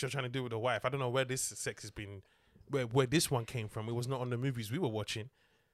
sex 0.00 0.12
you're 0.14 0.20
trying 0.20 0.30
to 0.30 0.36
do 0.38 0.42
with 0.42 0.52
a 0.52 0.58
wife. 0.58 0.84
I 0.84 0.88
don't 0.88 1.00
know 1.00 1.08
where 1.10 1.24
this 1.24 1.42
sex 1.42 1.82
has 1.82 1.90
been, 1.90 2.22
where 2.68 2.84
where 2.86 3.06
this 3.06 3.30
one 3.30 3.44
came 3.44 3.68
from. 3.68 3.88
It 3.88 3.94
was 3.94 4.08
not 4.08 4.20
on 4.20 4.30
the 4.30 4.36
movies 4.38 4.70
we 4.70 4.78
were 4.78 4.88
watching. 4.88 5.30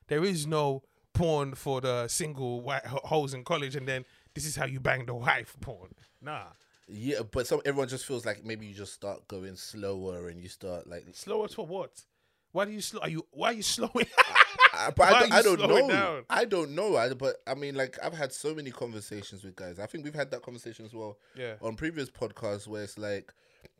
There 0.08 0.24
is 0.24 0.46
no 0.46 0.82
porn 1.12 1.54
for 1.54 1.80
the 1.80 2.08
single 2.08 2.60
white 2.60 2.84
holes 2.86 3.34
in 3.34 3.42
college, 3.44 3.74
and 3.76 3.88
then 3.88 4.04
this 4.34 4.44
is 4.44 4.56
how 4.56 4.66
you 4.66 4.80
bang 4.80 5.06
the 5.06 5.14
wife 5.14 5.56
porn. 5.60 5.90
Nah, 6.20 6.44
Yeah, 6.88 7.20
but 7.30 7.46
some 7.46 7.60
everyone 7.64 7.88
just 7.88 8.04
feels 8.06 8.24
like 8.26 8.44
maybe 8.44 8.66
you 8.66 8.74
just 8.74 8.92
start 8.92 9.26
going 9.28 9.56
slower 9.56 10.28
and 10.28 10.40
you 10.40 10.48
start 10.48 10.86
like. 10.86 11.04
slower 11.12 11.48
for 11.48 11.66
what? 11.66 12.04
Why 12.52 12.64
do 12.64 12.70
you 12.72 12.80
slow? 12.80 13.00
Are 13.00 13.08
you 13.08 13.26
why 13.32 13.48
are 13.50 13.52
you 13.54 13.62
slowing? 13.62 14.06
I, 14.72 14.90
but 14.90 14.98
Why 14.98 15.06
I, 15.06 15.10
are 15.10 15.20
don't- 15.20 15.32
I 15.32 15.42
don't 15.42 15.68
know. 15.68 15.88
down? 15.88 16.24
I 16.30 16.44
don't 16.44 16.70
know. 16.74 16.96
I, 16.96 17.12
but 17.14 17.36
I 17.46 17.54
mean, 17.54 17.74
like 17.74 17.98
I've 18.02 18.12
had 18.16 18.32
so 18.32 18.54
many 18.54 18.70
conversations 18.70 19.42
with 19.42 19.56
guys. 19.56 19.78
I 19.78 19.86
think 19.86 20.04
we've 20.04 20.14
had 20.14 20.30
that 20.32 20.42
conversation 20.42 20.84
as 20.84 20.92
well 20.94 21.18
yeah, 21.34 21.54
on 21.62 21.76
previous 21.76 22.10
podcasts 22.10 22.66
where 22.66 22.82
it's 22.82 22.98
like, 22.98 23.32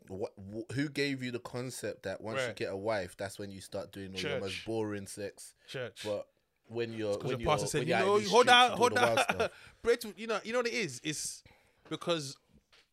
what, 0.09 0.33
wh- 0.37 0.73
who 0.73 0.89
gave 0.89 1.21
you 1.23 1.31
the 1.31 1.39
concept 1.39 2.03
that 2.03 2.21
once 2.21 2.39
you 2.47 2.53
get 2.53 2.71
a 2.71 2.77
wife, 2.77 3.15
that's 3.17 3.37
when 3.39 3.51
you 3.51 3.61
start 3.61 3.91
doing 3.91 4.13
all 4.13 4.21
your 4.21 4.39
most 4.39 4.65
boring 4.65 5.07
sex. 5.07 5.53
church. 5.67 6.01
But 6.03 6.27
when 6.67 6.93
you're 6.93 7.17
when 7.19 7.37
the 7.37 7.43
you're, 7.43 7.49
pastor 7.51 7.67
said, 7.67 7.79
when 7.79 7.87
you 7.87 7.93
know, 7.93 8.19
hold 8.29 8.49
on, 8.49 8.71
hold 8.77 8.95
the 8.95 9.43
on. 9.43 9.49
Brett, 9.81 10.03
you 10.17 10.27
know, 10.27 10.39
you 10.43 10.51
know 10.53 10.59
what 10.59 10.67
it 10.67 10.73
is? 10.73 10.99
It's 11.03 11.43
because 11.89 12.37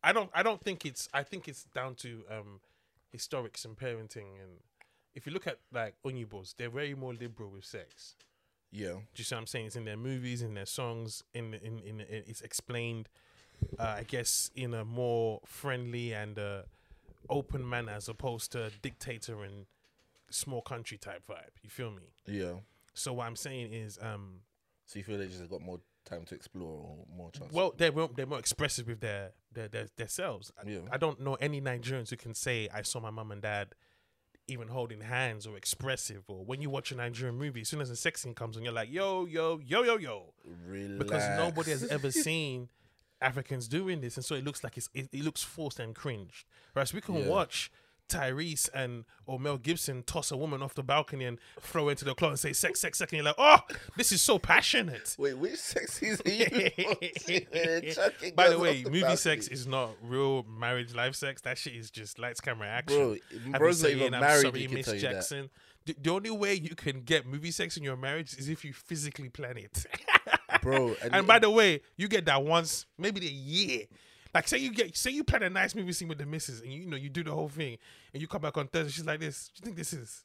I 0.03 0.13
don't, 0.13 0.29
I 0.33 0.43
don't 0.43 0.61
think 0.61 0.85
it's, 0.85 1.09
I 1.13 1.23
think 1.23 1.47
it's 1.47 1.63
down 1.65 1.95
to 1.95 2.23
um 2.31 2.59
historics 3.15 3.65
and 3.65 3.75
parenting. 3.77 4.39
And 4.41 4.59
if 5.13 5.25
you 5.25 5.33
look 5.33 5.47
at 5.47 5.59
like 5.73 5.95
Oyinbos, 6.05 6.55
they're 6.57 6.69
very 6.69 6.95
more 6.95 7.13
liberal 7.13 7.49
with 7.51 7.65
sex. 7.65 8.15
Yeah, 8.71 8.93
Do 8.93 8.99
you 9.15 9.23
see 9.23 9.35
what 9.35 9.39
I'm 9.41 9.47
saying? 9.47 9.67
It's 9.67 9.75
in 9.77 9.85
their 9.85 9.95
movies, 9.95 10.41
in 10.41 10.53
their 10.53 10.65
songs, 10.65 11.23
in 11.33 11.53
in 11.53 11.79
in, 11.79 12.01
in 12.01 12.23
it's 12.27 12.41
explained, 12.41 13.07
uh, 13.79 13.95
I 13.99 14.03
guess, 14.03 14.51
in 14.53 14.73
a 14.73 14.83
more 14.83 15.39
friendly 15.45 16.13
and 16.13 16.37
uh, 16.37 16.63
open 17.29 17.67
manner 17.67 17.91
as 17.93 18.07
opposed 18.09 18.51
to 18.53 18.71
dictator 18.81 19.43
and 19.43 19.65
small 20.29 20.61
country 20.61 20.97
type 20.97 21.23
vibe. 21.29 21.51
You 21.63 21.69
feel 21.69 21.91
me? 21.91 22.03
yeah. 22.27 22.53
So 22.93 23.11
what 23.13 23.27
I'm 23.27 23.35
saying 23.35 23.73
is, 23.73 23.99
um, 24.01 24.39
So 24.85 24.99
you 24.99 25.03
feel 25.03 25.17
they 25.17 25.27
just 25.27 25.49
got 25.49 25.61
more 25.61 25.79
time 26.05 26.23
to 26.25 26.35
explore 26.35 26.69
or 26.69 27.05
more 27.17 27.29
chance? 27.31 27.51
well, 27.51 27.73
they're 27.75 27.91
more, 27.91 28.09
they're 28.15 28.25
more 28.25 28.39
expressive 28.39 28.87
with 28.87 29.01
their 29.01 29.31
their 29.51 29.67
their, 29.67 29.87
their 29.97 30.07
selves. 30.07 30.51
I- 30.57 30.69
Yeah. 30.69 30.79
I 30.91 30.97
don't 30.97 31.19
know 31.19 31.35
any 31.35 31.59
Nigerians 31.61 32.09
who 32.09 32.15
can 32.17 32.33
say 32.33 32.69
I 32.73 32.81
saw 32.83 32.99
my 33.01 33.09
mum 33.09 33.31
and 33.31 33.41
dad 33.41 33.75
even 34.47 34.67
holding 34.67 35.01
hands 35.01 35.47
or 35.47 35.57
expressive. 35.57 36.23
Or 36.27 36.45
when 36.45 36.61
you 36.61 36.69
watch 36.69 36.91
a 36.91 36.95
Nigerian 36.95 37.35
movie, 37.37 37.61
as 37.61 37.69
soon 37.69 37.81
as 37.81 37.89
the 37.89 37.95
sex 37.95 38.21
scene 38.21 38.35
comes 38.35 38.55
on, 38.57 38.63
you're 38.63 38.71
like, 38.73 38.91
yo, 38.91 39.25
yo, 39.25 39.59
yo, 39.59 39.81
yo, 39.83 39.97
yo, 39.97 40.33
Relax. 40.67 40.97
because 41.03 41.37
nobody 41.37 41.71
has 41.71 41.83
ever 41.85 42.11
seen 42.27 42.69
Africans 43.21 43.67
doing 43.67 44.01
this, 44.01 44.15
and 44.17 44.25
so 44.25 44.35
it 44.35 44.43
looks 44.43 44.63
like 44.63 44.77
it's 44.77 44.89
it, 44.93 45.09
it 45.11 45.23
looks 45.23 45.43
forced 45.43 45.79
and 45.79 45.95
cringed. 45.95 46.45
Whereas 46.73 46.93
we 46.93 47.01
can 47.01 47.15
Yeah. 47.15 47.27
watch. 47.27 47.71
Tyrese 48.07 48.69
and 48.71 49.03
or 49.25 49.39
Mel 49.39 49.57
Gibson 49.57 50.03
toss 50.03 50.29
a 50.29 50.37
woman 50.37 50.61
off 50.61 50.75
the 50.75 50.83
balcony 50.83 51.25
and 51.25 51.39
throw 51.59 51.85
her 51.85 51.89
into 51.89 52.05
the 52.05 52.13
closet 52.13 52.31
and 52.33 52.39
say 52.39 52.53
sex, 52.53 52.79
sex, 52.79 52.99
sex, 52.99 53.11
and 53.11 53.17
you're 53.17 53.25
like, 53.25 53.33
oh, 53.39 53.57
this 53.97 54.11
is 54.11 54.21
so 54.21 54.37
passionate. 54.37 55.15
Wait, 55.17 55.33
which 55.35 55.55
sex 55.55 56.03
is 56.03 56.21
he? 56.23 56.43
By 58.35 58.49
the 58.49 58.59
way, 58.59 58.83
the 58.83 58.89
movie 58.91 59.01
balcony. 59.01 59.17
sex 59.17 59.47
is 59.47 59.65
not 59.65 59.91
real 60.03 60.43
marriage 60.43 60.93
life 60.93 61.15
sex. 61.15 61.41
That 61.41 61.57
shit 61.57 61.73
is 61.75 61.89
just 61.89 62.19
lights, 62.19 62.41
camera, 62.41 62.67
action. 62.67 62.95
Bro, 62.97 63.15
Have 63.51 63.59
bro's 63.59 63.81
not 63.81 63.91
even 63.91 64.11
married. 64.11 64.41
Sorry, 64.41 64.67
Miss 64.67 64.85
tell 64.85 64.93
you 64.95 65.01
that. 65.01 65.11
Jackson. 65.13 65.49
The, 65.85 65.95
the 65.99 66.11
only 66.11 66.29
way 66.31 66.53
you 66.53 66.75
can 66.75 67.01
get 67.01 67.25
movie 67.25 67.49
sex 67.49 67.75
in 67.75 67.81
your 67.81 67.97
marriage 67.97 68.37
is 68.37 68.49
if 68.49 68.63
you 68.63 68.73
physically 68.73 69.29
plan 69.29 69.57
it. 69.57 69.83
bro. 70.65 70.95
and 71.11 71.25
by 71.25 71.39
the 71.39 71.49
way, 71.49 71.81
you 71.95 72.07
get 72.07 72.25
that 72.25 72.43
once, 72.43 72.85
maybe 72.97 73.25
a 73.25 73.31
year. 73.31 73.83
Like 74.33 74.49
say 74.49 74.57
you 74.57 74.73
get 74.73 74.97
say 74.97 75.11
you 75.11 75.23
plan 75.23 75.43
a 75.43 75.49
nice 75.49 75.73
movie 75.73 75.93
scene 75.93 76.09
with 76.09 76.17
the 76.17 76.25
missus 76.25 76.59
and 76.59 76.69
you, 76.69 76.81
you 76.81 76.87
know 76.87 76.97
you 76.97 77.07
do 77.07 77.23
the 77.23 77.31
whole 77.31 77.47
thing 77.47 77.77
and 78.13 78.21
you 78.21 78.27
come 78.27 78.41
back 78.41 78.57
on 78.57 78.67
Thursday, 78.67 78.91
she's 78.91 79.05
like 79.05 79.21
this. 79.21 79.49
What 79.53 79.63
do 79.63 79.69
you 79.69 79.75
think 79.75 79.77
this 79.77 79.93
is? 79.93 80.23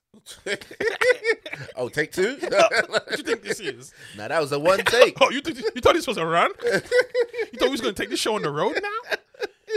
oh, 1.76 1.88
take 1.88 2.10
two. 2.10 2.36
What 2.88 3.08
do 3.08 3.18
you 3.18 3.22
think 3.22 3.42
this 3.42 3.60
is? 3.60 3.94
now 4.16 4.26
that 4.26 4.40
was 4.40 4.50
a 4.50 4.58
one 4.58 4.80
take. 4.80 5.16
Oh, 5.20 5.30
you, 5.30 5.40
th- 5.40 5.58
you 5.58 5.80
thought 5.80 5.94
this 5.94 6.08
was 6.08 6.16
a 6.16 6.26
run? 6.26 6.50
you 6.64 6.80
thought 6.80 7.66
we 7.66 7.68
was 7.68 7.80
gonna 7.80 7.92
take 7.92 8.10
this 8.10 8.18
show 8.18 8.34
on 8.34 8.42
the 8.42 8.50
road 8.50 8.80
now? 8.82 9.16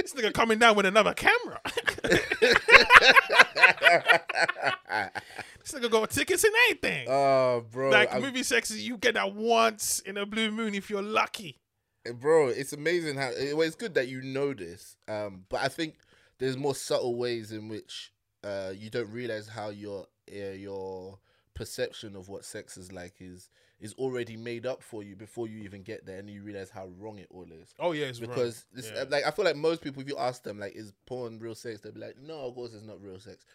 This 0.02 0.14
nigga 0.14 0.34
coming 0.34 0.60
down 0.60 0.76
with 0.76 0.86
another 0.86 1.14
camera. 1.14 1.60
this 1.64 2.20
nigga 5.74 5.90
got 5.90 6.10
tickets 6.10 6.44
and 6.44 6.54
everything. 6.70 7.08
Oh, 7.10 7.64
bro. 7.72 7.90
like 7.90 8.12
I'm- 8.12 8.22
movie 8.22 8.44
sex, 8.44 8.72
you 8.72 8.98
get 8.98 9.14
that 9.16 9.34
once 9.34 10.00
in 10.02 10.18
a 10.18 10.26
blue 10.26 10.52
moon 10.52 10.76
if 10.76 10.90
you're 10.90 11.02
lucky. 11.02 11.60
bro, 12.16 12.50
it's 12.50 12.74
amazing 12.74 13.16
how 13.18 13.32
well, 13.54 13.62
it's 13.62 13.76
good 13.76 13.94
that 13.96 14.08
you 14.08 14.22
know 14.22 14.54
this. 14.54 14.96
Um, 15.08 15.46
but 15.50 15.62
I 15.62 15.68
think 15.70 15.96
there's 16.40 16.58
more 16.58 16.76
subtle 16.76 17.16
ways 17.16 17.52
in 17.52 17.70
which 17.70 18.12
uh 18.44 18.74
you 18.76 18.90
don't 18.90 19.10
realize 19.10 19.48
how 19.48 19.70
your 19.70 20.08
uh, 20.32 20.52
your 20.52 21.20
perception 21.54 22.16
of 22.16 22.28
what 22.28 22.44
sex 22.44 22.78
is 22.78 22.92
like 22.92 23.14
is 23.22 23.50
is 23.84 23.94
already 23.96 24.36
made 24.38 24.66
up 24.66 24.82
for 24.82 25.04
you 25.04 25.16
before 25.16 25.48
you 25.48 25.60
even 25.64 25.84
get 25.84 26.06
there, 26.06 26.18
and 26.18 26.28
you 26.30 26.42
realize 26.42 26.70
how 26.72 26.88
wrong 26.98 27.20
it 27.20 27.28
all 27.30 27.46
is. 27.52 27.76
Oh 27.80 27.92
yeah, 27.92 28.06
it's 28.06 28.18
because 28.20 28.66
this, 28.74 28.92
Yeah. 28.96 29.04
like 29.10 29.26
I 29.26 29.32
feel 29.32 29.46
like 29.46 29.56
most 29.58 29.82
people, 29.82 30.02
if 30.02 30.08
you 30.08 30.18
ask 30.18 30.42
them 30.44 30.58
like, 30.58 30.74
is 30.76 30.94
porn 31.06 31.38
real 31.40 31.54
sex? 31.54 31.82
They'll 31.82 31.92
be 31.92 32.00
like, 32.00 32.18
no, 32.20 32.40
of 32.48 32.56
course 32.56 32.74
it's 32.74 32.84
not 32.86 33.00
real 33.02 33.20
sex. 33.20 33.46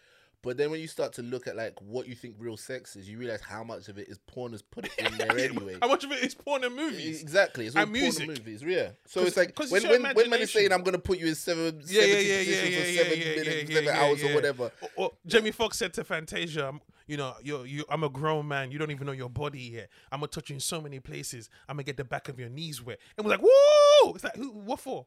But 0.41 0.55
then 0.55 0.71
when 0.71 0.79
you 0.79 0.87
start 0.87 1.11
to 1.13 1.21
look 1.21 1.47
at 1.47 1.57
like 1.57 1.73
what 1.81 2.07
you 2.07 2.15
think 2.15 2.35
real 2.39 2.55
sex 2.55 2.95
is, 2.95 3.09
you 3.09 3.17
realize 3.17 3.41
how 3.41 3.61
much 3.61 3.89
of 3.89 3.97
it 3.97 4.07
is 4.07 4.17
porn 4.19 4.53
is 4.53 4.61
put 4.61 4.87
in 4.97 5.17
there 5.17 5.37
anyway. 5.37 5.77
How 5.81 5.89
much 5.89 6.05
of 6.05 6.11
it 6.13 6.23
is 6.23 6.33
porn 6.33 6.63
and 6.63 6.73
movies? 6.73 7.21
Exactly, 7.21 7.65
it's 7.65 7.75
all 7.75 7.81
And 7.81 7.91
porn 7.91 8.01
music. 8.01 8.27
and 8.29 8.37
movies. 8.37 8.63
Yeah, 8.65 8.91
so 9.05 9.21
it's 9.23 9.35
like 9.35 9.57
when 9.59 9.67
it's 9.83 9.87
when, 9.89 10.15
when 10.15 10.29
man 10.29 10.39
is 10.39 10.53
saying. 10.53 10.71
I'm 10.71 10.83
gonna 10.83 10.97
put 10.97 11.19
you 11.19 11.27
in 11.27 11.35
seven, 11.35 11.81
Yeah, 11.85 12.03
yeah, 12.03 12.13
70 12.13 12.23
yeah, 12.29 12.35
yeah, 12.37 12.43
for 12.43 12.51
yeah, 12.69 13.03
seven 13.03 13.19
yeah, 13.19 13.25
minutes, 13.35 13.69
yeah, 13.69 13.75
seven 13.75 13.83
yeah, 13.83 14.01
hours 14.01 14.23
yeah. 14.23 14.29
or 14.29 14.35
whatever. 14.35 14.71
Or, 14.81 14.89
or 14.95 15.11
Jamie 15.25 15.51
Foxx 15.51 15.77
said 15.77 15.93
to 15.95 16.03
Fantasia, 16.05 16.71
you 17.09 17.17
know, 17.17 17.33
you 17.43 17.63
you 17.63 17.83
I'm 17.89 18.03
a 18.03 18.09
grown 18.09 18.47
man. 18.47 18.71
You 18.71 18.77
don't 18.79 18.91
even 18.91 19.05
know 19.07 19.13
your 19.13 19.29
body 19.29 19.59
yet. 19.59 19.89
I'm 20.11 20.19
gonna 20.19 20.27
touch 20.27 20.49
you 20.49 20.53
in 20.55 20.59
so 20.59 20.79
many 20.79 20.99
places. 20.99 21.49
I'm 21.67 21.75
gonna 21.75 21.83
get 21.83 21.97
the 21.97 22.03
back 22.05 22.29
of 22.29 22.39
your 22.39 22.49
knees 22.49 22.81
wet. 22.81 22.99
And 23.17 23.25
we're 23.25 23.31
like, 23.31 23.41
whoa! 23.43 24.13
It's 24.13 24.23
like, 24.23 24.35
who, 24.35 24.51
what 24.51 24.79
for? 24.79 25.05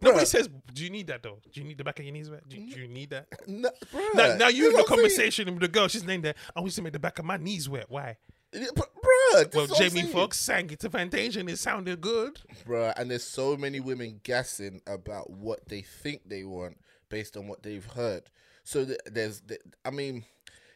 Nobody 0.00 0.24
Bruh. 0.24 0.26
says, 0.26 0.48
do 0.72 0.82
you 0.82 0.88
need 0.90 1.06
that 1.08 1.22
though? 1.22 1.38
Do 1.52 1.60
you 1.60 1.66
need 1.66 1.76
the 1.76 1.84
back 1.84 1.98
of 1.98 2.04
your 2.06 2.14
knees 2.14 2.30
wet? 2.30 2.48
Do, 2.48 2.56
do 2.56 2.80
you 2.80 2.88
need 2.88 3.10
that? 3.10 3.26
No, 3.46 3.70
Now, 4.14 4.36
now 4.36 4.48
you 4.48 4.68
in 4.68 4.72
the 4.72 4.78
that's 4.78 4.88
saying. 4.88 4.98
conversation 4.98 5.50
with 5.52 5.60
the 5.60 5.68
girl. 5.68 5.86
She's 5.88 6.04
named 6.04 6.24
there. 6.24 6.34
I 6.56 6.60
want 6.60 6.72
you 6.72 6.76
to 6.76 6.82
make 6.82 6.94
the 6.94 6.98
back 6.98 7.18
of 7.18 7.26
my 7.26 7.36
knees 7.36 7.68
wet. 7.68 7.86
Why? 7.90 8.16
Bruh, 8.54 9.54
Well, 9.54 9.64
is 9.64 9.70
what 9.70 9.82
I'm 9.82 9.90
Jamie. 9.90 10.02
Foxx 10.12 10.38
sang 10.38 10.70
it 10.70 10.80
to 10.80 10.90
Fantasia 10.90 11.40
and 11.40 11.50
it 11.50 11.58
sounded 11.58 12.00
good. 12.00 12.40
Bruh, 12.66 12.92
and 12.96 13.10
there's 13.10 13.24
so 13.24 13.56
many 13.56 13.80
women 13.80 14.20
guessing 14.22 14.80
about 14.86 15.30
what 15.30 15.68
they 15.68 15.82
think 15.82 16.22
they 16.28 16.44
want 16.44 16.78
based 17.08 17.36
on 17.36 17.46
what 17.48 17.62
they've 17.62 17.84
heard. 17.84 18.24
So 18.64 18.84
th- 18.84 18.98
there's, 19.06 19.40
th- 19.42 19.60
I 19.84 19.90
mean, 19.90 20.24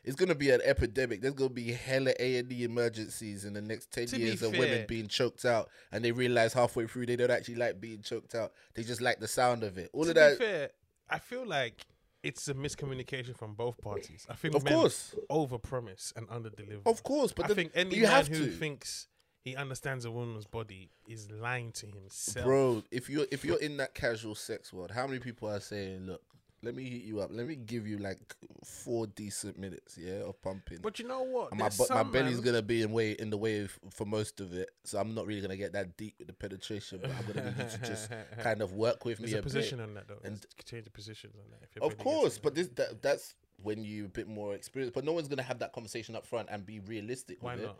it's 0.06 0.16
gonna 0.16 0.34
be 0.34 0.50
an 0.50 0.60
epidemic. 0.64 1.20
There's 1.20 1.34
gonna 1.34 1.50
be 1.50 1.72
hella 1.72 2.12
A 2.18 2.38
and 2.38 2.50
E 2.52 2.64
emergencies 2.64 3.44
in 3.44 3.52
the 3.52 3.60
next 3.60 3.90
ten 3.90 4.06
To 4.06 4.18
years 4.18 4.40
of 4.42 4.52
fair- 4.52 4.60
women 4.60 4.84
being 4.88 5.08
choked 5.08 5.44
out, 5.44 5.68
and 5.92 6.04
they 6.04 6.12
realize 6.12 6.52
halfway 6.52 6.86
through 6.86 7.06
they 7.06 7.16
don't 7.16 7.30
actually 7.30 7.56
like 7.56 7.80
being 7.80 8.00
choked 8.02 8.34
out. 8.34 8.52
They 8.74 8.82
just 8.84 9.00
like 9.00 9.20
the 9.20 9.28
sound 9.28 9.62
of 9.64 9.76
it. 9.76 9.90
All 9.92 10.04
to 10.04 10.10
of 10.10 10.14
that, 10.14 10.38
be 10.38 10.44
fair, 10.44 10.70
I 11.10 11.18
feel 11.18 11.44
like 11.46 11.84
it's 12.22 12.48
a 12.48 12.54
miscommunication 12.54 13.36
from 13.36 13.54
both 13.54 13.80
parties. 13.80 14.26
I 14.28 14.34
think 14.34 14.54
of 14.54 14.64
men 14.64 14.72
course, 14.72 15.14
over 15.30 15.58
promise 15.58 16.12
and 16.16 16.26
under 16.30 16.50
deliver. 16.50 16.82
of 16.88 17.02
course. 17.02 17.32
But 17.32 17.44
I 17.44 17.48
the- 17.48 17.54
think 17.54 17.72
any 17.74 17.96
you 17.96 18.02
man 18.04 18.10
have 18.12 18.28
who 18.28 18.46
to. 18.46 18.50
thinks 18.50 19.08
he 19.42 19.54
understands 19.54 20.04
a 20.04 20.10
woman's 20.10 20.46
body 20.46 20.90
is 21.06 21.30
lying 21.30 21.70
to 21.72 21.86
himself. 21.86 22.44
Bro, 22.46 22.82
if 22.90 23.08
you're 23.08 23.26
if 23.30 23.44
you're 23.44 23.60
in 23.60 23.76
that 23.76 23.94
casual 23.94 24.34
sex 24.34 24.72
world, 24.72 24.90
how 24.90 25.06
many 25.06 25.20
people 25.20 25.48
are 25.48 25.60
saying, 25.60 26.06
"Look, 26.06 26.22
let 26.62 26.74
me 26.74 26.84
hit 26.84 27.02
you 27.02 27.20
up. 27.20 27.30
Let 27.32 27.46
me 27.46 27.54
give 27.56 27.86
you 27.86 27.98
like 27.98 28.18
four 28.64 29.06
decent 29.06 29.58
minutes, 29.58 29.96
yeah, 29.98 30.22
of 30.24 30.40
pumping." 30.42 30.78
But 30.82 30.98
you 30.98 31.06
know 31.06 31.22
what? 31.22 31.50
And 31.52 31.60
my 31.60 31.68
bu- 31.68 31.86
my 31.90 32.02
belly's 32.02 32.40
gonna 32.40 32.62
be 32.62 32.82
in 32.82 32.92
way 32.92 33.12
in 33.12 33.30
the 33.30 33.36
way 33.36 33.68
for 33.90 34.04
most 34.06 34.40
of 34.40 34.52
it, 34.54 34.70
so 34.84 34.98
I'm 34.98 35.14
not 35.14 35.26
really 35.26 35.40
gonna 35.40 35.56
get 35.56 35.72
that 35.74 35.96
deep 35.96 36.14
with 36.18 36.28
the 36.28 36.32
penetration. 36.34 37.00
But 37.02 37.10
I'm 37.12 37.26
gonna 37.26 37.50
need 37.50 37.72
you 37.72 37.78
to 37.78 37.86
just 37.86 38.10
kind 38.40 38.62
of 38.62 38.72
work 38.72 39.04
with 39.04 39.18
There's 39.18 39.32
me 39.32 39.36
a 39.36 39.40
a 39.40 39.42
position 39.42 39.78
bit. 39.78 39.84
on 39.84 39.94
that 39.94 40.08
though. 40.08 40.18
And- 40.24 40.44
change 40.64 40.84
the 40.84 40.90
positions 40.90 41.34
on 41.36 41.44
that. 41.50 41.68
if 41.76 41.82
Of 41.82 41.98
course, 41.98 42.38
but 42.38 42.54
this 42.54 42.68
that, 42.76 43.02
that's 43.02 43.34
when 43.62 43.84
you 43.84 44.06
a 44.06 44.08
bit 44.08 44.28
more 44.28 44.54
experienced. 44.54 44.94
But 44.94 45.04
no 45.04 45.12
one's 45.12 45.28
gonna 45.28 45.42
have 45.42 45.58
that 45.60 45.72
conversation 45.72 46.16
up 46.16 46.26
front 46.26 46.48
and 46.50 46.64
be 46.66 46.80
realistic 46.80 47.42
why 47.42 47.54
with 47.54 47.64
it 47.64 47.66
not? 47.68 47.78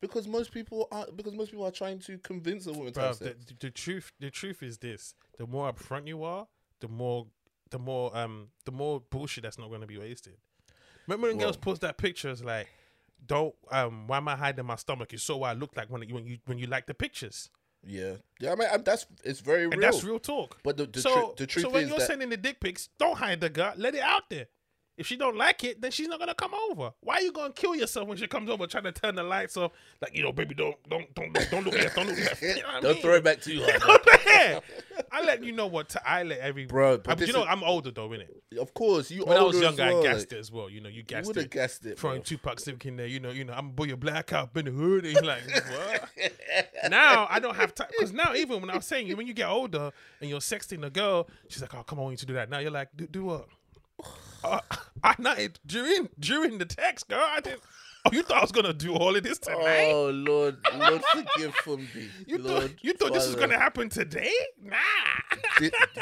because 0.00 0.26
most 0.26 0.52
people 0.52 0.88
are 0.92 1.06
because 1.14 1.34
most 1.34 1.50
people 1.50 1.64
are 1.66 1.70
trying 1.70 1.98
to 2.00 2.18
convince 2.18 2.66
a 2.66 2.72
woman 2.72 2.92
to 2.92 3.00
have 3.00 3.18
the, 3.18 3.24
sex. 3.26 3.44
the 3.60 3.70
truth 3.70 4.12
the 4.20 4.30
truth 4.30 4.62
is 4.62 4.78
this: 4.78 5.14
the 5.38 5.46
more 5.46 5.72
upfront 5.72 6.06
you 6.06 6.22
are, 6.24 6.46
the 6.80 6.88
more 6.88 7.26
the 7.72 7.78
more 7.78 8.16
um 8.16 8.48
the 8.64 8.70
more 8.70 9.02
bullshit 9.10 9.42
that's 9.42 9.58
not 9.58 9.68
going 9.68 9.80
to 9.80 9.86
be 9.86 9.98
wasted. 9.98 10.34
Remember 11.08 11.26
when 11.28 11.38
girls 11.38 11.56
post 11.56 11.80
that 11.80 11.96
pictures 11.98 12.44
like, 12.44 12.68
"Don't 13.26 13.54
um 13.72 14.06
why 14.06 14.18
am 14.18 14.28
I 14.28 14.36
hiding 14.36 14.64
my 14.66 14.76
stomach? 14.76 15.10
You 15.10 15.18
saw 15.18 15.38
what 15.38 15.48
I 15.50 15.52
look 15.54 15.76
like 15.76 15.90
when 15.90 16.08
you 16.08 16.14
when 16.14 16.26
you 16.26 16.38
when 16.44 16.58
you 16.58 16.68
like 16.68 16.86
the 16.86 16.94
pictures." 16.94 17.50
Yeah, 17.84 18.12
yeah. 18.38 18.52
I 18.52 18.54
mean, 18.54 18.68
I, 18.72 18.76
that's 18.76 19.06
it's 19.24 19.40
very 19.40 19.62
real. 19.62 19.72
And 19.72 19.82
that's 19.82 20.04
real 20.04 20.20
talk. 20.20 20.58
But 20.62 20.76
the, 20.76 20.86
the, 20.86 21.00
so, 21.00 21.10
tru- 21.12 21.34
the 21.38 21.46
truth 21.48 21.66
so 21.66 21.70
when 21.70 21.88
you're 21.88 21.98
that 21.98 22.06
sending 22.06 22.28
the 22.28 22.36
dick 22.36 22.60
pics, 22.60 22.88
don't 22.98 23.18
hide 23.18 23.40
the 23.40 23.50
gut. 23.50 23.76
Let 23.78 23.96
it 23.96 24.02
out 24.02 24.30
there. 24.30 24.46
If 25.02 25.08
she 25.08 25.16
don't 25.16 25.36
like 25.36 25.64
it, 25.64 25.80
then 25.80 25.90
she's 25.90 26.06
not 26.06 26.20
gonna 26.20 26.32
come 26.34 26.52
over. 26.70 26.92
Why 27.00 27.16
are 27.16 27.20
you 27.22 27.32
gonna 27.32 27.52
kill 27.52 27.74
yourself 27.74 28.06
when 28.06 28.16
she 28.16 28.28
comes 28.28 28.48
over 28.48 28.68
trying 28.68 28.84
to 28.84 28.92
turn 28.92 29.16
the 29.16 29.24
lights 29.24 29.56
off? 29.56 29.72
Like, 30.00 30.16
you 30.16 30.22
know, 30.22 30.30
baby, 30.32 30.54
don't 30.54 30.76
don't 30.88 31.12
don't 31.16 31.32
don't 31.50 31.64
look 31.64 31.74
left, 31.74 31.96
don't 31.96 32.06
look 32.06 32.18
left. 32.20 32.40
You 32.40 32.54
know 32.62 32.80
Don't 32.80 32.92
mean? 32.94 33.02
throw 33.02 33.14
it 33.16 33.24
back 33.24 33.40
too 33.42 33.60
hard. 33.66 34.00
yeah. 34.24 34.60
I 35.10 35.22
let 35.24 35.42
you 35.42 35.50
know 35.50 35.66
what 35.66 35.88
to, 35.90 36.08
I 36.08 36.22
let 36.22 36.38
every 36.38 36.66
Bro, 36.66 36.98
but 36.98 37.20
I- 37.20 37.24
you 37.24 37.32
know 37.32 37.42
is- 37.42 37.48
I'm 37.50 37.64
older 37.64 37.90
though, 37.90 38.08
innit? 38.10 38.28
of 38.60 38.72
course, 38.74 39.10
you. 39.10 39.24
When 39.24 39.36
I 39.36 39.42
was 39.42 39.58
younger, 39.60 39.82
well, 39.86 40.00
I 40.00 40.02
gassed 40.04 40.30
like, 40.30 40.32
it 40.34 40.38
as 40.38 40.52
well. 40.52 40.70
You 40.70 40.80
know, 40.80 40.88
you 40.88 40.98
You 40.98 41.02
gassed 41.02 41.26
would 41.26 41.34
have 41.36 41.46
it. 41.46 41.50
gassed 41.50 41.84
it. 41.84 41.98
Throwing. 41.98 42.22
Tupac 42.22 42.60
Civic 42.60 42.86
in 42.86 42.96
there, 42.96 43.06
you 43.08 43.18
know, 43.18 43.30
you 43.30 43.42
know, 43.44 43.54
I'm 43.54 43.70
boy 43.72 43.84
your 43.86 43.96
black 43.96 44.32
out 44.32 44.50
in 44.56 44.66
the 44.66 44.70
hood. 44.70 45.04
And 45.04 45.26
like, 45.26 45.40
what? 45.50 46.10
now 46.90 47.26
I 47.28 47.40
don't 47.40 47.56
have 47.56 47.74
time 47.74 47.88
because 47.90 48.12
now 48.12 48.34
even 48.34 48.60
when 48.60 48.70
I 48.70 48.76
was 48.76 48.86
saying 48.86 49.14
when 49.16 49.26
you 49.26 49.34
get 49.34 49.48
older 49.48 49.90
and 50.20 50.30
you're 50.30 50.38
sexting 50.38 50.84
a 50.86 50.90
girl, 50.90 51.28
she's 51.48 51.60
like, 51.60 51.74
oh 51.74 51.82
come 51.82 51.98
on, 51.98 52.06
I 52.06 52.10
you 52.12 52.16
to 52.18 52.26
do 52.26 52.34
that. 52.34 52.48
Now 52.48 52.58
you're 52.60 52.70
like, 52.70 52.88
do, 52.96 53.06
do 53.08 53.24
what? 53.24 53.48
Uh, 54.44 54.60
I 55.04 55.14
not 55.18 55.38
during 55.66 56.08
during 56.18 56.58
the 56.58 56.64
text, 56.64 57.08
girl. 57.08 57.24
I 57.24 57.40
didn't. 57.40 57.62
Oh, 58.04 58.10
you 58.12 58.24
thought 58.24 58.38
I 58.38 58.40
was 58.40 58.52
gonna 58.52 58.72
do 58.72 58.94
all 58.94 59.14
of 59.14 59.22
this 59.22 59.38
tonight? 59.38 59.90
Oh 59.92 60.10
Lord, 60.10 60.56
Lord 60.76 61.02
forgive 61.12 61.54
Fumbi. 61.56 62.08
you 62.26 62.38
Lord, 62.38 62.62
thought 62.62 62.70
you 62.82 62.92
thought 62.94 63.12
this 63.12 63.26
was 63.26 63.36
gonna 63.36 63.58
happen 63.58 63.88
today? 63.88 64.32
Nah. 64.60 64.76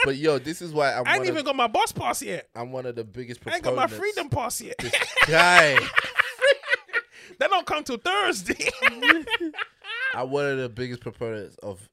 But 0.05 0.17
yo, 0.17 0.39
this 0.39 0.63
is 0.63 0.73
why 0.73 0.95
I'm. 0.95 1.05
I 1.07 1.17
ain't 1.17 1.27
even 1.27 1.39
of, 1.39 1.45
got 1.45 1.57
my 1.57 1.67
boss 1.67 1.93
pass 1.93 2.23
yet. 2.23 2.49
I'm 2.55 2.73
one 2.73 2.87
of 2.87 2.97
the 2.97 3.05
biggest 3.05 3.41
I 3.47 3.57
ain't 3.57 3.63
got 3.63 3.77
my 3.77 3.87
freedom 3.87 4.31
pass 4.31 4.63
yet. 4.63 4.79
guy. 5.27 5.79
that 7.39 7.51
don't 7.51 7.67
come 7.67 7.85
till 7.85 7.99
Thursday. 7.99 8.71
I'm 10.15 10.31
one 10.31 10.47
of 10.47 10.59
the 10.59 10.69
biggest 10.71 11.03
proponents 11.03 11.57
of 11.57 11.87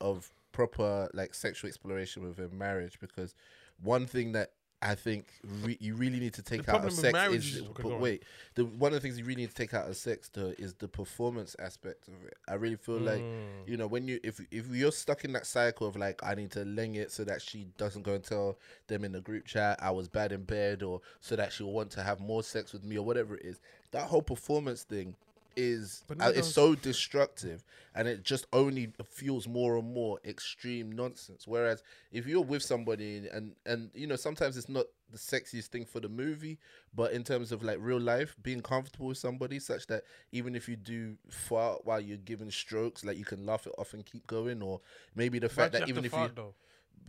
of 0.00 0.28
proper 0.50 1.08
like 1.14 1.34
sexual 1.34 1.68
exploration 1.68 2.22
within 2.22 2.56
marriage 2.56 2.98
because 3.00 3.34
one 3.80 4.06
thing 4.06 4.32
that 4.32 4.50
I 4.84 4.96
think 4.96 5.26
re- 5.62 5.78
you 5.80 5.94
really 5.94 6.18
need 6.18 6.34
to 6.34 6.42
take 6.42 6.66
The 6.66 6.74
out 6.74 6.84
of 6.84 6.92
sex 6.92 7.16
is, 7.32 7.56
is- 7.56 7.62
but 7.62 8.00
wait, 8.00 8.24
the 8.56 8.64
one 8.64 8.92
of 8.92 8.94
the 8.94 9.00
things 9.00 9.16
you 9.16 9.24
really 9.24 9.42
need 9.42 9.50
to 9.50 9.54
take 9.54 9.74
out 9.74 9.88
of 9.88 9.96
sex 9.96 10.28
though 10.32 10.52
is 10.58 10.74
the 10.74 10.88
performance 10.88 11.54
aspect 11.60 12.08
of 12.08 12.14
it. 12.26 12.34
I 12.48 12.54
really 12.54 12.76
feel 12.76 12.98
like 12.98 13.20
Mm. 13.20 13.68
you 13.68 13.76
know 13.76 13.86
when 13.86 14.08
you 14.08 14.18
if 14.24 14.40
if 14.50 14.66
you're 14.68 14.90
stuck 14.90 15.24
in 15.24 15.32
that 15.34 15.46
cycle 15.46 15.86
of 15.86 15.94
like 15.96 16.20
I 16.24 16.34
need 16.34 16.50
to 16.52 16.64
ling 16.64 16.96
it 16.96 17.12
so 17.12 17.22
that 17.24 17.40
she 17.40 17.68
doesn't 17.78 18.02
go 18.02 18.14
and 18.14 18.24
tell 18.24 18.58
them 18.88 19.04
in 19.04 19.12
the 19.12 19.20
group 19.20 19.46
chat 19.46 19.78
I 19.80 19.90
was 19.92 20.08
bad 20.08 20.32
in 20.32 20.42
bed 20.42 20.82
or 20.82 21.00
so 21.20 21.36
that 21.36 21.52
she'll 21.52 21.70
want 21.72 21.90
to 21.92 22.02
have 22.02 22.18
more 22.18 22.42
sex 22.42 22.72
with 22.72 22.82
me 22.84 22.98
or 22.98 23.04
whatever 23.04 23.36
it 23.36 23.44
is. 23.46 23.60
That 23.92 24.08
whole 24.08 24.22
performance 24.22 24.82
thing 24.82 25.14
is 25.56 26.04
uh, 26.20 26.32
it's 26.34 26.52
so 26.52 26.74
destructive 26.74 27.64
and 27.94 28.08
it 28.08 28.22
just 28.22 28.46
only 28.52 28.92
fuels 29.08 29.46
more 29.46 29.76
and 29.76 29.92
more 29.92 30.18
extreme 30.24 30.90
nonsense 30.90 31.46
whereas 31.46 31.82
if 32.10 32.26
you're 32.26 32.42
with 32.42 32.62
somebody 32.62 33.28
and, 33.32 33.54
and 33.66 33.90
you 33.94 34.06
know 34.06 34.16
sometimes 34.16 34.56
it's 34.56 34.68
not 34.68 34.86
the 35.10 35.18
sexiest 35.18 35.66
thing 35.66 35.84
for 35.84 36.00
the 36.00 36.08
movie 36.08 36.58
but 36.94 37.12
in 37.12 37.22
terms 37.22 37.52
of 37.52 37.62
like 37.62 37.78
real 37.80 38.00
life 38.00 38.34
being 38.42 38.60
comfortable 38.60 39.06
with 39.08 39.18
somebody 39.18 39.58
such 39.58 39.86
that 39.86 40.04
even 40.32 40.54
if 40.54 40.68
you 40.68 40.76
do 40.76 41.16
fart 41.28 41.84
while 41.84 42.00
you're 42.00 42.16
giving 42.18 42.50
strokes 42.50 43.04
like 43.04 43.18
you 43.18 43.24
can 43.24 43.44
laugh 43.44 43.66
it 43.66 43.74
off 43.76 43.92
and 43.92 44.06
keep 44.06 44.26
going 44.26 44.62
or 44.62 44.80
maybe 45.14 45.38
the 45.38 45.48
fact 45.48 45.74
Why'd 45.74 45.82
that 45.82 45.88
even 45.88 46.04
if 46.04 46.12
you 46.12 46.30
though? 46.34 46.54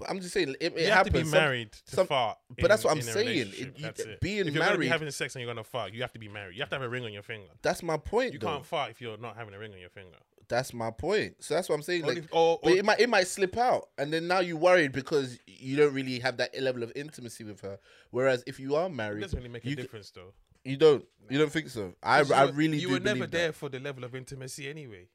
I'm 0.09 0.19
just 0.19 0.33
saying 0.33 0.49
it, 0.59 0.73
it 0.73 0.77
you 0.77 0.85
have 0.85 1.05
happens 1.07 1.15
to 1.19 1.23
be 1.25 1.31
married 1.31 1.71
to 1.71 1.95
some- 1.95 2.07
fart. 2.07 2.37
but 2.59 2.67
that's 2.67 2.83
what 2.83 2.91
I'm 2.91 3.01
saying. 3.01 3.47
It- 3.47 3.57
you- 3.59 3.73
That's 3.79 3.99
it. 4.01 4.19
being 4.21 4.47
if 4.47 4.53
you're 4.53 4.63
married- 4.63 4.87
having 4.89 5.09
sex 5.11 5.35
and 5.35 5.43
you're 5.43 5.53
gonna 5.53 5.63
fart, 5.63 5.93
you 5.93 6.01
have 6.01 6.11
to 6.13 6.19
be 6.19 6.27
married. 6.27 6.55
You 6.55 6.61
have 6.61 6.69
to 6.69 6.75
have 6.75 6.81
a 6.83 6.89
ring 6.89 7.05
on 7.05 7.13
your 7.13 7.23
finger. 7.23 7.47
that's 7.61 7.81
my 7.83 7.97
point 7.97 8.33
You 8.33 8.39
though. 8.39 8.47
can't 8.47 8.65
fart 8.65 8.91
if 8.91 8.99
you're 9.01 9.17
not 9.17 9.35
having 9.37 9.53
a 9.53 9.59
ring 9.59 9.71
on 9.73 9.79
your 9.79 9.89
finger. 9.89 10.17
that's 10.49 10.73
my 10.73 10.91
point 10.91 11.41
so 11.41 11.53
that's 11.53 11.69
what 11.69 11.75
i'm 11.75 11.81
saying 11.81 12.03
Or 12.03 12.07
like 12.07 12.17
if- 12.17 12.27
or- 12.31 12.59
But 12.61 12.73
it 12.73 12.83
might 12.85 12.99
it 12.99 13.07
might 13.09 13.27
slip 13.27 13.55
out, 13.57 13.89
and 13.97 14.11
then 14.11 14.27
now 14.27 14.39
you're 14.39 14.57
worried 14.57 14.91
because 14.91 15.39
you 15.47 15.77
don't 15.77 15.93
really 15.93 16.19
have 16.19 16.35
that 16.37 16.59
level 16.61 16.83
of 16.83 16.91
intimacy 16.95 17.43
with 17.45 17.61
her. 17.61 17.79
Whereas 18.11 18.43
if 18.45 18.59
you 18.59 18.75
are 18.75 18.87
It 18.87 18.93
married, 18.93 19.21
doesn't 19.21 19.37
really 19.37 19.49
make 19.49 19.65
a 19.65 19.75
difference 19.75 20.09
though. 20.11 20.33
you 20.65 20.75
don't 20.75 21.05
you 21.29 21.37
don't 21.39 21.51
think 21.51 21.69
so. 21.69 21.93
I 22.03 22.19
I 22.33 22.49
really 22.49 22.77
you 22.77 22.89
were 22.89 22.99
never 22.99 23.25
there 23.25 23.47
that. 23.47 23.53
for 23.55 23.69
the 23.69 23.79
level 23.79 24.03
of 24.03 24.13
intimacy 24.15 24.67
anyway. 24.69 25.07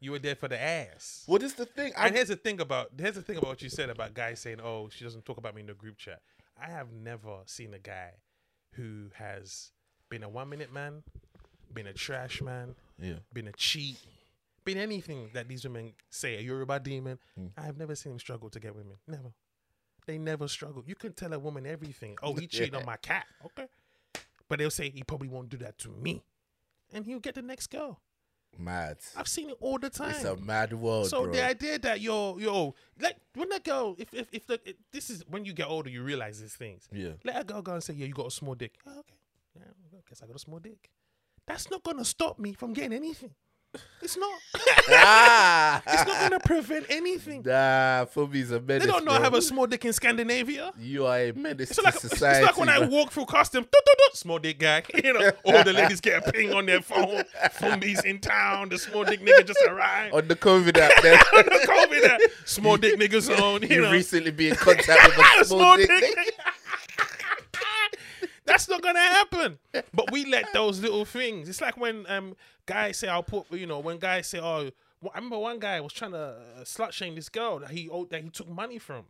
You 0.00 0.10
were 0.12 0.18
there 0.18 0.34
for 0.34 0.48
the 0.48 0.60
ass. 0.60 1.22
What 1.26 1.42
is 1.42 1.54
the 1.54 1.64
thing? 1.66 1.92
I, 1.96 2.06
And 2.06 2.16
here's 2.16 2.28
the 2.28 2.36
thing 2.36 2.60
about 2.60 2.90
here's 2.98 3.14
the 3.14 3.22
thing 3.22 3.36
about 3.38 3.48
what 3.48 3.62
you 3.62 3.68
said 3.70 3.88
about 3.90 4.12
guys 4.14 4.40
saying, 4.40 4.60
"Oh, 4.62 4.88
she 4.90 5.04
doesn't 5.04 5.24
talk 5.24 5.38
about 5.38 5.54
me 5.54 5.62
in 5.62 5.66
the 5.68 5.74
group 5.74 5.96
chat." 5.96 6.20
I 6.60 6.68
have 6.70 6.92
never 6.92 7.38
seen 7.46 7.72
a 7.74 7.78
guy 7.78 8.12
who 8.72 9.10
has 9.14 9.70
been 10.10 10.22
a 10.22 10.28
one 10.28 10.48
minute 10.50 10.72
man, 10.72 11.02
been 11.72 11.86
a 11.86 11.92
trash 11.94 12.42
man, 12.42 12.74
yeah, 13.00 13.14
been 13.32 13.48
a 13.48 13.52
cheat, 13.52 13.96
been 14.64 14.76
anything 14.78 15.30
that 15.32 15.48
these 15.48 15.64
women 15.64 15.94
say 16.10 16.36
a 16.36 16.40
Yoruba 16.40 16.78
demon. 16.80 17.18
Hmm. 17.34 17.46
I 17.56 17.62
have 17.62 17.78
never 17.78 17.94
seen 17.94 18.12
him 18.12 18.18
struggle 18.18 18.50
to 18.50 18.60
get 18.60 18.74
women. 18.74 18.96
Never. 19.08 19.32
They 20.06 20.18
never 20.18 20.46
struggle. 20.46 20.84
You 20.86 20.94
can 20.94 21.14
tell 21.14 21.32
a 21.32 21.38
woman 21.38 21.66
everything. 21.66 22.16
Oh, 22.22 22.34
he 22.34 22.46
cheated 22.46 22.70
Yeah. 22.74 22.78
on 22.80 22.84
my 22.86 22.96
cat. 22.96 23.24
Okay. 23.44 23.66
But 24.48 24.58
they'll 24.60 24.70
say 24.70 24.90
he 24.90 25.02
probably 25.02 25.28
won't 25.28 25.48
do 25.48 25.56
that 25.56 25.78
to 25.78 25.88
me. 25.88 26.22
And 26.92 27.04
he'll 27.04 27.18
get 27.18 27.34
the 27.34 27.42
next 27.42 27.66
girl. 27.68 27.98
Mad. 28.58 28.98
I've 29.16 29.28
seen 29.28 29.50
it 29.50 29.56
all 29.60 29.78
the 29.78 29.90
time. 29.90 30.10
It's 30.10 30.24
a 30.24 30.36
mad 30.36 30.72
world, 30.72 31.08
So 31.08 31.24
bro. 31.24 31.32
the 31.32 31.44
idea 31.44 31.78
that 31.80 32.00
yo 32.00 32.38
yo 32.38 32.74
like 33.00 33.16
when 33.34 33.52
a 33.52 33.60
girl 33.60 33.94
if 33.98 34.12
if 34.14 34.28
if 34.32 34.46
the, 34.46 34.60
it, 34.64 34.76
this 34.92 35.10
is 35.10 35.24
when 35.28 35.44
you 35.44 35.52
get 35.52 35.68
older 35.68 35.90
you 35.90 36.02
realize 36.02 36.40
these 36.40 36.54
things. 36.54 36.88
yeah, 36.92 37.12
Let 37.24 37.40
a 37.40 37.44
girl 37.44 37.62
go 37.62 37.72
and 37.74 37.82
say 37.82 37.94
yeah 37.94 38.06
you 38.06 38.14
got 38.14 38.26
a 38.28 38.30
small 38.30 38.54
dick. 38.54 38.74
Oh, 38.86 38.98
okay, 39.00 39.14
yeah, 39.56 39.62
I 39.98 40.00
guess 40.08 40.22
I 40.22 40.26
got 40.26 40.36
a 40.36 40.38
small 40.38 40.58
dick. 40.58 40.90
That's 41.46 41.70
not 41.70 41.82
gonna 41.82 42.04
stop 42.04 42.38
me 42.38 42.52
from 42.54 42.72
getting 42.72 42.92
anything. 42.94 43.34
It's 44.06 44.16
not. 44.16 44.38
ah, 44.90 45.82
it's 45.84 46.06
not 46.06 46.20
gonna 46.30 46.38
prevent 46.38 46.86
anything. 46.88 47.42
Nah, 47.44 48.02
it's 48.04 48.16
a 48.16 48.60
menace. 48.60 48.84
They 48.84 48.90
don't 48.90 49.04
know 49.04 49.10
I 49.10 49.20
have 49.20 49.34
a 49.34 49.42
small 49.42 49.66
dick 49.66 49.84
in 49.84 49.92
Scandinavia. 49.92 50.72
You 50.78 51.06
are 51.06 51.18
a 51.18 51.32
menace 51.32 51.70
It's 51.70 51.78
to 51.80 51.84
like 51.84 51.96
it's 51.96 52.20
like 52.20 52.56
when 52.56 52.68
I 52.68 52.86
walk 52.86 53.10
through 53.10 53.26
custom, 53.26 53.64
doo, 53.64 53.68
doo, 53.72 53.92
doo, 53.98 54.08
small 54.12 54.38
dick 54.38 54.60
guy. 54.60 54.84
You 55.06 55.12
know, 55.12 55.30
all 55.44 55.64
the 55.64 55.72
ladies 55.72 56.00
get 56.00 56.26
a 56.26 56.32
ping 56.32 56.52
on 56.52 56.66
their 56.66 56.80
phone. 56.82 57.24
Fumbi's 57.52 58.04
in 58.04 58.20
town. 58.20 58.68
The 58.68 58.78
small 58.78 59.04
dick 59.04 59.20
nigga 59.20 59.46
just 59.46 59.60
arrived. 59.68 60.14
on 60.14 60.28
the 60.28 60.36
COVID 60.36 60.76
app. 60.78 60.92
There, 61.02 61.16
COVID, 61.18 62.04
uh, 62.04 62.18
small 62.44 62.76
dick 62.76 62.98
niggas 62.98 63.28
on. 63.40 63.62
You 63.62 63.68
you 63.68 63.82
know, 63.82 63.92
recently 63.92 64.30
be 64.30 64.48
in 64.50 64.56
contact 64.56 65.16
with 65.16 65.18
a 65.40 65.44
small, 65.44 65.58
small 65.58 65.76
dick. 65.76 65.88
dick. 65.88 66.16
nigga. 66.16 66.52
That's 68.44 68.68
not 68.68 68.80
gonna 68.80 69.00
happen. 69.00 69.58
But 69.92 70.12
we 70.12 70.24
let 70.24 70.52
those 70.52 70.80
little 70.80 71.04
things. 71.04 71.48
It's 71.48 71.60
like 71.60 71.76
when 71.76 72.06
um 72.08 72.36
guys 72.66 72.98
say 72.98 73.08
I'll 73.08 73.22
put 73.22 73.50
you 73.52 73.66
know 73.66 73.78
when 73.78 73.98
guys 73.98 74.26
say 74.26 74.40
oh 74.40 74.70
I 75.02 75.16
remember 75.18 75.38
one 75.38 75.58
guy 75.58 75.80
was 75.80 75.92
trying 75.92 76.12
to 76.12 76.18
uh, 76.18 76.60
slut 76.64 76.92
shame 76.92 77.14
this 77.14 77.28
girl 77.28 77.60
that 77.60 77.70
he 77.70 77.88
owed 77.88 78.10
that 78.10 78.22
he 78.22 78.30
took 78.30 78.48
money 78.48 78.78
from. 78.78 79.04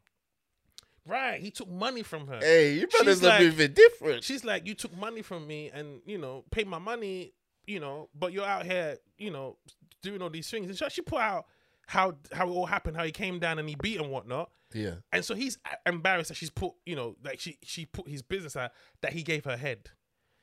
Right, 1.08 1.41
he 1.41 1.53
took 1.53 1.69
money 1.70 2.03
from 2.03 2.26
her. 2.26 2.41
Hey, 2.41 2.73
you 2.75 2.88
brothers 2.88 3.23
are 3.23 3.29
like- 3.29 3.41
moving 3.43 3.73
different. 3.73 4.25
She's 4.25 4.44
like, 4.44 4.67
you 4.67 4.75
took 4.75 4.97
money 4.97 5.23
from 5.23 5.47
me 5.47 5.70
and 5.73 6.00
you 6.05 6.19
know 6.19 6.44
paid 6.50 6.67
my 6.67 6.79
money, 6.79 7.32
you 7.67 7.79
know, 7.79 8.08
but 8.19 8.32
you're 8.32 8.44
out 8.44 8.67
here, 8.67 8.99
you 9.17 9.31
know, 9.31 9.56
doing 10.02 10.20
all 10.20 10.31
these 10.31 10.50
things. 10.50 10.67
And 10.67 10.76
so 10.76 10.88
she 10.88 11.02
put 11.02 11.20
out 11.20 11.47
how 11.87 12.17
how 12.32 12.49
it 12.49 12.50
all 12.50 12.67
happened, 12.67 12.97
how 12.97 13.05
he 13.05 13.12
came 13.12 13.38
down 13.38 13.61
and 13.61 13.69
he 13.69 13.76
beat 13.81 14.00
and 14.00 14.11
whatnot. 14.11 14.50
Yeah, 14.75 14.94
And 15.12 15.25
so 15.25 15.37
he's 15.37 15.59
embarrassed 15.87 16.29
that 16.29 16.35
she's 16.35 16.50
put, 16.50 16.73
you 16.85 16.97
know, 16.97 17.14
like 17.25 17.38
she 17.38 17.56
she 17.62 17.87
put 17.87 18.09
his 18.09 18.20
business 18.23 18.56
out 18.56 18.73
that 19.00 19.12
he 19.12 19.23
gave 19.23 19.44
her 19.44 19.56
head. 19.56 19.91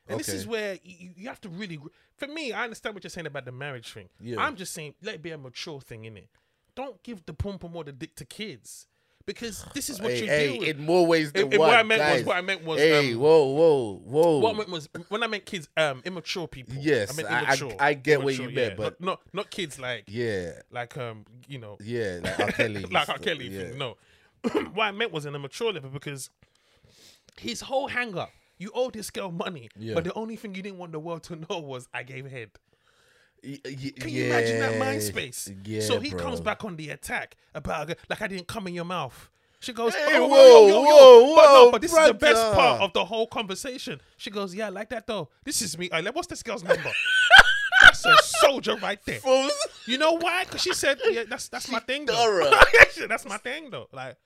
And 0.08 0.20
this 0.20 0.28
is 0.28 0.46
where 0.46 0.78
you, 0.82 1.10
you 1.16 1.28
have 1.28 1.40
to 1.42 1.48
really. 1.48 1.78
For 2.16 2.26
me, 2.26 2.52
I 2.52 2.64
understand 2.64 2.94
what 2.94 3.04
you're 3.04 3.10
saying 3.10 3.26
about 3.26 3.44
the 3.44 3.52
marriage 3.52 3.92
thing. 3.92 4.08
Yeah. 4.20 4.40
I'm 4.40 4.56
just 4.56 4.72
saying 4.72 4.94
let 5.02 5.16
it 5.16 5.22
be 5.22 5.30
a 5.30 5.38
mature 5.38 5.80
thing 5.80 6.04
in 6.04 6.16
it. 6.16 6.28
Don't 6.74 7.02
give 7.02 7.24
the 7.26 7.32
pom 7.32 7.58
pom 7.58 7.74
or 7.76 7.84
the 7.84 7.92
dick 7.92 8.14
to 8.16 8.24
kids 8.24 8.86
because 9.26 9.64
this 9.74 9.88
is 9.88 10.00
what 10.00 10.12
hey, 10.12 10.20
you 10.20 10.26
hey, 10.26 10.58
with. 10.58 10.68
in 10.68 10.84
more 10.84 11.06
ways 11.06 11.32
than 11.32 11.48
one. 11.50 11.58
what 11.58 11.78
I 11.78 11.82
meant 11.82 12.00
guys. 12.00 12.18
was 12.18 12.26
what 12.26 12.36
I 12.36 12.40
meant 12.42 12.64
was. 12.64 12.80
Hey, 12.80 13.14
um, 13.14 13.20
whoa, 13.20 13.44
whoa, 13.46 14.02
whoa. 14.04 14.38
what 14.38 14.54
I 14.54 14.58
meant 14.58 14.68
was 14.70 14.88
when 15.08 15.22
I 15.22 15.26
meant 15.26 15.46
kids, 15.46 15.68
um, 15.76 16.02
immature 16.04 16.46
people. 16.48 16.74
Yes, 16.78 17.12
I 17.12 17.16
meant 17.22 17.30
I- 17.30 17.84
I- 17.84 17.88
I 17.88 17.94
get 17.94 18.22
what 18.22 18.34
you 18.34 18.44
Immature, 18.44 18.54
meant, 18.54 18.70
yeah. 18.72 18.76
but- 18.76 19.00
not, 19.00 19.20
not 19.32 19.34
not 19.34 19.50
kids 19.50 19.78
like 19.78 20.04
yeah, 20.08 20.60
like 20.70 20.96
um 20.98 21.24
you 21.48 21.58
know 21.58 21.78
yeah, 21.82 22.20
like 22.22 22.40
R. 22.40 22.52
Kelly. 22.52 22.82
like 22.90 23.08
R. 23.08 23.18
Kelly. 23.18 23.48
Yeah. 23.48 23.68
Thing. 23.68 23.78
No, 23.78 23.96
what 24.74 24.84
I 24.84 24.90
meant 24.90 25.12
was 25.12 25.24
in 25.26 25.34
a 25.34 25.38
mature 25.38 25.72
level 25.72 25.90
because 25.90 26.28
his 27.40 27.62
whole 27.62 27.88
hang 27.88 28.16
up. 28.18 28.30
You 28.58 28.70
owe 28.74 28.90
this 28.90 29.10
girl 29.10 29.30
money, 29.32 29.68
Yeah. 29.76 29.94
but 29.94 30.04
the 30.04 30.12
only 30.14 30.36
thing 30.36 30.54
you 30.54 30.62
didn't 30.62 30.78
want 30.78 30.92
the 30.92 31.00
world 31.00 31.22
to 31.24 31.36
know 31.36 31.58
was 31.60 31.88
I 31.92 32.02
gave 32.02 32.30
head. 32.30 32.50
Y- 33.42 33.58
y- 33.64 33.92
Can 33.98 34.08
you 34.08 34.24
imagine 34.26 34.58
that 34.60 34.78
mind 34.78 35.02
space? 35.02 35.50
Yeah, 35.64 35.80
so 35.82 36.00
he 36.00 36.10
bro. 36.10 36.18
comes 36.20 36.40
back 36.40 36.64
on 36.64 36.76
the 36.76 36.90
attack 36.90 37.36
about 37.54 37.88
like 38.08 38.22
I 38.22 38.26
didn't 38.26 38.46
come 38.46 38.66
in 38.68 38.74
your 38.74 38.86
mouth. 38.86 39.28
She 39.60 39.72
goes, 39.72 39.94
Hey, 39.94 40.18
oh, 40.18 40.26
whoa, 40.28 40.66
yo, 40.66 40.68
yo, 40.68 40.82
yo. 40.82 40.84
whoa, 40.84 41.34
but 41.36 41.42
no, 41.52 41.70
but 41.72 41.80
this 41.82 41.92
is 41.92 42.06
the 42.06 42.14
best 42.14 42.54
part 42.54 42.80
of 42.80 42.92
the 42.92 43.04
whole 43.04 43.26
conversation. 43.26 44.00
She 44.18 44.30
goes, 44.30 44.54
yeah, 44.54 44.66
I 44.66 44.68
like 44.70 44.90
that 44.90 45.06
though. 45.06 45.28
This 45.44 45.60
is 45.62 45.76
me. 45.78 45.88
Like, 45.90 46.14
what's 46.14 46.26
this 46.28 46.42
girl's 46.42 46.62
number? 46.64 46.90
that's 47.82 48.04
a 48.06 48.14
soldier 48.22 48.76
right 48.76 48.98
there. 49.06 49.20
Fools. 49.20 49.52
You 49.86 49.98
know 49.98 50.12
why? 50.12 50.44
Because 50.44 50.62
she 50.62 50.72
said, 50.74 50.98
yeah, 51.10 51.24
that's 51.28 51.48
that's 51.48 51.68
my 51.72 51.80
thing 51.80 52.06
though. 52.06 52.50
that's 53.08 53.26
my 53.26 53.36
thing 53.38 53.70
though. 53.70 53.88
Like, 53.92 54.16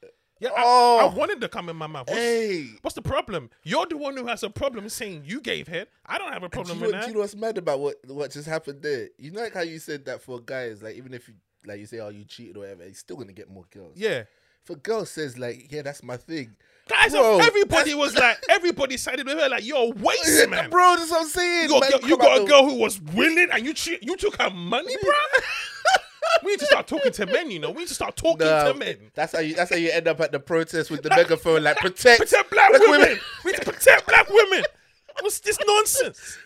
yeah, 0.40 0.50
I, 0.50 0.62
Oh. 0.64 0.98
I 1.10 1.14
wanted 1.14 1.40
to 1.40 1.48
come 1.48 1.68
in 1.68 1.76
my 1.76 1.86
mouth. 1.86 2.08
What's, 2.08 2.18
Hey. 2.20 2.68
what's 2.82 2.94
the 2.94 3.02
problem? 3.02 3.50
You're 3.62 3.86
the 3.86 3.96
one 3.96 4.16
who 4.16 4.26
has 4.26 4.42
a 4.42 4.50
problem 4.50 4.88
saying 4.88 5.22
you 5.26 5.40
gave 5.40 5.68
head. 5.68 5.88
I 6.06 6.18
don't 6.18 6.32
have 6.32 6.42
a 6.42 6.48
problem 6.48 6.80
with 6.80 6.92
that. 6.92 7.06
you 7.08 7.14
know 7.14 7.20
what's 7.20 7.34
mad 7.36 7.58
about 7.58 7.80
what 7.80 7.96
what 8.06 8.30
just 8.30 8.48
happened 8.48 8.82
there? 8.82 9.08
You 9.18 9.30
know 9.32 9.42
like 9.42 9.54
how 9.54 9.62
you 9.62 9.78
said 9.78 10.04
that 10.06 10.22
for 10.22 10.40
guys, 10.40 10.82
like 10.82 10.96
even 10.96 11.12
if 11.14 11.28
you 11.28 11.34
like 11.66 11.80
you 11.80 11.86
say, 11.86 11.98
oh 12.00 12.08
you 12.08 12.24
cheated 12.24 12.56
or 12.56 12.60
whatever, 12.60 12.84
he's 12.84 12.98
still 12.98 13.16
gonna 13.16 13.32
get 13.32 13.50
more 13.50 13.64
girls. 13.70 13.92
yeah. 13.96 14.24
If 14.64 14.70
a 14.70 14.76
girl 14.76 15.06
says 15.06 15.38
like, 15.38 15.72
yeah, 15.72 15.80
that's 15.80 16.02
my 16.02 16.18
thing, 16.18 16.54
Guys, 16.88 17.12
Bro, 17.12 17.38
everybody 17.38 17.94
was 17.94 18.14
like, 18.18 18.36
everybody 18.50 18.98
sided 18.98 19.26
with 19.26 19.38
her, 19.38 19.48
like, 19.48 19.64
you're 19.64 19.78
a 19.78 19.88
waste, 19.90 20.48
man. 20.50 20.68
bro, 20.68 20.96
that's 20.96 21.10
what 21.10 21.22
I'm 21.22 21.26
saying. 21.28 21.70
You 21.70 21.80
Man, 21.80 21.90
got, 21.90 22.02
you 22.06 22.18
got 22.18 22.36
a 22.38 22.40
the- 22.42 22.46
girl 22.46 22.68
who 22.68 22.74
was 22.74 23.00
willing 23.00 23.48
and 23.50 23.64
you 23.64 23.72
tre- 23.72 23.98
you 24.02 24.14
took 24.16 24.36
her 24.40 24.50
money, 24.50 24.94
bro. 25.02 25.12
We 26.48 26.52
need 26.54 26.60
to 26.60 26.66
start 26.66 26.86
talking 26.86 27.12
to 27.12 27.26
men, 27.26 27.50
you 27.50 27.58
know. 27.58 27.70
We 27.70 27.80
need 27.80 27.88
to 27.88 27.94
start 27.94 28.16
talking 28.16 28.46
Nah, 28.46 28.64
to 28.64 28.74
men. 28.74 28.96
That's 29.14 29.34
how 29.34 29.40
you. 29.40 29.54
That's 29.54 29.68
how 29.70 29.76
you 29.76 29.90
end 29.90 30.08
up 30.08 30.18
at 30.20 30.32
the 30.32 30.40
protest 30.40 30.90
with 30.90 31.02
the 31.02 31.10
megaphone, 31.10 31.62
like 31.62 31.76
protect, 31.76 32.20
Protect 32.20 32.50
black, 32.50 32.70
black 32.70 32.80
women. 32.80 33.00
women. 33.02 33.18
We 33.44 33.52
need 33.52 33.58
to 33.60 33.70
protect 33.70 34.06
black 34.08 34.30
women. 34.30 34.62
What's 35.20 35.40
this 35.40 35.58
nonsense? 35.66 36.38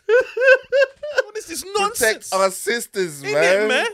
What 1.25 1.37
is 1.37 1.47
this 1.47 1.63
protect 1.63 1.79
nonsense? 1.79 2.33
our 2.33 2.51
sisters, 2.51 3.23
Ain't 3.23 3.35
man. 3.35 3.63
it, 3.63 3.69
man? 3.69 3.87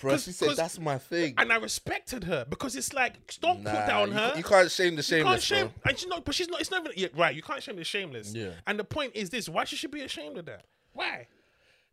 Bro, 0.00 0.16
she 0.18 0.32
said 0.32 0.56
that's 0.56 0.78
my 0.78 0.98
thing. 0.98 1.34
And 1.38 1.52
I 1.52 1.56
respected 1.56 2.24
her 2.24 2.44
because 2.48 2.76
it's 2.76 2.92
like, 2.92 3.14
don't 3.40 3.62
Nah, 3.62 3.70
put 3.70 3.86
down 3.86 4.08
you, 4.08 4.14
her. 4.14 4.32
You 4.36 4.42
can't 4.44 4.70
shame 4.70 4.96
the 4.96 5.02
shameless. 5.02 5.50
You 5.50 5.56
can't 5.56 5.70
shame, 5.72 5.80
bro. 5.82 5.90
and 5.90 6.02
you 6.02 6.08
know, 6.08 6.20
but 6.20 6.34
she's 6.34 6.48
not. 6.48 6.60
It's 6.60 6.70
not 6.70 6.80
even 6.86 6.92
yeah, 6.96 7.08
right. 7.16 7.34
You 7.34 7.42
can't 7.42 7.62
shame 7.62 7.76
the 7.76 7.84
shameless. 7.84 8.34
Yeah. 8.34 8.50
And 8.66 8.78
the 8.78 8.84
point 8.84 9.12
is 9.14 9.30
this: 9.30 9.48
why 9.48 9.64
should 9.64 9.78
she 9.78 9.86
be 9.88 10.00
ashamed 10.02 10.38
of 10.38 10.46
that? 10.46 10.64
Why? 10.92 11.26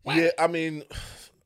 Why? 0.04 0.16
Yeah, 0.20 0.30
I 0.40 0.48
mean, 0.48 0.84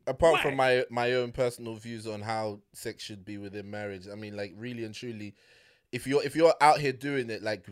apart 0.07 0.35
Why? 0.35 0.41
from 0.41 0.55
my 0.55 0.85
my 0.89 1.13
own 1.13 1.31
personal 1.31 1.75
views 1.75 2.07
on 2.07 2.21
how 2.21 2.59
sex 2.73 3.03
should 3.03 3.25
be 3.25 3.37
within 3.37 3.69
marriage, 3.69 4.07
I 4.11 4.15
mean, 4.15 4.35
like 4.35 4.53
really 4.57 4.83
and 4.83 4.93
truly, 4.93 5.35
if 5.91 6.05
you're 6.07 6.23
if 6.23 6.35
you're 6.35 6.53
out 6.61 6.79
here 6.79 6.93
doing 6.93 7.29
it, 7.29 7.41
like 7.43 7.67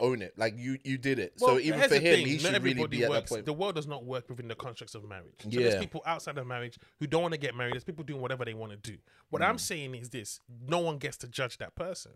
own 0.00 0.22
it, 0.22 0.32
like 0.36 0.54
you 0.56 0.78
you 0.84 0.96
did 0.96 1.18
it. 1.18 1.32
Well, 1.40 1.56
so 1.56 1.58
even 1.60 1.80
for 1.88 1.94
him, 1.96 2.02
thing, 2.02 2.26
he 2.26 2.38
should 2.38 2.62
really 2.62 2.86
be 2.86 3.02
at 3.04 3.10
works, 3.10 3.30
that 3.30 3.34
point. 3.34 3.46
The 3.46 3.52
world 3.52 3.74
does 3.74 3.86
not 3.88 4.04
work 4.04 4.28
within 4.28 4.46
the 4.48 4.54
constructs 4.54 4.94
of 4.94 5.08
marriage. 5.08 5.34
So 5.42 5.48
there's 5.50 5.76
people 5.76 6.02
outside 6.06 6.38
of 6.38 6.46
marriage 6.46 6.78
who 7.00 7.06
don't 7.06 7.22
want 7.22 7.34
to 7.34 7.38
get 7.40 7.54
married. 7.56 7.74
There's 7.74 7.84
people 7.84 8.04
doing 8.04 8.20
whatever 8.20 8.44
they 8.44 8.54
want 8.54 8.72
to 8.72 8.78
do. 8.78 8.98
What 9.30 9.42
Mm. 9.42 9.48
I'm 9.48 9.58
saying 9.58 9.94
is 9.96 10.10
this: 10.10 10.40
no 10.68 10.78
one 10.78 10.98
gets 10.98 11.16
to 11.18 11.28
judge 11.28 11.58
that 11.58 11.74
person. 11.74 12.12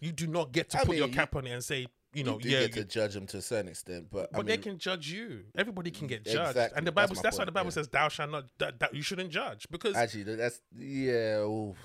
You 0.00 0.12
do 0.12 0.28
not 0.28 0.52
get 0.52 0.70
to 0.70 0.76
I 0.78 0.80
put 0.82 0.90
mean, 0.90 0.98
your 0.98 1.08
cap 1.08 1.34
on 1.34 1.46
it 1.46 1.50
and 1.50 1.64
say, 1.64 1.88
you 2.14 2.24
know, 2.24 2.38
you 2.40 2.50
yeah, 2.50 2.60
get 2.62 2.72
to 2.74 2.84
judge 2.84 3.14
them 3.14 3.26
to 3.26 3.38
a 3.38 3.42
certain 3.42 3.68
extent, 3.68 4.06
but, 4.10 4.32
but 4.32 4.38
I 4.38 4.38
mean, 4.38 4.46
they 4.46 4.56
can 4.56 4.78
judge 4.78 5.10
you. 5.10 5.44
Everybody 5.56 5.90
can 5.90 6.06
get 6.06 6.24
judged, 6.24 6.50
Exactly, 6.50 6.78
and 6.78 6.86
the 6.86 6.92
Bible. 6.92 7.14
my 7.14 7.22
That's, 7.22 7.38
why 7.38 7.44
the 7.44 7.52
Bible 7.52 7.66
yeah. 7.68 7.72
says, 7.74 7.88
"Thou 7.88 8.08
shalt 8.08 8.30
not." 8.30 8.44
That, 8.58 8.80
that 8.80 8.94
you 8.94 9.02
shouldn't 9.02 9.30
judge 9.30 9.66
because 9.70 9.94
actually 9.94 10.22
that's 10.24 10.60
yeah. 10.76 11.40
oof. 11.40 11.76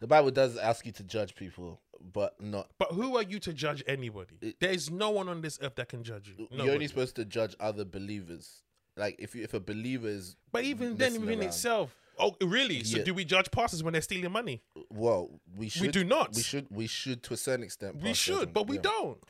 The 0.00 0.08
Bible 0.08 0.32
does 0.32 0.56
ask 0.56 0.84
you 0.84 0.90
to 0.92 1.04
judge 1.04 1.36
people, 1.36 1.80
but 2.12 2.40
not. 2.40 2.70
But 2.76 2.90
who 2.90 3.16
are 3.16 3.22
you 3.22 3.38
to 3.38 3.52
judge 3.52 3.84
anybody? 3.86 4.36
It- 4.40 4.58
there 4.58 4.72
is 4.72 4.90
no 4.90 5.10
one 5.10 5.28
on 5.28 5.42
this 5.42 5.60
earth 5.62 5.76
that 5.76 5.88
can 5.88 6.02
judge 6.02 6.34
you. 6.36 6.48
You're 6.50 6.72
only 6.74 6.88
supposed 6.88 7.14
to 7.16 7.24
judge 7.24 7.54
other 7.60 7.84
believers. 7.84 8.62
Like 8.96 9.16
if 9.18 9.34
you, 9.34 9.44
if 9.44 9.54
a 9.54 9.60
believer 9.60 10.08
is 10.08 10.36
but 10.50 10.64
even 10.64 10.96
then, 10.96 11.12
within 11.14 11.38
around. 11.38 11.48
itself, 11.48 11.96
oh, 12.18 12.34
really? 12.42 12.84
So 12.84 12.98
Yeah. 12.98 13.04
do 13.04 13.14
we 13.14 13.24
judge 13.24 13.50
pastors 13.50 13.82
when 13.82 13.92
they're 13.92 14.02
stealing 14.02 14.32
money? 14.32 14.60
well, 14.90 15.40
we 15.56 15.68
should 15.68 15.82
We 15.82 15.88
do 15.88 16.04
not. 16.04 16.34
We 16.34 16.42
should 16.42 16.66
we 16.70 16.86
should 16.86 17.22
to 17.22 17.34
a 17.34 17.36
certain 17.36 17.64
extent. 17.64 18.02
We 18.02 18.12
should, 18.12 18.52
but 18.52 18.66
we 18.66 18.76
yeah. 18.76 18.82
don't. 18.82 19.22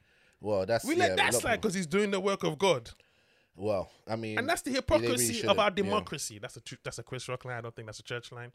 Well, 0.43 0.67
that's 0.67 0.85
We 0.85 0.97
let 0.97 1.13
a 1.13 1.17
that 1.17 1.35
slide 1.35 1.57
because 1.61 1.75
he's 1.75 1.87
doing 1.87 2.11
the 2.11 2.21
work 2.21 2.43
of 2.45 2.59
God, 2.59 2.91
Well, 3.55 3.91
I 4.09 4.17
mean, 4.17 4.39
and 4.39 4.49
that's 4.49 4.63
the 4.63 4.71
really 4.71 4.77
hypocrisy 4.79 5.31
of 5.31 5.37
shouldn't, 5.37 5.59
our 5.59 5.65
yeah. 5.67 5.71
democracy. 5.71 6.39
That's 6.39 6.57
a 6.57 6.61
tr- 6.61 6.75
that's 6.83 6.99
a 6.99 7.03
Chris 7.03 7.29
Rock 7.29 7.45
line. 7.45 7.57
I 7.57 7.61
don't 7.61 7.75
think 7.77 7.87
that's 7.87 8.01
a 8.01 8.03
church 8.03 8.33
line. 8.33 8.51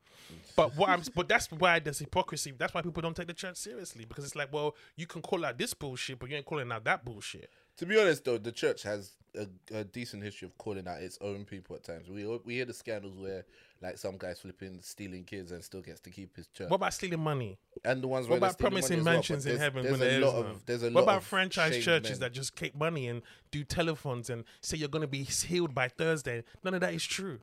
But 0.55 0.75
what 0.75 0.89
I'm, 0.89 1.01
but 1.15 1.29
that's 1.29 1.51
why 1.51 1.79
there's 1.79 1.99
hypocrisy. 1.99 2.53
That's 2.57 2.73
why 2.73 2.81
people 2.81 3.01
don't 3.01 3.15
take 3.15 3.27
the 3.27 3.33
church 3.33 3.57
seriously 3.57 4.05
because 4.05 4.25
it's 4.25 4.35
like, 4.35 4.51
well, 4.51 4.75
you 4.95 5.07
can 5.07 5.21
call 5.21 5.45
out 5.45 5.57
this 5.57 5.73
bullshit, 5.73 6.19
but 6.19 6.29
you 6.29 6.35
ain't 6.35 6.45
calling 6.45 6.71
out 6.71 6.83
that 6.85 7.05
bullshit. 7.05 7.49
To 7.77 7.85
be 7.85 7.99
honest, 7.99 8.25
though, 8.25 8.37
the 8.39 8.51
church 8.51 8.83
has 8.83 9.11
a, 9.35 9.47
a 9.73 9.83
decent 9.83 10.23
history 10.23 10.47
of 10.47 10.57
calling 10.57 10.87
out 10.87 10.99
its 11.01 11.19
own 11.21 11.45
people 11.45 11.75
at 11.75 11.83
times. 11.83 12.09
We 12.09 12.25
we 12.43 12.55
hear 12.55 12.65
the 12.65 12.73
scandals 12.73 13.17
where 13.17 13.45
like 13.81 13.97
some 13.97 14.17
guys 14.17 14.39
flipping 14.39 14.79
stealing 14.81 15.23
kids 15.23 15.51
and 15.51 15.63
still 15.63 15.81
gets 15.81 15.99
to 16.01 16.09
keep 16.09 16.35
his 16.35 16.47
church, 16.47 16.69
What 16.69 16.75
about 16.77 16.93
stealing 16.93 17.19
money? 17.19 17.57
and 17.85 18.01
the 18.01 18.07
ones 18.07 18.25
What 18.27 18.39
where 18.41 18.49
about 18.49 18.57
promising 18.59 18.99
as 18.99 19.05
well, 19.05 19.13
mansions 19.15 19.45
in 19.45 19.57
heaven 19.57 19.83
there's 19.83 19.99
when 19.99 20.07
a 20.07 20.11
there 20.11 20.19
lot 20.21 20.35
is 20.35 20.51
of 20.55 20.65
there's 20.65 20.83
a 20.83 20.85
What 20.85 20.93
lot 20.95 21.03
about 21.03 21.23
franchise 21.23 21.83
churches 21.83 22.11
men. 22.11 22.19
that 22.21 22.33
just 22.33 22.55
keep 22.55 22.75
money 22.75 23.07
and 23.07 23.21
do 23.51 23.63
telephones 23.63 24.29
and 24.29 24.43
say 24.61 24.77
you're 24.77 24.89
going 24.89 25.01
to 25.03 25.07
be 25.07 25.23
healed 25.23 25.73
by 25.75 25.87
Thursday? 25.87 26.43
None 26.63 26.73
of 26.73 26.81
that 26.81 26.93
is 26.93 27.05
true. 27.05 27.39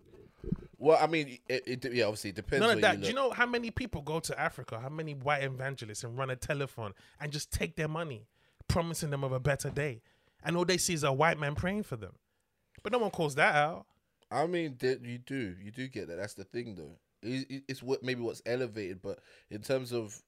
Well, 0.79 0.99
I 1.01 1.07
mean, 1.07 1.39
it, 1.49 1.63
it 1.67 1.93
yeah, 1.95 2.05
obviously 2.05 2.31
it 2.31 2.37
depends. 2.37 2.61
None 2.67 2.77
of 2.77 2.81
that. 2.83 2.97
You 2.99 3.03
Do 3.03 3.09
you 3.09 3.15
know 3.15 3.31
how 3.31 3.47
many 3.47 3.71
people 3.71 4.03
go 4.03 4.21
to 4.21 4.39
Africa? 4.39 4.79
How 4.81 4.91
many 4.91 5.15
white 5.15 5.43
evangelists 5.43 6.05
and 6.05 6.19
run 6.19 6.29
a 6.31 6.37
telephone 6.37 6.93
and 7.21 7.33
just 7.33 7.51
take 7.51 7.77
their 7.77 7.89
money, 7.89 8.27
promising 8.69 9.09
them 9.11 9.25
of 9.25 9.33
a 9.33 9.41
better 9.41 9.71
day, 9.71 10.03
and 10.45 10.57
all 10.57 10.67
they 10.67 10.77
see 10.77 10.93
is 10.93 11.03
a 11.05 11.13
white 11.13 11.39
man 11.39 11.55
praying 11.55 11.85
for 11.85 11.97
them. 11.97 12.13
But 12.83 12.93
no 12.93 12.99
one 12.99 13.11
calls 13.11 13.35
that 13.37 13.55
out. 13.55 13.87
I 14.35 14.47
mean, 14.47 14.77
you 14.83 15.19
do, 15.19 15.55
you 15.63 15.71
do 15.71 15.89
get 15.89 16.09
that. 16.09 16.17
That's 16.17 16.35
the 16.35 16.45
thing, 16.45 16.75
though. 16.75 16.99
It, 17.23 17.47
it- 17.51 17.65
it's 17.69 17.83
what 17.83 18.03
maybe 18.03 18.21
what's 18.23 18.43
elevated, 18.47 19.01
but 19.03 19.21
in 19.51 19.63
terms 19.63 19.93
of 19.93 20.21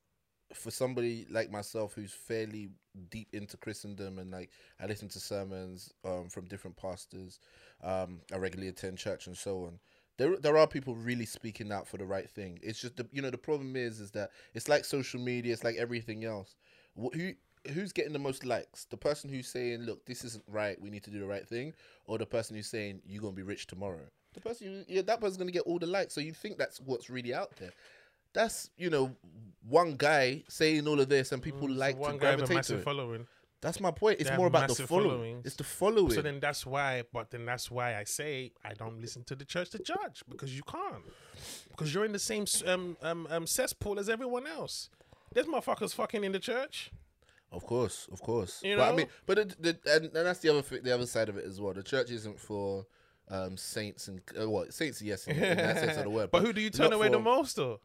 for 0.55 0.71
somebody 0.71 1.27
like 1.31 1.51
myself 1.51 1.95
who's 1.95 2.13
fairly 2.13 2.71
deep 3.11 3.29
into 3.35 3.57
Christendom 3.57 4.19
and 4.19 4.31
like 4.33 4.51
I 4.81 4.87
listen 4.87 5.09
to 5.11 5.21
sermons 5.21 5.93
um, 6.05 6.29
from 6.31 6.47
different 6.47 6.77
pastors, 6.77 7.41
um, 7.85 8.21
I 8.33 8.39
regularly 8.39 8.69
attend 8.71 8.99
church 8.99 9.27
and 9.29 9.37
so 9.37 9.65
on. 9.67 9.81
There, 10.19 10.37
there 10.39 10.59
are 10.59 10.69
people 10.69 10.97
really 10.97 11.27
speaking 11.27 11.73
out 11.73 11.89
for 11.89 11.99
the 11.99 12.07
right 12.07 12.31
thing. 12.31 12.61
It's 12.63 12.81
just 12.81 12.97
the, 12.97 13.09
you 13.13 13.23
know, 13.23 13.31
the 13.31 13.39
problem 13.39 13.77
is, 13.77 14.01
is 14.01 14.13
that 14.13 14.31
it's 14.55 14.69
like 14.69 14.85
social 14.85 15.21
media. 15.21 15.53
It's 15.53 15.65
like 15.65 15.77
everything 15.77 16.25
else. 16.25 16.57
Who, 16.97 17.35
who's 17.71 17.93
getting 17.93 18.13
the 18.13 18.19
most 18.19 18.45
likes? 18.45 18.85
The 18.87 18.97
person 18.97 19.31
who's 19.31 19.49
saying, 19.49 19.81
"Look, 19.83 20.05
this 20.07 20.25
isn't 20.25 20.45
right. 20.49 20.81
We 20.81 20.91
need 20.91 21.03
to 21.05 21.11
do 21.11 21.19
the 21.21 21.27
right 21.27 21.47
thing," 21.47 21.75
or 22.07 22.19
the 22.19 22.27
person 22.27 22.57
who's 22.57 22.67
saying, 22.69 23.03
"You're 23.07 23.23
gonna 23.23 23.35
be 23.35 23.43
rich 23.43 23.67
tomorrow." 23.67 24.07
The 24.35 24.41
person, 24.41 24.67
who, 24.67 24.95
yeah, 24.95 25.03
that 25.03 25.21
person's 25.21 25.39
gonna 25.39 25.51
get 25.51 25.63
all 25.63 25.79
the 25.79 25.87
likes. 25.87 26.15
So 26.15 26.21
you 26.21 26.33
think 26.33 26.59
that's 26.59 26.81
what's 26.81 27.09
really 27.09 27.33
out 27.35 27.57
there? 27.57 27.73
That's 28.33 28.71
you 28.77 28.91
know, 28.91 29.17
one 29.69 29.97
guy 29.97 30.45
saying 30.49 30.87
all 30.87 31.01
of 31.01 31.09
this, 31.09 31.33
and 31.33 31.43
people 31.43 31.69
Mm, 31.69 31.73
So 31.75 31.79
like 31.79 31.97
one 31.99 32.13
to 32.15 32.19
guy 32.19 32.35
with 32.37 32.45
a 32.45 32.47
gravitate 32.47 32.49
to 32.49 32.55
massive 32.55 32.81
it. 32.81 32.85
following. 32.85 33.27
That's 33.63 33.81
my 33.81 33.91
point. 33.91 34.21
It's 34.21 34.31
more 34.37 34.47
about 34.49 34.69
the 34.69 34.87
following. 34.87 35.11
followings. 35.11 35.47
It's 35.47 35.57
the 35.57 35.65
following. 35.65 36.11
So 36.13 36.21
then 36.23 36.39
that's 36.41 36.67
why, 36.67 37.03
but 37.13 37.31
then 37.31 37.47
that's 37.47 37.71
why 37.71 37.97
I 37.97 38.05
say 38.05 38.53
I 38.63 38.75
don't 38.75 39.01
listen 39.01 39.25
to 39.25 39.35
the 39.35 39.47
church 39.47 39.71
to 39.71 39.79
judge 39.79 40.23
because 40.29 40.55
you 40.55 40.63
can't, 40.63 41.03
because 41.71 41.93
you're 41.95 42.05
in 42.05 42.13
the 42.13 42.19
same 42.19 42.45
um, 42.67 42.97
um, 43.03 43.27
um, 43.31 43.47
cesspool 43.47 43.99
as 43.99 44.09
everyone 44.11 44.47
else. 44.47 44.91
There's 45.33 45.47
motherfuckers 45.47 45.95
fucking 45.95 46.23
in 46.23 46.33
the 46.33 46.39
church. 46.39 46.93
Of 47.53 47.65
course, 47.65 48.09
of 48.13 48.21
course. 48.21 48.61
You 48.65 48.77
but 48.77 48.83
I 48.83 48.91
know? 48.91 48.97
mean, 48.97 49.07
but 49.25 49.39
it, 49.39 49.63
the, 49.63 49.79
and, 49.87 50.05
and 50.05 50.13
that's 50.27 50.41
the 50.41 50.49
other 50.51 50.63
thi- 50.63 50.81
the 50.81 50.93
other 50.95 51.07
side 51.07 51.29
of 51.29 51.37
it 51.37 51.45
as 51.45 51.61
well. 51.61 51.73
The 51.73 51.83
church 51.83 52.11
isn't 52.11 52.39
for 52.41 52.87
um, 53.29 53.57
saints 53.57 54.09
and 54.09 54.21
uh, 54.41 54.49
what 54.51 54.75
saints, 54.75 55.01
yes, 55.01 55.27
in, 55.27 55.37
in 55.37 55.57
that 55.57 55.79
sense 55.79 55.97
of 55.97 56.05
the 56.05 56.11
word. 56.11 56.31
but 56.33 56.43
who 56.43 56.53
do 56.53 56.61
you 56.61 56.71
turn 56.71 56.93
away 56.93 57.09
the 57.09 57.19
most 57.19 57.57
though? 57.57 57.81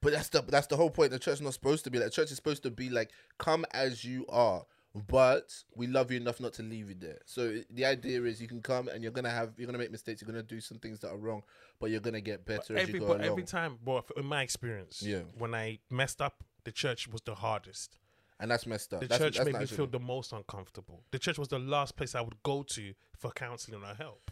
But 0.00 0.12
that's 0.14 0.30
the 0.30 0.42
that's 0.42 0.66
the 0.66 0.76
whole 0.76 0.90
point. 0.90 1.12
The 1.12 1.18
church 1.18 1.34
is 1.34 1.40
not 1.42 1.52
supposed 1.54 1.84
to 1.84 1.90
be 1.90 1.98
like. 1.98 2.06
The 2.06 2.12
church 2.12 2.30
is 2.30 2.36
supposed 2.36 2.62
to 2.64 2.70
be 2.70 2.90
like, 2.90 3.10
come 3.38 3.64
as 3.72 4.04
you 4.04 4.26
are, 4.28 4.64
but 5.06 5.54
we 5.76 5.86
love 5.86 6.10
you 6.10 6.16
enough 6.18 6.40
not 6.40 6.54
to 6.54 6.62
leave 6.64 6.88
you 6.88 6.96
there. 6.98 7.18
So 7.24 7.58
the 7.70 7.84
idea 7.84 8.22
is 8.24 8.42
you 8.42 8.48
can 8.48 8.62
come 8.62 8.88
and 8.88 9.02
you're 9.02 9.12
gonna 9.12 9.30
have 9.30 9.52
you're 9.58 9.66
gonna 9.66 9.78
make 9.78 9.92
mistakes. 9.92 10.20
You're 10.22 10.30
gonna 10.32 10.42
do 10.42 10.60
some 10.60 10.78
things 10.78 10.98
that 11.00 11.10
are 11.10 11.16
wrong, 11.18 11.42
but 11.78 11.90
you're 11.90 12.00
gonna 12.00 12.20
get 12.20 12.44
better 12.44 12.74
as 12.76 12.82
Every 12.82 12.94
you 12.94 13.00
go 13.00 13.06
but 13.08 13.16
along. 13.20 13.26
every 13.30 13.44
time, 13.44 13.78
but 13.84 14.06
in 14.16 14.26
my 14.26 14.42
experience, 14.42 15.02
Yeah. 15.02 15.20
when 15.38 15.54
I 15.54 15.78
messed 15.88 16.20
up, 16.20 16.42
the 16.64 16.72
church 16.72 17.06
was 17.06 17.20
the 17.22 17.36
hardest. 17.36 17.96
And 18.42 18.50
that's 18.50 18.66
messed 18.66 18.92
up. 18.92 19.00
The 19.00 19.06
that's, 19.06 19.22
church 19.22 19.36
that's 19.36 19.50
made 19.50 19.58
me 19.60 19.66
feel 19.66 19.86
the 19.86 20.00
most 20.00 20.32
uncomfortable. 20.32 21.04
The 21.12 21.18
church 21.18 21.38
was 21.38 21.48
the 21.48 21.60
last 21.60 21.96
place 21.96 22.16
I 22.16 22.20
would 22.20 22.42
go 22.42 22.64
to 22.64 22.92
for 23.16 23.30
counseling 23.30 23.82
or 23.82 23.94
help. 23.94 24.30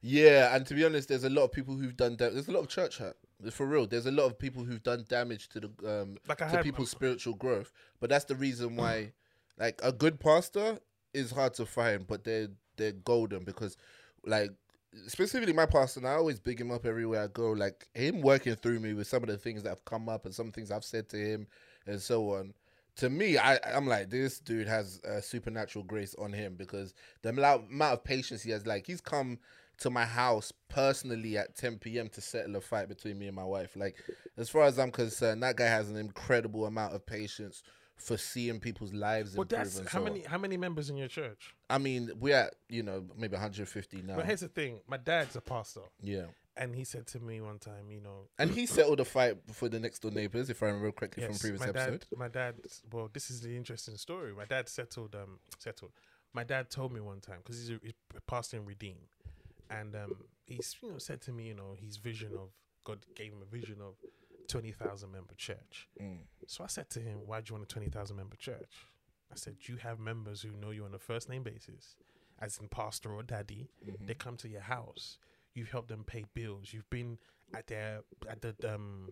Yeah, 0.00 0.56
and 0.56 0.66
to 0.66 0.74
be 0.74 0.82
honest, 0.82 1.10
there's 1.10 1.24
a 1.24 1.30
lot 1.30 1.44
of 1.44 1.52
people 1.52 1.76
who've 1.76 1.96
done 1.96 2.16
that. 2.16 2.32
There's 2.32 2.48
a 2.48 2.52
lot 2.52 2.60
of 2.60 2.68
church 2.68 2.96
hurt. 2.96 3.18
For 3.50 3.66
real, 3.66 3.86
there's 3.86 4.06
a 4.06 4.10
lot 4.10 4.24
of 4.24 4.38
people 4.38 4.64
who've 4.64 4.82
done 4.82 5.04
damage 5.08 5.50
to 5.50 5.60
the 5.60 5.70
um 6.02 6.16
Like 6.26 6.38
to 6.38 6.46
had- 6.46 6.64
people's 6.64 6.90
spiritual 6.90 7.34
growth. 7.34 7.70
But 8.00 8.08
that's 8.08 8.24
the 8.24 8.34
reason 8.34 8.76
why, 8.76 9.12
like, 9.58 9.78
a 9.84 9.92
good 9.92 10.18
pastor 10.18 10.78
is 11.12 11.30
hard 11.30 11.52
to 11.54 11.66
find, 11.66 12.06
but 12.06 12.24
they're 12.24 12.48
they're 12.78 12.92
golden 12.92 13.44
because, 13.44 13.76
like, 14.24 14.52
specifically 15.06 15.52
my 15.52 15.66
pastor, 15.66 16.00
and 16.00 16.08
I 16.08 16.14
always 16.14 16.40
big 16.40 16.58
him 16.58 16.70
up 16.70 16.86
everywhere 16.86 17.24
I 17.24 17.26
go. 17.26 17.50
Like 17.50 17.86
him 17.92 18.22
working 18.22 18.54
through 18.54 18.80
me 18.80 18.94
with 18.94 19.06
some 19.06 19.22
of 19.22 19.28
the 19.28 19.36
things 19.36 19.62
that 19.64 19.68
have 19.68 19.84
come 19.84 20.08
up 20.08 20.24
and 20.24 20.34
some 20.34 20.50
things 20.50 20.70
I've 20.70 20.84
said 20.84 21.10
to 21.10 21.18
him 21.18 21.46
and 21.86 22.00
so 22.00 22.30
on. 22.34 22.54
To 23.00 23.10
me, 23.10 23.36
I 23.36 23.58
I'm 23.64 23.86
like 23.86 24.10
this 24.10 24.40
dude 24.40 24.68
has 24.68 25.00
a 25.04 25.20
supernatural 25.20 25.84
grace 25.84 26.14
on 26.18 26.32
him 26.32 26.54
because 26.56 26.94
the 27.22 27.30
amount 27.30 27.62
of 27.70 28.04
patience 28.04 28.42
he 28.42 28.50
has. 28.50 28.66
Like 28.66 28.86
he's 28.86 29.00
come 29.00 29.38
to 29.80 29.90
my 29.90 30.04
house 30.04 30.52
personally 30.68 31.36
at 31.38 31.56
10 31.56 31.78
p.m. 31.78 32.08
to 32.10 32.20
settle 32.20 32.56
a 32.56 32.60
fight 32.60 32.88
between 32.88 33.18
me 33.18 33.26
and 33.26 33.34
my 33.34 33.44
wife. 33.44 33.76
Like, 33.76 33.96
as 34.36 34.48
far 34.48 34.64
as 34.64 34.78
I'm 34.78 34.90
concerned, 34.90 35.42
that 35.42 35.56
guy 35.56 35.66
has 35.66 35.90
an 35.90 35.96
incredible 35.96 36.66
amount 36.66 36.94
of 36.94 37.04
patience 37.04 37.62
for 37.96 38.16
seeing 38.16 38.60
people's 38.60 38.94
lives 38.94 39.34
But 39.34 39.50
that's 39.50 39.78
and 39.78 39.88
how 39.88 40.02
many 40.02 40.24
on. 40.24 40.30
how 40.30 40.38
many 40.38 40.56
members 40.56 40.88
in 40.88 40.96
your 40.96 41.08
church? 41.08 41.54
I 41.68 41.78
mean, 41.78 42.10
we're 42.18 42.36
at 42.36 42.54
you 42.68 42.82
know 42.82 43.04
maybe 43.16 43.32
150 43.32 44.02
now. 44.02 44.16
But 44.16 44.26
here's 44.26 44.40
the 44.40 44.48
thing: 44.48 44.80
my 44.88 44.96
dad's 44.96 45.36
a 45.36 45.40
pastor, 45.40 45.82
yeah, 46.02 46.24
and 46.60 46.76
he 46.76 46.84
said 46.84 47.06
to 47.08 47.18
me 47.18 47.40
one 47.40 47.58
time, 47.58 47.90
you 47.90 48.00
know, 48.00 48.28
and 48.38 48.50
he 48.50 48.66
settled 48.66 49.00
a 49.00 49.04
fight 49.04 49.38
for 49.50 49.68
the 49.68 49.80
next 49.80 50.00
door 50.00 50.12
neighbors, 50.12 50.50
if 50.50 50.62
I 50.62 50.66
remember 50.66 50.92
correctly 50.92 51.24
from 51.24 51.36
previous 51.36 51.60
my 51.60 51.68
episode. 51.68 52.06
Dad, 52.10 52.18
my 52.18 52.28
dad. 52.28 52.54
Well, 52.92 53.08
this 53.12 53.30
is 53.30 53.40
the 53.40 53.56
interesting 53.56 53.96
story. 53.96 54.32
My 54.32 54.44
dad 54.44 54.68
settled. 54.68 55.14
Um, 55.14 55.38
settled. 55.58 55.92
My 56.32 56.44
dad 56.44 56.70
told 56.70 56.92
me 56.92 57.00
one 57.00 57.20
time 57.20 57.38
because 57.42 57.58
he's 57.58 57.70
a, 57.70 57.80
he's 57.82 57.94
pastor 58.28 58.58
in 58.58 58.66
Redeem, 58.66 58.98
and 59.70 59.96
um, 59.96 60.16
he's 60.46 60.76
you 60.82 60.92
know 60.92 60.98
said 60.98 61.20
to 61.22 61.32
me, 61.32 61.48
you 61.48 61.54
know, 61.54 61.74
his 61.80 61.96
vision 61.96 62.32
of 62.34 62.50
God 62.84 62.98
gave 63.16 63.32
him 63.32 63.42
a 63.42 63.50
vision 63.50 63.78
of 63.80 63.94
twenty 64.46 64.70
thousand 64.70 65.10
member 65.10 65.34
church. 65.34 65.88
Mm. 66.00 66.18
So 66.46 66.62
I 66.62 66.68
said 66.68 66.90
to 66.90 67.00
him, 67.00 67.20
"Why 67.26 67.40
do 67.40 67.50
you 67.50 67.54
want 67.54 67.64
a 67.64 67.72
twenty 67.72 67.88
thousand 67.88 68.16
member 68.16 68.36
church?" 68.36 68.86
I 69.32 69.36
said, 69.36 69.56
you 69.62 69.76
have 69.76 70.00
members 70.00 70.42
who 70.42 70.50
know 70.50 70.70
you 70.70 70.84
on 70.84 70.94
a 70.94 70.98
first 70.98 71.28
name 71.28 71.44
basis, 71.44 71.94
as 72.40 72.58
in 72.58 72.68
pastor 72.68 73.12
or 73.14 73.22
daddy. 73.22 73.68
Mm-hmm. 73.86 74.06
They 74.06 74.14
come 74.14 74.36
to 74.38 74.48
your 74.48 74.62
house. 74.62 75.18
You've 75.54 75.70
helped 75.70 75.88
them 75.88 76.04
pay 76.04 76.24
bills. 76.34 76.72
You've 76.72 76.88
been 76.90 77.18
at 77.54 77.66
their 77.66 78.02
at 78.28 78.40
the 78.42 78.54
um 78.72 79.10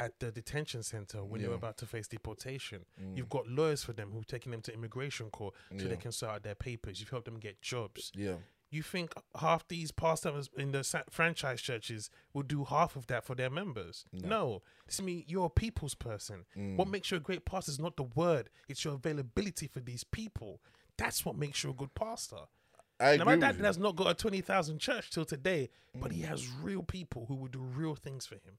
at 0.00 0.18
the 0.18 0.30
detention 0.32 0.82
center 0.82 1.24
when 1.24 1.40
Yeah. 1.40 1.48
about 1.50 1.78
to 1.78 1.86
face 1.86 2.08
deportation. 2.08 2.84
Mm. 3.00 3.16
You've 3.16 3.28
got 3.28 3.46
lawyers 3.48 3.84
for 3.84 3.92
them 3.92 4.10
who've 4.10 4.26
taken 4.26 4.50
them 4.50 4.60
to 4.62 4.74
immigration 4.74 5.30
court 5.30 5.54
so 5.70 5.84
Yeah. 5.84 5.88
they 5.88 5.96
can 5.96 6.10
sort 6.12 6.32
out 6.32 6.42
their 6.42 6.56
papers. 6.56 6.98
You've 7.00 7.10
helped 7.10 7.26
them 7.26 7.38
get 7.38 7.62
jobs. 7.62 8.10
Yeah. 8.14 8.38
You 8.70 8.82
think 8.82 9.14
half 9.36 9.68
these 9.68 9.92
pastors 9.92 10.50
in 10.56 10.72
the 10.72 10.82
sa- 10.82 11.04
franchise 11.08 11.62
churches 11.62 12.10
will 12.32 12.42
do 12.42 12.64
half 12.64 12.96
of 12.96 13.06
that 13.06 13.22
for 13.24 13.36
their 13.36 13.50
members? 13.50 14.04
No. 14.12 14.28
No. 14.28 14.62
This 14.86 15.00
means 15.00 15.24
you're 15.28 15.46
a 15.46 15.50
people's 15.50 15.94
person. 15.94 16.44
Mm. 16.56 16.76
What 16.76 16.88
makes 16.88 17.12
you 17.12 17.16
a 17.18 17.20
great 17.20 17.44
pastor 17.44 17.70
is 17.70 17.78
not 17.78 17.96
the 17.96 18.02
word; 18.02 18.50
it's 18.68 18.84
your 18.84 18.94
availability 18.94 19.68
for 19.68 19.78
these 19.78 20.02
people. 20.02 20.60
That's 20.96 21.24
what 21.24 21.36
makes 21.36 21.62
you 21.62 21.70
a 21.70 21.74
good 21.74 21.94
pastor. 21.94 22.48
I 23.00 23.16
Now, 23.16 23.22
agree 23.22 23.36
my 23.36 23.36
dad 23.36 23.56
has 23.56 23.78
not 23.78 23.96
got 23.96 24.10
a 24.10 24.14
twenty 24.14 24.40
thousand 24.40 24.78
church 24.78 25.10
till 25.10 25.24
today, 25.24 25.70
but 25.94 26.12
he 26.12 26.22
has 26.22 26.48
real 26.62 26.82
people 26.82 27.26
who 27.26 27.34
will 27.34 27.48
do 27.48 27.58
real 27.60 27.94
things 27.94 28.26
for 28.26 28.36
him. 28.36 28.58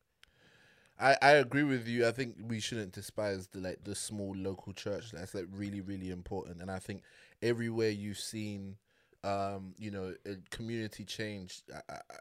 I, 0.99 1.17
I 1.21 1.31
agree 1.31 1.63
with 1.63 1.87
you. 1.87 2.07
I 2.07 2.11
think 2.11 2.35
we 2.41 2.59
shouldn't 2.59 2.93
despise 2.93 3.47
the 3.47 3.59
like 3.59 3.83
the 3.83 3.95
small 3.95 4.33
local 4.35 4.73
church. 4.73 5.11
That's 5.11 5.33
like 5.33 5.47
really 5.51 5.81
really 5.81 6.09
important. 6.09 6.61
And 6.61 6.71
I 6.71 6.79
think 6.79 7.01
everywhere 7.41 7.89
you've 7.89 8.19
seen, 8.19 8.77
um, 9.23 9.73
you 9.77 9.91
know, 9.91 10.13
a 10.25 10.35
community 10.51 11.03
change, 11.05 11.61
I, 11.73 11.93
I- 11.93 12.15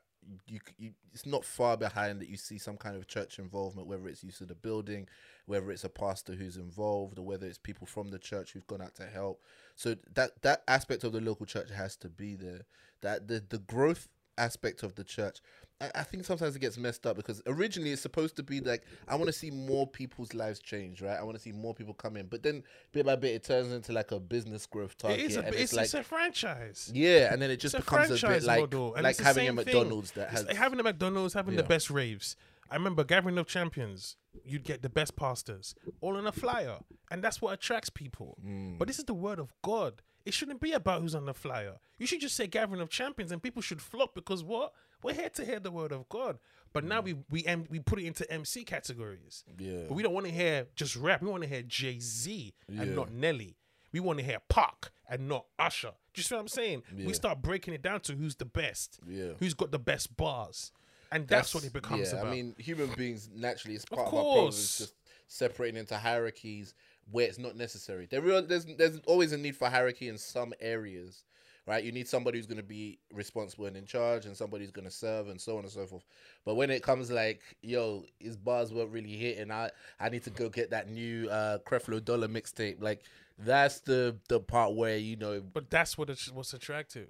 you, 0.47 0.59
you 0.78 0.90
it's 1.12 1.26
not 1.26 1.44
far 1.44 1.76
behind 1.76 2.18
that 2.23 2.30
you 2.30 2.38
see 2.38 2.56
some 2.56 2.78
kind 2.78 2.97
of 2.97 3.06
church 3.06 3.38
involvement, 3.38 3.87
whether 3.87 4.09
it's 4.09 4.25
use 4.25 4.40
of 4.40 4.49
the 4.49 4.54
building, 4.54 5.06
whether 5.44 5.71
it's 5.71 5.85
a 5.85 5.88
pastor 5.90 6.33
who's 6.33 6.56
involved, 6.56 7.18
or 7.18 7.23
whether 7.26 7.47
it's 7.47 7.59
people 7.59 7.87
from 7.87 8.09
the 8.09 8.18
church 8.18 8.52
who've 8.52 8.66
gone 8.66 8.80
out 8.80 8.94
to 8.94 9.06
help. 9.06 9.42
So 9.74 9.96
that 10.14 10.42
that 10.42 10.62
aspect 10.68 11.04
of 11.04 11.12
the 11.12 11.20
local 11.20 11.46
church 11.46 11.70
has 11.70 11.96
to 11.96 12.08
be 12.08 12.34
there. 12.34 12.62
That 13.02 13.28
the 13.28 13.42
the 13.46 13.58
growth 13.58 14.08
aspect 14.38 14.82
of 14.82 14.94
the 14.94 15.04
church. 15.04 15.40
I, 15.80 15.90
I 15.94 16.02
think 16.04 16.24
sometimes 16.24 16.54
it 16.54 16.60
gets 16.60 16.78
messed 16.78 17.06
up 17.06 17.16
because 17.16 17.42
originally 17.46 17.90
it's 17.90 18.02
supposed 18.02 18.36
to 18.36 18.42
be 18.42 18.60
like 18.60 18.84
I 19.08 19.16
want 19.16 19.26
to 19.26 19.32
see 19.32 19.50
more 19.50 19.86
people's 19.86 20.32
lives 20.32 20.60
change, 20.60 21.02
right? 21.02 21.18
I 21.18 21.22
want 21.22 21.36
to 21.36 21.42
see 21.42 21.52
more 21.52 21.74
people 21.74 21.94
come 21.94 22.16
in, 22.16 22.26
but 22.26 22.42
then 22.42 22.62
bit 22.92 23.04
by 23.06 23.16
bit 23.16 23.34
it 23.34 23.44
turns 23.44 23.72
into 23.72 23.92
like 23.92 24.12
a 24.12 24.20
business 24.20 24.66
growth 24.66 24.96
target, 24.96 25.20
it 25.20 25.26
is 25.26 25.36
a, 25.36 25.40
and 25.40 25.48
it's, 25.48 25.62
it's, 25.62 25.72
like 25.72 25.84
it's 25.84 25.94
a 25.94 26.02
franchise. 26.02 26.90
yeah, 26.94 27.32
and 27.32 27.42
then 27.42 27.50
it 27.50 27.56
just 27.56 27.74
It's 27.74 27.86
a 27.86 27.90
becomes 27.90 28.22
a 28.22 28.28
bit 28.28 28.42
like 28.44 28.60
model, 28.60 28.94
like 29.00 29.18
having 29.18 29.44
a 29.44 29.46
same 29.48 29.56
thing. 29.56 29.74
McDonald's 29.74 30.12
that 30.12 30.30
has 30.30 30.46
like 30.46 30.56
having 30.56 30.76
the 30.78 30.84
McDonald's, 30.84 31.34
having 31.34 31.56
the 31.56 31.62
best 31.62 31.90
raves. 31.90 32.36
I 32.70 32.76
remember 32.76 33.04
Gathering 33.04 33.38
of 33.38 33.46
Champions. 33.46 34.16
You'd 34.44 34.64
get 34.64 34.82
the 34.82 34.88
best 34.88 35.16
pastors 35.16 35.74
all 36.00 36.16
on 36.16 36.26
a 36.26 36.32
flyer, 36.32 36.78
and 37.10 37.22
that's 37.22 37.40
what 37.42 37.54
attracts 37.54 37.90
people. 37.90 38.36
Mm. 38.44 38.78
But 38.78 38.88
this 38.88 38.98
is 38.98 39.04
the 39.04 39.14
word 39.14 39.38
of 39.38 39.52
God. 39.62 40.02
It 40.24 40.32
shouldn't 40.34 40.60
be 40.60 40.72
about 40.72 41.02
who's 41.02 41.14
on 41.14 41.26
the 41.26 41.34
flyer. 41.34 41.74
You 41.98 42.06
should 42.06 42.20
just 42.20 42.34
say 42.34 42.46
Gathering 42.46 42.80
of 42.80 42.88
Champions, 42.88 43.30
and 43.30 43.42
people 43.42 43.60
should 43.62 43.82
flock 43.82 44.14
because 44.14 44.42
what 44.42 44.72
we're 45.02 45.12
here 45.14 45.28
to 45.30 45.44
hear 45.44 45.60
the 45.60 45.70
word 45.70 45.92
of 45.92 46.08
God. 46.08 46.38
But 46.72 46.84
now 46.84 47.00
we 47.02 47.14
we 47.30 47.44
em- 47.44 47.66
we 47.70 47.78
put 47.78 48.00
it 48.00 48.06
into 48.06 48.30
MC 48.32 48.64
categories. 48.64 49.44
yeah 49.58 49.82
But 49.88 49.94
we 49.94 50.02
don't 50.02 50.14
want 50.14 50.26
to 50.26 50.32
hear 50.32 50.66
just 50.74 50.96
rap. 50.96 51.22
We 51.22 51.28
want 51.28 51.42
to 51.42 51.48
hear 51.48 51.62
Jay 51.62 51.98
Z 52.00 52.54
Yeah. 52.68 52.82
and 52.82 52.96
not 52.96 53.12
Nelly. 53.12 53.56
We 53.92 54.00
want 54.00 54.18
to 54.18 54.24
hear 54.24 54.38
Pac 54.48 54.90
and 55.08 55.28
not 55.28 55.44
Usher. 55.58 55.92
Do 56.14 56.18
you 56.20 56.22
see 56.24 56.34
what 56.34 56.40
I'm 56.40 56.48
saying? 56.48 56.82
Yeah. 56.96 57.06
We 57.06 57.12
start 57.12 57.42
breaking 57.42 57.74
it 57.74 57.82
down 57.82 58.00
to 58.00 58.14
who's 58.14 58.34
the 58.34 58.44
best, 58.44 58.98
yeah. 59.06 59.32
who's 59.38 59.54
got 59.54 59.70
the 59.70 59.78
best 59.78 60.16
bars, 60.16 60.72
and 61.12 61.26
that's, 61.26 61.54
what 61.54 61.64
it 61.64 61.73
becomes 61.73 62.12
yeah, 62.12 62.20
about. 62.20 62.28
I 62.28 62.30
mean, 62.30 62.54
human 62.58 62.88
beings 62.96 63.28
naturally, 63.34 63.75
it's 63.75 63.84
part 63.84 64.00
of, 64.00 64.06
our 64.06 64.11
course. 64.11 64.34
problems. 64.34 64.56
Is 64.56 64.78
just 64.78 64.94
separating 65.28 65.78
into 65.78 65.96
hierarchies 65.96 66.75
where 67.11 67.26
it's 67.26 67.38
not 67.38 67.56
necessary. 67.56 68.06
There, 68.11 68.20
real, 68.20 68.42
there's 68.42 68.64
there's 68.64 68.99
always 69.06 69.32
a 69.32 69.38
need 69.38 69.56
for 69.56 69.68
hierarchy 69.68 70.08
in 70.08 70.18
some 70.18 70.54
areas, 70.61 71.25
right? 71.66 71.84
You 71.84 71.92
need 71.92 72.08
somebody 72.08 72.38
who's 72.38 72.46
going 72.46 72.58
to 72.58 72.62
be 72.62 72.99
responsible 73.12 73.66
and 73.66 73.76
in 73.76 73.84
charge, 73.87 74.26
and 74.26 74.37
somebody 74.37 74.64
who's 74.64 74.73
going 74.73 74.87
to 74.87 74.90
serve, 74.90 75.28
and 75.28 75.40
so 75.40 75.56
on 75.56 75.64
and 75.64 75.73
so 75.73 75.87
forth. 75.87 76.04
But 76.44 76.54
when 76.54 76.70
it 76.70 76.82
comes 76.82 77.11
like, 77.11 77.40
yo, 77.62 78.04
his 78.18 78.37
bars 78.37 78.73
weren't 78.73 78.90
really 78.90 79.16
hitting, 79.16 79.50
I 79.50 79.70
I 80.00 80.08
need 80.08 80.25
to 80.25 80.30
go 80.30 80.49
get 80.49 80.70
that 80.70 80.88
new 80.90 81.28
uh 81.28 81.58
Creflo 81.58 82.04
Dollar 82.04 82.28
mixtape. 82.28 82.82
Like 82.82 83.02
that's 83.38 83.80
the 83.80 84.16
the 84.28 84.40
part 84.40 84.75
where 84.75 84.96
you 84.96 85.16
know. 85.16 85.40
but 85.40 85.70
that's 85.70 85.99
what 85.99 86.11
it's, 86.11 86.30
what's 86.30 86.54
attractive. 86.54 87.08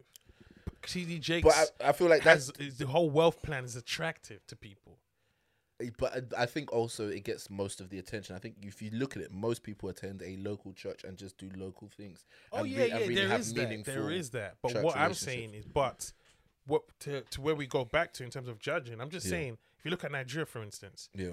TD 0.86 1.20
Jakes 1.20 1.44
But 1.44 1.72
I, 1.84 1.88
I 1.90 1.92
feel 1.92 2.08
like 2.08 2.22
that's 2.22 2.46
has 2.46 2.66
is 2.66 2.78
the 2.78 2.86
whole 2.86 3.10
wealth 3.10 3.42
plan 3.42 3.64
is 3.64 3.76
attractive 3.76 4.46
to 4.48 4.56
people. 4.56 4.98
Eh, 5.80 5.90
but 5.98 6.32
I 6.38 6.46
think 6.46 6.72
also 6.72 7.08
it 7.08 7.24
gets 7.24 7.50
most 7.50 7.80
of 7.80 7.90
the 7.90 7.98
attention. 7.98 8.36
I 8.36 8.38
think 8.38 8.56
if 8.62 8.80
you 8.80 8.90
look 8.92 9.16
at 9.16 9.22
it, 9.22 9.32
most 9.32 9.62
people 9.62 9.88
attend 9.88 10.22
a 10.22 10.36
local 10.36 10.72
church 10.72 11.04
and 11.04 11.16
just 11.16 11.36
do 11.38 11.50
local 11.56 11.88
things. 11.88 12.24
Oh 12.52 12.64
yeah, 12.64 12.78
re- 12.78 12.88
yeah, 12.88 12.98
really 12.98 13.14
there 13.14 13.32
is 13.38 13.52
that. 13.54 13.84
There 13.84 14.10
is 14.10 14.30
that. 14.30 14.56
But 14.62 14.82
what 14.82 14.96
I'm 14.96 15.14
saying 15.14 15.54
is, 15.54 15.64
but 15.66 16.12
what 16.66 16.82
to 17.00 17.22
to 17.22 17.40
where 17.40 17.54
we 17.54 17.66
go 17.66 17.84
back 17.84 18.12
to 18.14 18.24
in 18.24 18.30
terms 18.30 18.48
of 18.48 18.58
judging, 18.58 19.00
I'm 19.00 19.10
just 19.10 19.26
Yeah. 19.26 19.30
saying, 19.30 19.58
if 19.78 19.84
you 19.84 19.90
look 19.90 20.04
at 20.04 20.12
Nigeria, 20.12 20.46
for 20.46 20.62
instance, 20.62 21.08
Yeah. 21.14 21.30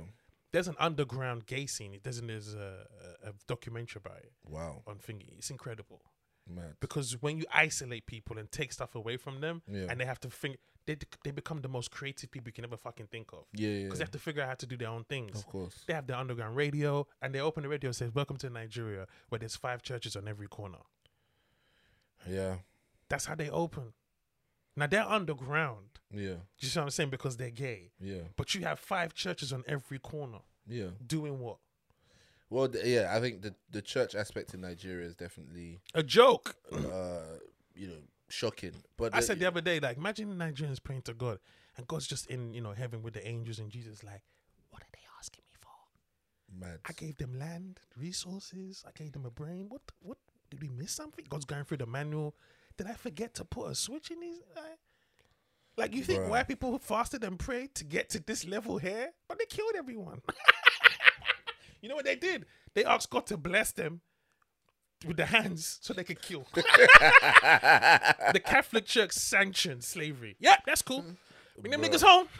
there's 0.52 0.68
an 0.68 0.76
underground 0.80 1.46
gay 1.46 1.66
scene. 1.68 1.98
There's 2.04 2.18
an, 2.18 2.28
there's 2.28 2.54
a, 2.56 2.88
a 3.26 3.30
a 3.30 3.34
documentary 3.48 4.02
about 4.04 4.18
it 4.24 4.32
Wow. 4.50 4.82
on 4.88 4.96
Thingy. 4.98 5.38
It's 5.38 5.52
incredible 5.52 6.02
Mad. 6.48 6.76
because 6.80 7.22
when 7.22 7.38
you 7.38 7.46
isolate 7.54 8.06
people 8.06 8.38
and 8.38 8.52
take 8.52 8.72
stuff 8.74 8.96
away 8.96 9.18
from 9.18 9.42
them, 9.42 9.62
Yeah. 9.68 9.88
and 9.90 10.00
they 10.00 10.06
have 10.06 10.20
to 10.22 10.30
think, 10.30 10.58
they 10.86 10.98
they 11.24 11.32
become 11.32 11.62
the 11.62 11.68
most 11.70 11.92
creative 11.92 12.32
people 12.32 12.50
you 12.50 12.54
can 12.54 12.64
ever 12.66 12.78
fucking 12.78 13.08
think 13.08 13.32
of 13.34 13.46
Yeah. 13.54 13.70
Yeah. 13.70 13.84
because 13.84 14.00
they 14.00 14.04
have 14.04 14.12
to 14.12 14.20
figure 14.20 14.42
out 14.44 14.50
how 14.50 14.56
to 14.56 14.66
do 14.66 14.76
their 14.78 14.90
own 14.90 15.04
things. 15.06 15.38
Of 15.38 15.46
course. 15.48 15.84
They 15.86 15.94
have 15.94 16.08
their 16.08 16.18
underground 16.18 16.56
radio, 16.56 17.08
and 17.22 17.34
they 17.36 17.40
open 17.40 17.64
the 17.64 17.70
radio 17.70 17.90
and 17.90 17.96
says, 17.96 18.14
"Welcome 18.14 18.38
to 18.38 18.50
Nigeria," 18.50 19.08
where 19.30 19.40
there's 19.40 19.56
five 19.56 19.84
churches 19.84 20.16
on 20.16 20.28
every 20.28 20.48
corner. 20.48 20.80
Yeah. 22.28 22.58
That's 23.10 23.26
how 23.26 23.36
they 23.36 23.50
open. 23.50 23.94
Now 24.76 24.88
they're 24.88 25.04
underground. 25.08 26.00
Yeah. 26.12 26.36
Do 26.36 26.40
you 26.60 26.70
see 26.70 26.80
what 26.80 26.86
I'm 26.86 26.90
saying? 26.92 27.10
Because 27.10 27.38
they're 27.38 27.52
gay. 27.52 27.92
Yeah. 28.00 28.22
But 28.38 28.56
you 28.56 28.62
have 28.62 28.80
five 28.80 29.14
churches 29.14 29.52
on 29.54 29.64
every 29.68 30.00
corner 30.00 30.40
Yeah. 30.66 30.92
doing 31.06 31.40
what? 31.40 31.58
Well, 32.52 32.68
th- 32.68 32.86
yeah. 32.86 33.16
I 33.16 33.20
think 33.20 33.42
the 33.42 33.56
the 33.72 33.82
church 33.82 34.14
aspect 34.14 34.54
in 34.54 34.62
Nigeria 34.62 35.08
is 35.08 35.16
definitely, 35.16 35.80
A 35.96 36.04
joke. 36.04 36.56
uh, 36.72 37.40
you 37.74 37.88
know, 37.88 38.02
shocking. 38.30 38.84
But 38.98 39.16
I 39.16 39.22
the- 39.22 39.26
said 39.26 39.40
the 39.40 39.46
other 39.48 39.62
day, 39.62 39.80
like, 39.80 39.98
imagine 39.98 40.38
Nigerians 40.38 40.84
praying 40.84 41.04
to 41.04 41.14
God, 41.16 41.40
and 41.78 41.88
God's 41.88 42.06
just 42.08 42.28
in, 42.28 42.54
you 42.54 42.62
know, 42.62 42.74
heaven 42.74 43.02
with 43.02 43.14
the 43.16 43.26
angels, 43.28 43.58
and 43.60 43.72
Jesus, 43.72 44.04
like, 44.04 44.22
what 44.70 44.84
are 44.84 44.92
they 44.94 45.00
asking 45.18 45.44
me 45.50 45.56
for? 45.60 45.70
mad. 46.60 46.80
I 46.86 46.92
gave 46.94 47.16
them 47.18 47.40
land, 47.40 47.80
resources. 47.98 48.84
I 48.86 48.92
gave 48.94 49.14
them 49.14 49.26
a 49.26 49.32
brain. 49.32 49.68
What? 49.70 49.82
What? 50.02 50.18
Did 50.50 50.62
we 50.62 50.68
miss 50.68 50.92
something? 50.92 51.26
God's 51.30 51.46
going 51.46 51.64
through 51.64 51.78
the 51.78 51.86
manual. 51.88 52.36
Did 52.78 52.88
I 52.88 52.94
forget 52.94 53.34
to 53.36 53.46
put 53.46 53.72
a 53.72 53.76
switch 53.76 54.12
in 54.12 54.20
these? 54.20 54.42
uh, 54.58 54.62
Like 55.78 55.96
you 55.96 56.04
think 56.04 56.20
Bruh. 56.20 56.30
white 56.30 56.48
people 56.50 56.78
fasted 56.80 57.24
and 57.24 57.40
prayed 57.40 57.74
to 57.76 57.86
get 57.86 58.10
to 58.10 58.20
this 58.20 58.46
level 58.46 58.78
here, 58.78 59.14
but 59.30 59.40
they 59.40 59.46
killed 59.46 59.72
everyone. 59.78 60.22
you 61.82 61.89
know 61.89 61.96
what 61.96 62.06
they 62.06 62.15
did? 62.15 62.46
They 62.74 62.86
asked 62.86 63.10
God 63.10 63.26
to 63.28 63.38
bless 63.38 63.72
them 63.72 64.02
with 65.06 65.17
the 65.17 65.26
hands 65.26 65.80
so 65.82 65.94
they 65.94 66.04
could 66.04 66.22
kill. 66.22 66.46
the 66.54 68.41
Catholic 68.44 68.86
Church 68.86 69.12
sanctioned 69.13 69.84
slavery. 69.84 70.36
Yep, 70.39 70.63
that's 70.65 70.82
cool. 70.82 71.02
Mm-hmm. 71.02 71.62
Bring 71.62 71.72
them 71.72 71.82
Bruh. 71.82 71.89
niggas 71.89 72.04
home. 72.04 72.28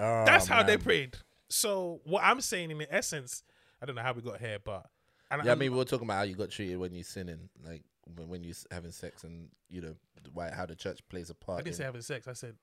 Oh, 0.00 0.24
That's 0.24 0.46
how 0.46 0.62
they 0.62 0.76
prayed. 0.76 1.16
So 1.48 2.00
what 2.04 2.22
I'm 2.22 2.40
saying 2.40 2.70
in 2.70 2.78
the 2.78 2.94
essence, 2.94 3.42
I 3.82 3.86
don't 3.86 3.96
know 3.96 4.02
how 4.02 4.12
we 4.12 4.22
got 4.22 4.38
here, 4.38 4.58
but 4.64 4.86
and 5.28 5.42
Yeah, 5.42 5.48
I 5.48 5.50
I'm- 5.50 5.58
mean, 5.58 5.72
we 5.72 5.78
we're 5.78 5.84
talking 5.84 6.06
about 6.06 6.18
how 6.18 6.22
you 6.22 6.36
got 6.36 6.50
treated 6.50 6.76
when 6.78 6.94
you're 6.94 7.02
sinning, 7.02 7.48
like 7.66 7.82
when, 8.16 8.28
when 8.28 8.44
you're 8.44 8.54
having 8.70 8.92
sex, 8.92 9.24
and 9.24 9.48
you 9.68 9.80
know 9.80 9.94
why 10.32 10.52
how 10.54 10.66
the 10.66 10.76
church 10.76 11.00
plays 11.08 11.30
a 11.30 11.34
part. 11.34 11.56
I 11.58 11.62
didn't 11.62 11.74
in 11.74 11.78
say 11.78 11.84
having 11.84 12.02
sex. 12.02 12.28
I 12.28 12.34
said 12.34 12.54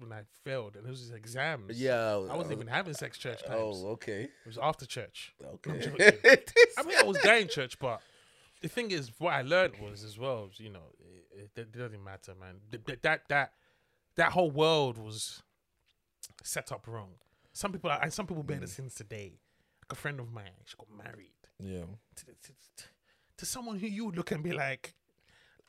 when 0.00 0.12
I 0.12 0.22
failed 0.44 0.76
and 0.76 0.86
it 0.86 0.90
was 0.90 1.00
just 1.00 1.14
exams. 1.14 1.80
Yeah, 1.80 2.16
I 2.30 2.36
wasn't 2.36 2.52
even 2.52 2.66
having 2.66 2.94
sex 2.94 3.18
church 3.18 3.42
times. 3.44 3.58
Oh, 3.84 3.88
okay, 3.90 4.22
It 4.24 4.46
was 4.46 4.58
after 4.60 4.86
church. 4.86 5.34
okay. 5.54 5.92
I 6.78 6.82
mean, 6.82 6.96
I 6.98 7.04
was 7.04 7.18
going 7.18 7.48
church, 7.48 7.78
but 7.78 8.00
the 8.62 8.68
thing 8.68 8.90
is, 8.90 9.10
what 9.18 9.32
I 9.34 9.42
learned 9.42 9.74
was 9.80 10.04
as 10.04 10.18
well, 10.18 10.50
you 10.56 10.70
know, 10.70 10.92
it, 11.34 11.50
it, 11.56 11.60
it 11.60 11.72
doesn't 11.72 12.02
matter, 12.02 12.34
man. 12.38 12.56
Th- 12.70 12.84
th- 12.84 12.98
That 13.02 13.22
that 13.28 13.52
that 14.16 14.32
whole 14.32 14.50
world 14.50 14.98
was 14.98 15.42
set 16.42 16.72
up 16.72 16.86
wrong. 16.86 17.12
Some 17.52 17.72
people, 17.72 17.90
and 17.90 18.12
some 18.12 18.26
people 18.26 18.42
bear 18.42 18.58
Mm. 18.58 18.62
the 18.62 18.66
sins 18.68 18.94
today. 18.94 19.38
Like 19.82 19.92
a 19.92 19.94
friend 19.96 20.20
of 20.20 20.32
mine, 20.32 20.50
she 20.64 20.76
got 20.76 20.88
married. 21.04 21.32
yeah, 21.58 21.84
to, 22.16 22.24
to, 22.26 22.52
to, 23.38 23.46
someone 23.46 23.78
who 23.78 23.86
you 23.86 24.10
look 24.12 24.30
and 24.30 24.42
be 24.42 24.52
like, 24.52 24.94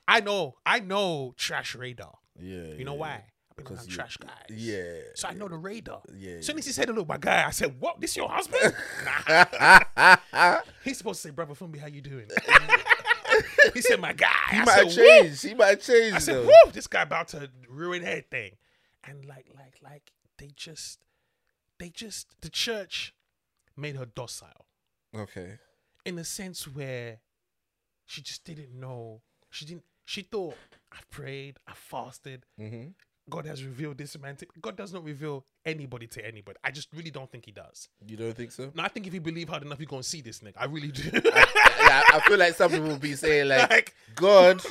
I 0.08 0.20
know, 0.20 0.56
I 0.66 0.80
know 0.80 1.34
Trash 1.38 1.76
Radar. 1.76 2.18
yeah. 2.40 2.74
You 2.78 2.86
know 2.86 2.94
yeah. 2.94 3.00
why? 3.00 3.24
I've 3.62 3.68
been 3.70 3.78
'Cause 3.78 3.88
trash 3.88 4.18
guys. 4.18 4.46
Yeah, 4.50 4.84
So 5.16 5.28
I 5.28 5.34
know 5.34 5.48
the 5.48 5.58
radar. 5.58 6.02
yeah. 6.16 6.34
As 6.38 6.46
soon 6.46 6.58
as 6.58 6.66
he 6.66 6.72
said, 6.72 6.90
look, 6.90 7.08
my 7.08 7.18
guy, 7.18 7.46
I 7.48 7.52
said, 7.52 7.80
what? 7.80 8.00
This 8.02 8.12
is 8.12 8.18
your 8.18 8.30
husband? 8.30 8.74
He's 10.84 10.98
supposed 10.98 11.22
to 11.22 11.28
say, 11.28 11.32
brother 11.32 11.54
Fumbi, 11.54 11.80
how 11.80 11.88
you 11.88 12.02
doing? 12.02 12.28
he 13.74 13.82
said, 13.82 14.00
my 14.00 14.14
guy. 14.14 14.28
he 14.52 14.58
I 14.58 14.66
might 14.66 14.92
said, 14.92 15.20
have 15.22 15.44
"Woo." 15.44 15.50
He 15.50 15.54
might 15.56 15.68
have 15.68 15.82
changed. 15.82 16.16
I 16.16 16.20
said, 16.20 16.46
whoa, 16.46 16.72
this 16.72 16.88
guy 16.88 17.04
about 17.04 17.28
to 17.30 17.50
ruin 17.70 18.04
everything. 18.04 18.52
And 19.04 19.26
like, 19.26 19.48
like, 19.56 19.76
like, 19.84 20.12
they 20.38 20.52
just, 20.56 21.04
they 21.80 21.90
just, 21.90 22.28
the 22.42 22.50
church 22.50 23.14
made 23.78 23.96
her 23.96 24.06
docile. 24.06 24.66
Okay. 25.16 25.58
in 26.06 26.18
a 26.18 26.24
sense 26.24 26.66
where 26.68 27.20
she 28.06 28.22
just 28.22 28.44
didn't 28.46 28.74
know. 28.74 29.22
She 29.50 29.66
didn't. 29.66 29.84
She 30.06 30.22
thought 30.24 30.56
I've 30.92 31.10
prayed, 31.10 31.58
I 31.68 31.74
fasted. 31.74 32.46
Mm-hmm. 32.60 32.90
God 33.32 33.46
has 33.48 33.64
revealed 33.64 33.98
this 33.98 34.18
man. 34.20 34.36
To, 34.36 34.46
God 34.62 34.76
does 34.76 34.94
not 34.94 35.04
reveal 35.04 35.44
anybody 35.66 36.06
to 36.08 36.26
anybody. 36.26 36.58
I 36.64 36.70
just 36.72 36.90
really 36.94 37.10
don't 37.12 37.32
think 37.32 37.46
He 37.46 37.52
does. 37.52 37.90
You 38.06 38.18
don't 38.18 38.36
think 38.36 38.52
so? 38.52 38.72
No, 38.76 38.84
I 38.84 38.88
think 38.90 39.08
if 39.08 39.14
you 39.14 39.22
believe 39.22 39.50
hard 39.50 39.64
enough, 39.64 39.80
you're 39.80 39.88
gonna 39.88 40.04
see 40.04 40.22
this 40.22 40.40
nigga. 40.42 40.54
I 40.58 40.66
really 40.66 40.90
do. 40.92 41.10
yeah, 41.14 42.04
I 42.14 42.22
feel 42.28 42.38
like 42.38 42.54
some 42.56 42.70
people 42.72 42.88
will 42.88 42.98
be 43.00 43.16
saying 43.16 43.48
like, 43.48 43.70
Like- 43.70 43.96
God, 44.16 44.62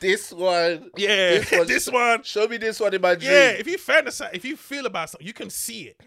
this 0.00 0.32
one, 0.32 0.90
yeah, 0.96 1.38
This 1.38 1.50
one- 1.52 1.66
this 1.66 1.88
one. 1.88 2.22
show 2.24 2.48
me 2.48 2.56
this 2.56 2.80
one 2.80 2.92
in 2.94 3.00
my 3.00 3.14
dream. 3.14 3.30
Yeah, 3.30 3.48
if 3.50 3.66
you 3.66 3.78
fantasize, 3.78 4.30
if 4.34 4.44
you 4.44 4.56
feel 4.56 4.86
about 4.86 5.10
something, 5.10 5.26
you 5.26 5.32
can 5.32 5.50
see 5.50 5.82
it. 5.84 6.00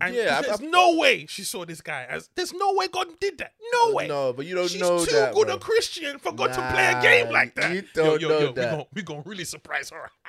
And 0.00 0.12
Yeah, 0.14 0.40
there's 0.42 0.60
I- 0.60 0.64
no 0.64 0.96
way 0.96 1.24
she 1.26 1.44
saw 1.44 1.64
this 1.64 1.80
guy 1.80 2.04
as. 2.08 2.28
There's 2.34 2.52
no 2.52 2.72
way 2.74 2.88
God 2.88 3.06
did 3.20 3.38
that. 3.38 3.52
No 3.72 3.92
way. 3.92 4.08
No, 4.08 4.32
but 4.32 4.44
you 4.44 4.54
don't 4.56 4.68
She's 4.68 4.80
know 4.80 5.04
too 5.04 5.10
good 5.32 5.46
bro. 5.46 5.54
a 5.54 5.58
Christian 5.58 6.18
for 6.18 6.32
God 6.32 6.48
to 6.52 6.70
play 6.72 6.86
a 6.92 7.00
game 7.00 7.30
like 7.32 7.54
that. 7.54 7.72
you 7.72 7.84
don't 7.94 8.20
yo, 8.20 8.28
yo, 8.28 8.34
know 8.34 8.40
yo, 8.46 8.52
that. 8.52 8.70
We 8.72 8.76
gon' 8.76 8.86
we 8.94 9.02
gonna 9.02 9.22
really 9.24 9.44
surprise 9.44 9.90
her. 9.90 10.10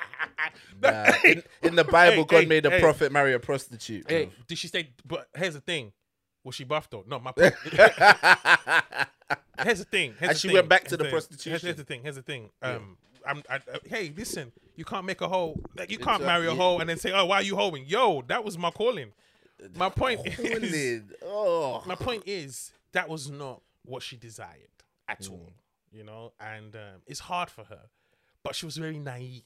Nah, 0.82 1.12
in, 1.24 1.42
in 1.64 1.76
the 1.76 1.84
Bible, 1.86 2.24
Hey, 2.24 2.26
God 2.28 2.40
hey, 2.42 2.46
made 2.46 2.66
a 2.66 2.70
hey. 2.70 2.80
prophet 2.82 3.12
marry 3.12 3.34
a 3.34 3.40
prostitute. 3.40 4.06
Hey, 4.10 4.26
bro. 4.26 4.34
did 4.48 4.58
she 4.58 4.68
say? 4.68 4.90
But 5.06 5.28
here's 5.36 5.54
the 5.56 5.62
thing. 5.62 5.94
Was 6.44 6.54
she 6.56 6.64
buff 6.66 6.90
though? 6.90 7.04
No, 7.08 7.18
my 7.20 7.32
point. 7.36 7.54
here's 9.64 9.80
the 9.80 9.86
thing. 9.90 10.14
Here's 10.20 10.30
And 10.30 10.30
the 10.32 10.36
she 10.36 10.48
thing, 10.50 10.56
went 10.56 10.70
back 10.70 10.84
to 10.86 10.90
here's 10.90 10.98
the 11.00 11.06
prostitution. 11.10 11.52
Here's, 11.52 11.62
here's 11.64 11.76
the 11.78 11.84
thing. 11.84 12.02
Here's 12.04 12.16
the 12.16 12.22
thing. 12.22 12.50
Um, 12.62 12.98
I'm. 13.28 13.42
I, 13.50 13.56
uh, 13.56 13.80
hey, 13.86 14.14
listen. 14.16 14.52
You 14.76 14.86
can't 14.86 15.06
make 15.06 15.22
a 15.22 15.28
hoe. 15.28 15.60
Like 15.78 15.90
you 15.90 15.98
can't 15.98 16.24
marry 16.24 16.46
a 16.48 16.52
yeah. 16.52 16.56
hoe 16.58 16.78
and 16.80 16.90
then 16.90 16.98
say, 16.98 17.12
"Oh, 17.14 17.26
why 17.26 17.38
are 17.38 17.44
you 17.44 17.56
hoeing?" 17.56 17.86
Yo, 17.88 18.22
that 18.28 18.44
was 18.44 18.58
my 18.58 18.70
calling. 18.72 19.12
My 19.76 19.90
point 20.02 20.22
is. 20.26 21.04
Oh, 21.24 21.84
My 21.86 21.96
point 21.96 22.24
is 22.26 22.72
that 22.92 23.08
was 23.10 23.30
not 23.30 23.62
what 23.84 24.04
she 24.04 24.16
desired 24.18 24.70
at 25.08 25.22
Mm. 25.22 25.32
all. 25.32 25.54
You 25.92 26.04
know, 26.04 26.34
and 26.42 26.76
um, 26.76 27.02
it's 27.08 27.22
hard 27.22 27.50
for 27.50 27.64
her, 27.64 27.84
but 28.44 28.54
she 28.56 28.66
was 28.66 28.76
very 28.76 29.00
naive. 29.00 29.44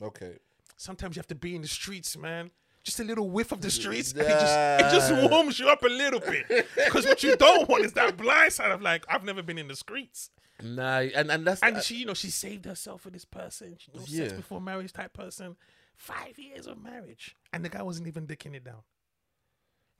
okay. 0.00 0.38
Sometimes 0.78 1.14
you 1.16 1.20
have 1.20 1.26
to 1.28 1.34
be 1.34 1.54
in 1.54 1.62
the 1.62 1.68
streets, 1.68 2.16
man. 2.16 2.50
Just 2.82 2.98
a 2.98 3.04
little 3.04 3.28
whiff 3.30 3.52
of 3.52 3.60
the 3.60 3.70
streets, 3.70 4.12
it 4.16 4.26
just 4.26 4.58
it 4.58 4.90
just 4.90 5.30
warms 5.30 5.58
you 5.60 5.68
up 5.68 5.82
a 5.84 5.88
little 5.88 6.18
bit. 6.18 6.48
Because 6.74 7.04
what 7.06 7.22
you 7.22 7.36
don't 7.46 7.68
want 7.68 7.84
is 7.84 7.92
that 7.92 8.16
blind 8.16 8.52
side 8.52 8.70
of 8.72 8.80
like, 8.82 9.04
I've 9.08 9.22
never 9.22 9.42
been 9.42 9.58
in 9.58 9.68
the 9.68 9.76
streets. 9.76 10.30
Nah, 10.62 11.00
and 11.00 11.30
and 11.30 11.46
that's 11.46 11.62
And 11.62 11.80
she, 11.82 11.96
you 11.96 12.06
know, 12.06 12.14
she 12.14 12.30
saved 12.30 12.64
herself 12.64 13.02
for 13.02 13.10
this 13.10 13.24
person. 13.26 13.76
She 13.78 13.92
knows 13.92 14.08
sex 14.08 14.32
before 14.32 14.60
marriage 14.60 14.92
type 14.92 15.12
person. 15.12 15.56
Five 15.94 16.38
years 16.38 16.66
of 16.66 16.82
marriage, 16.82 17.36
and 17.52 17.64
the 17.64 17.68
guy 17.68 17.82
wasn't 17.82 18.08
even 18.08 18.26
dicking 18.26 18.54
it 18.56 18.64
down. 18.64 18.82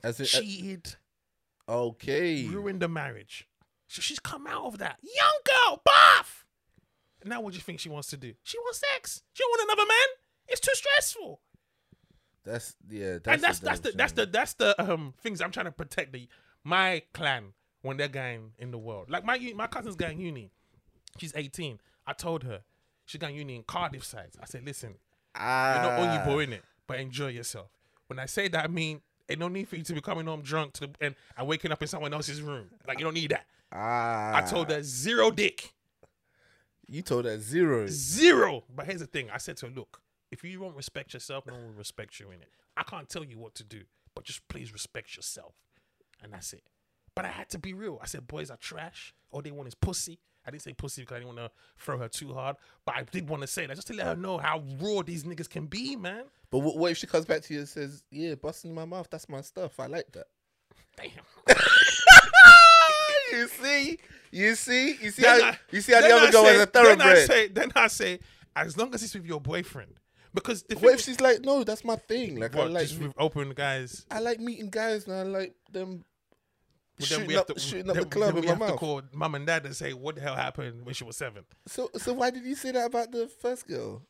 As 0.03 0.21
in, 0.21 0.27
Cheated, 0.27 0.97
okay. 1.69 2.47
ruined 2.47 2.81
the 2.81 2.89
marriage. 2.89 3.49
So 3.89 4.01
she's 4.01 4.19
come 4.19 4.47
out 4.47 4.65
of 4.65 4.79
that. 4.79 4.99
Young 5.03 5.39
girl, 5.45 5.83
buff. 5.85 6.47
Now 7.25 7.41
what 7.41 7.53
do 7.53 7.57
you 7.57 7.63
think 7.63 7.79
she 7.79 7.89
wants 7.89 8.09
to 8.09 8.17
do? 8.17 8.35
She 8.43 8.59
wants 8.59 8.83
sex. 8.95 9.23
She 9.33 9.43
don't 9.43 9.51
want 9.51 9.71
another 9.71 9.89
man. 9.89 10.09
It's 10.49 10.61
too 10.61 10.73
stressful. 10.75 11.41
That's 12.45 12.75
yeah. 12.91 13.19
That's 13.23 13.29
and 13.29 13.43
that's 13.43 13.59
the 13.61 13.67
that's 13.67 13.81
the 13.81 13.93
that's 13.93 14.13
the 14.13 14.27
that's 14.27 14.55
the 14.55 14.93
um 14.93 15.15
things 15.23 15.41
I'm 15.41 15.53
trying 15.53 15.67
to 15.67 15.73
protect 15.73 16.13
the 16.13 16.29
my 16.65 17.03
clan 17.13 17.53
when 17.83 17.97
they're 17.97 18.09
going 18.09 18.53
in 18.59 18.71
the 18.71 18.79
world. 18.79 19.11
Like 19.11 19.25
my 19.25 19.39
my 19.55 19.67
cousin's 19.67 19.97
going 19.97 20.19
uni. 20.19 20.51
She's 21.19 21.33
18. 21.37 21.79
I 22.07 22.13
told 22.15 22.43
her 22.45 22.63
she's 23.05 23.21
going 23.21 23.37
uni 23.37 23.57
in 23.57 23.63
Cardiff 23.63 24.05
sides. 24.05 24.37
I 24.41 24.47
said, 24.47 24.65
listen, 24.65 24.95
you're 25.37 25.45
not 25.45 25.93
ah, 25.93 25.99
only 25.99 26.33
boy 26.33 26.41
in 26.45 26.53
it, 26.55 26.65
but 26.87 26.99
enjoy 26.99 27.29
yourself. 27.29 27.69
When 28.07 28.19
I 28.19 28.27
say 28.27 28.49
that, 28.49 28.65
I 28.65 28.69
mean 28.69 29.03
ain't 29.29 29.41
no 29.41 29.49
need 29.49 29.69
for 29.69 29.77
you 29.77 29.83
to 29.85 29.93
be 29.95 30.01
coming 30.01 30.27
home 30.27 30.43
drunk 30.43 30.73
to 30.75 30.87
the, 30.89 30.95
and, 31.01 31.15
and 31.37 31.47
waking 31.47 31.73
up 31.73 31.81
in 31.83 31.89
someone 31.89 32.13
else's 32.13 32.43
room. 32.43 32.67
Like 32.87 32.99
you 32.99 33.05
don't 33.05 33.15
need 33.15 33.31
that. 33.31 33.47
ah. 33.73 34.33
I 34.37 34.43
told 34.43 34.71
her 34.71 34.83
zero 34.83 35.31
dick. 35.31 35.73
you 36.89 37.03
told 37.03 37.25
her 37.25 37.39
zero. 37.39 37.87
Zero. 37.89 38.65
But 38.75 38.87
here's 38.87 39.01
the 39.01 39.07
thing. 39.07 39.31
I 39.31 39.39
said 39.39 39.57
to 39.59 39.67
her, 39.67 39.73
look, 39.73 40.01
if 40.31 40.43
you 40.45 40.61
won't 40.61 40.77
respect 40.77 41.15
yourself, 41.15 41.47
no 41.47 41.55
one 41.55 41.63
will 41.69 41.73
respect 41.73 42.19
you 42.21 42.31
in 42.31 42.41
it. 42.43 42.49
I 42.77 42.83
can't 42.83 43.09
tell 43.09 43.25
you 43.25 43.39
what 43.39 43.55
to 43.57 43.65
do, 43.65 43.83
but 44.15 44.25
just 44.25 44.47
please 44.49 44.73
respect 44.73 45.17
yourself. 45.17 45.55
And 46.23 46.33
that's 46.33 46.53
it. 46.53 46.63
But 47.15 47.25
I 47.27 47.29
had 47.29 47.51
to 47.51 47.59
be 47.59 47.75
real. 47.75 47.99
I 48.03 48.07
said, 48.07 48.27
boys 48.27 48.51
are 48.51 48.57
trash. 48.57 49.15
All 49.31 49.43
they 49.43 49.51
want 49.51 49.69
is 49.69 49.75
pussy. 49.75 50.19
I 50.47 50.51
didn't 50.51 50.63
say 50.63 50.73
pussy 50.73 51.03
because 51.03 51.17
I 51.17 51.19
didn't 51.21 51.37
want 51.37 51.39
to 51.39 51.51
throw 51.79 51.99
her 51.99 52.09
too 52.09 52.33
hard. 52.35 52.57
But 52.85 52.97
I 52.97 53.03
did 53.05 53.29
want 53.29 53.43
to 53.43 53.47
say 53.47 53.67
that 53.67 53.75
just 53.77 53.87
to 53.89 53.95
let 53.95 54.07
her 54.07 54.17
know 54.17 54.39
how 54.39 54.63
raw 54.81 55.03
these 55.03 55.25
niggas 55.25 55.49
can 55.49 55.67
be, 55.67 55.97
man. 55.97 56.25
But 56.51 56.59
what, 56.61 56.77
what 56.77 56.91
if 56.91 56.99
she 56.99 57.07
comes 57.07 57.25
back 57.25 57.43
to 57.43 57.55
you 57.55 57.61
and 57.61 57.69
says, 57.69 58.03
"Yeah, 58.11 58.35
busting 58.35 58.75
my 58.75 58.85
mouth. 58.85 59.09
That's 59.11 59.29
my 59.29 59.41
stuff. 59.41 59.79
I 59.79 59.87
like 59.87 60.11
that." 60.13 60.27
Damn. 60.97 61.11
you 63.33 63.49
see, 63.49 63.99
you 64.31 64.55
see, 64.55 64.97
you 65.01 65.11
see 65.11 65.23
Then 65.23 65.41
how 65.41 65.49
I- 65.49 65.59
you 65.71 65.81
see 65.81 65.93
how 65.93 66.01
the 66.01 66.15
other 66.15 66.33
girl 66.33 66.43
was 66.43 66.61
a 66.63 66.71
Then 66.73 67.01
I 67.01 67.15
say, 67.15 67.49
then 67.49 67.73
I 67.75 67.87
say, 67.89 68.21
as 68.55 68.77
long 68.77 68.95
as 68.95 69.03
it's 69.03 69.15
with 69.15 69.27
your 69.27 69.41
boyfriend. 69.41 69.95
Because 70.35 70.63
the 70.63 70.77
what 70.77 70.95
if 70.95 71.03
she's 71.03 71.21
like, 71.21 71.43
"No, 71.43 71.63
that's 71.63 71.85
my 71.85 71.97
thing. 71.97 72.41
Like 72.41 72.57
I 72.57 72.65
like, 72.65 72.89
just 72.89 72.99
with 72.99 73.13
open 73.19 73.51
guys. 73.51 74.07
I 74.11 74.21
like 74.21 74.41
meeting 74.41 74.71
guys, 74.71 75.07
and 75.07 75.15
I 75.15 75.23
like 75.25 75.55
them 75.71 76.05
Well, 76.99 77.07
then 77.09 77.09
shooting 77.09 77.27
we 77.27 77.35
have 77.35 77.41
up, 77.43 77.47
to, 77.55 77.61
shooting 77.61 77.89
up 77.91 77.95
then- 77.95 78.05
the 78.05 78.09
club 78.11 78.35
then 78.35 78.43
we 78.43 78.47
my 78.49 78.53
have 78.53 78.59
to 78.59 78.65
mouth." 78.67 78.77
call 78.79 79.03
mum 79.13 79.35
and 79.35 79.47
dad 79.47 79.65
and 79.67 79.75
say 79.75 79.93
what 79.93 80.15
the 80.17 80.21
hell 80.21 80.37
happened 80.37 80.85
when 80.85 80.95
she 80.95 81.05
was 81.05 81.17
seven. 81.17 81.45
So, 81.67 81.91
so 81.97 82.13
why 82.13 82.31
did 82.31 82.45
you 82.45 82.55
say 82.55 82.71
that 82.73 82.87
about 82.87 83.11
the 83.13 83.29
first 83.29 83.67
girl? 83.67 84.03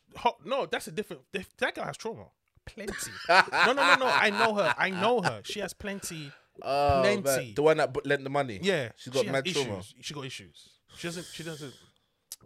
No, 0.44 0.66
that's 0.66 0.88
a 0.88 0.92
different. 0.92 1.22
That 1.32 1.74
girl 1.74 1.84
has 1.84 1.96
trauma, 1.96 2.26
plenty. 2.66 2.92
no, 3.28 3.42
no, 3.66 3.72
no, 3.72 3.94
no. 3.96 4.06
I 4.06 4.30
know 4.30 4.54
her. 4.54 4.74
I 4.76 4.90
know 4.90 5.20
her. 5.22 5.40
She 5.44 5.60
has 5.60 5.72
plenty. 5.72 6.32
Oh, 6.62 7.02
man, 7.02 7.22
Plenty. 7.22 7.54
the 7.54 7.62
one 7.62 7.78
that 7.78 8.06
lent 8.06 8.24
the 8.24 8.30
money. 8.30 8.58
Yeah, 8.62 8.90
she 8.96 9.10
got 9.10 9.24
has 9.24 9.32
mad 9.32 9.46
issues. 9.46 9.64
trauma. 9.64 9.82
She 10.02 10.12
got 10.14 10.24
issues. 10.26 10.68
She 10.96 11.06
doesn't. 11.08 11.26
She 11.32 11.42
doesn't. 11.42 11.72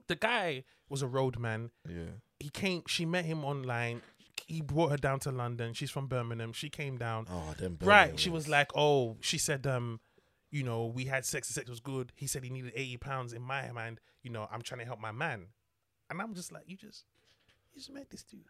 The 0.06 0.14
guy 0.14 0.62
was 0.88 1.02
a 1.02 1.08
roadman. 1.08 1.70
Yeah, 1.88 2.04
He 2.38 2.48
came. 2.50 2.82
She 2.86 3.04
met 3.04 3.24
him 3.24 3.44
online. 3.44 4.02
He 4.46 4.60
brought 4.60 4.90
her 4.90 4.96
down 4.96 5.18
to 5.20 5.32
London. 5.32 5.72
She's 5.74 5.90
from 5.90 6.06
Birmingham. 6.06 6.52
She 6.52 6.68
came 6.68 6.96
down. 6.98 7.26
Oh, 7.28 7.54
them. 7.58 7.78
Right. 7.82 8.18
She 8.20 8.30
was 8.30 8.46
like, 8.48 8.70
oh, 8.76 9.16
she 9.20 9.38
said, 9.38 9.66
um, 9.66 9.98
you 10.56 10.62
know, 10.64 10.86
we 10.86 11.04
had 11.04 11.24
sex. 11.24 11.48
The 11.48 11.54
sex 11.54 11.68
was 11.68 11.80
good. 11.80 12.12
He 12.14 12.26
said 12.26 12.42
he 12.44 12.50
needed 12.50 12.72
eighty 12.74 12.96
pounds. 12.96 13.32
In 13.32 13.42
my 13.42 13.70
mind, 13.72 14.00
you 14.22 14.30
know, 14.30 14.48
I'm 14.50 14.62
trying 14.62 14.80
to 14.80 14.86
help 14.86 15.00
my 15.00 15.12
man, 15.12 15.46
and 16.10 16.20
I'm 16.22 16.34
just 16.34 16.50
like, 16.52 16.64
you 16.66 16.76
just, 16.76 17.04
you 17.74 17.80
just 17.80 17.92
met 17.92 18.10
this 18.10 18.22
dude. 18.22 18.40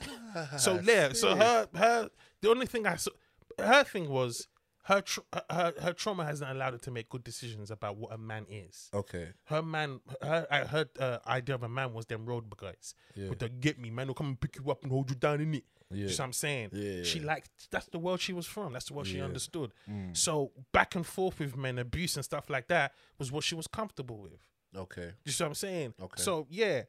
So 0.58 0.78
yeah, 0.82 1.12
so 1.14 1.34
her 1.34 1.68
her 1.74 2.10
the 2.42 2.50
only 2.50 2.66
thing 2.66 2.86
I 2.86 2.96
saw, 2.96 3.10
her 3.58 3.84
thing 3.84 4.10
was 4.10 4.48
her 4.84 5.00
tr- 5.00 5.20
her 5.50 5.72
her 5.80 5.92
trauma 5.94 6.24
hasn't 6.26 6.50
allowed 6.50 6.74
her 6.74 6.78
to 6.80 6.90
make 6.90 7.08
good 7.08 7.24
decisions 7.24 7.70
about 7.70 7.96
what 7.96 8.12
a 8.12 8.18
man 8.18 8.44
is. 8.50 8.90
Okay. 8.92 9.28
Her 9.44 9.62
man, 9.62 10.00
her 10.22 10.46
her 10.70 10.84
uh, 11.00 11.18
idea 11.26 11.54
of 11.54 11.62
a 11.62 11.68
man 11.68 11.94
was 11.94 12.04
them 12.06 12.26
road 12.26 12.44
guys 12.58 12.94
Yeah. 13.14 13.30
with 13.30 13.38
the 13.38 13.48
get 13.48 13.78
me 13.80 13.88
man 13.90 14.08
will 14.08 14.14
come 14.14 14.26
and 14.28 14.40
pick 14.40 14.56
you 14.56 14.70
up 14.70 14.82
and 14.82 14.92
hold 14.92 15.08
you 15.10 15.16
down 15.16 15.40
in 15.40 15.54
it. 15.54 15.64
Yeah. 15.90 15.96
You 15.98 16.02
know 16.04 16.08
what 16.10 16.20
I'm 16.20 16.32
saying? 16.32 16.70
Yeah, 16.72 17.02
She 17.04 17.20
liked 17.20 17.50
that's 17.70 17.86
the 17.86 17.98
world 17.98 18.20
she 18.20 18.32
was 18.32 18.46
from. 18.46 18.72
That's 18.72 18.86
the 18.86 18.94
world 18.94 19.06
she 19.06 19.18
Yeah. 19.18 19.24
understood. 19.24 19.72
Mm. 19.88 20.16
So 20.16 20.50
back 20.72 20.94
and 20.96 21.06
forth 21.06 21.38
with 21.38 21.56
men, 21.56 21.78
abuse 21.78 22.16
and 22.16 22.24
stuff 22.24 22.50
like 22.50 22.66
that 22.68 22.92
was 23.18 23.30
what 23.30 23.44
she 23.44 23.54
was 23.54 23.66
comfortable 23.68 24.18
with. 24.18 24.40
Okay. 24.76 25.12
You 25.24 25.32
see 25.32 25.44
what 25.44 25.48
I'm 25.48 25.54
saying? 25.54 25.94
Okay. 26.02 26.22
So 26.22 26.46
yeah, 26.50 26.82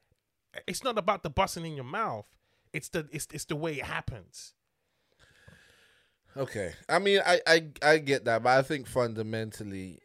it's 0.65 0.83
not 0.83 0.97
about 0.97 1.21
the 1.23 1.29
busting 1.29 1.65
in 1.65 1.75
your 1.75 1.86
mouth. 1.86 2.25
It's 2.73 2.89
the 2.89 3.07
it's 3.12 3.27
it's 3.31 3.45
the 3.45 3.55
way 3.55 3.73
it 3.73 3.86
happens. 3.86 4.53
Okay. 6.36 6.73
I 6.89 6.99
mean, 6.99 7.21
I, 7.25 7.39
I 7.47 7.67
I 7.81 7.97
get 7.99 8.25
that, 8.25 8.43
but 8.43 8.57
I 8.57 8.62
think 8.62 8.88
fundamentally, 8.88 9.99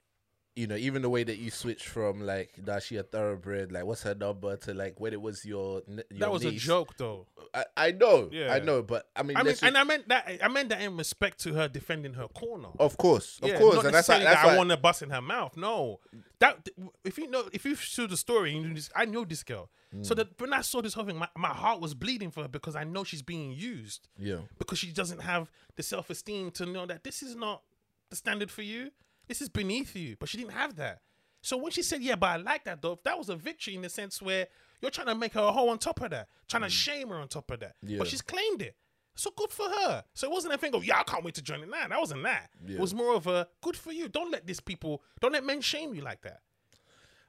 you 0.54 0.66
know, 0.66 0.76
even 0.76 1.00
the 1.00 1.08
way 1.08 1.24
that 1.24 1.38
you 1.38 1.50
switch 1.50 1.88
from 1.88 2.26
like 2.26 2.52
that 2.64 2.82
she 2.82 2.96
a 2.96 3.02
thoroughbred, 3.02 3.72
like 3.72 3.84
what's 3.84 4.02
her 4.02 4.14
number, 4.14 4.54
to 4.58 4.74
like 4.74 5.00
when 5.00 5.12
it 5.14 5.20
was 5.20 5.44
your, 5.46 5.82
your 5.88 6.04
that 6.10 6.30
was 6.30 6.44
a 6.44 6.52
joke, 6.52 6.96
though. 6.98 7.26
I, 7.54 7.64
I 7.76 7.92
know, 7.92 8.28
Yeah. 8.30 8.52
I 8.52 8.60
know, 8.60 8.82
but 8.82 9.08
I 9.16 9.22
mean, 9.22 9.36
I 9.36 9.42
mean, 9.42 9.54
and 9.62 9.78
I 9.78 9.84
meant 9.84 10.08
that. 10.08 10.40
I 10.42 10.48
meant 10.48 10.68
that 10.68 10.82
in 10.82 10.96
respect 10.96 11.38
to 11.40 11.54
her 11.54 11.68
defending 11.68 12.14
her 12.14 12.28
corner. 12.28 12.68
of 12.78 12.96
course, 12.98 13.38
of 13.42 13.48
Yeah, 13.48 13.58
course, 13.58 13.76
not 13.76 13.86
and 13.86 13.94
that's 13.94 14.08
necessarily 14.08 14.24
that's 14.26 14.42
that 14.42 14.54
I 14.54 14.56
want 14.58 14.70
to 14.70 14.76
bust 14.76 15.02
in 15.02 15.10
her 15.10 15.22
mouth. 15.22 15.56
No, 15.56 16.00
that 16.38 16.68
if 17.04 17.16
you 17.16 17.28
know, 17.28 17.48
if 17.52 17.64
you 17.64 17.74
saw 17.74 18.06
the 18.06 18.16
story, 18.16 18.52
you 18.52 18.60
know 18.62 18.74
this, 18.74 18.90
I 18.94 19.06
know 19.06 19.24
this 19.24 19.42
girl. 19.42 19.70
Mm. 19.94 20.04
So 20.06 20.14
that 20.14 20.38
when 20.40 20.52
I 20.52 20.60
saw 20.62 20.80
this 20.82 20.94
whole 20.94 21.04
thing, 21.04 21.16
my, 21.18 21.28
my 21.36 21.48
heart 21.48 21.80
was 21.80 21.94
bleeding 21.94 22.30
for 22.30 22.42
her 22.42 22.48
because 22.48 22.76
I 22.76 22.84
know 22.84 23.04
she's 23.04 23.20
being 23.22 23.52
used 23.52 24.08
yeah, 24.18 24.38
because 24.58 24.78
she 24.78 24.90
doesn't 24.90 25.20
have 25.20 25.50
the 25.76 25.82
self 25.82 26.10
esteem 26.10 26.50
to 26.52 26.66
know 26.66 26.84
that 26.86 27.04
this 27.04 27.22
is 27.22 27.36
not 27.36 27.62
the 28.10 28.16
standard 28.16 28.50
for 28.50 28.62
you. 28.62 28.90
This 29.28 29.40
is 29.40 29.48
beneath 29.48 29.94
you, 29.96 30.16
but 30.18 30.28
she 30.28 30.38
didn't 30.38 30.52
have 30.52 30.76
that. 30.76 31.00
So 31.42 31.56
when 31.56 31.72
she 31.72 31.82
said, 31.82 32.02
"Yeah, 32.02 32.16
but 32.16 32.26
I 32.26 32.36
like 32.36 32.64
that," 32.64 32.82
though, 32.82 33.00
that 33.04 33.18
was 33.18 33.28
a 33.28 33.36
victory 33.36 33.74
in 33.74 33.82
the 33.82 33.88
sense 33.88 34.22
where 34.22 34.46
you're 34.80 34.90
trying 34.90 35.08
to 35.08 35.14
make 35.14 35.32
her 35.34 35.40
a 35.40 35.52
hoe 35.52 35.68
on 35.68 35.78
top 35.78 36.00
of 36.00 36.10
that, 36.10 36.28
trying 36.48 36.62
to 36.62 36.70
shame 36.70 37.08
her 37.08 37.16
on 37.16 37.28
top 37.28 37.50
of 37.50 37.60
that. 37.60 37.74
Mm. 37.84 37.90
Yeah. 37.90 37.98
But 37.98 38.08
she's 38.08 38.22
claimed 38.22 38.62
it. 38.62 38.76
So 39.14 39.30
good 39.36 39.50
for 39.50 39.68
her. 39.68 40.04
So 40.14 40.26
it 40.26 40.32
wasn't 40.32 40.54
a 40.54 40.58
thing 40.58 40.74
of, 40.74 40.84
yeah, 40.84 41.00
I 41.00 41.02
can't 41.02 41.22
wait 41.22 41.34
to 41.34 41.42
join 41.42 41.62
it. 41.62 41.68
Nah, 41.68 41.88
that 41.88 42.00
wasn't 42.00 42.22
that. 42.22 42.50
Yeah. 42.66 42.76
It 42.76 42.80
was 42.80 42.94
more 42.94 43.14
of 43.14 43.26
a 43.26 43.46
good 43.60 43.76
for 43.76 43.92
you. 43.92 44.08
Don't 44.08 44.30
let 44.30 44.46
these 44.46 44.60
people, 44.60 45.02
don't 45.20 45.32
let 45.32 45.44
men 45.44 45.60
shame 45.60 45.94
you 45.94 46.00
like 46.00 46.22
that. 46.22 46.40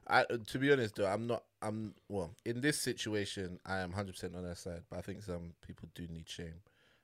I 0.06 0.24
to 0.24 0.58
be 0.58 0.70
honest 0.72 0.96
though, 0.96 1.06
I'm 1.06 1.26
not. 1.26 1.44
I'm 1.62 1.94
well 2.10 2.34
in 2.44 2.60
this 2.60 2.78
situation. 2.78 3.58
I 3.64 3.78
am 3.78 3.90
100 3.90 4.12
percent 4.12 4.36
on 4.36 4.44
her 4.44 4.54
side, 4.54 4.82
but 4.90 4.98
I 4.98 5.02
think 5.02 5.22
some 5.22 5.54
people 5.66 5.88
do 5.94 6.06
need 6.08 6.28
shame. 6.28 6.60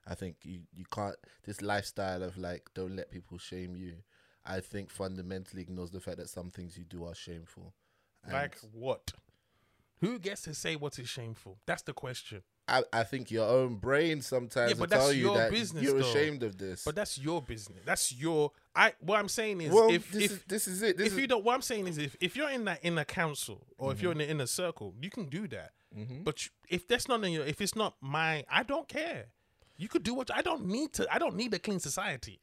I 0.06 0.14
think 0.14 0.36
you 0.42 0.60
you 0.72 0.84
can't 0.92 1.16
this 1.44 1.62
lifestyle 1.62 2.22
of 2.22 2.36
like 2.36 2.68
don't 2.74 2.96
let 2.96 3.10
people 3.10 3.38
shame 3.38 3.74
you. 3.74 3.94
I 4.44 4.60
think 4.60 4.90
fundamentally 4.90 5.62
ignores 5.62 5.90
the 5.90 6.00
fact 6.00 6.16
that 6.18 6.28
some 6.30 6.50
things 6.50 6.76
you 6.78 6.84
do 6.84 7.04
are 7.04 7.14
shameful. 7.14 7.74
And 8.24 8.32
Like 8.32 8.56
what? 8.72 9.12
Who 10.00 10.18
gets 10.18 10.42
to 10.42 10.54
say 10.54 10.76
what 10.76 10.98
is 10.98 11.08
shameful? 11.08 11.58
That's 11.66 11.82
the 11.82 11.92
question. 11.92 12.42
I, 12.66 12.84
I 12.92 13.02
think 13.02 13.30
your 13.32 13.48
own 13.48 13.76
brain 13.76 14.22
sometimes 14.22 14.70
Yeah, 14.72 14.78
will 14.80 14.86
tell 14.86 15.12
you 15.12 15.34
that 15.34 15.50
business, 15.50 15.82
you're 15.82 15.98
though. 15.98 16.08
ashamed 16.08 16.42
of 16.44 16.56
this. 16.56 16.84
But 16.84 16.94
that's 16.94 17.18
your 17.18 17.42
business. 17.42 17.80
That's 17.84 18.12
your. 18.14 18.52
I. 18.76 18.94
What 19.00 19.18
I'm 19.18 19.28
saying 19.28 19.60
is, 19.60 19.72
well, 19.72 19.90
if 19.90 20.10
this, 20.12 20.24
if 20.24 20.30
is, 20.32 20.42
this 20.46 20.68
is 20.68 20.82
it. 20.82 20.96
This 20.96 21.08
if 21.08 21.12
is, 21.14 21.18
you 21.18 21.26
don't, 21.26 21.44
what 21.44 21.54
I'm 21.54 21.62
saying 21.62 21.88
is, 21.88 21.98
if 21.98 22.16
if 22.20 22.36
you're 22.36 22.48
in 22.50 22.64
that 22.66 22.78
inner 22.82 23.04
council 23.04 23.66
or 23.76 23.90
if 23.92 24.00
you're 24.00 24.12
in 24.12 24.18
Mm-hmm. 24.18 24.26
the 24.26 24.30
inner 24.30 24.46
circle, 24.46 24.94
you 25.02 25.10
can 25.10 25.26
do 25.28 25.48
that. 25.48 25.72
But 26.22 26.44
you, 26.46 26.50
if 26.68 26.86
that's 26.86 27.08
not 27.08 27.24
in 27.24 27.32
your, 27.32 27.44
if 27.44 27.60
it's 27.60 27.74
not 27.74 27.96
my, 28.00 28.44
I 28.48 28.62
don't 28.62 28.86
care. 28.86 29.26
You 29.76 29.88
could 29.88 30.04
do 30.04 30.14
what 30.14 30.30
I 30.32 30.40
don't 30.40 30.66
need 30.66 30.92
to. 30.94 31.12
I 31.12 31.18
don't 31.18 31.34
need 31.34 31.52
a 31.54 31.58
clean 31.58 31.80
society. 31.80 32.38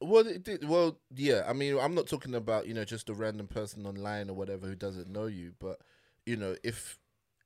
Well, 0.00 0.26
it 0.26 0.44
did, 0.44 0.68
well, 0.68 0.98
yeah. 1.14 1.42
I 1.48 1.52
mean, 1.52 1.78
I'm 1.78 1.94
not 1.94 2.06
talking 2.06 2.34
about 2.34 2.66
you 2.66 2.74
know 2.74 2.84
just 2.84 3.08
a 3.08 3.14
random 3.14 3.46
person 3.48 3.84
online 3.86 4.30
or 4.30 4.34
whatever 4.34 4.66
who 4.66 4.74
doesn't 4.76 5.08
know 5.10 5.26
you, 5.26 5.52
but 5.58 5.80
you 6.26 6.36
know, 6.36 6.54
if 6.62 6.98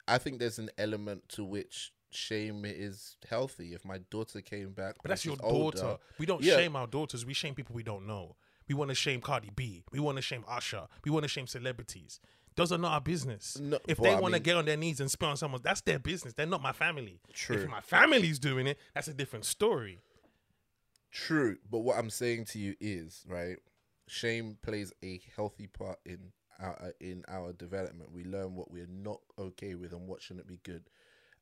I 0.07 0.19
think 0.19 0.39
there's 0.39 0.59
an 0.59 0.71
element 0.77 1.29
to 1.31 1.45
which 1.45 1.93
shame 2.11 2.65
is 2.67 3.17
healthy. 3.29 3.73
If 3.73 3.85
my 3.87 3.99
daughter 4.11 4.43
came 4.43 4.73
back, 4.73 4.97
But 5.03 5.09
that's 5.09 5.25
your 5.25 5.37
she's 5.37 5.41
older- 5.45 5.79
daughter. 5.79 5.99
We 6.19 6.27
don't 6.27 6.43
Yeah. 6.43 6.57
shame 6.57 6.77
our 6.77 6.87
daughters. 6.87 7.25
We 7.25 7.33
shame 7.33 7.55
people 7.55 7.75
we 7.75 7.83
don't 7.83 8.07
know. 8.07 8.37
We 8.69 8.75
want 8.75 8.91
to 8.91 8.95
shame 8.95 9.21
Cardi 9.23 9.51
B. 9.55 9.85
We 9.93 9.99
want 9.99 10.17
to 10.17 10.23
shame 10.23 10.45
Usher. 10.47 10.89
We 11.05 11.11
want 11.11 11.23
to 11.25 11.29
shame 11.29 11.47
celebrities. 11.47 12.21
Those 12.55 12.71
are 12.71 12.77
not 12.79 12.93
our 12.93 13.01
business. 13.01 13.59
No, 13.59 13.79
if 13.89 13.97
they 13.97 14.15
want 14.15 14.35
to 14.35 14.41
get 14.41 14.57
on 14.57 14.67
their 14.67 14.77
knees 14.77 15.01
and 15.01 15.11
spit 15.11 15.27
on 15.27 15.39
someone, 15.39 15.63
that's 15.65 15.81
their 15.81 15.99
business. 15.99 16.35
They're 16.35 16.45
not 16.45 16.61
my 16.61 16.73
family. 16.73 17.19
True. 17.33 17.57
If 17.63 17.69
my 17.69 17.81
family's 17.81 18.39
doing 18.39 18.67
it, 18.67 18.79
that's 18.95 19.09
a 19.09 19.15
different 19.15 19.47
story. 19.47 20.01
True, 21.13 21.59
but 21.71 21.81
what 21.81 21.99
I'm 21.99 22.11
saying 22.11 22.47
to 22.47 22.59
you 22.59 22.75
is 22.81 23.25
right. 23.29 23.57
Shame 24.09 24.59
plays 24.63 24.93
a 25.05 25.21
healthy 25.37 25.67
part 25.69 25.99
in 26.05 26.33
our 26.61 26.77
uh, 26.83 26.91
in 27.01 27.23
our 27.29 27.53
development. 27.53 28.11
We 28.13 28.25
learn 28.25 28.55
what 28.57 28.71
we're 28.71 28.87
not 28.89 29.21
okay 29.39 29.75
with 29.75 29.93
and 29.93 30.09
what 30.09 30.23
shouldn't 30.23 30.47
be 30.49 30.59
good. 30.65 30.85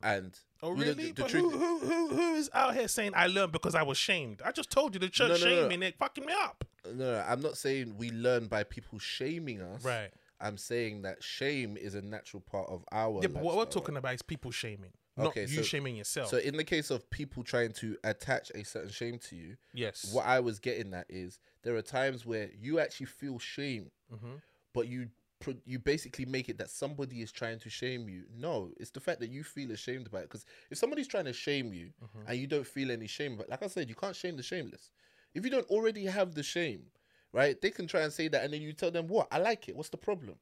And 0.03 0.39
Oh, 0.63 0.71
really? 0.71 0.95
the- 0.95 1.13
the 1.13 1.23
but 1.23 1.29
truth- 1.31 1.53
who, 1.53 1.59
who, 1.59 1.79
who, 1.79 2.09
who 2.17 2.35
is 2.35 2.51
out 2.55 2.75
here 2.75 2.89
saying 2.89 3.13
I 3.15 3.27
learned 3.27 3.53
because 3.53 3.75
I 3.75 3.83
was 3.83 3.99
shamed? 3.99 4.41
I 4.45 4.51
just 4.53 4.71
told 4.71 4.95
you 4.95 5.01
the 5.01 5.09
church 5.09 5.29
No, 5.29 5.35
no, 5.37 5.41
no. 5.45 5.47
shamed 5.57 5.69
me 5.69 5.75
and 5.75 5.85
it 5.85 5.97
fucking 5.99 6.25
me 6.27 6.33
up. 6.33 6.65
no, 6.87 6.93
no, 6.93 7.25
I'm 7.29 7.41
not 7.43 7.57
saying 7.57 7.97
we 7.99 8.11
learn 8.11 8.47
by 8.47 8.65
people 8.65 8.99
shaming 8.99 9.61
us. 9.61 9.85
Right. 9.85 10.11
I'm 10.41 10.57
saying 10.57 11.03
that 11.03 11.23
shame 11.23 11.77
is 11.77 11.95
a 11.95 12.01
natural 12.01 12.41
part 12.41 12.69
of 12.71 12.83
our. 12.93 13.21
Yeah, 13.23 13.29
but 13.29 13.43
what 13.43 13.57
we're 13.59 13.67
talking 13.67 13.97
about 13.99 14.15
is 14.15 14.23
people 14.23 14.51
shaming, 14.51 14.93
not 15.17 15.29
Okay, 15.29 15.43
you 15.43 15.57
so- 15.57 15.63
shaming 15.63 15.97
yourself. 15.97 16.29
So 16.31 16.39
in 16.39 16.57
the 16.57 16.65
case 16.65 16.91
of 16.91 17.09
people 17.11 17.43
trying 17.43 17.73
to 17.75 17.97
attach 18.05 18.51
a 18.55 18.65
certain 18.65 18.91
shame 18.91 19.19
to 19.29 19.37
you, 19.37 19.57
yes. 19.75 20.11
what 20.13 20.25
I 20.27 20.41
was 20.41 20.59
getting 20.59 20.95
at 20.95 21.07
is 21.09 21.39
there 21.63 21.75
are 21.77 21.83
times 21.83 22.25
where 22.25 22.51
you 22.59 22.79
actually 22.81 23.07
feel 23.07 23.39
shame, 23.39 23.91
Mm-hmm. 24.15 24.37
but 24.73 24.89
you 24.89 25.09
you 25.65 25.79
basically 25.79 26.27
make 26.27 26.51
it 26.51 26.59
that 26.59 26.69
somebody 26.69 27.23
is 27.23 27.33
trying 27.33 27.59
to 27.61 27.71
shame 27.71 28.11
you. 28.11 28.25
No, 28.37 28.71
it's 28.79 28.91
the 28.91 29.01
fact 29.01 29.21
that 29.21 29.31
you 29.31 29.43
feel 29.43 29.71
ashamed 29.71 30.07
about 30.07 30.19
it. 30.25 30.29
Because 30.29 30.45
if 30.71 30.77
somebody's 30.77 31.09
trying 31.09 31.25
to 31.25 31.33
shame 31.33 31.73
you 31.73 31.93
Mm-hmm. 32.05 32.29
and 32.29 32.39
you 32.39 32.47
don't 32.47 32.67
feel 32.67 32.91
any 32.91 33.07
shame, 33.07 33.37
but 33.39 33.49
like 33.49 33.63
I 33.63 33.67
said, 33.69 33.89
you 33.89 33.95
can't 33.95 34.15
shame 34.15 34.37
the 34.37 34.43
shameless. 34.43 34.91
If 35.33 35.43
you 35.45 35.51
don't 35.51 35.67
already 35.71 36.05
have 36.05 36.35
the 36.35 36.43
shame, 36.43 36.83
right? 37.33 37.59
They 37.59 37.71
can 37.71 37.87
try 37.87 38.03
and 38.03 38.13
say 38.13 38.29
that, 38.29 38.45
and 38.45 38.53
then 38.53 38.61
you 38.61 38.75
tell 38.75 38.91
them, 38.91 39.07
"What? 39.07 39.29
I 39.31 39.39
like 39.39 39.67
it. 39.71 39.77
What's 39.77 39.89
the 39.89 39.97
problem?" 39.97 40.35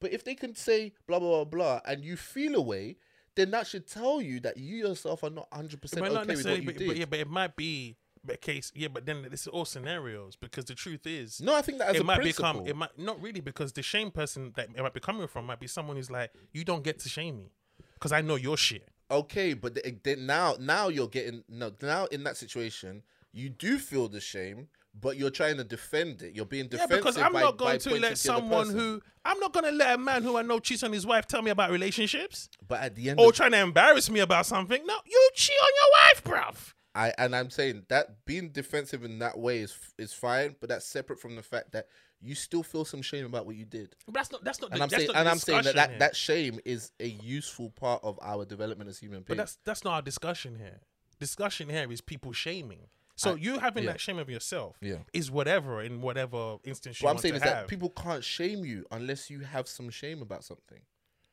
But 0.00 0.12
if 0.12 0.24
they 0.24 0.34
can 0.34 0.56
say 0.56 0.94
blah 1.06 1.20
blah 1.20 1.44
blah 1.44 1.44
blah, 1.44 1.80
and 1.86 2.04
you 2.04 2.16
feel 2.16 2.56
away, 2.56 2.96
then 3.36 3.50
that 3.52 3.66
should 3.66 3.86
tell 3.86 4.20
you 4.20 4.40
that 4.40 4.56
you 4.56 4.76
yourself 4.76 5.22
are 5.24 5.30
not 5.30 5.48
hundred 5.52 5.80
percent 5.80 6.02
But 6.02 6.10
okay 6.10 6.14
not 6.14 6.26
with 6.26 6.44
what 6.44 6.56
you 6.60 6.66
but, 6.66 6.76
did. 6.78 6.86
but 6.88 6.96
yeah, 6.96 7.04
but 7.06 7.18
it 7.20 7.28
might 7.28 7.56
be 7.56 7.96
a 8.28 8.36
case. 8.36 8.70
Yeah, 8.74 8.88
but 8.88 9.06
then 9.06 9.26
this 9.30 9.42
is 9.42 9.46
all 9.46 9.64
scenarios 9.64 10.36
because 10.36 10.66
the 10.66 10.74
truth 10.74 11.06
is, 11.06 11.40
no, 11.40 11.54
I 11.54 11.62
think 11.62 11.78
that 11.78 11.88
as 11.88 11.96
it 11.96 12.02
a 12.02 12.04
might 12.04 12.20
principle, 12.20 12.52
become. 12.52 12.66
It 12.66 12.76
might 12.76 12.98
not 12.98 13.20
really 13.22 13.40
because 13.40 13.72
the 13.72 13.82
shame 13.82 14.10
person 14.10 14.52
that 14.56 14.68
it 14.74 14.82
might 14.82 14.94
be 14.94 15.00
coming 15.00 15.26
from 15.26 15.46
might 15.46 15.60
be 15.60 15.66
someone 15.66 15.96
who's 15.96 16.10
like, 16.10 16.30
you 16.52 16.64
don't 16.64 16.84
get 16.84 16.98
to 17.00 17.08
shame 17.08 17.38
me 17.38 17.52
because 17.94 18.12
I 18.12 18.20
know 18.20 18.34
your 18.36 18.56
shit. 18.56 18.88
okay, 19.10 19.54
but 19.54 19.74
the, 19.74 19.96
then 20.04 20.26
now 20.26 20.56
now 20.60 20.88
you're 20.88 21.08
getting 21.08 21.42
no 21.48 21.72
now 21.82 22.04
in 22.06 22.24
that 22.24 22.36
situation 22.36 23.02
you 23.32 23.48
do 23.48 23.78
feel 23.78 24.08
the 24.08 24.20
shame, 24.20 24.66
but 24.98 25.16
you're 25.16 25.30
trying 25.30 25.56
to 25.56 25.64
defend 25.64 26.22
it. 26.22 26.34
You're 26.34 26.46
being 26.46 26.68
defensive. 26.68 26.90
Yeah, 26.90 26.96
because 26.96 27.18
I'm 27.18 27.32
by- 27.32 27.40
not 27.40 27.56
going 27.56 27.78
to 27.78 27.90
let 27.90 27.98
to 27.98 28.00
the 28.00 28.06
other 28.06 28.16
someone 28.16 28.70
who 28.70 29.00
I'm 29.24 29.38
not 29.38 29.52
going 29.52 29.66
to 29.66 29.72
let 29.72 29.94
a 29.94 29.98
man 29.98 30.22
who 30.22 30.36
I 30.36 30.42
know 30.42 30.58
cheats 30.58 30.82
on 30.82 30.92
his 30.92 31.06
wife 31.06 31.26
tell 31.26 31.42
me 31.42 31.50
about 31.50 31.70
relationships 31.70 32.48
But 32.66 32.80
at 32.80 32.94
the 32.96 33.10
end, 33.10 33.20
or 33.20 33.28
of, 33.28 33.34
trying 33.34 33.52
to 33.52 33.60
embarrass 33.60 34.10
me 34.10 34.20
about 34.20 34.46
something. 34.46 34.84
No, 34.86 34.96
you 35.06 35.30
cheat 35.34 35.56
on 35.62 35.68
your 35.74 36.34
wife, 36.42 36.44
bruv. 36.44 36.74
I 36.94 37.12
and 37.18 37.36
I'm 37.36 37.50
saying 37.50 37.84
that 37.88 38.24
being 38.24 38.48
defensive 38.50 39.04
in 39.04 39.20
that 39.20 39.38
way 39.38 39.58
is 39.60 39.76
is 39.98 40.12
fine, 40.12 40.56
but 40.60 40.68
that's 40.68 40.84
separate 40.84 41.20
from 41.20 41.36
the 41.36 41.42
fact 41.42 41.72
that 41.72 41.86
you 42.20 42.34
still 42.34 42.62
feel 42.62 42.84
some 42.84 43.00
shame 43.00 43.24
about 43.24 43.46
what 43.46 43.56
you 43.56 43.64
did. 43.64 43.94
But 44.06 44.14
that's 44.14 44.32
not. 44.32 44.44
That's 44.44 44.60
not. 44.60 44.72
And 44.72 44.80
the, 44.80 44.84
I'm 44.84 44.90
saying 44.90 45.10
and 45.14 45.28
I'm 45.28 45.38
saying 45.38 45.64
that 45.64 45.74
that, 45.76 45.98
that 46.00 46.16
shame 46.16 46.58
is 46.64 46.92
a 47.00 47.06
useful 47.06 47.70
part 47.70 48.02
of 48.02 48.18
our 48.20 48.44
development 48.44 48.90
as 48.90 48.98
human 48.98 49.20
beings. 49.20 49.28
But 49.28 49.36
that's 49.36 49.58
that's 49.64 49.84
not 49.84 49.92
our 49.94 50.02
discussion 50.02 50.56
here. 50.56 50.80
Discussion 51.20 51.68
here 51.68 51.90
is 51.92 52.00
people 52.00 52.32
shaming. 52.32 52.88
So 53.20 53.34
you 53.34 53.58
having 53.58 53.84
yeah. 53.84 53.92
that 53.92 54.00
shame 54.00 54.18
of 54.18 54.28
yourself 54.30 54.76
Yeah. 54.80 54.96
is 55.12 55.30
whatever 55.30 55.82
in 55.82 56.00
whatever 56.00 56.56
instance 56.64 57.00
you 57.00 57.06
have. 57.06 57.14
what 57.16 57.18
I'm 57.18 57.22
saying 57.22 57.34
is 57.36 57.42
have. 57.42 57.52
that 57.52 57.68
people 57.68 57.90
can't 57.90 58.24
shame 58.24 58.64
you 58.64 58.84
unless 58.90 59.28
you 59.30 59.40
have 59.40 59.68
some 59.68 59.90
shame 59.90 60.22
about 60.22 60.44
something. 60.44 60.80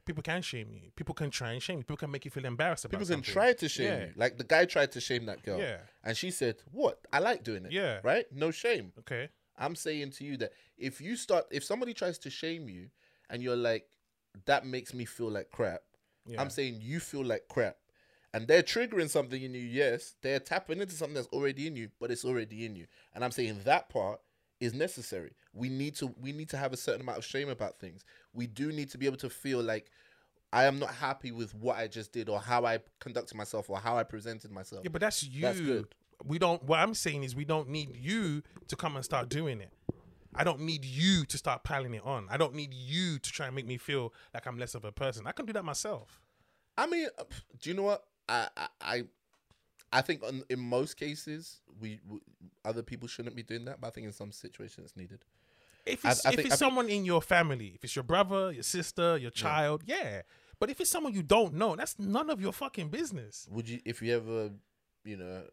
people 0.06 0.23
can 0.23 0.41
shame 0.41 0.69
you. 0.71 0.89
People 0.95 1.13
can 1.13 1.30
try 1.30 1.52
and 1.52 1.62
shame 1.62 1.78
you. 1.80 1.84
People 1.84 1.97
can 1.97 2.10
make 2.12 2.23
you 2.23 2.32
feel 2.32 2.45
embarrassed 2.45 2.86
about 2.86 2.91
People 2.97 3.08
can 3.08 3.15
something. 3.23 3.34
try 3.34 3.52
to 3.54 3.67
shame 3.67 3.86
Yeah. 3.91 4.06
you. 4.06 4.13
Like 4.15 4.38
the 4.38 4.43
guy 4.45 4.63
tried 4.65 4.91
to 4.93 5.02
shame 5.02 5.26
that 5.26 5.43
girl. 5.43 5.60
Yeah. 5.60 5.80
And 6.04 6.15
she 6.15 6.32
said, 6.32 6.56
What? 6.71 7.00
I 7.12 7.19
like 7.19 7.43
doing 7.43 7.65
it. 7.65 7.71
Yeah. 7.73 8.00
Right? 8.04 8.26
No 8.32 8.52
shame. 8.52 8.93
Okay. 9.00 9.28
I'm 9.58 9.76
saying 9.76 10.12
to 10.12 10.23
you 10.23 10.38
that 10.38 10.52
if 10.78 11.02
you 11.02 11.15
start 11.15 11.45
if 11.52 11.63
somebody 11.63 11.93
tries 11.93 12.17
to 12.19 12.30
shame 12.30 12.69
you 12.69 12.89
and 13.30 13.41
you're 13.43 13.58
like, 13.58 13.86
that 14.45 14.65
makes 14.65 14.93
me 14.93 15.04
feel 15.06 15.30
like 15.30 15.50
crap, 15.52 15.82
Yeah. 16.26 16.41
I'm 16.41 16.50
saying 16.52 16.80
you 16.82 17.00
feel 17.02 17.26
like 17.26 17.47
crap. 17.50 17.76
And 18.38 18.47
they're 18.47 18.62
triggering 18.62 19.10
something 19.10 19.41
in 19.41 19.56
you, 19.56 19.62
yes. 19.62 20.13
They're 20.21 20.39
tapping 20.39 20.80
into 20.80 20.93
something 20.93 21.15
that's 21.15 21.28
already 21.30 21.65
in 21.65 21.76
you, 21.76 21.89
but 22.00 22.12
it's 22.12 22.23
already 22.23 22.67
in 22.67 22.76
you. 22.76 22.86
And 23.15 23.26
I'm 23.26 23.32
saying 23.32 23.62
that 23.63 23.89
part 23.89 24.21
is 24.60 24.76
necessary. 24.76 25.32
We 25.54 25.69
need 25.69 25.95
to 25.95 26.13
we 26.21 26.34
need 26.34 26.47
to 26.50 26.58
have 26.58 26.71
a 26.71 26.78
certain 26.78 27.02
amount 27.02 27.17
of 27.17 27.26
shame 27.26 27.50
about 27.50 27.80
things. 27.80 28.06
We 28.34 28.45
do 28.45 28.71
need 28.71 28.91
to 28.91 29.00
be 29.00 29.08
able 29.08 29.17
to 29.17 29.30
feel 29.32 29.63
like 29.63 29.89
I 30.54 30.65
am 30.65 30.78
not 30.78 30.91
happy 30.91 31.32
with 31.32 31.56
what 31.56 31.78
I 31.78 31.88
just 31.88 32.13
did 32.13 32.30
or 32.30 32.39
how 32.39 32.63
I 32.63 32.78
conducted 33.00 33.36
myself 33.36 33.71
or 33.71 33.80
how 33.80 33.97
I 33.97 34.04
presented 34.04 34.52
myself. 34.52 34.84
Yeah, 34.84 34.91
but 34.91 35.02
that's 35.02 35.23
you. 35.23 35.41
That's 35.41 35.60
good. 35.60 35.88
We 36.23 36.38
don't. 36.38 36.62
What 36.62 36.78
I'm 36.78 36.93
saying 36.93 37.23
is, 37.23 37.36
we 37.36 37.43
don't 37.43 37.69
need 37.69 37.95
you 37.95 38.43
to 38.67 38.76
come 38.76 38.95
and 38.95 39.04
start 39.04 39.30
doing 39.30 39.62
it. 39.62 39.73
I 40.36 40.43
don't 40.43 40.60
need 40.60 40.86
you 40.86 41.26
to 41.26 41.38
start 41.39 41.63
piling 41.63 41.95
it 41.95 42.04
on. 42.06 42.28
I 42.30 42.38
don't 42.38 42.54
need 42.54 42.71
you 42.71 43.17
to 43.17 43.32
try 43.32 43.47
and 43.47 43.56
make 43.56 43.65
me 43.65 43.78
feel 43.78 44.13
like 44.36 44.45
I'm 44.45 44.60
less 44.60 44.76
of 44.76 44.86
a 44.86 44.91
person. 44.91 45.26
I 45.26 45.32
can 45.32 45.47
do 45.47 45.54
that 45.54 45.65
myself. 45.65 46.21
I 46.78 46.86
mean, 46.86 47.08
uh, 47.17 47.23
do 47.60 47.71
you 47.71 47.76
know 47.76 47.82
what? 47.82 48.04
I 48.30 48.48
I 48.58 48.68
I, 48.82 49.04
I 49.92 50.02
think 50.02 50.24
on, 50.24 50.44
in 50.50 50.60
most 50.60 50.96
cases 50.98 51.62
we, 51.80 52.00
we 52.10 52.20
other 52.66 52.84
people 52.84 53.08
shouldn't 53.08 53.36
be 53.36 53.44
doing 53.44 53.66
that, 53.66 53.80
but 53.82 53.88
I 53.88 53.90
think 53.92 54.08
in 54.08 54.13
some 54.13 54.32
situations 54.32 54.88
it's 54.88 54.98
needed. 54.98 55.20
If 55.86 56.04
it's, 56.04 56.26
I 56.26 56.30
if 56.32 56.36
think- 56.36 56.40
it's 56.40 56.40
I 56.40 56.42
think- 56.42 56.54
someone 56.56 56.90
in 56.90 57.06
your 57.06 57.22
family, 57.22 57.72
if 57.76 57.84
it's 57.84 57.96
your 57.96 58.04
brother, 58.04 58.52
your 58.52 58.63
sister, 58.63 59.18
your 59.18 59.32
child, 59.32 59.84
yeah. 59.86 60.24
But 60.60 60.70
if 60.70 60.82
it's 60.82 60.90
someone 60.90 61.13
you 61.13 61.24
don't 61.24 61.54
know, 61.54 61.76
that's 61.76 61.98
none 62.00 62.30
of 62.30 62.42
your 62.42 62.52
fucking 62.52 62.90
business. 62.90 63.48
Would 63.52 63.70
you, 63.70 63.80
if 63.86 64.02
you 64.02 64.16
ever, 64.16 64.50
you 65.06 65.16
know, 65.16 65.44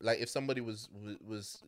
like 0.00 0.18
if 0.20 0.28
somebody 0.28 0.60
was 0.60 0.88
was, 1.26 1.62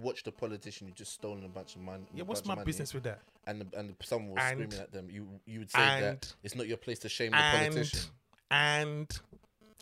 watched 0.00 0.26
a 0.26 0.32
politician 0.32 0.86
who 0.86 0.92
just 0.94 1.12
stolen 1.12 1.44
a 1.44 1.48
bunch 1.48 1.74
of 1.76 1.82
money? 1.82 2.04
Yeah, 2.14 2.24
what's 2.24 2.44
my 2.44 2.54
money, 2.54 2.64
business 2.64 2.94
with 2.94 3.02
that? 3.04 3.20
And 3.46 3.60
the, 3.60 3.78
and 3.78 3.94
someone 4.02 4.30
was 4.34 4.38
And- 4.42 4.58
screaming 4.58 4.78
at 4.80 4.92
them. 4.92 5.08
You 5.10 5.28
you 5.46 5.60
would 5.60 5.70
say 5.70 5.80
and- 5.80 6.04
that 6.04 6.34
it's 6.42 6.54
not 6.54 6.66
your 6.66 6.76
place 6.78 6.98
to 7.00 7.08
shame 7.08 7.32
the 7.32 7.36
And 7.38 7.74
politician. 7.74 8.10
And 8.50 9.08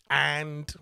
and 0.09 0.73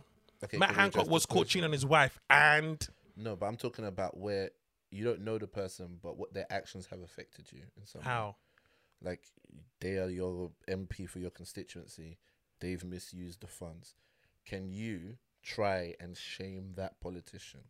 Okay, 0.44 0.58
Matt 0.58 0.72
Hancock 0.72 1.08
was 1.10 1.26
caught 1.26 1.48
cheating 1.48 1.66
on 1.66 1.72
his 1.72 1.86
wife, 1.86 2.20
and 2.30 2.86
No, 3.16 3.36
but 3.36 3.48
I'm 3.48 3.58
talking 3.58 3.86
about 3.86 4.18
where 4.18 4.52
you 4.92 5.04
don't 5.04 5.22
know 5.22 5.38
the 5.38 5.48
person, 5.48 5.98
but 6.02 6.18
what 6.18 6.34
their 6.34 6.46
actions 6.52 6.86
have 6.92 7.02
affected 7.02 7.48
you 7.52 7.62
in 7.78 7.86
some 7.86 8.02
way. 8.02 8.06
how? 8.06 8.36
like 9.04 9.22
they 9.80 9.98
are 9.98 10.10
your 10.10 10.50
MP 10.68 11.08
for 11.08 11.20
your 11.20 11.30
constituency, 11.30 12.18
they've 12.60 12.84
misused 12.84 13.42
the 13.42 13.48
funds. 13.48 13.96
Can 14.46 14.72
you 14.72 15.18
try 15.44 15.94
and 16.00 16.18
shame 16.18 16.74
that 16.78 17.00
politician? 17.00 17.62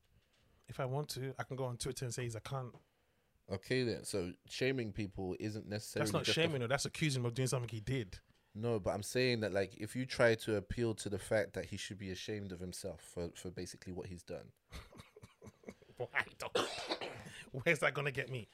If 0.70 0.80
I 0.80 0.86
want 0.86 1.10
to, 1.10 1.34
I 1.40 1.44
can 1.44 1.56
go 1.58 1.66
on 1.66 1.78
Twitter 1.78 2.06
and 2.06 2.14
say 2.14 2.24
he's 2.24 2.36
a 2.36 2.42
cunt. 2.42 2.72
Okay, 3.52 3.84
then. 3.84 4.04
So 4.04 4.32
shaming 4.50 4.92
people 4.92 5.36
isn't 5.40 5.68
necessarily. 5.68 6.06
That's 6.06 6.14
not 6.14 6.28
a- 6.28 6.32
shaming 6.32 6.62
him. 6.62 6.68
That's 6.70 6.86
accusing 6.86 7.22
him 7.22 7.26
of 7.26 7.34
doing 7.34 7.48
something 7.48 7.70
he 7.70 7.80
did. 7.80 8.20
No, 8.58 8.80
but 8.80 8.92
I'm 8.92 9.04
saying 9.04 9.42
that 9.42 9.54
like 9.54 9.76
if 9.78 9.96
you 9.96 10.06
try 10.06 10.36
to 10.36 10.56
appeal 10.56 10.94
to 10.96 11.10
the 11.10 11.20
fact 11.20 11.54
that 11.54 11.66
he 11.66 11.78
should 11.78 11.98
be 11.98 12.10
ashamed 12.12 12.52
of 12.52 12.60
himself 12.60 13.02
for 13.14 13.30
for 13.36 13.50
basically 13.52 13.94
what 13.94 14.08
he's 14.08 14.24
done. 14.24 14.52
Why 15.98 16.08
don't- 16.38 16.68
Where's 17.64 17.80
that 17.80 17.94
gonna 17.94 18.12
get 18.12 18.30
me? 18.30 18.48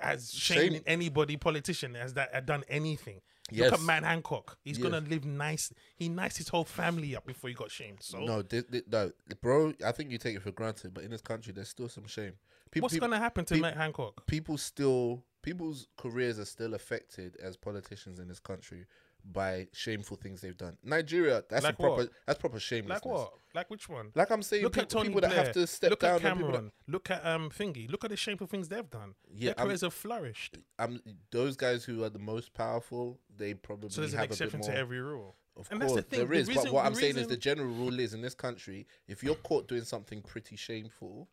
has 0.00 0.32
shamed 0.32 0.74
Shame- 0.76 0.82
anybody 0.86 1.36
politician 1.36 1.94
has 1.94 2.14
that 2.14 2.32
had 2.32 2.46
done 2.46 2.64
anything. 2.68 3.20
Yes. 3.50 3.70
Look 3.72 3.80
at 3.80 3.86
Matt 3.86 4.04
Hancock. 4.04 4.56
He's 4.62 4.78
Yes. 4.78 4.84
gonna 4.90 5.04
live 5.06 5.24
nice. 5.26 5.72
He 5.96 6.08
niced 6.08 6.38
his 6.38 6.48
whole 6.48 6.64
family 6.64 7.16
up 7.16 7.26
before 7.26 7.48
he 7.50 7.54
got 7.54 7.70
shamed. 7.70 7.98
So 8.02 8.20
No, 8.20 8.40
thi- 8.42 8.62
thi- 8.62 8.82
no, 8.90 9.10
bro. 9.42 9.74
I 9.84 9.92
think 9.92 10.10
you 10.10 10.18
take 10.18 10.36
it 10.36 10.42
for 10.42 10.52
granted, 10.52 10.94
but 10.94 11.04
in 11.04 11.10
this 11.10 11.20
country, 11.20 11.52
there's 11.52 11.68
still 11.68 11.88
some 11.88 12.06
shame. 12.06 12.34
People, 12.70 12.84
what's 12.86 12.94
people, 12.94 13.08
gonna 13.08 13.18
happen 13.18 13.44
to 13.46 13.56
Matt 13.56 13.76
Hancock? 13.76 14.24
people 14.26 14.56
still, 14.56 15.24
people's 15.42 15.86
careers 15.96 16.38
are 16.38 16.44
still 16.44 16.74
affected 16.74 17.36
as 17.42 17.56
politicians 17.56 18.18
in 18.18 18.28
this 18.28 18.40
country 18.40 18.86
by 19.32 19.68
shameful 19.72 20.16
things 20.16 20.40
they've 20.40 20.56
done. 20.56 20.78
Nigeria, 20.82 21.44
that's 21.48 21.62
Like 21.62 21.74
a 21.74 21.76
proper, 21.76 21.96
what? 21.96 22.10
that's 22.26 22.38
proper 22.38 22.58
shamelessness. 22.58 23.04
Like 23.04 23.14
what? 23.14 23.32
Like 23.54 23.68
which 23.70 23.88
one? 23.88 24.12
Like 24.14 24.30
I'm 24.30 24.42
saying, 24.42 24.62
Look 24.62 24.72
people, 24.72 24.82
at 24.84 24.88
Tony 24.90 25.08
people 25.08 25.20
Blair. 25.20 25.30
that 25.34 25.44
have 25.46 25.54
to 25.54 25.66
step 25.66 25.90
Look 25.90 26.00
down. 26.00 26.16
at 26.16 26.24
and 26.24 26.36
people 26.38 26.52
Cameron. 26.52 26.72
Look 26.88 27.10
at 27.10 27.26
um 27.26 27.50
Thingy. 27.50 27.90
Look 27.90 28.04
at 28.04 28.10
the 28.10 28.16
shameful 28.16 28.46
things 28.46 28.68
they've 28.68 28.88
done. 28.88 29.14
Yeah, 29.30 29.50
Their 29.50 29.58
I'm- 29.58 29.66
careers 29.66 29.80
have 29.82 29.92
flourished. 29.92 30.52
that, 30.54 30.62
I'm, 30.78 31.00
those 31.30 31.56
guys 31.56 31.84
who 31.84 32.02
are 32.02 32.08
the 32.08 32.18
most 32.18 32.54
powerful, 32.54 33.18
they 33.36 33.52
probably 33.54 33.90
So 33.90 34.00
there's 34.00 34.14
an 34.14 34.20
have 34.20 34.26
a 34.26 34.28
bit 34.28 34.40
exception 34.40 34.60
more. 34.60 34.70
to 34.70 34.76
every 34.76 35.00
rule. 35.00 35.36
Of 35.56 35.68
And 35.70 35.80
course, 35.82 35.94
the 35.96 36.02
thing, 36.02 36.18
there 36.20 36.28
the 36.28 36.34
is. 36.36 36.48
reason- 36.48 36.64
but 36.64 36.72
what 36.72 36.86
I'm 36.86 36.94
saying 36.94 37.18
is 37.18 37.26
the 37.26 37.36
general 37.36 37.68
rule 37.68 37.98
is 38.00 38.14
in 38.14 38.22
this 38.22 38.34
country, 38.34 38.86
if 39.06 39.22
you're 39.22 39.34
caught 39.34 39.68
doing 39.68 39.84
something 39.84 40.22
pretty 40.22 40.56
shameful, 40.56 41.28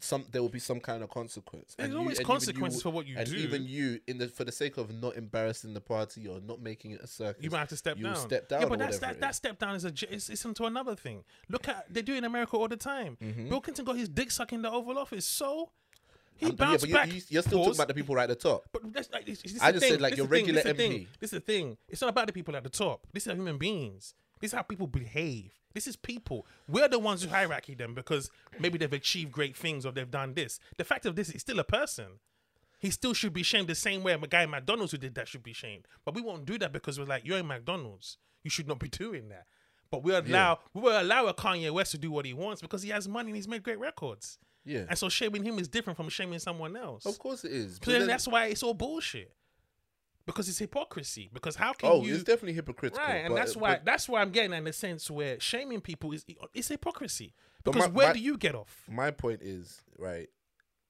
some 0.00 0.24
there 0.30 0.40
will 0.42 0.48
be 0.48 0.58
some 0.60 0.78
kind 0.80 1.02
of 1.02 1.10
consequence. 1.10 1.74
There's 1.76 1.86
And 1.86 1.94
you- 1.94 1.98
always 2.00 2.18
and 2.18 2.26
consequences 2.26 2.78
you, 2.78 2.82
for 2.82 2.90
what 2.90 3.06
you 3.06 3.16
and 3.18 3.28
do. 3.28 3.36
even 3.36 3.64
you, 3.66 4.00
in 4.06 4.18
the 4.18 4.28
for 4.28 4.44
the 4.44 4.52
sake 4.52 4.76
of 4.76 4.92
not 4.94 5.16
embarrassing 5.16 5.74
the 5.74 5.80
party 5.80 6.26
or 6.28 6.40
not 6.40 6.60
making 6.60 6.92
it 6.92 7.00
a 7.00 7.06
circus, 7.06 7.42
You 7.42 7.50
might 7.50 7.58
have 7.60 7.68
to 7.70 7.76
step 7.76 7.98
down. 8.00 8.16
step 8.16 8.48
down 8.48 8.62
Yeah, 8.62 8.68
but 8.68 8.78
that's, 8.78 8.98
that, 9.00 9.20
that 9.20 9.34
step 9.34 9.58
down 9.58 9.74
is 9.74 9.84
a 9.84 9.92
it's, 10.10 10.28
it's 10.30 10.44
into 10.44 10.64
another 10.64 10.94
thing. 10.94 11.24
Look 11.48 11.68
at 11.68 11.92
they 11.92 12.02
do 12.02 12.14
it 12.14 12.18
in 12.18 12.24
America 12.24 12.56
all 12.56 12.68
the 12.68 12.76
time. 12.76 13.16
Mm-hmm. 13.22 13.48
Bill 13.48 13.60
Clinton 13.60 13.84
got 13.84 13.96
his 13.96 14.08
dick 14.08 14.30
sucked 14.30 14.52
in 14.52 14.62
the 14.62 14.70
Oval 14.70 14.98
Office, 14.98 15.26
so 15.26 15.70
he 16.36 16.46
yeah, 16.46 16.52
bounced 16.52 16.82
but 16.82 16.88
you, 16.88 16.94
back. 16.94 17.12
you, 17.12 17.20
you're 17.28 17.42
still 17.42 17.58
talking 17.58 17.74
about 17.74 17.88
the 17.88 17.94
people 17.94 18.14
right 18.14 18.30
at 18.30 18.38
the 18.40 18.48
top. 18.48 18.64
But 18.72 18.92
that's 18.94 19.10
like, 19.12 19.26
this, 19.26 19.42
this 19.42 19.52
is 19.56 19.60
I 19.60 19.72
the 19.72 19.78
just 19.78 19.86
said, 19.86 19.92
thing, 19.96 20.00
like, 20.02 20.12
this 20.12 20.18
your 20.18 20.26
thing, 20.26 20.32
regular 20.46 20.62
this 20.62 20.76
thing, 20.76 20.92
MP. 20.92 21.06
This 21.20 21.32
is 21.34 21.38
the 21.38 21.40
thing. 21.40 21.76
It's 21.88 22.00
not 22.00 22.08
about 22.10 22.28
the 22.28 22.32
people 22.32 22.56
at 22.56 22.62
the 22.62 22.70
top. 22.70 23.06
This 23.12 23.26
is 23.26 23.34
human 23.34 23.58
beings. 23.58 24.14
This 24.40 24.52
is 24.52 24.56
how 24.56 24.62
people 24.62 24.86
behave. 24.86 25.52
This 25.74 25.86
is 25.86 25.96
people. 25.96 26.46
We're 26.68 26.88
the 26.88 26.98
ones 26.98 27.22
who 27.22 27.28
hierarchy 27.30 27.74
them 27.74 27.94
because 27.94 28.30
maybe 28.58 28.78
they've 28.78 28.92
achieved 28.92 29.30
great 29.32 29.56
things 29.56 29.86
or 29.86 29.92
they've 29.92 30.10
done 30.10 30.34
this. 30.34 30.58
The 30.76 30.84
fact 30.84 31.06
of 31.06 31.16
this 31.16 31.30
is 31.30 31.40
still 31.42 31.58
a 31.60 31.64
person. 31.64 32.18
He 32.80 32.90
still 32.90 33.12
should 33.12 33.32
be 33.32 33.42
shamed 33.42 33.68
the 33.68 33.74
same 33.74 34.02
way 34.02 34.12
a 34.12 34.18
guy 34.18 34.42
in 34.44 34.50
McDonald's 34.50 34.92
who 34.92 34.98
did 34.98 35.14
that 35.14 35.28
should 35.28 35.42
be 35.42 35.52
shamed. 35.52 35.86
But 36.04 36.14
we 36.14 36.22
won't 36.22 36.46
do 36.46 36.58
that 36.58 36.72
because 36.72 36.98
we're 36.98 37.04
like, 37.04 37.24
you're 37.26 37.38
in 37.38 37.46
McDonald's. 37.46 38.16
You 38.42 38.50
should 38.50 38.66
not 38.66 38.78
be 38.78 38.88
doing 39.04 39.28
that. 39.28 39.44
But 39.90 40.02
we 40.02 40.14
allow 40.14 40.60
we 40.72 40.80
will 40.82 41.00
allow 41.02 41.26
a 41.26 41.34
Kanye 41.34 41.70
West 41.72 41.90
to 41.92 41.98
do 41.98 42.10
what 42.10 42.24
he 42.24 42.32
wants 42.32 42.62
because 42.62 42.82
he 42.82 42.90
has 42.90 43.08
money 43.08 43.30
and 43.30 43.36
he's 43.36 43.48
made 43.48 43.62
great 43.62 43.78
records. 43.80 44.38
Yeah, 44.64 44.84
And 44.88 44.96
so 44.98 45.08
shaming 45.08 45.42
him 45.42 45.58
is 45.58 45.68
different 45.68 45.96
from 45.96 46.08
shaming 46.10 46.38
someone 46.38 46.76
else. 46.76 47.06
of 47.06 47.18
course 47.18 47.44
it 47.44 47.50
is. 47.52 47.78
So 47.82 47.90
then 47.90 48.00
then- 48.02 48.08
that's 48.08 48.28
why 48.28 48.46
it's 48.46 48.62
all 48.62 48.74
bullshit. 48.74 49.32
Because 50.26 50.48
it's 50.48 50.58
hypocrisy. 50.58 51.28
Because 51.32 51.56
how 51.56 51.72
can 51.72 51.88
you. 51.90 51.94
oh, 51.96 52.04
you 52.04 52.14
it's 52.14 52.24
definitely 52.24 52.52
hypocritical. 52.54 53.04
right? 53.04 53.16
And 53.24 53.28
but- 53.34 53.36
that's 53.36 53.56
why 53.56 53.74
but- 53.74 53.84
that's 53.84 54.08
why 54.08 54.20
I'm 54.20 54.30
getting 54.30 54.52
in 54.52 54.64
the 54.64 54.72
sense 54.72 55.10
where 55.10 55.40
shaming 55.40 55.80
people 55.80 56.12
is 56.12 56.24
it's 56.54 56.68
hypocrisy. 56.68 57.34
Because 57.64 57.82
my- 57.82 57.88
where 57.88 58.06
my- 58.08 58.12
do 58.14 58.20
you 58.20 58.36
get 58.36 58.54
off? 58.54 58.84
my 58.88 59.10
point 59.10 59.42
is 59.42 59.82
right 59.98 60.28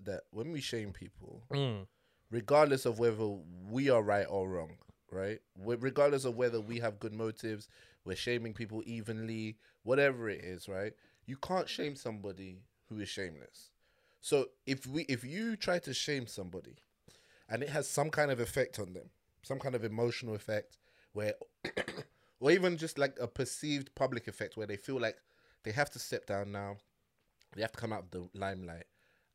that 0.01 0.23
when 0.31 0.51
we 0.53 0.61
shame 0.61 0.93
people, 0.93 1.43
Mm. 1.51 1.87
regardless 2.31 2.87
of 2.87 2.99
whether 2.99 3.27
we 3.27 3.88
are 3.90 4.03
right 4.03 4.27
or 4.29 4.49
wrong, 4.49 4.79
right? 5.11 5.40
Regardless 5.57 6.25
of 6.25 6.37
whether 6.37 6.61
we 6.61 6.79
have 6.81 6.99
good 6.99 7.12
motives, 7.12 7.69
we're 8.05 8.16
shaming 8.16 8.55
people 8.55 8.83
evenly, 8.87 9.59
whatever 9.83 10.29
it 10.29 10.43
is, 10.45 10.69
right? 10.69 10.95
You 11.27 11.37
can't 11.37 11.69
shame 11.69 11.97
somebody 11.97 12.62
who 12.88 12.99
is 13.01 13.09
shameless. 13.09 13.71
So 14.21 14.51
if 14.66 14.87
we 14.87 15.03
if 15.05 15.25
you 15.25 15.57
try 15.57 15.79
to 15.81 15.95
shame 15.95 16.27
somebody 16.27 16.77
and 17.49 17.62
it 17.62 17.71
has 17.71 17.88
some 17.88 18.11
kind 18.11 18.31
of 18.31 18.38
effect 18.40 18.79
on 18.79 18.93
them, 18.93 19.11
some 19.42 19.59
kind 19.59 19.74
of 19.74 19.85
emotional 19.85 20.35
effect 20.35 20.79
where 21.12 21.35
or 22.40 22.50
even 22.50 22.76
just 22.76 22.98
like 22.98 23.16
a 23.20 23.26
perceived 23.26 23.94
public 23.94 24.29
effect 24.29 24.57
where 24.57 24.66
they 24.66 24.76
feel 24.76 25.00
like 25.00 25.16
they 25.64 25.72
have 25.72 25.90
to 25.90 25.98
step 25.98 26.26
down 26.26 26.53
now, 26.53 26.76
they 27.55 27.62
have 27.62 27.72
to 27.72 27.79
come 27.79 27.92
out 27.92 28.05
of 28.05 28.11
the 28.11 28.29
limelight. 28.38 28.85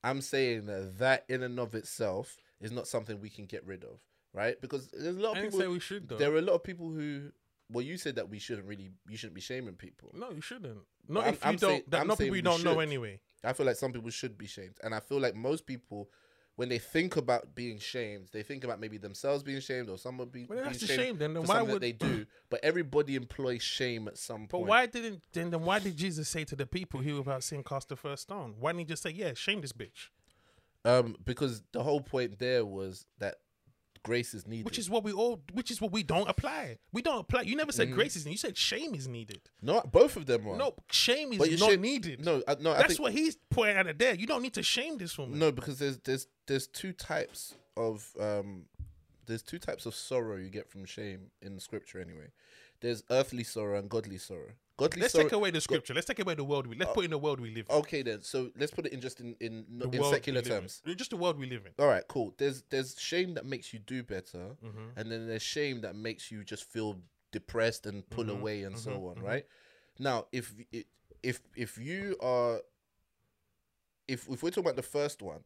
I'm 0.04 0.22
saying 0.22 0.66
that 0.68 1.00
that 1.00 1.26
in 1.30 1.44
and 1.44 1.60
of 1.60 1.76
itself 1.76 2.38
is 2.62 2.72
not 2.72 2.88
something 2.88 3.20
we 3.20 3.30
can 3.30 3.46
get 3.46 3.66
rid 3.66 3.84
of, 3.84 4.00
right? 4.34 4.60
Because 4.62 4.88
there's 4.90 5.16
a 5.18 5.20
lot 5.20 5.30
I 5.36 5.40
of 5.40 5.44
didn't 5.44 5.52
people. 5.52 5.60
say 5.62 5.68
we 5.68 5.80
should 5.80 6.08
though. 6.08 6.18
there 6.18 6.32
are 6.34 6.38
a 6.38 6.42
lot 6.42 6.54
of 6.54 6.64
people 6.64 6.90
who. 6.92 7.32
Well, 7.72 7.84
you 7.84 7.98
said 7.98 8.16
that 8.18 8.30
we 8.30 8.38
shouldn't 8.38 8.68
really, 8.68 8.92
you 9.10 9.18
shouldn't 9.18 9.34
be 9.34 9.42
shaming 9.42 9.74
people. 9.74 10.12
no, 10.14 10.30
you 10.30 10.42
shouldn't. 10.42 10.78
Not 11.08 11.24
I'm- 11.26 11.34
if 11.34 11.44
you 11.44 11.50
I'm 11.50 11.56
don't. 11.56 11.70
saying- 11.72 11.84
that, 11.88 12.02
I'm 12.02 12.08
not 12.08 12.18
people 12.20 12.28
you 12.28 12.32
we 12.34 12.42
don't 12.44 12.64
know 12.64 12.80
anyway. 12.80 13.20
I 13.44 13.54
feel 13.54 13.66
like 13.66 13.76
some 13.76 13.92
people 13.92 14.10
should 14.12 14.38
be 14.38 14.46
shamed, 14.48 14.76
and 14.84 14.94
I 14.94 15.00
feel 15.00 15.20
like 15.20 15.36
most 15.36 15.66
people, 15.66 16.10
when 16.56 16.70
they 16.70 16.78
think 16.80 17.18
about 17.18 17.54
being 17.54 17.80
shamed, 17.80 18.30
they 18.32 18.42
think 18.44 18.64
about 18.64 18.80
maybe 18.80 18.98
themselves 18.98 19.44
being 19.44 19.60
shamed 19.60 19.90
or 19.90 19.98
someone 19.98 20.30
being, 20.30 20.48
Well, 20.48 20.58
being 20.60 20.68
that's 20.68 20.80
the 20.80 20.88
shamed 20.88 21.00
shame 21.00 21.18
then. 21.18 21.34
Then 21.34 21.44
why 21.44 21.62
would? 21.62 21.82
they 21.82 21.92
do. 21.92 22.26
But 22.50 22.62
everybody 22.64 23.16
employs 23.16 23.62
shame 23.62 24.08
at 24.08 24.18
some 24.18 24.48
point. 24.48 24.52
but 24.52 24.60
why 24.62 24.86
didn't 24.86 25.22
then? 25.34 25.50
Then 25.50 25.62
why 25.62 25.80
did 25.80 25.98
Jesus 25.98 26.30
say 26.30 26.46
to 26.46 26.56
the 26.56 26.66
people 26.66 27.02
he 27.02 27.12
was 27.12 27.20
about 27.22 27.44
sin 27.44 27.64
cast 27.64 27.90
the 27.90 27.96
first 27.96 28.24
stone? 28.24 28.56
Why 28.60 28.72
didn't 28.72 28.80
he 28.80 28.86
just 28.86 29.04
say, 29.04 29.10
"Yeah, 29.10 29.34
shame 29.34 29.62
this 29.62 29.74
bitch"? 29.74 30.10
Um, 30.86 31.16
because 31.26 31.64
the 31.72 31.84
whole 31.84 32.02
point 32.02 32.38
there 32.40 32.64
was 32.64 33.06
that 33.20 33.36
grace 34.06 34.34
is 34.34 34.48
needed. 34.48 34.64
Which 34.66 34.80
is 34.80 34.90
what 34.90 35.04
we 35.04 35.12
all. 35.12 35.42
Which 35.54 35.70
is 35.72 35.82
what 35.82 35.92
we 35.92 36.04
don't 36.04 36.30
apply. 36.30 36.78
We 36.94 37.02
don't 37.02 37.20
apply. 37.20 37.42
You 37.42 37.56
never 37.58 37.72
said 37.74 37.92
grace 37.92 38.16
is 38.16 38.26
needed. 38.26 38.34
You 38.36 38.38
said 38.38 38.58
shame 38.58 38.96
is 38.96 39.08
needed. 39.08 39.42
no, 39.62 39.82
both 39.92 40.16
of 40.16 40.26
them 40.26 40.48
are. 40.48 40.56
No, 40.58 40.76
shame 40.90 41.34
is 41.34 41.40
But 41.40 41.50
not 41.60 41.72
should- 41.72 41.82
needed. 41.82 42.24
no, 42.24 42.42
I, 42.48 42.56
no. 42.60 42.72
I 42.72 42.78
That's 42.78 42.88
think 42.94 43.00
what 43.02 43.12
he's 43.12 43.36
pointing 43.50 43.78
out 43.78 43.98
there. 43.98 44.16
You 44.16 44.28
don't 44.28 44.42
need 44.42 44.54
to 44.54 44.64
shame 44.64 44.98
this 44.98 45.18
woman. 45.18 45.38
no 45.40 45.52
because 45.52 45.80
there's 45.80 45.98
there's 46.00 46.28
there's 46.48 46.68
two 46.68 46.94
types 46.94 47.56
of 47.76 48.10
um 48.20 48.66
there's 49.26 49.42
two 49.44 49.58
types 49.60 49.86
of 49.86 49.96
sorrow 49.96 50.38
you 50.38 50.50
get 50.50 50.70
from 50.70 50.86
shame 50.86 51.32
in 51.42 51.60
scripture 51.60 52.00
anyway. 52.00 52.28
There's 52.82 53.04
earthly 53.10 53.44
sorrow 53.44 53.80
and 53.80 53.90
godly 53.90 54.18
sorrow. 54.20 54.52
Godly 54.78 55.02
Let's 55.04 55.14
sorrow. 55.14 55.24
take 55.26 55.32
away 55.34 55.52
the 55.52 55.62
scripture. 55.62 55.94
Let's 55.94 56.06
take 56.08 56.20
away 56.20 56.36
the 56.36 56.44
world 56.44 56.68
we. 56.68 56.76
Let's 56.76 56.92
put 56.92 57.06
in 57.06 57.12
the 57.12 57.18
world 57.18 57.40
we 57.40 57.50
live. 57.50 57.68
in. 57.70 57.76
Okay 57.78 58.02
then, 58.02 58.22
so 58.24 58.52
let's 58.60 58.72
put 58.74 58.86
it 58.86 58.92
in 58.94 59.00
just 59.00 59.22
in 59.22 59.36
in, 59.40 59.66
The 59.78 59.90
in 59.90 60.04
secular 60.04 60.40
live 60.42 60.48
in. 60.48 60.52
terms. 60.52 60.82
Just 60.98 61.12
the 61.12 61.18
world 61.18 61.40
we 61.40 61.46
live 61.50 61.66
in. 61.66 61.72
All 61.80 61.88
right, 61.88 62.04
cool. 62.10 62.34
There's 62.38 62.64
there's 62.70 63.00
shame 63.00 63.36
that 63.36 63.46
makes 63.46 63.72
you 63.74 63.80
do 63.80 64.04
better, 64.04 64.58
Mm-hmm. 64.66 64.98
and 65.00 65.12
then 65.12 65.28
there's 65.28 65.42
shame 65.44 65.82
that 65.82 65.96
makes 65.96 66.30
you 66.30 66.44
just 66.44 66.66
feel 66.66 66.98
depressed 67.32 67.86
and 67.86 68.10
pull 68.10 68.26
Mm-hmm. 68.26 68.42
away 68.42 68.64
and 68.64 68.78
so 68.78 68.92
on. 69.16 69.24
Right 69.24 69.46
now, 69.98 70.26
if 70.34 70.54
if 71.24 71.40
if 71.56 71.78
you 71.78 72.18
are 72.22 72.60
if 74.08 74.28
if 74.30 74.44
we're 74.44 74.50
talking 74.50 74.66
about 74.66 74.76
the 74.76 74.84
first 74.84 75.22
one, 75.22 75.40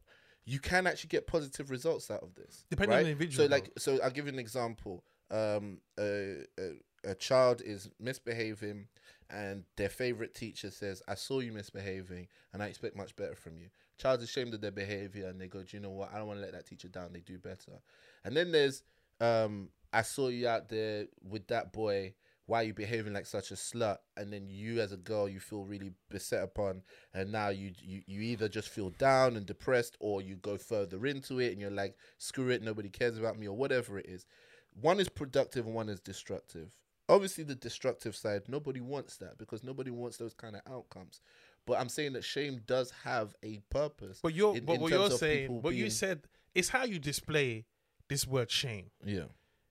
you 0.44 0.58
can 0.58 0.86
actually 0.86 1.08
get 1.08 1.26
positive 1.26 1.70
results 1.70 2.10
out 2.10 2.22
of 2.22 2.34
this. 2.34 2.64
Depending 2.68 2.98
on 2.98 3.04
the 3.04 3.10
individual, 3.10 3.46
So 3.46 3.50
like 3.50 3.70
so, 3.78 3.98
I'll 4.02 4.10
give 4.10 4.26
you 4.26 4.32
an 4.32 4.38
example. 4.38 5.04
Um, 5.30 5.78
a, 5.98 6.38
a 6.58 6.72
a 7.04 7.14
child 7.14 7.62
is 7.64 7.88
misbehaving, 7.98 8.86
and 9.30 9.64
their 9.76 9.88
favorite 9.88 10.34
teacher 10.34 10.70
says, 10.70 11.02
"I 11.08 11.14
saw 11.14 11.40
you 11.40 11.52
misbehaving, 11.52 12.28
and 12.52 12.62
I 12.62 12.66
expect 12.66 12.96
much 12.96 13.16
better 13.16 13.34
from 13.34 13.56
you." 13.56 13.70
Child's 13.98 14.24
ashamed 14.24 14.54
of 14.54 14.60
their 14.60 14.70
behavior, 14.70 15.28
and 15.28 15.40
they 15.40 15.48
go, 15.48 15.62
"Do 15.62 15.76
you 15.76 15.80
know 15.80 15.90
what? 15.90 16.12
I 16.12 16.18
don't 16.18 16.26
want 16.26 16.38
to 16.38 16.42
let 16.42 16.52
that 16.52 16.66
teacher 16.66 16.88
down. 16.88 17.12
They 17.12 17.20
do 17.20 17.38
better." 17.38 17.80
And 18.24 18.36
then 18.36 18.52
there's, 18.52 18.82
um, 19.20 19.70
"I 19.92 20.02
saw 20.02 20.28
you 20.28 20.48
out 20.48 20.68
there 20.68 21.06
with 21.22 21.46
that 21.48 21.72
boy." 21.72 22.14
Why 22.46 22.62
are 22.62 22.64
you 22.64 22.74
behaving 22.74 23.12
like 23.12 23.26
such 23.26 23.52
a 23.52 23.54
slut? 23.54 23.98
And 24.16 24.32
then 24.32 24.48
you, 24.50 24.80
as 24.80 24.90
a 24.90 24.96
girl, 24.96 25.28
you 25.28 25.38
feel 25.38 25.64
really 25.64 25.92
beset 26.08 26.42
upon, 26.42 26.82
and 27.14 27.30
now 27.30 27.50
you 27.50 27.72
you, 27.78 28.02
you 28.06 28.20
either 28.22 28.48
just 28.48 28.68
feel 28.68 28.90
down 28.90 29.36
and 29.36 29.46
depressed, 29.46 29.96
or 30.00 30.20
you 30.20 30.34
go 30.34 30.58
further 30.58 31.06
into 31.06 31.38
it, 31.38 31.52
and 31.52 31.60
you're 31.60 31.70
like, 31.70 31.96
"Screw 32.18 32.50
it, 32.50 32.62
nobody 32.62 32.90
cares 32.90 33.18
about 33.18 33.38
me," 33.38 33.46
or 33.46 33.56
whatever 33.56 33.98
it 33.98 34.06
is 34.06 34.26
one 34.74 35.00
is 35.00 35.08
productive 35.08 35.66
and 35.66 35.74
one 35.74 35.88
is 35.88 36.00
destructive. 36.00 36.76
Obviously, 37.10 37.44
the 37.44 37.54
destructive 37.54 38.14
side, 38.16 38.42
nobody 38.48 38.80
wants 38.80 39.16
that 39.18 39.36
because 39.38 39.62
nobody 39.64 39.90
wants 39.90 40.16
those 40.16 40.34
kind 40.34 40.56
of 40.56 40.62
outcomes. 40.70 41.20
But 41.66 41.78
I'm 41.80 41.88
saying 41.88 42.14
that 42.14 42.24
shame 42.24 42.60
does 42.66 42.90
have 43.04 43.34
a 43.42 43.58
purpose. 43.70 44.20
But 44.22 44.34
you're, 44.34 44.56
in- 44.56 44.64
but 44.64 44.74
in 44.74 44.80
what 44.80 44.90
you're 44.92 45.10
saying, 45.10 45.62
what 45.62 45.74
you 45.74 45.90
said, 45.90 46.22
is 46.54 46.68
how 46.70 46.84
you 46.84 46.98
display 46.98 47.66
this 48.08 48.26
word 48.26 48.50
shame. 48.50 48.90
yeah, 49.04 49.24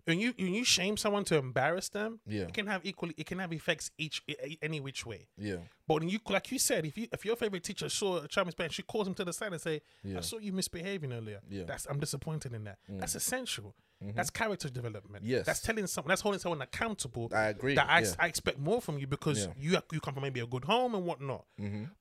When 0.05 0.19
you 0.19 0.33
when 0.39 0.53
you 0.53 0.63
shame 0.63 0.95
someone 0.97 1.25
to 1.25 1.35
embarrass 1.37 1.89
them, 1.89 2.19
Yeah. 2.25 2.43
it 2.43 2.53
can 2.53 2.67
have 2.67 2.81
equally, 2.85 3.13
it 3.17 3.25
can 3.25 3.39
have 3.39 3.51
effects 3.51 3.91
each 3.97 4.23
any 4.61 4.79
which 4.79 5.05
way. 5.05 5.27
yeah, 5.37 5.57
But 5.87 5.95
when 6.01 6.09
you, 6.09 6.19
like 6.29 6.51
you 6.51 6.59
said, 6.59 6.85
if 6.85 6.97
you 6.97 7.07
if 7.11 7.25
your 7.25 7.35
favorite 7.35 7.63
teacher 7.63 7.89
saw 7.89 8.17
a 8.23 8.27
child 8.27 8.47
misbehaving, 8.47 8.73
she 8.73 8.83
calls 8.83 9.07
him 9.07 9.13
to 9.15 9.25
the 9.25 9.33
side 9.33 9.51
and 9.51 9.61
say, 9.61 9.81
Yeah. 10.03 10.17
"I 10.19 10.21
saw 10.21 10.37
you 10.37 10.53
misbehaving 10.53 11.11
earlier. 11.11 11.41
Yeah. 11.49 11.63
Mm. 11.63 11.67
That's 11.67 11.85
I'm 11.87 11.99
disappointed 11.99 12.53
in 12.53 12.63
that. 12.63 12.77
That's 12.87 13.15
essential. 13.15 13.75
That's 14.15 14.29
character 14.29 14.69
development. 14.69 15.23
Mm-hmm. 15.23 15.31
Yes. 15.33 15.45
that's 15.45 15.59
telling 15.61 15.85
someone. 15.87 16.07
That's 16.09 16.21
holding 16.21 16.39
someone 16.39 16.61
accountable. 16.61 17.29
I 17.35 17.47
agree, 17.47 17.75
That 17.75 17.87
I, 17.89 17.99
yeah. 17.99 18.11
I 18.17 18.27
expect 18.27 18.57
more 18.57 18.81
from 18.81 18.97
you 18.97 19.07
because 19.07 19.39
Yeah. 19.39 19.47
Mm-hmm. 19.47 19.61
you 19.61 19.77
you 19.93 19.99
come 19.99 20.13
from 20.13 20.23
maybe 20.23 20.39
a 20.39 20.47
good 20.47 20.63
home 20.65 20.95
and 20.95 21.05
whatnot. 21.05 21.45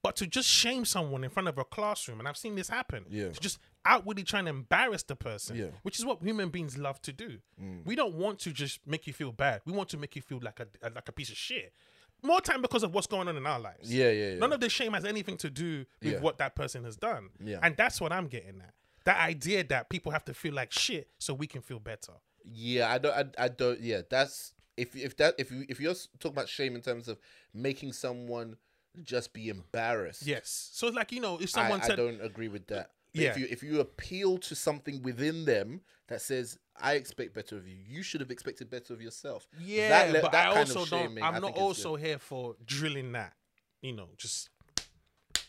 But 0.02 0.16
to 0.16 0.26
just 0.26 0.48
shame 0.48 0.84
someone 0.84 1.24
in 1.24 1.30
front 1.30 1.48
of 1.48 1.58
a 1.58 1.64
classroom, 1.64 2.20
and 2.20 2.28
I've 2.28 2.36
seen 2.36 2.54
this 2.54 2.68
happen. 2.68 3.04
Yeah. 3.08 3.30
To 3.30 3.40
just 3.40 3.58
outwardly 3.84 4.22
trying 4.22 4.44
to 4.44 4.50
embarrass 4.50 5.02
the 5.02 5.16
person. 5.16 5.56
Yeah. 5.56 5.64
Mm. 5.66 5.72
Which 5.82 5.98
is 5.98 6.04
what 6.04 6.22
human 6.22 6.50
beings 6.50 6.78
love 6.78 7.00
to 7.02 7.12
do. 7.12 7.38
We 7.84 7.96
don't 7.96 8.14
want 8.14 8.38
to 8.40 8.52
just 8.52 8.80
make 8.86 9.06
you 9.06 9.12
feel 9.12 9.32
bad. 9.32 9.62
We 9.64 9.72
want 9.72 9.88
to 9.90 9.96
make 9.96 10.14
you 10.14 10.22
feel 10.22 10.38
like 10.42 10.60
a 10.60 10.66
like 10.94 11.08
a 11.08 11.12
piece 11.12 11.30
of 11.30 11.36
shit. 11.36 11.72
More 12.22 12.40
time 12.40 12.62
because 12.62 12.82
of 12.82 12.92
what's 12.94 13.06
going 13.06 13.28
on 13.28 13.36
in 13.36 13.46
our 13.46 13.60
lives. 13.60 13.94
Yeah, 13.94 14.10
yeah, 14.10 14.30
yeah. 14.30 14.38
None 14.38 14.52
of 14.52 14.58
the 14.60 14.68
shame 14.68 14.92
has 14.94 15.04
anything 15.04 15.36
to 15.38 15.50
do 15.50 15.84
with 16.02 16.12
Yeah. 16.14 16.18
what 16.20 16.38
that 16.38 16.56
person 16.56 16.82
has 16.84 16.96
done. 16.96 17.28
Yeah. 17.42 17.58
And 17.62 17.76
that's 17.76 18.00
what 18.00 18.12
I'm 18.12 18.26
getting 18.26 18.60
at. 18.60 18.74
That 19.04 19.18
idea 19.20 19.64
that 19.64 19.88
people 19.88 20.12
have 20.12 20.24
to 20.26 20.34
feel 20.34 20.54
like 20.54 20.72
shit 20.72 21.08
so 21.18 21.32
we 21.34 21.46
can 21.46 21.62
feel 21.62 21.78
better. 21.80 22.12
Yeah, 22.44 22.92
I 22.92 22.98
don't. 22.98 23.14
I, 23.38 23.44
I 23.44 23.48
don't. 23.48 23.80
Yeah, 23.80 24.02
that's 24.08 24.52
if 24.76 24.94
if 24.96 25.16
that 25.18 25.34
if 25.38 25.50
you 25.50 25.64
if 25.68 25.80
you're 25.80 25.94
talking 26.18 26.32
about 26.36 26.48
shame 26.48 26.74
in 26.74 26.80
terms 26.82 27.08
of 27.08 27.18
making 27.54 27.92
someone 27.92 28.56
just 29.02 29.32
be 29.32 29.48
embarrassed. 29.48 30.26
Yes. 30.26 30.70
So 30.72 30.86
it's 30.86 30.96
like 30.96 31.12
you 31.12 31.20
know, 31.20 31.36
if 31.36 31.42
I, 31.56 31.62
someone 31.62 31.80
I 31.82 31.86
said, 31.88 31.96
don't 31.96 32.20
agree 32.22 32.48
with 32.48 32.66
that. 32.68 32.90
But 33.14 33.22
Yeah. 33.22 33.30
If 33.30 33.38
you 33.38 33.46
if 33.50 33.62
you 33.62 33.80
appeal 33.80 34.38
to 34.38 34.54
something 34.54 35.02
within 35.02 35.44
them 35.44 35.80
that 36.08 36.20
says 36.20 36.58
I 36.80 36.94
expect 36.94 37.34
better 37.34 37.56
of 37.56 37.66
you, 37.68 37.76
you 37.86 38.02
should 38.02 38.20
have 38.20 38.30
expected 38.30 38.70
better 38.70 38.92
of 38.94 39.00
yourself. 39.02 39.46
Yeah, 39.60 39.88
That 39.88 40.12
le- 40.12 40.20
but 40.22 40.32
that 40.32 40.48
I 40.50 40.54
kind 40.54 40.68
also 40.68 40.82
of 40.82 40.90
don't. 40.90 41.02
shaming, 41.08 41.24
I 41.24 41.28
I'm 41.28 41.42
not 41.42 41.54
good. 41.54 41.60
also 41.60 41.96
here 41.96 42.18
for 42.18 42.56
drilling 42.64 43.12
that. 43.12 43.34
You 43.82 43.92
know, 43.92 44.08
just 44.16 44.48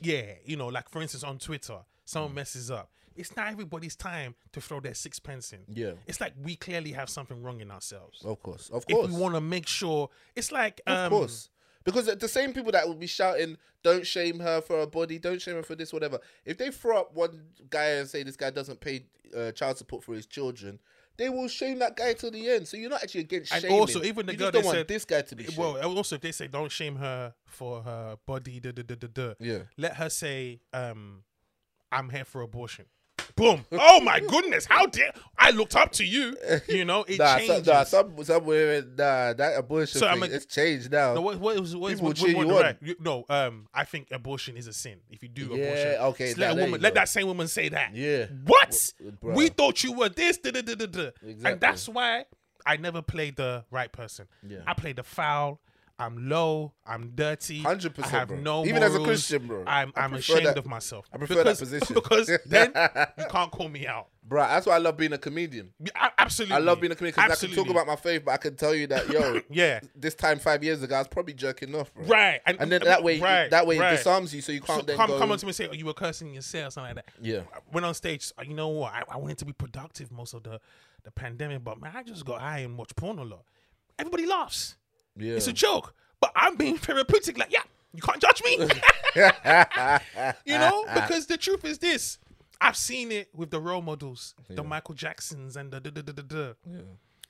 yeah. 0.02 0.34
You 0.46 0.58
know, 0.58 0.68
like 0.68 0.90
for 0.90 1.02
instance 1.02 1.24
on 1.24 1.38
Twitter, 1.40 1.74
Mm. 1.74 2.12
someone 2.12 2.34
messes 2.34 2.72
up. 2.72 2.92
It's 3.20 3.36
not 3.36 3.48
everybody's 3.52 3.96
time 3.96 4.34
to 4.54 4.62
throw 4.62 4.80
their 4.80 4.94
sixpence 4.94 5.52
in. 5.54 5.60
Yeah. 5.68 5.92
It's 6.08 6.22
like 6.22 6.34
we 6.42 6.56
clearly 6.56 6.94
have 6.94 7.10
something 7.10 7.44
wrong 7.44 7.60
in 7.62 7.70
ourselves. 7.70 8.24
Of 8.24 8.42
course, 8.42 8.70
of 8.70 8.86
course. 8.88 9.08
if 9.10 9.12
we 9.14 9.20
want 9.22 9.36
to 9.36 9.42
make 9.42 9.68
sure, 9.68 10.10
it's 10.36 10.52
like 10.52 10.82
um, 10.88 10.96
of 10.98 11.10
course. 11.12 11.50
Because 11.84 12.06
the 12.06 12.28
same 12.28 12.54
people 12.54 12.72
that 12.74 12.88
would 12.88 13.00
be 13.00 13.08
shouting, 13.08 13.58
"Don't 13.84 14.06
shame 14.06 14.40
her 14.40 14.62
for 14.62 14.78
her 14.80 14.86
body, 14.88 15.18
don't 15.20 15.42
shame 15.42 15.56
her 15.56 15.64
for 15.64 15.76
this, 15.76 15.92
whatever." 15.94 16.20
If 16.46 16.58
they 16.58 16.72
throw 16.72 17.00
up 17.00 17.14
one 17.14 17.42
guy 17.70 17.86
and 18.00 18.08
say 18.08 18.24
this 18.24 18.36
guy 18.36 18.50
doesn't 18.52 18.80
pay 18.80 19.06
uh, 19.36 19.52
child 19.54 19.78
support 19.78 20.04
for 20.04 20.14
his 20.14 20.26
children, 20.26 20.80
they 21.18 21.30
will 21.30 21.48
shame 21.48 21.80
that 21.80 21.96
guy 21.96 22.14
to 22.14 22.30
the 22.30 22.50
end. 22.50 22.68
So 22.68 22.78
you're 22.78 22.90
not 22.90 23.02
actually 23.04 23.22
against 23.22 23.52
And 23.54 23.62
shaming. 23.64 23.80
also, 23.80 24.04
even 24.04 24.26
the 24.26 24.34
you 24.34 24.38
girl 24.38 24.52
don't 24.52 24.66
want 24.66 24.78
said- 24.78 24.88
this 24.88 25.06
guy 25.06 25.22
to 25.24 25.36
be 25.36 25.46
shamed. 25.46 25.58
Well, 25.58 25.78
also 25.98 26.16
if 26.16 26.22
they 26.22 26.32
say 26.34 26.48
don't 26.48 26.72
shame 26.72 26.98
her 26.98 27.34
for 27.46 27.82
her 27.82 28.18
body, 28.26 28.60
da, 28.60 28.72
da, 28.72 28.84
da, 28.84 28.96
da, 28.96 29.08
da, 29.12 29.34
Yeah. 29.40 29.60
let 29.78 29.96
her 29.96 30.10
say, 30.10 30.60
um, 30.74 31.24
"I'm 31.92 32.10
here 32.10 32.26
for 32.26 32.42
abortion." 32.42 32.86
Boom! 33.36 33.66
Oh 33.72 34.02
my 34.02 34.20
goodness! 34.20 34.66
How 34.66 34.86
dare 34.86 35.12
I 35.38 35.52
looked 35.52 35.76
up 35.76 35.92
to 35.94 36.06
you? 36.06 36.36
You 36.68 36.86
know 36.86 37.04
it 37.08 37.18
Nah, 37.20 37.38
changes. 37.38 37.66
some, 37.66 37.74
nah, 37.76 37.84
some 37.84 38.24
somewhere 38.24 38.82
nah, 38.82 39.34
that 39.34 39.54
abortion 39.58 40.00
So, 40.00 40.10
thing, 40.10 40.20
mean- 40.22 40.32
it's 40.32 40.46
changed 40.46 40.92
now. 40.92 41.14
No, 41.14 41.22
what, 41.22 41.40
what 41.40 41.58
what 41.60 41.92
People 41.94 42.08
what, 42.08 42.16
cheer 42.18 42.36
what, 42.36 42.48
you 42.48 42.54
what- 42.54 42.66
on. 42.66 42.78
you- 42.82 42.96
No, 43.00 43.26
um, 43.30 43.68
I 43.74 43.86
think 43.86 44.08
abortion 44.12 44.58
is 44.58 44.68
a 44.68 44.74
sin. 44.74 45.00
If 45.10 45.24
you 45.24 45.30
do 45.30 45.52
Yeah, 45.54 45.64
abortion, 45.66 46.02
okay, 46.10 46.26
Just 46.28 46.38
let 46.38 46.58
a 46.58 46.62
woman, 46.62 46.82
let 46.82 46.94
that 46.96 47.10
same 47.10 47.28
woman 47.28 47.48
say 47.48 47.70
that. 47.70 47.96
Yeah. 47.96 48.26
What? 48.46 48.72
Bruh. 48.72 49.36
we 49.36 49.50
thought 49.50 49.84
you 49.84 49.94
were 49.94 50.10
this. 50.10 50.38
Da, 50.38 50.52
da, 50.52 50.62
da, 50.62 50.76
da, 50.76 50.86
da. 50.86 51.02
Exactly. 51.26 51.52
And 51.52 51.62
that's 51.62 51.88
why 51.88 52.26
I 52.66 52.78
never 52.78 53.02
played 53.02 53.36
the 53.38 53.64
right 53.72 53.92
person. 53.92 54.28
Yeah. 54.48 54.60
I 54.68 54.74
played 54.74 54.98
the 54.98 55.04
foul. 55.04 55.60
I'm 56.00 56.30
low. 56.30 56.74
I'm 56.86 57.12
dirty. 57.14 57.62
100%, 57.62 58.04
I 58.04 58.08
have 58.08 58.28
bro. 58.30 58.38
no 58.38 58.66
Even 58.66 58.82
as 58.82 58.96
a. 58.96 59.00
Christian, 59.04 59.46
bro. 59.48 59.64
I'm 59.68 59.92
I'm 59.96 60.14
ashamed 60.14 60.46
that- 60.46 60.58
of 60.58 60.66
myself. 60.66 61.06
I 61.14 61.18
prefer 61.18 61.36
that 61.36 61.44
because, 61.44 61.60
position. 61.60 61.94
because 61.94 62.32
then 62.46 62.72
you 63.18 63.26
can't 63.30 63.52
call 63.52 63.68
me 63.70 63.86
out. 63.86 64.08
bro. 64.24 64.42
that's 64.44 64.66
why 64.66 64.76
I 64.76 64.78
love 64.78 64.96
being 64.98 65.12
a 65.14 65.18
comedian. 65.18 65.72
Absolutely. 66.18 66.56
I 66.56 66.60
love 66.60 66.80
being 66.80 66.92
a 66.92 66.96
comedian 66.96 67.16
because 67.28 67.44
I 67.44 67.48
can 67.48 67.56
talk 67.56 67.70
about 67.70 67.86
my 67.86 67.96
faith, 67.98 68.24
but 68.26 68.32
I 68.32 68.38
can 68.38 68.56
tell 68.56 68.74
you 68.74 68.88
that, 68.88 69.10
yo, 69.10 69.42
Yeah. 69.50 69.82
this 69.96 70.16
time 70.16 70.40
five 70.40 70.64
years 70.64 70.82
ago, 70.84 70.96
I 70.96 71.00
was 71.00 71.08
probably 71.10 71.34
jerking 71.34 71.76
off, 71.76 71.94
bro. 71.94 72.06
Right. 72.06 72.40
And 72.46 72.72
then 72.72 72.82
that 72.86 73.04
way, 73.04 73.20
right, 73.20 73.50
that 73.52 73.68
way 73.68 73.78
right. 73.78 73.94
it 73.94 73.98
disarms 73.98 74.34
you, 74.34 74.42
so 74.42 74.52
you 74.52 74.62
can't 74.62 74.80
So 74.82 74.86
then 74.86 74.96
come, 74.98 75.10
go. 75.10 75.20
come 75.20 75.32
on 75.32 75.38
to 75.38 75.46
me 75.46 75.50
and 75.50 75.56
say, 75.56 75.68
oh, 75.70 75.74
you 75.74 75.86
were 75.86 75.94
cursing 75.94 76.34
yourself, 76.34 76.70
or 76.70 76.72
something 76.72 76.96
like 76.96 77.06
that. 77.06 77.14
Yeah. 77.22 77.42
I 77.54 77.60
went 77.74 77.86
on 77.86 77.94
stage. 77.94 78.32
uh, 78.38 78.44
You 78.48 78.54
know 78.54 78.70
what? 78.70 78.94
I, 78.94 79.04
I 79.10 79.18
wanted 79.18 79.38
to 79.40 79.46
be 79.46 79.54
productive 79.54 80.12
most 80.12 80.34
of 80.34 80.44
the, 80.44 80.62
the 81.04 81.12
pandemic, 81.12 81.64
but 81.64 81.80
man, 81.82 81.92
I 81.96 82.04
just 82.04 82.24
got 82.26 82.40
high 82.42 82.60
and 82.60 82.78
watch 82.78 82.96
porn 82.96 83.20
a 83.20 83.24
lot. 83.24 83.44
Everybody 83.98 84.26
laughs. 84.26 84.76
Yeah. 85.20 85.36
It's 85.36 85.48
a 85.48 85.54
joke, 85.54 85.94
but 86.20 86.32
I'm 86.36 86.56
being 86.56 86.78
therapeutic. 86.78 87.38
Like, 87.38 87.52
yeah, 87.52 87.64
you 87.94 88.02
can't 88.02 88.22
judge 88.22 88.42
me. 88.44 88.58
you 90.46 90.58
know, 90.58 90.86
because 90.94 91.28
the 91.28 91.38
truth 91.38 91.66
is 91.66 91.80
this: 91.80 92.18
I've 92.62 92.78
seen 92.78 93.12
it 93.12 93.30
with 93.34 93.52
the 93.52 93.60
role 93.60 93.82
models, 93.82 94.36
the 94.50 94.64
Michael 94.64 94.96
Jacksons, 94.96 95.56
and 95.56 95.72
the 95.72 95.80
da 95.80 95.90
da 95.90 96.02
da 96.02 96.14
da 96.14 96.22
da. 96.24 96.54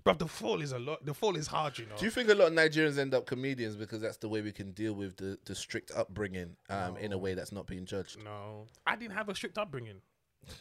But 0.04 0.18
the 0.18 0.28
fall 0.28 0.62
is 0.62 0.72
a 0.72 0.80
lot. 0.80 1.06
The 1.06 1.14
fall 1.14 1.36
is 1.36 1.48
hard, 1.48 1.78
you 1.78 1.86
know. 1.86 1.96
Do 1.98 2.06
you 2.06 2.12
think 2.12 2.30
a 2.30 2.34
lot 2.34 2.48
of 2.48 2.54
Nigerians 2.54 2.98
end 2.98 3.14
up 3.14 3.26
comedians 3.26 3.76
because 3.76 4.02
that's 4.02 4.18
the 4.18 4.30
way 4.30 4.42
we 4.42 4.52
can 4.52 4.72
deal 4.72 4.94
with 4.94 5.18
the, 5.18 5.38
the 5.46 5.54
strict 5.54 5.92
upbringing 5.96 6.56
um, 6.70 6.96
in 6.98 7.12
a 7.12 7.18
way 7.18 7.34
that's 7.34 7.52
not 7.52 7.68
being 7.68 7.86
judged? 7.86 8.24
no, 8.24 8.66
I 8.88 8.96
didn't 8.96 9.16
have 9.16 9.30
a 9.30 9.36
strict 9.36 9.58
upbringing. 9.58 10.02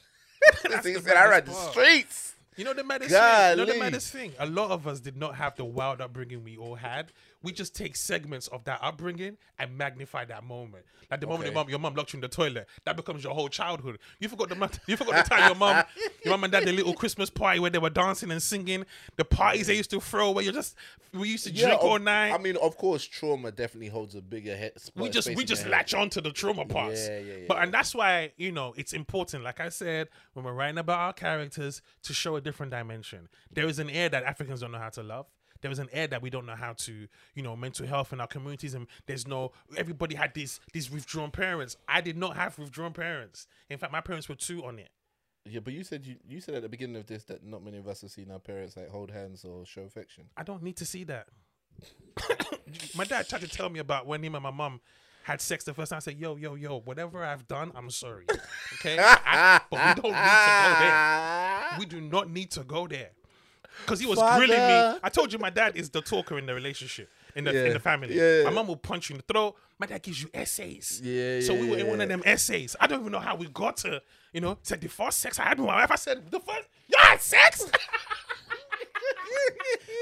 This 0.62 0.80
thing 0.80 0.94
the 0.94 1.00
said, 1.00 1.16
I 1.16 1.28
ran 1.28 1.44
the 1.44 1.52
streets. 1.52 2.34
You 2.58 2.64
know 2.64 2.74
the 2.74 2.82
maddest 2.82 3.12
thing. 3.12 3.50
You 3.50 3.56
know 3.56 3.72
the 3.72 3.78
maddest 3.78 4.12
thing. 4.12 4.32
A 4.40 4.46
lot 4.46 4.72
of 4.72 4.88
us 4.88 4.98
did 4.98 5.16
not 5.16 5.36
have 5.36 5.54
the 5.54 5.64
wild 5.64 6.00
upbringing 6.00 6.42
we 6.42 6.56
all 6.56 6.74
had. 6.74 7.12
We 7.42 7.52
just 7.52 7.74
take 7.76 7.94
segments 7.94 8.48
of 8.48 8.64
that 8.64 8.80
upbringing 8.82 9.36
and 9.60 9.78
magnify 9.78 10.24
that 10.24 10.42
moment. 10.42 10.84
Like 11.08 11.20
the 11.20 11.26
moment 11.28 11.44
Okay. 11.44 11.54
your 11.54 11.54
mom, 11.54 11.68
your 11.70 11.78
mom 11.78 11.94
locked 11.94 12.12
you 12.12 12.16
in 12.16 12.20
the 12.20 12.28
toilet, 12.28 12.66
that 12.84 12.96
becomes 12.96 13.22
your 13.22 13.32
whole 13.32 13.48
childhood. 13.48 13.98
You 14.18 14.28
forgot 14.28 14.48
the 14.48 14.80
you 14.88 14.96
forgot 14.96 15.24
the 15.24 15.30
time 15.34 15.46
your 15.46 15.54
mom, 15.54 15.84
your 16.24 16.32
mom 16.32 16.44
and 16.44 16.52
dad, 16.52 16.64
the 16.66 16.72
little 16.72 16.94
Christmas 16.94 17.30
party 17.30 17.60
where 17.60 17.70
they 17.70 17.78
were 17.78 17.90
dancing 17.90 18.30
and 18.32 18.42
singing, 18.42 18.84
the 19.16 19.24
parties 19.24 19.68
they 19.68 19.76
used 19.76 19.90
to 19.90 20.00
throw 20.00 20.32
where 20.32 20.44
you 20.44 20.50
just 20.52 20.74
we 21.14 21.28
used 21.28 21.44
to 21.44 21.52
drink 21.52 21.74
of- 21.80 21.86
all 21.86 21.98
night. 22.00 22.32
I 22.32 22.38
mean, 22.38 22.56
of 22.56 22.76
course, 22.76 23.04
trauma 23.04 23.52
definitely 23.52 23.88
holds 23.88 24.14
a 24.16 24.20
bigger 24.20 24.56
head. 24.56 24.72
we 24.96 25.08
just 25.08 25.34
we 25.36 25.44
just 25.44 25.64
latch 25.66 25.94
on 25.94 26.10
to 26.10 26.20
the 26.20 26.32
trauma 26.32 26.64
parts. 26.66 27.06
Yeah, 27.08 27.18
yeah, 27.20 27.34
But 27.46 27.58
and 27.62 27.72
that's 27.72 27.94
why 27.94 28.32
you 28.36 28.50
know 28.50 28.74
it's 28.76 28.92
important. 28.92 29.44
Like 29.44 29.60
I 29.60 29.68
said, 29.68 30.08
when 30.32 30.44
we're 30.44 30.52
writing 30.54 30.78
about 30.78 30.98
our 30.98 31.12
characters, 31.12 31.82
to 32.02 32.12
show 32.12 32.34
a 32.36 32.40
different 32.40 32.70
dimension. 32.72 33.28
There 33.52 33.66
is 33.66 33.78
an 33.78 33.88
air 33.90 34.08
that 34.08 34.24
Africans 34.24 34.60
don't 34.60 34.72
know 34.72 34.78
how 34.78 34.90
to 34.90 35.02
love. 35.02 35.26
There 35.60 35.70
is 35.70 35.78
an 35.78 35.88
air 35.92 36.06
that 36.08 36.22
we 36.22 36.30
don't 36.30 36.46
know 36.46 36.54
how 36.56 36.72
to, 36.74 37.08
you 37.34 37.42
know, 37.42 37.56
mental 37.56 37.86
health 37.86 38.12
in 38.12 38.20
our 38.20 38.26
communities, 38.26 38.74
and 38.74 38.86
there's 39.06 39.26
no. 39.26 39.52
Everybody 39.76 40.14
had 40.14 40.34
these 40.34 40.60
these 40.72 40.90
withdrawn 40.90 41.30
parents. 41.30 41.76
I 41.88 42.00
did 42.00 42.16
not 42.16 42.36
have 42.36 42.58
withdrawn 42.58 42.92
parents. 42.92 43.46
In 43.68 43.78
fact, 43.78 43.92
my 43.92 44.00
parents 44.00 44.28
were 44.28 44.34
two 44.36 44.64
on 44.64 44.78
it. 44.78 44.90
Yeah, 45.44 45.60
but 45.60 45.72
you 45.72 45.82
said 45.82 46.04
you, 46.06 46.16
you 46.28 46.40
said 46.40 46.54
at 46.56 46.62
the 46.62 46.68
beginning 46.68 46.96
of 46.96 47.06
this 47.06 47.24
that 47.24 47.44
not 47.44 47.64
many 47.64 47.78
of 47.78 47.88
us 47.88 48.02
have 48.02 48.10
seen 48.10 48.30
our 48.30 48.38
parents 48.38 48.76
like 48.76 48.88
hold 48.90 49.10
hands 49.10 49.44
or 49.44 49.64
show 49.64 49.82
affection. 49.82 50.24
I 50.36 50.42
don't 50.42 50.62
need 50.62 50.76
to 50.76 50.84
see 50.84 51.04
that. 51.04 51.28
my 52.96 53.04
dad 53.04 53.28
tried 53.28 53.40
to 53.42 53.48
tell 53.48 53.68
me 53.70 53.78
about 53.78 54.06
when 54.06 54.22
him 54.22 54.34
and 54.34 54.42
my 54.42 54.50
mom 54.50 54.80
had 55.22 55.40
sex 55.40 55.64
the 55.64 55.74
first 55.74 55.90
time. 55.90 55.98
I 55.98 56.00
said, 56.00 56.18
"Yo, 56.18 56.36
yo, 56.36 56.54
yo, 56.54 56.80
whatever 56.80 57.24
I've 57.24 57.46
done, 57.48 57.72
I'm 57.74 57.90
sorry." 57.90 58.26
Okay, 58.74 58.98
I- 59.00 59.60
but 59.70 59.96
we 59.96 60.02
don't 60.02 60.12
need 60.12 60.38
to 60.46 60.52
go 60.62 60.76
there. 60.80 61.78
We 61.78 61.86
do 61.86 62.00
not 62.00 62.30
need 62.30 62.50
to 62.52 62.64
go 62.64 62.86
there. 62.86 63.10
Because 63.84 64.00
he 64.00 64.06
was 64.06 64.18
grilling 64.18 64.50
me. 64.50 64.98
I 65.02 65.08
told 65.12 65.32
you 65.32 65.38
my 65.38 65.50
dad 65.50 65.76
is 65.76 65.90
the 65.90 66.00
talker 66.02 66.38
in 66.38 66.46
the 66.46 66.54
relationship, 66.54 67.10
in 67.34 67.44
the 67.44 67.66
in 67.66 67.72
the 67.72 67.80
family. 67.80 68.14
Yeah. 68.14 68.44
My 68.44 68.50
mom 68.50 68.66
will 68.68 68.76
punch 68.76 69.08
you 69.10 69.14
in 69.14 69.22
the 69.26 69.32
throat. 69.32 69.56
My 69.78 69.86
dad 69.86 70.02
gives 70.02 70.20
you 70.22 70.28
essays. 70.34 71.00
Yeah, 71.02 71.40
So 71.40 71.54
yeah, 71.54 71.60
we 71.60 71.70
were 71.70 71.76
in 71.78 71.86
one 71.86 72.00
of 72.00 72.08
them 72.08 72.22
essays. 72.24 72.74
I 72.80 72.86
don't 72.86 73.00
even 73.00 73.12
know 73.12 73.20
how 73.20 73.36
we 73.36 73.46
got 73.48 73.76
to, 73.78 74.02
you 74.32 74.40
know, 74.40 74.58
said 74.62 74.80
the 74.80 74.88
first 74.88 75.20
sex 75.20 75.38
I 75.38 75.44
had 75.44 75.58
with 75.58 75.68
my 75.68 75.76
wife. 75.76 75.90
I 75.92 75.96
said, 75.96 76.30
the 76.30 76.40
first, 76.40 76.68
you 76.88 76.96
had 76.98 77.20
sex? 77.20 77.64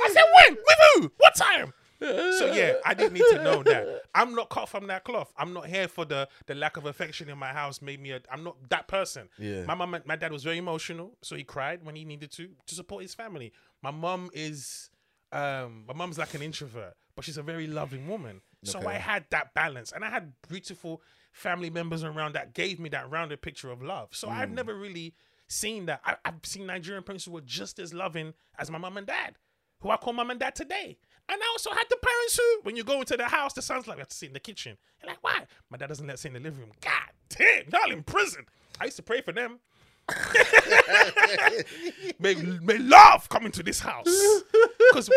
I 0.05 0.09
said, 0.13 0.23
when? 0.35 0.55
With 0.55 0.79
who? 0.95 1.13
What 1.19 1.35
time? 1.35 1.73
So 1.99 2.53
yeah, 2.53 2.75
I 2.85 2.93
didn't 2.93 3.15
need 3.15 3.25
to 3.31 3.43
know 3.43 3.63
that. 3.63 4.03
I'm 4.15 4.35
not 4.35 4.51
cut 4.51 4.69
from 4.69 4.87
that 4.89 5.05
cloth. 5.05 5.33
I'm 5.39 5.55
not 5.55 5.67
here 5.67 5.89
for 5.89 6.05
the 6.05 6.29
the 6.45 6.55
lack 6.55 6.77
of 6.77 6.85
affection 6.85 7.31
in 7.31 7.39
my 7.39 7.55
house 7.55 7.81
made 7.81 8.01
me 8.03 8.11
a. 8.11 8.21
I'm 8.31 8.45
not 8.45 8.57
that 8.69 8.87
person. 8.87 9.31
Yeah. 9.39 9.65
My 9.65 9.75
mom, 9.75 9.97
my 10.05 10.15
dad 10.17 10.31
was 10.31 10.45
very 10.45 10.59
emotional, 10.59 11.17
so 11.23 11.37
he 11.37 11.43
cried 11.43 11.85
when 11.85 11.97
he 11.97 12.05
needed 12.05 12.31
to 12.33 12.49
to 12.67 12.75
support 12.75 13.01
his 13.03 13.15
family. 13.15 13.51
My 13.83 13.91
mom 13.91 14.31
is, 14.33 14.91
um, 15.33 15.85
my 15.87 15.95
mom's 15.95 16.19
like 16.19 16.35
an 16.35 16.43
introvert, 16.43 16.95
but 17.15 17.25
she's 17.25 17.37
a 17.37 17.43
very 17.43 17.67
loving 17.67 18.09
woman. 18.09 18.41
So 18.65 18.79
Okay. 18.79 18.89
I 18.89 18.95
had 18.95 19.27
that 19.31 19.55
balance, 19.55 19.93
and 19.93 20.05
I 20.05 20.11
had 20.11 20.33
beautiful 20.49 21.03
family 21.33 21.71
members 21.71 22.03
around 22.03 22.35
that 22.35 22.55
gave 22.55 22.81
me 22.81 22.89
that 22.91 23.09
rounded 23.11 23.43
picture 23.43 23.71
of 23.71 23.83
love. 23.83 24.09
So 24.13 24.29
I've 24.29 24.51
never 24.51 24.75
really 24.75 25.15
seen 25.49 25.87
that. 25.87 26.01
I, 26.05 26.17
I've 26.25 26.41
seen 26.45 26.67
Nigerian 26.67 27.05
parents 27.05 27.25
who 27.27 27.33
were 27.33 27.43
just 27.43 27.79
as 27.79 27.93
loving 27.95 28.33
as 28.59 28.71
my 28.71 28.79
mom 28.79 28.97
and 28.97 29.07
dad, 29.07 29.37
who 29.81 29.91
I 29.91 29.97
call 29.99 30.15
mom 30.15 30.31
and 30.31 30.41
dad 30.41 30.55
today. 30.55 30.97
And 31.29 31.41
I 31.43 31.47
also 31.53 31.71
had 31.71 31.85
the 31.91 31.97
parents 31.97 32.37
who, 32.37 32.61
when 32.63 32.77
you 32.77 32.85
go 32.85 33.01
into 33.01 33.17
the 33.17 33.25
house, 33.29 33.53
the 33.53 33.63
son's 33.63 33.87
like, 33.87 33.97
we 33.99 34.01
have 34.01 34.09
to 34.09 34.17
sit 34.17 34.29
in 34.29 34.33
the 34.33 34.41
kitchen. 34.41 34.77
Like, 35.05 35.23
why? 35.23 35.45
My 35.71 35.77
dad 35.77 35.89
doesn't 35.89 36.07
let 36.07 36.15
us 36.15 36.21
sit 36.23 36.29
in 36.35 36.35
the 36.35 36.41
living 36.41 36.61
room. 36.61 36.73
God 36.81 37.11
damn, 37.29 37.65
y'all 37.71 37.93
in 37.93 38.03
prison. 38.03 38.47
I 38.81 38.87
used 38.87 38.97
to 38.97 39.03
pray 39.03 39.21
for 39.21 39.33
them. 39.33 39.59
may, 42.19 42.35
may 42.35 42.79
love 42.79 43.29
come 43.29 43.47
into 43.47 43.63
this 43.63 43.81
house. 43.81 44.07
Because, 44.91 45.11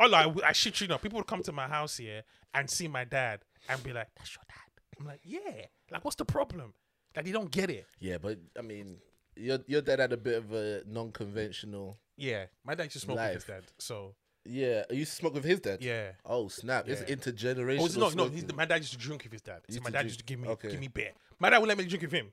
all 0.00 0.14
I, 0.14 0.32
I 0.46 0.52
shit 0.52 0.80
you 0.80 0.88
know, 0.88 0.98
people 0.98 1.18
would 1.18 1.26
come 1.26 1.42
to 1.42 1.52
my 1.52 1.68
house 1.68 1.98
here 1.98 2.22
and 2.54 2.68
see 2.68 2.88
my 2.88 3.04
dad 3.04 3.40
and 3.68 3.82
be 3.82 3.92
like, 3.92 4.08
that's 4.16 4.34
your 4.34 4.44
dad. 4.48 4.98
I'm 4.98 5.06
like, 5.06 5.20
yeah. 5.24 5.66
Like, 5.90 6.04
what's 6.04 6.16
the 6.16 6.24
problem? 6.24 6.72
Like, 7.14 7.26
they 7.26 7.32
don't 7.32 7.50
get 7.50 7.70
it. 7.70 7.86
Yeah, 8.00 8.18
but 8.18 8.38
I 8.58 8.62
mean, 8.62 8.96
your 9.36 9.58
your 9.66 9.82
dad 9.82 9.98
had 9.98 10.12
a 10.12 10.16
bit 10.16 10.38
of 10.38 10.52
a 10.52 10.82
non-conventional. 10.86 11.98
Yeah. 12.16 12.46
My 12.64 12.74
dad 12.74 12.84
used 12.84 12.94
to 12.94 13.00
smoke 13.00 13.18
with 13.18 13.34
his 13.34 13.44
dad. 13.44 13.64
So, 13.78 14.14
Yeah, 14.44 14.84
you 14.90 14.98
used 14.98 15.12
to 15.12 15.16
smoke 15.16 15.34
with 15.34 15.44
his 15.44 15.60
dad. 15.60 15.82
yeah. 15.82 16.12
Oh 16.24 16.48
snap! 16.48 16.88
It's 16.88 17.02
intergenerational. 17.02 17.80
Oh, 17.80 18.00
no, 18.00 18.06
no. 18.06 18.10
smoking. 18.10 18.32
He's 18.32 18.54
my 18.54 18.64
dad 18.64 18.76
used 18.76 18.92
to 18.92 18.98
drink 18.98 19.24
with 19.24 19.32
his 19.32 19.42
dad. 19.42 19.60
So 19.68 19.80
my 19.80 19.90
dad 19.90 20.00
drink- 20.00 20.04
used 20.06 20.18
to 20.20 20.24
give 20.24 20.40
me 20.40 20.48
okay. 20.48 20.70
give 20.70 20.80
me 20.80 20.88
beer. 20.88 21.12
My 21.38 21.50
dad 21.50 21.58
would 21.58 21.68
let 21.68 21.78
me 21.78 21.84
drink 21.84 22.02
with 22.02 22.12
him. 22.12 22.32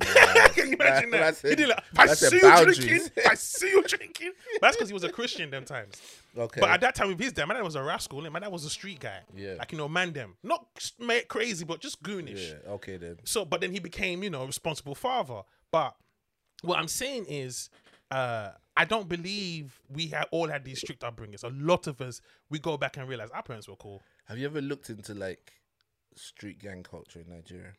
Can 0.00 0.68
you 0.68 0.74
imagine 0.74 1.10
that? 1.10 1.20
That's 1.20 1.42
he 1.42 1.54
did 1.54 1.68
like, 1.68 1.82
I 1.96 2.06
That's 2.06 2.28
see 2.28 2.36
you 2.36 2.64
drinking, 2.64 3.08
I 3.28 3.34
see 3.34 3.70
you 3.70 3.82
drinking. 3.82 4.32
But 4.54 4.68
that's 4.68 4.76
because 4.76 4.88
he 4.88 4.94
was 4.94 5.04
a 5.04 5.10
Christian 5.10 5.50
them 5.50 5.64
times. 5.64 5.94
Okay. 6.36 6.60
But 6.60 6.70
at 6.70 6.80
that 6.82 6.94
time 6.94 7.08
with 7.08 7.20
his 7.20 7.32
dad, 7.32 7.46
my 7.46 7.54
dad 7.54 7.62
was 7.62 7.74
a 7.74 7.82
rascal 7.82 8.24
and 8.24 8.32
my 8.32 8.38
dad 8.38 8.52
was 8.52 8.64
a 8.64 8.70
street 8.70 9.00
guy. 9.00 9.20
Yeah. 9.36 9.54
Like, 9.58 9.72
you 9.72 9.78
know, 9.78 9.88
man 9.88 10.12
them. 10.12 10.36
Not 10.42 10.66
crazy, 11.28 11.64
but 11.64 11.80
just 11.80 12.02
goonish. 12.02 12.50
yeah. 12.50 12.72
Okay 12.72 12.96
then. 12.96 13.18
So, 13.24 13.44
but 13.44 13.60
then 13.60 13.72
he 13.72 13.80
became, 13.80 14.22
you 14.22 14.30
know, 14.30 14.42
a 14.42 14.46
responsible 14.46 14.94
father. 14.94 15.42
But 15.70 15.94
what 16.62 16.78
I'm 16.78 16.88
saying 16.88 17.26
is, 17.28 17.70
uh, 18.10 18.50
I 18.76 18.84
don't 18.84 19.08
believe 19.08 19.80
we 19.88 20.06
had 20.08 20.26
all 20.30 20.48
had 20.48 20.64
these 20.64 20.78
strict 20.78 21.02
upbringings. 21.02 21.44
A 21.44 21.48
lot 21.48 21.86
of 21.86 22.00
us, 22.00 22.20
we 22.50 22.58
go 22.58 22.76
back 22.76 22.96
and 22.96 23.08
realize 23.08 23.30
our 23.30 23.42
parents 23.42 23.68
were 23.68 23.76
cool. 23.76 24.02
Have 24.26 24.38
you 24.38 24.46
ever 24.46 24.60
looked 24.60 24.88
into 24.90 25.14
like 25.14 25.52
street 26.14 26.58
gang 26.58 26.82
culture 26.82 27.20
in 27.20 27.28
Nigeria? 27.34 27.72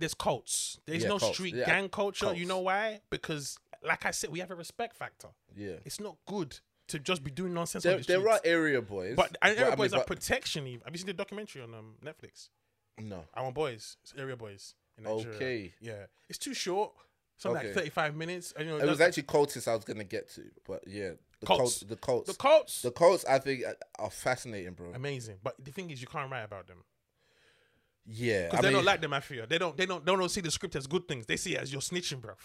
There's 0.00 0.14
cults. 0.14 0.78
There's 0.86 1.02
Yeah, 1.02 1.08
no 1.10 1.18
cults. 1.18 1.36
street 1.36 1.54
Yeah, 1.54 1.66
gang 1.66 1.88
culture. 1.88 2.34
You 2.34 2.46
know 2.46 2.60
why? 2.60 3.00
Because, 3.10 3.58
like 3.82 4.04
I 4.06 4.10
said, 4.10 4.30
we 4.30 4.40
have 4.40 4.50
a 4.50 4.54
respect 4.56 4.96
factor. 4.96 5.28
Yeah. 5.54 5.74
It's 5.84 6.00
not 6.00 6.16
good 6.26 6.58
to 6.88 6.98
just 6.98 7.22
be 7.22 7.30
doing 7.30 7.54
nonsense 7.54 7.84
on 7.86 7.90
There, 7.92 7.98
the 8.00 8.06
there 8.06 8.28
are 8.28 8.40
area 8.44 8.82
boys, 8.82 9.14
but 9.14 9.36
and 9.42 9.52
area 9.56 9.66
I 9.66 9.68
mean, 9.70 9.76
boys 9.76 9.92
are 9.92 10.02
protection. 10.04 10.66
Even. 10.66 10.80
Have 10.84 10.92
you 10.94 10.98
seen 10.98 11.06
the 11.06 11.12
documentary 11.12 11.62
on 11.62 11.74
um, 11.74 11.94
Netflix? 12.04 12.48
no. 12.98 13.24
I 13.32 13.42
want 13.42 13.54
boys. 13.54 13.96
It's 14.02 14.12
area 14.18 14.36
boys. 14.36 14.74
Okay. 15.06 15.72
Yeah, 15.80 16.06
it's 16.28 16.38
too 16.38 16.52
short. 16.54 16.92
Something 17.36 17.58
Okay. 17.58 17.66
like 17.68 17.74
thirty-five 17.76 18.14
minutes. 18.16 18.52
And, 18.56 18.66
you 18.68 18.72
know, 18.76 18.84
It 18.84 18.88
was 18.88 19.00
actually 19.00 19.22
cultists 19.22 19.66
I 19.68 19.74
was 19.74 19.84
gonna 19.84 20.04
get 20.04 20.28
to, 20.34 20.42
but 20.66 20.86
yeah, 20.86 21.12
the 21.40 21.46
Cults. 21.46 21.60
cults, 21.60 21.80
the 21.80 21.96
cults, 21.96 22.26
the 22.32 22.34
cults. 22.36 22.82
the 22.82 22.90
cults. 22.90 23.24
I 23.24 23.38
think 23.38 23.62
are 23.98 24.10
fascinating, 24.10 24.74
bro. 24.74 24.92
amazing, 24.94 25.38
but 25.42 25.54
the 25.62 25.70
thing 25.70 25.90
is, 25.90 26.02
you 26.02 26.06
can't 26.08 26.30
write 26.30 26.42
about 26.42 26.66
them 26.66 26.84
yeah, 28.12 28.44
because 28.46 28.60
they 28.60 28.68
mean, 28.68 28.76
don't 28.76 28.84
like 28.84 29.00
the 29.00 29.08
mafia. 29.08 29.46
They 29.46 29.58
don't. 29.58 29.76
They 29.76 29.86
don't. 29.86 30.04
They 30.04 30.12
don't 30.12 30.28
see 30.28 30.40
the 30.40 30.50
script 30.50 30.74
as 30.76 30.86
good 30.86 31.06
things. 31.06 31.26
They 31.26 31.36
see 31.36 31.54
it 31.54 31.60
as 31.60 31.72
you're 31.72 31.80
snitching, 31.80 32.20
bruv. 32.20 32.36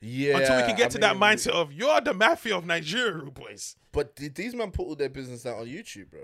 yeah. 0.00 0.38
Until 0.38 0.56
we 0.56 0.62
can 0.64 0.76
get 0.76 0.86
I 0.86 0.88
to 0.90 0.98
that 0.98 1.16
mindset 1.16 1.52
of 1.52 1.72
you're 1.72 2.00
the 2.00 2.12
mafia 2.14 2.56
of 2.56 2.66
Nigeria, 2.66 3.30
boys. 3.30 3.76
But 3.92 4.16
did 4.16 4.34
these 4.34 4.54
men 4.54 4.72
put 4.72 4.86
all 4.86 4.96
their 4.96 5.08
business 5.08 5.46
out 5.46 5.58
on 5.58 5.66
YouTube, 5.66 6.10
bro? 6.10 6.20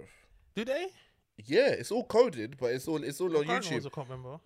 Do 0.55 0.65
they? 0.65 0.89
Yeah, 1.45 1.69
it's 1.69 1.91
all 1.93 2.05
coded, 2.05 2.57
but 2.59 2.73
it's 2.73 2.89
all 2.89 3.03
it's 3.03 3.21
all 3.21 3.37
on 3.37 3.45
Harden 3.45 3.75
was 3.75 3.85
YouTube. 3.85 3.87
a 3.87 3.91
cult 3.91 4.09
member. 4.11 4.39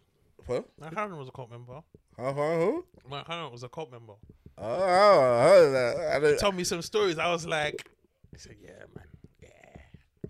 Huh? 0.46 0.62
My 0.78 0.88
Harden 0.88 1.18
was 1.18 1.28
a 1.28 1.32
cult 1.32 1.50
member. 1.50 1.82
Huh? 2.18 2.32
Huh? 2.32 2.32
Huh? 2.34 2.80
My 3.08 3.20
Harden 3.20 3.50
was 3.50 3.62
a 3.62 3.68
cult 3.68 3.90
member. 3.90 4.14
Oh, 4.58 4.64
oh, 4.64 6.08
I 6.12 6.18
don't, 6.18 6.38
Told 6.38 6.54
me 6.54 6.64
some 6.64 6.80
stories. 6.80 7.18
I 7.18 7.30
was 7.30 7.46
like, 7.46 7.90
I 8.34 8.38
said, 8.38 8.56
yeah, 8.62 8.70
man, 8.94 9.04
yeah. 9.42 9.80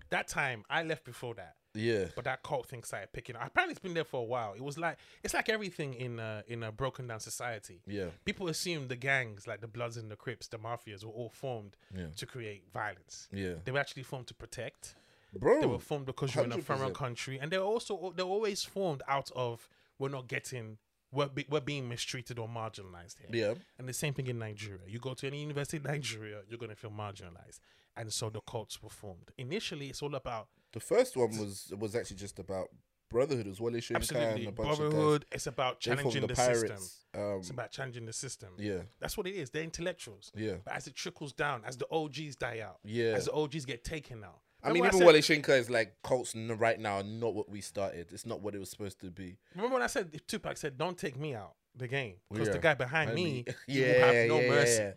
That 0.09 0.27
time 0.27 0.65
I 0.69 0.83
left 0.83 1.05
before 1.05 1.35
that. 1.35 1.55
Yeah, 1.77 2.05
But 2.15 2.25
that 2.25 2.43
cult 2.43 2.67
thing 2.67 2.83
started 2.83 3.11
picking 3.13 3.35
up. 3.35 3.47
Apparently, 3.47 3.71
it's 3.73 3.79
been 3.81 3.93
there 3.93 4.03
for 4.03 4.19
a 4.21 4.23
while. 4.25 4.53
It 4.53 4.61
was 4.63 4.77
like 4.77 4.97
it's 5.23 5.33
like 5.33 5.49
everything 5.49 5.93
in 5.93 6.19
a, 6.19 6.43
in 6.47 6.63
a 6.63 6.71
broken 6.71 7.07
down 7.07 7.19
society. 7.19 7.81
yeah, 7.87 8.07
People 8.25 8.47
assume 8.47 8.87
the 8.87 8.95
gangs, 8.95 9.47
like 9.47 9.61
the 9.61 9.67
Bloods 9.67 9.97
and 9.97 10.09
the 10.11 10.15
Crips, 10.15 10.47
the 10.47 10.57
mafias, 10.57 11.03
were 11.05 11.11
all 11.11 11.29
formed 11.29 11.75
Yeah. 11.95 12.07
to 12.15 12.25
create 12.25 12.63
violence. 12.73 13.27
yeah, 13.31 13.53
They 13.63 13.71
were 13.71 13.79
actually 13.79 14.03
formed 14.03 14.27
to 14.27 14.33
protect. 14.33 14.95
bro. 15.33 15.59
They 15.61 15.67
were 15.67 15.79
formed 15.79 16.05
because 16.05 16.33
you're 16.35 16.45
in 16.45 16.51
a 16.53 16.61
foreign 16.61 16.93
country, 16.93 17.37
and 17.39 17.51
they're 17.51 17.61
also 17.61 18.13
they're 18.15 18.25
always 18.25 18.63
formed 18.63 19.03
out 19.07 19.29
of 19.35 19.67
we're 19.99 20.09
not 20.09 20.27
getting 20.27 20.77
we're 21.11 21.27
be, 21.27 21.45
we're 21.49 21.61
being 21.61 21.87
mistreated 21.87 22.37
or 22.37 22.49
marginalized 22.49 23.15
here. 23.19 23.29
Yeah, 23.47 23.53
And 23.79 23.87
the 23.87 23.93
same 23.93 24.13
thing 24.13 24.27
in 24.27 24.39
Nigeria. 24.39 24.81
You 24.87 24.99
go 24.99 25.13
to 25.13 25.25
any 25.27 25.39
university 25.41 25.77
in 25.77 25.83
Nigeria, 25.83 26.41
you're 26.49 26.59
gonna 26.59 26.75
feel 26.75 26.91
marginalized, 26.91 27.59
and 27.95 28.11
so 28.11 28.29
the 28.29 28.41
cults 28.41 28.83
were 28.83 28.89
formed. 28.89 29.31
Initially, 29.37 29.87
it's 29.87 30.01
all 30.01 30.15
about 30.15 30.47
the 30.73 30.79
first 30.79 31.15
one 31.17 31.37
was 31.37 31.71
was 31.77 31.95
actually 31.95 32.17
just 32.17 32.39
about 32.39 32.67
brotherhood 33.09 33.47
as 33.47 33.59
well. 33.61 33.73
Showed 33.79 33.97
absolutely 33.97 34.45
and 34.45 34.47
a 34.49 34.51
bunch 34.51 34.69
of 34.73 34.77
guys. 34.79 34.89
brotherhood. 34.89 35.25
It's 35.31 35.47
about 35.47 35.79
challenging 35.79 36.21
the 36.21 36.27
the, 36.27 36.35
system. 36.35 36.77
Um, 37.15 37.39
It's 37.39 37.49
about 37.49 37.71
challenging 37.71 38.05
the 38.05 38.13
system. 38.13 38.49
yeah, 38.57 38.79
That's 38.99 39.17
what 39.17 39.27
it 39.27 39.35
is. 39.35 39.49
They're 39.49 39.63
intellectuals. 39.63 40.31
yeah, 40.35 40.55
But 40.65 40.73
as 40.75 40.87
it 40.87 40.95
trickles 40.95 41.31
down, 41.33 41.61
as 41.65 41.77
the 41.77 41.87
OGs 41.89 42.35
die 42.35 42.59
out, 42.59 42.79
yeah. 42.83 43.13
as 43.13 43.25
the 43.25 43.31
OGs 43.33 43.65
get 43.65 43.83
taken 43.85 44.23
out. 44.25 44.39
I 44.63 44.73
mean, 44.73 44.83
even 44.85 44.97
when 44.97 45.05
Wole 45.05 45.13
Soyinka 45.21 45.57
is 45.57 45.69
like 45.69 45.95
cults 46.03 46.35
n- 46.35 46.51
right 46.57 46.79
now 46.79 47.01
not 47.01 47.33
what 47.33 47.47
we 47.49 47.61
started. 47.61 48.07
It's 48.11 48.25
not 48.25 48.41
what 48.41 48.55
it 48.55 48.59
was 48.59 48.69
supposed 48.69 48.99
to 49.01 49.09
be. 49.11 49.37
Remember 49.55 49.75
when 49.75 49.83
I 49.83 49.87
said 49.87 50.19
Tupac 50.27 50.57
said, 50.57 50.77
"Don't 50.77 50.97
take 50.97 51.15
me 51.15 51.33
out 51.35 51.53
the 51.75 51.87
game," 51.87 52.15
because 52.29 52.49
the 52.49 52.59
guy 52.59 52.73
behind 52.73 53.11
I 53.11 53.13
me, 53.13 53.23
mean, 53.23 53.45
yeah, 53.67 53.85
will 54.07 54.13
have 54.13 54.27
no 54.27 54.39
yeah, 54.41 54.49
mercy. 54.49 54.81
yeah, 54.81 54.91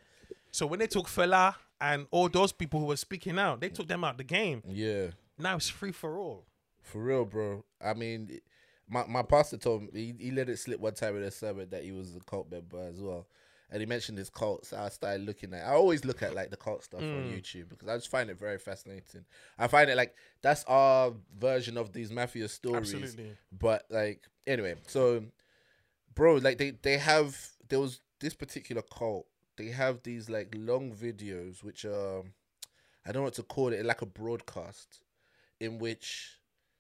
So 0.51 0.67
when 0.67 0.81
they 0.81 0.87
took 0.89 1.07
Fela 1.07 1.55
and 1.81 2.07
all 2.11 2.29
those 2.29 2.53
people 2.53 2.81
who 2.81 2.87
were 2.87 2.97
speaking 2.97 3.39
out, 3.39 3.61
they 3.61 3.69
took 3.69 3.87
them 3.87 4.03
out 4.03 4.17
the 4.19 4.25
game. 4.25 4.63
yeah. 4.67 5.09
Now 5.41 5.57
it's 5.57 5.69
free 5.69 5.93
for 5.93 6.19
all. 6.19 6.47
For 6.83 7.03
real, 7.03 7.25
bro. 7.25 7.65
I 7.81 7.95
mean, 7.95 8.41
my 8.89 9.05
my 9.07 9.23
pastor 9.23 9.57
told 9.57 9.83
me 9.83 9.89
he, 10.19 10.25
he 10.27 10.31
let 10.31 10.49
it 10.49 10.59
slip 10.59 10.81
one 10.81 10.95
time 10.95 11.17
in 11.17 11.23
a 11.23 11.31
sermon 11.31 11.69
that 11.71 11.85
he 11.85 11.93
was 11.93 12.15
a 12.17 12.21
cult 12.21 12.51
member 12.51 12.79
as 12.81 13.01
well, 13.01 13.27
and 13.71 13.81
he 13.81 13.87
mentioned 13.87 14.19
his 14.19 14.31
cult. 14.31 14.67
So 14.67 14.77
I 14.79 14.89
started 14.89 15.25
looking 15.25 15.55
at. 15.55 15.67
I 15.67 15.73
always 15.73 16.05
look 16.05 16.23
at 16.23 16.35
like 16.35 16.51
the 16.51 16.57
cult 16.57 16.83
stuff 16.85 17.03
on 17.03 17.09
Mm. 17.25 17.33
YouTube 17.33 17.69
because 17.69 17.89
I 17.89 17.97
just 17.97 18.09
find 18.11 18.31
it 18.31 18.39
very 18.39 18.59
fascinating. 18.59 19.25
I 19.59 19.67
find 19.69 19.89
it 19.91 19.97
like 19.97 20.15
that's 20.43 20.65
our 20.65 21.13
version 21.39 21.77
of 21.77 21.93
these 21.93 22.11
mafia 22.11 22.49
stories. 22.49 22.95
Absolutely. 22.95 23.37
But 23.53 23.85
like 23.91 24.27
anyway, 24.47 24.75
so 24.87 25.25
bro, 26.15 26.37
like 26.37 26.59
they 26.59 26.71
they 26.71 26.99
have 26.99 27.37
there 27.69 27.81
was 27.81 28.01
this 28.21 28.35
particular 28.35 28.83
cult. 28.83 29.27
They 29.57 29.69
have 29.69 30.03
these 30.03 30.29
like 30.31 30.55
long 30.57 30.93
videos 30.93 31.63
which 31.63 31.85
are 31.85 32.23
I 33.07 33.13
don't 33.13 33.17
know 33.17 33.25
what 33.25 33.35
to 33.35 33.43
call 33.43 33.73
it, 33.73 33.85
like 33.85 34.03
a 34.03 34.07
broadcast 34.07 35.05
in 35.61 35.79
which 35.79 36.39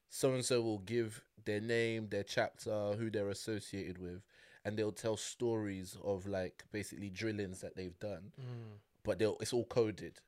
so 0.08 0.34
and 0.34 0.44
so 0.44 0.60
will 0.62 0.78
give 0.78 1.22
their 1.44 1.60
name, 1.60 2.08
their 2.08 2.24
chapter, 2.24 2.92
who 2.98 3.10
they're 3.10 3.28
associated 3.30 3.98
with, 3.98 4.22
and 4.64 4.76
they'll 4.76 4.92
tell 4.92 5.16
stories 5.16 5.96
of 6.04 6.26
like 6.26 6.64
basically 6.72 7.10
drillings 7.10 7.60
that 7.60 7.76
they've 7.76 7.98
done, 8.00 8.32
Mm. 8.40 8.78
but 9.04 9.18
they'll 9.18 9.36
it's 9.40 9.52
all 9.52 9.64
coded. 9.64 10.18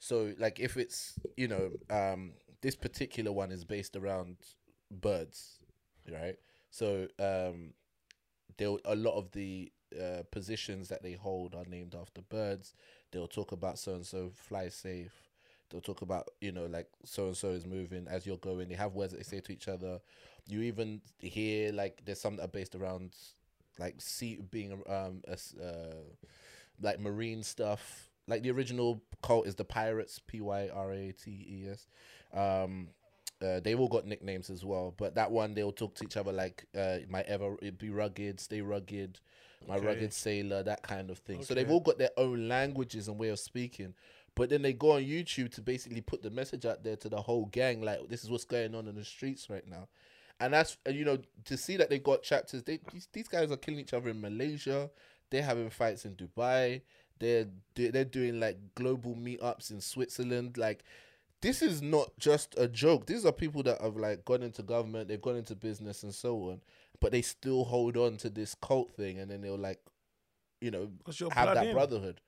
So 0.00 0.34
like 0.38 0.60
if 0.60 0.76
it's 0.76 1.18
you 1.36 1.48
know 1.48 1.72
um 1.90 2.34
this 2.60 2.76
particular 2.76 3.32
one 3.32 3.52
is 3.52 3.64
based 3.64 3.96
around 3.96 4.36
birds, 4.90 5.58
right? 6.10 6.36
So 6.70 7.08
um 7.18 7.74
they'll 8.56 8.78
a 8.84 8.94
lot 8.96 9.16
of 9.16 9.30
the 9.32 9.72
uh, 9.98 10.22
positions 10.30 10.88
that 10.88 11.02
they 11.02 11.12
hold 11.14 11.54
are 11.54 11.64
named 11.64 11.94
after 11.94 12.20
birds. 12.22 12.74
They'll 13.10 13.26
talk 13.28 13.52
about 13.52 13.78
so 13.78 13.94
and 13.94 14.04
so 14.06 14.30
fly 14.34 14.68
safe. 14.68 15.27
They'll 15.70 15.80
talk 15.80 16.02
about 16.02 16.28
you 16.40 16.52
know 16.52 16.66
like 16.66 16.88
so 17.04 17.26
and 17.26 17.36
so 17.36 17.48
is 17.50 17.66
moving 17.66 18.06
as 18.08 18.26
you're 18.26 18.36
going. 18.38 18.68
They 18.68 18.74
have 18.74 18.94
words 18.94 19.12
that 19.12 19.18
they 19.18 19.24
say 19.24 19.40
to 19.40 19.52
each 19.52 19.68
other. 19.68 20.00
You 20.46 20.62
even 20.62 21.00
hear 21.18 21.72
like 21.72 22.02
there's 22.04 22.20
some 22.20 22.36
that 22.36 22.44
are 22.44 22.48
based 22.48 22.74
around 22.74 23.14
like 23.78 23.96
sea 23.98 24.38
being 24.50 24.72
um 24.88 25.22
a 25.28 25.32
uh, 25.62 25.94
like 26.80 27.00
marine 27.00 27.42
stuff. 27.42 28.08
Like 28.26 28.42
the 28.42 28.50
original 28.50 29.02
cult 29.22 29.46
is 29.46 29.54
the 29.54 29.64
Pyrates, 29.64 30.20
P 30.26 30.40
Y 30.40 30.68
R 30.74 30.92
A 30.92 31.12
T 31.12 31.30
E 31.30 31.70
S. 31.70 31.86
Um, 32.32 32.88
uh, 33.40 33.60
they've 33.60 33.78
all 33.78 33.88
got 33.88 34.04
nicknames 34.04 34.50
as 34.50 34.64
well, 34.64 34.94
but 34.96 35.14
that 35.14 35.30
one 35.30 35.54
they'll 35.54 35.72
talk 35.72 35.94
to 35.94 36.04
each 36.04 36.16
other 36.16 36.32
like 36.32 36.66
uh, 36.76 36.98
my 37.08 37.22
ever 37.22 37.56
be 37.78 37.90
rugged, 37.90 38.40
stay 38.40 38.60
rugged, 38.60 39.20
my 39.66 39.76
Okay. 39.76 39.86
rugged 39.86 40.12
sailor, 40.12 40.62
that 40.64 40.82
kind 40.82 41.08
of 41.10 41.18
thing. 41.18 41.42
So 41.44 41.54
they've 41.54 41.70
all 41.70 41.80
got 41.80 41.98
their 41.98 42.10
own 42.16 42.48
languages 42.48 43.06
and 43.08 43.18
way 43.18 43.28
of 43.28 43.38
speaking. 43.38 43.94
But 44.38 44.50
then 44.50 44.62
they 44.62 44.72
go 44.72 44.92
on 44.92 45.02
YouTube 45.02 45.52
to 45.56 45.60
basically 45.60 46.00
put 46.00 46.22
the 46.22 46.30
message 46.30 46.64
out 46.64 46.84
there 46.84 46.94
to 46.94 47.08
the 47.08 47.20
whole 47.20 47.46
gang, 47.46 47.82
like 47.82 48.08
this 48.08 48.22
is 48.22 48.30
what's 48.30 48.44
going 48.44 48.72
on 48.72 48.86
in 48.86 48.94
the 48.94 49.04
streets 49.04 49.50
right 49.50 49.66
now. 49.66 49.88
And 50.38 50.54
that's 50.54 50.76
you 50.88 51.04
know 51.04 51.18
to 51.46 51.56
see 51.56 51.76
that 51.76 51.90
they 51.90 51.98
got 51.98 52.22
chapters. 52.22 52.62
They 52.62 52.78
these, 52.92 53.08
these 53.12 53.26
guys 53.26 53.50
are 53.50 53.56
killing 53.56 53.80
each 53.80 53.92
other 53.92 54.10
in 54.10 54.20
Malaysia. 54.20 54.90
They're 55.30 55.42
having 55.42 55.70
fights 55.70 56.04
in 56.04 56.14
Dubai. 56.14 56.82
They're 57.18 57.46
they're 57.74 58.04
doing 58.04 58.38
like 58.38 58.58
global 58.76 59.16
meetups 59.16 59.72
in 59.72 59.80
Switzerland. 59.80 60.56
Like 60.56 60.84
this 61.40 61.60
is 61.60 61.82
not 61.82 62.16
just 62.20 62.54
a 62.56 62.68
joke. 62.68 63.06
These 63.06 63.26
are 63.26 63.32
people 63.32 63.64
that 63.64 63.80
have 63.80 63.96
like 63.96 64.24
gone 64.24 64.44
into 64.44 64.62
government. 64.62 65.08
They've 65.08 65.20
gone 65.20 65.34
into 65.34 65.56
business 65.56 66.04
and 66.04 66.14
so 66.14 66.36
on. 66.50 66.60
But 67.00 67.10
they 67.10 67.22
still 67.22 67.64
hold 67.64 67.96
on 67.96 68.16
to 68.18 68.30
this 68.30 68.54
cult 68.54 68.92
thing, 68.92 69.18
and 69.18 69.28
then 69.28 69.40
they'll 69.40 69.58
like, 69.58 69.80
you 70.60 70.70
know, 70.70 70.90
have 71.32 71.54
that 71.54 71.66
in. 71.66 71.74
brotherhood. 71.74 72.20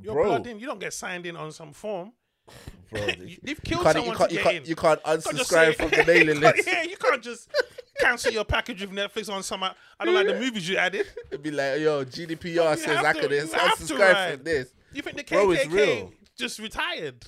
You're 0.00 0.14
bro, 0.14 0.24
blood 0.24 0.46
in. 0.46 0.58
You 0.58 0.66
don't 0.66 0.80
get 0.80 0.92
signed 0.92 1.26
in 1.26 1.36
on 1.36 1.52
some 1.52 1.72
form. 1.72 2.12
bro, 2.90 3.06
You- 3.18 3.38
They've 3.42 3.62
killed 3.62 3.82
can't, 3.82 3.96
you 3.96 4.02
someone 4.02 4.16
can't, 4.16 4.30
to 4.30 4.36
you 4.36 4.42
can't, 4.42 4.66
you 4.68 4.76
can't 4.76 5.02
can't 5.02 5.20
unsubscribe 5.22 5.48
say- 5.48 5.72
from 5.74 5.90
the 5.90 6.04
mailing 6.06 6.40
list. 6.40 6.66
Yeah, 6.66 6.82
you 6.82 6.96
can't 6.96 7.22
just 7.22 7.50
cancel 7.98 8.32
your 8.32 8.44
package 8.44 8.80
with 8.82 8.90
Netflix 8.92 9.32
on 9.32 9.42
some. 9.42 9.62
I 9.64 9.72
don't 10.04 10.14
like 10.14 10.26
the 10.26 10.34
movies 10.38 10.68
you 10.68 10.76
added. 10.76 11.06
It'd 11.30 11.42
be 11.42 11.50
like, 11.50 11.80
yo, 11.80 12.04
GDPR 12.04 12.76
says 12.76 12.98
I 13.04 13.12
could 13.12 13.30
you 13.30 13.42
unsubscribe 13.42 14.34
from 14.34 14.44
this. 14.44 14.72
You 14.92 15.02
think 15.02 15.16
the 15.16 15.24
KKK 15.24 15.68
Bro, 15.68 15.74
real. 15.76 16.12
just 16.38 16.58
retired? 16.58 17.24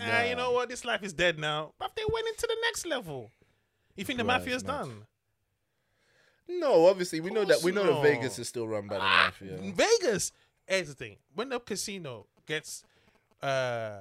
Ah, 0.00 0.22
you 0.22 0.36
know 0.36 0.52
what? 0.52 0.68
This 0.68 0.84
life 0.84 1.02
is 1.02 1.12
dead 1.12 1.38
now. 1.38 1.72
But 1.78 1.96
they 1.96 2.02
went 2.12 2.26
into 2.28 2.46
the 2.46 2.56
next 2.64 2.86
level. 2.86 3.30
You 3.96 4.04
think 4.04 4.18
the 4.18 4.24
Right, 4.24 4.40
mafia's 4.44 4.62
done? 4.62 5.06
No, 6.48 6.86
obviously 6.86 7.20
we 7.20 7.30
know 7.30 7.44
that 7.44 7.62
we 7.62 7.72
know 7.72 7.84
that. 7.84 8.02
Vegas 8.02 8.38
is 8.38 8.48
still 8.48 8.66
run 8.66 8.86
by 8.86 8.96
the 8.96 9.02
Ah, 9.02 9.32
mafia. 9.40 9.72
Vegas. 9.74 10.32
Here's 10.68 10.88
the 10.88 10.94
thing: 10.94 11.16
when 11.34 11.48
the 11.48 11.58
casino 11.60 12.26
gets 12.46 12.84
uh, 13.42 14.00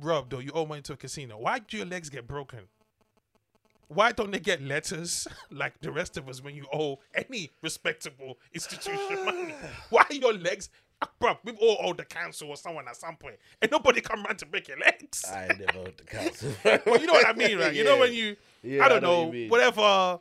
robbed 0.00 0.34
or 0.34 0.42
you 0.42 0.50
owe 0.52 0.66
money 0.66 0.82
to 0.82 0.94
a 0.94 0.96
casino, 0.96 1.38
why 1.38 1.60
do 1.60 1.76
your 1.76 1.86
legs 1.86 2.10
get 2.10 2.26
broken? 2.26 2.60
Why 3.88 4.12
don't 4.12 4.30
they 4.30 4.38
get 4.38 4.62
letters 4.62 5.26
like 5.50 5.80
the 5.80 5.90
rest 5.90 6.16
of 6.16 6.28
us 6.28 6.42
when 6.42 6.54
you 6.54 6.66
owe 6.72 6.98
any 7.14 7.50
respectable 7.62 8.38
institution 8.54 9.24
money? 9.24 9.54
Why 9.90 10.04
your 10.10 10.32
legs? 10.34 10.68
Ah, 11.02 11.08
Bro, 11.18 11.38
we've 11.44 11.56
all 11.58 11.78
owed 11.82 11.96
the 11.96 12.04
council 12.04 12.50
or 12.50 12.56
someone 12.56 12.86
at 12.86 12.94
some 12.96 13.16
point, 13.16 13.36
and 13.62 13.70
nobody 13.70 14.00
come 14.00 14.24
around 14.24 14.38
to 14.40 14.46
break 14.46 14.68
your 14.68 14.78
legs. 14.78 15.24
I 15.28 15.48
never 15.58 15.78
owed 15.78 15.96
the 15.96 16.04
council. 16.04 16.52
well, 16.86 17.00
you 17.00 17.06
know 17.06 17.14
what 17.14 17.26
I 17.26 17.32
mean, 17.32 17.58
right? 17.58 17.74
You 17.74 17.84
know 17.84 17.98
when 18.00 18.12
you, 18.12 18.36
Yeah, 18.62 18.84
I 18.84 18.88
don't 18.88 18.98
I 19.04 19.08
know 19.08 19.30
know, 19.30 19.46
whatever 19.48 20.20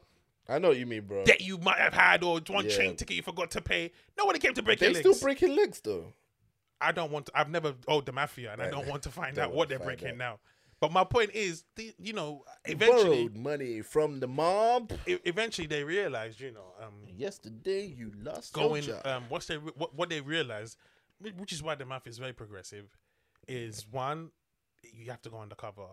I 0.50 0.58
know 0.60 0.70
what 0.70 0.78
you 0.78 0.86
mean, 0.86 1.02
bro. 1.06 1.24
that 1.26 1.42
you 1.42 1.58
might 1.60 1.78
have 1.78 1.94
had 1.94 2.24
or 2.24 2.40
one 2.48 2.66
Yeah. 2.66 2.76
train 2.76 2.96
ticket 2.96 3.16
you 3.16 3.22
forgot 3.22 3.52
to 3.52 3.62
pay. 3.62 3.92
Nobody 4.18 4.40
came 4.40 4.54
to 4.56 4.64
break 4.64 4.80
They 4.80 4.88
your 4.92 4.96
still 4.96 5.20
breaking 5.20 5.56
legs 5.56 5.80
though. 5.82 6.14
I 6.82 6.92
don't 6.92 7.12
want. 7.12 7.26
To, 7.28 7.32
I've 7.36 7.50
never 7.50 7.76
owed 7.88 8.06
the 8.06 8.14
mafia, 8.14 8.54
and 8.54 8.62
I 8.62 8.70
don't 8.70 8.88
want 8.88 9.04
to 9.04 9.10
find 9.12 9.36
Don't 9.36 9.46
out 9.46 9.54
what 9.54 9.68
they're 9.70 9.80
breaking 9.80 10.10
out. 10.10 10.18
now. 10.18 10.40
But 10.80 10.94
my 10.94 11.04
point 11.04 11.32
is, 11.34 11.66
the, 11.76 11.94
you 12.00 12.14
know, 12.14 12.46
eventually, 12.64 13.28
borrowed 13.28 13.36
money 13.36 13.82
from 13.82 14.22
the 14.22 14.28
mob. 14.30 14.94
e- 15.06 15.18
eventually 15.26 15.68
they 15.68 15.84
realized, 15.84 16.40
you 16.40 16.52
know, 16.52 16.74
um, 16.82 16.94
Yesterday 17.18 17.86
you 17.86 18.14
lost 18.24 18.54
going, 18.54 18.84
your 18.86 18.96
job. 18.96 19.06
um, 19.08 19.24
what's 19.28 19.46
they 19.48 19.58
re- 19.58 19.74
what, 19.76 19.94
what 19.94 20.08
they 20.08 20.22
realized, 20.22 20.78
which 21.38 21.52
is 21.52 21.62
why 21.62 21.76
the 21.76 21.84
mafia 21.86 22.12
is 22.12 22.18
very 22.18 22.32
progressive, 22.32 22.86
is 23.46 23.86
one, 23.92 24.32
you 24.94 25.12
have 25.12 25.22
to 25.24 25.30
go 25.30 25.40
undercover. 25.42 25.84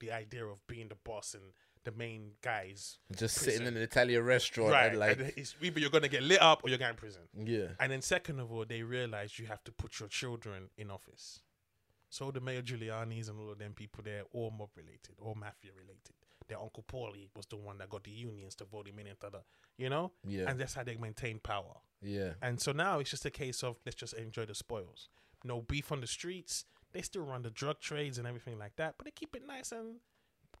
The 0.00 0.10
idea 0.12 0.46
of 0.46 0.66
being 0.66 0.88
the 0.88 0.94
boss 0.94 1.34
and 1.34 1.52
the 1.84 1.92
main 1.92 2.32
guys, 2.42 2.98
Just 3.16 3.36
prison. 3.36 3.52
sitting 3.52 3.66
in 3.68 3.76
an 3.76 3.82
Italian 3.82 4.22
restaurant 4.24 4.72
right? 4.72 4.86
and 4.90 4.98
like 4.98 5.18
and 5.18 5.32
it's 5.36 5.54
either 5.60 5.80
you're 5.80 5.90
gonna 5.90 6.08
get 6.08 6.22
lit 6.22 6.40
up 6.42 6.62
or 6.64 6.68
you're 6.70 6.78
going 6.78 6.94
to 6.94 6.98
prison. 6.98 7.22
yeah. 7.44 7.68
And 7.78 7.92
then 7.92 8.00
second 8.02 8.40
of 8.40 8.50
all, 8.52 8.64
they 8.66 8.82
realize 8.82 9.38
you 9.38 9.46
have 9.46 9.62
to 9.64 9.72
put 9.72 10.00
your 10.00 10.08
children 10.08 10.70
in 10.76 10.90
office. 10.90 11.40
So 12.10 12.30
the 12.30 12.40
Mayor 12.40 12.62
Giuliani's 12.62 13.28
and 13.28 13.38
all 13.40 13.50
of 13.50 13.58
them 13.58 13.72
people, 13.72 14.02
they're 14.04 14.22
all 14.32 14.50
mob 14.50 14.70
related, 14.76 15.16
all 15.20 15.34
mafia 15.34 15.72
related. 15.76 16.14
Their 16.46 16.60
uncle 16.60 16.84
Paulie 16.86 17.28
was 17.34 17.46
the 17.46 17.56
one 17.56 17.78
that 17.78 17.88
got 17.88 18.04
the 18.04 18.10
unions 18.10 18.54
to 18.56 18.64
vote 18.64 18.86
him 18.86 18.98
in 18.98 19.06
and 19.08 19.16
the, 19.20 19.40
you 19.78 19.88
know? 19.88 20.12
Yeah. 20.26 20.44
And 20.48 20.60
that's 20.60 20.74
how 20.74 20.84
they 20.84 20.96
maintain 20.96 21.38
power. 21.38 21.76
Yeah. 22.02 22.34
And 22.42 22.60
so 22.60 22.72
now 22.72 22.98
it's 23.00 23.10
just 23.10 23.24
a 23.24 23.30
case 23.30 23.62
of 23.64 23.76
let's 23.84 23.96
just 23.96 24.12
enjoy 24.14 24.44
the 24.44 24.54
spoils. 24.54 25.08
No 25.42 25.62
beef 25.62 25.90
on 25.90 26.00
the 26.00 26.06
streets. 26.06 26.66
They 26.92 27.02
still 27.02 27.22
run 27.22 27.42
the 27.42 27.50
drug 27.50 27.80
trades 27.80 28.18
and 28.18 28.26
everything 28.26 28.58
like 28.58 28.76
that, 28.76 28.94
but 28.96 29.06
they 29.06 29.10
keep 29.10 29.34
it 29.34 29.42
nice 29.46 29.72
and 29.72 29.96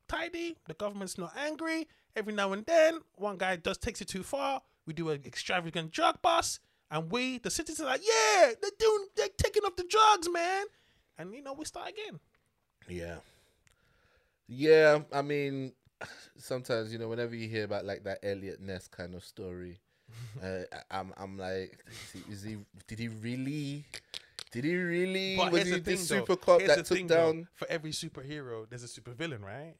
tidy. 0.08 0.56
The 0.66 0.74
government's 0.74 1.18
not 1.18 1.32
angry. 1.36 1.88
Every 2.16 2.32
now 2.32 2.52
and 2.52 2.64
then, 2.66 3.00
one 3.16 3.36
guy 3.38 3.56
just 3.56 3.82
takes 3.82 4.00
it 4.00 4.08
too 4.08 4.22
far. 4.22 4.62
We 4.86 4.92
do 4.92 5.10
an 5.10 5.22
extravagant 5.24 5.90
drug 5.90 6.20
bust, 6.22 6.60
and 6.90 7.10
we, 7.10 7.38
the 7.38 7.50
citizens, 7.50 7.80
are 7.86 7.90
like, 7.90 8.02
yeah, 8.06 8.52
they're 8.60 8.70
doing, 8.78 9.06
they're 9.16 9.28
taking 9.36 9.64
off 9.64 9.76
the 9.76 9.84
drugs, 9.88 10.28
man. 10.30 10.66
And 11.18 11.34
you 11.34 11.42
know, 11.42 11.54
we 11.54 11.64
start 11.64 11.90
again. 11.90 12.20
Yeah. 12.88 13.16
Yeah, 14.46 15.00
I 15.12 15.22
mean, 15.22 15.72
sometimes 16.36 16.92
you 16.92 16.98
know, 16.98 17.08
whenever 17.08 17.34
you 17.34 17.48
hear 17.48 17.64
about 17.64 17.84
like 17.84 18.04
that 18.04 18.18
Eliot 18.22 18.60
Ness 18.60 18.88
kind 18.88 19.14
of 19.14 19.24
story, 19.24 19.80
uh, 20.42 20.60
I'm 20.90 21.12
I'm 21.16 21.38
like, 21.38 21.84
is 22.30 22.42
he? 22.42 22.58
Did 22.86 22.98
he 22.98 23.08
really? 23.08 23.84
Did 24.52 24.64
he 24.64 24.76
really? 24.76 25.36
But 25.36 25.52
was 25.52 25.64
he 25.64 25.70
the 25.72 25.80
thing, 25.80 25.96
though. 25.96 26.02
super 26.02 26.36
cop 26.36 26.60
Here's 26.60 26.76
that 26.76 26.86
took 26.86 26.98
thing, 26.98 27.06
though. 27.06 27.32
down? 27.32 27.48
For 27.54 27.66
every 27.68 27.90
superhero, 27.90 28.68
there's 28.68 28.84
a 28.84 28.86
supervillain, 28.86 29.42
right? 29.42 29.74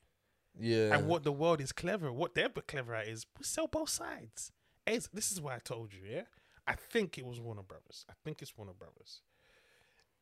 Yeah. 0.59 0.95
And 0.97 1.07
what 1.09 1.25
the 1.25 1.33
world 1.33 1.61
is 1.61 1.73
clever, 1.73 2.13
what 2.13 2.35
they're 2.35 2.49
clever 2.49 2.95
at 2.95 3.09
is 3.09 3.27
we 3.39 3.45
sell 3.45 3.67
both 3.67 3.89
sides. 3.91 4.53
As, 4.87 5.09
this 5.13 5.33
is 5.33 5.41
why 5.41 5.57
I 5.57 5.59
told 5.59 5.93
you, 5.93 6.01
yeah. 6.09 6.23
I 6.67 6.75
think 6.75 7.19
it 7.19 7.27
was 7.27 7.41
Warner 7.41 7.63
Brothers. 7.63 8.05
I 8.09 8.15
think 8.25 8.41
it's 8.43 8.57
Warner 8.57 8.73
Brothers. 8.73 9.21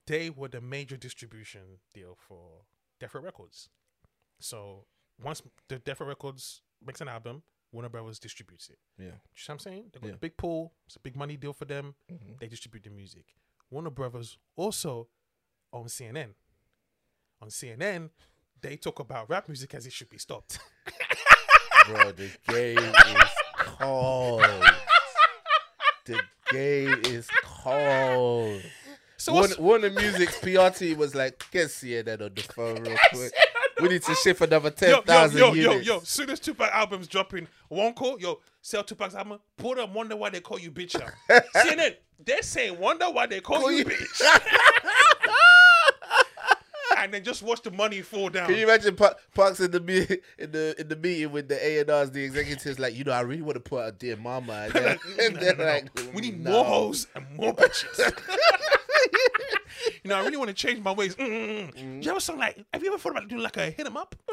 They 0.07 0.31
were 0.31 0.49
the 0.49 0.61
major 0.61 0.97
distribution 0.97 1.61
deal 1.95 2.17
for 2.19 2.63
Death 2.99 3.15
Row 3.15 3.21
Records. 3.23 3.69
So 4.41 4.87
once 5.23 5.43
the 5.69 5.79
Death 5.79 6.01
Row 6.01 6.07
Records 6.09 6.63
makes 6.85 7.01
an 7.01 7.09
album, 7.09 7.43
Warner 7.71 7.89
Brothers 7.89 8.19
distributes 8.19 8.69
it. 8.71 8.79
Yeah. 8.99 9.05
You 9.05 9.11
know 9.11 9.17
what 9.47 9.51
I'm 9.51 9.59
saying? 9.61 9.85
They 9.93 10.01
got 10.01 10.09
Yeah. 10.09 10.15
a 10.15 10.19
big 10.19 10.37
pool. 10.37 10.73
It's 10.87 10.97
a 10.97 11.01
big 11.01 11.17
money 11.17 11.37
deal 11.37 11.53
for 11.53 11.65
them. 11.65 11.95
Mhm. 12.11 12.39
They 12.41 12.49
distribute 12.49 12.83
the 12.85 12.91
music. 12.91 13.35
Warner 13.71 13.91
Brothers 13.91 14.37
also 14.57 15.09
on 15.73 15.89
CNN. 15.89 16.35
On 17.41 17.49
CNN, 17.51 18.11
they 18.63 18.77
talk 18.77 19.01
about 19.01 19.29
rap 19.29 19.49
music 19.49 19.75
as 19.75 19.87
it 19.87 19.93
should 19.93 20.09
be 20.09 20.19
stopped. 20.19 20.59
Bro, 21.89 22.13
the 22.13 22.31
game 22.49 22.79
is 22.79 23.31
cold. 23.57 24.45
The 26.05 26.21
game 26.51 27.01
is 27.05 27.29
cold. 27.45 28.63
So 29.17 29.35
One, 29.35 29.51
one 29.53 29.85
of 29.85 29.95
music's 29.95 30.39
PR 30.41 30.69
team 30.69 30.99
was 30.99 31.15
like, 31.15 31.45
get 31.51 31.69
CNN 31.69 32.23
on 32.23 32.33
the 32.35 32.43
phone 32.43 32.83
real 32.83 32.97
quick. 33.13 33.33
We 33.81 33.89
need 33.89 34.03
to 34.03 34.15
shift 34.17 34.41
another 34.43 34.71
10,000 34.71 35.39
yo, 35.39 35.47
yo, 35.47 35.53
10,000 35.53 35.57
yo, 35.57 35.73
yo, 35.73 35.79
yo, 35.81 36.01
soon 36.01 36.31
as 36.31 36.39
Tupac 36.41 36.71
album's 36.73 37.09
dropping, 37.09 37.49
one 37.69 37.95
call, 37.95 38.21
yo, 38.21 38.41
sell 38.61 38.85
Tupac's 38.85 39.15
album, 39.15 39.39
put 39.57 39.77
them 39.79 39.93
wonder 39.95 40.15
why 40.17 40.31
they 40.31 40.41
call 40.41 40.59
you 40.59 40.71
bitch 40.71 40.99
now. 40.99 41.09
CNN, 41.57 41.97
they're 42.25 42.43
saying 42.43 42.79
wonder 42.79 43.07
why 43.11 43.27
they 43.27 43.41
call, 43.41 43.61
Call 43.61 43.73
you 43.73 43.79
you- 43.79 43.85
bitch. 43.87 44.23
and 47.03 47.13
then 47.13 47.25
just 47.25 47.43
watch 47.43 47.63
the 47.63 47.71
money 47.71 48.01
fall 48.01 48.29
down. 48.29 48.47
Can 48.47 48.57
you 48.57 48.65
imagine 48.65 48.95
Pa- 48.97 49.15
Parks 49.35 49.61
in 49.61 49.71
the 49.71 49.81
me- 49.81 50.07
in 50.39 50.53
the 50.53 50.75
in 50.79 50.89
the 50.89 50.97
meeting 50.97 51.33
with 51.33 51.49
the 51.49 51.65
A 51.67 51.81
and 51.81 51.91
R's, 51.91 52.11
the 52.11 52.23
executives 52.25 52.79
like, 52.79 52.95
you 52.95 53.05
know, 53.05 53.13
I 53.13 53.21
really 53.21 53.43
want 53.43 53.57
to 53.57 53.61
put 53.61 53.83
out 53.83 53.99
dear 53.99 54.17
mama, 54.17 54.53
and 54.67 54.73
then, 54.73 54.99
and 55.21 55.35
No, 55.35 55.41
they're 55.41 55.57
no, 55.57 55.65
no, 55.65 55.71
like, 55.73 56.15
we 56.15 56.23
need 56.23 56.45
more 56.45 56.65
hoes 56.65 57.07
and 57.15 57.27
more 57.37 57.55
bitches. 57.55 58.13
you 60.03 60.09
know, 60.09 60.17
I 60.17 60.23
really 60.23 60.37
want 60.37 60.49
to 60.49 60.55
change 60.55 60.83
my 60.83 60.93
ways. 60.93 61.15
Mm-mm-mm. 61.17 61.75
Do 61.75 62.05
you 62.05 62.11
ever 62.11 62.21
song 62.21 62.39
like? 62.39 62.65
Have 62.73 62.83
you 62.83 62.89
ever 62.89 62.99
thought 62.99 63.13
about 63.13 63.29
doing 63.29 63.43
like 63.43 63.57
a 63.57 63.71
hit 63.71 63.87
'em 63.87 63.97
up? 63.97 64.15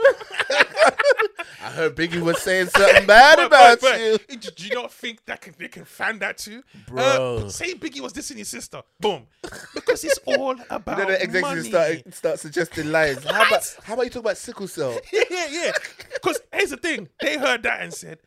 I 1.61 1.71
heard 1.71 1.95
Biggie 1.95 2.21
was 2.21 2.41
saying 2.41 2.67
something 2.67 3.05
bad 3.05 3.35
But- 3.37 3.45
about 3.47 3.81
but- 3.81 3.99
you. 3.99 4.17
but 4.29 4.55
Do 4.55 4.65
you 4.67 4.75
not 4.75 4.91
think 4.93 5.25
that 5.25 5.41
can, 5.41 5.53
they 5.57 5.67
can 5.67 5.85
fan 5.85 6.19
that 6.19 6.37
too, 6.37 6.63
Bro. 6.87 7.03
Uh, 7.45 7.49
say 7.49 7.73
Biggie 7.75 7.99
was 8.01 8.13
dissing 8.13 8.37
your 8.37 8.45
sister, 8.45 8.81
boom, 8.99 9.27
because 9.73 10.03
it's 10.03 10.17
all 10.25 10.55
about 10.69 10.97
Then 10.97 11.07
the 11.07 11.21
executives 11.23 11.67
start 11.67 12.13
start 12.13 12.39
suggesting 12.39 12.91
lies. 12.91 13.23
How 13.23 13.47
about 13.47 13.75
how 13.83 13.93
about 13.95 14.03
you 14.03 14.09
talk 14.09 14.21
about 14.23 14.37
sickle 14.37 14.67
cell? 14.67 14.97
yeah, 15.13 15.21
yeah, 15.29 15.47
yeah. 15.49 15.71
Because 16.13 16.39
here's 16.53 16.69
the 16.69 16.77
thing: 16.77 17.09
they 17.21 17.37
heard 17.37 17.63
that 17.63 17.81
and 17.81 17.93
said, 17.93 18.19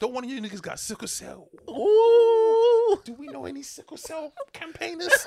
"Don't 0.00 0.12
one 0.12 0.24
of 0.24 0.30
you 0.30 0.40
niggas 0.40 0.62
got 0.62 0.78
sickle 0.80 1.08
cell? 1.08 1.48
Ooh. 1.68 3.00
Do 3.04 3.12
we 3.14 3.26
know 3.26 3.44
any 3.44 3.62
sickle 3.62 3.96
cell 3.98 4.32
campaigners?" 4.52 5.26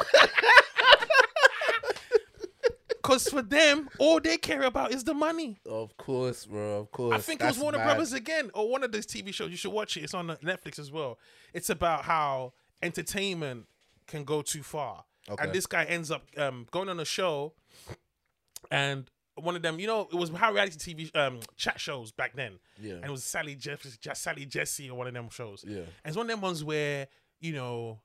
Because 3.04 3.28
for 3.30 3.42
them, 3.42 3.90
all 3.98 4.20
they 4.20 4.38
care 4.38 4.62
about 4.62 4.92
is 4.94 5.04
the 5.04 5.14
money. 5.16 5.58
Of 5.66 5.98
course, 5.98 6.46
bro. 6.46 6.82
Of 6.82 6.92
course. 6.92 7.16
I 7.16 7.18
think 7.18 7.42
it 7.42 7.46
was 7.46 7.56
That's 7.56 7.64
Warner 7.64 7.80
mad. 7.80 7.86
Brothers 7.86 8.14
again, 8.14 8.52
or 8.54 8.70
one 8.70 8.84
of 8.84 8.92
those 8.92 9.08
TV 9.08 9.34
shows. 9.34 9.50
You 9.50 9.58
should 9.58 9.72
watch 9.72 9.98
it. 9.98 10.04
It's 10.04 10.14
on 10.14 10.28
Netflix 10.28 10.78
as 10.78 10.92
well. 10.92 11.18
It's 11.52 11.72
about 11.72 12.04
how 12.04 12.54
entertainment 12.84 13.66
can 14.06 14.24
go 14.24 14.44
too 14.44 14.62
far, 14.62 15.04
Okay. 15.30 15.44
and 15.44 15.52
this 15.52 15.66
guy 15.66 15.86
ends 15.86 16.12
up 16.12 16.26
um, 16.38 16.68
going 16.70 16.90
on 16.90 17.00
a 17.00 17.06
show, 17.06 17.54
and 18.70 19.10
one 19.36 19.56
of 19.56 19.64
them, 19.64 19.80
you 19.80 19.88
know, 19.88 20.08
it 20.12 20.16
was 20.16 20.30
how 20.30 20.54
reality 20.54 20.94
TV 20.94 21.16
um, 21.16 21.40
chat 21.58 21.80
shows 21.80 22.12
back 22.12 22.36
then. 22.36 22.60
Yeah. 22.80 22.94
and 22.96 23.06
it 23.06 23.12
was 23.12 23.24
Sally 23.24 23.56
Jeff, 23.56 23.84
Sally 24.14 24.46
Jessy, 24.46 24.90
or 24.92 24.98
one 24.98 25.08
of 25.08 25.14
them 25.14 25.30
shows. 25.32 25.66
Yeah. 25.68 25.78
and 25.80 25.88
it's 26.06 26.18
one 26.18 26.28
of 26.28 26.30
them 26.30 26.42
ones 26.42 26.64
where 26.64 27.08
you 27.40 27.54
know, 27.54 28.00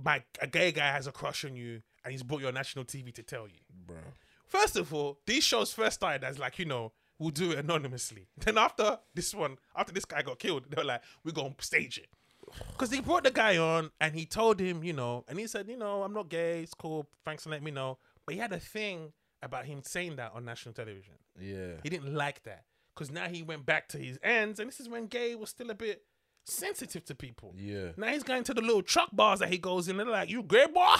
my 0.00 0.22
a 0.40 0.46
gay 0.46 0.70
guy 0.70 0.92
has 0.92 1.08
a 1.08 1.12
crush 1.12 1.44
on 1.44 1.56
you, 1.56 1.82
and 2.08 2.12
he's 2.14 2.22
brought 2.22 2.40
you 2.40 2.48
on 2.48 2.54
national 2.54 2.86
TV 2.86 3.12
to 3.12 3.22
tell 3.22 3.46
you. 3.46 3.60
Bro. 3.86 3.98
First 4.46 4.76
of 4.76 4.94
all, 4.94 5.18
these 5.26 5.44
shows 5.44 5.74
first 5.74 5.96
started 5.96 6.24
as 6.24 6.38
like, 6.38 6.58
you 6.58 6.64
know, 6.64 6.92
we'll 7.18 7.28
do 7.28 7.50
it 7.52 7.58
anonymously. 7.58 8.28
Then 8.38 8.56
after 8.56 8.98
this 9.14 9.34
one, 9.34 9.58
after 9.76 9.92
this 9.92 10.06
guy 10.06 10.22
got 10.22 10.38
killed, 10.38 10.64
they 10.70 10.80
were 10.80 10.86
like, 10.86 11.02
we're 11.22 11.32
going 11.32 11.54
to 11.54 11.64
stage 11.64 11.98
it. 11.98 12.08
Because 12.72 12.90
he 12.90 13.02
brought 13.02 13.24
the 13.24 13.30
guy 13.30 13.58
on 13.58 13.90
and 14.00 14.14
he 14.14 14.24
told 14.24 14.58
him, 14.58 14.82
you 14.82 14.94
know, 14.94 15.26
and 15.28 15.38
he 15.38 15.46
said, 15.46 15.68
you 15.68 15.76
know, 15.76 16.02
I'm 16.02 16.14
not 16.14 16.30
gay. 16.30 16.62
It's 16.62 16.72
cool. 16.72 17.06
Thanks 17.26 17.44
for 17.44 17.50
letting 17.50 17.66
me 17.66 17.72
know. 17.72 17.98
But 18.24 18.36
he 18.36 18.40
had 18.40 18.54
a 18.54 18.58
thing 18.58 19.12
about 19.42 19.66
him 19.66 19.82
saying 19.84 20.16
that 20.16 20.32
on 20.34 20.46
national 20.46 20.72
television. 20.72 21.14
Yeah. 21.38 21.74
He 21.82 21.90
didn't 21.90 22.14
like 22.14 22.42
that. 22.44 22.64
Because 22.94 23.10
now 23.10 23.28
he 23.28 23.42
went 23.42 23.66
back 23.66 23.88
to 23.88 23.98
his 23.98 24.18
ends. 24.22 24.60
And 24.60 24.68
this 24.68 24.80
is 24.80 24.88
when 24.88 25.08
gay 25.08 25.34
was 25.34 25.50
still 25.50 25.68
a 25.68 25.74
bit 25.74 26.04
sensitive 26.46 27.04
to 27.04 27.14
people. 27.14 27.54
Yeah. 27.54 27.90
Now 27.98 28.08
he's 28.08 28.22
going 28.22 28.44
to 28.44 28.54
the 28.54 28.62
little 28.62 28.82
truck 28.82 29.10
bars 29.12 29.40
that 29.40 29.50
he 29.50 29.58
goes 29.58 29.88
in. 29.88 29.98
They're 29.98 30.06
like, 30.06 30.30
"You 30.30 30.42
gay 30.42 30.66
boy?" 30.66 30.96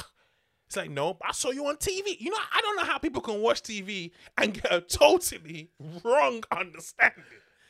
It's 0.69 0.77
like, 0.77 0.91
"No, 0.91 1.17
I 1.27 1.33
saw 1.33 1.51
you 1.51 1.65
on 1.67 1.79
TV." 1.79 2.21
You 2.21 2.31
know, 2.31 2.37
I 2.53 2.61
don't 2.61 2.77
know 2.77 2.85
how 2.85 2.99
people 2.99 3.23
can 3.23 3.41
watch 3.41 3.63
TV 3.63 4.11
and 4.37 4.53
get 4.53 4.71
a 4.71 4.83
totally 4.83 5.71
wrong 6.05 6.45
understanding. 6.53 7.25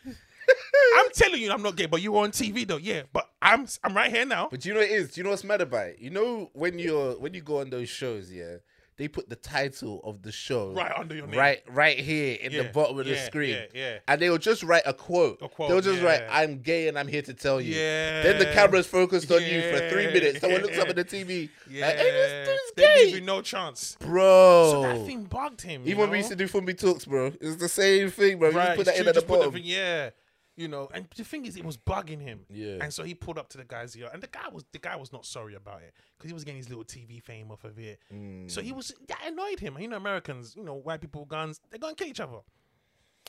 I'm 0.96 1.10
telling 1.12 1.40
you, 1.40 1.52
I'm 1.52 1.62
not 1.62 1.76
gay, 1.76 1.86
but 1.86 2.02
you 2.02 2.10
were 2.10 2.22
on 2.22 2.32
TV 2.32 2.66
though. 2.66 2.76
Yeah, 2.76 3.02
but 3.12 3.30
I'm 3.40 3.68
I'm 3.84 3.94
right 3.96 4.10
here 4.10 4.26
now. 4.26 4.48
But 4.50 4.62
do 4.62 4.68
you 4.68 4.74
know 4.74 4.80
what 4.80 4.88
it 4.90 4.94
is? 4.94 5.12
Do 5.12 5.20
you 5.20 5.24
know 5.24 5.30
what's 5.30 5.44
mad 5.44 5.60
about 5.60 5.90
it? 5.90 6.00
You 6.00 6.10
know 6.10 6.50
when 6.54 6.80
you're 6.80 7.12
when 7.20 7.34
you 7.34 7.40
go 7.40 7.60
on 7.60 7.70
those 7.70 7.88
shows, 7.88 8.32
yeah, 8.32 8.56
they 8.98 9.08
put 9.08 9.28
the 9.30 9.36
title 9.36 10.00
of 10.04 10.22
the 10.22 10.30
show 10.32 10.72
Right 10.74 10.92
under 10.96 11.14
your 11.14 11.26
name. 11.26 11.38
right 11.38 11.62
right 11.70 11.98
here 11.98 12.36
in 12.40 12.52
the 12.52 12.64
bottom 12.64 12.98
of 12.98 13.06
the 13.06 13.16
screen. 13.16 13.50
yeah, 13.54 13.64
yeah. 13.72 13.98
And 14.08 14.20
they 14.20 14.28
will 14.28 14.38
just 14.38 14.62
write 14.62 14.82
a 14.84 14.92
quote. 14.92 15.38
A 15.40 15.48
quote, 15.48 15.70
They'll 15.70 15.80
just 15.80 16.02
write. 16.02 16.22
I'm 16.30 16.58
gay 16.60 16.88
and 16.88 16.98
I'm 16.98 17.08
here 17.08 17.22
to 17.22 17.32
tell 17.32 17.60
you. 17.60 17.74
Yeah. 17.74 18.22
Then 18.24 18.38
the 18.38 18.46
camera's 18.46 18.86
focused 18.86 19.30
on 19.32 19.40
you 19.42 19.62
for 19.62 19.88
three 19.88 20.08
minutes. 20.08 20.40
Someone 20.40 20.62
looks 20.62 20.76
up 20.78 20.88
at 20.88 20.96
the 20.96 21.04
TV. 21.04 21.48
Yeah, 21.70 21.86
Like, 21.86 21.96
hey, 21.96 22.10
this 22.10 22.48
dude's 22.48 22.72
they 22.76 23.04
give 23.06 23.14
you 23.20 23.24
no 23.24 23.40
chance. 23.40 23.96
Bro. 24.00 24.70
So 24.72 24.82
that 24.82 25.06
thing 25.06 25.24
bugged 25.24 25.62
him. 25.62 25.82
Even 25.86 25.98
when 25.98 26.10
we 26.10 26.18
used 26.18 26.30
to 26.30 26.36
do 26.36 26.46
Fumbi 26.48 26.76
Talks, 26.76 27.04
bro, 27.04 27.32
it's 27.40 27.56
the 27.56 27.68
same 27.68 28.10
thing, 28.10 28.38
bro. 28.38 28.48
You 28.48 28.54
just 28.54 28.70
put 28.76 28.88
it's 28.88 28.90
that 28.96 29.00
in 29.00 29.08
at 29.08 29.14
the 29.14 29.22
bottom. 29.22 29.52
thing- 29.52 29.62
yeah. 29.64 30.10
You 30.58 30.66
know, 30.66 30.88
and 30.92 31.06
the 31.16 31.22
thing 31.22 31.46
is, 31.46 31.56
it 31.56 31.64
was 31.64 31.76
bugging 31.76 32.20
him. 32.20 32.40
Yeah. 32.50 32.78
And 32.80 32.92
so 32.92 33.04
he 33.04 33.14
pulled 33.14 33.38
up 33.38 33.48
to 33.50 33.58
the 33.58 33.64
guy's 33.64 33.96
ear, 33.96 34.10
and 34.12 34.20
the 34.20 34.26
guy 34.26 34.48
was 34.52 34.64
the 34.72 34.80
guy 34.80 34.96
was 34.96 35.12
not 35.12 35.24
sorry 35.24 35.54
about 35.54 35.82
it 35.82 35.94
because 36.16 36.28
he 36.30 36.34
was 36.34 36.42
getting 36.42 36.56
his 36.58 36.68
little 36.68 36.82
TV 36.84 37.22
fame 37.22 37.52
off 37.52 37.62
of 37.62 37.78
it. 37.78 38.00
Mm. 38.12 38.50
So 38.50 38.60
he 38.60 38.72
was 38.72 38.92
that 39.06 39.20
annoyed 39.24 39.60
him. 39.60 39.78
You 39.78 39.86
know, 39.86 39.96
Americans, 39.96 40.56
you 40.56 40.64
know, 40.64 40.74
white 40.74 41.00
people 41.00 41.24
guns, 41.26 41.60
they're 41.70 41.78
gonna 41.78 41.94
kill 41.94 42.08
each 42.08 42.18
other. 42.18 42.38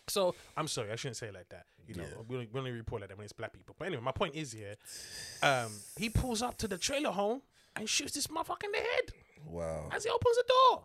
So 0.08 0.34
I'm 0.58 0.68
sorry, 0.68 0.92
I 0.92 0.96
shouldn't 0.96 1.18
say 1.18 1.28
it 1.28 1.36
like 1.36 1.50
that. 1.50 1.66
You 1.88 1.94
know, 1.96 2.04
Yeah. 2.04 2.22
we, 2.28 2.36
only, 2.38 2.50
we 2.52 2.60
only 2.60 2.72
report 2.72 3.02
like 3.02 3.10
that 3.10 3.18
when 3.18 3.26
it's 3.26 3.34
black 3.34 3.54
people. 3.54 3.76
But 3.78 3.86
anyway, 3.90 4.02
my 4.02 4.12
point 4.12 4.34
is 4.34 4.52
here, 4.52 4.76
um, 5.44 5.72
he 5.98 6.10
pulls 6.10 6.42
up 6.42 6.58
to 6.58 6.68
the 6.68 6.80
trailer 6.80 7.12
home 7.12 7.44
and 7.76 7.88
shoots 7.88 8.14
this 8.14 8.26
motherfucker 8.28 8.64
in 8.64 8.72
the 8.72 8.78
head 8.80 9.12
Wow. 9.46 9.88
as 9.92 10.04
he 10.04 10.10
opens 10.10 10.36
the 10.38 10.46
door. 10.48 10.84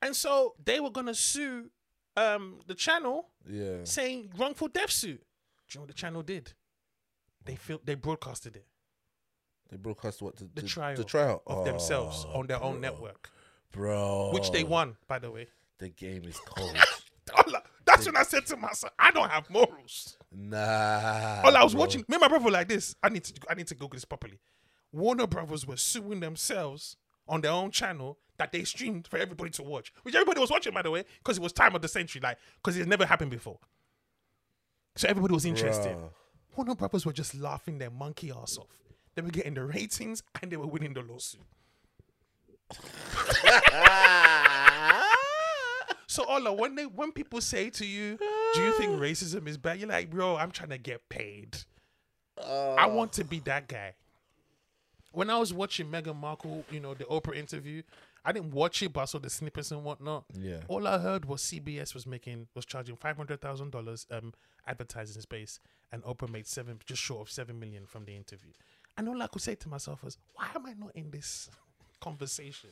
And 0.00 0.16
so 0.16 0.54
they 0.64 0.80
were 0.80 0.90
gonna 0.90 1.14
sue 1.14 1.70
um, 2.16 2.60
the 2.66 2.74
channel 2.74 3.28
Yeah. 3.46 3.84
saying 3.84 4.32
wrongful 4.38 4.68
death 4.68 4.90
suit. 4.90 5.22
Do 5.68 5.76
you 5.76 5.78
know 5.78 5.82
what 5.82 5.88
the 5.88 5.94
channel 5.94 6.22
did? 6.22 6.52
They 7.44 7.54
fil- 7.56 7.80
they 7.84 7.94
broadcasted 7.94 8.56
it, 8.56 8.66
They 9.70 9.76
broadcast 9.76 10.20
what 10.22 10.36
the, 10.36 10.48
the, 10.54 10.62
trial, 10.62 10.96
the 10.96 11.04
trial 11.04 11.42
of 11.46 11.64
themselves 11.64 12.24
Oh, 12.28 12.40
on 12.40 12.46
their 12.48 12.62
own 12.62 12.80
network, 12.80 13.30
bro. 13.72 14.30
which 14.32 14.50
they 14.50 14.64
won, 14.64 14.96
by 15.06 15.18
the 15.18 15.30
way. 15.30 15.46
The 15.78 15.88
game 15.90 16.24
is 16.24 16.38
cold. 16.46 16.76
That's 17.84 18.04
when 18.06 18.16
I 18.16 18.24
said 18.24 18.46
to 18.46 18.56
myself, 18.56 18.92
I 18.98 19.10
don't 19.12 19.30
have 19.30 19.48
morals. 19.48 20.16
nah. 20.32 21.42
All 21.44 21.56
I 21.56 21.62
was 21.62 21.72
bro. 21.74 21.80
watching, 21.82 22.00
me 22.08 22.16
and 22.16 22.20
my 22.20 22.28
brother 22.28 22.44
were 22.44 22.50
like 22.50 22.68
this. 22.68 22.94
I 23.02 23.08
need 23.10 23.24
to, 23.24 23.32
I 23.48 23.54
need 23.54 23.68
to 23.68 23.74
Google 23.74 23.90
this 23.96 24.04
properly. 24.04 24.40
Warner 24.92 25.26
Brothers 25.26 25.66
were 25.66 25.76
suing 25.76 26.20
themselves 26.20 26.96
on 27.28 27.40
their 27.42 27.52
own 27.52 27.70
channel 27.70 28.18
that 28.38 28.52
they 28.52 28.64
streamed 28.64 29.06
for 29.06 29.18
everybody 29.18 29.50
to 29.50 29.62
watch, 29.62 29.92
which 30.02 30.14
everybody 30.14 30.40
was 30.40 30.50
watching, 30.50 30.74
by 30.74 30.82
the 30.82 30.90
way, 30.90 31.04
because 31.18 31.38
it 31.38 31.42
was 31.42 31.52
time 31.52 31.74
of 31.74 31.82
the 31.82 31.88
century, 31.88 32.20
like 32.22 32.38
because 32.56 32.76
it 32.76 32.86
never 32.88 33.06
happened 33.06 33.30
before. 33.30 33.58
So 34.96 35.08
everybody 35.08 35.34
was 35.34 35.44
interested. 35.44 35.96
Bruh. 35.96 36.10
Warner 36.56 36.74
Brothers 36.74 37.04
were 37.06 37.12
just 37.12 37.34
laughing 37.34 37.78
their 37.78 37.90
monkey 37.90 38.32
ass 38.32 38.56
off. 38.58 38.82
They 39.14 39.22
were 39.22 39.28
getting 39.30 39.54
the 39.54 39.64
ratings 39.64 40.22
and 40.40 40.50
they 40.50 40.56
were 40.56 40.66
winning 40.66 40.94
the 40.94 41.02
lawsuit. 41.02 41.42
So 46.08 46.24
Ola, 46.24 46.52
when 46.52 46.74
they 46.76 46.84
when 46.86 47.12
people 47.12 47.40
say 47.42 47.68
to 47.68 47.84
you, 47.84 48.16
"Do 48.54 48.62
you 48.62 48.72
think 48.78 48.92
racism 48.92 49.46
is 49.48 49.58
bad?" 49.58 49.78
You're 49.80 49.88
like, 49.88 50.08
"Bro, 50.08 50.36
I'm 50.36 50.50
trying 50.50 50.70
to 50.70 50.78
get 50.78 51.06
paid. 51.10 51.58
I 52.42 52.86
want 52.86 53.12
to 53.14 53.24
be 53.24 53.40
that 53.40 53.68
guy." 53.68 53.94
When 55.12 55.28
I 55.28 55.38
was 55.38 55.52
watching 55.52 55.88
Meghan 55.90 56.16
Markle, 56.16 56.64
you 56.70 56.80
know, 56.80 56.94
the 56.94 57.04
Oprah 57.04 57.36
interview, 57.36 57.82
I 58.24 58.32
didn't 58.32 58.52
watch 58.52 58.82
it, 58.82 58.92
but 58.92 59.02
I 59.02 59.04
saw 59.06 59.18
the 59.18 59.28
snippets 59.28 59.72
and 59.72 59.84
whatnot. 59.84 60.24
Yeah. 60.32 60.60
All 60.68 60.86
I 60.86 60.96
heard 60.98 61.26
was 61.26 61.42
CBS 61.42 61.92
was 61.92 62.06
making 62.06 62.46
was 62.54 62.64
charging 62.64 62.96
five 62.96 63.16
hundred 63.18 63.42
thousand 63.42 63.72
dollars 63.72 64.06
um 64.10 64.32
advertising 64.66 65.20
space, 65.22 65.60
and 65.92 66.02
Oprah 66.04 66.28
made 66.30 66.46
seven 66.46 66.78
just 66.84 67.02
short 67.02 67.22
of 67.22 67.30
seven 67.30 67.58
million 67.58 67.86
from 67.86 68.04
the 68.04 68.16
interview. 68.16 68.50
And 68.96 69.08
all 69.08 69.22
I 69.22 69.26
could 69.26 69.42
say 69.42 69.54
to 69.56 69.68
myself 69.68 70.02
was, 70.02 70.18
"Why 70.34 70.48
am 70.54 70.66
I 70.66 70.74
not 70.74 70.94
in 70.94 71.10
this 71.10 71.50
conversation? 72.00 72.70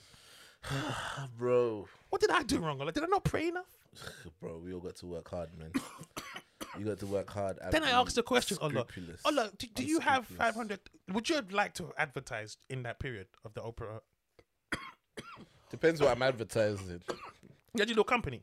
bro. 1.39 1.87
What 2.11 2.21
did 2.21 2.31
I 2.31 2.43
do 2.43 2.59
wrong? 2.59 2.79
Like, 2.79 2.95
did 2.95 3.03
I 3.05 3.07
not 3.07 3.25
pray 3.25 3.49
enough?" 3.49 3.77
Bro, 4.41 4.59
we 4.65 4.73
all 4.73 4.81
got 4.81 4.97
to 4.97 5.07
work 5.07 5.29
hard, 5.29 5.51
man. 5.59 5.71
you 6.79 6.85
got 6.85 6.99
to 6.99 7.07
work 7.07 7.31
hard. 7.31 7.59
Then 7.71 7.85
I 7.85 7.91
asked 7.91 8.17
the 8.17 8.23
question, 8.23 8.59
Ola. 8.61 8.87
Ola, 9.25 9.51
do, 9.57 9.67
do 9.75 9.85
you 9.85 10.01
have 10.01 10.27
500? 10.27 10.81
Would 11.13 11.29
you 11.29 11.41
like 11.51 11.75
to 11.75 11.93
advertise 11.97 12.57
in 12.69 12.83
that 12.83 12.99
period 12.99 13.29
of 13.45 13.55
the 13.55 13.61
Oprah? 13.61 14.01
Depends 15.71 16.01
what 16.01 16.11
I'm 16.11 16.23
advertising. 16.23 17.03
Yeah, 17.77 17.79
You 17.79 17.83
had 17.83 17.89
your 17.89 17.95
little 17.97 18.05
company, 18.05 18.43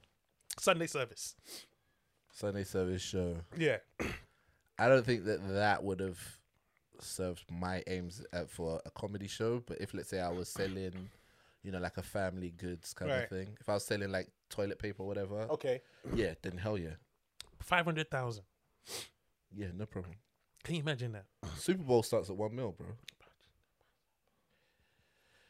Sunday 0.60 0.88
service. 0.88 1.36
Sunday 2.32 2.64
service 2.64 3.02
show. 3.02 3.38
Yeah. 3.58 3.78
I 4.80 4.88
don't 4.88 5.06
think 5.06 5.26
that 5.26 5.48
that 5.54 5.84
would 5.84 6.00
have 6.00 6.20
served 7.00 7.44
my 7.52 7.84
aims 7.88 8.24
at, 8.34 8.50
for 8.50 8.82
a 8.86 8.92
comedy 8.92 9.28
show. 9.28 9.62
But 9.66 9.80
if 9.82 9.94
let's 9.94 10.10
say 10.10 10.20
I 10.20 10.30
was 10.30 10.50
selling, 10.50 11.10
you 11.64 11.72
know, 11.72 11.80
like 11.80 11.98
a 11.98 12.02
family 12.04 12.52
goods 12.52 12.94
kind 12.94 13.12
Right. 13.12 13.24
of 13.24 13.30
thing, 13.30 13.58
if 13.60 13.70
I 13.70 13.74
was 13.76 13.86
selling 13.86 14.12
like 14.12 14.30
toilet 14.50 14.80
paper 14.80 15.04
or 15.04 15.08
whatever, 15.08 15.42
Okay. 15.52 15.82
yeah, 16.16 16.34
then 16.42 16.58
hell 16.58 16.78
yeah, 16.78 16.96
500,000. 17.60 18.44
yeah, 19.56 19.68
no 19.76 19.86
problem. 19.86 20.16
Can 20.64 20.76
you 20.76 20.82
imagine 20.82 21.12
that? 21.14 21.26
Super 21.58 21.84
Bowl 21.84 22.04
starts 22.04 22.30
at 22.30 22.36
one 22.38 22.56
mil, 22.56 22.72
bro. 22.72 22.88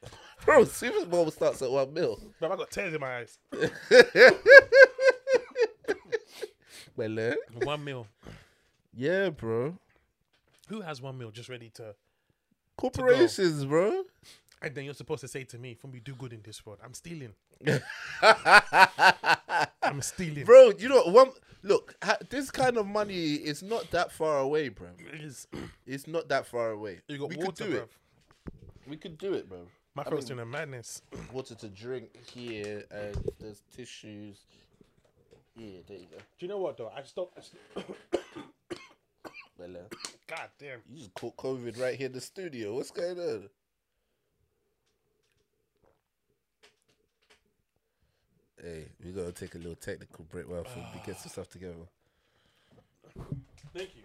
Bro, 0.45 0.63
Super 0.65 1.05
Bowl 1.05 1.29
starts 1.29 1.61
at 1.61 1.69
one 1.69 1.93
mil. 1.93 2.19
Bro, 2.39 2.51
I 2.51 2.55
got 2.55 2.71
tears 2.71 2.93
in 2.95 2.99
my 3.01 3.17
eyes. 3.19 3.37
One 7.63 7.83
mil. 7.83 8.07
yeah, 8.93 9.29
bro. 9.29 9.77
Who 10.69 10.81
has 10.81 11.01
one 11.01 11.17
mil 11.17 11.31
just 11.31 11.49
ready 11.49 11.69
to? 11.75 11.95
Corporations, 12.77 13.65
bro. 13.65 14.03
And 14.61 14.75
then 14.75 14.85
you're 14.85 14.93
supposed 14.93 15.21
to 15.21 15.27
say 15.27 15.43
to 15.45 15.57
me, 15.57 15.77
"When 15.81 15.91
we 15.91 15.99
do 15.99 16.13
good 16.15 16.33
in 16.33 16.41
this 16.43 16.65
world, 16.65 16.79
I'm 16.83 16.93
stealing. 16.93 17.33
I'm 19.81 20.01
stealing." 20.01 20.45
Bro, 20.45 20.73
you 20.79 20.89
know 20.89 21.03
one. 21.03 21.31
Look, 21.63 21.95
ha, 22.03 22.17
this 22.29 22.49
kind 22.49 22.77
of 22.77 22.87
money 22.87 23.33
is 23.35 23.61
not 23.61 23.91
that 23.91 24.11
far 24.11 24.39
away, 24.39 24.69
bro. 24.69 24.87
It 25.13 25.21
is. 25.21 25.47
It's 25.85 26.07
not 26.07 26.29
that 26.29 26.45
far 26.47 26.71
away. 26.71 27.01
You 27.07 27.17
got 27.17 27.29
we 27.29 27.35
water, 27.37 27.47
could 27.47 27.55
do 27.55 27.71
bro. 27.71 27.81
it. 27.81 27.89
We 28.87 28.97
could 28.97 29.17
do 29.17 29.33
it, 29.33 29.49
bro. 29.49 29.59
My 29.93 30.03
I 30.05 30.09
mean, 30.09 30.23
doing 30.23 30.39
a 30.39 30.45
madness. 30.45 31.01
water 31.33 31.53
to 31.55 31.67
drink 31.67 32.09
here, 32.33 32.85
and 32.91 33.17
there's 33.39 33.61
tissues. 33.75 34.45
Yeah, 35.55 35.79
there 35.87 35.97
you 35.97 36.05
go. 36.05 36.17
Do 36.17 36.23
you 36.39 36.47
know 36.47 36.57
what 36.59 36.77
though? 36.77 36.91
I 36.95 37.01
just 37.01 37.15
don't. 37.15 37.29
Well, 39.57 39.69
uh, 39.75 39.95
God 40.27 40.49
damn. 40.59 40.79
you 40.89 40.97
just 40.97 41.13
caught 41.13 41.35
COVID 41.37 41.79
right 41.79 41.95
here 41.95 42.07
in 42.07 42.13
the 42.13 42.21
studio. 42.21 42.73
What's 42.75 42.89
going 42.89 43.19
on? 43.19 43.49
Hey, 48.61 48.85
we 49.03 49.11
gotta 49.11 49.31
take 49.31 49.55
a 49.55 49.57
little 49.57 49.75
technical 49.75 50.23
break 50.25 50.49
while 50.49 50.63
we 50.75 50.99
get 51.05 51.17
some 51.19 51.29
stuff 51.31 51.49
together. 51.49 51.75
Thank 53.75 53.95
you. 53.95 54.03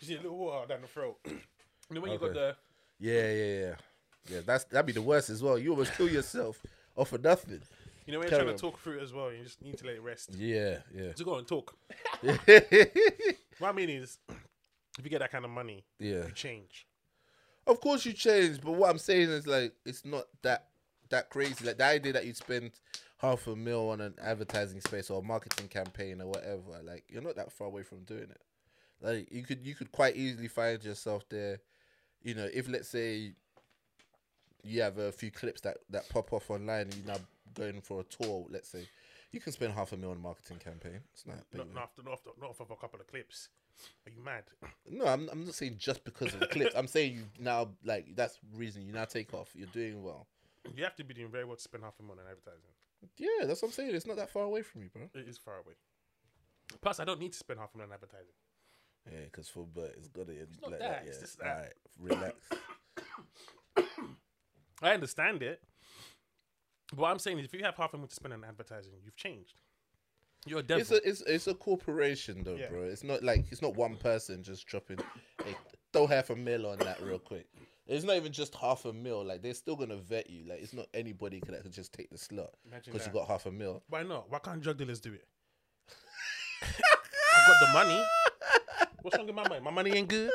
You 0.00 0.06
see 0.06 0.14
a 0.14 0.22
little 0.22 0.38
water 0.38 0.68
down 0.68 0.82
the 0.82 0.86
throat. 0.88 1.18
you 1.26 1.38
know 1.90 2.00
when 2.00 2.12
you 2.12 2.18
got 2.18 2.30
Okay. 2.30 2.34
the 2.34 2.56
Yeah, 2.98 3.32
yeah, 3.32 3.60
yeah. 3.68 3.74
Yeah, 4.28 4.40
that's 4.46 4.64
that'd 4.64 4.86
be 4.86 4.92
the 4.92 5.02
worst 5.02 5.30
as 5.30 5.42
well. 5.42 5.58
You 5.58 5.70
almost 5.70 5.94
kill 5.94 6.08
yourself 6.08 6.60
off 6.96 7.12
of 7.12 7.22
nothing. 7.22 7.62
You 8.10 8.14
know 8.14 8.18
when 8.18 8.26
you're 8.26 8.30
Carry 8.30 8.42
trying 8.42 8.54
on. 8.54 8.56
to 8.56 8.60
talk 8.60 8.80
through 8.80 8.98
it 8.98 9.02
as 9.04 9.12
well, 9.12 9.30
you 9.30 9.44
just 9.44 9.62
need 9.62 9.78
to 9.78 9.86
let 9.86 9.94
it 9.94 10.02
rest. 10.02 10.34
Yeah, 10.34 10.78
yeah. 10.92 11.12
So 11.14 11.24
go 11.24 11.34
on, 11.34 11.44
talk. 11.44 11.76
What 13.60 13.68
I 13.68 13.72
mean 13.72 13.90
is, 13.90 14.18
if 14.98 15.04
you 15.04 15.10
get 15.10 15.20
that 15.20 15.30
kind 15.30 15.44
of 15.44 15.50
money, 15.50 15.84
yeah. 15.98 16.26
you 16.26 16.32
change. 16.34 16.86
Of 17.66 17.80
course 17.80 18.04
you 18.06 18.14
change, 18.14 18.60
but 18.62 18.72
what 18.72 18.90
I'm 18.90 18.98
saying 18.98 19.28
is 19.28 19.46
like 19.46 19.74
it's 19.86 20.04
not 20.04 20.24
that 20.42 20.68
that 21.10 21.30
crazy. 21.30 21.64
Like 21.64 21.76
the 21.78 21.84
idea 21.84 22.14
that 22.14 22.26
you 22.26 22.34
spend 22.34 22.72
half 23.18 23.46
a 23.46 23.54
mil 23.54 23.90
on 23.90 24.00
an 24.00 24.14
advertising 24.20 24.80
space 24.80 25.08
or 25.08 25.20
a 25.20 25.22
marketing 25.22 25.68
campaign 25.68 26.20
or 26.20 26.26
whatever, 26.26 26.82
like 26.82 27.04
you're 27.08 27.22
not 27.22 27.36
that 27.36 27.52
far 27.52 27.68
away 27.68 27.84
from 27.84 28.00
doing 28.04 28.30
it. 28.30 28.40
Like 29.00 29.30
you 29.30 29.42
could 29.44 29.64
you 29.64 29.76
could 29.76 29.92
quite 29.92 30.16
easily 30.16 30.48
find 30.48 30.82
yourself 30.82 31.28
there. 31.28 31.60
You 32.24 32.34
know, 32.34 32.48
if 32.52 32.68
let's 32.68 32.88
say 32.88 33.34
you 34.64 34.80
have 34.82 34.98
a 34.98 35.12
few 35.12 35.30
clips 35.30 35.60
that 35.60 35.78
that 35.90 36.08
pop 36.08 36.32
off 36.32 36.50
online 36.50 36.82
and 36.82 36.94
you're 36.94 37.06
now 37.14 37.20
going 37.54 37.80
for 37.80 38.00
a 38.00 38.04
tour, 38.04 38.46
let's 38.50 38.68
say, 38.68 38.88
you 39.32 39.40
can 39.40 39.52
spend 39.52 39.72
half 39.74 39.92
a 39.92 39.96
million 39.96 40.16
on 40.18 40.22
a 40.22 40.26
marketing 40.26 40.58
campaign. 40.58 41.00
It's 41.12 41.26
not 41.26 41.38
big, 41.50 41.58
Not, 41.58 41.74
not, 41.74 41.82
after, 41.84 42.02
not, 42.02 42.12
after, 42.14 42.30
not 42.40 42.50
off 42.50 42.60
of 42.60 42.70
a 42.70 42.76
couple 42.76 43.00
of 43.00 43.06
clips. 43.06 43.48
Are 44.06 44.10
you 44.10 44.22
mad? 44.22 44.44
No, 44.90 45.06
I'm, 45.06 45.28
I'm 45.30 45.44
not 45.46 45.54
saying 45.54 45.76
just 45.78 46.04
because 46.04 46.34
of 46.34 46.40
the 46.40 46.46
clips. 46.46 46.74
I'm 46.76 46.86
saying 46.86 47.14
you 47.14 47.24
now 47.38 47.70
like 47.84 48.14
that's 48.14 48.38
reason 48.54 48.82
you 48.86 48.92
now 48.92 49.04
take 49.06 49.32
off. 49.32 49.50
You're 49.54 49.68
doing 49.68 50.02
well. 50.02 50.26
You 50.76 50.84
have 50.84 50.96
to 50.96 51.04
be 51.04 51.14
doing 51.14 51.30
very 51.30 51.44
well 51.44 51.56
to 51.56 51.62
spend 51.62 51.84
half 51.84 51.94
a 51.98 52.02
million 52.02 52.24
on 52.26 52.30
advertising. 52.30 52.68
Yeah, 53.16 53.46
that's 53.46 53.62
what 53.62 53.68
I'm 53.68 53.72
saying. 53.72 53.94
It's 53.94 54.06
not 54.06 54.16
that 54.16 54.28
far 54.28 54.42
away 54.42 54.60
from 54.60 54.82
you, 54.82 54.90
bro. 54.90 55.04
It 55.14 55.26
is 55.26 55.38
far 55.38 55.54
away. 55.54 55.74
Plus, 56.82 57.00
I 57.00 57.04
don't 57.04 57.18
need 57.20 57.32
to 57.32 57.38
spend 57.38 57.58
half 57.58 57.74
a 57.74 57.78
million 57.78 57.92
on 57.92 57.94
advertising. 57.94 58.34
Yeah, 59.10 59.24
because 59.24 59.48
football 59.48 59.88
is 59.98 60.08
gonna 60.08 60.32
end 60.32 60.48
not 60.60 60.70
like 60.72 60.80
that, 60.80 61.04
that. 61.04 61.04
it's 61.06 61.16
Yeah, 61.16 61.20
just 61.22 61.38
that. 61.38 61.46
Alright, 61.46 61.72
relax. 61.98 62.36
I 64.82 64.92
understand 64.92 65.42
it. 65.42 65.62
But 66.92 66.98
what 67.00 67.10
I'm 67.10 67.18
saying 67.18 67.38
is, 67.38 67.44
if 67.46 67.52
you 67.54 67.62
have 67.64 67.76
half 67.76 67.92
a 67.94 67.96
million 67.96 68.08
to 68.08 68.14
spend 68.14 68.34
on 68.34 68.44
advertising, 68.44 68.92
you've 69.04 69.16
changed. 69.16 69.60
You're 70.46 70.60
a 70.60 70.62
devil. 70.62 70.80
it's 70.80 70.90
a 70.90 71.08
it's 71.08 71.20
it's 71.22 71.46
a 71.48 71.54
corporation 71.54 72.42
though, 72.44 72.54
Yeah. 72.56 72.68
bro. 72.70 72.82
It's 72.82 73.04
not 73.04 73.22
like 73.22 73.44
it's 73.52 73.60
not 73.62 73.74
one 73.76 73.96
person 73.96 74.42
just 74.42 74.66
dropping. 74.66 74.98
Hey, 75.44 75.54
throw 75.92 76.06
half 76.06 76.30
a 76.30 76.36
mil 76.36 76.66
on 76.66 76.78
that 76.78 77.00
real 77.02 77.18
quick. 77.18 77.46
It's 77.86 78.04
not 78.04 78.16
even 78.16 78.32
just 78.32 78.54
half 78.54 78.84
a 78.86 78.92
mil. 78.92 79.22
Like 79.24 79.42
they're 79.42 79.52
still 79.54 79.76
gonna 79.76 79.96
vet 79.96 80.30
you. 80.30 80.44
Like 80.46 80.62
it's 80.62 80.72
not 80.72 80.86
anybody 80.94 81.40
can 81.40 81.60
can 81.60 81.70
just 81.70 81.92
take 81.92 82.08
the 82.10 82.16
slot 82.18 82.54
Imagine 82.66 82.92
because 82.92 83.06
you 83.06 83.12
that. 83.12 83.18
got 83.18 83.28
half 83.28 83.46
a 83.46 83.50
mil. 83.52 83.82
Why 83.88 84.02
not? 84.02 84.30
Why 84.30 84.38
can't 84.38 84.62
drug 84.62 84.78
dealers 84.78 85.00
do 85.00 85.12
it? 85.12 85.26
I've 86.62 87.46
got 87.46 87.60
the 87.60 87.72
money. 87.72 88.02
What's 89.02 89.16
wrong 89.16 89.26
with 89.26 89.34
my 89.34 89.48
money? 89.48 89.60
My 89.60 89.70
money 89.70 89.90
ain't 89.92 90.08
good. 90.08 90.30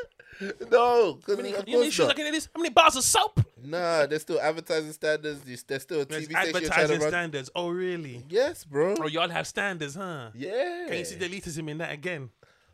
No, 0.72 1.14
because 1.14 1.36
How 1.36 1.42
many, 1.42 1.54
of 1.56 1.68
you 1.68 1.74
mean 1.74 1.84
course 1.84 1.94
shoes 1.94 2.00
not. 2.00 2.08
looking 2.10 2.26
at 2.28 2.34
this? 2.34 2.50
How 2.54 2.62
many 2.62 2.74
bars 2.74 2.96
of 2.96 3.04
soap? 3.04 3.40
Nah, 3.64 4.06
there's 4.06 4.22
still 4.24 4.40
advertising 4.42 4.92
standards. 4.92 5.42
There's 5.42 5.64
there's 5.64 5.82
still 5.84 6.02
a 6.02 6.06
There's 6.06 6.28
TV 6.28 6.32
station 6.32 6.42
trying 6.52 6.52
to 6.54 6.58
advertising 6.66 7.00
run. 7.00 7.10
standards. 7.10 7.50
Oh, 7.56 7.70
really? 7.70 8.24
Yes, 8.30 8.64
bro. 8.66 8.96
Oh, 9.00 9.08
y'all 9.08 9.30
have 9.30 9.48
standards, 9.48 9.96
huh? 9.96 10.30
Yeah. 10.36 10.86
Can 10.88 10.98
you 10.98 11.06
see 11.06 11.16
the 11.16 11.30
elitism 11.30 11.70
in 11.70 11.78
that 11.80 11.92
again? 11.94 12.30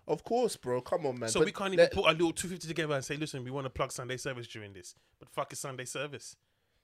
Of 0.07 0.23
course, 0.23 0.55
bro. 0.57 0.81
Come 0.81 1.05
on, 1.05 1.19
man. 1.19 1.29
So 1.29 1.39
But 1.39 1.45
we 1.45 1.51
can't 1.51 1.73
even 1.73 1.83
let- 1.83 1.91
put 1.93 2.05
a 2.05 2.11
little 2.11 2.33
250 2.33 2.67
together 2.67 2.95
and 2.95 3.05
say, 3.05 3.15
listen, 3.15 3.43
we 3.43 3.51
want 3.51 3.65
to 3.65 3.69
plug 3.69 3.91
Sunday 3.91 4.17
service 4.17 4.47
during 4.47 4.73
this. 4.73 4.95
But 5.19 5.29
fuck 5.29 5.53
is 5.53 5.59
Sunday 5.59 5.85
service? 5.85 6.35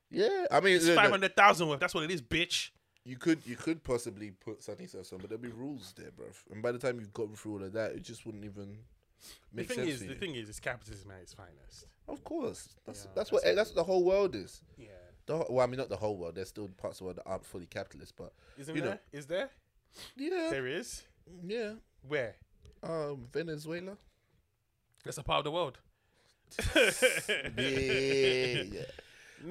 Yeah, 0.10 0.46
I 0.52 0.62
mean, 0.62 0.76
It's 0.78 0.86
look, 0.86 0.96
look, 0.96 1.04
500,000 1.04 1.68
worth. 1.68 1.80
That's 1.80 1.94
what 1.94 2.04
it 2.04 2.12
is, 2.12 2.22
bitch. 2.22 2.70
You 3.04 3.18
could 3.18 3.40
you 3.46 3.56
could 3.56 3.84
possibly 3.84 4.32
put 4.32 4.62
Sunday 4.62 4.86
Service 4.86 5.14
on, 5.14 5.20
but 5.20 5.30
there'll 5.30 5.42
be 5.42 5.48
rules 5.50 5.94
there, 5.98 6.12
bro. 6.12 6.26
And 6.52 6.62
by 6.62 6.74
the 6.74 6.78
time 6.78 7.00
you've 7.00 7.14
got 7.14 7.36
through 7.38 7.54
all 7.54 7.64
of 7.64 7.72
that, 7.74 7.92
it 7.94 8.04
just 8.04 8.26
wouldn't 8.26 8.44
even 8.44 8.80
The 9.54 9.64
thing 9.64 9.88
is, 9.88 10.00
the 10.06 10.16
thing 10.16 10.36
is, 10.36 10.50
it's 10.50 10.60
capitalism 10.60 11.12
at 11.12 11.22
its 11.22 11.34
finest. 11.34 11.86
Of 12.08 12.24
course, 12.24 12.70
that's 12.86 13.00
Yeah, 13.06 13.12
that's 13.16 13.16
that's 13.16 13.32
what 13.32 13.44
what 13.46 13.56
that's 13.56 13.70
what 13.72 13.76
the 13.76 13.84
whole 13.84 14.04
world 14.04 14.36
is. 14.36 14.62
Yeah, 14.78 14.88
The, 15.26 15.46
well, 15.50 15.62
I 15.62 15.66
mean, 15.68 15.78
not 15.78 15.90
the 15.90 15.98
whole 15.98 16.16
world. 16.18 16.36
There's 16.36 16.50
still 16.50 16.70
parts 16.70 16.96
of 16.96 17.00
the 17.00 17.04
world 17.06 17.18
that 17.18 17.26
aren't 17.28 17.46
fully 17.46 17.66
capitalist, 17.66 18.14
but 18.16 18.32
isn't 18.58 18.76
You 18.76 18.82
know. 18.82 18.88
there? 18.90 19.00
Is 19.12 19.26
there? 19.26 19.50
yeah, 20.16 20.48
There 20.52 20.68
is. 20.68 21.04
yeah. 21.46 21.74
Where? 22.08 22.36
Um, 22.84 23.28
Venezuela. 23.34 23.98
That's 25.04 25.18
a 25.18 25.24
part 25.24 25.40
of 25.40 25.44
the 25.46 25.52
world. 25.52 25.80
Yeah. 27.58 28.82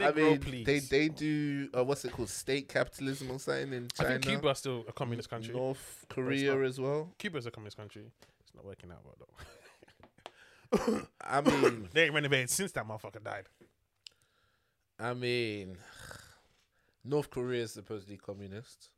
I 0.01 0.11
Negro, 0.11 0.17
mean, 0.17 0.39
please. 0.41 0.67
they 0.67 0.79
they 0.81 1.09
do 1.09 1.69
uh, 1.77 1.85
what's 1.85 2.05
it 2.05 2.11
called, 2.12 2.29
state 2.29 2.69
capitalism 2.69 3.31
or 3.31 3.39
something 3.39 3.73
in 3.73 3.89
I 4.01 4.03
China. 4.03 4.11
think 4.14 4.25
Cuba's 4.25 4.59
still 4.59 4.85
a 4.89 4.93
communist 4.93 5.31
country. 5.31 5.55
North 5.55 6.05
Korea 6.09 6.61
as 6.62 6.81
well. 6.81 7.12
Cuba's 7.19 7.47
a 7.47 7.53
communist 7.53 7.77
country. 7.77 8.03
Not 8.57 8.65
working 8.65 8.91
out 8.91 9.05
well 9.05 9.17
though. 9.21 11.03
I 11.21 11.41
mean, 11.43 11.89
They 11.93 12.05
ain't 12.05 12.15
renovated 12.15 12.51
since 12.51 12.73
that 12.73 12.87
motherfucker 12.89 13.23
died. 13.23 13.47
I 14.99 15.15
mean, 15.15 15.77
North 17.05 17.31
Korea 17.31 17.63
is 17.63 17.73
supposedly 17.73 18.17
communist. 18.17 18.89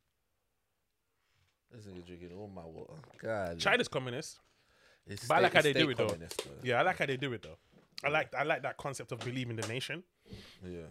This 1.71 1.85
nigga 1.85 2.07
drinking 2.07 2.31
all 2.39 2.49
my 2.49 2.65
water. 2.65 2.95
God, 3.21 3.59
China's 3.59 3.89
communist. 3.89 4.39
It's 5.07 5.27
but 5.27 5.39
I 5.39 5.41
like 5.41 5.55
how 5.55 5.63
they 5.63 5.73
do 5.73 5.91
it, 5.91 5.97
though. 5.97 6.09
though. 6.09 6.17
Yeah, 6.63 6.79
I 6.79 6.83
like 6.83 6.99
how 6.99 7.07
they 7.07 7.17
do 7.17 7.33
it 7.33 7.43
though. 7.43 7.59
I 8.05 8.09
like 8.11 8.35
I 8.35 8.45
like 8.45 8.63
that 8.63 8.77
concept 8.77 9.13
of 9.13 9.19
believing 9.21 9.57
the 9.57 9.67
nation. 9.67 10.05
Yeah. 10.65 10.87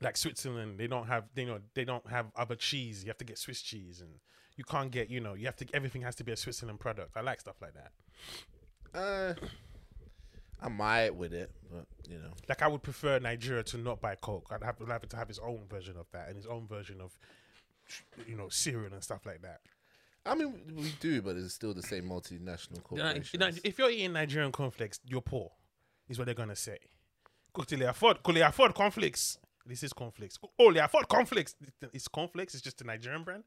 Like 0.00 0.16
Switzerland, 0.16 0.78
they 0.78 0.86
don't 0.86 1.06
have 1.06 1.24
they 1.34 1.44
know 1.44 1.60
they 1.74 1.84
don't 1.84 2.08
have 2.10 2.26
other 2.36 2.56
cheese. 2.56 3.04
You 3.04 3.08
have 3.08 3.18
to 3.18 3.24
get 3.24 3.38
Swiss 3.38 3.62
cheese, 3.62 4.00
and 4.00 4.10
you 4.58 4.64
can't 4.64 4.90
get 4.90 5.08
you 5.08 5.20
know 5.20 5.32
you 5.34 5.46
have 5.46 5.56
to 5.56 5.66
everything 5.72 6.02
has 6.02 6.14
to 6.16 6.24
be 6.24 6.32
a 6.32 6.36
Switzerland 6.36 6.80
product. 6.80 7.16
I 7.16 7.22
like 7.22 7.40
stuff 7.40 7.56
like 7.62 7.72
that. 7.74 7.92
Uh, 8.98 9.34
I 10.60 10.68
might 10.68 11.14
with 11.14 11.32
it, 11.32 11.50
but 11.70 11.86
you 12.10 12.18
know. 12.18 12.30
Like 12.48 12.62
I 12.62 12.68
would 12.68 12.82
prefer 12.82 13.18
Nigeria 13.20 13.62
to 13.62 13.78
not 13.78 14.00
buy 14.00 14.16
Coke. 14.16 14.48
I'd 14.50 14.64
have, 14.64 14.76
I'd 14.82 14.90
have 14.90 15.04
it 15.04 15.10
to 15.10 15.16
have 15.16 15.28
his 15.28 15.38
own 15.38 15.60
version 15.70 15.96
of 15.96 16.06
that 16.12 16.28
and 16.28 16.36
his 16.36 16.46
own 16.46 16.66
version 16.66 17.00
of 17.00 17.16
you 18.26 18.36
know 18.36 18.48
cereal 18.48 18.92
and 18.92 19.02
stuff 19.02 19.24
like 19.24 19.40
that. 19.42 19.60
I 20.26 20.34
mean, 20.34 20.60
we 20.74 20.92
do, 21.00 21.22
but 21.22 21.36
it's 21.36 21.54
still 21.54 21.72
the 21.72 21.82
same 21.82 22.04
multinational 22.04 22.70
You 22.92 22.98
know, 22.98 23.04
corporations. 23.04 23.30
you 23.32 23.38
know, 23.38 23.50
if 23.64 23.78
you're 23.78 23.88
eating 23.90 24.12
Nigerian 24.12 24.52
cornflakes, 24.52 25.00
you're 25.06 25.22
poor. 25.22 25.52
Is 26.08 26.18
what 26.18 26.24
they're 26.24 26.34
gonna 26.34 26.56
say. 26.56 26.78
Could 27.54 27.68
they 27.68 27.84
afford? 27.86 28.22
Could 28.22 28.34
they 28.36 28.42
afford 28.42 28.74
cornflakes? 28.74 29.38
This 29.64 29.82
is 29.82 29.92
conflicts. 29.92 30.38
Oh, 30.58 30.72
they 30.72 30.80
afford 30.80 31.08
conflicts. 31.08 31.54
It's 31.92 32.08
conflicts. 32.08 32.54
It's 32.54 32.62
just 32.62 32.80
a 32.80 32.84
Nigerian 32.84 33.22
brand. 33.22 33.44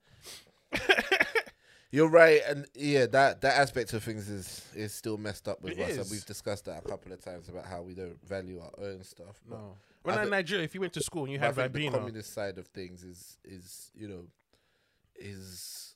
You're 1.92 2.08
right, 2.10 2.42
and 2.48 2.68
yeah, 2.74 3.06
that 3.08 3.42
that 3.42 3.60
aspect 3.60 3.92
of 3.94 4.02
things 4.04 4.30
is 4.30 4.66
is 4.74 4.94
still 4.94 5.18
messed 5.18 5.48
up 5.50 5.62
with 5.62 5.78
It 5.78 5.82
us. 5.84 5.92
And 5.92 6.00
is. 6.02 6.12
we've 6.12 6.26
discussed 6.26 6.66
that 6.66 6.84
a 6.86 6.88
couple 6.88 7.12
of 7.12 7.20
times 7.22 7.50
about 7.50 7.66
how 7.66 7.82
we 7.82 7.94
don't 7.94 8.18
value 8.26 8.62
our 8.62 8.72
own 8.86 9.04
stuff. 9.04 9.42
but 9.48 9.58
No. 9.58 9.76
When 10.04 10.18
I 10.18 10.24
in 10.24 10.30
Nigeria, 10.30 10.64
if 10.64 10.74
you 10.74 10.80
went 10.82 10.94
to 10.94 11.02
school 11.02 11.24
and 11.26 11.34
you 11.34 11.40
I 11.40 11.46
had 11.48 11.56
think 11.56 11.74
the 11.74 11.80
Ribena, 11.80 11.92
communist 11.92 12.34
side 12.34 12.58
of 12.58 12.68
things 12.68 13.04
is 13.04 13.38
is 13.44 13.92
you 13.94 14.08
know 14.08 14.24
is 15.16 15.96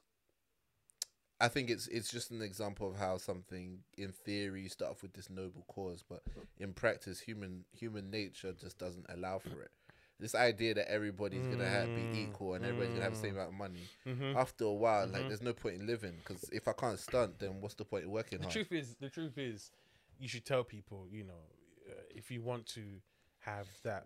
I 1.40 1.48
think 1.48 1.70
it's 1.70 1.88
it's 1.88 2.12
just 2.12 2.30
an 2.32 2.42
example 2.42 2.90
of 2.90 2.98
how 2.98 3.18
something 3.18 3.80
in 3.98 4.12
theory 4.12 4.64
you 4.64 4.70
start 4.70 4.92
off 4.92 5.02
with 5.02 5.14
this 5.14 5.30
noble 5.30 5.64
cause, 5.68 6.04
but 6.08 6.24
in 6.60 6.74
practice, 6.74 7.22
human 7.22 7.66
human 7.72 8.10
nature 8.12 8.54
just 8.54 8.78
doesn't 8.78 9.06
allow 9.10 9.40
for 9.40 9.62
it. 9.62 9.72
This 10.20 10.34
idea 10.36 10.74
that 10.76 10.90
everybody's 10.90 11.48
gonna 11.48 11.68
have, 11.70 11.94
be 11.94 12.02
Mm, 12.04 12.30
equal 12.30 12.54
and 12.54 12.64
everybody's 12.64 12.94
gonna 12.94 13.04
have 13.04 13.14
the 13.14 13.20
same 13.20 13.36
amount 13.36 13.50
of 13.50 13.56
money. 13.56 13.90
Mhm. 14.06 14.36
After 14.36 14.64
a 14.66 14.74
while, 14.74 15.08
like 15.08 15.24
Mhm. 15.24 15.28
there's 15.28 15.42
no 15.42 15.54
point 15.54 15.76
in 15.82 15.88
living 15.88 16.16
because 16.18 16.50
if 16.52 16.68
I 16.68 16.74
can't 16.74 17.00
stunt, 17.00 17.40
then 17.40 17.60
what's 17.62 17.76
the 17.76 17.86
point 17.86 18.06
in 18.06 18.12
working 18.12 18.40
the 18.40 18.46
hard? 18.46 18.54
truth 18.54 18.72
is, 18.72 18.96
the 18.96 19.10
truth 19.10 19.38
is, 19.38 19.72
you 20.18 20.28
should 20.28 20.46
tell 20.46 20.64
people, 20.64 21.08
you 21.12 21.24
know, 21.26 21.42
uh, 21.90 22.02
if 22.10 22.32
you 22.32 22.42
want 22.42 22.66
to 22.68 23.02
have 23.40 23.68
that, 23.84 24.06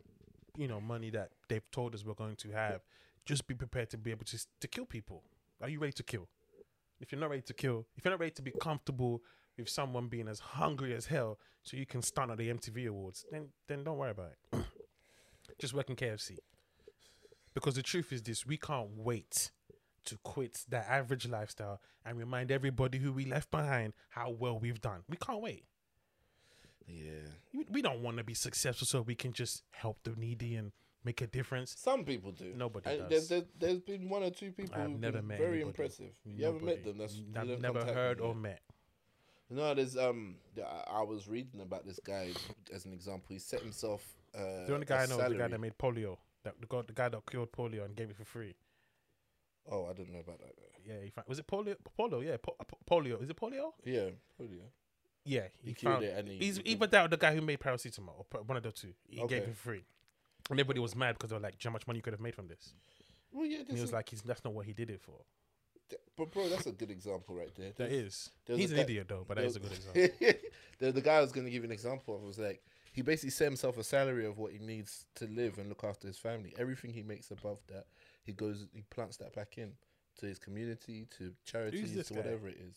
you 0.58 0.68
know, 0.68 0.82
money 0.82 1.12
that 1.12 1.32
they've 1.48 1.70
told 1.72 1.94
us 1.94 2.04
we're 2.04 2.14
going 2.16 2.36
to 2.38 2.50
have, 2.52 2.82
just 3.26 3.46
be 3.46 3.54
prepared 3.54 3.90
to 3.92 3.98
be 3.98 4.10
able 4.12 4.26
to 4.26 4.46
to 4.60 4.68
kill 4.68 4.86
people. 4.86 5.24
Are 5.62 5.70
you 5.70 5.80
ready 5.80 5.94
to 5.94 6.04
kill? 6.04 6.28
If 7.00 7.12
you're 7.12 7.22
not 7.22 7.30
ready 7.30 7.44
to 7.44 7.54
kill, 7.54 7.86
if 7.96 8.04
you're 8.04 8.12
not 8.12 8.20
ready 8.20 8.32
to 8.34 8.42
be 8.42 8.52
comfortable 8.60 9.22
with 9.58 9.70
someone 9.70 10.08
being 10.08 10.28
as 10.28 10.40
hungry 10.40 10.94
as 10.96 11.06
hell, 11.06 11.40
so 11.64 11.78
you 11.78 11.86
can 11.86 12.02
stunt 12.02 12.32
at 12.32 12.38
the 12.38 12.50
MTV 12.50 12.88
Awards, 12.88 13.26
then 13.32 13.50
then 13.68 13.84
don't 13.84 13.98
worry 13.98 14.12
about 14.12 14.32
it. 14.32 14.66
just 15.60 15.74
work 15.74 15.90
in 15.90 15.96
KFC. 15.96 16.38
Because 17.54 17.76
the 17.76 17.84
truth 17.84 18.12
is 18.12 18.22
this: 18.24 18.46
we 18.46 18.58
can't 18.58 18.90
wait 18.96 19.52
to 20.06 20.18
quit 20.24 20.64
that 20.70 20.88
average 20.90 21.28
lifestyle 21.28 21.80
and 22.06 22.18
remind 22.18 22.52
everybody 22.52 22.98
who 22.98 23.12
we 23.12 23.26
left 23.26 23.52
behind 23.52 23.94
how 24.10 24.30
well 24.32 24.58
we've 24.58 24.82
done. 24.82 25.02
We 25.10 25.18
can't 25.18 25.42
wait. 25.42 25.66
Yeah, 26.88 27.12
We- 27.72 27.82
don't 27.84 28.02
want 28.02 28.18
to 28.18 28.24
be 28.24 28.34
successful 28.34 28.88
so 28.88 29.02
we 29.02 29.14
can 29.16 29.32
just 29.32 29.64
help 29.72 30.00
the 30.04 30.16
needy 30.16 30.56
and 30.56 30.72
make 31.04 31.22
a 31.22 31.28
difference. 31.28 31.76
some 31.78 32.04
people 32.04 32.32
do. 32.32 32.52
Nobody 32.56 32.90
And 32.90 33.00
does. 33.10 33.10
There's, 33.10 33.28
there's, 33.28 33.44
there's 33.60 33.80
been 33.82 34.10
one 34.10 34.24
or 34.24 34.32
two 34.32 34.52
people 34.52 34.74
I've 34.76 34.90
never 34.90 35.22
met 35.22 35.38
very 35.38 35.62
anybody. 35.62 35.68
impressive. 35.68 36.12
You 36.26 36.46
haven't 36.46 36.64
met 36.66 36.84
them. 36.84 36.98
That's 36.98 37.22
Nobody. 37.32 37.54
I've 37.54 37.62
never 37.62 37.86
heard 37.86 38.20
or 38.20 38.34
met. 38.34 38.62
No, 39.52 39.74
there's 39.76 39.98
um. 39.98 40.36
I 40.58 40.84
I 41.00 41.02
was 41.04 41.28
reading 41.28 41.62
about 41.62 41.86
this 41.86 42.00
guy 42.04 42.32
as 42.74 42.86
an 42.86 42.94
example. 42.94 43.26
He 43.30 43.40
set 43.40 43.62
himself. 43.62 44.04
Uh, 44.36 44.66
The 44.66 44.74
only 44.74 44.86
guy 44.86 45.04
I 45.04 45.06
know 45.08 45.20
is 45.20 45.30
the 45.32 45.36
guy 45.38 45.48
that 45.48 45.60
made 45.60 45.78
polio. 45.78 46.18
That 46.44 46.56
the 46.60 46.68
guy, 46.68 46.82
the 46.84 46.94
guy 46.94 47.10
that 47.10 47.26
cured 47.30 47.52
polio 47.52 47.86
and 47.86 47.96
gave 47.96 48.10
it 48.10 48.16
for 48.16 48.26
free. 48.26 48.56
Oh, 49.72 49.86
I 49.88 49.94
didn't 49.94 50.14
know 50.14 50.20
about 50.20 50.40
that. 50.40 50.54
Yeah, 50.86 50.96
he 51.04 51.10
found, 51.10 51.28
was 51.28 51.38
it 51.40 51.48
polio? 51.48 51.76
Polio, 51.98 52.26
yeah, 52.26 52.38
po- 52.42 52.56
po- 52.68 52.78
polio. 52.90 53.22
Is 53.22 53.30
it 53.30 53.36
polio? 53.38 53.74
Yeah, 53.84 54.10
polio. 54.40 54.62
Yeah, 55.26 55.48
he, 55.62 55.70
He 55.70 55.74
cured 55.76 55.96
found. 55.96 56.06
it 56.06 56.18
and 56.18 56.28
he. 56.28 56.38
He's 56.38 56.58
he 56.58 56.64
either 56.72 56.88
that 56.88 57.06
or 57.06 57.08
the 57.10 57.18
guy 57.18 57.36
who 57.36 57.42
made 57.42 57.60
paracetamol, 57.60 58.26
or 58.34 58.42
one 58.44 58.58
of 58.58 58.64
the 58.64 58.72
two. 58.72 58.94
He 59.08 59.18
gave 59.18 59.26
Okay. 59.26 59.38
it 59.38 59.48
for 59.50 59.54
free, 59.54 59.84
and 60.50 60.60
everybody 60.60 60.80
was 60.80 60.96
mad 60.96 61.16
because 61.16 61.30
they 61.30 61.36
were 61.36 61.42
like, 61.42 61.62
"How 61.62 61.70
much 61.72 61.86
money 61.86 61.98
you 62.00 62.04
could 62.04 62.14
have 62.14 62.22
made 62.22 62.34
from 62.36 62.48
this?" 62.48 62.74
Well, 63.32 63.46
yeah, 63.46 63.60
And 63.68 63.76
he 63.76 63.82
was 63.82 63.92
like, 63.94 64.10
"He's 64.10 64.22
that's 64.22 64.44
not 64.44 64.54
what 64.54 64.66
he 64.66 64.74
did 64.74 64.90
it 64.90 65.02
for." 65.02 65.20
but 66.16 66.32
bro, 66.32 66.48
that's 66.50 66.68
a 66.68 66.72
good 66.72 66.90
example 66.92 67.36
right 67.36 67.54
there. 67.56 67.72
That 67.78 67.92
is. 67.92 68.30
He's 68.48 68.72
an 68.72 68.78
guy- 68.78 68.84
idiot 68.84 69.08
though, 69.10 69.26
but 69.28 69.38
that 69.38 69.46
is 69.46 69.56
a 69.56 69.60
good 69.60 69.72
example. 69.74 70.08
the, 70.80 70.92
the 70.92 71.02
guy 71.02 71.16
I 71.18 71.22
was 71.22 71.32
going 71.32 71.46
to 71.46 71.52
give 71.52 71.64
you 71.64 71.68
an 71.68 71.72
example 71.74 72.16
of 72.16 72.22
was 72.24 72.40
like 72.40 72.64
he 72.92 73.02
basically 73.02 73.30
set 73.32 73.46
himself 73.46 73.78
a 73.78 73.84
salary 73.84 74.26
of 74.26 74.38
what 74.38 74.52
he 74.52 74.60
needs 74.60 75.06
to 75.16 75.26
live 75.26 75.58
and 75.58 75.70
look 75.70 75.84
after 75.84 76.08
his 76.08 76.18
family. 76.18 76.54
Everything 76.58 76.92
he 76.94 77.04
makes 77.04 77.32
above 77.32 77.60
that, 77.68 77.86
he 78.24 78.34
goes 78.34 78.66
he 78.74 78.84
plants 78.90 79.18
that 79.18 79.34
back 79.36 79.58
in 79.58 79.74
to 80.20 80.26
his 80.26 80.40
community, 80.40 81.08
to 81.18 81.34
charities, 81.46 82.08
to 82.08 82.14
guy? 82.14 82.20
whatever 82.20 82.48
it 82.50 82.58
is. 82.58 82.76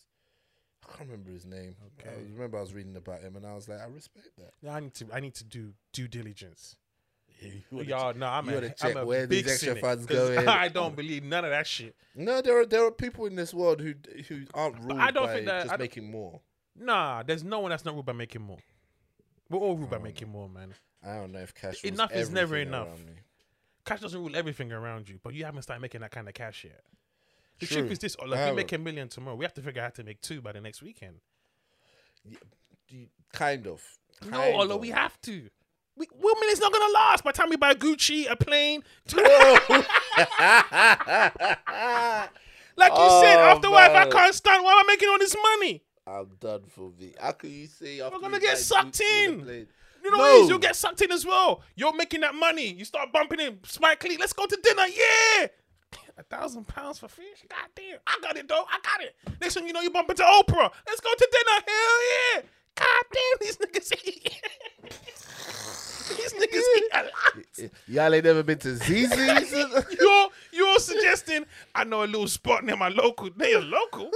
I 0.84 0.96
can't 0.96 1.10
remember 1.10 1.30
his 1.30 1.46
name. 1.46 1.76
I 1.80 2.08
Okay. 2.08 2.22
remember 2.32 2.58
I 2.58 2.60
was 2.60 2.74
reading 2.74 2.96
about 2.96 3.20
him 3.20 3.36
and 3.36 3.46
I 3.46 3.54
was 3.54 3.68
like, 3.68 3.80
I 3.80 3.86
respect 3.86 4.28
that. 4.38 4.52
Yeah, 4.62 4.74
I 4.74 4.80
need 4.80 4.94
to. 4.94 5.06
I 5.12 5.20
need 5.20 5.34
to 5.36 5.44
do 5.44 5.74
due 5.92 6.08
diligence. 6.08 6.76
Wanna 7.72 7.84
Y'all, 7.88 8.14
no, 8.14 8.26
I'm 8.26 8.48
you 8.48 8.54
a, 8.56 8.64
I'm 8.66 8.72
check 8.76 8.94
a 8.94 9.04
where 9.04 9.26
big 9.26 9.44
these 9.44 9.54
extra 9.54 9.74
funds 9.76 10.06
'cause 10.06 10.16
go 10.30 10.32
in? 10.42 10.46
I 10.48 10.68
don't 10.68 10.94
believe 10.94 11.24
none 11.24 11.44
of 11.44 11.50
that 11.50 11.66
shit. 11.66 11.96
No, 12.14 12.40
there 12.40 12.60
are 12.60 12.66
there 12.66 12.84
are 12.86 12.92
people 12.92 13.26
in 13.26 13.34
this 13.34 13.52
world 13.52 13.80
who 13.80 13.94
who 14.28 14.44
aren't 14.54 14.78
ruled 14.78 15.00
I 15.00 15.10
don't 15.10 15.26
by 15.26 15.34
think 15.34 15.46
that- 15.46 15.62
I 15.62 15.68
just 15.68 15.78
making 15.80 16.08
more. 16.10 16.40
Nah, 16.76 17.22
there's 17.24 17.42
no 17.42 17.58
one 17.60 17.70
that's 17.70 17.84
not 17.84 17.94
ruled 17.94 18.06
by 18.06 18.12
making 18.12 18.42
more. 18.42 18.58
We're 19.52 19.58
all 19.60 19.76
ruled 19.76 19.90
by 19.90 19.98
Oh, 19.98 20.00
making 20.00 20.30
more, 20.30 20.48
man. 20.48 20.74
I 21.06 21.16
don't 21.16 21.32
know 21.32 21.40
if 21.40 21.54
cash. 21.54 21.84
Enough 21.84 22.12
is 22.12 22.30
never 22.30 22.56
enough. 22.56 22.88
Cash 23.84 24.00
doesn't 24.00 24.18
rule 24.20 24.34
everything 24.34 24.72
around 24.72 25.08
you, 25.08 25.18
but 25.22 25.34
you 25.34 25.44
haven't 25.44 25.62
started 25.62 25.82
making 25.82 26.00
that 26.00 26.10
kind 26.10 26.28
of 26.28 26.34
cash 26.34 26.64
yet. 26.64 26.82
The 27.58 27.66
True. 27.66 27.76
truth 27.82 27.92
is 27.92 27.98
this: 27.98 28.16
like, 28.26 28.50
we 28.50 28.56
make 28.56 28.72
a 28.72 28.78
million 28.78 29.08
tomorrow. 29.08 29.36
We 29.36 29.44
have 29.44 29.54
to 29.54 29.62
figure 29.62 29.82
out 29.82 29.86
how 29.86 29.90
to 29.90 30.04
make 30.04 30.20
two 30.20 30.40
by 30.40 30.52
the 30.52 30.60
next 30.60 30.82
weekend. 30.82 31.16
You- 32.88 33.08
Kind 33.32 33.66
of. 33.66 33.82
No, 34.24 34.30
Kind 34.38 34.54
although 34.54 34.74
of. 34.76 34.80
we 34.80 34.90
have 34.90 35.20
to. 35.22 35.48
We, 35.96 36.06
one 36.12 36.34
minute's 36.40 36.60
not 36.60 36.72
gonna 36.72 36.92
last. 36.92 37.24
By 37.24 37.32
the 37.32 37.38
time 37.38 37.50
we 37.50 37.56
buy 37.56 37.74
Gucci, 37.74 38.30
a 38.30 38.36
plane, 38.36 38.82
like 42.76 42.92
you 42.92 43.10
said, 43.20 43.38
Oh, 43.38 43.50
after 43.50 43.70
what 43.70 43.90
if 43.90 43.96
I 43.96 44.08
can't 44.10 44.34
stand? 44.34 44.64
Why 44.64 44.72
am 44.72 44.78
I 44.78 44.84
making 44.86 45.08
all 45.08 45.18
this 45.18 45.36
money? 45.58 45.82
I'm 46.06 46.30
done 46.40 46.62
for 46.68 46.90
me. 46.98 47.14
How 47.20 47.32
can 47.32 47.50
you 47.50 47.66
say 47.66 48.00
after 48.00 48.18
gonna 48.18 48.36
you 48.36 48.42
get 48.42 48.58
sucked 48.58 48.98
Gucci 48.98 49.26
in. 49.26 49.66
You 50.04 50.10
know 50.10 50.18
what 50.18 50.34
it 50.34 50.42
is? 50.42 50.48
You'll 50.48 50.58
get 50.58 50.74
sucked 50.74 51.00
in 51.00 51.12
as 51.12 51.24
well. 51.24 51.62
You're 51.76 51.94
making 51.94 52.22
that 52.22 52.34
money. 52.34 52.72
You 52.72 52.84
start 52.84 53.12
bumping 53.12 53.38
in 53.38 53.58
Spike 53.64 54.02
Lee. 54.02 54.16
Let's 54.16 54.32
go 54.32 54.46
to 54.46 54.58
dinner. 54.62 54.86
Yeah. 54.86 55.46
A 56.18 56.22
thousand 56.24 56.66
pounds 56.66 56.98
for 56.98 57.08
fish? 57.08 57.44
God 57.48 57.68
damn. 57.76 57.98
I 58.06 58.18
got 58.20 58.36
it, 58.36 58.48
though. 58.48 58.64
I 58.68 58.78
got 58.82 59.00
it. 59.00 59.14
Next 59.40 59.54
thing 59.54 59.66
you 59.66 59.72
know, 59.72 59.80
you 59.80 59.90
bump 59.90 60.10
into 60.10 60.22
Oprah. 60.24 60.70
Let's 60.86 61.00
go 61.00 61.10
to 61.16 61.28
dinner. 61.30 61.64
Hell 61.66 62.36
yeah. 62.36 62.42
God 62.74 63.04
damn, 63.12 63.38
these 63.40 63.56
niggas 63.58 63.92
eat. 64.06 64.42
these 66.16 66.32
niggas 66.32 66.62
eat 66.76 66.84
a 66.92 67.02
lot. 67.04 67.70
Y'all 67.86 68.14
ain't 68.14 68.24
never 68.24 68.42
been 68.42 68.58
to 68.58 68.76
ZZ's? 68.76 69.52
You're, 70.00 70.28
you're 70.52 70.78
suggesting 70.78 71.44
I 71.74 71.84
know 71.84 72.02
a 72.02 72.06
little 72.06 72.28
spot 72.28 72.64
near 72.64 72.76
my 72.76 72.88
local. 72.88 73.30
They 73.36 73.54
are 73.54 73.60
local. 73.60 74.10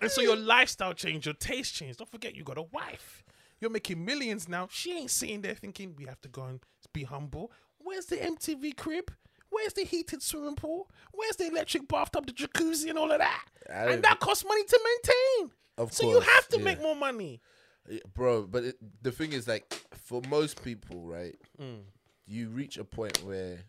And 0.00 0.10
so 0.10 0.20
your 0.20 0.36
lifestyle 0.36 0.92
changed, 0.94 1.26
your 1.26 1.34
taste 1.34 1.74
changed. 1.74 1.98
Don't 1.98 2.10
forget, 2.10 2.34
you 2.34 2.44
got 2.44 2.58
a 2.58 2.62
wife. 2.62 3.24
You're 3.60 3.70
making 3.70 4.04
millions 4.04 4.48
now. 4.48 4.68
She 4.70 4.96
ain't 4.96 5.10
sitting 5.10 5.40
there 5.40 5.54
thinking 5.54 5.94
we 5.96 6.04
have 6.06 6.20
to 6.22 6.28
go 6.28 6.44
and 6.44 6.60
be 6.92 7.04
humble. 7.04 7.50
Where's 7.78 8.06
the 8.06 8.16
MTV 8.16 8.76
crib? 8.76 9.10
Where's 9.50 9.72
the 9.72 9.82
heated 9.84 10.22
swimming 10.22 10.56
pool? 10.56 10.90
Where's 11.12 11.36
the 11.36 11.46
electric 11.48 11.88
bathtub, 11.88 12.26
the 12.26 12.32
jacuzzi, 12.32 12.90
and 12.90 12.98
all 12.98 13.10
of 13.10 13.18
that? 13.18 13.44
And 13.68 14.02
that 14.04 14.20
costs 14.20 14.44
money 14.44 14.62
to 14.64 14.80
maintain. 14.84 15.50
Of 15.78 15.92
So 15.92 16.08
you 16.08 16.20
have 16.20 16.48
to 16.48 16.58
yeah. 16.58 16.64
make 16.64 16.82
more 16.82 16.94
money. 16.96 17.40
Yeah, 17.88 18.00
bro. 18.14 18.42
But 18.42 18.64
it, 18.64 18.76
the 19.02 19.10
thing 19.10 19.32
is, 19.32 19.48
like, 19.48 19.72
for 19.94 20.20
most 20.28 20.62
people, 20.62 21.00
right, 21.06 21.36
Mm. 21.60 21.80
you 22.26 22.48
reach 22.50 22.76
a 22.76 22.84
point 22.84 23.24
where 23.24 23.60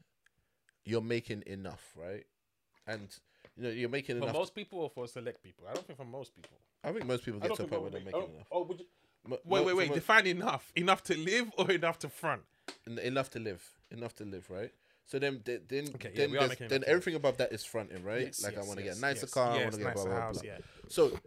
you're 0.83 1.01
making 1.01 1.43
enough, 1.47 1.93
right, 1.95 2.25
and 2.85 3.07
you 3.59 3.63
know 3.65 3.69
you're 3.69 3.89
making 3.89 4.17
For 4.17 4.23
enough. 4.23 4.35
most 4.35 4.55
people 4.55 4.79
or 4.79 4.89
for 4.89 5.07
select 5.07 5.43
people? 5.43 5.65
I 5.69 5.73
don't 5.73 5.85
think 5.85 5.97
for 5.97 6.05
most 6.05 6.33
people. 6.35 6.57
I 6.83 6.91
think 6.91 7.05
most 7.05 7.23
people 7.25 7.39
I 7.43 7.47
get 7.47 7.47
don't 7.49 7.57
to 7.57 7.63
a 7.63 7.67
think 7.67 7.71
point 7.71 7.81
where 7.83 7.91
they're 7.91 8.05
making 8.05 8.21
oh, 8.21 8.33
enough. 8.35 8.47
oh, 8.51 8.63
would 8.63 8.79
you- 8.79 8.85
Mo- 9.27 9.37
wait, 9.43 9.59
mo- 9.59 9.65
wait, 9.67 9.75
wait. 9.75 9.89
mo- 9.89 9.95
Define 9.95 10.27
enough. 10.27 10.71
Enough 10.75 11.03
to 11.03 11.17
live 11.17 11.51
or 11.57 11.69
enough 11.71 11.99
to 11.99 12.09
front? 12.09 12.41
en- 12.87 12.97
enough 12.99 13.29
to 13.31 13.39
live, 13.39 13.61
enough 13.91 14.15
to 14.15 14.23
live, 14.25 14.49
right? 14.49 14.71
So 15.05 15.19
then, 15.19 15.41
then, 15.43 15.61
then, 15.67 15.87
Okay, 15.95 16.09
yeah, 16.11 16.17
then, 16.17 16.31
we 16.31 16.37
are 16.37 16.39
there's- 16.41 16.49
making 16.51 16.67
then 16.69 16.77
enough 16.77 16.85
to 16.85 16.91
everything 16.91 17.15
above 17.15 17.37
that 17.37 17.51
is 17.51 17.65
fronting, 17.65 18.03
right? 18.03 18.27
Yes, 18.27 18.43
like 18.43 18.53
I 18.53 18.57
yes, 18.59 18.67
want 18.67 18.79
to 18.79 18.85
yes, 18.85 18.95
get 18.95 19.03
a 19.03 19.07
nicer 19.13 19.25
yes, 19.25 19.33
car, 19.33 19.51
I 19.51 19.57
want 19.61 19.71
to 19.73 19.77
get 19.79 19.83
nicer 19.87 19.93
blah 19.95 20.03
blah 20.05 20.21
house, 20.21 20.41
blah. 20.41 20.51
yeah. 20.51 20.57
So, 20.87 21.19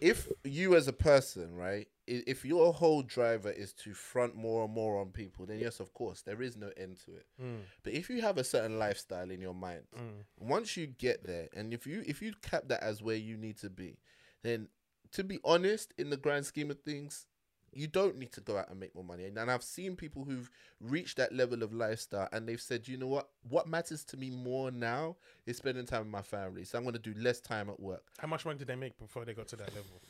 if 0.00 0.28
you 0.44 0.74
as 0.74 0.88
a 0.88 0.92
person, 0.92 1.54
right, 1.54 1.86
if 2.10 2.44
your 2.44 2.72
whole 2.72 3.02
driver 3.02 3.50
is 3.50 3.72
to 3.74 3.94
front 3.94 4.34
more 4.34 4.64
and 4.64 4.72
more 4.72 5.00
on 5.00 5.10
people, 5.10 5.46
then 5.46 5.58
yes, 5.60 5.80
of 5.80 5.94
course, 5.94 6.22
there 6.22 6.42
is 6.42 6.56
no 6.56 6.70
end 6.76 6.98
to 7.04 7.12
it. 7.12 7.26
Mm, 7.40 7.60
But 7.82 7.92
if 7.92 8.10
you 8.10 8.20
have 8.22 8.38
a 8.38 8.44
certain 8.44 8.78
lifestyle 8.78 9.30
in 9.30 9.40
your 9.40 9.54
mind, 9.54 9.82
mm. 9.96 10.24
once 10.38 10.76
you 10.76 10.86
get 10.86 11.24
there, 11.24 11.48
and 11.54 11.72
if 11.72 11.86
you 11.86 12.02
if 12.06 12.20
you 12.20 12.32
cap 12.42 12.64
that 12.66 12.82
as 12.82 13.02
where 13.02 13.16
you 13.16 13.36
need 13.36 13.56
to 13.58 13.70
be, 13.70 13.98
then 14.42 14.68
to 15.12 15.24
be 15.24 15.38
honest, 15.44 15.92
in 15.98 16.10
the 16.10 16.16
grand 16.16 16.46
scheme 16.46 16.70
of 16.70 16.80
things, 16.80 17.26
you 17.72 17.86
don't 17.86 18.16
need 18.16 18.32
to 18.32 18.40
go 18.40 18.56
out 18.56 18.68
and 18.68 18.80
make 18.80 18.94
more 18.94 19.04
money. 19.04 19.24
And, 19.24 19.38
and 19.38 19.50
I've 19.50 19.62
seen 19.62 19.96
people 19.96 20.24
who've 20.24 20.50
reached 20.80 21.16
that 21.18 21.32
level 21.32 21.62
of 21.62 21.72
lifestyle, 21.72 22.28
and 22.32 22.48
they've 22.48 22.60
said, 22.60 22.88
you 22.88 22.96
know 22.96 23.06
what, 23.06 23.28
what 23.48 23.68
matters 23.68 24.04
to 24.06 24.16
me 24.16 24.30
more 24.30 24.70
now 24.70 25.16
is 25.46 25.58
spending 25.58 25.86
time 25.86 26.00
with 26.00 26.08
my 26.10 26.22
family. 26.22 26.64
So 26.64 26.78
I'm 26.78 26.84
going 26.84 26.94
to 26.94 27.00
do 27.00 27.14
less 27.20 27.40
time 27.40 27.68
at 27.70 27.78
work. 27.78 28.02
How 28.18 28.28
much 28.28 28.44
money 28.44 28.58
did 28.58 28.68
they 28.68 28.76
make 28.76 28.98
before 28.98 29.24
they 29.24 29.34
got 29.34 29.48
to 29.48 29.56
that 29.56 29.68
level? 29.74 30.00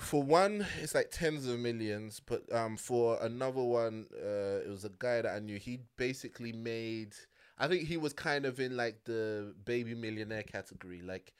For 0.00 0.22
one, 0.22 0.66
it's 0.80 0.94
like 0.94 1.10
tens 1.10 1.46
of 1.46 1.58
millions, 1.58 2.20
but 2.24 2.42
um, 2.54 2.78
for 2.78 3.18
another 3.22 3.62
one, 3.62 4.06
uh, 4.14 4.64
it 4.64 4.68
was 4.68 4.84
a 4.84 4.90
guy 4.98 5.20
that 5.20 5.30
I 5.30 5.38
knew. 5.40 5.58
He 5.58 5.80
basically 5.98 6.52
made. 6.52 7.14
I 7.58 7.68
think 7.68 7.86
he 7.86 7.98
was 7.98 8.14
kind 8.14 8.46
of 8.46 8.58
in 8.60 8.76
like 8.78 9.04
the 9.04 9.54
baby 9.66 9.94
millionaire 9.94 10.42
category, 10.42 11.02
like, 11.02 11.34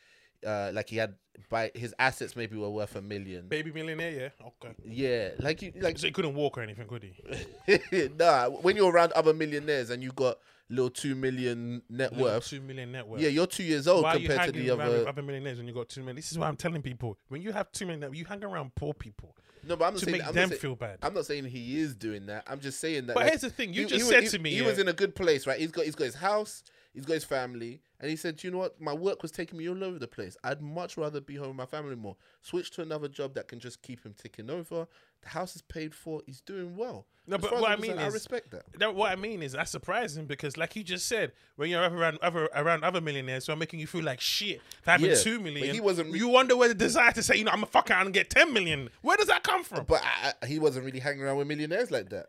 uh, 0.47 0.73
like 0.75 0.91
he 0.91 0.97
had 0.99 1.15
by 1.49 1.71
his 1.75 1.95
assets 1.99 2.37
maybe 2.37 2.57
were 2.59 2.69
worth 2.69 2.97
a 2.97 3.01
million. 3.01 3.49
Baby 3.49 3.73
millionaire, 3.73 4.11
yeah. 4.13 4.47
Okay. 4.63 4.75
Yeah, 4.85 5.31
like 5.39 5.63
you 5.63 5.73
like 5.81 5.99
So 5.99 6.09
he 6.09 6.13
couldn't 6.13 6.35
walk 6.35 6.59
or 6.59 6.61
anything, 6.61 6.87
could 6.87 7.03
he? 7.03 8.11
nah. 8.19 8.51
When 8.51 8.77
you're 8.77 8.93
around 8.93 9.13
other 9.13 9.33
millionaires 9.33 9.89
and 9.89 10.03
you 10.03 10.13
got 10.13 10.37
little 10.71 10.89
two 10.91 11.14
million 11.14 11.83
net 11.91 12.12
Little 12.12 12.25
worth, 12.27 12.47
two 12.47 12.61
million 12.61 12.93
net 12.93 13.07
worth. 13.07 13.21
yeah, 13.21 13.29
you're 13.29 13.47
two 13.47 13.62
years 13.64 13.87
old 13.89 14.05
Why 14.05 14.14
are 14.14 14.18
you 14.18 14.29
compared 14.29 14.55
to 14.55 14.61
the 14.61 14.71
other. 14.71 15.07
other 15.09 15.23
millionaires 15.23 15.59
when 15.59 15.66
you 15.68 15.75
got 15.75 15.89
two 15.89 16.01
million? 16.01 16.16
This 16.16 16.31
is 16.33 16.39
what 16.39 16.47
I'm 16.47 16.57
telling 16.57 16.81
people. 16.83 17.18
When 17.29 17.43
you 17.43 17.53
have 17.53 17.71
two 17.73 17.87
million, 17.87 18.14
you 18.14 18.25
hang 18.25 18.43
around 18.45 18.75
poor 18.77 18.95
people 18.95 19.37
No, 19.66 19.77
but 19.77 19.85
I'm 19.87 19.95
not 19.95 19.99
to 20.01 20.05
saying 20.07 20.18
make 20.18 20.27
I'm 20.27 20.33
them 20.35 20.49
not 20.49 20.55
say- 20.57 20.61
feel 20.61 20.77
bad. 20.77 20.99
I'm 21.03 21.12
not 21.14 21.27
saying 21.27 21.45
he 21.47 21.79
is 21.81 21.95
doing 21.95 22.27
that. 22.27 22.45
I'm 22.47 22.61
just 22.61 22.81
saying 22.81 23.07
that. 23.07 23.14
But 23.14 23.25
like, 23.25 23.29
here's 23.33 23.43
the 23.43 23.51
thing: 23.51 23.75
you 23.75 23.83
he- 23.83 23.89
just 23.89 24.05
he 24.05 24.11
said 24.11 24.23
was, 24.23 24.31
to 24.33 24.39
me, 24.39 24.51
he 24.53 24.59
yeah, 24.61 24.66
was 24.66 24.79
in 24.79 24.89
a 24.89 24.93
good 24.93 25.14
place, 25.14 25.47
right? 25.47 25.59
He's 25.59 25.71
got 25.73 25.85
he's 25.85 25.95
got 25.97 26.05
his 26.05 26.14
house, 26.14 26.62
he's 26.95 27.05
got 27.05 27.14
his 27.14 27.25
family, 27.25 27.81
and 28.01 28.09
he 28.11 28.16
said, 28.16 28.43
you 28.43 28.51
know 28.51 28.59
what? 28.59 28.81
My 28.81 28.93
work 28.95 29.23
was 29.23 29.31
taking 29.33 29.59
me 29.59 29.68
all 29.68 29.83
over 29.85 29.99
the 29.99 30.09
place. 30.09 30.37
I'd 30.45 30.62
much 30.62 30.97
rather 30.97 31.21
be 31.21 31.35
home 31.37 31.49
with 31.49 31.57
my 31.57 31.66
family 31.66 31.97
more. 31.97 32.16
Switch 32.43 32.71
to 32.73 32.83
another 32.83 33.09
job 33.09 33.35
that 33.35 33.49
can 33.49 33.59
just 33.61 33.83
keep 33.83 34.03
him 34.05 34.14
ticking 34.16 34.49
over. 34.51 34.87
The 35.23 35.29
house 35.31 35.55
is 35.55 35.62
paid 35.62 35.95
for. 35.95 36.23
He's 36.27 36.41
doing 36.41 36.77
well. 36.77 37.07
No, 37.27 37.37
As 37.37 37.43
but 37.43 37.53
what 37.61 37.71
I'm 37.71 37.81
mean 37.81 37.93
is- 37.93 37.99
I 37.99 38.07
respect 38.09 38.51
that. 38.53 38.64
that, 38.79 38.95
what 38.95 39.12
I 39.12 39.16
mean 39.16 39.43
is 39.43 39.53
that's 39.53 39.71
surprising 39.71 40.25
because, 40.27 40.57
like 40.57 40.75
you 40.75 40.83
just 40.83 41.07
said, 41.07 41.33
when 41.57 41.68
you're 41.71 41.83
around 41.83 42.18
other 42.23 42.49
around 42.55 42.83
other 42.85 43.01
millionaires 43.01 43.47
who 43.47 43.53
are 43.53 43.57
making 43.57 43.81
you 43.81 43.87
feel 43.87 44.03
like 44.03 44.21
shit 44.21 44.61
for 44.83 44.93
having 44.93 45.11
Yeah, 45.11 45.16
two 45.16 45.41
but 45.43 45.53
he 45.53 45.81
wasn't 45.81 46.11
re- 46.12 46.18
you 46.18 46.29
wonder 46.29 46.57
where 46.57 46.68
the 46.68 46.75
desire 46.75 47.12
to 47.12 47.23
say, 47.23 47.37
you 47.37 47.45
know, 47.45 47.53
I'm 47.53 47.62
a 47.62 47.66
fuck 47.66 47.91
out 47.91 48.05
and 48.05 48.14
get 48.14 48.31
ten 48.31 48.53
million. 48.53 48.89
Where 49.03 49.16
does 49.16 49.27
that 49.29 49.43
come 49.45 49.62
from? 49.62 49.85
But 49.85 50.03
I, 50.03 50.33
I, 50.43 50.47
he 50.47 50.59
wasn't 50.59 50.87
really 50.87 51.01
hanging 51.01 51.23
around 51.23 51.37
with 51.37 51.47
millionaires 51.47 51.91
like 51.91 52.09
that. 52.11 52.27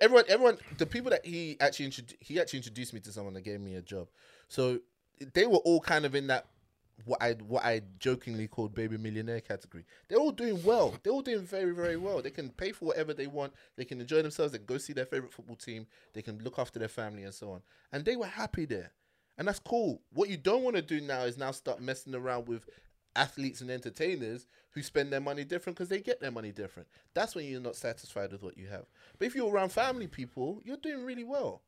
Everyone, 0.00 0.24
everyone, 0.28 0.58
the 0.78 0.86
people 0.86 1.10
that 1.10 1.24
he 1.24 1.56
actually 1.60 1.86
introduced, 1.86 2.20
he 2.20 2.40
actually 2.40 2.58
introduced 2.58 2.92
me 2.92 3.00
to 3.00 3.12
someone 3.12 3.34
that 3.34 3.42
gave 3.42 3.60
me 3.60 3.76
a 3.76 3.82
job. 3.82 4.08
So 4.48 4.80
they 5.32 5.46
were 5.46 5.58
all 5.58 5.80
kind 5.80 6.04
of 6.04 6.14
in 6.14 6.26
that 6.26 6.46
what 7.04 7.22
I 7.22 7.32
what 7.32 7.64
I 7.64 7.82
jokingly 7.98 8.48
called 8.48 8.74
baby 8.74 8.96
millionaire 8.96 9.40
category. 9.40 9.84
They're 10.08 10.18
all 10.18 10.32
doing 10.32 10.62
well. 10.64 10.94
They're 11.02 11.12
all 11.12 11.22
doing 11.22 11.44
very 11.44 11.72
very 11.72 11.96
well. 11.96 12.22
They 12.22 12.30
can 12.30 12.50
pay 12.50 12.72
for 12.72 12.86
whatever 12.86 13.12
they 13.12 13.26
want. 13.26 13.52
They 13.76 13.84
can 13.84 14.00
enjoy 14.00 14.22
themselves. 14.22 14.52
They 14.52 14.58
can 14.58 14.66
go 14.66 14.78
see 14.78 14.92
their 14.92 15.06
favorite 15.06 15.32
football 15.32 15.56
team. 15.56 15.86
They 16.14 16.22
can 16.22 16.38
look 16.42 16.58
after 16.58 16.78
their 16.78 16.88
family 16.88 17.24
and 17.24 17.34
so 17.34 17.50
on. 17.52 17.62
And 17.92 18.04
they 18.04 18.16
were 18.16 18.26
happy 18.26 18.64
there, 18.64 18.92
and 19.38 19.46
that's 19.46 19.58
cool. 19.60 20.00
What 20.12 20.28
you 20.28 20.36
don't 20.36 20.62
want 20.62 20.76
to 20.76 20.82
do 20.82 21.00
now 21.00 21.22
is 21.22 21.38
now 21.38 21.50
start 21.50 21.80
messing 21.80 22.14
around 22.14 22.48
with 22.48 22.66
athletes 23.16 23.60
and 23.60 23.70
entertainers 23.70 24.46
who 24.70 24.82
spend 24.82 25.12
their 25.12 25.20
money 25.20 25.44
different 25.44 25.76
because 25.76 25.88
they 25.88 26.00
get 26.00 26.20
their 26.20 26.30
money 26.30 26.52
different. 26.52 26.88
That's 27.14 27.34
when 27.34 27.46
you're 27.46 27.60
not 27.60 27.76
satisfied 27.76 28.30
with 28.30 28.42
what 28.42 28.58
you 28.58 28.66
have. 28.68 28.84
But 29.18 29.26
if 29.26 29.34
you're 29.34 29.50
around 29.50 29.72
family 29.72 30.06
people, 30.06 30.60
you're 30.64 30.76
doing 30.76 31.04
really 31.04 31.24
well. 31.24 31.62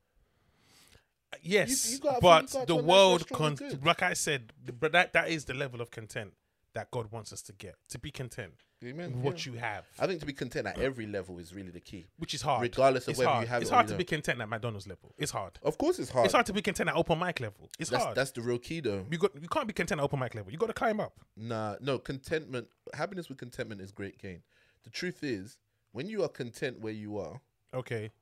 Yes, 1.43 1.93
you 1.93 1.99
gotta- 1.99 2.21
but 2.21 2.43
you 2.45 2.49
gotta 2.61 2.67
the 2.67 2.77
world, 2.77 3.23
strong 3.23 3.57
con- 3.57 3.81
like 3.85 4.03
I 4.03 4.15
said, 4.15 4.53
but 4.79 4.93
that 4.93 5.13
that 5.13 5.29
is 5.29 5.45
the 5.45 5.55
level 5.55 5.81
of 5.81 5.91
content 5.91 6.35
that 6.75 6.91
God 6.91 7.11
wants 7.11 7.33
us 7.33 7.43
to 7.43 7.53
get 7.53 7.77
to 7.89 7.99
be 7.99 8.11
content 8.11 8.53
Amen. 8.85 9.13
with 9.15 9.23
what 9.25 9.47
you 9.47 9.55
have, 9.55 9.85
I 9.99 10.07
think 10.07 10.21
to 10.21 10.27
be 10.27 10.33
content 10.33 10.67
at 10.69 10.79
every 10.79 11.07
level 11.07 11.39
is 11.39 11.53
really 11.53 11.71
the 11.71 11.81
key. 11.81 12.07
which 12.19 12.35
is 12.35 12.43
hard, 12.43 12.63
Regardless 12.63 13.05
of 13.05 13.11
It's 13.13 13.19
whether 13.19 13.41
you 13.41 13.47
have 13.47 13.63
It's 13.63 13.71
it 13.71 13.75
hard 13.75 13.87
you 13.87 13.93
to 13.95 13.99
be 13.99 14.05
content 14.05 14.41
at 14.41 14.49
McDonald's 14.49 14.87
level. 14.87 15.13
It's 15.19 15.33
hard. 15.33 15.59
Of 15.63 15.77
course, 15.79 15.99
it's 15.99 16.11
hard. 16.11 16.27
It's 16.27 16.35
hard 16.35 16.47
to 16.47 16.53
be 16.53 16.63
content 16.63 16.91
at 16.91 16.95
open 16.97 17.19
mic 17.19 17.41
level. 17.41 17.69
It's 17.79 17.91
that's 17.91 18.05
hard. 18.05 18.17
that's 18.17 18.31
the 18.33 18.43
real 18.43 18.59
key, 18.59 18.81
though. 18.81 19.05
you 19.11 19.19
got 19.19 19.35
you 19.41 19.49
can't 19.49 19.67
be 19.67 19.73
content 19.73 20.01
at 20.01 20.05
open 20.05 20.21
mic 20.21 20.35
level. 20.35 20.53
You 20.53 20.59
got 20.59 20.67
to 20.69 20.73
climb 20.75 21.01
up. 21.01 21.19
Nah, 21.37 21.77
no 21.81 21.99
contentment. 21.99 22.69
Happiness 22.95 23.29
with 23.29 23.39
contentment 23.39 23.81
is 23.81 23.91
great 23.91 24.19
gain. 24.19 24.43
The 24.85 24.91
truth 24.91 25.25
is, 25.25 25.57
when 25.93 26.07
you 26.07 26.23
are 26.23 26.29
content 26.29 26.81
where 26.81 26.93
you 26.93 27.19
are, 27.19 27.41
Okay, 27.75 28.13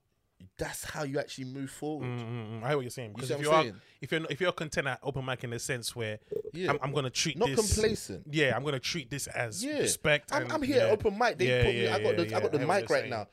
that's 0.58 0.84
how 0.84 1.02
you 1.02 1.18
actually 1.18 1.44
move 1.46 1.70
forward. 1.70 2.06
Mm, 2.06 2.18
mm, 2.20 2.60
mm. 2.60 2.62
I 2.62 2.68
hear 2.68 2.76
what 2.76 2.82
you're 2.82 2.90
saying. 2.90 3.12
Because 3.14 3.30
if 3.30 3.40
you 3.40 3.50
are 3.50 3.64
if 4.00 4.12
you're 4.12 4.20
if 4.30 4.40
you're 4.40 4.52
content 4.52 4.86
at 4.86 4.98
open 5.02 5.24
mic 5.24 5.44
in 5.44 5.50
the 5.50 5.58
sense 5.58 5.94
where 5.96 6.18
Yeah. 6.52 6.70
I'm, 6.72 6.78
I'm 6.82 6.92
gonna 6.92 7.10
treat 7.10 7.38
Not 7.38 7.48
this 7.48 7.74
complacent. 7.74 8.24
Yeah, 8.30 8.54
I'm 8.56 8.64
gonna 8.64 8.78
treat 8.80 9.10
this 9.10 9.26
as 9.28 9.64
Yeah, 9.64 9.78
respect. 9.78 10.30
I'm, 10.32 10.42
and- 10.42 10.52
I'm 10.52 10.62
here 10.62 10.76
yeah. 10.76 10.82
at 10.84 10.90
open 10.92 11.16
mic. 11.18 11.38
They 11.38 11.48
Yeah, 11.48 11.64
put 11.64 11.74
me. 11.74 11.88
I 11.88 12.02
got 12.02 12.16
the 12.16 12.36
I 12.36 12.40
got 12.40 12.52
the. 12.52 12.60
I 12.62 12.80
mic 12.80 12.90
right 12.90 13.08
now. 13.08 13.26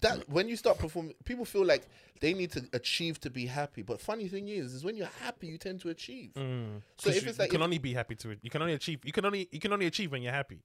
That 0.00 0.26
when 0.28 0.48
you 0.48 0.56
start 0.56 0.78
performing, 0.78 1.14
people 1.24 1.44
feel 1.44 1.64
like 1.64 1.86
they 2.20 2.32
need 2.32 2.50
to 2.52 2.66
achieve 2.72 3.20
to 3.20 3.30
be 3.30 3.44
happy. 3.44 3.82
But 3.82 4.00
funny 4.00 4.26
thing 4.26 4.48
is, 4.48 4.72
is 4.72 4.82
when 4.82 4.96
you're 4.96 5.10
happy, 5.22 5.48
you 5.48 5.58
tend 5.58 5.82
to 5.82 5.90
achieve. 5.90 6.32
Mm. 6.34 6.80
So 6.96 7.10
if 7.10 7.22
you, 7.22 7.28
it's 7.28 7.38
like 7.38 7.48
you 7.48 7.52
can 7.52 7.60
if- 7.60 7.64
only 7.64 7.78
be 7.78 7.92
happy 7.92 8.14
to 8.16 8.30
it. 8.30 8.38
You 8.40 8.48
can 8.48 8.62
only 8.62 8.72
achieve. 8.74 9.00
You 9.04 9.12
can 9.12 9.26
only 9.26 9.46
you 9.52 9.60
can 9.60 9.72
only 9.74 9.86
achieve 9.86 10.10
when 10.12 10.22
you're 10.22 10.32
happy. 10.32 10.60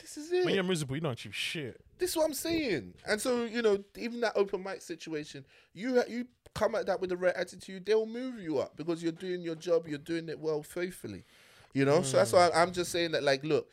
This 0.00 0.16
is 0.16 0.32
it. 0.32 0.44
When 0.44 0.54
you're 0.54 0.64
miserable, 0.64 0.96
you 0.96 1.02
don't 1.02 1.12
achieve 1.12 1.34
shit. 1.34 1.80
This 1.98 2.10
is 2.10 2.16
what 2.16 2.26
I'm 2.26 2.34
saying. 2.34 2.94
And 3.06 3.20
so, 3.20 3.44
you 3.44 3.62
know, 3.62 3.78
even 3.96 4.20
that 4.20 4.32
open 4.36 4.62
mic 4.62 4.82
situation, 4.82 5.44
you 5.72 6.02
you 6.08 6.26
come 6.54 6.74
at 6.74 6.86
that 6.86 7.00
with 7.00 7.10
the 7.10 7.16
right 7.16 7.34
attitude, 7.34 7.84
they'll 7.86 8.06
move 8.06 8.38
you 8.38 8.58
up 8.58 8.76
because 8.76 9.02
you're 9.02 9.12
doing 9.12 9.42
your 9.42 9.54
job, 9.54 9.86
you're 9.86 9.98
doing 9.98 10.28
it 10.28 10.38
well 10.38 10.62
faithfully. 10.62 11.24
You 11.72 11.84
know? 11.84 12.02
So 12.02 12.16
that's 12.16 12.32
mm. 12.32 12.34
why 12.34 12.50
I'm 12.54 12.72
just 12.72 12.90
saying 12.90 13.12
that 13.12 13.22
like 13.22 13.44
look, 13.44 13.70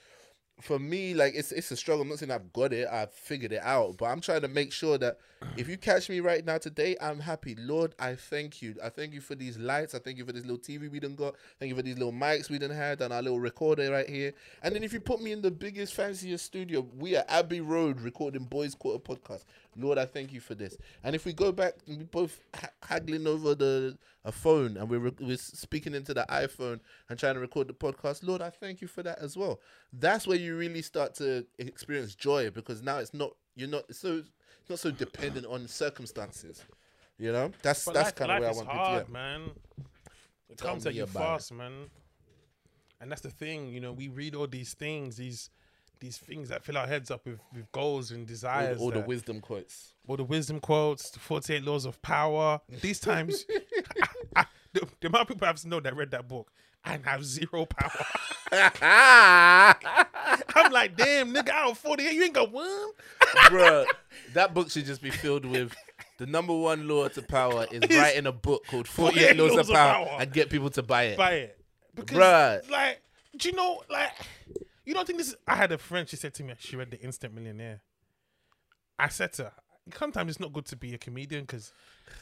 for 0.62 0.80
me, 0.80 1.14
like 1.14 1.34
it's 1.36 1.52
it's 1.52 1.72
a 1.72 1.76
struggle. 1.76 2.04
I'm 2.04 2.10
not 2.10 2.20
saying 2.20 2.32
I've 2.32 2.54
got 2.54 2.74
it, 2.74 2.88
I've 2.90 3.12
figured 3.12 3.52
it 3.52 3.62
out, 3.64 3.98
but 3.98 4.06
I'm 4.06 4.22
trying 4.22 4.42
to 4.42 4.48
make 4.48 4.72
sure 4.72 4.98
that 4.98 5.18
if 5.58 5.68
you 5.68 5.78
catch 5.78 6.10
me 6.10 6.20
right 6.20 6.46
now 6.46 6.58
today, 6.58 6.96
I'm 7.02 7.20
happy. 7.20 7.56
Lord, 7.56 7.94
I 8.00 8.16
thank 8.16 8.62
you. 8.62 8.76
I 8.84 8.90
thank 8.90 9.14
you 9.14 9.22
for 9.22 9.36
these 9.36 9.58
lights. 9.58 9.94
I 9.94 10.00
thank 10.00 10.18
you 10.18 10.26
for 10.26 10.32
this 10.32 10.46
little 10.46 10.58
TV 10.58 10.90
we 10.90 11.00
done 11.00 11.16
got. 11.16 11.36
Thank 11.60 11.70
you 11.70 11.76
for 11.76 11.82
these 11.82 11.98
little 11.98 12.14
mics 12.14 12.50
we 12.50 12.60
done 12.60 12.70
had 12.70 13.02
and 13.02 13.14
our 13.14 13.22
little 13.22 13.40
recorder 13.40 13.92
right 13.92 14.08
here. 14.08 14.34
And 14.62 14.74
then 14.74 14.84
if 14.84 14.94
you 14.94 15.00
put 15.00 15.22
me 15.22 15.32
in 15.32 15.42
the 15.42 15.52
biggest, 15.52 15.94
fanciest 15.94 16.46
studio, 16.46 16.88
we 16.98 17.16
are 17.16 17.26
Abbey 17.28 17.62
Road 17.62 18.00
recording 18.00 18.46
Boys 18.46 18.76
Quarter 18.76 19.00
podcast. 19.00 19.44
Lord, 19.76 19.98
I 19.98 20.06
thank 20.06 20.32
you 20.34 20.40
for 20.40 20.56
this. 20.56 20.78
And 21.04 21.16
if 21.16 21.26
we 21.26 21.34
go 21.34 21.52
back 21.52 21.74
we 21.88 21.98
both 21.98 22.40
ha- 22.56 22.70
haggling 22.84 23.28
over 23.28 23.56
the 23.56 23.98
a 24.26 24.32
phone 24.32 24.78
and 24.78 24.90
we're, 24.90 25.00
re- 25.00 25.12
we're 25.20 25.38
speaking 25.38 25.94
into 25.94 26.14
the 26.14 26.26
iPhone 26.30 26.80
and 27.10 27.20
trying 27.20 27.34
to 27.34 27.40
record 27.42 27.68
the 27.68 27.74
podcast, 27.74 28.24
Lord, 28.24 28.42
I 28.42 28.50
thank 28.52 28.82
you 28.82 28.88
for 28.88 29.04
that 29.04 29.20
as 29.20 29.36
well. 29.36 29.60
That's 29.92 30.26
where 30.26 30.38
you 30.38 30.56
really 30.56 30.82
start 30.82 31.14
to 31.16 31.46
experience 31.58 32.16
joy 32.16 32.50
because 32.50 32.82
now 32.82 32.98
it's 33.00 33.14
not 33.14 33.32
you're 33.56 33.68
not 33.70 33.84
it's 33.90 34.00
so 34.00 34.24
it's 34.62 34.70
not 34.70 34.80
so 34.80 34.92
dependent 34.92 35.46
on 35.46 35.68
circumstances. 35.68 36.64
You 37.18 37.32
know, 37.32 37.52
that's 37.62 37.86
But 37.86 37.94
that's 37.96 38.12
kind 38.12 38.32
of 38.32 38.40
where 38.40 38.50
I 38.50 38.54
want 38.54 38.68
hard, 38.70 39.02
to 39.02 39.06
be. 39.08 39.14
man. 39.14 39.52
It 40.50 40.58
Tell 40.58 40.70
comes 40.70 40.86
at 40.86 40.94
you 40.96 41.04
about 41.04 41.20
it. 41.22 41.24
fast, 41.26 41.52
man. 41.52 41.74
And 43.02 43.12
that's 43.12 43.22
the 43.22 43.30
thing, 43.30 43.68
you 43.68 43.80
know. 43.82 43.92
We 43.92 44.08
read 44.08 44.36
all 44.36 44.48
these 44.48 44.74
things, 44.74 45.18
these 45.18 45.50
these 46.04 46.18
things 46.18 46.50
that 46.50 46.66
fill 46.66 46.78
our 46.78 46.86
heads 46.86 47.10
up 47.10 47.26
with, 47.26 47.40
with 47.56 47.72
goals 47.72 48.12
and 48.12 48.28
desires. 48.28 48.78
all 48.82 48.90
the 48.92 49.00
that- 49.00 49.08
wisdom 49.08 49.40
quotes. 49.40 49.94
all 50.06 50.18
the 50.18 50.24
wisdom 50.24 50.60
quotes, 50.60 51.10
the 51.12 51.20
48 51.20 51.64
laws 51.64 51.86
of 51.86 52.02
power. 52.02 52.60
These 52.82 53.00
times, 53.00 53.46
the, 54.74 54.86
the 55.00 55.08
amount 55.08 55.22
of 55.22 55.28
people 55.30 55.48
I've 55.48 55.64
known 55.66 55.84
that 55.84 55.96
read 55.96 56.12
that 56.12 56.28
book 56.28 56.52
and 56.84 57.06
have 57.06 57.24
zero 57.24 57.66
power. 57.66 58.06
I'm 60.56 60.72
like, 60.74 60.98
damn, 60.98 61.34
nigga, 61.34 61.50
out 61.50 61.72
of 61.72 61.78
48, 61.78 62.12
you 62.14 62.24
ain't 62.24 62.34
got 62.34 62.52
one. 62.52 62.90
Bruh, 63.46 63.86
that 64.34 64.54
book 64.54 64.70
should 64.70 64.86
just 64.86 65.02
be 65.02 65.10
filled 65.10 65.46
with 65.46 65.74
The 66.18 66.26
number 66.26 66.54
one 66.54 66.86
law 66.88 67.08
to 67.08 67.22
power 67.22 67.66
is 67.72 67.82
Is- 67.90 67.98
writing 67.98 68.28
a 68.28 68.32
book 68.34 68.66
called 68.68 68.90
48 68.90 69.38
Laws, 69.38 69.58
of, 69.58 69.68
power, 69.74 70.06
Power. 70.06 70.18
and 70.20 70.34
get 70.34 70.50
people 70.50 70.70
to 70.72 70.84
buy 70.84 71.04
it. 71.04 71.18
buy 71.18 71.32
it. 71.32 71.58
Because, 71.96 72.18
Bruh. 72.18 72.70
like, 72.70 73.02
do 73.38 73.48
you 73.50 73.56
know, 73.56 73.82
like, 73.90 74.12
you 74.86 74.94
don't 74.94 75.06
think 75.06 75.20
this 75.20 75.30
is. 75.30 75.36
I 75.48 75.56
had 75.56 75.72
a 75.72 75.78
friend, 75.78 76.08
she 76.08 76.16
said 76.16 76.34
to 76.36 76.44
me, 76.44 76.54
she 76.60 76.76
read 76.76 76.92
The 76.92 77.00
Instant 77.02 77.34
Millionaire. 77.34 77.82
I 79.00 79.10
said 79.10 79.34
to 79.34 79.44
her, 79.46 79.54
sometimes 79.98 80.32
it's 80.32 80.40
not 80.40 80.54
good 80.54 80.66
to 80.66 80.76
be 80.76 80.94
a 80.94 80.98
comedian 80.98 81.42
because 81.42 81.72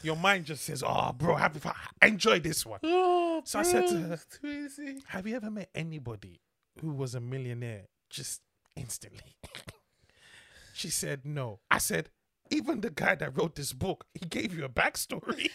your 0.02 0.16
mind 0.16 0.46
just 0.46 0.64
says, 0.64 0.82
oh, 0.86 1.12
bro, 1.12 1.36
have, 1.36 1.60
enjoy 2.00 2.40
this 2.40 2.64
one. 2.66 2.80
Oh, 2.82 3.42
So 3.44 3.58
I 3.58 3.62
said 3.62 3.86
to 3.88 3.96
her-. 4.00 4.18
Have 5.08 5.26
you 5.26 5.36
ever 5.36 5.50
met 5.50 5.70
anybody 5.74 6.40
who 6.80 6.90
was 6.90 7.14
a 7.14 7.20
millionaire 7.20 7.84
just 8.10 8.40
instantly? 8.76 9.36
she 10.74 10.88
said, 10.88 11.20
no. 11.24 11.60
I 11.70 11.78
said, 11.78 12.08
even 12.52 12.82
the 12.82 12.90
guy 12.90 13.14
that 13.14 13.36
wrote 13.36 13.54
this 13.56 13.72
book, 13.72 14.04
he 14.14 14.26
gave 14.26 14.54
you 14.56 14.64
a 14.64 14.68
backstory. 14.68 15.48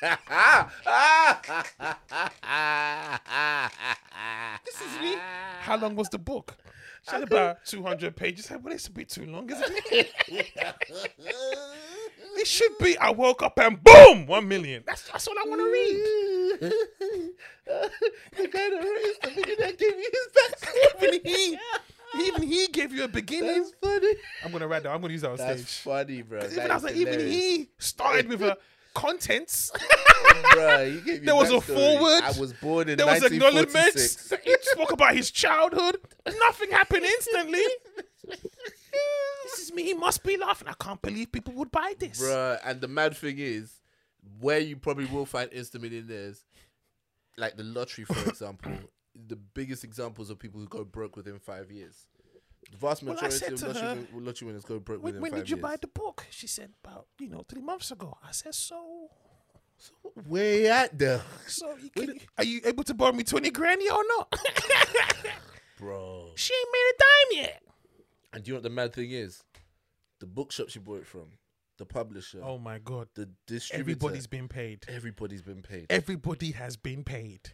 this 4.64 4.80
is 4.80 5.00
me. 5.00 5.14
How 5.60 5.76
long 5.76 5.94
was 5.94 6.08
the 6.08 6.18
book? 6.18 6.56
She 7.04 7.10
said 7.10 7.22
about 7.22 7.64
200 7.64 8.16
pages. 8.16 8.50
Well, 8.50 8.72
it's 8.72 8.88
a 8.88 8.90
bit 8.90 9.08
too 9.08 9.26
long, 9.26 9.48
isn't 9.50 9.72
it? 9.90 10.10
It 12.34 12.46
should 12.46 12.78
be. 12.78 12.96
I 12.96 13.10
woke 13.10 13.42
up 13.42 13.58
and 13.58 13.84
boom, 13.84 14.26
one 14.26 14.48
million. 14.48 14.82
That's, 14.86 15.02
that's 15.02 15.28
all 15.28 15.34
I 15.38 15.44
want 15.48 15.60
to 15.60 15.70
read. 15.70 16.62
the 18.36 18.48
guy 18.48 18.70
that 18.70 19.36
millionaire 19.36 19.72
gave 19.72 19.92
you 19.92 20.10
his 20.98 21.20
he, 21.24 21.58
even 22.20 22.42
he 22.42 22.66
gave 22.68 22.92
you 22.92 23.04
a 23.04 23.08
beginning. 23.08 23.62
That's 23.62 23.72
funny. 23.82 24.14
I'm 24.44 24.52
gonna 24.52 24.68
write 24.68 24.82
that. 24.84 24.90
I'm 24.92 25.00
gonna 25.00 25.12
use 25.12 25.22
that 25.22 25.30
on 25.30 25.36
That's 25.36 25.62
stage. 25.62 25.82
funny, 25.82 26.22
bro. 26.22 26.40
Even 26.44 26.70
I 26.70 26.74
was 26.74 26.84
like, 26.84 26.96
even 26.96 27.20
he 27.20 27.68
started 27.78 28.28
with 28.28 28.42
a 28.42 28.56
contents. 28.94 29.70
Oh, 30.54 31.00
gave 31.04 31.20
me 31.20 31.26
There 31.26 31.34
was 31.34 31.50
a 31.50 31.60
forward. 31.60 32.22
I 32.22 32.32
was 32.38 32.52
born 32.52 32.88
in 32.88 32.98
There 32.98 33.06
was 33.06 33.22
acknowledgements. 33.24 34.30
He 34.44 34.56
spoke 34.62 34.92
about 34.92 35.14
his 35.16 35.30
childhood. 35.30 35.96
Nothing 36.26 36.70
happened 36.70 37.04
instantly. 37.04 37.62
this 39.44 39.58
is 39.60 39.72
me. 39.72 39.82
He 39.84 39.94
must 39.94 40.22
be 40.22 40.36
laughing. 40.36 40.68
I 40.68 40.74
can't 40.74 41.00
believe 41.00 41.32
people 41.32 41.54
would 41.54 41.70
buy 41.70 41.94
this. 41.98 42.18
bro. 42.18 42.56
and 42.64 42.80
the 42.80 42.88
mad 42.88 43.16
thing 43.16 43.36
is, 43.38 43.80
where 44.40 44.58
you 44.58 44.76
probably 44.76 45.06
will 45.06 45.26
find 45.26 45.52
instant 45.52 45.82
millionaires, 45.82 46.44
like 47.36 47.56
the 47.56 47.64
lottery, 47.64 48.04
for 48.04 48.18
example, 48.28 48.72
the 49.28 49.36
biggest 49.36 49.84
examples 49.84 50.30
of 50.30 50.38
people 50.38 50.60
who 50.60 50.66
go 50.68 50.84
broke 50.84 51.16
within 51.16 51.38
five 51.38 51.70
years. 51.70 52.06
The 52.70 52.76
vast 52.78 53.02
Well, 53.02 53.14
majority 53.14 53.46
of 53.46 53.62
lottery, 53.62 53.82
her, 53.82 53.94
win- 54.12 54.24
lottery 54.24 54.46
winners 54.46 54.64
go 54.64 54.78
broke 54.78 55.02
When, 55.02 55.14
within 55.14 55.22
when 55.22 55.30
five 55.32 55.40
did 55.40 55.50
you 55.50 55.56
years. 55.56 55.62
buy 55.62 55.76
the 55.80 55.88
book? 55.88 56.26
She 56.30 56.46
said 56.46 56.70
about 56.82 57.06
you 57.18 57.28
know 57.28 57.44
three 57.48 57.60
months 57.62 57.90
ago. 57.90 58.16
I 58.26 58.30
said 58.32 58.54
so. 58.54 59.08
Where 60.28 60.60
you 60.60 60.66
at 60.68 60.96
there, 60.96 61.22
So 61.48 61.74
you 61.76 61.90
can, 61.90 62.20
are 62.38 62.44
you 62.44 62.60
able 62.64 62.84
to 62.84 62.94
borrow 62.94 63.12
me 63.12 63.24
twenty 63.24 63.50
grand 63.50 63.80
yeah 63.82 63.94
or 63.94 64.04
not? 64.16 64.32
bro? 65.78 66.30
she 66.36 66.54
ain't 66.54 66.68
made 66.72 66.90
a 66.90 66.98
dime 66.98 67.44
yet. 67.44 67.62
And 68.32 68.44
do 68.44 68.48
you 68.48 68.52
know 68.54 68.56
what 68.58 68.62
the 68.62 68.70
mad 68.70 68.92
thing 68.94 69.10
is? 69.10 69.42
The 70.20 70.26
bookshop 70.26 70.68
she 70.68 70.78
bought 70.78 71.00
it 71.00 71.06
from, 71.06 71.32
the 71.78 71.84
publisher, 71.84 72.40
Oh 72.44 72.58
my 72.58 72.78
god! 72.78 73.08
the 73.16 73.28
distributor. 73.48 73.80
Everybody's 73.90 74.26
been 74.28 74.46
paid. 74.48 74.84
everybody's 74.88 75.42
been 75.42 75.62
paid. 75.62 75.86
Everybody 75.90 76.52
has 76.52 76.76
been 76.76 77.02
paid. 77.02 77.50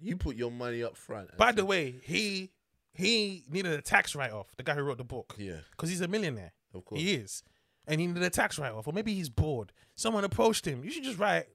You 0.00 0.16
put 0.16 0.36
your 0.36 0.50
money 0.50 0.82
up 0.82 0.96
front. 0.96 1.36
By 1.36 1.52
the 1.52 1.64
way, 1.64 1.96
he 2.02 2.50
he 2.92 3.44
needed 3.50 3.72
a 3.72 3.82
tax 3.82 4.14
write 4.14 4.32
off. 4.32 4.48
The 4.56 4.62
guy 4.62 4.74
who 4.74 4.82
wrote 4.82 4.98
the 4.98 5.04
book, 5.04 5.34
yeah, 5.38 5.58
because 5.72 5.88
he's 5.90 6.00
a 6.00 6.08
millionaire. 6.08 6.52
of 6.74 6.84
course. 6.84 7.00
He 7.00 7.14
is, 7.14 7.42
and 7.86 8.00
he 8.00 8.06
needed 8.06 8.22
a 8.22 8.30
tax 8.30 8.58
write 8.58 8.72
off, 8.72 8.86
or 8.86 8.92
maybe 8.92 9.14
he's 9.14 9.28
bored. 9.28 9.72
Someone 9.94 10.24
approached 10.24 10.66
him. 10.66 10.84
You 10.84 10.90
should 10.90 11.04
just 11.04 11.18
write. 11.18 11.46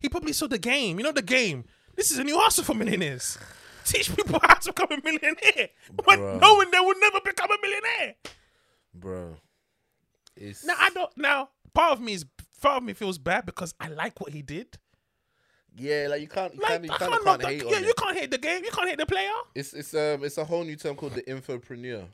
He 0.00 0.08
probably 0.08 0.32
saw 0.32 0.46
the 0.46 0.58
game. 0.58 0.98
You 0.98 1.04
know 1.04 1.12
the 1.12 1.22
game. 1.22 1.64
This 1.96 2.10
is 2.10 2.18
a 2.18 2.24
new 2.24 2.38
hustle 2.38 2.64
for 2.64 2.74
millionaires. 2.74 3.36
Teach 3.84 4.14
people 4.14 4.38
how 4.42 4.54
to 4.54 4.72
become 4.72 4.98
a 4.98 5.02
millionaire, 5.02 5.70
when 6.04 6.18
Bruh. 6.18 6.40
knowing 6.40 6.70
they 6.70 6.80
will 6.80 6.98
never 7.00 7.20
become 7.24 7.50
a 7.50 7.56
millionaire. 7.62 8.14
bro. 8.94 9.36
It's 10.36 10.64
Now 10.64 10.74
I 10.78 10.90
don't. 10.90 11.10
Now 11.16 11.48
part 11.74 11.92
of 11.92 12.00
me 12.00 12.12
is 12.14 12.24
part 12.60 12.76
of 12.78 12.82
me 12.82 12.92
feels 12.92 13.18
bad 13.18 13.46
because 13.46 13.74
I 13.80 13.88
like 13.88 14.20
what 14.20 14.32
he 14.32 14.42
did. 14.42 14.78
Yeah, 15.78 16.06
like 16.10 16.20
you 16.20 16.28
can't, 16.28 16.54
you 16.54 16.60
Like 16.60 16.70
can't, 16.70 16.84
you 16.84 16.90
I 16.92 16.96
can't 16.98 17.24
can't 17.24 17.40
the, 17.40 17.48
hate 17.48 17.62
yeah, 17.64 17.76
on 17.76 17.82
you 17.84 17.90
it. 17.90 17.96
can't 17.96 18.16
hate 18.16 18.30
the 18.30 18.38
game. 18.38 18.64
You 18.64 18.70
can't 18.70 18.88
hate 18.88 18.98
the 18.98 19.06
player. 19.06 19.30
It's 19.54 19.72
it's 19.74 19.94
um 19.94 20.24
it's 20.24 20.38
a 20.38 20.44
whole 20.44 20.64
new 20.64 20.76
term 20.76 20.96
called 20.96 21.14
the 21.14 21.22
infopreneur. 21.22 22.06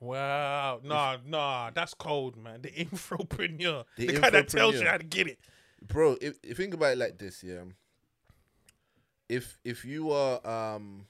Wow, 0.00 0.80
nah, 0.84 1.16
nah, 1.26 1.70
that's 1.70 1.94
cold, 1.94 2.36
man. 2.36 2.60
The 2.62 2.68
infopreneur, 2.84 3.84
the, 3.96 4.06
The 4.06 4.20
guy 4.20 4.30
that 4.30 4.48
tells 4.48 4.74
you 4.80 4.86
how 4.86 4.98
to 4.98 5.04
get 5.04 5.26
it. 5.28 5.38
bro 5.86 6.16
if, 6.20 6.38
if 6.42 6.56
think 6.56 6.74
about 6.74 6.92
it 6.92 6.98
like 6.98 7.18
this 7.18 7.42
yeah 7.44 7.60
if 9.28 9.58
if 9.64 9.84
you 9.84 10.10
are 10.12 10.44
um 10.46 11.06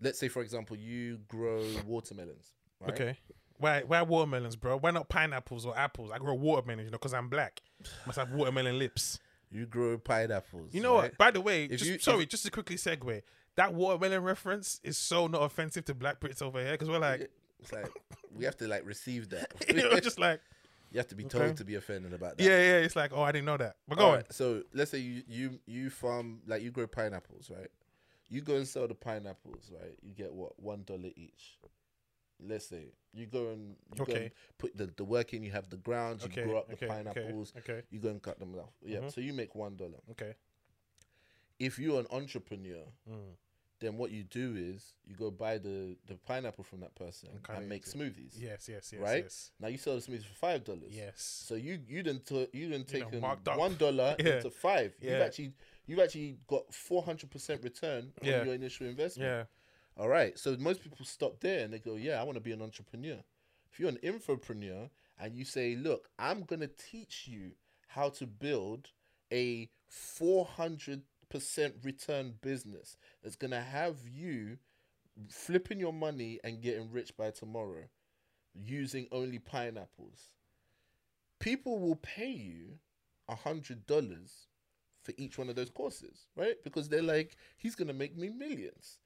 let's 0.00 0.18
say 0.18 0.28
for 0.28 0.42
example 0.42 0.76
you 0.76 1.18
grow 1.28 1.64
watermelons 1.86 2.52
right? 2.80 2.90
Okay, 2.92 3.18
why, 3.58 3.82
why 3.86 4.02
watermelons, 4.02 4.56
bro? 4.56 4.76
Why 4.78 4.90
not 4.90 5.08
pineapples 5.08 5.64
or 5.66 5.76
apples? 5.78 6.10
I 6.12 6.18
grow 6.18 6.34
watermelons, 6.34 6.86
you 6.86 6.90
know, 6.90 6.98
because 6.98 7.14
I'm 7.14 7.28
black. 7.28 7.62
Must 8.06 8.18
have 8.18 8.32
watermelon 8.32 8.78
lips. 8.78 9.20
You 9.52 9.66
grow 9.66 9.98
pineapples 9.98 10.72
You 10.74 10.80
know 10.82 10.94
right? 10.94 11.02
what? 11.10 11.18
By 11.18 11.30
the 11.30 11.40
way, 11.40 11.64
If 11.64 11.78
just, 11.78 11.90
you- 11.90 11.98
sorry, 11.98 12.22
if- 12.24 12.28
just 12.30 12.44
to 12.44 12.50
quickly 12.50 12.76
segue, 12.76 13.22
that 13.56 13.74
watermelon 13.74 14.22
reference 14.22 14.80
is 14.82 14.96
so 14.96 15.26
not 15.26 15.42
offensive 15.42 15.84
to 15.86 15.94
black 15.94 16.20
Brits 16.20 16.40
over 16.42 16.58
here 16.62 16.72
because 16.72 16.88
we're 16.88 16.98
like, 16.98 17.30
it's 17.60 17.72
like 17.72 17.90
we 18.34 18.44
have 18.44 18.56
to 18.56 18.66
like 18.66 18.86
receive 18.86 19.28
that 19.30 19.52
you 19.68 19.74
know, 19.74 20.00
just 20.00 20.18
like, 20.18 20.40
you 20.90 20.98
have 20.98 21.08
to 21.08 21.14
be 21.14 21.24
told 21.24 21.44
Okay. 21.44 21.54
to 21.54 21.64
be 21.64 21.74
offended 21.76 22.12
about 22.12 22.36
that 22.38 22.44
yeah, 22.44 22.58
yeah. 22.58 22.76
It's 22.84 22.96
like, 22.96 23.12
oh, 23.14 23.22
I 23.22 23.30
didn't 23.32 23.46
know 23.46 23.56
that. 23.58 23.76
But 23.88 23.98
go 23.98 24.04
on. 24.04 24.10
Alright, 24.10 24.32
so 24.32 24.62
let's 24.74 24.90
say 24.90 24.98
you 24.98 25.22
you 25.28 25.58
you 25.66 25.90
farm 25.90 26.40
like 26.46 26.62
you 26.62 26.70
grow 26.70 26.86
pineapples, 26.86 27.50
right? 27.50 27.68
You 28.28 28.40
go 28.40 28.56
and 28.56 28.66
sell 28.66 28.88
the 28.88 28.94
pineapples, 28.94 29.70
right? 29.72 29.92
You 30.02 30.12
get 30.14 30.32
what 30.32 30.58
one 30.58 30.82
dollar 30.84 31.10
each. 31.16 31.58
Let's 32.44 32.66
say 32.66 32.92
you 33.14 33.26
go 33.26 33.50
and 33.50 33.76
you 33.94 34.04
go 34.04 34.12
and 34.12 34.30
put 34.58 34.76
the, 34.76 34.86
the 34.96 35.04
work 35.04 35.32
in. 35.34 35.42
You 35.42 35.52
have 35.52 35.68
the 35.70 35.76
ground. 35.76 36.20
You 36.22 36.26
Okay, 36.26 36.44
grow 36.44 36.58
up 36.58 36.66
the 36.68 36.74
okay, 36.74 36.86
okay, 36.86 36.94
pineapples. 36.94 37.52
okay, 37.58 37.82
You 37.90 37.98
go 38.00 38.08
and 38.08 38.22
cut 38.22 38.38
them 38.38 38.54
off. 38.56 38.70
Yeah. 38.84 39.00
Mhm. 39.00 39.12
So 39.12 39.20
you 39.20 39.32
make 39.32 39.54
one 39.54 39.76
dollar. 39.76 40.00
okay. 40.12 40.34
If 41.58 41.78
you're 41.78 42.00
an 42.00 42.06
entrepreneur, 42.10 42.84
Mm. 43.08 43.36
then 43.78 43.96
what 43.98 44.10
you 44.10 44.22
do 44.24 44.54
is 44.56 44.94
you 45.04 45.14
go 45.14 45.30
buy 45.30 45.58
the 45.58 45.96
the 46.06 46.14
pineapple 46.16 46.64
from 46.64 46.80
that 46.80 46.94
person 46.94 47.28
And 47.48 47.58
and 47.58 47.68
make 47.68 47.84
smoothies. 47.84 48.34
Yes, 48.36 48.68
yes, 48.68 48.92
yes, 48.92 49.00
Right? 49.00 49.22
yes. 49.24 49.52
Now 49.60 49.68
you 49.68 49.78
sell 49.78 49.94
the 49.94 50.00
smoothies 50.02 50.24
for 50.24 50.34
five 50.34 50.64
dollars. 50.64 50.90
Yes. 50.92 51.20
So 51.22 51.54
you 51.54 51.78
you 51.88 52.02
didn't 52.02 52.26
t- 52.26 52.48
you 52.52 52.68
didn't 52.68 52.92
You 52.92 53.20
know, 53.20 53.36
one 53.56 53.76
dollar 53.76 54.16
Yeah. 54.20 54.36
into 54.36 54.50
five. 54.50 54.94
You've 55.00 55.20
actually 55.20 55.54
you've 55.86 55.98
actually 56.00 56.38
got 56.46 56.72
four 56.74 57.02
hundred 57.02 57.30
percent 57.30 57.62
return 57.62 58.12
on 58.20 58.26
Yeah. 58.28 58.44
your 58.44 58.54
initial 58.54 58.86
investment. 58.86 59.28
Yeah. 59.28 59.44
All 59.96 60.08
right. 60.08 60.38
So 60.38 60.56
most 60.58 60.82
people 60.82 61.04
stop 61.04 61.40
there 61.40 61.64
and 61.64 61.72
they 61.72 61.78
go, 61.78 61.96
Yeah, 61.96 62.20
I 62.20 62.24
want 62.24 62.36
to 62.36 62.40
be 62.40 62.52
an 62.52 62.62
entrepreneur. 62.62 63.18
If 63.70 63.78
you're 63.80 63.88
an 63.88 63.98
infopreneur 64.02 64.90
and 65.18 65.34
you 65.36 65.44
say, 65.44 65.76
Look, 65.76 66.08
I'm 66.18 66.42
gonna 66.42 66.68
teach 66.68 67.28
you 67.28 67.52
how 67.88 68.08
to 68.10 68.26
build 68.26 68.90
a 69.32 69.68
four 69.88 70.44
hundred 70.44 71.02
percent 71.28 71.74
return 71.82 72.34
business 72.42 72.96
that's 73.22 73.36
gonna 73.36 73.60
have 73.60 73.96
you 74.08 74.58
flipping 75.30 75.80
your 75.80 75.92
money 75.92 76.40
and 76.44 76.62
getting 76.62 76.90
rich 76.90 77.16
by 77.16 77.30
tomorrow 77.30 77.84
using 78.54 79.08
only 79.12 79.38
pineapples. 79.38 80.32
People 81.40 81.78
will 81.78 81.96
pay 81.96 82.30
you 82.30 82.78
a 83.28 83.34
hundred 83.34 83.86
dollars 83.86 84.46
for 85.02 85.12
each 85.16 85.36
one 85.38 85.48
of 85.48 85.56
those 85.56 85.70
courses, 85.70 86.26
right? 86.36 86.56
Because 86.62 86.88
they're 86.88 87.02
like, 87.02 87.36
he's 87.56 87.74
gonna 87.74 87.92
make 87.92 88.16
me 88.16 88.28
millions. 88.30 88.98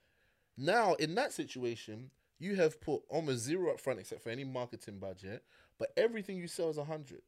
Now, 0.56 0.94
in 0.94 1.14
that 1.16 1.32
situation, 1.32 2.10
you 2.38 2.56
have 2.56 2.80
put 2.80 3.02
almost 3.08 3.40
zero 3.40 3.72
up 3.72 3.80
front 3.80 4.00
except 4.00 4.22
for 4.22 4.30
any 4.30 4.44
marketing 4.44 4.98
budget, 4.98 5.42
but 5.78 5.92
everything 5.96 6.36
you 6.36 6.48
sell 6.48 6.70
is 6.70 6.78
a 6.78 6.84
hundred. 6.84 7.22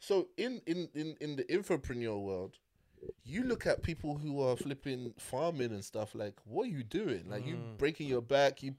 So 0.00 0.28
in, 0.36 0.60
in 0.66 0.88
in 0.94 1.16
in 1.20 1.36
the 1.36 1.44
infopreneur 1.44 2.20
world, 2.22 2.58
you 3.24 3.44
look 3.44 3.66
at 3.66 3.82
people 3.82 4.16
who 4.16 4.42
are 4.42 4.56
flipping 4.56 5.12
farming 5.18 5.72
and 5.72 5.84
stuff 5.84 6.14
like, 6.14 6.34
what 6.44 6.64
are 6.64 6.70
you 6.70 6.82
doing? 6.82 7.24
Like 7.28 7.46
you 7.46 7.56
mm. 7.56 7.78
breaking 7.78 8.08
your 8.08 8.22
back, 8.22 8.62
you 8.62 8.74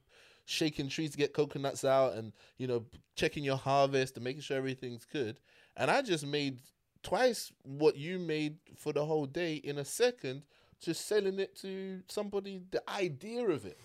shaking 0.46 0.90
trees 0.90 1.12
to 1.12 1.18
get 1.18 1.34
coconuts 1.34 1.84
out, 1.86 2.14
and 2.14 2.34
you 2.58 2.68
know 2.68 2.86
checking 3.16 3.44
your 3.44 3.58
harvest 3.58 4.16
and 4.16 4.24
making 4.24 4.42
sure 4.42 4.58
everything's 4.58 5.06
good. 5.06 5.40
And 5.76 5.92
I 5.92 6.02
just 6.02 6.26
made 6.26 6.60
twice 7.04 7.52
what 7.64 7.96
you 7.96 8.20
made 8.20 8.58
for 8.76 8.94
the 8.94 9.06
whole 9.06 9.26
day 9.26 9.56
in 9.56 9.78
a 9.78 9.86
second, 9.86 10.44
just 10.82 11.08
selling 11.08 11.40
it 11.40 11.56
to 11.58 12.02
somebody. 12.08 12.62
The 12.72 12.88
idea 12.90 13.48
of 13.48 13.66
it, 13.66 13.80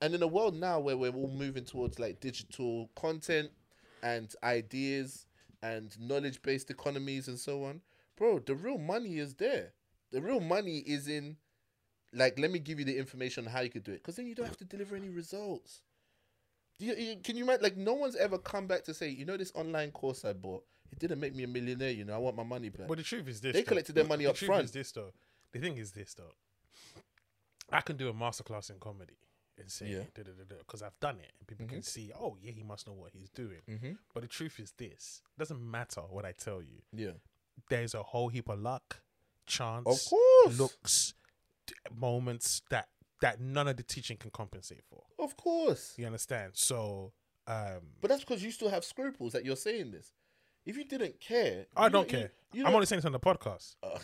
and 0.00 0.14
in 0.14 0.22
a 0.22 0.26
world 0.26 0.54
now 0.54 0.80
where 0.80 0.96
we're 0.96 1.12
all 1.12 1.30
moving 1.30 1.64
towards 1.64 1.98
like 1.98 2.20
digital 2.20 2.90
content 2.96 3.50
and 4.02 4.34
ideas 4.42 5.26
and 5.62 5.96
knowledge 6.00 6.42
based 6.42 6.70
economies 6.70 7.28
and 7.28 7.38
so 7.38 7.64
on, 7.64 7.80
bro, 8.16 8.40
the 8.40 8.54
real 8.54 8.78
money 8.78 9.18
is 9.18 9.34
there. 9.34 9.72
The 10.10 10.20
real 10.20 10.40
money 10.40 10.78
is 10.78 11.08
in, 11.08 11.36
like, 12.12 12.38
let 12.38 12.50
me 12.50 12.58
give 12.58 12.78
you 12.78 12.84
the 12.84 12.98
information 12.98 13.46
on 13.46 13.52
how 13.52 13.60
you 13.60 13.70
could 13.70 13.84
do 13.84 13.92
it, 13.92 14.02
because 14.02 14.16
then 14.16 14.26
you 14.26 14.34
don't 14.34 14.46
have 14.46 14.58
to 14.58 14.64
deliver 14.64 14.96
any 14.96 15.08
results. 15.08 15.82
Do 16.78 16.86
you, 16.86 16.94
you, 16.94 17.16
can 17.22 17.36
you 17.36 17.44
imagine? 17.44 17.62
Like, 17.62 17.76
no 17.76 17.94
one's 17.94 18.16
ever 18.16 18.38
come 18.38 18.66
back 18.66 18.84
to 18.84 18.94
say, 18.94 19.08
you 19.08 19.24
know, 19.24 19.36
this 19.36 19.52
online 19.54 19.90
course 19.90 20.24
I 20.24 20.32
bought, 20.32 20.64
it 20.92 20.98
didn't 20.98 21.20
make 21.20 21.34
me 21.34 21.44
a 21.44 21.48
millionaire. 21.48 21.90
You 21.90 22.04
know, 22.04 22.14
I 22.14 22.18
want 22.18 22.36
my 22.36 22.42
money 22.42 22.68
back. 22.68 22.86
But 22.86 22.98
the 22.98 23.04
truth 23.04 23.26
is 23.26 23.40
this: 23.40 23.54
They 23.54 23.62
though. 23.62 23.68
collected 23.68 23.94
their 23.94 24.04
money 24.04 24.24
the 24.24 24.30
up 24.30 24.36
truth 24.36 24.48
front. 24.48 24.64
Is 24.64 24.72
this 24.72 24.92
though? 24.92 25.12
The 25.52 25.58
thing 25.60 25.76
is 25.78 25.92
this 25.92 26.14
though. 26.14 26.34
I 27.70 27.80
can 27.80 27.96
do 27.96 28.08
a 28.08 28.12
masterclass 28.14 28.70
in 28.70 28.78
comedy 28.78 29.16
and 29.58 29.70
say 29.70 29.86
Yeah. 29.88 30.04
because 30.58 30.82
I've 30.82 30.98
done 31.00 31.20
it 31.20 31.32
and 31.38 31.46
people 31.48 31.66
can 31.66 31.80
Mhm. 31.80 31.84
see. 31.84 32.12
Oh 32.14 32.36
yeah, 32.40 32.52
he 32.52 32.62
must 32.62 32.86
know 32.86 32.92
what 32.94 33.12
he's 33.14 33.30
doing. 33.30 33.62
mm-hmm. 33.68 33.92
But 34.14 34.22
the 34.22 34.28
truth 34.28 34.58
is 34.60 34.72
this: 34.72 35.22
it 35.36 35.38
doesn't 35.38 35.60
matter 35.70 36.02
what 36.02 36.24
I 36.24 36.32
tell 36.32 36.62
you. 36.62 36.82
Yeah, 36.92 37.12
There's 37.68 37.94
a 37.94 38.02
whole 38.02 38.28
heap 38.28 38.48
of 38.48 38.58
luck, 38.60 39.02
chance, 39.46 39.86
of 39.86 40.04
course, 40.10 40.58
looks, 40.58 41.14
moments 41.94 42.62
that 42.70 42.88
that 43.20 43.40
none 43.40 43.68
of 43.68 43.76
the 43.76 43.84
teaching 43.84 44.16
can 44.16 44.30
compensate 44.32 44.82
for. 44.84 45.04
of 45.18 45.36
course. 45.36 45.96
You 45.96 46.06
understand? 46.06 46.56
So, 46.56 47.12
um, 47.46 47.94
But 48.00 48.08
that's 48.08 48.22
because 48.22 48.42
you 48.42 48.50
still 48.50 48.68
have 48.70 48.84
scruples 48.84 49.32
that 49.34 49.44
you're 49.44 49.54
saying 49.56 49.92
this. 49.92 50.12
If 50.64 50.76
you 50.76 50.84
didn't 50.84 51.20
care, 51.20 51.66
I 51.76 51.84
you 51.84 51.90
don't 51.90 52.10
you- 52.12 52.18
care. 52.18 52.32
you 52.52 52.60
I'm 52.62 52.66
don't- 52.66 52.74
only 52.74 52.86
saying 52.86 52.98
this 52.98 53.06
on 53.06 53.12
the 53.12 53.20
podcast. 53.20 53.76
Oh. 53.82 53.98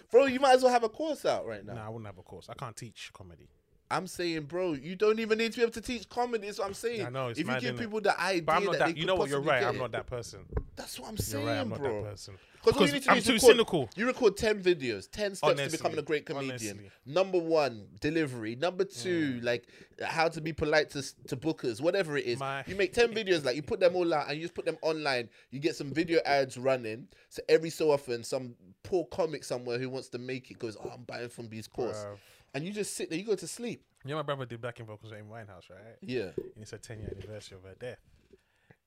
bro, 0.10 0.26
you 0.26 0.40
might 0.40 0.54
as 0.54 0.62
well 0.62 0.72
have 0.72 0.84
a 0.84 0.88
course 0.88 1.24
out 1.24 1.46
right 1.46 1.64
now. 1.64 1.74
No, 1.74 1.80
I 1.82 1.88
wouldn't 1.88 2.06
have 2.06 2.18
a 2.18 2.22
course. 2.22 2.48
I 2.48 2.54
can't 2.54 2.76
teach 2.76 3.10
comedy. 3.12 3.48
I'm 3.90 4.06
saying, 4.06 4.44
bro, 4.44 4.74
you 4.74 4.96
don't 4.96 5.18
even 5.18 5.38
need 5.38 5.52
to 5.52 5.58
be 5.58 5.62
able 5.62 5.72
to 5.72 5.80
teach 5.80 6.08
comedy. 6.08 6.46
That's 6.46 6.58
what 6.58 6.68
I'm 6.68 6.74
saying. 6.74 7.06
I 7.06 7.10
know, 7.10 7.28
it's 7.28 7.40
if 7.40 7.48
you 7.48 7.60
give 7.60 7.78
people 7.78 8.00
the 8.00 8.18
idea 8.20 8.42
But 8.42 8.56
I'm 8.56 8.64
not 8.64 8.72
that, 8.72 8.78
that. 8.88 8.96
you 8.96 9.06
know 9.06 9.14
what? 9.14 9.30
You're 9.30 9.40
right. 9.40 9.64
I'm 9.64 9.78
not 9.78 9.92
that 9.92 10.06
person. 10.06 10.40
That's 10.76 11.00
what 11.00 11.08
I'm 11.08 11.16
saying, 11.16 11.46
right. 11.46 11.58
I'm 11.58 11.70
not 11.70 11.78
bro. 11.78 12.02
that 12.02 12.10
person. 12.10 12.34
Because 12.64 12.80
all 12.80 12.86
you 12.86 12.92
need 12.92 13.02
to 13.02 13.04
do 13.06 13.10
I'm 13.12 13.18
is 13.18 13.24
too 13.24 13.32
record, 13.34 13.46
cynical. 13.46 13.90
You 13.96 14.06
record 14.06 14.36
ten 14.36 14.62
videos, 14.62 15.10
ten 15.10 15.34
steps 15.34 15.42
Honestly, 15.42 15.70
to 15.70 15.76
becoming 15.78 15.98
a 15.98 16.02
great 16.02 16.26
comedian. 16.26 16.52
honestly. 16.52 16.90
Number 17.06 17.38
one, 17.38 17.86
delivery. 18.00 18.56
Number 18.56 18.84
two, 18.84 19.34
mm. 19.40 19.44
like 19.44 19.68
how 20.02 20.28
to 20.28 20.40
be 20.40 20.52
polite 20.52 20.90
to 20.90 21.02
to 21.28 21.36
bookers, 21.36 21.80
whatever 21.80 22.16
it 22.16 22.26
is. 22.26 22.38
My- 22.38 22.64
you 22.66 22.74
make 22.74 22.92
ten 22.92 23.12
videos, 23.14 23.44
like 23.44 23.56
you 23.56 23.62
put 23.62 23.80
them 23.80 23.96
all 23.96 24.12
out, 24.12 24.28
and 24.28 24.36
you 24.36 24.42
just 24.42 24.54
put 24.54 24.64
them 24.64 24.78
online. 24.82 25.28
You 25.50 25.60
get 25.60 25.76
some 25.76 25.92
video 25.92 26.20
ads 26.26 26.58
running. 26.58 27.08
So 27.28 27.42
every 27.48 27.70
so 27.70 27.90
often, 27.90 28.24
some 28.24 28.54
poor 28.82 29.04
comic 29.06 29.44
somewhere 29.44 29.78
who 29.78 29.88
wants 29.88 30.08
to 30.08 30.18
make 30.18 30.50
it 30.50 30.58
goes, 30.58 30.76
"Oh, 30.82 30.90
I'm 30.94 31.04
buying 31.04 31.28
from 31.28 31.46
B's 31.46 31.68
course," 31.68 32.04
Bruv. 32.04 32.18
And 32.54 32.64
you 32.64 32.72
just 32.72 32.94
sit 32.94 33.10
there. 33.10 33.18
You 33.18 33.24
go 33.24 33.34
to 33.34 33.46
sleep. 33.46 33.84
You 34.04 34.10
know, 34.10 34.16
my 34.16 34.22
brother 34.22 34.46
did 34.46 34.60
backing 34.60 34.86
vocals 34.86 35.12
at 35.12 35.18
Amy 35.18 35.28
Winehouse, 35.28 35.70
right? 35.70 35.96
Yeah. 36.00 36.30
And 36.36 36.62
it's 36.62 36.72
a 36.72 36.78
10 36.78 37.00
year 37.00 37.12
anniversary 37.16 37.58
of 37.58 37.64
her 37.64 37.74
death. 37.78 37.98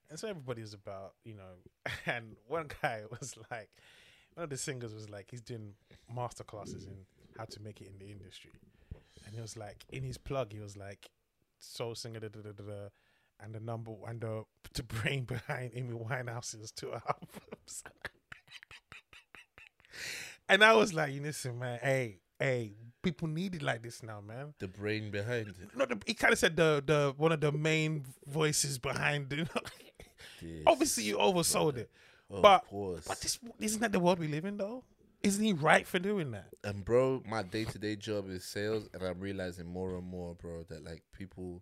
And 0.10 0.20
so 0.20 0.28
everybody's 0.28 0.74
about, 0.74 1.14
you 1.24 1.36
know, 1.36 1.92
and 2.06 2.36
one 2.48 2.68
guy 2.82 3.04
was 3.20 3.36
like, 3.50 3.70
one 4.34 4.44
of 4.44 4.50
the 4.50 4.58
singers 4.58 4.94
was 4.94 5.10
like, 5.10 5.28
he's 5.30 5.42
doing 5.42 5.74
master 6.14 6.44
classes 6.44 6.86
in 6.86 6.94
how 7.38 7.46
to 7.46 7.62
make 7.62 7.82
it 7.82 7.88
in 7.88 7.98
the 8.00 8.12
industry. 8.12 8.52
And 9.26 9.36
he 9.36 9.42
was 9.42 9.56
like, 9.56 9.86
in 9.90 10.04
his 10.04 10.18
plug, 10.18 10.52
he 10.52 10.60
was 10.60 10.76
like, 10.76 11.10
soul 11.60 11.96
singer, 11.96 12.20
da, 12.20 12.28
da, 12.28 12.42
da, 12.42 12.52
da, 12.52 12.64
da, 12.64 12.88
and 13.40 13.54
the 13.54 13.60
number, 13.60 13.92
and 14.08 14.22
the, 14.22 14.44
the 14.74 14.84
brain 14.84 15.24
behind 15.26 15.72
Amy 15.76 15.94
Winehouse's 15.94 16.72
two 16.72 16.92
albums. 16.92 17.84
and 20.50 20.64
I 20.64 20.74
was 20.74 20.94
like, 20.94 21.14
you 21.14 21.22
listen, 21.22 21.60
man, 21.60 21.80
hey, 21.82 22.20
hey, 22.40 22.74
people 23.02 23.28
need 23.28 23.56
it 23.56 23.62
like 23.62 23.82
this 23.82 24.04
now, 24.04 24.22
man. 24.22 24.54
The 24.60 24.68
brain 24.68 25.12
behind 25.12 25.48
it. 25.50 25.76
No, 25.76 25.86
the, 25.86 25.98
he 26.06 26.14
kind 26.14 26.34
of 26.34 26.40
said 26.40 26.56
the 26.56 26.84
the 26.86 27.14
one 27.18 27.32
of 27.32 27.42
the 27.42 27.52
main 27.52 28.06
voices 28.28 28.78
behind 28.78 29.32
it. 29.34 29.48
Obviously, 30.68 31.04
you 31.04 31.18
oversold 31.18 31.78
it, 31.78 31.90
of 32.30 32.42
but- 32.42 32.66
course. 32.68 33.06
but 33.08 33.20
this 33.22 33.40
isn't 33.60 33.82
that 33.82 33.92
the 33.92 34.00
world 34.00 34.20
we 34.20 34.28
live 34.28 34.46
in, 34.46 34.58
though. 34.58 34.84
Isn't 35.24 35.44
he 35.44 35.54
right 35.54 35.86
for 35.86 36.00
doing 36.00 36.32
that? 36.32 36.48
And 36.64 36.84
bro, 36.84 37.22
my 37.30 37.44
day 37.44 37.64
to 37.66 37.78
day 37.78 37.96
job 37.96 38.28
is 38.30 38.44
sales, 38.44 38.90
and 38.94 39.04
I'm 39.04 39.20
realizing 39.20 39.68
more 39.68 39.96
and 39.96 40.04
more, 40.08 40.34
bro, 40.34 40.64
that 40.70 40.84
like 40.84 41.04
people, 41.16 41.62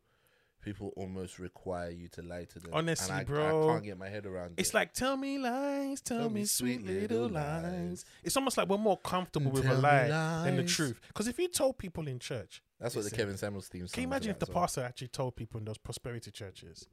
people 0.61 0.93
almost 0.95 1.39
require 1.39 1.89
you 1.89 2.07
to 2.09 2.21
lie 2.21 2.45
to 2.45 2.59
them. 2.59 2.71
Honestly, 2.73 3.13
I, 3.15 3.23
bro, 3.23 3.63
I 3.69 3.73
can't 3.73 3.83
get 3.85 3.97
my 3.97 4.09
head 4.09 4.25
around. 4.25 4.55
It's 4.57 4.69
it. 4.69 4.73
like 4.75 4.93
tell 4.93 5.15
me 5.17 5.37
lies, 5.37 6.01
tell, 6.01 6.19
Tell 6.19 6.29
me 6.29 6.45
sweet 6.45 6.85
little 6.85 7.27
lies. 7.29 7.63
lies. 7.63 8.05
It's 8.23 8.35
almost 8.37 8.57
like 8.57 8.67
we're 8.67 8.77
more 8.77 8.97
comfortable 8.97 9.51
with 9.51 9.65
a 9.65 9.69
Tell 9.69 9.79
lie 9.79 10.07
than 10.43 10.57
the 10.57 10.63
truth. 10.63 10.99
Because 11.07 11.27
if 11.27 11.39
you 11.39 11.47
told 11.47 11.77
people 11.77 12.07
in 12.07 12.19
church, 12.19 12.61
that's 12.79 12.95
what 12.95 13.03
the 13.05 13.11
Kevin 13.11 13.37
Samuels 13.37 13.67
theme. 13.67 13.87
can 13.87 14.01
you 14.03 14.07
imagine 14.07 14.31
if 14.31 14.39
the 14.39 14.45
well. 14.51 14.61
pastor 14.63 14.81
actually 14.83 15.09
told 15.09 15.35
people 15.35 15.59
in 15.59 15.65
those 15.65 15.77
prosperity 15.77 16.31
churches? 16.31 16.87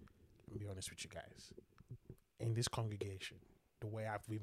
I'll 0.50 0.58
be 0.58 0.66
honest 0.70 0.90
with 0.90 1.04
you 1.04 1.10
guys. 1.10 1.52
In 2.40 2.54
this 2.54 2.68
congregation, 2.68 3.38
the 3.80 3.86
way 3.86 4.06
I've 4.06 4.26
been, 4.28 4.40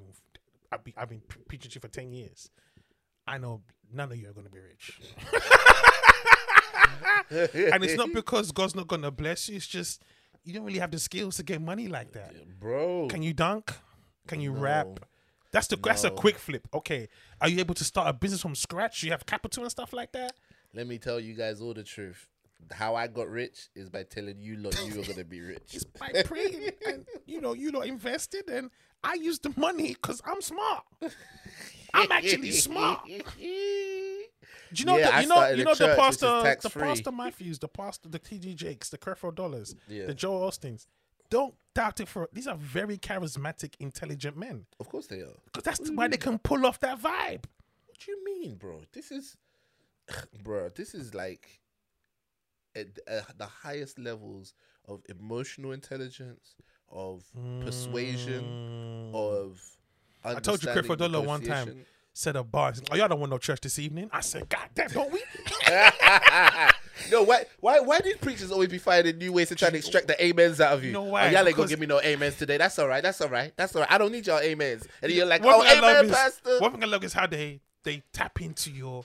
I've 0.72 0.84
been, 0.84 0.94
I've 0.98 1.10
been 1.10 1.22
preaching 1.48 1.70
to 1.72 1.76
you 1.76 1.82
for 1.82 1.88
ten 1.88 2.12
years. 2.12 2.50
I 3.28 3.38
know 3.38 3.62
none 3.92 4.12
of 4.12 4.18
you 4.18 4.30
are 4.30 4.34
going 4.34 4.48
to 4.48 4.52
be 4.52 4.60
rich, 4.60 5.00
and 7.30 7.84
it's 7.84 7.96
not 7.96 8.12
because 8.14 8.52
God's 8.52 8.76
not 8.76 8.88
to 9.02 9.12
bless 9.12 9.50
you. 9.50 9.56
It's 9.56 9.68
just 9.68 10.04
you 10.44 10.54
don't 10.54 10.64
really 10.66 10.80
have 10.80 10.92
the 10.92 11.00
skills 11.00 11.38
to 11.38 11.44
get 11.44 11.62
money 11.62 11.88
like 11.88 12.12
that. 12.14 12.34
bro. 12.60 13.08
Can 13.10 13.24
you 13.24 13.34
dunk? 13.34 13.74
Can 14.28 14.42
you 14.42 14.52
No. 14.54 14.60
rap? 14.62 14.88
That's 15.52 15.68
the 15.68 15.76
that's 15.76 16.04
a 16.04 16.10
quick 16.12 16.38
flip. 16.40 16.68
Okay, 16.74 17.08
are 17.40 17.48
you 17.48 17.60
able 17.60 17.76
to 17.76 17.84
start 17.84 18.08
a 18.08 18.14
business 18.14 18.42
from 18.42 18.56
scratch? 18.56 19.02
Do 19.02 19.08
you 19.08 19.12
have 19.12 19.26
capital 19.26 19.64
and 19.64 19.72
stuff 19.72 19.94
like 19.94 20.12
that? 20.14 20.34
Let 20.74 20.88
me 20.88 20.98
tell 20.98 21.20
you 21.20 21.36
guys 21.36 21.62
all 21.62 21.74
the 21.76 21.84
truth. 21.84 22.28
How 22.72 22.96
I 22.96 23.08
got 23.08 23.30
rich 23.30 23.68
is 23.76 23.90
by 23.90 24.04
telling 24.04 24.40
you 24.40 24.56
lot 24.58 24.76
you 24.88 24.96
were 25.00 25.06
gonna 25.06 25.24
be 25.26 25.42
rich. 25.54 25.74
It's 25.74 25.84
by 25.84 26.24
praying, 26.26 26.72
and 26.88 27.06
you 27.26 27.40
know, 27.42 27.54
you 27.54 27.72
know, 27.72 27.82
invested, 27.82 28.50
and 28.50 28.72
I 29.04 29.14
use 29.16 29.38
the 29.40 29.54
money 29.58 29.90
because 29.90 30.22
I'm 30.26 30.42
smart. 30.42 30.84
I'm 31.94 32.12
actually 32.12 32.52
smart. 32.52 33.02
Do 34.74 34.80
you 34.82 34.86
know? 34.86 34.98
Yeah, 34.98 35.16
the, 35.18 35.22
you 35.24 35.28
know, 35.28 35.48
you 35.50 35.64
know 35.64 35.74
the 35.76 35.86
church 35.86 35.98
pastor, 35.98 36.56
the 36.62 36.70
pastor 36.70 37.12
Matthews, 37.12 37.60
the 37.60 37.68
pastor, 37.68 38.10
the 38.10 38.20
TD 38.20 38.56
Jakes, 38.56 38.90
the 38.90 38.98
Creflo 38.98 39.34
Dollars, 39.34 39.76
Yeah. 39.88 40.06
the 40.08 40.14
Joel 40.14 40.50
Osteens. 40.50 40.88
Don't 41.30 41.56
doubt 41.74 42.00
it 42.00 42.08
for 42.08 42.30
these 42.32 42.48
are 42.48 42.56
very 42.58 42.98
charismatic, 42.98 43.74
intelligent 43.80 44.38
men. 44.38 44.66
Of 44.80 44.90
course 44.90 45.08
they 45.08 45.22
are. 45.22 45.34
Because 45.46 45.64
that's 45.64 45.90
why 45.92 46.08
they 46.08 46.18
can 46.18 46.38
pull 46.38 46.66
off 46.66 46.80
that 46.82 47.00
vibe. 47.02 47.46
What 47.88 47.98
do 48.00 48.12
you 48.12 48.24
mean, 48.24 48.56
bro? 48.56 48.82
This 48.92 49.12
is, 49.12 49.36
bro. 50.44 50.70
This 50.70 50.94
is 50.94 51.14
like 51.16 51.60
at, 52.76 52.88
at 53.08 53.38
the 53.38 53.46
highest 53.48 53.98
levels 53.98 54.54
of 54.88 55.02
emotional 55.10 55.72
intelligence, 55.72 56.56
of 56.92 57.24
persuasion, 57.62 58.44
Mm. 58.44 59.16
of. 59.16 59.62
I 60.24 60.40
told 60.40 60.64
you 60.64 60.70
Creflo 60.70 60.98
Dollar 60.98 61.22
one 61.22 61.42
time 61.42 61.86
negotiation. 62.16 62.44
said 62.44 62.52
bars. 62.52 62.82
Oh, 62.92 62.96
y'all 62.96 63.08
don't 63.08 63.20
want 63.20 63.32
no 63.32 63.38
church 63.38 63.62
this 63.62 63.80
evening. 63.80 64.10
I 64.12 64.22
said, 64.22 64.50
God 64.50 64.70
damn, 64.76 64.90
don't 64.90 65.12
we? 65.12 65.22
no, 67.12 67.24
why, 67.24 67.46
why, 67.60 67.80
why 67.80 68.00
did 68.00 68.22
preachers 68.22 68.52
always 68.52 68.70
be 68.70 68.78
finding 68.78 69.18
new 69.18 69.34
ways 69.34 69.50
to 69.50 69.56
try 69.56 69.70
to 69.70 69.78
extract 69.78 70.08
the 70.08 70.30
amens 70.30 70.62
out 70.62 70.74
of 70.74 70.84
you? 70.84 70.92
No 70.92 71.02
Oh, 71.02 71.10
why? 71.10 71.30
y'all 71.30 71.48
ain't 71.48 71.56
gonna 71.58 71.68
give 71.68 71.80
me 71.80 71.88
no 71.88 72.00
amens 72.00 72.38
today. 72.38 72.58
That's 72.58 72.78
all 72.80 72.88
right. 72.88 73.04
That's 73.04 73.20
all 73.22 73.30
right. 73.30 73.52
That's 73.56 73.76
all 73.76 73.82
right. 73.82 73.92
I 73.92 73.98
don't 73.98 74.12
need 74.12 74.28
y'all 74.28 74.40
amens. 74.44 74.88
And 75.02 75.12
you're 75.12 75.26
like, 75.26 75.44
One 75.44 75.56
oh, 75.56 75.64
thing 75.64 75.78
I 75.78 75.82
love 75.82 75.92
amen, 75.98 76.06
is- 76.06 76.12
pastor. 76.12 76.60
One 76.60 76.72
thing 76.72 76.84
I 76.84 76.88
love 76.88 77.04
is 77.04 77.14
how 77.14 77.28
they 77.28 77.60
they 77.84 78.04
tap 78.14 78.42
into 78.42 78.72
your. 78.72 79.04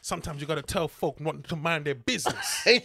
Sometimes 0.00 0.40
you 0.40 0.46
gotta 0.46 0.62
tell 0.62 0.88
folk 0.88 1.20
not 1.20 1.44
to 1.44 1.56
mind 1.56 1.84
their 1.84 1.94
business. 1.94 2.62
and 2.66 2.82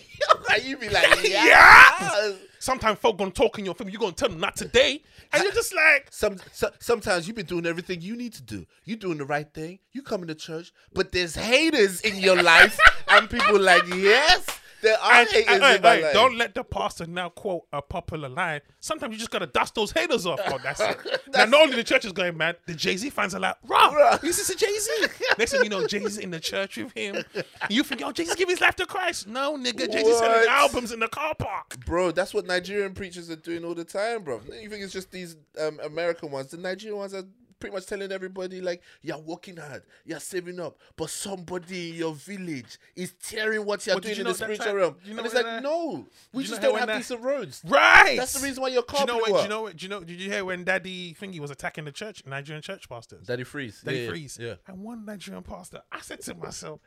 you 0.63 0.77
be 0.77 0.89
like, 0.89 1.23
yeah. 1.29 1.45
Yeah. 1.45 2.31
Sometimes 2.59 2.99
folk 2.99 3.17
gonna 3.17 3.31
talk 3.31 3.59
in 3.59 3.65
your 3.65 3.75
film. 3.75 3.89
You 3.89 3.97
gonna 3.97 4.11
tell 4.11 4.29
them 4.29 4.39
not 4.39 4.55
today, 4.55 5.03
and 5.31 5.43
you're 5.43 5.51
just 5.51 5.73
like, 5.75 6.07
Some, 6.09 6.37
so, 6.51 6.71
sometimes 6.79 7.27
you've 7.27 7.35
been 7.35 7.45
doing 7.45 7.65
everything 7.65 8.01
you 8.01 8.15
need 8.15 8.33
to 8.33 8.41
do. 8.41 8.65
You 8.83 8.95
doing 8.95 9.17
the 9.17 9.25
right 9.25 9.51
thing. 9.53 9.79
You 9.91 10.01
coming 10.01 10.27
to 10.27 10.35
church, 10.35 10.73
but 10.93 11.11
there's 11.11 11.35
haters 11.35 12.01
in 12.01 12.17
your 12.17 12.41
life, 12.41 12.79
and 13.07 13.29
people 13.29 13.59
like, 13.59 13.87
yes, 13.87 14.45
and- 14.89 15.27
and- 15.27 15.29
hey, 15.29 15.55
in 15.55 15.61
my 15.61 15.95
hey, 15.95 16.03
life. 16.03 16.13
don't 16.13 16.37
let 16.37 16.53
the 16.55 16.63
pastor 16.63 17.05
now 17.05 17.29
quote 17.29 17.63
a 17.73 17.81
popular 17.81 18.29
line. 18.29 18.61
Sometimes 18.79 19.13
you 19.13 19.19
just 19.19 19.31
gotta 19.31 19.47
dust 19.47 19.75
those 19.75 19.91
haters 19.91 20.25
off. 20.25 20.39
Oh, 20.47 20.57
that's 20.63 20.79
it. 20.81 20.97
now, 21.33 21.45
not 21.45 21.61
only 21.61 21.75
the 21.75 21.83
church 21.83 22.05
is 22.05 22.11
going 22.11 22.37
mad, 22.37 22.57
the 22.67 22.73
Jay 22.73 22.95
Z 22.97 23.09
fans 23.09 23.33
are 23.35 23.39
like, 23.39 23.55
"Raw, 23.67 23.91
Bruh. 23.91 24.21
this 24.21 24.39
is 24.39 24.49
a 24.49 24.55
Jay 24.55 24.77
Z." 24.77 25.07
Next 25.37 25.51
thing 25.51 25.63
you 25.63 25.69
know, 25.69 25.87
Jay 25.87 25.99
Z's 25.99 26.17
in 26.17 26.31
the 26.31 26.39
church 26.39 26.77
with 26.77 26.91
him. 26.93 27.23
You 27.69 27.83
think, 27.83 28.01
"Yo, 28.01 28.11
Jay 28.11 28.25
Z 28.25 28.35
give 28.35 28.49
his 28.49 28.61
life 28.61 28.75
to 28.77 28.85
Christ?" 28.85 29.27
No, 29.27 29.57
nigga, 29.57 29.91
Jay 29.91 30.03
Z 30.03 30.13
selling 30.13 30.47
albums 30.49 30.91
in 30.91 30.99
the 30.99 31.07
car 31.07 31.35
park. 31.35 31.77
Bro, 31.85 32.11
that's 32.11 32.33
what 32.33 32.45
Nigerian 32.45 32.93
preachers 32.93 33.29
are 33.29 33.35
doing 33.35 33.63
all 33.65 33.75
the 33.75 33.85
time, 33.85 34.23
bro. 34.23 34.41
You 34.61 34.69
think 34.69 34.83
it's 34.83 34.93
just 34.93 35.11
these 35.11 35.35
um, 35.59 35.79
American 35.83 36.31
ones? 36.31 36.51
The 36.51 36.57
Nigerian 36.57 36.97
ones 36.97 37.13
are 37.13 37.23
pretty 37.59 37.73
much 37.73 37.85
telling 37.85 38.11
everybody 38.11 38.61
like, 38.61 38.81
"You're 39.01 39.19
working 39.19 39.57
hard, 39.57 39.83
you're 40.05 40.19
saving 40.19 40.59
up, 40.59 40.77
but 40.95 41.09
somebody 41.09 41.91
in 41.91 41.95
your 41.95 42.13
village 42.13 42.77
is 42.95 43.13
tearing 43.21 43.65
what 43.65 43.85
you're 43.85 43.95
did 43.95 44.03
doing 44.03 44.15
you 44.15 44.21
in 44.21 44.27
the 44.27 44.33
spiritual 44.33 44.65
time- 44.65 44.75
realm." 44.75 44.95
you 45.03 45.13
know 45.13 45.19
and 45.19 45.25
it's 45.25 45.35
like, 45.35 45.45
that- 45.45 45.63
no, 45.63 46.07
we 46.33 46.43
just 46.43 46.61
don't 46.61 46.77
have 46.77 46.97
decent 46.97 47.21
roads. 47.21 47.61
Right. 47.65 48.17
That's 48.17 48.33
the 48.33 48.45
reason 48.45 48.61
why 48.61 48.69
your 48.69 48.83
Do 48.83 48.97
you 48.99 49.05
know 49.05 49.17
what? 49.17 49.27
Do 49.37 49.41
you 49.43 49.47
know 49.47 49.61
what? 49.61 49.77
Do 49.77 49.85
you 49.85 49.89
know? 49.89 50.03
Did 50.03 50.21
you 50.21 50.29
hear 50.31 50.45
when 50.45 50.63
Daddy 50.63 51.15
Thingy 51.19 51.39
was 51.39 51.51
attacking 51.51 51.85
the 51.85 51.91
church, 51.91 52.23
Nigerian 52.25 52.61
church 52.61 52.87
pastors? 52.89 53.27
Daddy 53.27 53.43
Freeze. 53.43 53.81
Daddy 53.81 53.99
yeah, 53.99 54.09
Freeze. 54.09 54.37
Yeah. 54.39 54.55
And 54.67 54.79
one 54.79 55.05
Nigerian 55.05 55.43
pastor, 55.43 55.81
I 55.91 56.01
said 56.01 56.21
to 56.21 56.35
myself, 56.35 56.79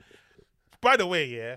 by 0.80 0.96
the 0.96 1.06
way, 1.06 1.26
yeah, 1.26 1.56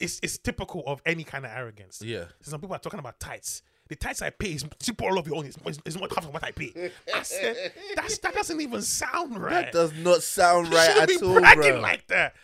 it's 0.00 0.20
it's 0.22 0.38
typical 0.38 0.82
of 0.86 1.02
any 1.04 1.24
kind 1.24 1.44
of 1.44 1.52
arrogance. 1.52 2.02
Yeah. 2.04 2.24
Some 2.42 2.60
people 2.60 2.74
are 2.74 2.80
talking 2.80 3.00
about 3.00 3.20
tights. 3.20 3.62
The 3.88 3.96
tights 3.96 4.20
I 4.22 4.30
pay 4.30 4.52
is 4.52 4.64
simple 4.80 5.06
all 5.06 5.18
of 5.18 5.26
your 5.26 5.36
own. 5.36 5.46
It's, 5.46 5.56
it's, 5.64 5.78
it's 5.86 5.96
not 5.96 6.12
half 6.14 6.26
of 6.26 6.32
what 6.34 6.44
I 6.44 6.50
pay. 6.52 6.90
I 7.14 7.22
said, 7.22 7.72
That's, 7.96 8.18
that 8.18 8.34
doesn't 8.34 8.60
even 8.60 8.82
sound 8.82 9.38
right. 9.38 9.64
That 9.66 9.72
does 9.72 9.92
not 9.94 10.22
sound 10.22 10.72
right 10.72 10.90
at 10.96 11.08
be 11.08 11.16
all, 11.22 11.34
bragging 11.40 11.72
bro. 11.72 11.80
like 11.80 12.06
that. 12.08 12.34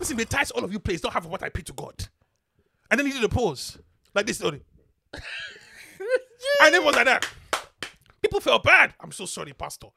Listen, 0.00 0.16
the 0.16 0.24
tights 0.24 0.50
all 0.50 0.64
of 0.64 0.72
you 0.72 0.78
pay 0.80 0.94
is 0.94 1.02
not 1.02 1.12
half 1.12 1.24
of 1.24 1.30
what 1.30 1.42
I 1.42 1.48
pay 1.48 1.62
to 1.62 1.72
God. 1.72 1.94
And 2.90 2.98
then 2.98 3.06
he 3.06 3.12
did 3.12 3.22
a 3.24 3.28
pause. 3.28 3.78
Like 4.14 4.26
this, 4.26 4.38
Tony. 4.38 4.60
and 6.62 6.74
it 6.74 6.82
was 6.82 6.94
like 6.96 7.04
that. 7.06 7.28
People 8.22 8.40
felt 8.40 8.62
bad. 8.64 8.94
I'm 9.00 9.12
so 9.12 9.26
sorry, 9.26 9.52
Pastor. 9.52 9.88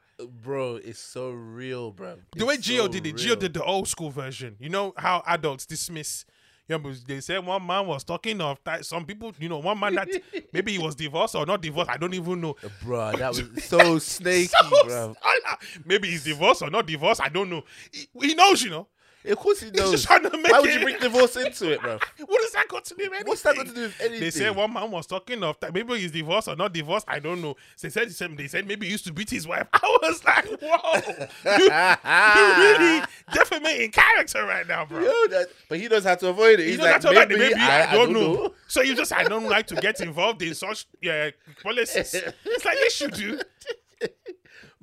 bro, 0.43 0.75
it's 0.75 0.99
so 0.99 1.31
real, 1.31 1.91
bro. 1.91 2.17
The 2.35 2.45
way 2.45 2.55
It's 2.55 2.67
Geo 2.67 2.83
so 2.83 2.88
did 2.89 3.07
it, 3.07 3.17
Geo 3.17 3.29
real. 3.31 3.39
did 3.39 3.53
the 3.53 3.63
old 3.63 3.88
school 3.88 4.11
version. 4.11 4.55
You 4.59 4.69
know 4.69 4.93
how 4.97 5.23
adults 5.25 5.65
dismiss. 5.65 6.25
You 6.72 6.77
know, 6.80 6.93
they 7.06 7.19
said 7.19 7.45
one 7.45 7.65
man 7.68 7.85
was 7.85 8.03
talking 8.06 8.39
of 8.39 8.57
that. 8.64 8.85
Some 8.85 9.06
people, 9.06 9.34
you 9.39 9.49
know, 9.49 9.57
one 9.57 9.77
man 9.77 9.95
that 9.95 10.07
maybe 10.53 10.72
he 10.72 10.77
was 10.80 10.95
divorced 10.95 11.35
or 11.35 11.45
not 11.45 11.61
divorced. 11.61 11.89
I 11.89 11.98
don't 11.98 12.14
even 12.14 12.39
know. 12.39 12.56
Uh, 12.64 12.69
bro. 12.84 13.11
That 13.11 13.30
was 13.30 13.43
so 13.65 13.99
snaky, 13.99 14.48
So- 14.48 14.85
bro. 14.85 15.15
maybe 15.85 16.10
he's 16.10 16.23
divorced 16.23 16.61
or 16.61 16.69
not 16.69 16.88
divorced. 16.88 17.22
I 17.22 17.27
don't 17.30 17.49
know. 17.49 17.64
He, 17.91 18.07
he 18.22 18.35
knows, 18.35 18.61
you 18.61 18.69
know. 18.69 18.88
Of 19.26 19.38
course 19.38 19.60
he 19.60 19.68
He's 19.68 19.76
knows. 19.76 19.91
just 19.91 20.06
trying 20.06 20.23
to 20.23 20.38
make 20.38 20.52
Why 20.52 20.60
would 20.60 20.73
you 20.73 20.81
bring 20.81 20.99
divorce 20.99 21.35
into 21.35 21.72
it, 21.72 21.81
bro? 21.81 21.99
what 22.26 22.41
does 22.41 22.52
that 22.53 22.68
got 22.68 22.85
to 22.85 22.95
do 22.95 23.03
with 23.03 23.11
anything? 23.14 23.27
What's 23.27 23.41
that 23.43 23.56
got 23.56 23.68
to 23.68 23.73
do 23.73 23.81
with 23.84 24.02
anything? 24.02 24.19
They 24.19 24.31
said 24.31 24.56
one 24.56 24.73
man 24.73 24.89
was 24.89 25.06
talking 25.06 25.43
of 25.43 25.60
that. 25.60 25.73
Maybe 25.73 25.98
he's 25.99 26.11
divorced 26.11 26.48
or 26.48 26.56
not 26.56 26.73
divorced. 26.73 27.06
I 27.07 27.19
don't 27.19 27.41
know. 27.41 27.56
They 27.81 27.89
said, 27.89 28.07
they 28.07 28.14
said, 28.14 28.35
they 28.38 28.48
said 28.48 28.68
maybe 28.68 28.88
he 28.88 28.91
used 28.91 29.06
to 29.06 29.14
beat 29.14 29.30
his 29.30 29.48
wife. 29.48 29.68
I 29.73 29.98
was 30.02 30.23
like, 30.26 30.45
whoa, 30.61 31.02
you, 31.57 31.65
you 31.65 32.64
really 32.64 33.06
defamating 33.34 33.91
character 33.91 34.45
right 34.45 34.68
now, 34.68 34.85
bro. 34.85 35.02
Yo, 35.02 35.27
that, 35.30 35.48
but 35.69 35.80
he 35.80 35.88
knows 35.88 36.03
how 36.03 36.15
to 36.15 36.30
avoid 36.30 36.60
it. 36.60 36.68
He's 36.68 36.77
know, 36.80 36.85
like, 36.85 37.03
maybe, 37.03 37.38
maybe, 37.38 37.56
I, 37.56 37.93
don't, 37.93 38.14
know. 38.14 38.34
know. 38.34 38.53
So 38.68 38.81
you 38.81 38.95
just 38.95 39.14
I 39.14 39.23
don't 39.26 39.48
like 39.48 39.68
to 39.68 39.76
get 39.76 40.02
involved 40.02 40.41
in 40.41 40.56
such 40.56 40.88
yeah 41.02 41.30
policies. 41.61 42.14
It's 42.14 42.65
like 42.65 42.77
yes, 42.80 43.02
you 43.02 43.10
do. 43.10 43.39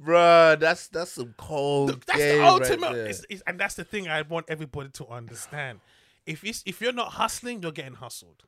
Bruh, 0.00 0.58
that's 0.60 0.88
that's 0.88 1.12
some 1.12 1.34
cold 1.36 2.02
That's 2.06 2.18
game 2.18 2.36
the 2.36 2.42
right 2.42 2.48
ultimate, 2.48 2.92
there. 2.92 3.02
it's- 3.06 3.24
it's- 3.30 3.42
and 3.46 3.58
that's 3.58 3.74
the 3.74 3.84
thing 3.84 4.08
I 4.08 4.22
want 4.22 4.46
everybody 4.48 4.90
to 4.90 5.06
understand. 5.08 5.80
If 6.26 6.44
it's, 6.44 6.62
if 6.66 6.80
you're 6.80 6.92
not 6.92 7.12
hustling, 7.12 7.62
you're 7.62 7.72
getting 7.72 7.94
hustled. 7.94 8.44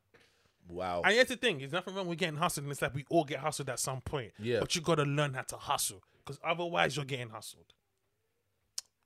wow. 0.68 1.02
And 1.04 1.14
here's 1.14 1.28
the 1.28 1.36
thing: 1.36 1.58
there's 1.58 1.72
nothing 1.72 1.94
wrong 1.94 2.06
with 2.06 2.18
getting 2.18 2.36
hustled. 2.36 2.64
And 2.64 2.72
it's 2.72 2.82
like 2.82 2.94
we 2.94 3.04
all 3.10 3.24
get 3.24 3.40
hustled 3.40 3.68
at 3.70 3.80
some 3.80 4.00
point. 4.02 4.32
Yeah. 4.38 4.60
But 4.60 4.74
you 4.76 4.80
got 4.82 4.96
to 4.96 5.04
learn 5.04 5.34
how 5.34 5.42
to 5.42 5.56
hustle, 5.56 6.02
because 6.24 6.38
otherwise 6.44 6.94
you're 6.96 7.04
getting 7.06 7.30
hustled. 7.30 7.72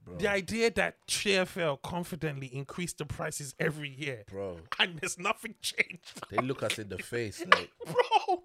bro, 0.05 0.17
The 0.17 0.29
idea 0.29 0.71
that 0.73 1.07
TFL 1.07 1.81
confidently 1.83 2.49
increased 2.55 2.99
the 2.99 3.07
prices 3.07 3.55
every 3.59 3.89
year, 3.89 4.25
bro, 4.31 4.59
and 4.79 4.99
there's 4.99 5.19
nothing 5.19 5.55
changed, 5.63 6.21
they 6.31 6.39
look 6.39 6.63
us 6.63 6.79
in 6.79 6.89
the 6.91 6.99
face 6.99 7.43
like, 7.53 7.71
bro. 7.87 8.43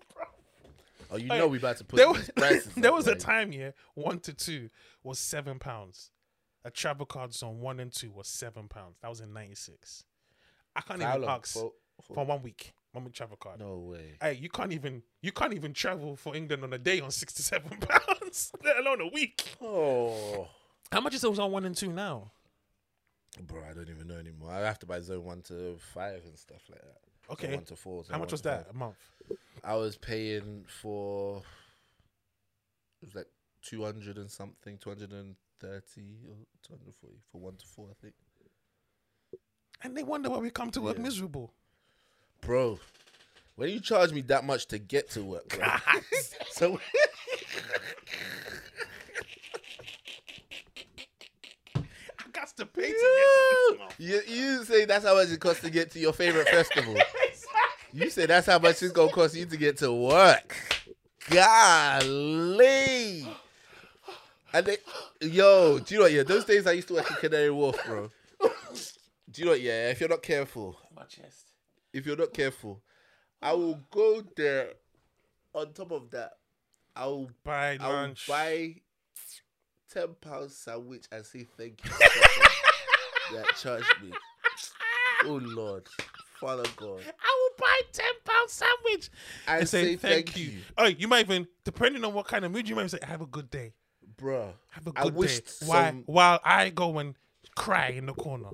Oh, 1.10 1.18
you 1.18 1.28
know 1.28 1.48
we 1.48 1.58
about 1.58 1.78
to 1.78 1.84
put 1.84 1.98
there 1.98 2.10
was, 2.10 2.30
prices. 2.36 2.72
there 2.78 2.94
was 2.94 3.08
a 3.08 3.16
time 3.16 3.52
here 3.52 3.74
one 3.96 4.20
to 4.20 4.34
two 4.34 4.70
was 5.04 5.20
seven 5.20 5.60
pounds 5.60 6.12
a 6.66 6.70
travel 6.72 7.06
card 7.06 7.34
zone 7.34 7.60
one 7.60 7.80
and 7.80 7.92
two 7.92 8.12
was 8.12 8.28
seven 8.28 8.68
pounds 8.68 8.98
that 9.02 9.08
was 9.10 9.22
in 9.22 9.32
96 9.34 10.04
i 10.76 10.82
can't 10.82 11.02
how 11.02 11.10
even 11.16 11.22
long? 11.24 11.40
ask 11.40 11.54
For- 11.54 11.72
for, 12.02 12.14
for- 12.14 12.26
one 12.26 12.42
week 12.44 12.74
one 12.92 13.04
week 13.06 13.14
travel 13.14 13.38
card 13.38 13.60
no 13.60 13.78
way. 13.78 14.18
hey 14.22 14.34
you 14.34 14.50
can't 14.50 14.72
even 14.74 15.04
you 15.22 15.32
can't 15.32 15.54
even 15.54 15.74
travel 15.74 16.16
for 16.16 16.36
england 16.36 16.64
on 16.64 16.74
a 16.74 16.78
day 16.78 17.00
on 17.00 17.12
67 17.12 17.78
pounds 17.80 18.52
let 18.64 18.78
alone 18.78 19.02
a 19.02 19.08
week 19.08 19.44
Oh, 19.62 20.48
how 20.92 21.00
much 21.02 21.14
is 21.14 21.24
it 21.24 21.40
on 21.40 21.52
one 21.52 21.66
and 21.66 21.76
two 21.76 21.92
now 21.94 22.32
bro, 23.44 23.62
I 23.70 23.74
don't 23.74 23.90
even 23.90 24.08
know 24.08 24.18
anymore. 24.18 24.52
I 24.52 24.60
have 24.62 24.80
to 24.80 24.86
buy 24.86 25.00
zone 25.02 25.24
one 25.24 25.42
to 25.44 25.78
five 25.94 26.24
and 26.26 26.38
stuff 26.38 26.62
like 26.70 26.82
that. 26.82 26.98
Zone 27.28 27.34
okay 27.48 27.56
one 27.56 27.64
to 27.66 27.76
four. 27.76 28.04
zone 28.04 28.14
how 28.14 28.20
much 28.20 28.32
was 28.32 28.42
that 28.42 28.66
five. 28.66 28.76
a 28.76 28.78
month 28.78 28.98
I 29.64 29.76
was 29.76 29.98
paying 29.98 30.66
for 30.68 31.44
it 33.02 33.06
was 33.06 33.16
like 33.16 33.28
two 33.62 33.84
hundred 33.84 34.18
and 34.18 34.30
something, 34.30 34.78
two 34.78 34.90
hundred 34.90 35.12
and 35.12 35.36
thirty 35.60 36.18
or 36.28 36.36
two 36.64 36.74
hundred 36.74 36.94
forty 36.96 37.18
for 37.32 37.40
one 37.42 37.56
to 37.58 37.66
four, 37.66 37.88
I 37.90 37.94
think. 38.02 38.14
and 39.84 39.96
they 39.96 40.04
wonder 40.04 40.30
why 40.30 40.38
we 40.38 40.50
come 40.50 40.72
to 40.72 40.82
work 40.82 40.98
Yeah. 40.98 41.04
miserable 41.04 41.54
Bro, 42.42 42.80
when 43.56 43.70
you 43.70 43.80
charge 43.82 44.14
me 44.14 44.22
that 44.22 44.46
much 44.46 44.66
to 44.68 44.80
get 44.80 45.10
to 45.12 45.24
work, 45.24 45.48
bro. 45.50 45.68
so 46.50 46.80
i 51.76 51.82
got 52.32 52.48
to 52.58 52.66
pay 52.66 52.82
to 52.82 52.88
get 52.88 52.94
to 52.94 53.42
this 53.72 53.80
month. 53.80 53.96
you 54.00 54.22
you 54.28 54.64
say 54.66 54.86
that's 54.86 55.06
how 55.06 55.16
much 55.16 55.30
it 55.30 55.40
costs 55.40 55.62
to 55.62 55.70
get 55.70 55.92
to 55.92 56.00
your 56.00 56.14
favorite 56.14 56.48
festival. 56.48 56.96
You 57.92 58.10
said 58.10 58.30
that's 58.30 58.48
how 58.48 58.60
much 58.60 58.82
it's 58.84 58.92
gonna 58.92 59.12
cost 59.12 59.36
you 59.36 59.46
to 59.46 59.58
get 59.58 59.78
to 59.78 59.92
work. 59.92 60.56
Golly. 61.30 63.28
And 64.52 64.66
they, 64.66 64.78
yo, 65.22 65.80
do 65.80 65.94
you 65.94 66.00
know 66.00 66.06
what? 66.06 66.12
Yeah, 66.12 66.24
those 66.24 66.46
days 66.46 66.66
I 66.66 66.72
used 66.72 66.88
to 66.88 66.96
work 66.96 67.10
in 67.10 67.18
Canary 67.18 67.52
Wharf, 67.52 67.78
bro. 67.86 68.10
Do 69.32 69.42
you 69.42 69.46
know 69.46 69.52
what? 69.52 69.62
Yeah, 69.62 69.90
if 69.90 70.00
you're 70.00 70.10
not 70.10 70.24
careful, 70.24 70.76
my 70.96 71.04
chest 71.04 71.50
if 71.94 72.06
you're 72.06 72.18
not 72.18 72.34
careful, 72.34 72.82
I 73.42 73.54
will 73.54 73.80
go 73.92 74.24
there. 74.36 74.70
On 75.54 75.74
top 75.74 75.92
of 75.92 76.12
that, 76.12 76.34
I 76.96 77.08
will 77.08 77.32
buy 77.44 77.78
I 77.80 77.88
will 77.88 77.94
lunch 77.96 78.28
buy 78.28 78.76
ten 79.92 80.10
pounds 80.22 80.56
sandwich 80.56 81.06
and 81.12 81.26
say 81.26 81.48
thank 81.58 81.84
you. 81.84 81.92
that 83.36 83.48
charged 83.60 83.96
me. 84.04 84.12
Oh 85.26 85.40
Lord, 85.42 85.88
Father 86.40 86.64
God, 86.76 87.02
I 87.06 87.38
will 87.42 87.56
buy 87.58 87.82
ten 87.92 88.12
pound 88.24 88.50
sandwich 88.50 89.10
and, 89.48 89.60
and 89.62 89.70
say, 89.70 89.96
thank, 89.96 90.38
you. 90.38 90.60
Oh, 90.78 90.86
you 90.86 91.08
might 91.08 91.26
even 91.26 91.48
depending 91.64 92.04
on 92.06 92.14
what 92.14 92.28
kind 92.28 92.46
of 92.46 92.52
mood 92.52 92.68
you 92.70 92.76
might 92.76 92.84
even 92.84 92.90
say, 92.90 93.00
have 93.06 93.22
a 93.22 93.26
good 93.26 93.50
day. 93.50 93.74
bro. 94.18 94.54
Have 94.72 94.88
a 94.88 94.92
I 94.96 95.04
good 95.04 95.14
day. 95.14 95.18
wished 95.20 95.64
While 95.66 95.86
some- 95.90 96.04
while 96.06 96.40
I 96.46 96.70
go 96.70 96.98
and 97.00 97.16
cry 97.56 97.90
in 97.90 98.06
the 98.06 98.14
corner 98.14 98.50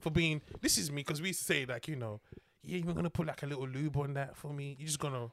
for 0.00 0.10
being 0.10 0.42
this 0.60 0.76
is 0.76 0.90
me 0.92 0.96
because 1.02 1.22
we 1.22 1.32
say 1.32 1.64
like 1.64 1.88
you 1.88 1.96
know 1.96 2.20
yeah 2.62 2.76
you're 2.78 2.92
gonna 2.92 3.08
put 3.08 3.26
like 3.26 3.42
a 3.42 3.46
little 3.46 3.66
lube 3.66 3.96
on 3.96 4.14
that 4.14 4.36
for 4.36 4.52
me. 4.52 4.76
You're 4.78 4.86
just 4.86 4.98
gonna 5.00 5.30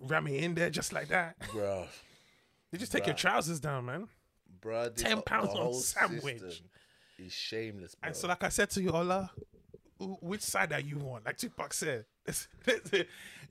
ram 0.00 0.26
it 0.28 0.42
in 0.42 0.54
there 0.54 0.70
just 0.70 0.92
like 0.94 1.08
that. 1.08 1.36
Bro, 1.52 1.86
You 2.72 2.78
just 2.78 2.92
take 2.92 3.06
your 3.06 3.14
trousers 3.16 3.60
down, 3.60 3.86
man. 3.86 4.08
bro, 4.60 4.88
this 4.90 5.02
10 5.02 5.22
pounds 5.22 5.48
the 5.52 5.58
on 5.58 5.64
whole 5.64 5.74
sandwich. 5.74 6.40
system 6.40 6.66
Is 7.18 7.32
shameless, 7.32 7.94
bro. 7.96 8.06
And 8.08 8.16
so, 8.16 8.28
like 8.28 8.42
I 8.44 8.48
said 8.50 8.70
to 8.70 8.82
you, 8.82 8.90
Ola, 8.90 9.30
which 10.00 10.42
side 10.42 10.72
are 10.72 10.80
you 10.80 10.98
on? 11.00 11.22
Like 11.26 11.36
Tupac 11.38 11.72
said, 11.72 12.04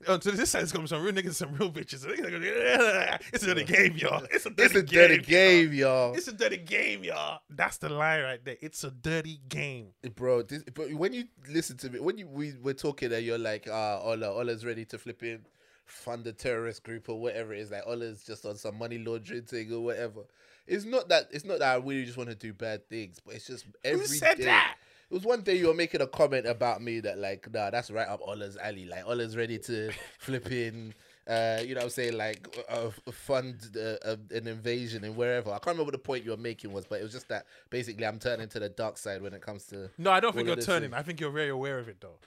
oh, 0.06 0.18
so 0.20 0.30
this 0.30 0.50
side 0.50 0.70
comes 0.72 0.90
some 0.90 1.02
real 1.02 1.12
niggas, 1.12 1.34
some 1.34 1.52
real 1.54 1.70
bitches. 1.70 2.04
It's 3.32 3.42
a 3.42 3.46
dirty 3.54 3.64
game, 3.64 3.96
y'all. 3.96 4.24
It's 4.30 4.46
a 4.46 4.50
dirty 4.50 4.62
it's 4.62 4.74
a 4.74 5.20
game. 5.22 5.72
y'all. 5.72 6.08
y'all. 6.08 6.14
It's 6.14 6.28
a 6.28 6.32
dirty 6.32 6.56
game, 6.58 7.04
y'all. 7.04 7.40
That's 7.50 7.78
the 7.78 7.88
line 7.88 8.22
right 8.22 8.44
there. 8.44 8.56
It's 8.60 8.84
a 8.84 8.90
dirty 8.90 9.40
game. 9.48 9.88
bro. 10.14 10.42
This, 10.42 10.62
but 10.74 10.92
when 10.92 11.12
you 11.12 11.24
listen 11.50 11.76
to 11.78 11.90
me, 11.90 12.00
when 12.00 12.18
you 12.18 12.26
we 12.28 12.54
were 12.62 12.74
talking, 12.74 13.12
and 13.12 13.24
you're 13.24 13.38
like, 13.38 13.68
ah, 13.70 14.00
Ola, 14.02 14.28
Ola's 14.32 14.64
ready 14.64 14.84
to 14.86 14.98
flip 14.98 15.22
in, 15.22 15.40
fund 15.84 16.26
a 16.26 16.32
terrorist 16.32 16.82
group 16.82 17.08
or 17.08 17.20
whatever 17.20 17.52
it 17.52 17.60
is. 17.60 17.70
Like 17.70 17.86
Ola's 17.86 18.22
just 18.24 18.46
on 18.46 18.56
some 18.56 18.78
money 18.78 18.98
laundering 18.98 19.42
thing 19.42 19.72
or 19.72 19.80
whatever. 19.80 20.20
It's 20.66 20.84
not 20.84 21.08
that. 21.08 21.28
It's 21.30 21.44
not 21.44 21.58
that 21.60 21.68
I 21.74 21.76
really 21.76 22.04
just 22.04 22.16
want 22.16 22.28
to 22.30 22.36
do 22.36 22.52
bad 22.52 22.88
things, 22.88 23.18
but 23.24 23.34
it's 23.34 23.46
just 23.46 23.66
every 23.84 24.00
Who 24.00 24.06
said 24.06 24.36
day- 24.38 24.44
that? 24.44 24.76
It 25.10 25.14
was 25.14 25.24
one 25.24 25.40
day 25.42 25.56
you 25.56 25.68
were 25.68 25.74
making 25.74 26.02
a 26.02 26.06
comment 26.06 26.46
about 26.46 26.82
me 26.82 27.00
that 27.00 27.18
like, 27.18 27.50
nah, 27.52 27.70
that's 27.70 27.90
right 27.90 28.06
up 28.06 28.20
Ola's 28.26 28.56
alley. 28.58 28.84
Like 28.84 29.06
Ola's 29.06 29.36
ready 29.36 29.58
to 29.60 29.90
flip 30.18 30.50
in. 30.52 30.92
Uh, 31.26 31.60
you 31.62 31.74
know 31.74 31.80
what 31.80 31.84
I'm 31.84 31.90
saying? 31.90 32.16
Like, 32.16 32.58
uh, 32.70 32.90
fund 33.12 33.56
uh, 33.76 33.96
uh, 34.06 34.16
an 34.30 34.46
invasion 34.46 35.04
and 35.04 35.14
wherever. 35.16 35.50
I 35.50 35.54
can't 35.54 35.66
remember 35.68 35.84
what 35.84 35.92
the 35.92 35.98
point 35.98 36.24
you 36.24 36.30
were 36.30 36.36
making 36.38 36.72
was, 36.72 36.86
but 36.86 37.00
it 37.00 37.02
was 37.04 37.12
just 37.12 37.28
that 37.28 37.46
basically 37.70 38.06
I'm 38.06 38.18
turning 38.18 38.48
to 38.48 38.58
the 38.60 38.68
dark 38.70 38.96
side 38.98 39.20
when 39.22 39.34
it 39.34 39.42
comes 39.42 39.64
to 39.66 39.90
No, 39.98 40.10
I 40.10 40.20
don't 40.20 40.34
think 40.34 40.46
you're 40.46 40.56
turning. 40.56 40.90
is- 40.90 40.94
I 40.96 41.02
think 41.02 41.20
you're 41.20 41.30
very 41.30 41.50
aware 41.50 41.78
of 41.78 41.88
it, 41.88 42.00
though. 42.00 42.18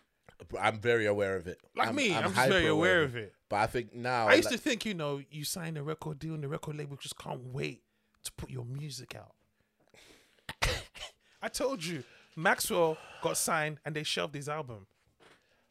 I'm 0.59 0.79
very 0.79 1.05
aware 1.05 1.35
of 1.35 1.45
it. 1.47 1.59
Like 1.75 1.93
me, 1.93 2.15
I'm, 2.15 2.23
just 2.23 2.35
very 2.35 2.49
hyper 2.63 2.67
aware 2.69 3.03
of 3.03 3.15
it. 3.15 3.33
But 3.47 3.57
I 3.57 3.67
think 3.67 3.93
now, 3.93 4.27
I 4.27 4.35
used 4.35 4.49
like- 4.51 4.55
to 4.55 4.61
think, 4.69 4.85
you 4.85 4.93
know, 4.95 5.21
you 5.29 5.43
sign 5.45 5.77
a 5.77 5.83
record 5.83 6.17
deal 6.19 6.33
and 6.33 6.43
the 6.43 6.47
record 6.47 6.77
label 6.77 6.95
just 6.97 7.17
can't 7.17 7.45
wait 7.53 7.83
to 8.23 8.31
put 8.33 8.49
your 8.49 8.65
music 8.65 9.15
out. 9.15 9.33
I 11.41 11.47
told 11.47 11.83
you, 11.83 12.03
Maxwell 12.35 12.97
got 13.21 13.37
signed 13.37 13.79
and 13.85 13.95
they 13.95 14.03
shelved 14.03 14.35
his 14.35 14.49
album. 14.49 14.87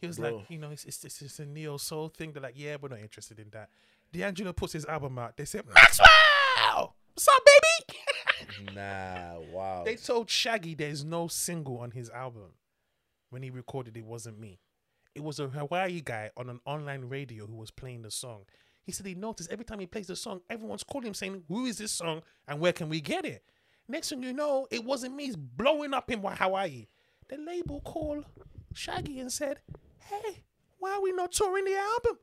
He 0.00 0.06
was 0.06 0.18
Bro. 0.18 0.36
like, 0.36 0.50
you 0.50 0.58
know, 0.58 0.70
it's, 0.70 0.84
it's, 0.84 1.04
it's, 1.04 1.20
it's 1.20 1.38
a 1.38 1.46
neo 1.46 1.76
soul 1.76 2.08
thing. 2.08 2.32
They're 2.32 2.42
like, 2.42 2.54
yeah, 2.56 2.76
we're 2.80 2.88
not 2.88 3.00
interested 3.00 3.38
in 3.38 3.50
that. 3.50 3.68
D'Angelo 4.12 4.52
puts 4.52 4.72
his 4.72 4.86
album 4.86 5.18
out. 5.18 5.36
They 5.36 5.44
said, 5.44 5.64
Maxwell, 5.72 6.96
what's 7.14 7.28
up, 7.28 7.42
baby? 7.44 8.74
nah, 8.74 9.38
wow. 9.52 9.82
they 9.84 9.96
told 9.96 10.30
Shaggy 10.30 10.74
there's 10.74 11.04
no 11.04 11.28
single 11.28 11.78
on 11.78 11.90
his 11.90 12.10
album. 12.10 12.54
When 13.28 13.42
he 13.42 13.50
recorded, 13.50 13.96
it 13.96 14.04
wasn't 14.04 14.40
me. 14.40 14.58
It 15.14 15.22
was 15.22 15.38
a 15.38 15.48
Hawaii 15.48 16.00
guy 16.00 16.30
on 16.36 16.48
an 16.48 16.60
online 16.64 17.04
radio 17.04 17.46
who 17.46 17.56
was 17.56 17.70
playing 17.70 18.02
the 18.02 18.10
song. 18.10 18.44
He 18.82 18.92
said 18.92 19.06
he 19.06 19.14
noticed 19.14 19.50
every 19.52 19.64
time 19.64 19.78
he 19.78 19.86
plays 19.86 20.06
the 20.06 20.16
song, 20.16 20.40
everyone's 20.48 20.82
calling 20.82 21.08
him 21.08 21.14
saying, 21.14 21.44
Who 21.48 21.66
is 21.66 21.78
this 21.78 21.92
song 21.92 22.22
and 22.48 22.58
where 22.58 22.72
can 22.72 22.88
we 22.88 23.00
get 23.00 23.24
it? 23.24 23.44
Next 23.90 24.10
thing 24.10 24.22
you 24.22 24.32
know, 24.32 24.68
it 24.70 24.84
wasn't 24.84 25.16
me. 25.16 25.24
It's 25.24 25.36
blowing 25.36 25.92
up 25.94 26.10
in 26.10 26.22
Hawaii. 26.22 26.86
The 27.28 27.36
label 27.36 27.80
called 27.80 28.24
Shaggy 28.72 29.18
and 29.18 29.32
said, 29.32 29.58
Hey, 29.98 30.44
why 30.78 30.92
are 30.92 31.02
we 31.02 31.12
not 31.12 31.32
touring 31.32 31.64
the 31.64 31.76
album? 31.76 32.18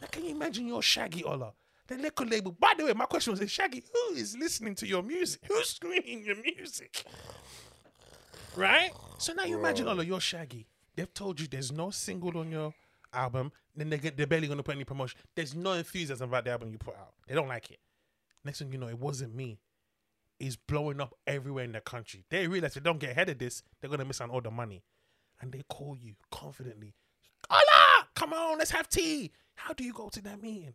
Now, 0.00 0.06
can 0.10 0.24
you 0.24 0.30
imagine 0.30 0.68
your 0.68 0.80
Shaggy 0.82 1.24
Ola? 1.24 1.52
The 1.88 1.96
record 1.96 2.30
label. 2.30 2.52
By 2.52 2.74
the 2.78 2.84
way, 2.84 2.92
my 2.92 3.06
question 3.06 3.32
was, 3.36 3.50
Shaggy, 3.50 3.82
who 3.92 4.14
is 4.14 4.36
listening 4.36 4.76
to 4.76 4.86
your 4.86 5.02
music? 5.02 5.40
Who's 5.48 5.70
screaming 5.70 6.24
your 6.24 6.36
music? 6.36 7.04
Right? 8.54 8.90
So 9.18 9.32
now 9.32 9.44
you 9.44 9.58
imagine 9.58 9.86
Bro. 9.86 9.94
Ola, 9.94 10.04
you're 10.04 10.20
Shaggy. 10.20 10.66
They've 10.94 11.12
told 11.12 11.40
you 11.40 11.48
there's 11.48 11.72
no 11.72 11.90
single 11.90 12.38
on 12.38 12.50
your 12.50 12.72
album, 13.12 13.50
then 13.74 13.90
they 13.90 13.98
get 13.98 14.16
they're 14.16 14.26
barely 14.26 14.46
gonna 14.46 14.62
put 14.62 14.74
any 14.74 14.84
promotion. 14.84 15.18
There's 15.34 15.54
no 15.54 15.72
enthusiasm 15.72 16.28
about 16.28 16.44
the 16.44 16.50
album 16.50 16.70
you 16.70 16.78
put 16.78 16.94
out. 16.94 17.14
They 17.26 17.34
don't 17.34 17.48
like 17.48 17.70
it. 17.70 17.80
Next 18.44 18.58
thing 18.58 18.72
you 18.72 18.78
know, 18.78 18.88
it 18.88 18.98
wasn't 18.98 19.34
me. 19.34 19.58
It's 20.42 20.56
blowing 20.56 21.00
up 21.00 21.14
everywhere 21.24 21.62
in 21.62 21.70
the 21.70 21.80
country. 21.80 22.24
They 22.28 22.48
realize 22.48 22.76
if 22.76 22.82
they 22.82 22.90
don't 22.90 22.98
get 22.98 23.10
ahead 23.10 23.28
of 23.28 23.38
this, 23.38 23.62
they're 23.80 23.88
gonna 23.88 24.04
miss 24.04 24.20
on 24.20 24.28
all 24.28 24.40
the 24.40 24.50
money. 24.50 24.82
And 25.40 25.52
they 25.52 25.62
call 25.68 25.96
you 25.96 26.14
confidently. 26.32 26.94
Hola! 27.48 28.08
Come 28.16 28.32
on, 28.32 28.58
let's 28.58 28.72
have 28.72 28.88
tea. 28.88 29.30
How 29.54 29.72
do 29.72 29.84
you 29.84 29.92
go 29.92 30.08
to 30.08 30.20
that 30.22 30.42
meeting? 30.42 30.74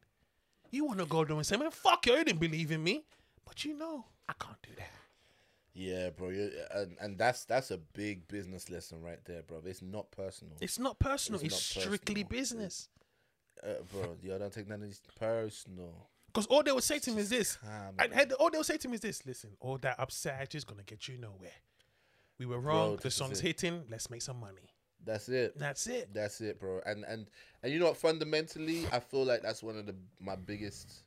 You 0.72 0.86
wanna 0.86 1.06
go 1.06 1.26
there 1.26 1.36
and 1.36 1.46
say, 1.46 1.58
man, 1.58 1.72
fuck 1.72 2.06
you, 2.06 2.14
you 2.14 2.24
didn't 2.24 2.40
believe 2.40 2.72
in 2.72 2.82
me. 2.82 3.04
But 3.46 3.66
you 3.66 3.78
know, 3.78 4.06
I 4.30 4.34
can't 4.40 4.62
do 4.64 4.70
that. 4.78 4.90
Yeah, 5.74 6.12
bro. 6.12 6.30
and, 6.74 6.96
and 7.02 7.18
that's 7.18 7.44
that's 7.44 7.70
a 7.72 7.78
big 7.78 8.26
business 8.30 8.70
lesson 8.70 9.02
right 9.02 9.20
there, 9.26 9.44
bro. 9.44 9.62
It's 9.66 9.82
not 9.82 10.10
personal. 10.12 10.56
It's 10.62 10.80
not 10.80 10.98
personal, 10.98 11.42
it's, 11.44 11.54
It's 11.56 11.76
not 11.76 11.84
strictly 11.84 12.24
personal. 12.24 12.40
business. 12.40 12.90
Uh, 13.62 13.84
bro, 13.92 14.16
yo, 14.24 14.38
don't 14.40 14.54
take 14.54 14.68
none 14.70 14.82
of 14.82 14.88
this 14.88 15.02
personal. 15.20 16.08
Because 16.38 16.46
all 16.52 16.62
they 16.62 16.72
would 16.72 16.84
say 16.84 17.00
to 17.00 17.10
me 17.12 17.22
is 17.22 17.30
this. 17.32 17.56
Calm 17.56 17.96
And 17.98 18.14
and 18.14 18.32
all 18.34 18.52
they'll 18.52 18.64
say 18.64 18.78
to 18.78 18.88
me 18.88 18.94
is 18.94 19.02
this: 19.02 19.26
Listen, 19.26 19.50
all 19.60 19.80
that 19.80 20.00
upset 20.00 20.54
is 20.54 20.64
gonna 20.64 20.84
get 20.84 21.08
you 21.08 21.18
nowhere. 21.18 21.50
We 22.38 22.46
were 22.46 22.60
wrong. 22.60 23.00
the 23.02 23.10
song's 23.10 23.40
it. 23.40 23.48
hitting. 23.48 23.82
Let's 23.90 24.12
make 24.12 24.22
some 24.22 24.40
money. 24.40 24.70
That's 25.04 25.30
it. 25.30 25.58
That's 25.58 25.88
it. 25.88 26.14
That's 26.14 26.40
it, 26.42 26.60
bro. 26.60 26.80
And 26.86 27.04
and 27.06 27.26
and 27.64 27.74
you 27.74 27.80
know 27.80 27.88
what? 27.88 27.98
Fundamentally, 27.98 28.86
I 28.92 29.00
feel 29.00 29.26
like 29.26 29.42
that's 29.42 29.64
one 29.64 29.80
of 29.80 29.88
the 29.88 29.96
my 30.20 30.36
biggest 30.36 31.06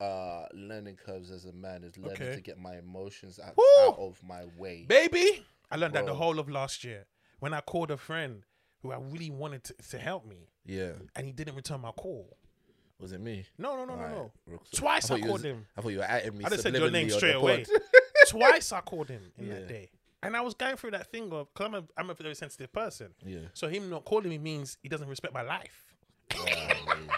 uh 0.00 0.46
learning 0.54 0.96
curves 0.96 1.30
as 1.30 1.44
a 1.44 1.52
man 1.52 1.84
is 1.84 1.98
learning 1.98 2.22
Okay. 2.22 2.34
to 2.36 2.40
get 2.40 2.58
my 2.58 2.78
emotions 2.78 3.38
out, 3.38 3.52
out 3.80 3.98
of 3.98 4.18
my 4.26 4.46
way. 4.56 4.86
Baby, 4.88 5.44
I 5.70 5.76
learned 5.76 5.92
that 5.96 6.06
the 6.06 6.14
whole 6.14 6.38
of 6.38 6.48
last 6.48 6.82
year 6.82 7.04
when 7.40 7.52
I 7.52 7.60
called 7.60 7.90
a 7.90 7.98
friend 7.98 8.42
who 8.80 8.90
I 8.90 8.96
really 8.96 9.28
wanted 9.30 9.64
to, 9.64 9.74
to 9.90 9.98
help 9.98 10.24
me, 10.26 10.48
Yeah. 10.64 10.92
and 11.14 11.26
he 11.26 11.32
didn't 11.32 11.56
return 11.56 11.82
my 11.82 11.90
call. 11.92 12.38
Was 13.02 13.12
it 13.12 13.20
me? 13.20 13.44
No, 13.58 13.74
no, 13.76 13.84
no, 13.84 13.96
no, 13.96 14.02
Alright, 14.02 14.16
no. 14.48 14.60
Twice 14.74 15.04
I 15.06 15.08
thought 15.08 15.18
you 15.18 15.24
called 15.24 15.32
was- 15.40 15.44
him. 15.44 15.66
I 15.76 15.80
thought 15.82 15.88
you 15.88 15.98
were 15.98 16.04
at 16.04 16.34
me. 16.34 16.44
I 16.44 16.48
just 16.50 16.62
said 16.62 16.74
your 16.74 16.90
name 16.90 17.10
straight 17.10 17.34
away. 17.34 17.64
Twice 18.28 18.70
I 18.72 18.80
called 18.80 19.08
him 19.10 19.22
in 19.36 19.48
Yeah. 19.48 19.54
that 19.54 19.68
day, 19.68 19.90
and 20.22 20.36
I 20.36 20.40
was 20.40 20.54
going 20.54 20.76
through 20.76 20.92
that 20.92 21.10
thing 21.10 21.32
of 21.32 21.52
because 21.52 21.66
I'm 21.66 21.74
a 21.74 21.82
I'm 21.98 22.10
a 22.10 22.14
very 22.14 22.34
sensitive 22.36 22.72
person. 22.72 23.08
yeah. 23.26 23.40
So 23.54 23.66
him 23.68 23.90
not 23.90 24.04
calling 24.04 24.28
me 24.30 24.38
means 24.38 24.78
he 24.82 24.88
doesn't 24.88 25.08
respect 25.08 25.34
my 25.34 25.42
life. 25.42 25.92
Golly. 26.30 27.08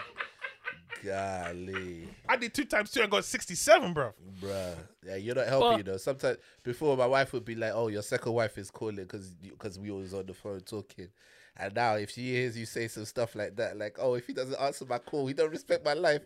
Golly. 1.03 2.07
I 2.29 2.35
did 2.37 2.53
two 2.53 2.65
times 2.65 2.91
two 2.91 3.01
and 3.01 3.11
got 3.11 3.23
67, 3.25 3.93
bro. 3.93 4.11
Bruh, 4.41 4.75
yeah, 5.05 5.15
you're 5.17 5.35
not 5.35 5.47
helping, 5.47 5.69
But- 5.71 5.77
you 5.77 5.83
know. 5.91 5.97
Sometimes 5.97 6.37
before 6.63 6.97
my 6.97 7.05
wife 7.05 7.31
would 7.33 7.45
be 7.45 7.55
like, 7.55 7.73
"Oh, 7.73 7.89
your 7.89 8.01
second 8.01 8.33
wife 8.33 8.57
is 8.57 8.71
calling 8.71 8.95
because 8.95 9.31
because 9.35 9.77
we 9.77 9.91
was 9.91 10.13
on 10.13 10.25
the 10.25 10.33
phone 10.33 10.61
talking," 10.61 11.09
and 11.57 11.73
now 11.75 11.95
if 11.95 12.11
she 12.11 12.31
hears 12.31 12.57
you 12.57 12.65
say 12.65 12.87
some 12.87 13.05
stuff 13.05 13.35
like 13.35 13.55
that, 13.57 13.77
like, 13.77 13.97
"Oh, 13.99 14.13
if 14.15 14.27
he 14.27 14.33
doesn't 14.33 14.59
answer 14.59 14.85
my 14.85 14.99
call, 14.99 15.27
he 15.27 15.33
don't 15.33 15.51
respect 15.51 15.83
my 15.85 15.93
life," 15.93 16.21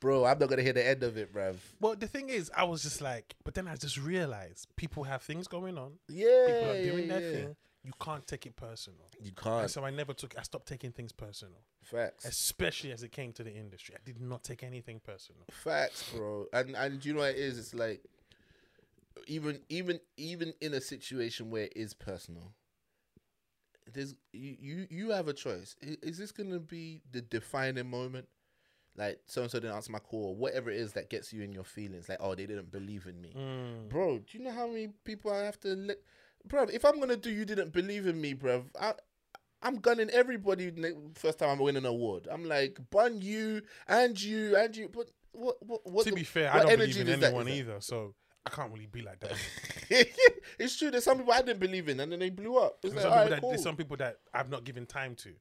bro, 0.00 0.24
I'm 0.24 0.38
not 0.38 0.48
gonna 0.48 0.62
hear 0.62 0.72
the 0.72 0.86
end 0.86 1.02
of 1.02 1.16
it, 1.16 1.32
bruv. 1.32 1.56
Well, 1.80 1.94
the 1.96 2.06
thing 2.08 2.28
is, 2.28 2.50
I 2.56 2.64
was 2.64 2.82
just 2.82 3.00
like, 3.00 3.34
but 3.44 3.54
then 3.54 3.66
I 3.68 3.76
just 3.76 3.98
realized 3.98 4.68
people 4.76 5.04
have 5.04 5.22
things 5.22 5.48
going 5.48 5.78
on. 5.78 5.94
Yeah, 6.08 6.46
People 6.46 6.70
are 6.70 6.82
doing 6.82 7.06
yeah, 7.08 7.18
their 7.18 7.30
yeah. 7.30 7.36
thing. 7.36 7.56
You 7.86 7.92
can't 8.00 8.26
take 8.26 8.46
it 8.46 8.56
personal. 8.56 9.06
You 9.22 9.32
can't. 9.32 9.70
so 9.70 9.84
I 9.84 9.90
never 9.90 10.14
took. 10.14 10.38
I 10.38 10.42
stopped 10.42 10.66
taking 10.66 10.90
things 10.90 11.12
personal, 11.12 11.60
Facts, 11.82 12.24
especially 12.24 12.92
as 12.92 13.02
it 13.02 13.12
came 13.12 13.30
to 13.34 13.42
the 13.44 13.52
industry. 13.54 13.94
I 13.94 14.00
did 14.04 14.18
not 14.22 14.42
take 14.42 14.62
anything 14.62 15.00
personal. 15.00 15.42
facts, 15.50 16.10
bro. 16.10 16.46
And 16.54 16.74
and 16.76 17.04
you 17.04 17.12
know 17.12 17.20
what 17.20 17.30
it 17.32 17.36
is? 17.36 17.58
It's 17.58 17.74
like 17.74 18.02
even 19.26 19.60
even 19.68 20.00
even 20.16 20.54
in 20.60 20.74
a 20.74 20.80
situation 20.80 21.50
where 21.50 21.64
it 21.64 21.74
is 21.76 21.92
personal. 21.94 22.52
There's 23.92 24.14
you 24.32 24.56
you, 24.60 24.86
you 24.90 25.10
have 25.10 25.28
a 25.28 25.32
choice. 25.32 25.76
Is 25.82 26.18
this 26.18 26.32
gonna 26.32 26.58
be 26.60 27.02
the 27.12 27.20
defining 27.20 27.88
moment? 27.90 28.28
like 28.96 29.18
so 29.26 29.42
and 29.42 29.50
so 29.50 29.58
didn't 29.58 29.74
answer 29.74 29.90
my 29.90 29.98
call, 29.98 30.36
whatever 30.36 30.70
it 30.70 30.76
is 30.76 30.92
that 30.92 31.10
gets 31.10 31.32
you 31.32 31.42
in 31.42 31.50
your 31.52 31.64
feelings, 31.64 32.08
like 32.08 32.18
oh 32.20 32.36
they 32.36 32.46
didn't 32.46 32.70
believe 32.70 33.06
in 33.06 33.20
me, 33.20 33.32
Mm. 33.36 33.88
bro. 33.88 34.18
Do 34.18 34.38
you 34.38 34.44
know 34.44 34.52
how 34.52 34.68
many 34.68 34.86
people 35.02 35.32
I 35.32 35.38
have 35.38 35.58
to, 35.60 35.70
li- 35.74 35.96
bro? 36.46 36.62
If 36.72 36.84
I'm 36.84 37.00
gonna 37.00 37.16
do 37.16 37.28
you 37.30 37.44
didn't 37.44 37.72
believe 37.72 38.06
in 38.06 38.20
me, 38.20 38.34
bro, 38.34 38.64
I, 38.80 38.94
I'm 39.62 39.78
gunning 39.80 40.10
everybody 40.10 40.70
first 41.16 41.40
time 41.40 41.48
I'm 41.50 41.58
winning 41.58 41.82
an 41.84 41.86
award. 41.90 42.28
I'm 42.30 42.44
like 42.44 42.78
bun 42.90 43.20
you 43.20 43.62
and 43.88 44.20
you 44.22 44.56
and 44.56 44.76
you, 44.76 44.88
but 44.88 45.10
what 45.32 45.56
what 45.66 45.80
what? 45.90 46.04
To 46.04 46.10
the- 46.10 46.16
be 46.16 46.22
fair, 46.22 46.54
I 46.54 46.60
don't 46.60 46.78
believe 46.78 46.96
in 46.96 47.06
does 47.08 47.18
that- 47.18 47.26
anyone 47.34 47.48
either, 47.48 47.80
so 47.80 48.14
I 48.46 48.50
can't 48.50 48.72
really 48.72 48.86
be 48.86 49.02
like 49.02 49.20
that. 49.20 49.30
that? 49.88 50.06
it's 50.58 50.78
true. 50.78 50.90
There's 50.90 51.04
some 51.04 51.18
people 51.18 51.32
I 51.32 51.40
didn't 51.42 51.60
believe 51.60 51.88
in, 51.88 52.00
and 52.00 52.12
then 52.12 52.18
they 52.18 52.30
blew 52.30 52.58
up. 52.58 52.78
It's 52.82 52.92
There's 52.92 52.94
like, 52.94 53.02
some, 53.04 53.12
people 53.12 53.20
right, 53.22 53.30
that, 53.30 53.40
cool. 53.40 53.50
there's 53.50 53.62
some 53.62 53.76
people 53.76 53.96
that 53.98 54.18
I've 54.34 54.50
not 54.50 54.64
given 54.64 54.84
time 54.86 55.14
to. 55.16 55.32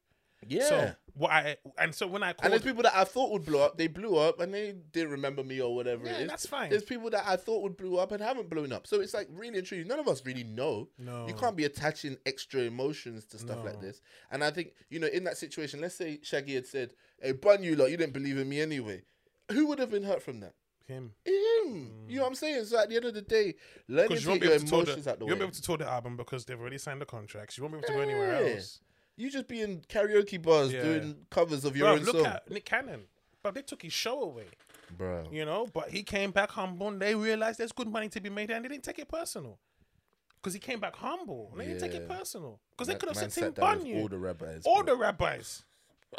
yeah. 0.48 0.66
So 0.68 0.92
what 1.16 1.32
I 1.32 1.58
and 1.78 1.94
so 1.94 2.08
when 2.08 2.24
I 2.24 2.30
and 2.30 2.38
called, 2.38 2.52
there's 2.54 2.62
people 2.64 2.84
that 2.84 2.96
I 2.96 3.04
thought 3.04 3.32
would 3.32 3.46
blow 3.46 3.62
up, 3.66 3.78
they 3.78 3.88
blew 3.88 4.18
up, 4.18 4.40
and 4.40 4.54
they 4.54 4.76
didn't 4.92 5.12
remember 5.12 5.44
me 5.44 5.62
or 5.62 5.76
whatever 5.76 6.06
yeah, 6.06 6.14
it 6.14 6.22
is. 6.24 6.30
that's 6.30 6.46
fine. 6.46 6.70
There's 6.70 6.84
people 6.84 7.10
that 7.12 7.24
I 7.28 7.36
thought 7.36 7.62
would 7.64 7.78
blow 7.78 7.98
up 7.98 8.12
and 8.14 8.22
haven't 8.24 8.50
blown 8.50 8.72
up. 8.72 8.88
So 8.88 9.02
it's 9.02 9.14
like 9.14 9.28
really 9.32 9.60
and 9.60 9.68
truly, 9.68 9.84
none 9.84 10.00
of 10.00 10.08
us 10.08 10.26
really 10.26 10.44
know. 10.44 10.90
No, 10.98 11.28
You 11.28 11.34
can't 11.34 11.56
be 11.56 11.66
attaching 11.66 12.18
extra 12.26 12.62
emotions 12.62 13.26
to 13.28 13.38
stuff 13.38 13.64
like 13.64 13.80
this. 13.82 14.02
And 14.32 14.44
I 14.44 14.52
think, 14.52 14.74
you 14.90 15.00
know, 15.00 15.08
in 15.08 15.24
that 15.26 15.38
situation, 15.38 15.82
let's 15.82 15.96
say 15.96 16.20
Shaggy 16.24 16.56
had 16.56 16.66
said, 16.68 16.92
Hey, 17.22 17.34
bun 17.34 17.64
you 17.64 17.76
lot, 17.76 17.92
you 17.92 17.98
didn't 17.98 18.14
believe 18.14 18.38
in 18.38 18.48
me 18.50 18.62
anyway. 18.62 19.04
Who 19.52 19.68
would 19.68 19.80
have 19.80 19.92
been 19.92 20.04
hurt 20.04 20.24
from 20.24 20.40
that? 20.40 20.54
Him 20.88 21.12
Him. 21.26 21.92
You 22.08 22.16
know 22.18 22.22
what 22.24 22.30
I'm 22.30 22.36
saying? 22.36 22.66
So 22.66 22.80
at 22.80 22.90
the 22.90 22.96
end 22.98 23.06
of 23.06 23.14
the 23.14 23.22
day, 23.22 23.56
learning 23.88 24.10
because 24.10 24.20
to 24.20 24.24
you 24.24 24.30
won't 24.30 24.42
be 24.42 24.48
your 24.48 24.56
able 24.56 24.66
to 24.66 24.70
tour 24.70 24.80
the, 24.84 24.92
emotions 24.92 25.08
out 25.08 25.20
the 25.20 25.26
you 25.26 25.28
way. 25.28 25.32
won't 25.32 25.40
be 25.40 25.44
able 25.46 25.56
to 25.56 25.62
tour 25.62 25.78
the 25.78 25.90
album 25.90 26.18
because 26.18 26.46
they've 26.46 26.60
already 26.60 26.78
signed 26.78 27.02
the 27.02 27.06
contracts. 27.06 27.58
You 27.58 27.64
won't 27.64 27.74
be 27.74 27.78
able 27.80 27.88
to 27.88 27.94
go 27.94 28.00
anywhere 28.02 28.54
else. 28.56 28.80
You 29.16 29.30
just 29.30 29.48
be 29.48 29.62
in 29.62 29.82
karaoke 29.82 30.42
bars 30.42 30.74
Yeah. 30.74 30.84
doing 30.84 31.26
covers 31.30 31.66
of 31.66 31.76
your 31.78 31.88
Bro, 31.88 31.94
own 32.00 32.04
look 32.04 32.16
song. 32.18 32.26
at 32.26 32.50
Nick 32.52 32.66
Cannon. 32.66 33.02
But 33.44 33.54
they 33.56 33.62
took 33.62 33.82
his 33.82 33.92
show 33.94 34.22
away, 34.24 34.48
Bro. 34.98 35.26
you 35.32 35.44
know. 35.46 35.68
But 35.72 35.90
he 35.92 36.02
came 36.04 36.32
back 36.32 36.52
humble, 36.52 36.88
and 36.88 37.02
they 37.02 37.14
realized 37.14 37.60
there's 37.60 37.74
good 37.74 37.90
money 37.90 38.08
to 38.10 38.22
be 38.22 38.30
made, 38.30 38.50
and 38.52 38.64
they 38.64 38.70
didn't 38.70 38.84
take 38.84 39.00
it 39.00 39.08
personal. 39.10 39.60
Because 40.36 40.54
he 40.54 40.60
came 40.60 40.80
back 40.80 40.96
humble, 40.96 41.50
and 41.52 41.60
they 41.62 41.66
didn't 41.66 41.82
take 41.82 41.94
it 41.94 42.08
personal. 42.08 42.60
Because 42.72 42.88
they 42.88 42.96
could 42.96 43.10
have 43.10 43.18
said 43.18 43.32
to 43.32 43.40
him, 43.40 43.46
sat 43.48 43.56
down 43.56 43.80
"Bun 43.84 43.94
all 43.96 44.08
the 44.08 44.18
rabbis. 44.18 44.64
all 44.66 44.84
bro. 44.84 44.94
the 44.96 45.00
rabbis, 45.00 45.64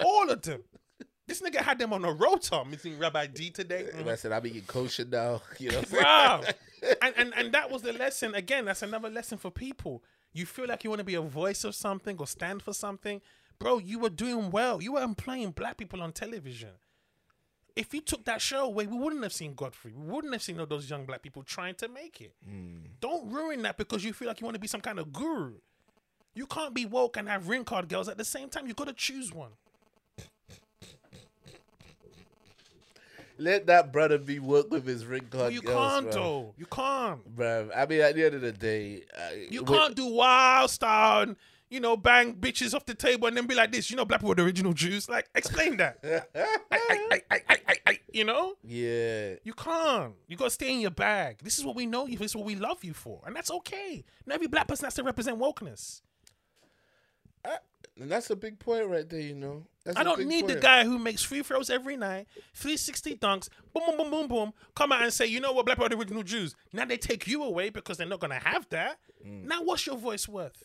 all 0.02 0.30
of 0.30 0.42
them. 0.42 0.62
This 1.26 1.40
nigga 1.40 1.56
had 1.56 1.78
them 1.78 1.92
on 1.92 2.04
a 2.04 2.12
rota. 2.12 2.64
Missing 2.64 2.98
Rabbi 2.98 3.26
D 3.28 3.50
today. 3.50 3.86
And 3.90 4.00
mm-hmm. 4.00 4.08
I 4.08 4.14
said, 4.16 4.32
I'm 4.32 4.46
eating 4.46 4.62
kosher 4.66 5.04
now. 5.04 5.42
You 5.58 5.70
know 5.70 5.78
what 5.78 5.94
I'm 5.94 6.02
Wow. 6.02 6.42
and, 7.02 7.14
and 7.16 7.34
and 7.34 7.52
that 7.52 7.70
was 7.70 7.82
the 7.82 7.92
lesson. 7.92 8.34
Again, 8.34 8.66
that's 8.66 8.82
another 8.82 9.08
lesson 9.08 9.38
for 9.38 9.50
people. 9.50 10.02
You 10.32 10.46
feel 10.46 10.66
like 10.66 10.84
you 10.84 10.90
want 10.90 10.98
to 10.98 11.04
be 11.04 11.14
a 11.14 11.22
voice 11.22 11.64
of 11.64 11.74
something 11.74 12.18
or 12.18 12.26
stand 12.26 12.62
for 12.62 12.74
something. 12.74 13.22
Bro, 13.58 13.78
you 13.78 13.98
were 13.98 14.10
doing 14.10 14.50
well. 14.50 14.82
You 14.82 14.94
were 14.94 15.02
employing 15.02 15.52
black 15.52 15.76
people 15.76 16.02
on 16.02 16.12
television. 16.12 16.70
If 17.76 17.94
you 17.94 18.00
took 18.00 18.24
that 18.26 18.40
show 18.40 18.66
away, 18.66 18.86
we 18.86 18.96
wouldn't 18.96 19.22
have 19.22 19.32
seen 19.32 19.54
Godfrey. 19.54 19.92
We 19.92 20.06
wouldn't 20.08 20.32
have 20.32 20.42
seen 20.42 20.60
all 20.60 20.66
those 20.66 20.88
young 20.88 21.06
black 21.06 21.22
people 21.22 21.42
trying 21.42 21.74
to 21.76 21.88
make 21.88 22.20
it. 22.20 22.34
Hmm. 22.44 22.78
Don't 23.00 23.30
ruin 23.30 23.62
that 23.62 23.76
because 23.76 24.04
you 24.04 24.12
feel 24.12 24.28
like 24.28 24.40
you 24.40 24.44
want 24.44 24.54
to 24.54 24.60
be 24.60 24.68
some 24.68 24.80
kind 24.80 24.98
of 24.98 25.12
guru. 25.12 25.54
You 26.34 26.46
can't 26.46 26.74
be 26.74 26.84
woke 26.84 27.16
and 27.16 27.28
have 27.28 27.48
ring 27.48 27.64
card 27.64 27.88
girls 27.88 28.08
at 28.08 28.18
the 28.18 28.24
same 28.24 28.48
time. 28.48 28.66
You 28.66 28.74
got 28.74 28.88
to 28.88 28.92
choose 28.92 29.32
one. 29.32 29.52
Let 33.36 33.66
that 33.66 33.92
brother 33.92 34.18
be 34.18 34.38
work 34.38 34.70
with 34.70 34.86
his 34.86 35.04
ring 35.06 35.26
card. 35.30 35.52
you 35.52 35.60
girls, 35.60 35.92
can't, 35.92 36.10
bro. 36.10 36.12
though. 36.22 36.54
You 36.56 36.66
can't. 36.66 37.36
Bruv, 37.36 37.70
I 37.74 37.86
mean, 37.86 38.00
at 38.00 38.14
the 38.14 38.24
end 38.24 38.34
of 38.36 38.40
the 38.42 38.52
day, 38.52 39.02
uh, 39.16 39.34
You 39.50 39.64
can't 39.64 39.94
do 39.96 40.06
wild 40.06 40.70
style 40.70 41.22
and 41.22 41.36
you 41.68 41.80
know 41.80 41.96
bang 41.96 42.34
bitches 42.34 42.74
off 42.74 42.86
the 42.86 42.94
table 42.94 43.26
and 43.26 43.36
then 43.36 43.46
be 43.46 43.54
like 43.56 43.72
this. 43.72 43.90
You 43.90 43.96
know, 43.96 44.04
black 44.04 44.20
people 44.20 44.32
are 44.32 44.36
the 44.36 44.44
original 44.44 44.72
Jews. 44.72 45.08
Like, 45.08 45.28
explain 45.34 45.76
that. 45.78 45.98
I, 46.04 46.58
I, 46.70 46.80
I, 47.10 47.22
I, 47.30 47.40
I, 47.48 47.76
I, 47.86 47.98
you 48.12 48.24
know, 48.24 48.54
yeah, 48.62 49.34
you 49.42 49.52
can't. 49.52 50.14
You 50.28 50.36
got 50.36 50.44
to 50.44 50.50
stay 50.50 50.72
in 50.72 50.80
your 50.80 50.92
bag. 50.92 51.38
This 51.42 51.58
is 51.58 51.64
what 51.64 51.74
we 51.74 51.86
know 51.86 52.06
you. 52.06 52.16
for. 52.16 52.22
This 52.22 52.32
is 52.32 52.36
what 52.36 52.46
we 52.46 52.54
love 52.54 52.84
you 52.84 52.94
for, 52.94 53.20
and 53.26 53.34
that's 53.34 53.50
okay. 53.50 54.04
Not 54.26 54.34
every 54.36 54.46
black 54.46 54.68
person 54.68 54.84
has 54.84 54.94
to 54.94 55.02
represent 55.02 55.38
wokeness. 55.40 56.02
and 58.00 58.10
that's 58.10 58.30
a 58.30 58.36
big 58.36 58.58
point 58.60 58.86
right 58.86 59.08
there. 59.08 59.20
You 59.20 59.34
know, 59.34 59.64
that's 59.84 59.98
I 59.98 60.02
don't 60.02 60.26
need 60.26 60.46
the 60.46 60.56
guy 60.56 60.84
who 60.84 60.98
makes 60.98 61.22
free 61.22 61.42
throws 61.42 61.68
every 61.68 61.96
night, 61.96 62.26
360 62.54 63.16
dunks, 63.16 63.48
boom, 63.74 63.84
boom, 63.86 63.96
boom, 63.98 64.10
boom, 64.10 64.28
boom, 64.28 64.52
come 64.74 64.92
out 64.92 65.02
and 65.02 65.12
say, 65.12 65.26
you 65.26 65.40
know 65.40 65.52
what, 65.52 65.66
black 65.66 65.76
people 65.76 65.86
are 65.86 65.90
the 65.90 65.98
original 65.98 66.22
Jews. 66.22 66.54
Now 66.72 66.86
they 66.86 66.96
take 66.96 67.26
you 67.26 67.42
away 67.42 67.68
because 67.68 67.98
they're 67.98 68.06
not 68.06 68.20
going 68.20 68.30
to 68.30 68.38
have 68.38 68.66
that. 68.70 68.98
Mm. 69.26 69.44
Now 69.44 69.62
what's 69.62 69.86
your 69.86 69.96
voice 69.96 70.26
worth? 70.26 70.62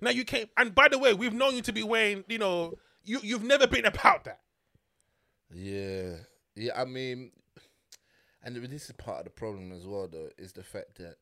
Now 0.00 0.10
you 0.10 0.24
can't. 0.24 0.48
And 0.56 0.74
by 0.74 0.88
the 0.88 0.98
way, 0.98 1.12
we've 1.12 1.34
known 1.34 1.54
you 1.54 1.62
to 1.62 1.72
be 1.72 1.82
wearing, 1.82 2.24
you 2.26 2.38
know, 2.38 2.74
you, 3.04 3.20
you've 3.22 3.44
never 3.44 3.66
been 3.66 3.84
about 3.84 4.24
that. 4.24 4.40
Yeah, 5.52 6.16
yeah. 6.56 6.72
I 6.80 6.86
mean, 6.86 7.32
and 8.42 8.56
this 8.56 8.86
is 8.86 8.92
part 8.92 9.18
of 9.18 9.24
the 9.24 9.30
problem 9.30 9.72
as 9.72 9.86
well, 9.86 10.08
though, 10.10 10.30
is 10.38 10.52
the 10.52 10.62
fact 10.62 10.96
that 10.96 11.16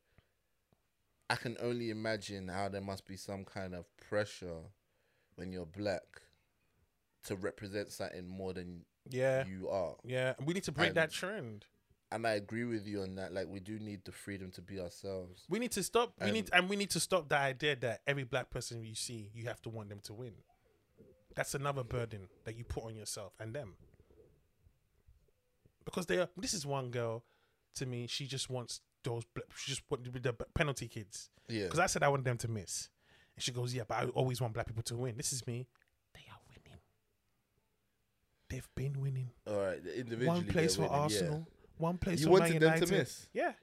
I 1.29 1.35
can 1.35 1.57
only 1.61 1.89
imagine 1.89 2.47
how 2.47 2.69
there 2.69 2.81
must 2.81 3.05
be 3.05 3.17
some 3.17 3.43
kind 3.45 3.75
of 3.75 3.85
pressure 3.97 4.61
when 5.35 5.51
you're 5.51 5.65
black 5.65 6.21
to 7.25 7.35
represent 7.35 7.91
something 7.91 8.27
more 8.27 8.53
than 8.53 8.85
Yeah. 9.09 9.45
you 9.45 9.69
are. 9.69 9.95
Yeah. 10.03 10.33
And 10.37 10.47
we 10.47 10.53
need 10.53 10.63
to 10.63 10.71
break 10.71 10.89
And- 10.89 10.97
that 10.97 11.11
trend. 11.11 11.65
And 12.13 12.27
I 12.27 12.31
agree 12.31 12.65
with 12.65 12.85
you 12.85 13.03
on 13.03 13.15
that. 13.15 13.31
Like, 13.31 13.47
we 13.47 13.61
do 13.61 13.79
need 13.79 14.03
the 14.03 14.11
freedom 14.11 14.51
to 14.51 14.61
be 14.61 14.81
ourselves. 14.81 15.45
We 15.47 15.59
need 15.59 15.71
to 15.71 15.83
stop. 15.83 16.13
We 16.19 16.25
And- 16.25 16.33
need 16.33 16.49
and 16.51 16.69
we 16.69 16.75
need 16.75 16.89
to 16.89 16.99
stop 16.99 17.29
the 17.29 17.37
idea 17.37 17.75
that 17.77 18.01
every 18.05 18.25
black 18.25 18.49
person 18.49 18.83
you 18.83 18.95
see, 18.95 19.31
you 19.33 19.45
have 19.45 19.61
to 19.61 19.69
want 19.69 19.89
them 19.89 19.99
to 20.01 20.13
win. 20.13 20.35
that's 21.33 21.55
another 21.55 21.81
burden 21.85 22.27
that 22.43 22.57
you 22.57 22.65
put 22.65 22.83
on 22.83 22.93
yourself 22.93 23.31
and 23.39 23.55
them. 23.55 23.77
Because 25.85 26.05
they 26.05 26.17
are. 26.19 26.29
This 26.37 26.53
is 26.53 26.65
one 26.65 26.91
girl. 26.91 27.23
To 27.75 27.85
me, 27.85 28.05
she 28.07 28.27
just 28.27 28.49
wants 28.49 28.81
those. 29.03 29.23
She 29.55 29.71
just 29.71 29.81
want 29.89 30.03
the 30.21 30.33
penalty 30.53 30.87
kids. 30.87 31.29
Yeah. 31.47 31.63
Because 31.65 31.79
I 31.79 31.85
said 31.87 32.03
I 32.03 32.09
want 32.09 32.25
them 32.25 32.37
to 32.39 32.47
miss, 32.49 32.89
and 33.35 33.41
she 33.43 33.51
goes, 33.53 33.73
"Yeah, 33.73 33.83
but 33.87 33.95
I 34.03 34.07
always 34.09 34.41
want 34.41 34.53
black 34.53 34.67
people 34.67 34.83
to 34.83 34.95
win." 34.97 35.15
This 35.17 35.31
is 35.33 35.47
me. 35.47 35.67
They 38.51 38.57
are 38.57 38.63
winning. 38.75 38.85
They've 38.85 38.93
been 38.93 39.01
winning. 39.01 39.29
All 39.47 39.55
right. 39.65 39.79
Individually, 39.95 40.27
One 40.27 40.45
place 40.45 40.75
for 40.75 40.81
winning, 40.81 40.95
yeah. 40.95 41.01
Arsenal. 41.03 41.47
One 41.77 41.97
place 41.97 42.23
for 42.23 42.29
arsenal. 42.29 42.37
You 42.37 42.37
for 42.37 42.51
wanted 42.51 42.53
Man 42.53 42.59
them 42.61 42.71
to 42.71 42.85
United. 42.85 42.99
miss. 42.99 43.27
Yeah. 43.33 43.53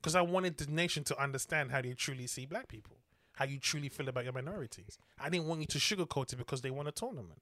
Because 0.00 0.14
I 0.14 0.20
wanted 0.20 0.58
the 0.58 0.66
nation 0.70 1.04
to 1.04 1.22
understand 1.22 1.70
how 1.70 1.80
they 1.80 1.92
truly 1.94 2.26
see 2.26 2.44
black 2.46 2.68
people, 2.68 2.96
how 3.34 3.44
you 3.44 3.58
truly 3.58 3.88
feel 3.88 4.08
about 4.08 4.24
your 4.24 4.32
minorities. 4.32 4.98
I 5.18 5.30
didn't 5.30 5.46
want 5.46 5.60
you 5.60 5.66
to 5.66 5.78
sugarcoat 5.78 6.32
it 6.32 6.36
because 6.36 6.60
they 6.60 6.70
won 6.70 6.86
a 6.86 6.92
tournament. 6.92 7.40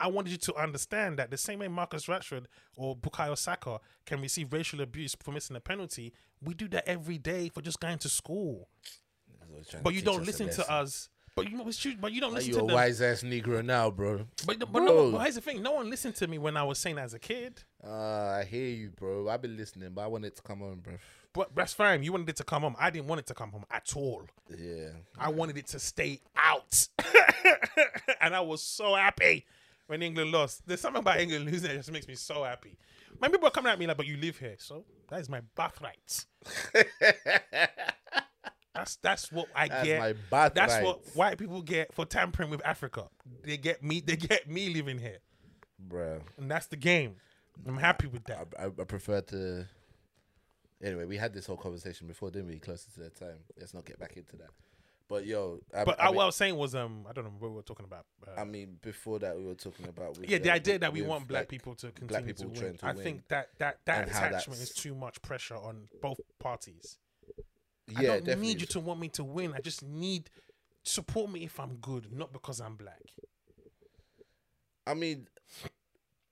I 0.00 0.08
wanted 0.08 0.32
you 0.32 0.38
to 0.38 0.56
understand 0.56 1.18
that 1.20 1.30
the 1.30 1.38
same 1.38 1.60
way 1.60 1.68
Marcus 1.68 2.06
Rashford 2.06 2.46
or 2.76 2.96
Bukayo 2.96 3.38
Saka 3.38 3.78
can 4.04 4.20
receive 4.20 4.52
racial 4.52 4.80
abuse 4.80 5.14
for 5.22 5.30
missing 5.30 5.54
a 5.56 5.60
penalty, 5.60 6.12
we 6.42 6.52
do 6.54 6.66
that 6.68 6.88
every 6.88 7.16
day 7.16 7.48
for 7.48 7.62
just 7.62 7.78
going 7.78 7.98
to 7.98 8.08
school. 8.08 8.68
That's 9.38 9.50
what 9.50 9.58
he's 9.58 9.68
trying 9.68 9.82
But 9.84 9.94
you 9.94 10.02
don't 10.02 10.26
listen 10.26 10.50
to 10.50 10.70
us. 10.70 11.08
But 11.36 11.50
you 11.50 11.56
know. 11.56 11.64
But 12.00 12.12
you 12.12 12.20
don't 12.20 12.32
listen 12.32 12.50
you 12.50 12.58
to 12.58 12.60
a 12.60 12.74
wise 12.74 13.00
ass 13.02 13.22
Negro 13.22 13.64
now, 13.64 13.90
bro. 13.90 14.26
But, 14.46 14.58
but 14.60 14.72
Bro. 14.72 14.84
no. 14.84 15.12
But 15.12 15.22
here's 15.22 15.34
the 15.34 15.40
thing: 15.40 15.62
no 15.62 15.72
one 15.72 15.90
listened 15.90 16.14
to 16.16 16.26
me 16.28 16.38
when 16.38 16.56
I 16.56 16.62
was 16.62 16.78
saying 16.78 16.98
as 16.98 17.14
a 17.14 17.18
kid. 17.18 17.62
Uh, 17.84 18.38
I 18.40 18.46
hear 18.48 18.68
you, 18.68 18.90
bro. 18.90 19.28
I've 19.28 19.42
been 19.42 19.56
listening, 19.56 19.90
but 19.92 20.02
I 20.02 20.06
wanted 20.06 20.28
it 20.28 20.36
to 20.36 20.42
come 20.42 20.62
on, 20.62 20.76
bro. 20.76 20.94
But 21.32 21.54
that's 21.56 21.72
fine. 21.72 22.04
You 22.04 22.12
wanted 22.12 22.28
it 22.28 22.36
to 22.36 22.44
come 22.44 22.62
home. 22.62 22.76
I 22.78 22.90
didn't 22.90 23.08
want 23.08 23.18
it 23.18 23.26
to 23.26 23.34
come 23.34 23.50
home 23.50 23.64
at 23.70 23.92
all. 23.96 24.22
Yeah. 24.56 24.90
I 25.18 25.30
wanted 25.30 25.58
it 25.58 25.66
to 25.68 25.80
stay 25.80 26.20
out. 26.36 26.86
and 28.20 28.36
I 28.36 28.40
was 28.40 28.62
so 28.62 28.94
happy 28.94 29.44
when 29.88 30.00
England 30.00 30.30
lost. 30.30 30.62
There's 30.64 30.80
something 30.80 31.00
about 31.00 31.18
England 31.18 31.46
losing 31.46 31.68
that 31.70 31.76
just 31.76 31.90
makes 31.90 32.06
me 32.06 32.14
so 32.14 32.44
happy. 32.44 32.78
My 33.20 33.28
people 33.28 33.48
are 33.48 33.50
coming 33.50 33.72
at 33.72 33.78
me 33.80 33.86
like, 33.88 33.96
but 33.96 34.06
you 34.06 34.16
live 34.16 34.38
here. 34.38 34.54
So 34.58 34.84
that 35.08 35.20
is 35.20 35.28
my 35.28 35.40
birthright. 35.56 36.24
That's 38.74 38.96
that's 38.96 39.30
what 39.30 39.46
I 39.54 39.68
That's 39.68 39.84
get. 39.84 40.54
That's 40.54 40.82
what 40.82 41.00
white 41.14 41.38
people 41.38 41.62
get 41.62 41.94
for 41.94 42.04
tampering 42.04 42.50
with 42.50 42.64
Africa. 42.66 43.08
They 43.44 43.56
get 43.56 43.82
me. 43.82 44.00
They 44.00 44.16
get 44.16 44.48
me 44.48 44.74
living 44.74 44.98
here, 44.98 45.18
bro. 45.78 46.20
and 46.38 46.50
that's 46.50 46.66
the 46.66 46.76
game. 46.76 47.16
I'm 47.66 47.78
happy 47.78 48.08
with 48.08 48.24
that. 48.24 48.48
I, 48.58 48.64
I, 48.64 48.66
I 48.66 48.84
prefer 48.84 49.20
to. 49.20 49.66
Anyway, 50.82 51.04
we 51.04 51.16
had 51.16 51.32
this 51.32 51.46
whole 51.46 51.56
conversation 51.56 52.08
before, 52.08 52.30
didn't 52.30 52.48
we? 52.48 52.58
Closer 52.58 52.90
to 52.94 53.00
that 53.00 53.14
time. 53.14 53.38
Let's 53.58 53.74
not 53.74 53.84
get 53.84 53.98
back 54.00 54.16
into 54.16 54.36
that. 54.36 54.50
But 55.08 55.26
yo, 55.26 55.60
I, 55.72 55.84
But 55.84 56.00
I, 56.00 56.04
I, 56.04 56.06
mean, 56.06 56.16
what 56.16 56.22
I 56.22 56.26
was 56.26 56.36
saying 56.36 56.56
was, 56.56 56.74
um, 56.74 57.06
I 57.08 57.12
don't 57.12 57.24
know 57.24 57.32
what 57.38 57.50
we 57.50 57.56
were 57.56 57.62
talking 57.62 57.84
about. 57.84 58.06
Uh, 58.26 58.40
I 58.40 58.44
mean, 58.44 58.78
before 58.82 59.18
that, 59.18 59.36
we 59.36 59.44
were 59.44 59.54
talking 59.54 59.86
about 59.86 60.18
with, 60.18 60.28
yeah, 60.28 60.38
the 60.38 60.50
uh, 60.50 60.54
idea 60.54 60.78
that 60.78 60.92
we 60.92 61.02
want 61.02 61.28
black 61.28 61.42
like, 61.42 61.48
people 61.48 61.74
to 61.76 61.90
continue 61.92 62.34
people 62.34 62.50
to 62.50 62.64
win. 62.64 62.76
to 62.78 62.86
I 62.86 62.94
think 62.94 63.28
that 63.28 63.50
that 63.58 63.78
that 63.84 64.08
and 64.08 64.10
attachment 64.10 64.60
is 64.60 64.70
too 64.70 64.94
much 64.94 65.20
pressure 65.22 65.56
on 65.56 65.88
both 66.00 66.18
parties. 66.38 66.98
Yeah, 67.88 67.98
I 67.98 68.02
don't 68.02 68.24
definitely. 68.24 68.46
need 68.46 68.60
you 68.60 68.66
to 68.68 68.80
want 68.80 69.00
me 69.00 69.08
to 69.10 69.24
win. 69.24 69.52
I 69.54 69.60
just 69.60 69.82
need 69.82 70.30
support 70.82 71.30
me 71.30 71.44
if 71.44 71.58
I'm 71.58 71.76
good, 71.76 72.12
not 72.12 72.32
because 72.32 72.60
I'm 72.60 72.76
black. 72.76 73.02
I 74.86 74.94
mean, 74.94 75.28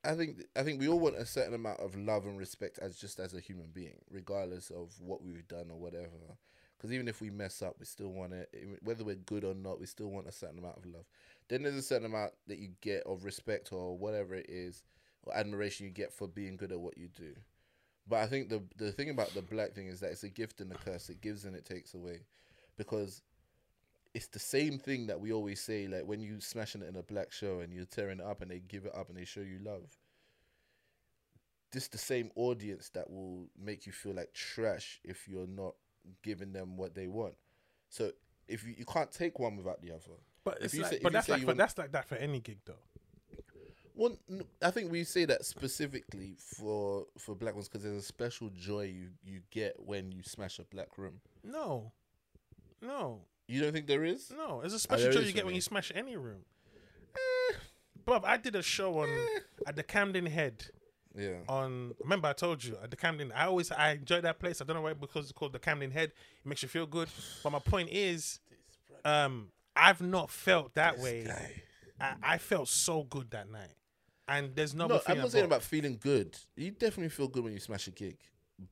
I 0.04 0.14
think 0.14 0.44
I 0.56 0.62
think 0.62 0.80
we 0.80 0.88
all 0.88 0.98
want 0.98 1.16
a 1.16 1.26
certain 1.26 1.54
amount 1.54 1.80
of 1.80 1.96
love 1.96 2.26
and 2.26 2.38
respect 2.38 2.78
as 2.78 2.96
just 2.96 3.20
as 3.20 3.34
a 3.34 3.40
human 3.40 3.68
being, 3.72 3.98
regardless 4.10 4.70
of 4.70 4.92
what 5.00 5.22
we've 5.22 5.46
done 5.48 5.70
or 5.70 5.78
whatever. 5.78 6.36
Because 6.76 6.92
even 6.92 7.06
if 7.06 7.20
we 7.20 7.30
mess 7.30 7.62
up, 7.62 7.76
we 7.78 7.86
still 7.86 8.08
want 8.08 8.32
it. 8.32 8.52
Whether 8.82 9.04
we're 9.04 9.14
good 9.14 9.44
or 9.44 9.54
not, 9.54 9.78
we 9.78 9.86
still 9.86 10.10
want 10.10 10.26
a 10.26 10.32
certain 10.32 10.58
amount 10.58 10.78
of 10.78 10.86
love. 10.86 11.04
Then 11.48 11.62
there's 11.62 11.76
a 11.76 11.82
certain 11.82 12.06
amount 12.06 12.32
that 12.48 12.58
you 12.58 12.70
get 12.80 13.04
of 13.04 13.24
respect 13.24 13.72
or 13.72 13.96
whatever 13.96 14.34
it 14.34 14.46
is, 14.48 14.82
or 15.22 15.36
admiration 15.36 15.86
you 15.86 15.92
get 15.92 16.12
for 16.12 16.26
being 16.26 16.56
good 16.56 16.72
at 16.72 16.80
what 16.80 16.98
you 16.98 17.06
do. 17.06 17.34
But 18.08 18.20
I 18.20 18.26
think 18.26 18.48
the 18.48 18.62
the 18.76 18.92
thing 18.92 19.10
about 19.10 19.32
the 19.34 19.42
black 19.42 19.72
thing 19.74 19.86
is 19.88 20.00
that 20.00 20.10
it's 20.10 20.24
a 20.24 20.28
gift 20.28 20.60
and 20.60 20.70
a 20.72 20.74
curse. 20.76 21.08
It 21.08 21.20
gives 21.20 21.44
and 21.44 21.54
it 21.54 21.64
takes 21.64 21.94
away, 21.94 22.20
because 22.76 23.22
it's 24.14 24.26
the 24.26 24.38
same 24.38 24.78
thing 24.78 25.06
that 25.06 25.20
we 25.20 25.32
always 25.32 25.60
say. 25.60 25.86
Like 25.86 26.04
when 26.06 26.20
you 26.20 26.40
smashing 26.40 26.82
it 26.82 26.88
in 26.88 26.96
a 26.96 27.02
black 27.02 27.32
show 27.32 27.60
and 27.60 27.72
you're 27.72 27.84
tearing 27.86 28.18
it 28.20 28.24
up 28.26 28.42
and 28.42 28.50
they 28.50 28.58
give 28.58 28.84
it 28.86 28.94
up 28.94 29.08
and 29.08 29.16
they 29.16 29.24
show 29.24 29.40
you 29.40 29.58
love. 29.64 29.96
This 31.70 31.88
the 31.88 31.96
same 31.98 32.30
audience 32.36 32.90
that 32.90 33.08
will 33.10 33.46
make 33.58 33.86
you 33.86 33.92
feel 33.92 34.14
like 34.14 34.34
trash 34.34 35.00
if 35.04 35.26
you're 35.26 35.46
not 35.46 35.74
giving 36.22 36.52
them 36.52 36.76
what 36.76 36.94
they 36.94 37.06
want. 37.06 37.34
So 37.88 38.10
if 38.46 38.64
you, 38.64 38.74
you 38.76 38.84
can't 38.84 39.10
take 39.10 39.38
one 39.38 39.56
without 39.56 39.80
the 39.80 39.90
other. 39.92 40.18
But 40.44 40.58
If 40.58 40.64
it's 40.64 40.74
you 40.74 40.82
like, 40.82 40.90
say- 40.92 41.00
but 41.02 41.12
that's 41.14 41.28
like 41.30 41.40
for, 41.40 41.46
want- 41.46 41.58
that's 41.58 41.78
like 41.78 41.92
that 41.92 42.06
for 42.08 42.16
any 42.16 42.40
gig 42.40 42.58
though. 42.66 42.74
Well, 43.94 44.16
n- 44.30 44.44
I 44.62 44.70
think 44.70 44.90
we 44.90 45.04
say 45.04 45.24
that 45.26 45.44
specifically 45.44 46.36
for 46.38 47.06
for 47.18 47.34
black 47.34 47.54
ones 47.54 47.68
because 47.68 47.82
there's 47.84 47.96
a 47.96 48.02
special 48.02 48.48
joy 48.50 48.84
you 48.84 49.08
you 49.24 49.40
get 49.50 49.76
when 49.78 50.12
you 50.12 50.22
smash 50.22 50.58
a 50.58 50.64
black 50.64 50.96
room. 50.96 51.20
No, 51.44 51.92
no, 52.80 53.20
You 53.48 53.60
don't 53.60 53.72
think 53.72 53.86
there 53.86 54.04
is? 54.04 54.30
no. 54.36 54.60
It's 54.64 54.72
a 54.72 54.76
ah, 54.76 54.78
special 54.78 55.04
there 55.04 55.12
joy 55.12 55.18
is 55.20 55.26
you 55.26 55.32
for 55.32 55.36
get 55.36 55.46
when 55.46 55.54
you 55.54 55.60
smash 55.60 55.92
any 55.94 56.16
room. 56.16 56.44
Eh. 57.14 57.54
Bob, 58.04 58.24
I 58.24 58.36
did 58.36 58.56
a 58.56 58.62
show 58.62 58.98
on 59.00 59.08
eh. 59.08 59.40
at 59.66 59.76
the 59.76 59.82
Camden 59.82 60.26
Head. 60.26 60.64
Yeah. 61.14 61.40
on 61.46 61.94
remember 62.00 62.28
I 62.28 62.32
told 62.32 62.64
you 62.64 62.78
at 62.82 62.90
the 62.90 62.96
Camden 62.96 63.32
I 63.32 63.44
always 63.44 63.70
I 63.70 63.90
enjoy 63.92 64.22
that 64.22 64.38
place. 64.38 64.62
I 64.62 64.64
don't 64.64 64.76
know 64.76 64.80
why 64.82 64.94
because 64.94 65.24
it's 65.24 65.32
called 65.32 65.52
the 65.52 65.58
Camden 65.58 65.90
Head. 65.90 66.12
It 66.42 66.48
makes 66.48 66.62
you 66.62 66.68
feel 66.70 66.86
good. 66.86 67.08
But 67.42 67.50
my 67.50 67.58
point 67.58 67.90
is 67.92 68.40
um 69.04 69.48
I've 69.76 70.00
not 70.00 70.30
felt 70.30 70.74
that 70.74 70.98
way. 70.98 71.24
guy. 71.24 71.62
I, 72.00 72.34
I 72.34 72.38
felt 72.38 72.68
so 72.68 73.04
good 73.04 73.30
that 73.32 73.50
night. 73.50 73.74
And 74.28 74.54
there's 74.54 74.74
no, 74.74 74.86
No, 74.86 75.00
I'm 75.06 75.18
not 75.18 75.30
saying 75.32 75.44
about 75.44 75.62
feeling 75.62 75.98
good. 76.00 76.36
You 76.56 76.70
definitely 76.70 77.08
feel 77.10 77.28
good 77.28 77.44
when 77.44 77.52
you 77.52 77.58
smash 77.58 77.88
a 77.88 77.90
gig, 77.90 78.16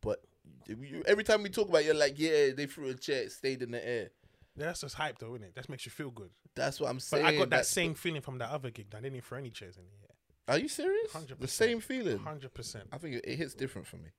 but 0.00 0.22
you, 0.66 1.02
every 1.06 1.24
time 1.24 1.42
we 1.42 1.48
talk 1.48 1.68
about, 1.68 1.82
it, 1.82 1.86
you're 1.86 1.94
like, 1.94 2.18
yeah, 2.18 2.50
they 2.56 2.66
threw 2.66 2.88
a 2.88 2.94
chair, 2.94 3.22
it 3.24 3.32
stayed 3.32 3.62
in 3.62 3.72
the 3.72 3.86
air. 3.86 4.10
Yeah, 4.56 4.66
that's 4.66 4.80
just 4.82 4.94
hype 4.94 5.18
though, 5.18 5.34
isn't 5.34 5.48
it? 5.48 5.54
That 5.54 5.68
makes 5.68 5.86
you 5.86 5.90
feel 5.92 6.10
good. 6.10 6.30
That's 6.54 6.80
what 6.80 6.90
I'm 6.90 7.00
saying. 7.00 7.24
But. 7.24 7.34
I 7.34 7.36
got 7.38 7.50
that 7.50 7.66
same 7.66 7.94
feeling 7.94 8.20
from 8.20 8.38
that 8.38 8.50
other 8.50 8.70
gig 8.70 8.90
that 8.90 8.98
I 8.98 9.00
didn't 9.00 9.24
throw 9.24 9.38
any 9.38 9.50
chairs 9.50 9.76
in 9.76 9.84
the 9.84 10.52
Are 10.52 10.58
you 10.58 10.68
serious? 10.68 11.12
100%. 11.12 11.38
The 11.38 11.48
same 11.48 11.80
feeling. 11.80 12.18
Hundred 12.18 12.52
percent. 12.54 12.84
I 12.92 12.98
think 12.98 13.16
it, 13.16 13.24
it 13.26 13.36
hits 13.36 13.54
different 13.54 13.86
for 13.86 13.96
me. 13.96 14.10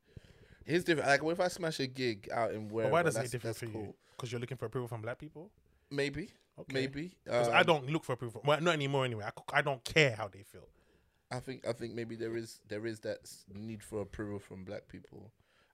It 0.66 0.72
hits 0.74 0.84
different. 0.84 1.10
Like, 1.10 1.24
if 1.24 1.40
I 1.40 1.48
smash 1.48 1.80
a 1.80 1.88
gig 1.88 2.30
out 2.34 2.54
in 2.54 2.70
where? 2.70 2.90
Why 2.90 3.04
does 3.04 3.18
it 3.18 3.32
different 3.32 3.58
for 3.58 3.66
you? 3.66 3.94
Because 4.16 4.32
you're 4.32 4.42
looking 4.42 4.58
for 4.58 4.66
approval 4.66 4.88
from 4.88 5.02
black 5.02 5.18
people? 5.18 5.50
Maybe, 5.90 6.30
Okay. 6.60 6.74
maybe. 6.74 7.12
Because 7.26 7.50
Um, 7.50 7.54
I 7.56 7.64
don't 7.64 7.90
look 7.90 8.06
for 8.06 8.14
approval. 8.14 8.42
Well, 8.46 8.62
not 8.62 8.74
anymore 8.74 9.04
anyway. 9.06 9.26
I 9.52 9.62
don't 9.62 9.84
care 9.84 10.16
how 10.16 10.28
they 10.28 10.44
feel. 10.44 10.68
I 11.32 11.40
think 11.40 11.66
I 11.68 11.74
think 11.74 11.94
maybe 11.94 12.16
there 12.16 12.36
is 12.36 12.60
there 12.68 12.86
is 12.86 13.00
that 13.02 13.30
need 13.54 13.82
for 13.84 14.02
approval 14.02 14.40
from 14.40 14.64
black 14.66 14.88
people. 14.88 15.32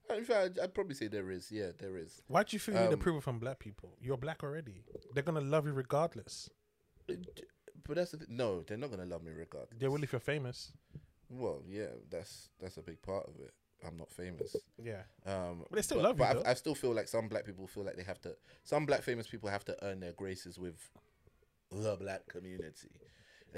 Uh, 0.09 0.15
In 0.15 0.23
fact, 0.23 0.41
I'd, 0.45 0.59
I'd 0.59 0.73
probably 0.73 0.95
say 0.95 1.07
there 1.07 1.31
is. 1.31 1.51
Yeah, 1.51 1.71
there 1.77 1.97
is. 1.97 2.21
Why 2.27 2.43
do 2.43 2.55
you 2.55 2.59
feel 2.59 2.75
you 2.75 2.81
need 2.81 2.87
Um, 2.87 2.93
approval 2.93 3.21
from 3.21 3.39
black 3.39 3.59
people? 3.59 3.89
You're 3.99 4.17
black 4.17 4.43
already. 4.43 4.83
They're 5.13 5.23
gonna 5.23 5.41
love 5.41 5.65
you 5.65 5.73
regardless. 5.73 6.49
Uh, 7.09 7.15
But 7.87 7.95
that's 7.95 8.11
the 8.11 8.17
th- 8.17 8.29
no. 8.29 8.61
They're 8.63 8.77
not 8.77 8.91
gonna 8.91 9.05
love 9.05 9.23
me 9.23 9.31
regardless. 9.31 9.79
They 9.79 9.87
will 9.87 10.03
if 10.03 10.11
you're 10.11 10.19
famous. 10.35 10.71
Well, 11.29 11.61
yeah, 11.67 11.91
that's 12.09 12.49
that's 12.59 12.77
a 12.77 12.81
big 12.81 13.01
part 13.01 13.25
of 13.27 13.35
it. 13.41 13.53
I'm 13.85 13.97
not 13.97 14.11
famous. 14.11 14.55
Yeah. 14.83 15.03
Um, 15.25 15.63
But 15.69 15.75
they 15.75 15.81
still 15.83 15.97
but, 15.97 16.03
love 16.07 16.19
you, 16.19 16.25
but. 16.25 16.47
I, 16.47 16.51
I 16.51 16.53
still 16.55 16.75
feel 16.75 16.93
like 16.93 17.07
some 17.07 17.27
black 17.27 17.45
people 17.45 17.67
feel 17.67 17.83
like 17.83 17.95
they 17.95 18.03
have 18.03 18.19
to. 18.21 18.35
Some 18.63 18.85
black 18.85 19.03
famous 19.03 19.27
people 19.27 19.49
have 19.49 19.65
to 19.65 19.75
earn 19.85 19.99
their 19.99 20.13
graces 20.13 20.57
with 20.57 20.77
the 21.71 21.95
black 21.95 22.25
community. 22.27 22.89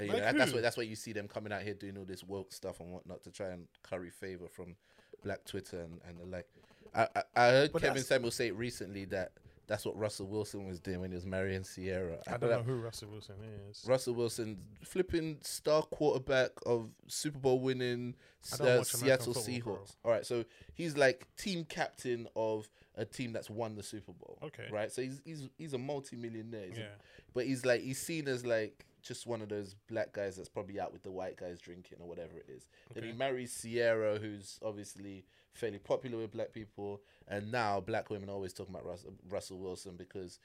And, 0.00 0.06
you 0.08 0.12
know, 0.12 0.18
Like 0.18 0.32
that- 0.32 0.38
that's 0.38 0.52
why 0.54 0.60
that's 0.60 0.76
why 0.76 0.82
you 0.84 0.96
see 0.96 1.12
them 1.12 1.28
coming 1.28 1.52
out 1.52 1.62
here 1.62 1.74
doing 1.74 1.96
all 1.98 2.04
this 2.04 2.24
woke 2.24 2.52
stuff 2.52 2.80
and 2.80 2.92
whatnot 2.92 3.22
to 3.24 3.30
try 3.30 3.48
and 3.48 3.66
curry 3.82 4.10
favor 4.10 4.48
from 4.48 4.76
black 5.22 5.44
Twitter 5.44 5.80
and, 5.80 6.00
and 6.08 6.18
the 6.18 6.24
like. 6.24 6.46
I 6.94 7.08
I, 7.14 7.22
I 7.36 7.48
heard 7.50 7.72
But 7.72 7.82
Kevin 7.82 8.02
Samuel 8.02 8.30
say 8.30 8.50
recently 8.50 9.04
that 9.06 9.32
that's 9.66 9.84
what 9.84 9.96
Russell 9.96 10.26
Wilson 10.26 10.66
was 10.66 10.80
doing 10.80 11.00
when 11.00 11.10
he 11.10 11.14
was 11.14 11.26
marrying 11.26 11.62
Ciara. 11.62 12.18
I 12.26 12.32
don't 12.32 12.42
know 12.42 12.48
that- 12.56 12.64
who 12.64 12.74
Russell 12.80 13.10
Wilson 13.10 13.36
is. 13.70 13.84
Russell 13.86 14.14
Wilson, 14.14 14.58
flipping 14.82 15.38
star 15.42 15.82
quarterback 15.82 16.50
of 16.66 16.90
Super 17.06 17.38
Bowl 17.38 17.60
winning 17.60 18.16
uh, 18.58 18.82
Seattle. 18.82 19.34
Seahawks. 19.34 19.94
All 20.04 20.10
right, 20.10 20.26
so 20.26 20.44
he's 20.74 20.96
like 20.96 21.28
team 21.36 21.64
captain 21.64 22.26
of 22.34 22.68
a 23.00 23.04
team 23.04 23.32
that's 23.32 23.48
won 23.50 23.74
the 23.74 23.82
Super 23.82 24.12
Bowl. 24.12 24.38
Okay. 24.42 24.68
right. 24.70 24.92
So 24.92 25.02
he's 25.02 25.20
he's 25.24 25.48
he's 25.58 25.72
a 25.74 25.78
multi-millionaire. 25.78 26.66
He's 26.68 26.76
a- 26.78 26.80
Yeah. 26.80 26.86
but 27.34 27.46
he's 27.46 27.64
like 27.64 27.80
he's 27.80 27.98
seen 28.00 28.28
as 28.28 28.44
like 28.46 28.84
just 29.02 29.26
one 29.26 29.40
of 29.40 29.48
those 29.48 29.74
black 29.88 30.12
guys 30.12 30.36
that's 30.36 30.48
probably 30.50 30.78
out 30.78 30.92
with 30.92 31.02
the 31.02 31.10
white 31.10 31.36
guys 31.38 31.58
drinking 31.58 31.98
or 32.00 32.06
whatever 32.08 32.36
it 32.36 32.46
is. 32.48 32.68
Then 32.94 33.04
he 33.04 33.08
Okay. 33.10 33.18
marries 33.18 33.58
Ciara, 33.62 34.18
who's 34.18 34.58
obviously 34.62 35.24
fairly 35.54 35.78
popular 35.78 36.18
with 36.18 36.30
black 36.32 36.52
people, 36.52 37.00
and 37.26 37.50
now 37.50 37.80
black 37.80 38.10
women 38.10 38.28
are 38.28 38.32
always 38.32 38.52
talking 38.52 38.74
about 38.74 38.84
Russell, 38.86 39.14
Russell 39.28 39.58
Wilson 39.58 39.96
because 39.96 40.38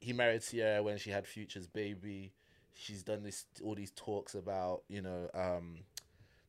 he 0.00 0.12
married 0.12 0.42
Ciara 0.42 0.82
when 0.82 0.96
she 0.98 1.10
had 1.10 1.26
Future's 1.26 1.66
baby. 1.66 2.32
She's 2.74 3.02
done 3.02 3.24
this 3.24 3.46
all 3.64 3.74
these 3.74 3.90
talks 3.96 4.36
about 4.36 4.82
you 4.88 5.02
know 5.02 5.28
um, 5.34 5.78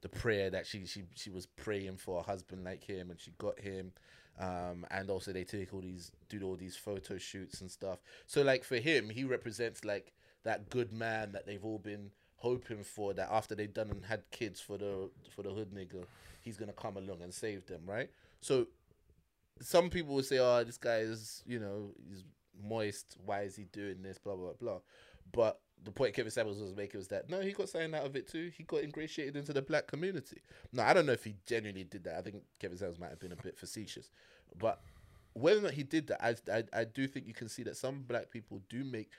the 0.02 0.10
prayer 0.10 0.52
that 0.52 0.68
she 0.68 0.86
she 0.86 1.04
she 1.16 1.32
was 1.32 1.48
praying 1.48 1.98
for 1.98 2.20
a 2.20 2.22
husband 2.22 2.64
like 2.64 2.84
him, 2.84 3.10
and 3.10 3.20
she 3.20 3.32
got 3.40 3.60
him. 3.60 3.92
Um, 4.40 4.86
and 4.90 5.10
also 5.10 5.34
they 5.34 5.44
take 5.44 5.74
all 5.74 5.82
these 5.82 6.12
do 6.30 6.42
all 6.44 6.56
these 6.56 6.78
photo 6.78 7.18
shoots 7.18 7.60
and 7.60 7.70
stuff. 7.70 8.00
So 8.26 8.42
like 8.42 8.64
for 8.64 8.78
him, 8.78 9.10
he 9.10 9.26
represents 9.26 9.84
like 9.84 10.14
that 10.44 10.70
good 10.70 10.94
man 10.94 11.34
that 11.34 11.46
they've 11.46 11.64
all 11.64 11.80
been 11.80 12.12
hoping 12.38 12.84
for 12.84 13.14
that 13.14 13.28
after 13.30 13.54
they've 13.54 13.74
done 13.74 13.90
and 13.90 14.06
had 14.06 14.24
kids 14.32 14.62
for 14.62 14.78
the 14.78 15.10
for 15.36 15.44
the 15.44 15.50
hood 15.50 15.74
nigga, 15.74 16.06
he's 16.42 16.58
gonna 16.58 16.72
come 16.74 16.96
along 16.96 17.22
and 17.22 17.34
save 17.34 17.66
them, 17.66 17.82
right? 17.86 18.10
So 18.40 18.68
some 19.62 19.90
people 19.90 20.16
will 20.16 20.24
say, 20.24 20.40
"Oh, 20.40 20.64
this 20.64 20.78
guy 20.78 21.00
is, 21.00 21.44
you 21.46 21.60
know, 21.60 21.92
he's 22.08 22.24
moist. 22.64 23.18
Why 23.26 23.42
is 23.42 23.58
he 23.58 23.66
doing 23.66 24.02
this? 24.02 24.18
Blah 24.18 24.36
blah 24.36 24.54
blah." 24.54 24.80
But 25.34 25.60
the 25.84 25.92
point 25.92 26.14
Kevin 26.14 26.32
Samuels 26.32 26.62
was 26.62 26.76
making 26.76 27.00
was 27.00 27.08
that 27.10 27.30
no, 27.30 27.42
he 27.42 27.52
got 27.52 27.70
something 27.70 27.94
out 27.94 28.06
of 28.06 28.16
it 28.16 28.28
too. 28.28 28.52
He 28.56 28.64
got 28.64 28.84
ingratiated 28.84 29.36
into 29.36 29.54
the 29.54 29.62
black 29.62 29.88
community. 29.88 30.42
No, 30.74 30.84
I 30.84 30.94
don't 30.94 31.06
know 31.06 31.14
if 31.14 31.24
he 31.24 31.36
genuinely 31.46 31.84
did 31.84 32.04
that. 32.04 32.18
I 32.18 32.22
think 32.22 32.44
Kevin 32.60 32.78
Samuels 32.78 33.00
might 33.00 33.10
have 33.10 33.20
been 33.20 33.32
a 33.32 33.38
bit 33.38 33.58
facetious, 33.58 34.10
but 34.58 34.82
whether 35.34 35.60
or 35.60 35.64
not 35.64 35.74
he 35.74 35.84
did 35.84 36.08
that, 36.08 36.24
I, 36.24 36.36
I, 36.52 36.64
I 36.74 36.84
do 36.84 37.08
think 37.08 37.28
you 37.28 37.34
can 37.34 37.50
see 37.50 37.64
that 37.64 37.78
some 37.78 38.04
black 38.08 38.30
people 38.32 38.62
do 38.70 38.84
make 38.84 39.12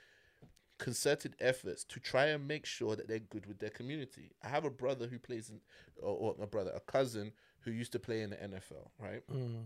concerted 0.77 1.35
efforts 1.39 1.83
to 1.83 1.99
try 1.99 2.25
and 2.25 2.47
make 2.47 2.65
sure 2.65 2.95
that 2.95 3.07
they're 3.07 3.19
good 3.19 3.45
with 3.45 3.59
their 3.59 3.69
community. 3.69 4.31
I 4.43 4.49
have 4.49 4.65
a 4.65 4.69
brother 4.69 5.07
who 5.07 5.19
plays 5.19 5.49
in, 5.49 5.61
or, 6.01 6.35
or 6.37 6.43
a 6.43 6.47
brother, 6.47 6.71
a 6.75 6.79
cousin 6.79 7.31
who 7.61 7.71
used 7.71 7.91
to 7.91 7.99
play 7.99 8.21
in 8.21 8.31
the 8.31 8.35
NFL, 8.37 8.89
right? 8.99 9.21
Mm. 9.31 9.65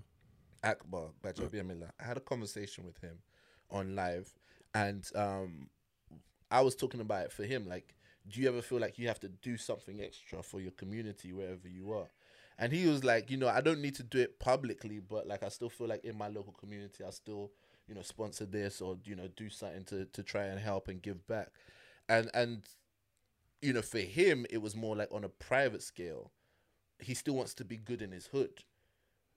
Akbar 0.64 1.10
Miller. 1.24 1.92
I 2.00 2.04
had 2.04 2.18
a 2.18 2.22
conversation 2.22 2.86
with 2.86 2.98
him 3.00 3.18
on 3.72 3.96
live, 3.96 4.34
and 4.74 5.04
um, 5.16 5.70
I 6.52 6.62
was 6.62 6.76
talking 6.76 7.02
about 7.02 7.26
it 7.26 7.32
for 7.32 7.44
him. 7.44 7.68
Like, 7.68 7.96
do 8.28 8.42
you 8.42 8.48
ever 8.48 8.62
feel 8.62 8.80
like 8.80 8.98
you 8.98 9.08
have 9.08 9.20
to 9.22 9.30
do 9.30 9.58
something 9.58 10.02
extra 10.02 10.42
for 10.42 10.60
your 10.60 10.72
community 10.72 11.32
wherever 11.34 11.68
you 11.68 11.92
are? 11.92 12.10
And 12.58 12.72
he 12.72 12.88
was 12.88 13.04
like, 13.04 13.30
you 13.30 13.38
know, 13.38 13.50
I 13.50 13.62
don't 13.62 13.82
need 13.82 13.96
to 13.96 14.04
do 14.04 14.20
it 14.20 14.40
publicly, 14.40 15.00
but 15.00 15.28
like 15.28 15.44
I 15.44 15.50
still 15.50 15.70
feel 15.70 15.88
like 15.88 16.06
in 16.06 16.18
my 16.18 16.30
local 16.30 16.54
community, 16.54 17.04
I 17.04 17.10
still, 17.10 17.52
you 17.88 17.96
know, 17.96 18.02
sponsor 18.02 18.46
this 18.46 18.82
or 18.82 18.98
you 19.04 19.16
know 19.16 19.28
do 19.36 19.50
something 19.50 19.84
to 19.86 20.06
to 20.06 20.24
try 20.24 20.46
and 20.46 20.60
help 20.60 20.88
and 20.88 21.02
give 21.02 21.28
back. 21.28 21.50
And 22.08 22.32
and 22.34 22.62
you 23.62 23.74
know, 23.74 23.82
for 23.82 24.00
him, 24.00 24.46
it 24.50 24.62
was 24.62 24.76
more 24.76 24.96
like 24.96 25.10
on 25.12 25.24
a 25.24 25.30
private 25.30 25.82
scale. 25.82 26.32
He 27.00 27.14
still 27.14 27.36
wants 27.36 27.54
to 27.56 27.66
be 27.66 27.78
good 27.78 28.02
in 28.02 28.12
his 28.12 28.28
hood. 28.28 28.64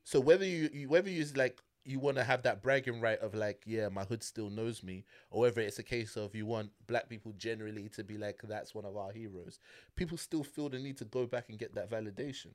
So 0.05 0.21
whether 0.21 0.45
you, 0.45 0.71
you 0.73 0.89
whether 0.89 1.11
you 1.11 1.25
like 1.37 1.61
you 1.89 1.99
want 1.99 2.17
to 2.19 2.25
have 2.25 2.43
that 2.43 2.63
bragging 2.63 3.01
right 3.01 3.19
of 3.21 3.35
like, 3.35 3.63
yeah, 3.67 3.89
my 3.89 4.05
hood 4.05 4.23
still 4.23 4.51
knows 4.51 4.83
me, 4.83 5.05
or 5.31 5.41
whether 5.43 5.61
it's 5.63 5.79
a 5.79 5.83
case 5.83 6.17
of 6.17 6.35
you 6.35 6.45
want 6.47 6.71
black 6.87 7.09
people 7.09 7.33
generally 7.37 7.89
to 7.91 8.05
be 8.05 8.19
like, 8.19 8.41
that's 8.45 8.75
one 8.75 8.85
of 8.85 8.97
our 8.97 9.11
heroes. 9.13 9.59
People 9.97 10.19
still 10.19 10.45
feel 10.45 10.69
the 10.69 10.79
need 10.79 10.99
to 10.99 11.05
go 11.05 11.27
back 11.27 11.49
and 11.49 11.59
get 11.59 11.75
that 11.75 11.91
validation. 11.91 12.53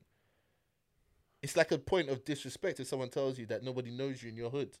It's 1.42 1.56
like 1.56 1.72
a 1.72 1.78
point 1.78 2.08
of 2.08 2.24
disrespect 2.24 2.80
if 2.80 2.86
someone 2.86 3.10
tells 3.10 3.38
you 3.38 3.46
that 3.46 3.62
nobody 3.62 3.90
knows 3.90 4.22
you 4.22 4.30
in 4.30 4.36
your 4.36 4.50
hood. 4.50 4.78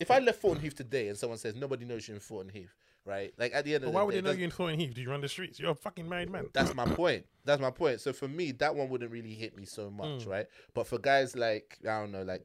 If 0.00 0.10
I 0.10 0.18
left 0.18 0.40
Thornton 0.40 0.62
Heath 0.62 0.74
today 0.74 1.08
and 1.08 1.16
someone 1.16 1.38
says 1.38 1.54
nobody 1.54 1.84
knows 1.84 2.06
you 2.08 2.14
in 2.14 2.20
Thornton 2.20 2.52
Heath, 2.52 2.74
right? 3.04 3.32
Like 3.38 3.54
at 3.54 3.64
the 3.64 3.74
end 3.74 3.82
But 3.84 3.88
of 3.88 3.94
why 3.94 4.00
the 4.00 4.06
would 4.06 4.12
day, 4.12 4.20
they 4.20 4.26
know 4.30 4.36
you 4.36 4.44
in 4.44 4.50
Thornton 4.50 4.78
Heath? 4.80 4.94
Do 4.94 5.00
you 5.00 5.10
run 5.10 5.20
the 5.20 5.28
streets? 5.28 5.58
You're 5.60 5.70
a 5.70 5.74
fucking 5.74 6.08
married 6.08 6.30
man. 6.30 6.46
that's 6.52 6.74
my 6.74 6.84
point. 6.86 7.24
That's 7.44 7.62
my 7.62 7.70
point. 7.70 8.00
So 8.00 8.12
for 8.12 8.28
me, 8.28 8.52
that 8.52 8.74
one 8.74 8.88
wouldn't 8.90 9.10
really 9.10 9.34
hit 9.34 9.56
me 9.56 9.64
so 9.64 9.90
much, 9.90 10.24
Mm. 10.24 10.28
right? 10.28 10.46
But 10.74 10.86
for 10.86 10.98
guys 10.98 11.34
like 11.36 11.78
I 11.88 12.00
don't 12.00 12.12
know, 12.12 12.22
like 12.24 12.42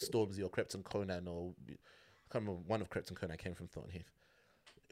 Stormzy 0.00 0.42
or 0.42 0.48
Krept 0.48 0.74
and 0.74 0.84
Konan 0.84 1.26
or 1.28 1.52
I 1.68 2.32
can't 2.32 2.44
remember 2.44 2.62
one 2.66 2.80
of 2.80 2.90
Krept 2.90 3.08
and 3.08 3.18
Konan 3.18 3.38
came 3.38 3.54
from 3.54 3.68
Thornton 3.68 3.92
Heath. 3.92 4.10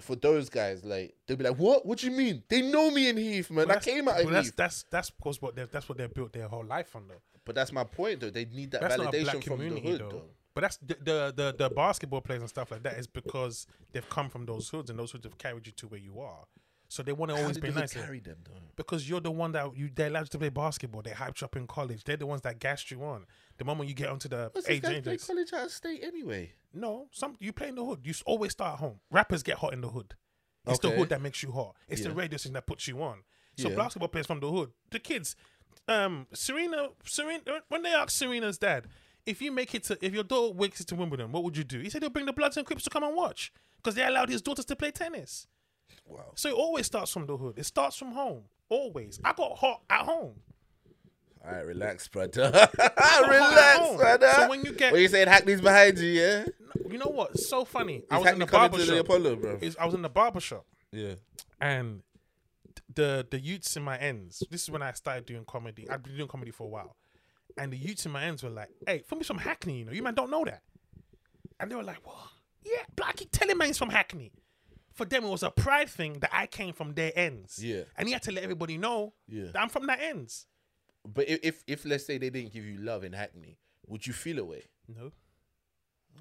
For 0.01 0.15
those 0.15 0.51
guys, 0.51 0.85
like 0.85 1.15
they'll 1.27 1.39
be 1.39 1.45
like, 1.45 1.57
"What? 1.57 1.87
What 1.87 1.99
do 1.99 2.07
you 2.11 2.13
mean? 2.13 2.43
They 2.49 2.61
know 2.61 2.91
me 2.91 3.09
in 3.09 3.17
Heath, 3.17 3.51
man. 3.51 3.67
Well, 3.67 3.77
I 3.79 3.81
came 3.81 4.07
out 4.09 4.17
well, 4.17 4.27
of 4.27 4.31
that's, 4.33 4.49
Heath." 4.49 4.57
that's 4.57 4.85
that's 4.91 5.11
because 5.11 5.41
what 5.41 5.57
they're 5.57 5.67
that's 5.67 5.89
what 5.89 5.97
they're 5.97 6.09
built 6.09 6.35
their 6.35 6.49
whole 6.49 6.65
life 6.65 6.95
on 6.95 7.09
though. 7.09 7.23
But 7.47 7.55
that's 7.55 7.73
my 7.73 7.85
point, 7.85 8.21
though. 8.21 8.31
They 8.31 8.45
need 8.45 8.73
that 8.73 8.83
That's 8.83 8.97
validation 8.97 9.43
from 9.43 9.59
the 9.61 9.81
hood, 9.81 10.01
though. 10.01 10.09
though. 10.09 10.23
But 10.53 10.63
that's 10.63 10.77
the, 10.79 10.97
the 11.03 11.33
the 11.37 11.55
the 11.57 11.71
basketball 11.71 12.21
players 12.21 12.41
and 12.43 12.49
stuff 12.49 12.71
like 12.71 12.83
that 12.83 12.95
is 12.95 13.07
because 13.07 13.67
they've 13.93 14.09
come 14.09 14.29
from 14.29 14.47
those 14.47 14.69
hoods 14.69 14.91
and 14.91 14.99
those 14.99 15.13
hoods 15.13 15.25
have 15.25 15.39
carried 15.39 15.67
you 15.67 15.73
to 15.73 15.87
where 15.87 16.01
you 16.01 16.19
are. 16.21 16.45
So 16.89 17.03
they 17.03 17.13
want 17.13 17.31
to 17.33 17.37
always 17.41 17.59
be 17.59 17.71
nice. 17.71 17.93
carry 17.93 18.21
them, 18.21 18.39
though. 18.45 18.53
because 18.77 19.09
you're 19.09 19.21
the 19.21 19.31
one 19.31 19.53
that 19.53 19.77
you 19.77 19.91
they 19.95 20.07
allowed 20.07 20.21
you 20.21 20.27
to 20.27 20.39
play 20.39 20.49
basketball. 20.51 21.03
They 21.03 21.11
hyped 21.11 21.41
you 21.41 21.47
up 21.47 21.57
in 21.57 21.67
college. 21.67 22.05
They're 22.05 22.17
the 22.17 22.27
ones 22.27 22.43
that 22.43 22.59
gassed 22.61 22.91
you 22.91 23.03
on. 23.03 23.27
The 23.59 23.65
moment 23.65 23.89
you 23.89 23.95
get 23.95 24.09
onto 24.09 24.29
the 24.29 24.51
What's 24.53 24.69
age 24.69 24.83
guy 24.83 25.01
play 25.01 25.17
college 25.17 25.53
out 25.53 25.65
of 25.67 25.71
state 25.73 26.05
anyway? 26.05 26.53
no, 26.73 27.09
some 27.11 27.35
you 27.41 27.53
play 27.53 27.69
in 27.69 27.75
the 27.75 27.85
hood. 27.85 28.01
You 28.05 28.15
always 28.25 28.53
start 28.53 28.75
at 28.75 28.79
home. 28.81 29.01
Rappers 29.11 29.43
get 29.43 29.59
hot 29.59 29.73
in 29.73 29.81
the 29.81 29.89
hood. 29.89 30.15
It's 30.69 30.79
the 30.81 30.91
hood 30.91 31.09
that 31.11 31.21
makes 31.23 31.43
you 31.43 31.53
hot. 31.53 31.77
It's 31.89 32.03
the 32.03 32.11
radio 32.13 32.37
station 32.39 32.55
that 32.55 32.67
puts 32.67 32.87
you 32.89 33.03
on. 33.03 33.23
So 33.57 33.69
Yeah. 33.71 33.77
basketball 33.77 34.09
players 34.09 34.27
from 34.27 34.41
the 34.41 34.51
hood, 34.51 34.71
the 34.91 34.99
kids, 34.99 35.35
um, 35.89 36.27
Serena, 36.35 36.89
Serena, 37.05 37.63
when 37.69 37.83
they 37.83 37.93
asked 37.95 38.17
Serena's 38.17 38.59
dad, 38.59 38.87
if 39.25 39.41
you 39.41 39.51
make 39.51 39.75
it 39.75 39.85
to, 39.85 39.99
if 40.05 40.13
your 40.13 40.25
daughter 40.25 40.53
wakes 40.55 40.81
it 40.81 40.87
to 40.89 40.95
Wimbledon, 40.95 41.33
what 41.33 41.43
would 41.43 41.57
you 41.57 41.65
do? 41.65 41.81
He 41.81 41.89
said 41.89 42.03
he'll 42.03 42.11
bring 42.11 42.27
the 42.27 42.33
Bloods 42.33 42.57
and 42.57 42.67
Crips 42.67 42.85
to 42.85 42.91
come 42.91 43.03
and 43.03 43.15
watch 43.17 43.53
because 43.79 43.95
they 43.95 44.05
allowed 44.05 44.29
his 44.29 44.43
daughters 44.43 44.65
to 44.67 44.77
play 44.77 44.91
tennis. 44.91 45.47
Wow. 46.07 46.33
So 46.35 46.49
it 46.49 46.55
always 46.55 46.87
starts 46.87 47.13
from 47.13 47.27
the 47.27 47.37
hood. 47.37 47.59
It 47.59 47.65
starts 47.67 47.97
from 47.97 48.13
home. 48.13 48.43
Always. 48.69 49.21
I 49.25 49.33
got 49.33 49.57
hot 49.59 49.83
at 49.91 50.03
home. 50.03 50.35
All 51.45 51.53
right, 51.53 51.65
relax, 51.67 52.09
brother. 52.09 52.51
relax, 52.79 53.97
brother. 53.97 54.33
So 54.35 54.49
when 54.49 54.65
you 54.65 54.73
get- 54.73 54.93
when 54.93 55.03
you 55.03 55.09
saying 55.09 55.29
Hackney's 55.29 55.61
behind 55.61 55.99
you, 55.99 56.09
yeah, 56.11 56.45
You 56.91 56.99
know 56.99 57.07
what? 57.13 57.31
It's 57.33 57.49
so 57.49 57.65
funny. 57.65 58.03
I 58.11 58.19
Is 58.19 58.25
was 58.25 58.33
in 58.33 58.39
the 58.41 58.47
barber 58.47 58.79
to 58.79 58.85
the 58.85 58.97
shop. 58.97 59.05
Apollo, 59.07 59.37
bro. 59.37 59.59
Is- 59.61 59.77
I 59.77 59.85
was 59.87 59.95
in 59.95 60.03
the 60.03 60.09
barber 60.09 60.41
shop. 60.41 60.67
Yeah. 60.93 61.15
and 61.61 62.03
the 62.95 63.27
the 63.31 63.39
youths 63.39 63.77
in 63.77 63.83
my 63.83 63.97
ends. 63.99 64.43
This 64.51 64.63
is 64.63 64.71
when 64.71 64.83
I 64.83 64.93
started 64.93 65.27
doing 65.27 65.45
comedy. 65.47 65.89
I've 65.91 66.03
been 66.03 66.17
doing 66.17 66.29
comedy 66.29 66.51
for 66.51 66.65
a 66.65 66.69
while, 66.71 66.97
and 67.59 67.73
the 67.73 67.77
youths 67.77 68.07
in 68.07 68.13
my 68.13 68.25
ends 68.25 68.43
were 68.43 68.49
like, 68.51 68.71
"Hey, 68.87 69.03
from 69.07 69.21
from 69.21 69.39
Hackney, 69.39 69.79
you 69.81 69.85
know, 69.85 69.93
you 69.93 70.03
man 70.03 70.15
don't 70.15 70.31
know 70.31 70.45
that." 70.45 70.63
And 71.61 71.71
they 71.71 71.75
were 71.75 71.83
like, 71.83 72.05
"What? 72.07 72.17
Yeah, 72.65 72.83
but 72.95 73.07
I 73.07 73.13
keep 73.13 73.31
telling 73.33 73.57
man 73.59 73.69
he's 73.69 73.79
from 73.79 73.91
Hackney." 73.91 74.33
For 74.97 75.05
them, 75.05 75.25
it 75.25 75.29
was 75.31 75.43
a 75.43 75.51
pride 75.51 75.89
thing 75.89 76.15
that 76.21 76.31
I 76.33 76.47
came 76.47 76.73
from 76.73 76.95
their 76.95 77.13
ends. 77.15 77.63
Yeah. 77.63 77.83
and 77.97 78.09
he 78.09 78.13
had 78.13 78.23
to 78.23 78.33
let 78.33 78.43
everybody 78.43 78.77
know 78.79 79.13
Yeah. 79.29 79.45
that 79.53 79.61
I'm 79.63 79.69
from 79.69 79.87
that 79.87 80.01
ends. 80.01 80.47
But 81.07 81.29
if, 81.29 81.39
if 81.43 81.63
if 81.67 81.85
let's 81.85 82.05
say 82.05 82.19
they 82.19 82.31
didn't 82.31 82.53
give 82.53 82.65
you 82.65 82.79
love 82.79 83.05
in 83.05 83.13
Hackney, 83.13 83.59
would 83.87 84.07
you 84.07 84.13
feel 84.13 84.39
away? 84.41 84.65
No, 84.89 85.13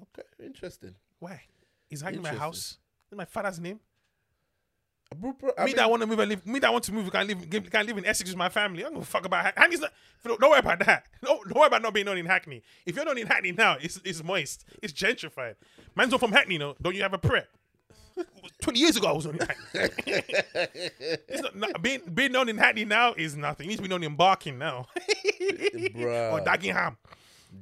Okay, 0.02 0.28
interesting. 0.44 0.94
why? 1.18 1.40
Is 1.90 2.02
Hackney 2.02 2.20
my 2.20 2.34
house? 2.34 2.78
Is 3.10 3.16
my 3.16 3.24
father's 3.24 3.58
name? 3.58 3.80
Bro, 5.16 5.32
bro, 5.34 5.52
me 5.58 5.64
mean, 5.66 5.76
that 5.76 5.88
want 5.88 6.02
to 6.02 6.06
move 6.06 6.18
and 6.18 6.28
live, 6.28 6.46
me 6.46 6.58
that 6.58 6.72
want 6.72 6.84
to 6.84 6.92
move, 6.92 7.10
can 7.12 7.26
live, 7.28 7.70
can 7.70 7.86
live 7.86 7.96
in 7.96 8.04
Essex 8.04 8.28
with 8.28 8.36
my 8.36 8.48
family. 8.48 8.80
I 8.80 8.86
don't 8.86 8.94
give 8.94 9.02
a 9.02 9.06
fuck 9.06 9.24
about 9.24 9.44
Hack- 9.44 9.56
Hackney's 9.56 9.80
not. 9.80 9.92
Don't 10.24 10.40
worry 10.42 10.58
about 10.58 10.80
that. 10.80 11.06
Don't, 11.22 11.44
don't 11.48 11.56
worry 11.56 11.68
about 11.68 11.80
not 11.82 11.94
being 11.94 12.06
known 12.06 12.18
in 12.18 12.26
Hackney. 12.26 12.60
If 12.84 12.96
you're 12.96 13.04
known 13.04 13.16
in 13.16 13.26
Hackney 13.28 13.52
now, 13.52 13.76
it's 13.80 14.00
it's 14.04 14.22
moist, 14.24 14.64
it's 14.82 14.92
gentrified. 14.92 15.54
Man's 15.94 16.10
not 16.10 16.18
from 16.18 16.32
Hackney, 16.32 16.58
no. 16.58 16.74
Don't 16.82 16.96
you 16.96 17.02
have 17.02 17.14
a 17.14 17.18
prep? 17.18 17.48
Twenty 18.60 18.80
years 18.80 18.96
ago, 18.96 19.08
I 19.08 19.12
was 19.12 19.26
on 19.26 19.38
it's 19.74 21.42
not, 21.42 21.56
not- 21.56 21.82
being 21.82 22.00
being 22.12 22.32
known 22.32 22.48
in 22.48 22.58
Hackney 22.58 22.84
now 22.84 23.12
is 23.14 23.36
nothing. 23.36 23.66
It 23.66 23.68
needs 23.68 23.78
to 23.78 23.82
be 23.82 23.88
known 23.88 24.02
in 24.02 24.16
Barking 24.16 24.58
now, 24.58 24.86
Bruh. 25.40 26.32
or 26.32 26.40
Dagenham. 26.40 26.96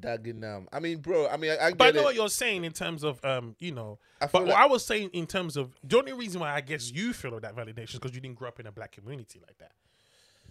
Dagenham. 0.01 0.66
I 0.72 0.81
mean, 0.81 0.98
bro. 0.98 1.28
I 1.28 1.36
mean, 1.36 1.52
I, 1.52 1.66
I 1.66 1.68
get 1.70 1.78
But 1.78 1.89
I 1.89 1.90
know 1.93 2.01
it. 2.01 2.05
what 2.05 2.14
you're 2.14 2.28
saying 2.28 2.64
in 2.64 2.72
terms 2.72 3.05
of, 3.05 3.22
um, 3.24 3.55
you 3.59 3.72
know. 3.72 3.98
I 4.20 4.26
but 4.26 4.39
feel 4.40 4.47
what 4.48 4.56
I 4.56 4.66
was 4.66 4.85
saying 4.85 5.10
in 5.12 5.26
terms 5.26 5.56
of 5.56 5.72
the 5.85 5.98
only 5.98 6.12
reason 6.12 6.40
why 6.40 6.52
I 6.52 6.60
guess 6.60 6.90
you 6.90 7.12
feel 7.12 7.35
all 7.35 7.40
that 7.40 7.55
validation 7.55 7.90
is 7.94 7.98
because 8.01 8.14
you 8.14 8.20
didn't 8.20 8.36
grow 8.39 8.48
up 8.48 8.59
in 8.60 8.66
a 8.66 8.72
black 8.72 8.93
community 8.93 9.40
like 9.47 9.59
that. 9.59 9.72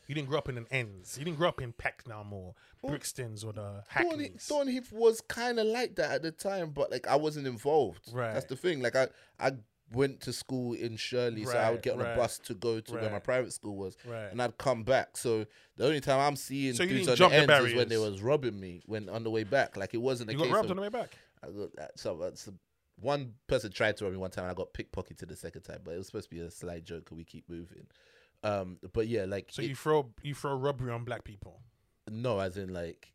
You 0.07 0.15
didn't 0.15 0.27
grow 0.27 0.37
up 0.37 0.49
in 0.49 0.57
an 0.57 0.67
ends. 0.69 1.17
You 1.17 1.23
didn't 1.25 1.37
grow 1.37 1.47
up 1.47 1.61
in 1.61 1.71
Peckham 1.71 2.33
or 2.33 2.55
Brixtons 2.85 3.43
or 3.45 3.53
the 3.53 3.83
Hackneys. 3.89 4.41
Thornheath 4.41 4.91
was 4.91 5.21
kind 5.21 5.59
of 5.59 5.65
like 5.65 5.95
that 5.95 6.11
at 6.11 6.21
the 6.21 6.31
time, 6.31 6.71
but 6.71 6.91
like 6.91 7.07
I 7.07 7.15
wasn't 7.15 7.47
involved. 7.47 8.11
Right. 8.13 8.33
That's 8.33 8.45
the 8.45 8.57
thing. 8.57 8.81
Like 8.81 8.97
I, 8.97 9.07
I 9.39 9.53
went 9.93 10.19
to 10.21 10.33
school 10.33 10.73
in 10.73 10.95
Shirley, 10.97 11.45
so 11.45 11.57
I 11.57 11.71
would 11.71 11.81
get 11.81 11.93
on 11.93 11.99
right. 11.99 12.13
a 12.13 12.17
bus 12.17 12.39
to 12.39 12.53
go 12.53 12.79
to 12.79 12.93
where 12.93 13.09
my 13.09 13.19
private 13.19 13.53
school 13.53 13.75
was, 13.77 13.95
Right. 14.05 14.31
and 14.31 14.41
I'd 14.41 14.57
come 14.57 14.83
back. 14.83 15.15
So 15.17 15.45
the 15.77 15.85
only 15.85 16.01
time 16.01 16.19
I'm 16.19 16.35
seeing 16.35 16.73
So 16.73 16.85
dudes 16.85 17.07
on 17.07 17.17
the 17.17 17.27
the 17.45 17.53
ends 17.53 17.65
is 17.71 17.75
when 17.75 17.89
they 17.89 17.97
was 17.97 18.21
robbing 18.21 18.59
me 18.59 18.81
when 18.85 19.07
on 19.09 19.23
the 19.23 19.29
way 19.31 19.43
back. 19.43 19.77
Like 19.77 19.93
it 19.93 20.01
wasn't 20.01 20.29
a 20.29 20.33
You 20.33 20.39
case 20.39 20.47
got 20.47 20.53
robbed 20.55 20.65
of 20.65 20.71
on 20.71 20.75
the 20.77 20.81
way 20.83 20.89
back. 20.89 21.17
I 21.43 21.47
got 21.47 21.75
that. 21.77 21.99
So 21.99 22.31
one 22.99 23.33
person 23.47 23.71
tried 23.71 23.97
to 23.97 24.03
rob 24.05 24.13
me 24.13 24.19
one 24.19 24.31
time, 24.31 24.45
and 24.45 24.51
I 24.51 24.53
got 24.55 24.73
pickpocketed 24.73 25.27
the 25.27 25.35
second 25.35 25.61
time. 25.63 25.79
But 25.83 25.95
it 25.95 25.97
was 25.97 26.07
supposed 26.07 26.29
to 26.29 26.35
be 26.35 26.41
a 26.41 26.51
slight 26.51 26.83
joke. 26.85 27.05
'cause 27.05 27.17
we 27.17 27.23
keep 27.23 27.49
moving. 27.49 27.87
Um, 28.43 28.77
but 28.93 29.07
yeah, 29.07 29.25
like 29.25 29.49
So 29.51 29.61
it- 29.61 29.69
you 29.69 29.75
throw 29.75 30.13
you 30.21 30.35
throw 30.35 30.55
robbery 30.55 30.91
on 30.91 31.03
black 31.05 31.23
people. 31.23 31.61
no, 32.09 32.39
as 32.39 32.57
in 32.57 32.73
like 32.73 33.13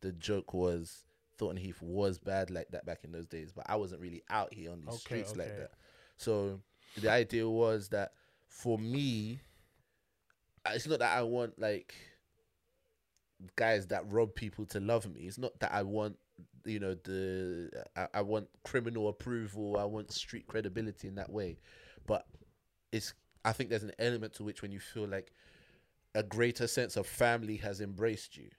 the 0.00 0.12
joke 0.12 0.54
was 0.54 1.04
Thornton 1.36 1.62
Heath 1.62 1.80
was 1.82 2.18
bad 2.18 2.50
like 2.50 2.68
that 2.70 2.84
back 2.86 3.04
in 3.04 3.12
those 3.12 3.26
days, 3.26 3.52
but 3.52 3.64
I 3.68 3.76
wasn't 3.76 4.00
really 4.00 4.22
out 4.30 4.52
here 4.54 4.70
on 4.72 4.80
these 4.80 4.88
Okay, 4.90 4.98
streets 4.98 5.36
like 5.36 5.56
that. 5.56 5.72
So 6.18 6.60
the 7.00 7.10
idea 7.10 7.48
was 7.48 7.88
that 7.88 8.12
for 8.46 8.78
me, 8.78 9.40
it's 10.66 10.86
not 10.86 10.98
that 10.98 11.16
I 11.16 11.22
want 11.22 11.58
like 11.58 11.94
guys 13.56 13.86
that 13.86 14.10
rob 14.12 14.34
people 14.34 14.66
to 14.66 14.80
love 14.80 15.12
me. 15.12 15.22
It's 15.22 15.38
not 15.38 15.58
that 15.60 15.72
I 15.72 15.82
want 15.82 16.16
you 16.64 16.80
know 16.80 16.94
the 17.04 17.70
I, 17.96 18.08
I 18.14 18.22
want 18.22 18.48
criminal 18.64 19.08
approval. 19.08 19.76
I 19.78 19.84
want 19.84 20.12
street 20.12 20.46
credibility 20.46 21.08
in 21.08 21.14
that 21.14 21.30
way, 21.30 21.58
but 22.06 22.26
it's 22.92 23.14
I 23.44 23.52
think 23.52 23.70
there's 23.70 23.84
an 23.84 23.92
element 23.98 24.34
to 24.34 24.44
which 24.44 24.60
when 24.60 24.72
you 24.72 24.80
feel 24.80 25.06
like 25.06 25.32
a 26.14 26.22
greater 26.22 26.66
sense 26.66 26.96
of 26.96 27.06
family 27.06 27.56
has 27.58 27.80
embraced 27.80 28.36
you, 28.36 28.50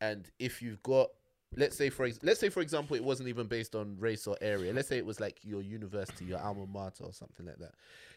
and 0.00 0.30
if 0.38 0.62
you've 0.62 0.82
got 0.82 1.10
let's 1.54 1.76
say 1.76 1.90
for 1.90 2.08
let's 2.22 2.40
say 2.40 2.48
for 2.48 2.60
example, 2.60 2.96
it 2.96 3.04
wasn't 3.04 3.28
even 3.28 3.46
based 3.46 3.74
on 3.74 3.96
race 3.98 4.26
or 4.26 4.36
area. 4.40 4.72
Let's 4.72 4.88
say 4.88 4.98
it 4.98 5.06
was 5.06 5.20
like 5.20 5.38
your 5.42 5.62
university, 5.62 6.24
your 6.24 6.40
alma 6.40 6.66
mater, 6.66 7.04
or 7.04 7.12
something 7.12 7.46
like 7.46 7.58
that. 7.58 7.72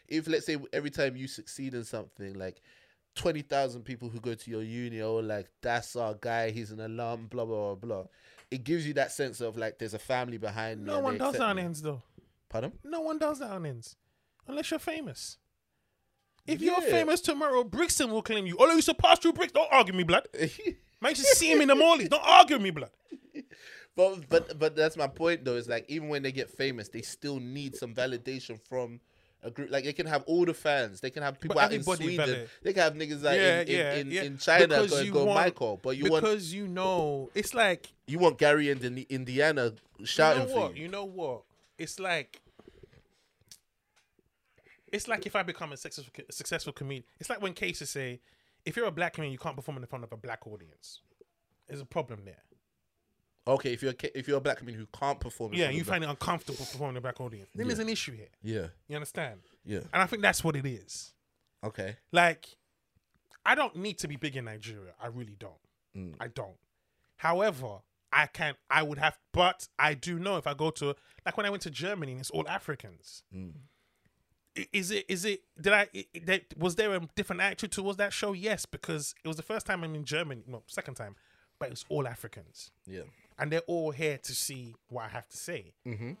If 0.08 0.26
let's 0.28 0.46
say 0.46 0.56
every 0.72 0.90
time 0.90 1.16
you 1.16 1.28
succeed 1.28 1.74
in 1.74 1.84
something, 1.84 2.34
like 2.34 2.60
twenty 3.14 3.42
thousand 3.42 3.82
people 3.82 4.08
who 4.08 4.20
go 4.20 4.34
to 4.34 4.50
your 4.50 4.62
uni, 4.62 5.00
oh, 5.02 5.16
like 5.16 5.48
that's 5.62 5.96
our 5.96 6.14
guy, 6.14 6.50
he's 6.50 6.70
an 6.70 6.80
alum, 6.80 7.26
blah 7.26 7.44
blah 7.44 7.74
blah 7.74 7.74
blah. 7.74 8.04
It 8.50 8.64
gives 8.64 8.86
you 8.86 8.94
that 8.94 9.12
sense 9.12 9.40
of 9.40 9.56
like 9.56 9.78
there's 9.78 9.94
a 9.94 9.98
family 9.98 10.38
behind. 10.38 10.84
No 10.84 11.00
one 11.00 11.18
does 11.18 11.34
that 11.34 11.42
on 11.42 11.58
ends 11.58 11.82
though. 11.82 12.02
Pardon? 12.48 12.72
No 12.84 13.00
one 13.00 13.18
does 13.18 13.38
that 13.38 13.50
on 13.50 13.64
ends. 13.64 13.96
Unless 14.48 14.72
you're 14.72 14.80
famous. 14.80 15.38
If 16.46 16.60
you're 16.60 16.80
famous 16.80 17.20
tomorrow, 17.20 17.62
Brixton 17.62 18.10
will 18.10 18.22
claim 18.22 18.46
you. 18.46 18.56
Although 18.58 18.74
you 18.74 18.94
pass 18.94 19.20
through 19.20 19.34
Brixton, 19.34 19.62
don't 19.62 19.72
argue 19.72 19.94
me, 19.94 20.02
blood. 20.02 20.26
Man, 21.00 21.10
you 21.16 21.24
see 21.24 21.50
him 21.50 21.60
in 21.62 21.68
the 21.68 21.74
mallies. 21.74 22.08
Don't 22.10 22.22
argue 22.24 22.56
with 22.56 22.62
me, 22.62 22.70
blood. 22.70 22.90
But 23.96 24.28
but 24.28 24.58
but 24.58 24.76
that's 24.76 24.96
my 24.96 25.06
point 25.08 25.44
though. 25.44 25.56
Is 25.56 25.68
like 25.68 25.84
even 25.88 26.08
when 26.08 26.22
they 26.22 26.32
get 26.32 26.48
famous, 26.50 26.88
they 26.88 27.02
still 27.02 27.40
need 27.40 27.74
some 27.76 27.94
validation 27.94 28.58
from 28.68 29.00
a 29.42 29.50
group. 29.50 29.70
Like 29.70 29.84
they 29.84 29.92
can 29.92 30.06
have 30.06 30.22
all 30.26 30.44
the 30.44 30.54
fans. 30.54 31.00
They 31.00 31.10
can 31.10 31.22
have 31.22 31.40
people 31.40 31.58
out 31.58 31.72
in 31.72 31.82
Sweden. 31.82 32.16
valid- 32.16 32.50
They 32.62 32.72
can 32.72 32.82
have 32.82 32.94
niggas 32.94 33.22
like 33.22 33.36
Yeah, 33.38 33.60
in, 33.62 33.68
in, 33.68 33.74
yeah, 33.76 33.94
in, 33.94 34.10
yeah. 34.10 34.22
in 34.22 34.38
China 34.38 34.66
Because 34.68 34.90
go, 34.90 35.00
you 35.00 35.12
go 35.12 35.24
want- 35.24 35.40
Michael. 35.40 35.80
But 35.82 35.96
you 35.96 36.10
want 36.10 36.22
because 36.24 36.54
you 36.54 36.68
know, 36.68 37.30
it's 37.34 37.52
like 37.52 37.88
you 38.06 38.18
want 38.18 38.38
Gary 38.38 38.70
and 38.70 38.80
the 38.80 39.06
Indiana 39.10 39.72
shouting 40.04 40.42
you 40.42 40.48
know 40.48 40.54
for 40.54 40.60
what? 40.60 40.76
you. 40.76 40.82
You 40.82 40.88
know 40.88 41.04
what? 41.04 41.42
It's 41.78 41.98
like 41.98 42.40
it's 44.92 45.08
like 45.08 45.26
if 45.26 45.36
I 45.36 45.42
become 45.42 45.72
a 45.72 45.76
successful 45.76 46.12
a 46.28 46.32
successful 46.32 46.72
comedian. 46.72 47.04
It's 47.18 47.30
like 47.30 47.40
when 47.42 47.54
cases 47.54 47.90
say, 47.90 48.20
if 48.64 48.76
you're 48.76 48.86
a 48.86 48.90
black 48.90 49.14
comedian, 49.14 49.32
you 49.32 49.38
can't 49.38 49.56
perform 49.56 49.78
in 49.78 49.86
front 49.86 50.04
of 50.04 50.12
a 50.12 50.16
black 50.16 50.46
audience. 50.46 51.00
There's 51.66 51.80
a 51.80 51.86
problem 51.86 52.20
there. 52.24 52.42
Okay, 53.46 53.72
if 53.72 53.82
you're 53.82 53.92
a 53.92 54.18
if 54.18 54.28
you're 54.28 54.36
a 54.36 54.40
black 54.40 54.58
comedian 54.58 54.80
who 54.80 54.98
can't 54.98 55.18
perform, 55.18 55.52
in 55.52 55.58
Yeah, 55.58 55.64
front 55.66 55.74
you 55.76 55.80
of 55.80 55.86
black- 55.86 55.94
find 55.94 56.04
it 56.04 56.10
uncomfortable 56.10 56.58
performing 56.58 56.90
in 56.94 56.96
a 56.98 57.00
black 57.00 57.20
audience. 57.20 57.48
Then 57.54 57.66
there's 57.68 57.78
an 57.78 57.88
issue 57.88 58.12
here. 58.12 58.28
yeah 58.42 58.66
You 58.88 58.96
understand? 58.96 59.40
yeah 59.64 59.78
And 59.92 60.02
I 60.02 60.06
think 60.06 60.22
that's 60.22 60.44
what 60.44 60.56
it 60.56 60.66
is. 60.66 61.14
okay 61.64 61.96
Like, 62.12 62.56
I 63.44 63.54
don't 63.54 63.74
need 63.76 63.98
to 64.00 64.08
be 64.08 64.16
big 64.16 64.36
in 64.36 64.44
Nigeria. 64.44 64.92
I 65.02 65.06
really 65.06 65.36
don't. 65.38 65.54
Mm. 65.96 66.14
I 66.20 66.28
don't. 66.28 66.56
However, 67.16 67.78
I 68.12 68.26
can. 68.26 68.54
I 68.68 68.82
would 68.82 68.98
have, 68.98 69.18
but 69.32 69.68
I 69.78 69.94
do 69.94 70.18
know 70.18 70.36
if 70.36 70.46
I 70.46 70.54
go 70.54 70.70
to 70.72 70.94
like 71.24 71.36
when 71.36 71.46
I 71.46 71.50
went 71.50 71.62
to 71.62 71.70
Germany 71.70 72.12
and 72.12 72.20
it's 72.20 72.30
all 72.30 72.46
Africans. 72.48 73.22
Mm. 73.34 73.52
Is 74.72 74.90
it? 74.90 75.04
Is 75.08 75.24
it? 75.24 75.42
Did 75.60 75.72
I? 75.72 75.88
i- 75.94 76.06
i- 76.14 76.18
that- 76.24 76.56
Was 76.58 76.74
there 76.76 76.92
a 76.94 77.00
different 77.14 77.40
attitude 77.42 77.72
towards 77.72 77.98
that 77.98 78.12
show? 78.12 78.32
Yes, 78.32 78.66
because 78.66 79.14
it 79.24 79.28
was 79.28 79.36
the 79.36 79.42
first 79.44 79.66
time 79.66 79.84
I'm 79.84 79.94
in 79.94 80.04
Germany. 80.04 80.42
No, 80.46 80.62
second 80.66 80.94
time, 80.94 81.14
but 81.58 81.66
it 81.68 81.70
was 81.72 81.84
all 81.88 82.06
Africans, 82.08 82.70
yeah. 82.86 83.02
and 83.38 83.52
they're 83.52 83.60
all 83.68 83.92
here 83.92 84.18
to 84.18 84.34
see 84.34 84.74
what 84.88 85.04
I 85.04 85.08
have 85.08 85.28
to 85.28 85.36
say, 85.36 85.74
Mm-hmm. 85.86 86.12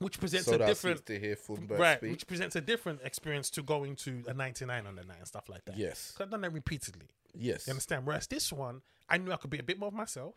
which 0.00 0.20
presents 0.20 0.46
So 0.46 0.54
a 0.54 0.58
different 0.58 1.06
to 1.06 1.18
hear 1.18 1.36
right, 1.78 1.98
speak. 1.98 2.10
which 2.10 2.26
presents 2.26 2.56
a 2.56 2.60
different 2.60 3.00
experience 3.04 3.48
to 3.50 3.62
going 3.62 3.96
to 3.96 4.22
a 4.26 4.34
99 4.34 4.86
on 4.86 4.94
the 4.96 5.04
night 5.04 5.18
and 5.18 5.26
stuff 5.26 5.48
like 5.48 5.64
that. 5.64 5.76
Yes, 5.78 6.14
I've 6.20 6.30
done 6.30 6.42
that 6.42 6.52
repeatedly. 6.52 7.06
Yes. 7.34 7.66
You 7.66 7.70
understand? 7.72 8.04
Whereas 8.06 8.26
this 8.26 8.52
one, 8.52 8.82
I 9.08 9.16
knew 9.16 9.32
I 9.32 9.36
could 9.36 9.48
be 9.50 9.58
a 9.58 9.62
bit 9.62 9.78
more 9.78 9.88
of 9.88 9.94
myself. 9.94 10.34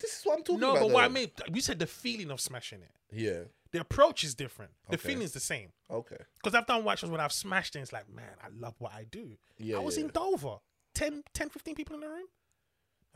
This 0.00 0.18
is 0.18 0.24
what 0.26 0.38
I'm 0.38 0.42
talking 0.44 0.58
No, 0.60 0.72
about. 0.72 0.80
but 0.88 0.90
what 0.90 1.04
I 1.04 1.08
mean, 1.08 1.30
you 1.52 1.60
said 1.60 1.78
the 1.78 1.86
feeling 1.86 2.32
of 2.32 2.40
smashing 2.40 2.82
it. 2.82 2.90
Yeah. 3.12 3.42
The 3.74 3.80
approach 3.80 4.22
is 4.22 4.36
different. 4.36 4.70
The 4.88 4.94
Okay. 4.94 5.08
feeling 5.08 5.22
is 5.24 5.32
the 5.32 5.40
same. 5.40 5.70
Okay. 5.90 6.16
Because 6.36 6.54
I've 6.54 6.64
done 6.64 6.84
shows 6.96 7.10
when 7.10 7.18
I've 7.18 7.32
smashed 7.32 7.74
it. 7.74 7.80
It's 7.80 7.92
like, 7.92 8.08
man, 8.08 8.30
I 8.40 8.46
love 8.56 8.76
what 8.78 8.92
I 8.94 9.02
do. 9.10 9.36
Yeah, 9.58 9.78
I 9.78 9.80
was 9.80 9.98
yeah. 9.98 10.04
in 10.04 10.10
Dover. 10.10 10.58
10, 10.94 11.24
10, 11.34 11.48
15 11.48 11.74
people 11.74 11.96
in 11.96 12.02
the 12.02 12.08
room, 12.08 12.26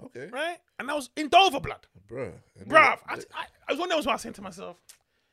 Okay. 0.06 0.26
right? 0.32 0.56
And 0.80 0.90
I 0.90 0.94
was 0.94 1.10
in 1.16 1.28
Dover, 1.28 1.60
blood. 1.60 1.86
Bruh. 2.10 2.32
Know 2.66 2.76
I, 2.76 2.97
I, 3.06 3.18
I 3.68 3.72
was 3.72 3.78
one 3.78 3.89
of 3.93 3.97
those 3.98 4.06
where 4.06 4.14
I 4.14 4.16
was 4.16 4.22
saying 4.22 4.32
to 4.32 4.43
myself, 4.43 4.78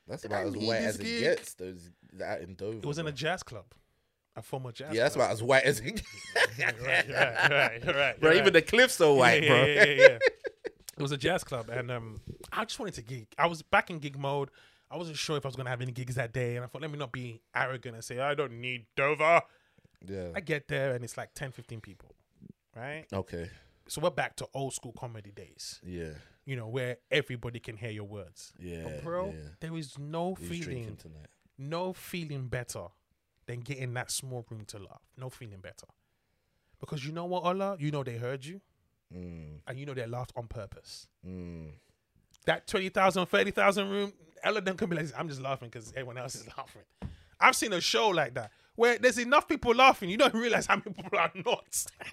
That's 0.07 0.25
about 0.25 0.43
I 0.43 0.47
as 0.47 0.55
white 0.55 0.75
as 0.83 0.99
it 0.99 1.03
gets. 1.21 1.55
Those 1.55 1.89
that 2.13 2.41
in 2.41 2.53
Dover. 2.53 2.77
it 2.77 2.85
was 2.85 2.99
in 2.99 3.07
a 3.07 3.11
jazz 3.11 3.41
club, 3.41 3.65
a 4.35 4.43
former 4.43 4.71
jazz 4.71 4.93
Yeah, 4.93 5.01
that's 5.05 5.15
club. 5.15 5.25
about 5.25 5.33
as 5.33 5.41
white 5.41 5.63
as 5.63 5.79
it 5.79 5.85
gets. 5.95 6.03
right, 6.59 6.75
right, 6.85 7.09
right, 7.09 7.95
right, 7.95 8.19
bro, 8.19 8.29
right. 8.29 8.37
even 8.37 8.53
the 8.53 8.61
cliffs 8.61 9.01
are 9.01 9.11
white, 9.11 9.41
yeah, 9.41 9.49
bro. 9.49 9.65
Yeah, 9.65 9.73
yeah, 9.73 9.83
yeah, 9.85 9.93
yeah. 10.01 10.17
it 10.97 11.01
was 11.01 11.11
a 11.11 11.17
jazz 11.17 11.43
club, 11.43 11.69
and 11.69 11.89
um, 11.89 12.21
I 12.53 12.63
just 12.65 12.77
wanted 12.77 12.93
to 12.93 13.01
gig. 13.01 13.25
I 13.39 13.47
was 13.47 13.63
back 13.63 13.89
in 13.89 13.97
gig 13.97 14.19
mode. 14.19 14.51
I 14.89 14.97
wasn't 14.97 15.17
sure 15.17 15.37
if 15.37 15.45
I 15.45 15.47
was 15.49 15.55
gonna 15.55 15.69
have 15.69 15.81
any 15.81 15.91
gigs 15.91 16.15
that 16.15 16.31
day, 16.33 16.55
and 16.55 16.63
I 16.63 16.67
thought, 16.67 16.81
let 16.81 16.91
me 16.91 16.97
not 16.97 17.11
be 17.11 17.41
arrogant 17.55 17.95
and 17.95 18.03
say 18.03 18.19
I 18.19 18.33
don't 18.35 18.59
need 18.61 18.85
Dover. 18.95 19.41
Yeah. 20.07 20.29
I 20.35 20.39
get 20.41 20.67
there, 20.67 20.93
and 20.93 21.03
it's 21.03 21.17
like 21.17 21.33
10, 21.33 21.51
15 21.51 21.81
people, 21.81 22.11
right? 22.75 23.05
Okay. 23.11 23.49
So 23.87 24.01
we're 24.01 24.11
back 24.11 24.35
to 24.37 24.47
old 24.53 24.73
school 24.73 24.93
comedy 24.97 25.31
days, 25.31 25.79
Yeah. 25.83 26.13
you 26.45 26.55
know, 26.55 26.67
where 26.67 26.97
everybody 27.11 27.59
can 27.59 27.77
hear 27.77 27.89
your 27.91 28.03
words. 28.05 28.53
Yeah. 28.59 28.83
But 28.83 29.03
bro, 29.03 29.31
yeah. 29.31 29.49
there 29.59 29.75
is 29.75 29.97
no 29.97 30.35
Who's 30.35 30.47
feeling, 30.49 30.97
no 31.57 31.93
feeling 31.93 32.47
better 32.47 32.85
than 33.47 33.61
getting 33.61 33.93
that 33.95 34.11
small 34.11 34.45
room 34.49 34.65
to 34.65 34.77
laugh. 34.79 35.01
No 35.17 35.29
feeling 35.29 35.59
better, 35.59 35.87
because 36.79 37.05
you 37.05 37.11
know 37.11 37.25
what, 37.25 37.43
Allah, 37.43 37.77
you 37.79 37.89
know 37.91 38.03
they 38.03 38.17
heard 38.17 38.45
you, 38.45 38.61
Mm, 39.13 39.59
and 39.67 39.79
you 39.79 39.85
know 39.85 39.93
they 39.93 40.05
laughed 40.07 40.33
on 40.35 40.47
purpose. 40.47 41.07
mm. 41.25 41.69
That 42.45 42.67
20,000, 42.67 43.25
30,000 43.25 43.89
room, 43.89 44.13
all 44.43 44.55
of 44.57 44.65
them 44.65 44.77
can 44.77 44.89
be 44.89 44.95
like, 44.95 45.07
I'm 45.17 45.27
just 45.27 45.41
laughing 45.41 45.69
because 45.69 45.91
everyone 45.91 46.17
else 46.17 46.35
is 46.35 46.47
laughing. 46.57 46.81
I've 47.39 47.55
seen 47.55 47.73
a 47.73 47.81
show 47.81 48.09
like 48.09 48.33
that 48.35 48.51
where 48.75 48.97
there's 48.97 49.17
enough 49.19 49.47
people 49.47 49.73
laughing, 49.73 50.09
you 50.09 50.17
don't 50.17 50.33
realize 50.45 50.65
how 50.65 50.75
many 50.75 50.91
people 50.93 51.17
are 51.17 51.31
not. 51.45 51.85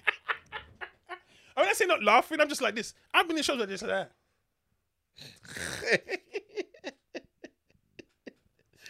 I 1.55 1.61
mean, 1.61 1.69
I 1.69 1.73
say 1.73 1.85
not 1.85 2.03
laughing, 2.03 2.41
I'm 2.41 2.49
just 2.49 2.61
like 2.61 2.73
this. 2.75 2.93
I've 3.13 3.27
been 3.27 3.37
in 3.37 3.43
shows 3.43 3.59
like 3.59 3.69
this, 3.69 3.83
like 3.83 4.09
that. 5.91 6.01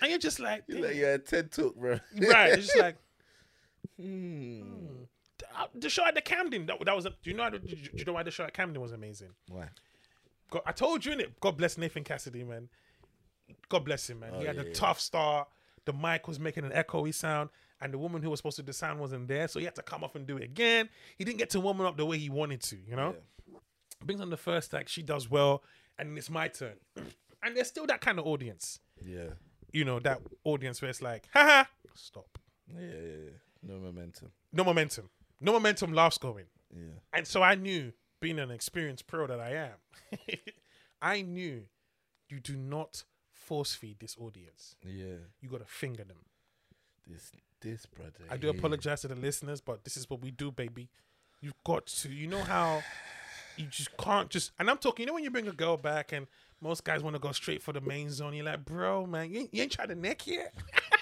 And 0.01 0.09
you're 0.09 0.19
just 0.19 0.39
like, 0.39 0.63
You 0.67 0.83
like 0.85 0.95
yeah, 0.95 1.17
TED 1.17 1.51
talk, 1.51 1.75
bro. 1.75 1.99
right. 2.29 2.53
It's 2.53 2.67
just 2.67 2.77
like, 2.79 2.97
Hmm. 3.99 5.03
uh, 5.55 5.67
the 5.75 5.87
show 5.89 6.03
at 6.05 6.15
the 6.15 6.21
Camden, 6.21 6.65
that, 6.65 6.83
that 6.83 6.95
was, 6.95 7.05
a, 7.05 7.11
do 7.11 7.29
you 7.29 7.35
know, 7.35 7.49
do 7.49 7.59
you 7.93 8.05
know 8.05 8.13
why 8.13 8.23
the 8.23 8.31
show 8.31 8.43
at 8.43 8.53
Camden 8.53 8.81
was 8.81 8.91
amazing? 8.91 9.29
Why? 9.49 9.67
God, 10.53 10.61
I 10.67 10.71
told 10.71 11.03
you 11.03 11.13
in 11.13 11.19
it. 11.19 11.39
God 11.39 11.57
bless 11.57 11.77
Nathan 11.79 12.03
Cassidy, 12.03 12.43
man. 12.43 12.69
God 13.69 13.85
bless 13.85 14.07
him, 14.09 14.19
man. 14.19 14.33
he 14.35 14.43
Oh, 14.43 14.45
had 14.47 14.55
yeah, 14.57 14.61
a 14.61 14.65
yeah. 14.67 14.73
tough 14.73 14.99
start. 14.99 15.47
The 15.85 15.93
mic 15.93 16.27
was 16.27 16.39
making 16.39 16.63
an 16.63 16.71
echoey 16.71 17.13
sound, 17.13 17.49
and 17.81 17.91
the 17.93 17.97
woman 17.97 18.21
who 18.21 18.29
was 18.29 18.39
supposed 18.39 18.55
to 18.57 18.61
do 18.61 18.67
the 18.67 18.73
sound 18.73 18.99
wasn't 18.99 19.27
there, 19.27 19.47
so 19.47 19.57
he 19.59 19.65
had 19.65 19.75
to 19.75 19.81
come 19.81 20.03
off 20.03 20.15
and 20.15 20.25
do 20.27 20.37
it 20.37 20.43
again. 20.43 20.87
He 21.17 21.25
didn't 21.25 21.39
get 21.39 21.49
to 21.51 21.59
warm 21.59 21.81
up 21.81 21.97
the 21.97 22.05
way 22.05 22.17
he 22.19 22.29
wanted 22.29 22.61
to, 22.61 22.77
you 22.87 22.95
know. 22.95 23.15
Brings 24.05 24.21
on 24.21 24.29
the 24.29 24.37
first 24.37 24.73
act, 24.75 24.89
she 24.89 25.01
does 25.01 25.29
well, 25.29 25.63
and 25.97 26.17
it's 26.17 26.29
my 26.29 26.47
turn. 26.47 26.75
And 27.45 27.57
there's 27.57 27.67
still 27.67 27.85
that 27.87 27.99
kind 27.99 28.19
of 28.19 28.25
audience, 28.25 28.79
Yeah. 29.05 29.31
you 29.73 29.83
know, 29.83 29.99
that 29.99 30.21
audience 30.45 30.81
where 30.81 30.87
it's 30.89 31.01
like, 31.01 31.27
haha, 31.33 31.65
stop, 31.93 32.37
Yeah, 32.73 32.79
yeah, 32.79 32.87
yeah. 33.25 33.29
No 33.61 33.79
momentum. 33.79 34.31
no 34.53 34.63
momentum, 34.63 35.09
no 35.41 35.51
momentum, 35.51 35.91
laughs 35.91 36.17
going. 36.17 36.45
Yeah. 36.73 36.93
And 37.11 37.27
so 37.27 37.41
I 37.43 37.55
knew, 37.55 37.91
being 38.23 38.39
an 38.39 38.51
experienced 38.51 39.05
pro 39.05 39.27
that 39.27 39.41
I 39.41 39.51
am, 39.51 40.17
I 41.01 41.21
knew 41.21 41.63
you 42.29 42.39
do 42.39 42.55
not 42.55 43.03
force 43.33 43.75
feed 43.75 43.99
this 43.99 44.15
audience. 44.17 44.77
Yeah. 44.81 45.15
You 45.41 45.49
got 45.49 45.59
to 45.59 45.65
finger 45.65 46.05
them. 46.05 46.19
This 47.05 47.33
this 47.59 47.85
brother. 47.85 48.23
I 48.29 48.37
do 48.37 48.47
here. 48.47 48.57
apologize 48.57 49.01
to 49.01 49.09
the 49.09 49.15
listeners, 49.15 49.59
but 49.59 49.83
this 49.83 49.97
is 49.97 50.09
what 50.09 50.21
we 50.21 50.31
do, 50.31 50.51
baby. 50.51 50.89
You've 51.41 51.61
got 51.65 51.87
to, 51.87 52.09
you 52.09 52.27
know 52.27 52.41
how 52.41 52.81
you 53.57 53.65
just 53.65 53.95
can't 53.97 54.29
just, 54.29 54.51
and 54.57 54.69
I'm 54.69 54.77
talking, 54.77 55.03
you 55.03 55.07
know, 55.07 55.13
when 55.15 55.25
you 55.25 55.31
bring 55.31 55.49
a 55.49 55.53
girl 55.53 55.75
back 55.75 56.13
and 56.13 56.27
most 56.61 56.85
guys 56.85 57.03
want 57.03 57.17
to 57.17 57.19
go 57.19 57.33
straight 57.33 57.61
for 57.61 57.73
the 57.73 57.81
main 57.81 58.09
zone, 58.09 58.33
you're 58.33 58.45
like, 58.45 58.63
bro, 58.63 59.05
man, 59.05 59.29
you 59.29 59.41
ain't, 59.41 59.53
you 59.53 59.63
ain't 59.63 59.71
tried 59.73 59.89
the 59.89 59.95
neck 59.95 60.25
yet. 60.25 60.53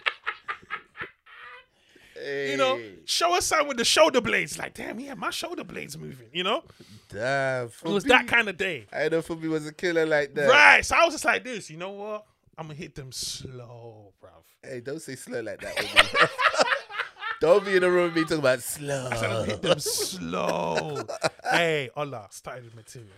You 2.23 2.57
know, 2.57 2.79
show 3.05 3.35
us 3.35 3.45
something 3.47 3.67
with 3.67 3.77
the 3.77 3.85
shoulder 3.85 4.21
blades. 4.21 4.57
Like, 4.57 4.73
damn, 4.73 4.99
yeah, 4.99 5.13
my 5.15 5.29
shoulder 5.31 5.63
blades 5.63 5.97
moving, 5.97 6.27
you 6.31 6.43
know? 6.43 6.63
damn. 7.09 7.65
It 7.67 7.83
was 7.83 8.03
that 8.05 8.27
kind 8.27 8.47
of 8.47 8.57
day. 8.57 8.85
I 8.93 9.09
know 9.09 9.21
for 9.21 9.35
me 9.35 9.47
was 9.47 9.65
a 9.67 9.73
killer 9.73 10.05
like 10.05 10.33
that. 10.35 10.49
Right. 10.49 10.85
So 10.85 10.95
I 10.95 11.05
was 11.05 11.13
just 11.13 11.25
like 11.25 11.43
this. 11.43 11.69
You 11.69 11.77
know 11.77 11.91
what? 11.91 12.25
I'm 12.57 12.67
gonna 12.67 12.75
hit 12.77 12.95
them 12.95 13.11
slow, 13.11 14.13
bruv. 14.21 14.29
Hey, 14.63 14.81
don't 14.81 15.01
say 15.01 15.15
slow 15.15 15.41
like 15.41 15.59
that 15.61 15.75
me. 15.81 15.89
don't 17.41 17.65
be 17.65 17.75
in 17.75 17.81
the 17.81 17.89
room 17.89 18.05
with 18.05 18.15
me 18.15 18.21
talking 18.23 18.37
about 18.39 18.61
slow. 18.61 19.09
I 19.11 19.15
said 19.15 19.45
hit 19.47 19.61
them 19.61 19.79
slow. 19.79 21.01
hey, 21.51 21.89
Allah, 21.95 22.27
started 22.29 22.75
material. 22.75 23.09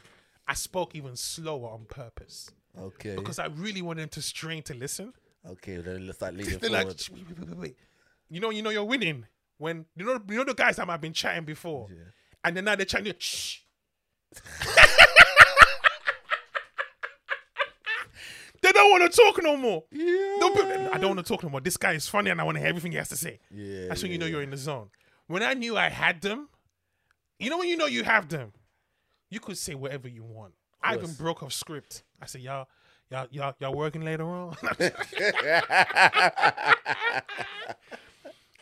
I 0.48 0.54
spoke 0.54 0.96
even 0.96 1.16
slower 1.16 1.70
on 1.70 1.86
purpose 1.86 2.52
Okay. 2.80 3.16
because 3.16 3.40
I 3.40 3.48
really 3.48 3.82
wanted 3.82 4.04
them 4.04 4.10
to 4.10 4.22
strain 4.22 4.64
to 4.64 4.74
listen. 4.74 5.14
Okay, 5.46 5.78
then 5.78 6.06
let's 6.06 6.20
start 6.20 6.36
leaning 6.36 6.54
like, 6.72 6.84
forward. 6.84 7.00
"Shh, 7.00 7.10
wait, 7.10 7.26
wait, 7.28 7.40
wait, 7.40 7.50
wait, 7.50 7.58
wait. 7.58 7.78
You 8.34 8.40
know, 8.40 8.50
you 8.50 8.64
know, 8.64 8.72
you're 8.72 8.84
winning 8.84 9.28
when 9.60 9.86
you 9.96 10.06
know, 10.06 10.20
you 10.28 10.38
know 10.38 10.44
the 10.44 10.56
guys 10.56 10.78
that 10.78 10.90
I've 10.90 11.00
been 11.00 11.14
chatting 11.14 11.46
before, 11.46 11.88
and 12.44 12.58
then 12.58 12.66
now 12.66 12.76
they're 12.76 12.84
chatting. 12.86 13.14
Shh. 13.20 13.60
they 18.64 18.72
don't 18.72 18.90
want 18.90 19.12
to 19.12 19.16
talk 19.16 19.44
no 19.44 19.56
more. 19.56 19.84
yeah. 19.92 20.38
Don't 20.40 20.56
be- 20.56 20.62
I 20.64 20.98
don't 20.98 21.16
want 21.16 21.20
to 21.20 21.24
talk 21.32 21.44
no 21.44 21.50
more. 21.50 21.62
This 21.62 21.78
guy 21.78 21.94
is 21.94 22.08
funny, 22.08 22.32
and 22.32 22.42
I 22.42 22.44
want 22.44 22.56
to 22.56 22.60
hear 22.60 22.70
everything 22.70 22.92
he 22.92 22.98
has 22.98 23.10
to 23.10 23.18
say. 23.18 23.40
Yeah. 23.52 23.90
That's 23.90 24.02
when 24.02 24.12
you 24.12 24.18
know 24.18 24.26
you're 24.26 24.42
in 24.42 24.50
the 24.50 24.58
zone. 24.58 24.90
When 25.28 25.44
I 25.44 25.54
knew 25.54 25.78
I 25.78 25.90
had 25.90 26.22
them, 26.22 26.50
you 27.38 27.52
know 27.52 27.60
when 27.60 27.70
you 27.70 27.78
know 27.78 27.86
you 27.86 28.04
have 28.04 28.30
them, 28.30 28.52
you 29.30 29.40
could 29.40 29.60
say 29.60 29.76
whatever 29.76 30.08
you 30.08 30.24
want. 30.24 30.56
I 30.82 30.96
even 30.96 31.14
broke 31.14 31.44
off 31.44 31.54
script. 31.54 32.02
I 32.20 32.26
said, 32.26 32.42
y'all, 32.42 32.68
y'all, 33.12 33.28
y'all, 33.30 33.54
y'all 33.60 33.76
working 33.76 34.02
later 34.02 34.26
on. 34.26 34.56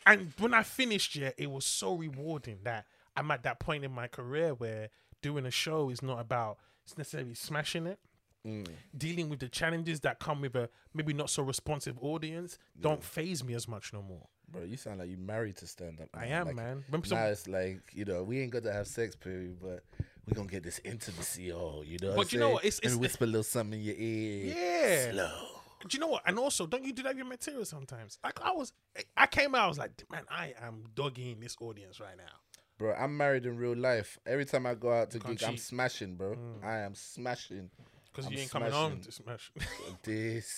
and 0.05 0.33
when 0.39 0.53
I 0.53 0.63
finished, 0.63 1.15
yeah, 1.15 1.31
it 1.37 1.49
was 1.49 1.65
so 1.65 1.95
rewarding 1.95 2.59
that 2.63 2.85
I'm 3.15 3.29
at 3.31 3.43
that 3.43 3.59
point 3.59 3.83
in 3.83 3.91
my 3.91 4.07
career 4.07 4.53
where 4.53 4.89
doing 5.21 5.45
a 5.45 5.51
show 5.51 5.89
is 5.89 6.01
not 6.01 6.19
about 6.19 6.57
necessarily 6.97 7.33
smashing 7.35 7.87
it. 7.87 7.99
Mm. 8.45 8.67
Dealing 8.97 9.29
with 9.29 9.39
the 9.39 9.49
challenges 9.49 9.99
that 9.99 10.19
come 10.19 10.41
with 10.41 10.55
a 10.55 10.67
maybe 10.95 11.13
not 11.13 11.29
so 11.29 11.43
responsive 11.43 11.95
audience 12.01 12.57
don't 12.79 13.03
phase 13.03 13.43
me 13.43 13.53
as 13.53 13.67
much 13.67 13.93
no 13.93 14.01
more. 14.01 14.27
Bro, 14.49 14.63
you 14.63 14.77
sound 14.77 14.99
like 14.99 15.09
you're 15.09 15.19
married 15.19 15.57
to 15.57 15.67
stand 15.67 16.01
up. 16.01 16.09
I 16.13 16.25
am, 16.25 16.47
like, 16.47 16.55
man. 16.55 16.83
When 16.89 17.03
Now 17.11 17.25
it's 17.25 17.47
like 17.47 17.81
you 17.93 18.03
know 18.03 18.23
we 18.23 18.41
ain't 18.41 18.51
got 18.51 18.63
to 18.63 18.73
have 18.73 18.87
sex, 18.87 19.15
period, 19.15 19.57
but 19.61 19.83
we 20.25 20.33
gonna 20.33 20.47
get 20.47 20.63
this 20.63 20.81
intimacy, 20.83 21.53
oh, 21.53 21.83
you 21.85 21.99
know. 22.01 22.15
But 22.15 22.33
you 22.33 22.39
know 22.39 22.49
what? 22.51 22.65
It's- 22.65 22.79
it's- 22.79 22.95
whisper 22.95 23.25
a 23.25 23.27
little 23.27 23.43
something 23.43 23.79
in 23.79 23.85
your 23.85 23.95
ear. 23.97 24.55
Yeah. 24.55 25.11
slow. 25.11 25.60
Do 25.87 25.95
you 25.95 25.99
know 25.99 26.07
what? 26.07 26.23
And 26.25 26.37
also, 26.37 26.67
don't 26.67 26.83
you 26.83 26.93
do 26.93 27.03
that 27.03 27.09
with 27.09 27.17
your 27.17 27.27
material 27.27 27.65
sometimes? 27.65 28.19
Like 28.23 28.39
I 28.41 28.51
was, 28.51 28.73
I 29.17 29.27
came 29.27 29.55
out, 29.55 29.65
I 29.65 29.67
was 29.67 29.77
like, 29.77 29.91
man, 30.11 30.23
I 30.29 30.53
am 30.61 30.83
dogging 30.95 31.39
this 31.39 31.55
audience 31.59 31.99
right 31.99 32.17
now. 32.17 32.33
Bro, 32.77 32.95
I'm 32.95 33.15
married 33.15 33.45
in 33.45 33.57
real 33.57 33.75
life. 33.75 34.17
Every 34.25 34.45
time 34.45 34.65
I 34.65 34.73
go 34.73 34.91
out 34.91 35.11
to 35.11 35.19
can't 35.19 35.37
gig, 35.37 35.47
I'm 35.47 35.57
smashing, 35.57 36.15
bro. 36.15 36.31
Mm. 36.31 36.65
I 36.65 36.79
am 36.79 36.95
smashing. 36.95 37.69
Because 38.11 38.25
I'm 38.25 38.33
you 38.33 38.39
ain't 38.39 38.51
coming 38.51 38.71
home 38.71 38.99
to 39.01 39.11
smash. 39.11 39.51
This 40.03 40.55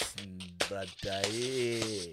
brother, 0.68 1.22
yeah. 1.32 2.08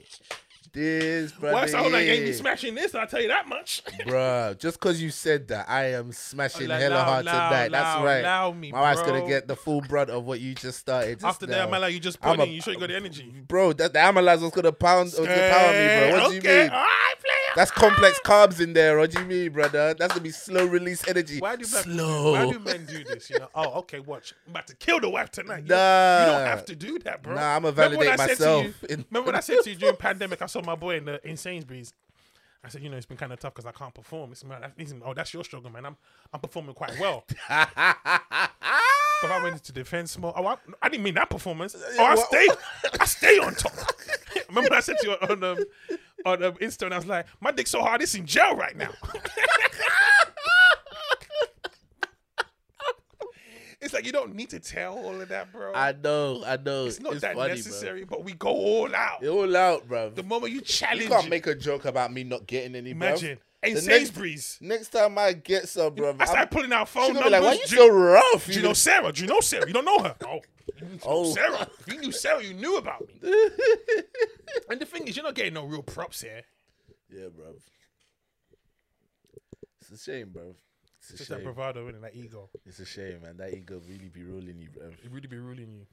This 0.72 1.32
brother, 1.32 1.54
Why 1.56 1.66
sound 1.66 1.92
like 1.92 2.06
ain't 2.06 2.24
be 2.26 2.32
smashing 2.32 2.76
this? 2.76 2.94
I'll 2.94 3.06
tell 3.06 3.20
you 3.20 3.26
that 3.28 3.48
much. 3.48 3.82
Bruh, 4.06 4.56
just 4.56 4.78
because 4.78 5.02
you 5.02 5.10
said 5.10 5.48
that, 5.48 5.68
I 5.68 5.94
am 5.94 6.12
smashing 6.12 6.68
Like, 6.68 6.80
hella 6.80 6.94
loud, 6.94 7.04
hard 7.04 7.24
loud, 7.24 7.48
tonight. 7.48 7.72
That's 7.72 8.04
right. 8.04 8.22
loud 8.22 8.56
me, 8.56 8.70
My 8.70 8.80
wife's 8.80 9.02
gonna 9.02 9.26
get 9.26 9.48
the 9.48 9.56
full 9.56 9.80
brunt 9.80 10.10
of 10.10 10.24
what 10.24 10.38
you 10.38 10.54
just 10.54 10.78
started. 10.78 11.16
Just 11.18 11.24
After 11.24 11.46
now. 11.48 11.54
that, 11.64 11.70
man, 11.72 11.80
like 11.80 11.92
you 11.94 11.98
just 11.98 12.20
put 12.20 12.38
a- 12.38 12.46
you 12.46 12.60
sure 12.60 12.72
you 12.72 12.78
got 12.78 12.88
the 12.88 12.96
energy. 12.96 13.34
Bro, 13.48 13.72
that 13.74 13.92
the 13.92 13.98
Amalize 13.98 14.42
was 14.42 14.52
gonna 14.52 14.70
pound 14.70 15.06
was 15.06 15.14
gonna 15.18 15.50
power 15.50 15.72
me, 15.72 16.10
bro. 16.10 16.20
What 16.20 16.28
do 16.28 16.34
you 16.34 16.38
okay, 16.40 16.62
mean? 16.62 16.70
All 16.70 16.76
right. 16.78 17.14
That's 17.56 17.70
complex 17.70 18.20
carbs 18.24 18.60
in 18.60 18.72
there. 18.72 19.04
Do 19.06 19.22
you 19.34 19.50
brother? 19.50 19.94
That's 19.94 20.12
gonna 20.12 20.22
be 20.22 20.30
slow 20.30 20.66
release 20.66 21.06
energy. 21.08 21.38
Why 21.40 21.56
do 21.56 21.64
slow? 21.64 22.32
Why 22.32 22.50
do 22.52 22.58
men 22.58 22.86
do 22.86 23.02
this? 23.04 23.28
You 23.30 23.40
know? 23.40 23.48
Oh, 23.54 23.80
okay. 23.80 24.00
Watch. 24.00 24.34
I'm 24.46 24.52
about 24.52 24.66
to 24.68 24.76
kill 24.76 25.00
the 25.00 25.08
wife 25.08 25.30
tonight. 25.30 25.64
You, 25.64 25.70
Nah. 25.70 26.16
don't, 26.18 26.26
you 26.26 26.38
don't 26.38 26.46
have 26.46 26.64
to 26.66 26.76
do 26.76 26.98
that, 27.00 27.22
bro. 27.22 27.34
Nah, 27.34 27.54
Remember 27.56 27.66
when 27.68 27.74
validate 27.90 28.08
I 28.08 28.16
said 28.16 28.26
to 28.26 28.42
myself 28.44 28.64
you- 28.82 28.88
in- 28.88 29.04
remember 29.10 29.26
when 29.28 29.36
I 29.36 29.40
said 29.40 29.58
to 29.64 29.70
you 29.70 29.76
during 29.76 29.96
pandemic? 29.96 30.42
I 30.42 30.46
saw 30.46 30.62
my 30.62 30.74
boy 30.76 30.96
in 30.96 31.04
the 31.06 31.26
in 31.28 31.36
Sainsbury's. 31.36 31.92
I 32.62 32.68
said, 32.68 32.82
you 32.82 32.90
know, 32.90 32.98
it's 32.98 33.06
been 33.06 33.16
kind 33.16 33.32
of 33.32 33.40
tough 33.40 33.54
because 33.54 33.64
I 33.66 33.72
can't 33.72 33.94
perform. 33.94 34.32
It's 34.32 34.44
man, 34.44 34.60
listen, 34.78 35.00
oh, 35.04 35.14
that's 35.14 35.32
your 35.32 35.42
struggle, 35.44 35.70
man. 35.70 35.86
I'm 35.86 35.96
I'm 36.32 36.40
performing 36.40 36.74
quite 36.74 36.98
well. 37.00 37.24
but 37.48 39.30
I 39.30 39.40
went 39.42 39.54
into 39.54 39.72
defense 39.72 40.16
mode. 40.18 40.34
Oh, 40.36 40.46
I, 40.46 40.56
I 40.82 40.88
didn't 40.88 41.02
mean 41.04 41.14
that 41.14 41.30
performance. 41.30 41.74
Oh, 41.98 42.04
I 42.04 42.14
stay, 42.16 42.48
I 43.00 43.04
stay 43.06 43.38
on 43.38 43.54
top. 43.54 43.72
Remember 44.48 44.68
when 44.70 44.76
I 44.76 44.80
said 44.80 44.96
to 45.00 45.06
you 45.06 45.12
on 45.28 45.42
um, 45.44 45.58
on 46.26 46.42
um, 46.42 46.54
Insta, 46.54 46.82
and 46.82 46.94
I 46.94 46.98
was 46.98 47.06
like, 47.06 47.26
my 47.40 47.50
dick's 47.50 47.70
so 47.70 47.80
hard, 47.80 48.02
it's 48.02 48.14
in 48.14 48.26
jail 48.26 48.54
right 48.56 48.76
now. 48.76 48.90
it's 53.80 53.94
like 53.94 54.04
you 54.04 54.12
don't 54.12 54.34
need 54.34 54.50
to 54.50 54.60
tell 54.60 54.94
all 54.98 55.20
of 55.20 55.28
that, 55.28 55.52
bro. 55.52 55.72
I 55.74 55.92
know, 55.92 56.42
I 56.44 56.56
know. 56.56 56.86
it's 56.86 57.00
not 57.00 57.14
it's 57.14 57.22
that 57.22 57.34
funny, 57.34 57.54
necessary, 57.54 58.04
but 58.04 58.24
we 58.24 58.32
go 58.34 58.50
all 58.50 58.94
out. 58.94 59.20
Bro. 59.20 59.38
All 59.38 59.56
out, 59.56 59.88
bro. 59.88 60.10
The 60.10 60.22
moment 60.22 60.52
you 60.52 60.60
challenge, 60.60 61.02
You 61.02 61.08
can't 61.08 61.30
make 61.30 61.46
a 61.46 61.54
joke 61.54 61.84
about 61.84 62.12
me 62.12 62.24
not 62.24 62.46
getting 62.46 62.74
any, 62.76 62.92
bro. 62.92 63.16
In 63.62 63.74
The 63.74 63.82
next- 63.82 63.86
Sainsbury's, 63.86 64.58
Next 64.62 64.88
time 64.88 65.18
I 65.18 65.34
get 65.34 65.68
some, 65.68 65.94
bro, 65.94 66.16
I 66.18 66.24
started 66.24 66.50
pulling 66.50 66.72
out 66.72 66.88
phone 66.88 67.12
numbers. 67.12 67.24
be 67.24 67.30
like, 67.30 67.42
why 67.42 67.52
you 67.54 67.66
so 67.66 67.88
rough? 67.88 68.46
Do 68.46 68.52
you 68.54 68.62
know 68.62 68.72
Sarah? 68.72 69.12
Do 69.12 69.20
you 69.22 69.28
know 69.28 69.40
Sarah? 69.40 69.66
You 69.66 69.74
don't 69.74 69.84
know 69.84 69.98
her. 69.98 70.16
Oh, 70.26 70.40
Oh. 71.04 71.34
Sarah. 71.34 71.68
If 71.80 71.92
you 71.92 72.00
knew 72.00 72.12
Sarah, 72.12 72.42
you 72.42 72.54
knew 72.54 72.76
about 72.78 73.00
me. 73.06 73.14
and 74.70 74.80
the 74.80 74.86
thing 74.86 75.06
is, 75.08 75.16
you're 75.16 75.24
not 75.24 75.34
getting 75.34 75.52
no 75.54 75.64
real 75.64 75.82
props 75.82 76.22
here. 76.22 76.42
yeah, 77.10 77.26
bro. 77.36 77.54
It's 79.80 79.90
a 79.90 79.98
shame, 80.10 80.30
bro. 80.30 80.54
It's 81.00 81.10
a 81.10 81.16
Just 81.16 81.28
that 81.30 81.36
shame. 81.38 81.44
bravado 81.44 81.88
and 81.88 82.02
that 82.04 82.14
ego. 82.14 82.48
It's 82.64 82.78
a 82.78 82.86
shame, 82.86 83.20
man. 83.22 83.36
That 83.38 83.52
ego 83.52 83.80
really 83.88 84.08
be 84.08 84.22
ruling 84.22 84.58
you, 84.60 84.68
bro. 84.70 84.86
It 84.88 85.10
really 85.10 85.26
be 85.26 85.38
ruling 85.38 85.72
you. 85.72 85.86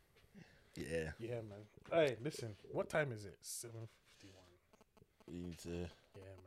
Yeah, 0.76 1.10
Yeah, 1.19 1.41
man. 1.41 1.65
Hey, 1.91 2.15
listen. 2.23 2.56
What 2.72 2.88
time 2.89 3.11
is 3.11 3.26
it? 3.26 3.35
Seven 3.41 3.88
fifty-one. 4.19 4.45
we 5.27 5.39
need 5.39 5.57
to. 5.60 5.69
Yeah, 5.69 6.35
man. 6.38 6.47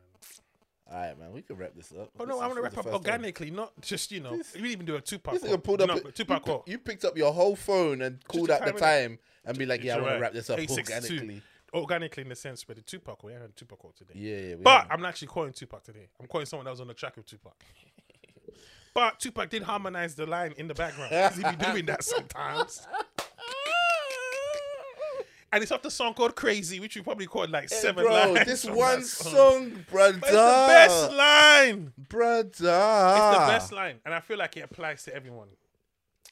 All 0.93 0.97
right, 0.99 1.19
man. 1.19 1.33
We 1.33 1.43
can 1.43 1.57
wrap 1.57 1.73
this 1.77 1.93
up. 1.93 2.11
Oh 2.19 2.25
no, 2.25 2.35
This 2.35 2.43
I 2.43 2.47
want 2.47 2.57
to 2.57 2.63
wrap 2.63 2.73
up 2.73 2.85
first 2.85 2.87
time. 2.89 2.95
organically, 2.95 3.51
not 3.51 3.73
just 3.81 4.11
you 4.11 4.21
know. 4.21 4.33
We 4.33 4.43
didn't 4.43 4.67
even 4.67 4.87
do 4.87 4.97
a 4.97 5.01
Tupac. 5.01 5.35
This 5.35 5.45
nigga 5.45 5.49
quote. 5.51 5.65
pulled 5.65 5.81
up. 5.83 5.89
No, 5.89 5.99
Tupac 6.11 6.39
you, 6.41 6.45
quote. 6.45 6.69
you 6.69 6.79
picked 6.79 7.05
up 7.05 7.17
your 7.17 7.33
whole 7.33 7.55
phone 7.55 8.03
and 8.03 8.23
called 8.27 8.51
out 8.51 8.65
the 8.65 8.73
time, 8.73 9.19
and 9.45 9.57
be 9.57 9.67
like, 9.67 9.85
"Yeah, 9.85 9.97
I 9.97 10.01
want 10.01 10.15
to 10.15 10.21
wrap 10.21 10.33
this 10.33 10.51
up 10.51 10.59
organically." 10.59 11.43
Organically, 11.73 12.25
in 12.25 12.29
the 12.29 12.35
sense 12.35 12.67
where 12.67 12.75
the 12.75 12.81
Tupac 12.83 13.23
had 13.23 13.43
a 13.43 13.49
Tupac 13.49 13.79
quote 13.79 13.95
today. 13.97 14.15
Yeah, 14.17 14.37
yeah. 14.39 14.55
But 14.61 14.83
have- 14.83 14.89
I'm 14.91 15.01
not 15.03 15.11
actually 15.11 15.29
quoting 15.29 15.53
Tupac 15.53 15.85
today. 15.85 16.09
I'm 16.19 16.27
quoting 16.27 16.47
someone 16.47 16.65
that 16.65 16.73
was 16.73 16.81
on 16.81 16.89
the 16.89 16.95
track 16.95 17.17
with 17.17 17.27
Tupac. 17.27 17.55
but 18.95 19.21
Tupac 19.21 19.49
did 19.49 19.63
harmonize 19.63 20.17
the 20.17 20.27
line 20.27 20.53
in 20.57 20.67
the 20.67 20.75
background. 20.75 21.13
he 21.37 21.43
be 21.45 21.65
doing 21.65 21.87
that 21.87 22.03
sometimes. 22.03 22.87
And 25.53 25.63
it's 25.63 25.73
off 25.73 25.83
the 25.83 25.91
song 25.91 26.15
called 26.15 26.37
Crazy, 26.37 26.79
which 26.79 26.95
you 26.95 27.03
probably 27.03 27.27
called 27.27 27.51
like 27.51 27.71
Hey, 27.71 27.77
seven 27.77 28.05
bro, 28.05 28.13
lines. 28.33 28.47
this 28.47 28.65
one 28.65 29.01
that 29.01 29.23
oh. 29.27 29.51
song, 29.61 29.85
brother. 29.91 30.19
But 30.19 30.29
it's 30.29 30.37
the 30.37 30.67
best 30.69 31.13
line. 31.13 31.93
brother. 32.09 32.45
It's 32.49 32.59
the 32.61 33.47
best 33.49 33.73
line. 33.73 33.97
And 34.05 34.15
I 34.15 34.21
feel 34.21 34.39
like 34.39 34.57
it 34.57 34.61
applies 34.61 35.03
to 35.05 35.15
everyone. 35.15 35.49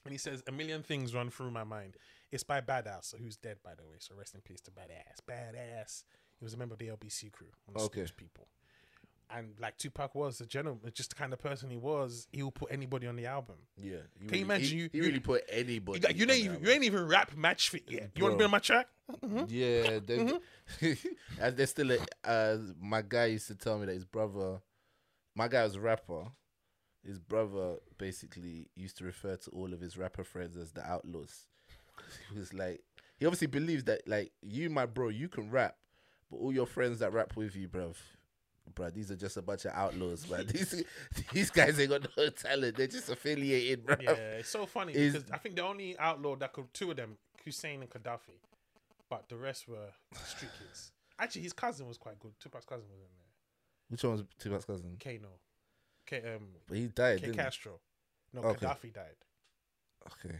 And 0.05 0.12
he 0.12 0.19
says, 0.19 0.43
A 0.47 0.53
million 0.53 0.82
things 0.82 1.15
run 1.15 1.31
through 1.31 1.51
my 1.51 1.65
mind. 1.65 1.97
It's 2.31 2.45
by 2.45 2.61
Bad 2.61 2.86
Azz, 2.86 3.15
who's 3.19 3.36
dead, 3.36 3.57
by 3.65 3.74
the 3.74 3.85
way. 3.85 3.97
So 3.99 4.15
rest 4.16 4.35
in 4.35 4.40
peace 4.43 4.61
to 4.62 4.70
Bad 4.70 4.90
Azz. 4.90 5.20
Badass. 5.28 6.05
He 6.39 6.45
was 6.45 6.55
a 6.55 6.57
member 6.57 6.74
of 6.74 6.78
the 6.78 6.89
LBC 6.89 7.32
crew. 7.32 7.49
One 7.66 7.77
of 7.77 7.82
Okay. 7.86 8.07
People. 8.16 8.47
And 9.30 9.55
like 9.60 9.76
Tupac 9.76 10.14
was, 10.14 10.38
the 10.38 10.46
gentleman, 10.46 10.90
just 10.94 11.10
the 11.10 11.16
kind 11.16 11.32
of 11.34 11.38
person 11.38 11.68
he 11.68 11.76
was, 11.76 12.26
he 12.32 12.42
will 12.42 12.50
put 12.50 12.72
anybody 12.72 13.06
on 13.06 13.14
the 13.16 13.26
album. 13.26 13.56
Yeah. 13.76 13.96
Can 14.26 14.38
you 14.38 14.44
imagine 14.44 14.64
He, 14.68 14.76
you- 14.76 14.88
he 14.90 14.98
you- 14.98 15.05
really 15.05 15.20
put 15.20 15.42
anybody. 15.50 16.00
You, 16.00 16.14
you, 16.14 16.24
on 16.24 16.30
ain't 16.30 16.30
the 16.30 16.34
even, 16.36 16.50
album. 16.52 16.66
you 16.66 16.72
ain't 16.72 16.84
even 16.84 17.06
rap 17.09 17.36
match 17.36 17.68
fit 17.68 17.84
yet. 17.88 18.10
You 18.14 18.22
want 18.24 18.34
to 18.34 18.38
be 18.38 18.44
on 18.44 18.50
my 18.50 18.59
track? 18.59 18.86
Yeah, 19.48 19.98
they, 20.05 20.18
Mm-hmm. 20.80 21.50
there's 21.56 21.70
still 21.70 21.90
a. 21.92 21.98
Uh, 22.24 22.59
my 22.80 23.02
guy 23.02 23.26
used 23.26 23.46
to 23.48 23.55
tell 23.55 23.78
me 23.78 23.86
that 23.86 23.92
his 23.94 24.05
brother, 24.05 24.60
my 25.34 25.48
guy 25.48 25.62
was 25.64 25.76
a 25.76 25.80
rapper. 25.80 26.24
His 27.06 27.18
brother 27.18 27.76
basically 27.96 28.68
used 28.76 28.96
to 28.98 29.05
refer 29.05 29.36
to 29.36 29.50
all 29.50 29.72
of 29.72 29.80
his 29.80 29.96
rapper 29.96 30.24
friends 30.24 30.56
as 30.56 30.72
the 30.72 30.84
outlaws. 30.86 31.46
He 32.32 32.38
was 32.38 32.55
like, 32.55 32.80
he 33.18 33.26
obviously 33.26 33.46
believes 33.48 33.84
that 33.84 34.06
like 34.06 34.32
you, 34.42 34.70
my 34.70 34.86
bro, 34.86 35.09
you 35.09 35.28
can 35.28 35.50
rap, 35.50 35.76
but 36.30 36.36
all 36.38 36.52
your 36.52 36.66
friends 36.66 36.98
that 37.00 37.12
rap 37.12 37.34
with 37.36 37.56
you, 37.56 37.68
bruv, 37.68 37.96
bruh, 38.74 38.93
these 38.93 39.11
are 39.11 39.16
just 39.16 39.36
a 39.36 39.43
bunch 39.43 39.65
of 39.65 39.73
outlaws, 39.73 40.28
man. 40.31 40.47
these 40.53 40.85
these 41.32 41.51
guys 41.51 41.78
ain't 41.81 41.90
got 41.90 42.07
no 42.16 42.28
talent. 42.31 42.77
They're 42.77 42.86
just 42.86 43.09
affiliated, 43.09 43.85
bruv. 43.86 44.03
Yeah, 44.03 44.12
it's 44.12 44.49
so 44.51 44.66
funny 44.66 44.93
Is- 44.95 45.12
because 45.15 45.31
I 45.31 45.39
think 45.39 45.57
the 45.57 45.62
only 45.65 45.99
outlaw 45.99 46.36
that 46.36 46.53
could, 46.53 46.73
two 46.74 46.90
of 46.90 46.97
them, 46.97 47.16
Hussein 47.45 47.81
and 47.82 47.90
Gaddafi, 47.90 48.39
but 49.11 49.28
the 49.28 49.36
rest 49.36 49.69
were 49.69 49.89
street 50.27 50.51
kids. 50.59 50.93
Actually, 51.19 51.43
his 51.43 51.53
cousin 51.53 51.86
was 51.89 51.99
quite 51.99 52.19
good. 52.20 52.32
Tupac's 52.40 52.65
cousin 52.65 52.86
was 52.90 53.01
in 53.01 53.07
there. 53.16 53.27
Which 53.90 54.03
one 54.05 54.12
was 54.12 54.23
Tupac's 54.39 54.65
cousin? 54.65 54.97
Kano. 55.03 55.28
K, 56.07 56.23
um, 56.35 56.43
But 56.69 56.77
he 56.77 56.86
died, 56.86 57.19
K 57.20 57.27
didn't 57.27 57.39
he? 57.39 57.43
Castro. 57.45 57.81
No, 58.32 58.43
Okay. 58.43 58.66
Gaddafi 58.66 58.93
died. 58.93 59.16
Okay. 60.07 60.36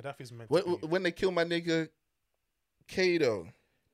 Gaddafi's 0.00 0.30
meant 0.32 0.50
When, 0.50 0.62
when 0.64 1.02
they 1.02 1.10
kill 1.12 1.30
my 1.32 1.44
nigga 1.44 1.88
Kato, 2.88 3.46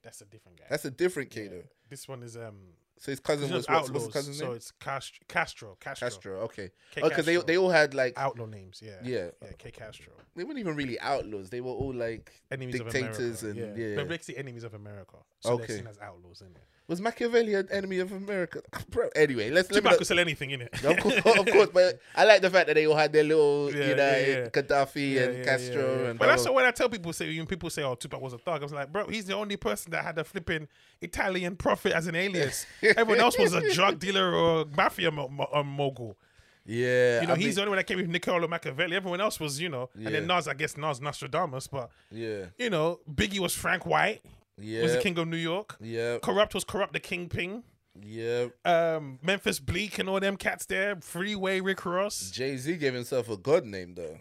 That's 0.03 0.21
a 0.21 0.25
different 0.25 0.59
guy. 0.59 0.65
that's 0.71 0.85
a 0.85 0.91
different 0.91 1.35
Yeah. 1.35 1.43
Kato. 1.45 1.63
This 1.89 2.07
one 2.09 2.23
is 2.23 2.37
um. 2.37 2.57
So 2.99 3.13
his 3.13 3.21
cousin 3.21 3.53
was 3.53 3.69
one's 3.69 3.91
what's, 3.91 4.05
his 4.07 4.13
cousin's 4.13 4.39
so 4.39 4.53
it's 4.53 4.71
Castro. 4.73 5.25
Castro. 5.29 5.77
Castro. 5.81 6.09
Castro. 6.09 6.33
Okay. 6.45 6.71
K 6.93 7.03
Oh, 7.03 7.09
because 7.09 7.27
they 7.27 7.37
they 7.37 7.59
all 7.59 7.69
had 7.71 7.93
like 7.95 8.15
outlaw 8.17 8.47
names. 8.47 8.81
Yeah. 8.83 8.93
yeah. 9.05 9.29
Yeah. 9.43 9.49
K 9.59 9.71
Castro. 9.71 10.13
They 10.35 10.45
weren't 10.45 10.59
even 10.59 10.75
really 10.77 10.99
outlaws. 11.01 11.51
They 11.51 11.61
were 11.61 11.73
all 11.73 11.95
like 11.95 12.33
Enemies 12.51 12.81
dictators 12.81 13.43
of 13.43 13.51
America. 13.51 13.69
and 13.71 13.79
yeah. 13.79 13.87
yeah. 13.89 13.97
They're 13.97 14.05
basically 14.07 14.39
enemies 14.39 14.65
of 14.65 14.75
America. 14.75 15.17
So 15.41 15.51
Okay. 15.53 15.67
they're 15.67 15.77
seen 15.77 15.87
as 15.87 15.99
outlaws 15.99 16.41
in 16.41 16.49
it. 16.49 16.65
Was 16.89 17.01
Machiavelli 17.01 17.55
an 17.55 17.67
enemy 17.73 17.99
of 17.99 18.13
America? 18.13 18.63
Bro, 18.91 19.09
anyway, 19.17 19.51
let's 19.51 19.69
let 19.73 19.79
Tupac 19.79 19.91
not, 19.93 19.99
could 19.99 20.07
sell 20.07 20.21
anything 20.21 20.53
in 20.53 20.61
it. 20.63 20.85
of, 20.85 20.97
course, 20.99 21.17
of 21.17 21.47
course, 21.53 21.69
but 21.75 21.99
I 22.15 22.25
like 22.25 22.43
the 22.43 22.51
fact 22.51 22.69
that 22.69 22.75
they 22.75 22.87
all 22.87 22.95
had 22.95 23.13
their 23.13 23.25
little, 23.25 23.73
Yeah, 23.75 23.89
you 23.89 23.97
know, 23.97 24.11
yeah, 24.11 24.27
yeah. 24.27 24.49
Gaddafi 24.51 25.21
and 25.21 25.45
Castro 25.45 26.05
and. 26.11 26.19
But 26.19 26.27
that's 26.27 26.49
when 26.49 26.65
I 26.65 26.71
tell 26.71 26.89
people 26.89 27.13
say 27.13 27.37
when 27.37 27.47
people 27.47 27.71
say 27.71 27.83
oh 27.83 27.97
Tupac 27.97 28.21
was 28.21 28.35
a 28.35 28.39
thug, 28.39 28.61
I 28.61 28.65
was 28.65 28.73
like, 28.73 28.93
bro, 28.93 29.09
he's 29.09 29.25
the 29.27 29.35
only 29.35 29.57
person 29.57 29.91
that 29.91 30.05
had 30.05 30.17
a 30.19 30.23
flipping 30.25 30.69
Italian 31.01 31.57
prophet 31.57 31.93
as 31.93 32.07
an 32.07 32.15
alias. 32.15 32.67
Everyone 32.83 33.19
else 33.21 33.37
was 33.37 33.53
a 33.53 33.73
drug 33.75 33.99
dealer 34.05 34.33
or 34.33 34.65
mafia 34.77 35.11
mo- 35.11 35.29
mo- 35.29 35.49
um, 35.53 35.67
mogul. 35.67 36.17
yeah, 36.65 37.21
You 37.23 37.27
know, 37.27 37.33
I 37.35 37.37
he's 37.37 37.47
mean- 37.47 37.55
the 37.57 37.61
only 37.63 37.71
one 37.71 37.77
that 37.79 37.87
came 37.89 37.97
with 37.99 38.09
Niccolo 38.09 38.47
Machiavelli. 38.47 38.95
Everyone 38.95 39.21
else 39.21 39.41
was, 39.41 39.61
you 39.61 39.69
know, 39.69 39.91
and 39.97 40.15
then 40.15 40.27
Nas, 40.29 40.47
I 40.47 40.55
guess 40.55 40.77
Nas 40.77 41.01
Nostradamus, 41.01 41.67
but 41.67 41.91
yeah, 42.13 42.45
you 42.59 42.71
know, 42.71 43.01
Biggie 43.13 43.41
was 43.41 43.55
Frank 43.55 43.85
White, 43.87 44.23
yeah, 44.59 44.83
was 44.83 44.95
the 44.95 45.01
king 45.01 45.19
of 45.19 45.29
New 45.29 45.37
York. 45.37 45.77
yeah, 45.81 46.19
Kurupt 46.19 46.55
was 46.55 46.65
Kurupt 46.65 46.93
the 46.93 47.01
Kingpin. 47.01 47.63
yeah. 48.01 48.47
Um, 48.65 49.19
Memphis 49.23 49.61
Bleek 49.61 49.99
and 49.99 50.09
all 50.09 50.21
them 50.21 50.37
cats 50.37 50.67
there. 50.67 50.97
Freeway 51.01 51.61
Rick 51.61 51.85
Ross. 51.85 52.31
Jay 52.31 52.57
Z 52.57 52.77
gave 52.77 52.95
himself 52.95 53.29
a 53.29 53.37
god 53.37 53.65
name 53.65 53.95
though. 53.95 54.21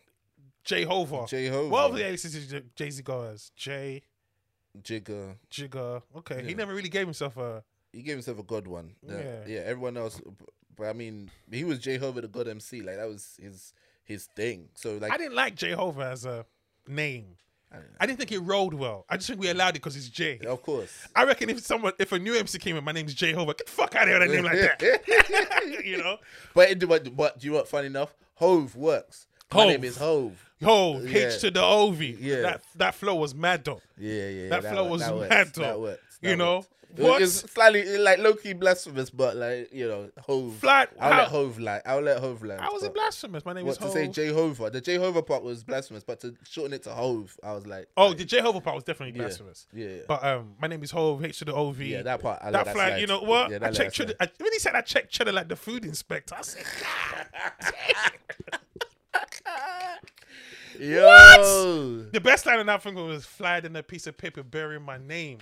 Jehovah. 0.63 1.25
Jehovah. 1.27 1.69
What 1.69 1.91
other 1.91 2.03
aliases 2.03 2.47
did 2.47 2.75
Jay 2.75 2.89
Z 2.89 3.03
go 3.03 3.21
as? 3.23 3.51
J 3.55 4.01
Jigga. 4.81 5.37
Jigga. 5.49 6.01
Okay, 6.17 6.43
he 6.43 6.53
never 6.53 6.73
really 6.73 6.89
gave 6.89 7.07
himself 7.07 7.37
a. 7.37 7.63
He 7.93 8.01
gave 8.01 8.15
himself 8.15 8.39
a 8.39 8.43
god 8.43 8.67
one. 8.67 8.95
Yeah. 9.01 9.17
Yeah. 9.17 9.43
yeah. 9.47 9.59
Everyone 9.59 9.95
else, 9.95 10.19
but 10.75 10.87
I 10.87 10.93
mean, 10.93 11.31
he 11.51 11.63
was 11.63 11.79
Jehovah 11.79 12.21
the 12.21 12.27
God 12.27 12.47
MC. 12.47 12.81
Like 12.81 12.97
that 12.97 13.07
was 13.07 13.37
his 13.41 13.73
his 14.03 14.25
thing. 14.35 14.69
So 14.75 14.97
like, 14.97 15.11
I 15.11 15.17
didn't 15.17 15.35
like 15.35 15.55
Jehovah 15.55 16.09
as 16.11 16.25
a 16.25 16.45
name. 16.87 17.37
I 17.75 17.79
don't 17.79 17.91
know. 17.91 17.97
I 17.99 18.05
didn't 18.05 18.19
think 18.19 18.31
it 18.31 18.39
rolled 18.39 18.73
well. 18.73 19.05
I 19.09 19.17
just 19.17 19.27
think 19.27 19.39
we 19.39 19.49
allowed 19.49 19.69
it 19.69 19.73
because 19.75 19.95
it's 19.95 20.09
J. 20.09 20.39
of 20.39 20.61
course. 20.61 21.07
I 21.15 21.23
reckon 21.25 21.49
if 21.49 21.59
someone, 21.61 21.93
if 21.99 22.11
a 22.11 22.19
new 22.19 22.33
MC 22.35 22.57
came 22.59 22.75
in, 22.77 22.83
my 22.83 22.91
name's 22.91 23.13
Jehovah, 23.13 23.53
get 23.53 23.65
the 23.65 23.71
fuck 23.71 23.95
out 23.95 24.03
of 24.03 24.09
here 24.09 24.19
with 24.19 24.29
a 24.31 24.33
name 24.35 24.45
like 24.45 24.57
that. 24.79 25.81
you 25.85 25.97
know, 25.97 26.17
But, 26.53 26.69
it, 26.71 26.87
but 26.87 27.15
but 27.15 27.39
do 27.39 27.47
you 27.47 27.51
know 27.53 27.57
what? 27.59 27.67
Funny 27.67 27.87
enough, 27.87 28.15
Hove 28.35 28.75
works. 28.75 29.27
My 29.53 29.61
Hove. 29.61 29.69
name 29.71 29.83
is 29.83 29.97
Hove. 29.97 30.41
Ho 30.63 30.99
Yeah. 31.01 31.27
H 31.27 31.41
to 31.41 31.51
the 31.51 31.61
Ov. 31.61 32.01
Yeah. 32.01 32.41
that 32.41 32.61
that 32.77 32.95
flow 32.95 33.15
was 33.15 33.35
mad 33.35 33.63
though. 33.65 33.81
Yeah, 33.97 34.27
yeah. 34.29 34.49
That 34.49 34.63
flow 34.63 34.85
wo- 34.85 34.89
was 34.91 35.01
that 35.01 35.15
mad, 35.29 35.47
though. 35.53 35.61
That 35.61 35.79
works. 35.79 36.19
You 36.21 36.29
that 36.29 36.37
know? 36.37 36.65
It 36.97 37.01
What? 37.03 37.19
was 37.19 37.39
slightly 37.41 37.97
like 37.97 38.19
low 38.19 38.33
key 38.35 38.53
blasphemous, 38.53 39.09
but 39.09 39.35
like 39.35 39.73
you 39.73 39.87
know, 39.87 40.09
Hove. 40.21 40.55
Flat. 40.55 40.91
I'll 40.99 41.11
how- 41.11 41.19
let 41.19 41.27
Hove 41.29 41.59
land. 41.59 41.81
I'll 41.85 42.01
let 42.01 42.19
Hove 42.19 42.43
land. 42.43 42.61
I 42.61 42.69
wasn't 42.71 42.93
but- 42.93 43.01
blasphemous. 43.01 43.43
My 43.45 43.53
name 43.53 43.65
What 43.65 43.71
is 43.73 43.77
to 43.79 43.91
say 43.91 44.07
Jehovah? 44.07 44.69
The 44.69 44.79
Jehovah 44.81 45.21
part 45.23 45.43
was 45.43 45.63
blasphemous, 45.63 46.03
but 46.03 46.19
to 46.21 46.35
shorten 46.47 46.73
it 46.73 46.83
to 46.83 46.91
Hove, 46.91 47.37
I 47.43 47.51
was 47.53 47.67
like, 47.67 47.87
oh, 47.97 48.07
like, 48.09 48.17
the 48.19 48.25
Jehovah 48.25 48.61
part 48.61 48.75
was 48.75 48.83
definitely 48.85 49.19
blasphemous. 49.19 49.67
Yeah, 49.73 49.87
yeah. 49.87 50.01
But 50.07 50.23
um, 50.23 50.53
my 50.61 50.67
name 50.67 50.83
is 50.83 50.91
Hove 50.91 51.23
H 51.25 51.39
to 51.39 51.45
the 51.45 51.53
Ov. 51.55 51.81
yeah, 51.81 52.01
that 52.03 52.21
part. 52.21 52.39
I 52.41 52.51
that 52.51 52.65
that 52.65 52.73
flag, 52.73 52.89
slide. 52.93 53.01
you 53.01 53.07
know 53.07 53.21
what? 53.21 53.51
Yeah, 53.51 53.59
I 53.61 53.71
checked 53.71 53.93
cheddar. 53.95 54.13
I, 54.19 54.29
when 54.39 54.53
he 54.53 54.59
said 54.59 54.75
I 54.75 54.81
checked 54.81 55.11
cheddar 55.11 55.31
like 55.33 55.49
the 55.49 55.55
food 55.55 55.83
inspector, 55.85 56.35
I 56.37 56.41
said. 56.41 56.63
Yo, 60.79 62.05
the 62.11 62.19
best 62.21 62.45
line 62.45 62.59
in 62.59 62.65
that 62.67 62.83
thing 62.83 62.95
was 62.95 63.25
flying 63.25 63.63
in 63.65 63.75
a 63.77 63.83
piece 63.83 64.07
of 64.07 64.17
paper 64.17 64.43
bearing 64.43 64.81
my 64.81 64.97
name. 64.97 65.37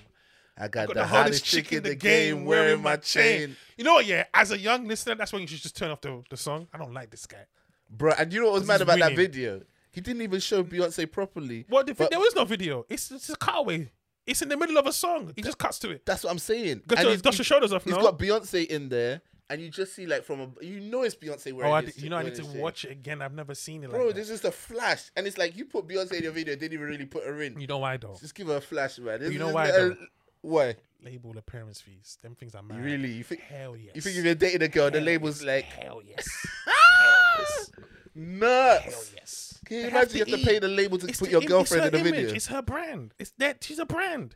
I 0.57 0.67
got, 0.67 0.87
got 0.87 0.93
the, 0.95 1.05
hottest 1.05 1.43
chick 1.45 1.73
in 1.73 1.81
the 1.83 1.95
game 1.95 2.45
wearing 2.45 2.81
my 2.81 2.97
chain, 2.97 3.55
You 3.77 3.83
know 3.83 3.93
what? 3.95 4.05
Yeah, 4.05 4.25
as 4.33 4.51
a 4.51 4.57
young 4.57 4.87
listener, 4.87 5.15
that's 5.15 5.33
when 5.33 5.41
you 5.41 5.47
should 5.47 5.61
just 5.61 5.75
turn 5.75 5.89
off 5.91 6.01
the, 6.01 6.23
the 6.29 6.37
song. 6.37 6.67
I 6.73 6.77
don't 6.77 6.93
like 6.93 7.09
this 7.09 7.25
guy. 7.25 7.45
bro. 7.89 8.13
And 8.17 8.31
you 8.31 8.39
know 8.39 8.45
what 8.51 8.53
was 8.55 8.67
mad 8.67 8.81
about 8.81 8.99
that 8.99 9.15
video? 9.15 9.61
He 9.91 10.01
didn't 10.01 10.21
even 10.21 10.39
show 10.39 10.63
Beyonce 10.63 11.11
properly. 11.11 11.65
What? 11.69 11.85
The, 11.87 11.93
there 12.09 12.19
was 12.19 12.35
no 12.35 12.45
video. 12.45 12.85
It's 12.89 13.09
it's 13.11 13.29
a 13.29 13.35
cutaway. 13.35 13.91
It's 14.25 14.41
in 14.41 14.49
the 14.49 14.57
middle 14.57 14.77
of 14.77 14.87
a 14.87 14.93
song. 14.93 15.33
He 15.35 15.41
just 15.41 15.57
cuts 15.57 15.79
to 15.79 15.89
it. 15.91 16.05
That's 16.05 16.23
what 16.23 16.31
I'm 16.31 16.39
saying. 16.39 16.83
Got 16.87 16.99
And 16.99 17.03
your, 17.05 17.11
he's- 17.11 17.21
dust 17.21 17.37
your 17.39 17.45
shoulders 17.45 17.73
off 17.73 17.83
He's 17.83 17.93
now. 17.95 18.01
got 18.03 18.17
Beyonce 18.17 18.65
in 18.67 18.89
there, 18.89 19.21
and 19.49 19.59
you 19.61 19.69
just 19.69 19.93
see 19.95 20.05
like 20.07 20.23
from 20.23 20.39
a, 20.39 20.63
you 20.65 20.79
know 20.79 21.01
it's 21.03 21.13
Beyonce 21.15 21.51
wearing. 21.51 21.71
oh, 21.71 21.75
I, 21.75 21.81
this 21.81 21.99
you 21.99 22.09
know 22.09 22.17
I 22.17 22.23
need 22.23 22.35
to 22.35 22.41
this 22.43 22.53
watch 22.55 22.85
it 22.85 22.91
again. 22.91 23.21
I've 23.21 23.33
never 23.33 23.53
seen 23.53 23.83
it 23.83 23.89
Bro, 23.91 24.05
like 24.07 24.15
this 24.15 24.29
that. 24.29 24.33
is 24.35 24.41
the 24.41 24.51
flash, 24.51 25.11
and 25.17 25.27
it's 25.27 25.37
like 25.37 25.55
you 25.57 25.65
put 25.65 25.87
Beyonce 25.87 26.13
in 26.13 26.23
your 26.23 26.31
video, 26.31 26.55
didn't 26.55 26.73
even 26.73 26.87
really 26.87 27.05
put 27.05 27.25
her 27.25 27.41
in. 27.41 27.59
You 27.59 27.67
know 27.67 27.79
why 27.79 27.97
though? 27.97 28.15
Just 28.19 28.33
give 28.35 28.47
her 28.47 28.57
a 28.57 28.61
flash, 28.61 28.97
man. 28.99 29.19
This 29.19 29.31
you 29.33 29.39
know 29.39 29.49
why, 29.49 29.67
a- 29.67 29.71
though? 29.71 29.95
Why? 30.43 30.75
Label 31.03 31.37
appearance 31.37 31.81
fees. 31.81 32.17
Them 32.21 32.35
things 32.35 32.53
are 32.55 32.61
mad. 32.63 32.83
really? 32.83 33.11
You 33.11 33.23
think? 33.23 33.41
Hell 33.41 33.75
yes. 33.75 33.95
You 33.95 34.01
think 34.01 34.17
if 34.17 34.23
you're 34.25 34.35
dating 34.35 34.61
a 34.61 34.67
girl, 34.69 34.89
the 34.91 34.99
Hell 34.99 35.05
label's 35.05 35.43
like 35.43 35.65
Hell 35.65 36.01
yes. 36.07 36.27
Hell 36.65 37.39
yes. 37.39 37.71
nuts. 38.15 38.83
Hell 38.85 39.03
yes. 39.15 39.59
Can 39.65 39.77
you 39.77 39.83
They 39.83 39.89
imagine 39.89 40.13
you 40.13 40.19
have 40.19 40.27
to 40.29 40.37
eat. 40.39 40.45
pay 40.45 40.59
the 40.59 40.67
label 40.67 40.97
to 40.99 41.07
It's 41.07 41.19
put 41.19 41.25
the 41.25 41.31
your 41.31 41.41
im- 41.41 41.47
girlfriend 41.47 41.85
in 41.87 41.91
the 41.91 41.97
her 41.97 42.03
video? 42.03 42.33
It's 42.35 42.47
her 42.47 42.61
brand. 42.61 43.13
It's 43.19 43.31
that 43.39 43.63
she's 43.63 43.79
a 43.79 43.85
brand. 43.85 44.35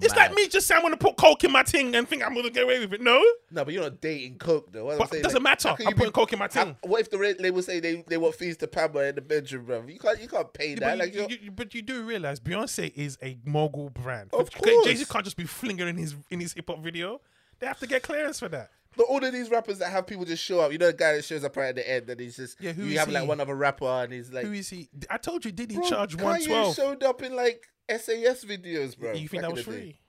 It's 0.00 0.14
like 0.16 0.34
me 0.34 0.48
just 0.48 0.66
saying 0.66 0.78
I'm 0.78 0.82
gonna 0.84 0.96
put 0.96 1.16
coke 1.16 1.44
in 1.44 1.52
my 1.52 1.62
ting 1.62 1.94
and 1.94 2.08
think 2.08 2.24
I'm 2.26 2.34
gonna 2.34 2.50
get 2.50 2.64
away 2.64 2.80
with 2.80 2.92
it. 2.94 3.00
No, 3.00 3.22
No, 3.50 3.64
but 3.64 3.72
you're 3.72 3.82
not 3.82 4.00
dating 4.00 4.38
coke 4.38 4.72
though. 4.72 4.86
What 4.86 4.92
I'm 4.94 4.98
but 4.98 5.14
it 5.14 5.22
doesn't 5.22 5.42
like, 5.42 5.64
matter. 5.64 5.76
I'm 5.86 5.94
putting 5.94 6.12
coke 6.12 6.32
in 6.32 6.38
my 6.38 6.48
how- 6.52 6.76
What 6.82 7.00
if 7.00 7.10
the 7.10 7.18
ra- 7.18 7.32
label 7.38 7.62
say 7.62 7.80
they, 7.80 8.02
they 8.08 8.16
want 8.16 8.34
fees 8.34 8.56
to 8.58 8.66
Pamela 8.66 9.04
in 9.04 9.14
the 9.14 9.20
bedroom, 9.20 9.64
bro? 9.66 9.84
You 9.86 9.98
can't 9.98 10.20
you 10.20 10.28
can't 10.28 10.52
pay 10.52 10.70
Yeah, 10.70 10.74
that. 10.76 10.80
but, 10.80 10.98
like 10.98 11.14
you- 11.14 11.38
you- 11.42 11.50
but 11.50 11.74
you 11.74 11.82
do 11.82 12.02
realize 12.02 12.40
Beyonce 12.40 12.92
is 12.94 13.18
a 13.22 13.38
mogul 13.44 13.90
brand. 13.90 14.30
Of 14.32 14.50
course, 14.52 14.84
Jay 14.86 14.94
Z 14.96 15.04
can't 15.06 15.24
just 15.24 15.36
be 15.36 15.44
flinging 15.44 15.88
in 15.88 15.96
his 15.96 16.14
in 16.30 16.40
his 16.40 16.52
hip 16.54 16.68
hop 16.68 16.82
video. 16.82 17.20
They 17.60 17.66
have 17.68 17.78
to 17.80 17.86
get 17.86 18.02
clearance 18.02 18.40
for 18.40 18.48
that. 18.48 18.70
But 18.96 19.04
all 19.04 19.24
of 19.24 19.32
these 19.32 19.50
rappers 19.50 19.78
that 19.78 19.90
have 19.90 20.06
people 20.06 20.24
just 20.24 20.42
show 20.42 20.60
up, 20.60 20.70
you 20.72 20.78
know, 20.78 20.86
the 20.86 20.92
guy 20.92 21.14
that 21.16 21.24
shows 21.24 21.42
up 21.44 21.56
right 21.56 21.68
at 21.68 21.74
the 21.76 21.90
end, 21.90 22.08
and 22.10 22.20
he's 22.20 22.36
just 22.36 22.60
Yeah, 22.60 22.72
who 22.72 22.84
you 22.84 22.98
have 22.98 23.08
like 23.08 23.26
one 23.26 23.40
other 23.40 23.54
rapper, 23.54 23.84
and 23.86 24.12
he's 24.12 24.32
like, 24.32 24.44
Who 24.46 24.52
is 24.52 24.68
he? 24.68 24.88
I 25.10 25.16
told 25.18 25.44
you, 25.44 25.52
did 25.52 25.70
he 25.70 25.76
bro, 25.78 25.88
charge 25.88 26.14
one 26.16 26.42
twelve? 26.44 26.74
showed 26.74 27.02
up 27.02 27.22
in 27.22 27.34
like 27.34 27.66
SAS 27.90 28.44
videos, 28.44 28.96
bro. 28.98 29.12
You 29.12 29.28
think 29.28 29.42
that 29.42 29.52
was 29.52 29.64
the 29.64 29.70
day. 29.72 29.78
free? 29.78 30.00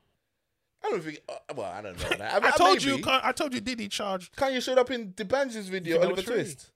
I 0.84 0.90
don't 0.92 1.04
think. 1.04 1.20
Uh, 1.28 1.34
well, 1.56 1.72
I 1.72 1.82
don't 1.82 1.98
know. 2.00 2.06
I, 2.26 2.40
mean, 2.40 2.44
I 2.44 2.52
told 2.52 2.86
maybe. 2.86 2.98
you, 3.00 3.04
I 3.08 3.32
told 3.32 3.54
you, 3.56 3.60
did 3.62 3.80
he 3.80 3.88
charge? 3.88 4.32
Kanye 4.34 4.62
showed 4.62 4.78
up 4.78 4.92
in 4.92 5.14
D'banj's 5.16 5.68
video, 5.68 6.00
Oliver? 6.04 6.22
Twist. 6.22 6.72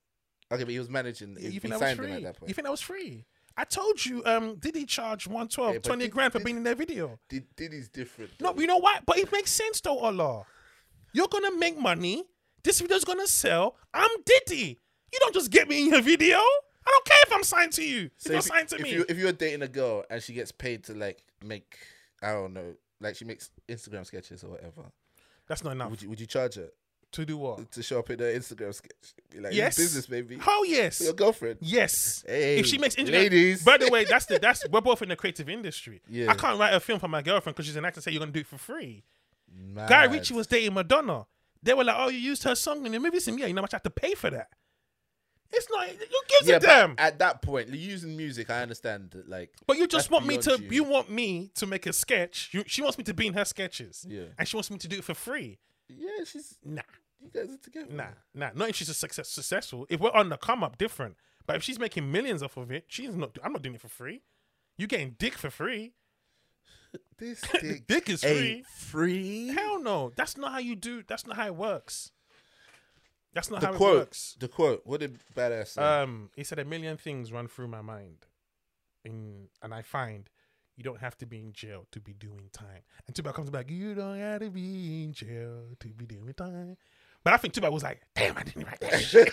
Okay, 0.51 0.63
but 0.63 0.71
he 0.71 0.79
was 0.79 0.89
managing. 0.89 1.35
He, 1.35 1.45
You 1.45 1.51
he 1.51 1.59
think 1.59 1.75
that 1.75 1.79
was 1.79 1.93
free? 1.95 2.11
at 2.11 2.23
that 2.23 2.39
point. 2.39 2.49
You 2.49 2.55
think 2.55 2.65
that 2.65 2.71
was 2.71 2.81
free? 2.81 3.25
I 3.55 3.65
told 3.65 4.03
you, 4.03 4.23
um, 4.25 4.55
did 4.55 4.73
he 4.75 4.85
charge 4.85 5.27
112, 5.27 5.73
Yeah, 5.75 5.79
20 5.81 6.05
did- 6.05 6.11
grand 6.11 6.31
for 6.33 6.39
did- 6.39 6.45
being 6.45 6.57
in 6.57 6.63
their 6.63 6.75
video? 6.75 7.19
Did 7.29 7.45
Diddy's 7.55 7.87
different. 7.89 8.31
No, 8.39 8.55
you 8.57 8.65
know 8.65 8.77
what? 8.77 9.05
But 9.05 9.17
it 9.19 9.31
makes 9.31 9.51
sense 9.51 9.79
though, 9.81 9.99
Allah. 9.99 10.45
You're 11.13 11.27
gonna 11.27 11.55
make 11.57 11.77
money. 11.77 12.23
This 12.63 12.81
video's 12.81 13.05
gonna 13.05 13.27
sell. 13.27 13.75
I'm 13.93 14.09
Diddy. 14.25 14.77
You 15.11 15.19
don't 15.19 15.33
just 15.33 15.49
get 15.51 15.67
me 15.67 15.83
in 15.83 15.89
your 15.89 16.01
video. 16.01 16.37
I 16.37 16.91
don't 16.91 17.05
care 17.05 17.17
if 17.27 17.33
I'm 17.33 17.43
signed 17.43 17.71
to 17.73 17.83
you. 17.83 18.09
So 18.17 18.29
if 18.29 18.31
you're 18.31 18.37
if, 18.39 18.43
signed 18.45 18.67
to 18.69 18.75
if 18.75 18.81
me. 18.81 18.91
You, 18.93 19.05
if 19.09 19.17
you're 19.17 19.31
dating 19.31 19.61
a 19.63 19.67
girl 19.67 20.03
and 20.09 20.21
she 20.21 20.33
gets 20.33 20.51
paid 20.51 20.83
to 20.85 20.93
like 20.93 21.23
make, 21.43 21.77
I 22.21 22.31
don't 22.33 22.53
know, 22.53 22.73
like 22.99 23.15
she 23.15 23.25
makes 23.25 23.49
Instagram 23.67 24.05
sketches 24.05 24.43
or 24.43 24.51
whatever, 24.51 24.83
That's 25.47 25.63
not 25.63 25.71
enough. 25.71 25.89
would 25.91 26.01
you 26.01 26.09
would 26.09 26.19
you 26.19 26.25
charge 26.25 26.55
her 26.55 26.69
to 27.11 27.25
do 27.25 27.37
what? 27.37 27.71
to 27.71 27.81
show 27.81 27.99
up 27.99 28.09
in 28.11 28.19
her 28.19 28.25
Instagram 28.33 28.73
sketch? 28.73 29.13
Like, 29.39 29.53
Yes. 29.53 29.77
business, 29.77 30.05
baby. 30.05 30.39
Oh 30.45 30.63
yes. 30.67 31.01
Your 31.01 31.13
girlfriend. 31.13 31.57
Yes. 31.61 32.23
Hey, 32.27 32.59
if 32.59 32.65
she 32.67 32.77
makes 32.77 32.95
Instagram, 32.95 33.11
ladies. 33.13 33.63
By 33.63 33.77
the 33.77 33.89
way, 33.89 34.05
that's 34.09 34.25
the 34.25 34.37
that's 34.39 34.67
we're 34.69 34.81
both 34.81 35.01
in 35.01 35.09
the 35.09 35.15
creative 35.15 35.49
industry. 35.49 36.01
Yeah. 36.07 36.31
I 36.31 36.35
can't 36.35 36.59
write 36.59 36.73
a 36.73 36.79
film 36.79 36.99
for 36.99 37.07
my 37.07 37.21
girlfriend 37.21 37.55
because 37.55 37.65
she's 37.65 37.75
an 37.77 37.85
actor. 37.85 37.97
and 37.97 38.03
Say 38.03 38.11
you're 38.11 38.19
gonna 38.19 38.31
do 38.31 38.41
it 38.41 38.47
for 38.47 38.57
free. 38.57 39.03
Mad. 39.53 39.89
Guy 39.89 40.05
Ritchie 40.05 40.33
was 40.33 40.47
dating 40.47 40.73
Madonna. 40.73 41.25
They 41.61 41.73
were 41.73 41.83
like, 41.83 41.95
"Oh, 41.97 42.09
you 42.09 42.19
used 42.19 42.43
her 42.43 42.55
song 42.55 42.85
in 42.85 42.91
the 42.91 42.99
movie." 42.99 43.19
Sim, 43.19 43.37
yeah, 43.37 43.45
you 43.47 43.53
know 43.53 43.59
how 43.59 43.63
much 43.63 43.73
I 43.73 43.77
have 43.77 43.83
to 43.83 43.89
pay 43.89 44.15
for 44.15 44.29
that. 44.29 44.49
It's 45.51 45.67
not. 45.71 45.87
Who 45.87 45.95
gives 46.29 46.47
Yeah, 46.47 46.57
a 46.57 46.59
damn? 46.59 46.95
at 46.99 47.17
that 47.19 47.41
point, 47.41 47.69
using 47.69 48.15
music, 48.15 48.49
I 48.51 48.61
understand 48.61 49.09
that. 49.11 49.27
Like, 49.27 49.51
But 49.65 49.77
you 49.77 49.87
just 49.87 50.11
want 50.11 50.25
me 50.27 50.37
to. 50.37 50.59
You. 50.61 50.67
you. 50.69 50.83
want 50.83 51.09
me 51.09 51.49
to 51.55 51.65
make 51.65 51.85
a 51.87 51.93
sketch. 51.93 52.49
You, 52.53 52.63
she 52.67 52.81
wants 52.83 52.97
me 52.99 53.03
to 53.05 53.13
be 53.15 53.25
in 53.27 53.33
her 53.33 53.45
sketches. 53.45 54.05
Yeah. 54.07 54.25
And 54.37 54.47
she 54.47 54.55
wants 54.55 54.69
me 54.69 54.77
to 54.77 54.87
do 54.87 54.97
it 54.97 55.03
for 55.03 55.15
free. 55.15 55.57
yeah, 55.87 56.23
she's 56.23 56.55
Nah, 56.63 56.83
you 57.19 57.29
guys 57.33 57.51
are 57.51 57.57
together. 57.57 57.91
nah, 57.91 58.09
nah. 58.35 58.51
Not 58.53 58.69
if 58.69 58.75
she's 58.75 58.89
a 58.89 58.93
success, 58.93 59.27
successful. 59.27 59.87
If 59.89 59.99
we're 59.99 60.11
on 60.11 60.29
the 60.29 60.37
come 60.37 60.63
up, 60.63 60.77
different. 60.77 61.15
But 61.47 61.55
if 61.55 61.63
she's 61.63 61.79
making 61.79 62.11
millions 62.11 62.43
off 62.43 62.55
of 62.55 62.71
it, 62.71 62.85
she's 62.87 63.15
not. 63.15 63.37
I'm 63.43 63.51
not 63.51 63.63
doing 63.63 63.73
it 63.75 63.81
for 63.81 63.87
free. 63.89 64.21
You 64.77 64.85
getting 64.85 65.15
dick 65.17 65.33
for 65.35 65.49
free? 65.49 65.93
This 67.19 67.41
dick, 67.61 67.87
Dick 67.87 68.09
is 68.09 68.21
free. 68.23 68.63
free. 68.75 69.47
Hell 69.49 69.79
no. 69.81 70.11
That's 70.15 70.37
not 70.37 70.51
how 70.53 70.59
you 70.59 70.75
do. 70.75 71.03
That's 71.07 71.25
not 71.27 71.35
how 71.35 71.45
it 71.47 71.55
works. 71.55 72.11
That's 73.33 73.51
not 73.51 73.61
The 73.61 73.67
how 73.67 73.73
it 73.73 73.79
works. 73.79 74.35
the 74.39 74.47
quote. 74.47 74.81
What 74.85 75.01
did 75.01 75.19
Bad 75.35 75.51
Azz 75.51 75.67
say? 75.73 75.81
Um, 75.81 76.29
he 76.35 76.43
said 76.43 76.57
a 76.59 76.65
million 76.65 76.97
things 76.97 77.31
run 77.31 77.47
through 77.47 77.67
my 77.67 77.81
mind, 77.81 78.25
in 79.05 79.49
and 79.61 79.73
I 79.73 79.81
find 79.83 80.29
you 80.75 80.83
don't 80.83 80.99
have 80.99 81.17
to 81.19 81.25
be 81.25 81.39
in 81.39 81.53
jail 81.53 81.85
to 81.91 81.99
be 81.99 82.13
doing 82.13 82.49
time. 82.53 82.81
And 83.05 83.15
Tupac 83.15 83.35
comes 83.35 83.49
back, 83.49 83.69
you 83.69 83.93
don't 83.93 84.17
have 84.17 84.39
to 84.41 84.49
be 84.49 85.03
in 85.03 85.13
jail 85.13 85.65
to 85.79 85.87
be 85.89 86.05
doing 86.05 86.33
time. 86.33 86.77
But 87.23 87.33
I 87.33 87.37
think 87.37 87.53
Tupac 87.53 87.71
was 87.71 87.83
like, 87.83 88.01
damn, 88.15 88.37
I 88.37 88.43
didn't 88.43 88.65
write 88.65 88.79
that 88.79 88.99
shit. 89.01 89.29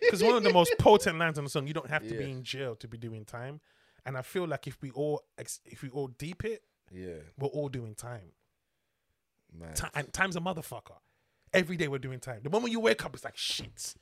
Because 0.00 0.22
one 0.22 0.34
of 0.34 0.42
the 0.42 0.52
most 0.52 0.74
potent 0.78 1.16
lines 1.18 1.38
on 1.38 1.44
the 1.44 1.50
song, 1.50 1.66
you 1.68 1.72
don't 1.74 1.88
have 1.88 2.06
to 2.08 2.14
be 2.14 2.30
in 2.30 2.42
jail 2.42 2.74
to 2.76 2.88
be 2.88 2.98
doing 2.98 3.24
time. 3.24 3.60
And 4.04 4.18
I 4.18 4.22
feel 4.22 4.46
like 4.46 4.66
if 4.66 4.82
we 4.82 4.90
all 4.90 5.22
ex- 5.38 5.60
if 5.64 5.82
we 5.82 5.88
all 5.90 6.08
deep 6.08 6.44
it, 6.44 6.62
yeah, 6.94 7.16
we're 7.38 7.48
all 7.48 7.68
doing 7.68 7.94
time. 7.94 8.32
man. 9.52 9.74
Ti- 9.74 9.88
and 9.94 10.12
time's 10.12 10.36
a 10.36 10.40
motherfucker. 10.40 10.96
Every 11.52 11.76
day 11.76 11.88
we're 11.88 11.98
doing 11.98 12.20
time. 12.20 12.40
The 12.42 12.50
moment 12.50 12.72
you 12.72 12.80
wake 12.80 13.04
up, 13.04 13.14
it's 13.14 13.24
like 13.24 13.36
shit. 13.36 13.94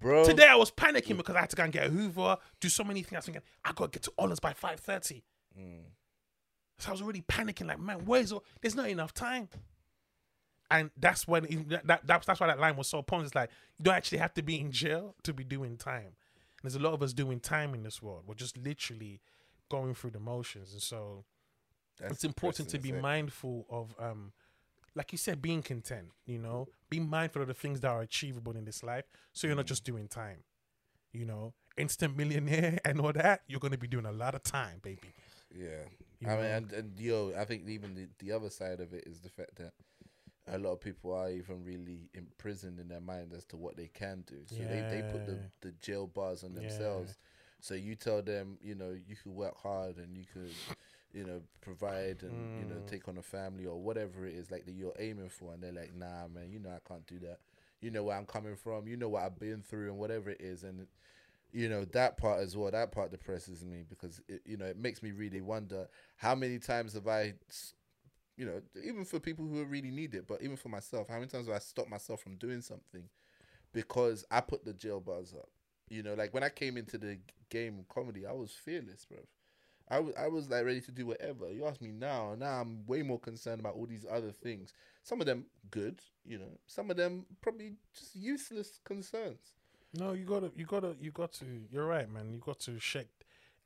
Bro, 0.00 0.24
Today 0.24 0.46
I 0.48 0.54
was 0.56 0.70
panicking 0.70 1.16
because 1.18 1.36
I 1.36 1.40
had 1.40 1.50
to 1.50 1.56
go 1.56 1.64
and 1.64 1.72
get 1.72 1.86
a 1.86 1.90
Hoover, 1.90 2.38
do 2.60 2.68
so 2.70 2.82
many 2.82 3.02
things. 3.02 3.12
I 3.12 3.18
was 3.18 3.24
thinking, 3.26 3.42
I 3.64 3.72
gotta 3.72 3.90
get 3.90 4.02
to 4.04 4.12
Orleans 4.16 4.40
by 4.40 4.52
five 4.54 4.80
thirty. 4.80 5.24
Mm. 5.58 5.82
So 6.78 6.88
I 6.88 6.92
was 6.92 7.02
already 7.02 7.20
panicking, 7.20 7.66
like, 7.68 7.78
man, 7.78 8.06
where's 8.06 8.32
all? 8.32 8.42
There's 8.62 8.74
not 8.74 8.88
enough 8.88 9.12
time. 9.12 9.48
And 10.70 10.90
that's 10.96 11.28
when 11.28 11.44
it- 11.44 11.68
that, 11.68 11.86
that 11.86 12.06
that's, 12.06 12.26
that's 12.26 12.40
why 12.40 12.46
that 12.46 12.58
line 12.58 12.76
was 12.76 12.88
so 12.88 13.02
potent. 13.02 13.26
It's 13.26 13.34
like 13.34 13.50
you 13.78 13.84
don't 13.84 13.94
actually 13.94 14.18
have 14.18 14.32
to 14.34 14.42
be 14.42 14.58
in 14.58 14.70
jail 14.72 15.14
to 15.24 15.32
be 15.34 15.44
doing 15.44 15.76
time. 15.76 16.06
And 16.06 16.64
there's 16.64 16.76
a 16.76 16.78
lot 16.80 16.94
of 16.94 17.02
us 17.02 17.12
doing 17.12 17.38
time 17.40 17.74
in 17.74 17.82
this 17.82 18.00
world. 18.02 18.22
We're 18.26 18.34
just 18.34 18.56
literally 18.56 19.20
going 19.70 19.94
through 19.94 20.10
the 20.12 20.20
motions, 20.20 20.72
and 20.72 20.80
so 20.82 21.24
That's 22.00 22.18
it's 22.18 22.24
important 22.24 22.68
to 22.70 22.78
be 22.78 22.92
mindful 22.92 23.66
of 23.70 23.94
um 23.98 24.32
like 24.94 25.12
you 25.12 25.18
said 25.18 25.42
being 25.42 25.62
content 25.62 26.08
you 26.26 26.38
know? 26.38 26.68
Be 26.90 27.00
mindful 27.00 27.42
of 27.42 27.48
the 27.48 27.54
things 27.54 27.80
that 27.80 27.88
are 27.90 28.02
achievable 28.02 28.56
in 28.56 28.64
this 28.64 28.82
life 28.82 29.04
so 29.32 29.46
you're 29.46 29.56
not 29.56 29.66
just 29.66 29.84
doing 29.84 30.08
time 30.08 30.44
you 31.12 31.24
know? 31.26 31.54
Instant 31.76 32.16
millionaire 32.16 32.78
and 32.84 33.00
all 33.00 33.12
that 33.12 33.42
you're 33.48 33.60
going 33.60 33.72
to 33.72 33.78
be 33.78 33.88
doing 33.88 34.06
a 34.06 34.12
lot 34.12 34.34
of 34.34 34.42
time 34.42 34.80
baby. 34.82 35.14
Yeah, 35.54 35.84
You 36.20 36.28
I 36.30 36.36
mean, 36.36 36.44
and, 36.46 36.72
and 36.72 37.00
yo, 37.00 37.32
I 37.38 37.44
think 37.44 37.68
even 37.68 37.94
the, 37.94 38.08
the 38.18 38.32
other 38.32 38.50
side 38.50 38.80
of 38.80 38.92
it 38.92 39.04
is 39.06 39.20
the 39.20 39.28
fact 39.28 39.56
that 39.56 39.72
a 40.48 40.58
lot 40.58 40.72
of 40.72 40.80
people 40.80 41.12
are 41.14 41.30
even 41.30 41.64
really 41.64 42.08
imprisoned 42.14 42.78
in 42.80 42.88
their 42.88 43.00
mind 43.00 43.32
as 43.36 43.44
to 43.46 43.56
what 43.56 43.76
they 43.76 43.88
can 43.88 44.24
do. 44.26 44.38
So 44.46 44.64
they, 44.64 44.82
they 44.82 45.02
put 45.02 45.24
the, 45.24 45.40
the 45.60 45.72
jail 45.80 46.06
bars 46.06 46.44
on 46.44 46.54
Yeah. 46.54 46.54
themselves. 46.54 47.18
So 47.60 47.74
you 47.74 47.94
tell 47.96 48.22
them, 48.22 48.58
you 48.62 48.74
know, 48.74 48.90
you 48.90 49.16
could 49.16 49.32
work 49.32 49.56
hard 49.60 49.96
and 49.98 50.16
you 50.16 50.24
could, 50.32 50.58
you 51.12 51.24
know, 51.24 51.40
provide 51.60 52.22
and 52.22 52.48
you 52.56 52.64
know 52.66 52.76
Mm. 52.76 52.86
take 52.86 53.08
on 53.08 53.18
a 53.18 53.22
family 53.22 53.66
or 53.66 53.80
whatever 53.80 54.26
it 54.26 54.34
is 54.34 54.50
like 54.50 54.66
that 54.66 54.72
you're 54.74 54.94
aiming 54.98 55.28
for, 55.30 55.52
and 55.54 55.62
they're 55.62 55.72
like, 55.72 55.94
nah, 55.94 56.28
man, 56.28 56.50
you 56.50 56.58
know, 56.60 56.70
I 56.70 56.80
can't 56.88 57.06
do 57.06 57.18
that. 57.20 57.40
You 57.80 57.90
know 57.90 58.04
where 58.04 58.16
I'm 58.16 58.26
coming 58.26 58.56
from. 58.56 58.86
You 58.88 58.96
know 58.96 59.08
what 59.08 59.22
I've 59.22 59.38
been 59.38 59.62
through 59.62 59.88
and 59.88 59.98
whatever 59.98 60.30
it 60.30 60.40
is, 60.40 60.64
and 60.64 60.86
you 61.52 61.68
know 61.68 61.84
that 61.86 62.16
part 62.18 62.40
as 62.40 62.56
well. 62.56 62.70
That 62.70 62.92
part 62.92 63.10
depresses 63.10 63.64
me 63.64 63.84
because 63.88 64.20
it, 64.28 64.42
you 64.46 64.56
know 64.56 64.66
it 64.66 64.78
makes 64.78 65.02
me 65.02 65.12
really 65.12 65.40
wonder 65.42 65.88
how 66.16 66.34
many 66.34 66.58
times 66.58 66.94
have 66.94 67.08
I. 67.08 67.34
you 68.36 68.46
know, 68.46 68.60
even 68.82 69.04
for 69.04 69.20
people 69.20 69.46
who 69.46 69.64
really 69.64 69.90
need 69.90 70.14
it, 70.14 70.26
but 70.26 70.42
even 70.42 70.56
for 70.56 70.68
myself, 70.68 71.08
how 71.08 71.16
many 71.16 71.26
times 71.26 71.46
have 71.46 71.56
I 71.56 71.58
stopped 71.58 71.90
myself 71.90 72.20
from 72.20 72.36
doing 72.36 72.62
something 72.62 73.04
because 73.72 74.24
I 74.30 74.40
put 74.40 74.64
the 74.64 74.74
jail 74.74 75.00
bars 75.00 75.34
up? 75.36 75.48
You 75.90 76.02
know, 76.02 76.14
like 76.14 76.34
when 76.34 76.42
I 76.44 76.50
came 76.50 76.76
into 76.76 76.98
the 76.98 77.18
game 77.50 77.78
of 77.78 77.88
comedy, 77.88 78.26
I 78.26 78.32
was 78.32 78.52
fearless, 78.52 79.06
bro. 79.06 79.18
I 79.90 79.98
was, 79.98 80.14
I 80.16 80.28
was 80.28 80.48
like 80.48 80.64
ready 80.64 80.80
to 80.82 80.92
do 80.92 81.06
whatever. 81.06 81.50
You 81.52 81.66
ask 81.66 81.80
me 81.80 81.90
now, 81.90 82.36
now 82.38 82.60
I'm 82.60 82.86
way 82.86 83.02
more 83.02 83.18
concerned 83.18 83.60
about 83.60 83.74
all 83.74 83.86
these 83.86 84.06
other 84.10 84.30
things. 84.30 84.72
Some 85.02 85.20
of 85.20 85.26
them 85.26 85.46
good, 85.70 86.00
you 86.24 86.38
know. 86.38 86.58
Some 86.66 86.90
of 86.90 86.96
them 86.96 87.26
probably 87.40 87.72
just 87.92 88.14
useless 88.14 88.78
concerns. 88.84 89.54
No, 89.94 90.12
you 90.12 90.24
gotta, 90.24 90.52
you 90.54 90.66
gotta, 90.66 90.94
you 91.00 91.10
got 91.10 91.32
to. 91.34 91.44
You're 91.70 91.86
right, 91.86 92.08
man. 92.08 92.32
You 92.32 92.38
got 92.38 92.60
to 92.60 92.78
shake. 92.78 93.08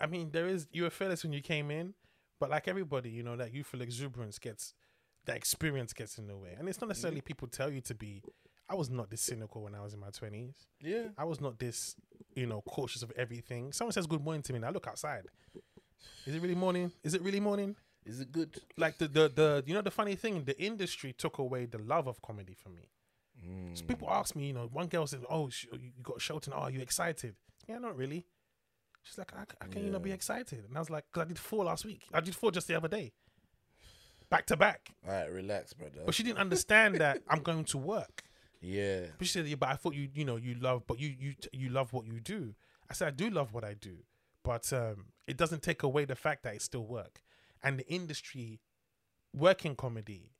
I 0.01 0.07
mean, 0.07 0.31
there 0.33 0.49
is. 0.49 0.67
You 0.73 0.85
were 0.85 0.91
fearless 0.91 1.23
when 1.23 1.35
you 1.35 1.43
came 1.43 1.71
in, 1.71 1.93
but 2.41 2.49
like 2.49 2.67
everybody, 2.69 3.11
you 3.11 3.23
know, 3.23 3.37
that 3.37 3.53
youthful 3.53 3.83
exuberance 3.83 4.39
gets, 4.39 4.73
that 5.27 5.37
experience 5.37 5.93
gets 5.93 6.17
in 6.17 6.27
the 6.27 6.37
way, 6.37 6.57
and 6.59 6.69
it's 6.69 6.81
not 6.81 6.89
necessarily 6.89 7.21
people 7.21 7.49
tell 7.49 7.71
you 7.71 7.83
to 7.83 7.95
be. 7.95 8.23
I 8.67 8.75
was 8.75 8.89
not 8.89 9.11
this 9.11 9.21
cynical 9.21 9.63
when 9.63 9.75
I 9.75 9.83
was 9.83 9.93
in 9.93 10.01
my 10.01 10.09
twenties. 10.09 10.55
Yeah. 10.81 11.09
I 11.19 11.25
was 11.25 11.39
not 11.39 11.59
this, 11.59 11.97
you 12.35 12.47
know, 12.47 12.63
cautious 12.63 13.03
of 13.03 13.13
everything. 13.15 13.75
Someone 13.75 13.93
says 13.93 14.07
good 14.07 14.25
morning 14.25 14.43
to 14.45 14.53
me, 14.55 14.57
and 14.57 14.65
I 14.65 14.71
look 14.71 14.87
outside. 14.87 15.27
Is 16.27 16.35
it 16.35 16.43
really 16.43 16.55
morning? 16.55 16.93
Is 17.03 17.15
it 17.15 17.23
really 17.23 17.41
morning? 17.41 17.77
Is 18.07 18.21
it 18.21 18.33
good? 18.33 18.61
Like 18.77 18.99
the 18.99 19.09
the 19.09 19.29
the 19.35 19.63
you 19.67 19.75
know 19.75 19.83
the 19.83 19.91
funny 19.91 20.15
thing, 20.17 20.45
the 20.45 20.59
industry 20.61 21.13
took 21.13 21.39
away 21.39 21.67
the 21.67 21.79
love 21.79 22.07
of 22.07 22.21
comedy 22.23 22.55
from 22.55 22.75
me. 22.75 22.91
Mm. 23.47 23.77
So 23.79 23.85
people 23.85 24.09
ask 24.11 24.37
me, 24.37 24.47
you 24.49 24.53
know, 24.53 24.69
one 24.73 24.87
girl 24.89 25.07
said, 25.07 25.21
"Oh, 25.29 25.49
sh- 25.51 25.67
you 25.73 25.91
got 26.03 26.21
Shelton. 26.21 26.53
Oh, 26.55 26.61
are 26.61 26.71
you 26.71 26.81
excited?" 26.81 27.35
Yeah, 27.69 27.79
not 27.79 27.97
really. 27.97 28.27
She's 29.03 29.19
like, 29.19 29.33
"How, 29.33 29.45
how 29.61 29.67
can 29.69 29.85
you 29.85 29.91
not 29.91 30.03
be 30.03 30.13
excited?" 30.13 30.65
And 30.67 30.77
I 30.77 30.81
was 30.81 30.91
like, 30.91 31.05
"Cause 31.13 31.23
I 31.23 31.29
did 31.29 31.39
four 31.39 31.65
last 31.65 31.85
week. 31.85 32.03
I 32.13 32.21
did 32.21 32.35
four 32.35 32.51
just 32.53 32.69
the 32.69 32.75
other 32.77 32.89
day, 32.89 33.13
back 34.31 34.47
to 34.47 34.57
back." 34.57 34.91
All 35.07 35.13
right, 35.13 35.31
relax, 35.31 35.73
brother. 35.73 36.01
But 36.05 36.15
she 36.15 36.23
didn't 36.23 36.39
understand 36.39 36.97
that 36.97 37.23
I'm 37.29 37.41
going 37.43 37.65
to 37.67 37.79
work. 37.79 38.23
yeah. 38.61 39.01
But 39.19 39.27
she 39.27 39.33
said, 39.33 39.47
"Yeah, 39.47 39.57
but 39.57 39.69
I 39.71 39.77
thought 39.77 39.95
you, 39.95 40.09
you 40.15 40.25
know, 40.25 40.37
you 40.37 40.55
love, 40.55 40.83
but 40.87 40.99
you, 40.99 41.15
you, 41.19 41.35
you 41.53 41.69
love 41.71 41.93
what 41.93 42.07
you 42.07 42.21
do." 42.21 42.55
I 42.89 42.95
said, 42.95 43.09
"I 43.09 43.11
do 43.13 43.31
love 43.31 43.53
what 43.53 43.65
I 43.65 43.75
do, 43.75 43.97
but 44.45 44.73
um, 44.73 45.07
it 45.27 45.37
doesn't 45.37 45.63
take 45.63 45.83
away 45.83 46.05
the 46.05 46.15
fact 46.15 46.43
that 46.45 46.55
it's 46.55 46.65
still 46.65 46.87
work, 46.87 47.23
and 47.63 47.79
the 47.79 47.87
industry, 47.89 48.61
working 49.35 49.75
comedy, 49.75 50.33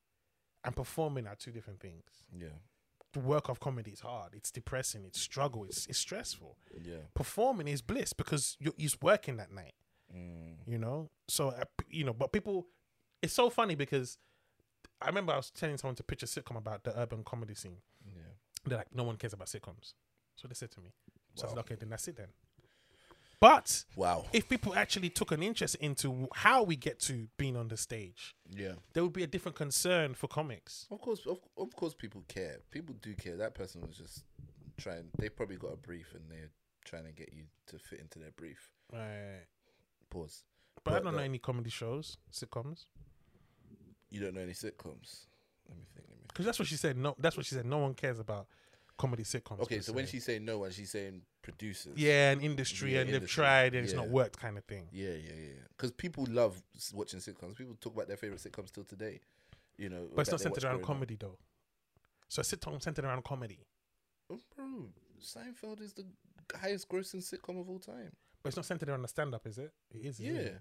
and 0.65 0.77
performing 0.77 1.27
are 1.27 1.35
two 1.35 1.51
different 1.51 1.81
things. 1.81 2.05
Yeah. 2.37 2.49
The 3.13 3.21
work 3.21 3.49
of 3.49 3.61
comedy 3.61 3.93
is 3.93 4.01
hard. 4.01 4.35
It's 4.35 4.51
depressing. 4.51 5.05
It's 5.05 5.21
struggle. 5.21 5.65
It's 5.65 5.87
it's 5.87 5.99
stressful. 5.99 6.57
Yeah. 6.83 6.97
Performing 7.15 7.69
is 7.69 7.81
bliss 7.81 8.13
because 8.13 8.57
you're, 8.59 8.75
you're 8.77 8.91
working 9.01 9.37
that 9.37 9.53
night. 9.53 9.75
Mm. 10.15 10.57
You 10.67 10.79
know, 10.79 11.11
so 11.29 11.49
uh, 11.51 11.65
you 11.89 12.05
know, 12.05 12.13
but 12.13 12.33
people, 12.33 12.67
it's 13.23 13.33
so 13.33 13.51
funny 13.51 13.75
because 13.75 14.19
I 15.01 15.07
remember 15.07 15.33
I 15.33 15.37
was 15.37 15.51
telling 15.51 15.77
someone 15.79 15.95
to 15.97 16.03
pitch 16.03 16.23
a 16.23 16.27
sitcom 16.27 16.57
about 16.57 16.85
the 16.85 16.99
urban 16.99 17.23
comedy 17.25 17.55
scene. 17.55 17.79
Yeah. 18.05 18.23
They're 18.67 18.79
like, 18.79 18.95
no 18.95 19.05
one 19.05 19.17
cares 19.17 19.33
about 19.33 19.49
sitcoms. 19.49 19.95
So 20.37 20.49
they 20.49 20.55
said 20.55 20.71
to 20.73 20.81
me. 20.81 20.91
So 21.37 21.47
I 21.47 21.49
said, 21.51 21.57
Wow. 21.57 21.61
okay, 21.61 21.75
then 21.77 21.91
that's 21.91 22.09
it 22.09 22.17
then. 22.17 22.29
But 23.41 23.85
Wow. 23.97 24.27
if 24.33 24.49
people 24.49 24.75
actually 24.75 25.11
took 25.11 25.33
an 25.33 25.43
interest 25.43 25.75
into 25.77 26.29
how 26.35 26.63
we 26.63 26.77
get 26.77 26.99
to 27.01 27.29
being 27.37 27.57
on 27.57 27.69
the 27.69 27.77
stage, 27.77 28.35
Yeah. 28.51 28.77
there 28.93 29.03
would 29.03 29.13
be 29.13 29.23
a 29.23 29.27
different 29.27 29.57
concern 29.57 30.15
for 30.15 30.29
comics. 30.29 30.87
Of 30.91 31.01
course, 31.01 31.27
of, 31.27 31.41
of 31.57 31.75
course, 31.75 31.95
people 31.95 32.23
care. 32.29 32.61
People 32.71 32.95
do 33.01 33.15
care. 33.15 33.37
That 33.37 33.55
person 33.55 33.83
was 33.83 33.97
just 33.97 34.25
trying. 34.77 35.11
They 35.19 35.29
probably 35.29 35.57
got 35.57 35.73
a 35.73 35.77
brief, 35.77 36.15
and 36.15 36.31
they're 36.31 36.51
trying 36.85 37.05
to 37.05 37.13
get 37.13 37.33
you 37.33 37.45
to 37.67 37.79
fit 37.79 38.01
into 38.01 38.19
their 38.19 38.33
brief. 38.33 38.71
Right. 38.93 39.47
Pause. 40.11 40.45
But, 40.83 40.95
I 40.95 40.99
don't 41.01 41.15
know 41.17 41.23
any 41.23 41.39
comedy 41.39 41.71
shows, 41.71 42.19
sitcoms. 42.33 42.87
You 44.11 44.21
don't 44.21 44.35
know 44.35 44.43
any 44.43 44.53
sitcoms. 44.53 45.27
Let 45.69 45.79
me 45.79 45.85
think. 45.95 46.07
Let 46.09 46.19
me. 46.19 46.25
Because 46.29 46.45
that's 46.45 46.59
what 46.59 46.69
she 46.69 46.77
said. 46.77 46.97
No, 46.97 47.15
that's 47.19 47.37
what 47.37 47.47
she 47.47 47.55
said. 47.55 47.65
No 47.67 47.79
one 47.79 47.95
cares 47.95 48.19
about 48.19 48.47
comedy 48.97 49.23
sitcoms. 49.25 49.61
Okay, 49.61 49.81
so 49.81 49.93
when 49.93 50.07
se. 50.07 50.13
she's 50.13 50.25
saying 50.25 50.45
no 50.45 50.59
one, 50.59 50.71
she's 50.71 50.91
saying 50.91 51.23
producers. 51.43 51.95
yeah, 51.97 52.31
and 52.31 52.43
industry, 52.43 52.95
Yeah, 52.95 53.01
and 53.03 53.13
they've 53.13 53.29
tried 53.29 53.75
and 53.75 53.85
it's 53.85 53.95
not 53.95 54.09
worked, 54.09 54.39
kind 54.39 54.57
of 54.59 54.65
thing. 54.65 54.89
Yeah, 54.93 55.11
yeah, 55.11 55.33
yeah. 55.37 55.53
Because 55.77 55.91
people 55.93 56.27
love 56.31 56.63
watching 56.93 57.21
sitcoms. 57.21 57.57
People 57.57 57.77
talk 57.81 57.95
about 57.95 58.09
their 58.09 58.17
favorite 58.17 58.41
sitcoms 58.41 58.71
till 58.73 58.85
today. 58.85 59.21
You 59.77 59.89
know, 59.89 60.09
But 60.15 60.23
it's 60.23 60.31
not 60.31 60.41
centered 60.41 60.65
around 60.65 60.77
up. 60.77 60.83
comedy 60.83 61.17
though. 61.19 61.37
So 62.29 62.41
a 62.41 62.45
sitcom 62.45 62.81
centered 62.83 63.05
around 63.05 63.25
comedy, 63.25 63.67
Oh, 64.31 64.39
bro, 64.57 64.89
Seinfeld 65.21 65.81
is 65.83 65.93
the 65.93 66.07
highest 66.57 66.89
grossing 66.89 67.23
sitcom 67.23 67.61
of 67.61 67.69
all 67.69 67.79
time. 67.79 68.13
but 68.43 68.49
it's 68.49 68.57
not 68.57 68.65
centered 68.67 68.89
around 68.89 69.05
a 69.05 69.09
stand-up, 69.09 69.47
is 69.47 69.59
it? 69.59 69.73
It 69.91 70.07
is. 70.07 70.21
Yeah. 70.21 70.31
it? 70.33 70.61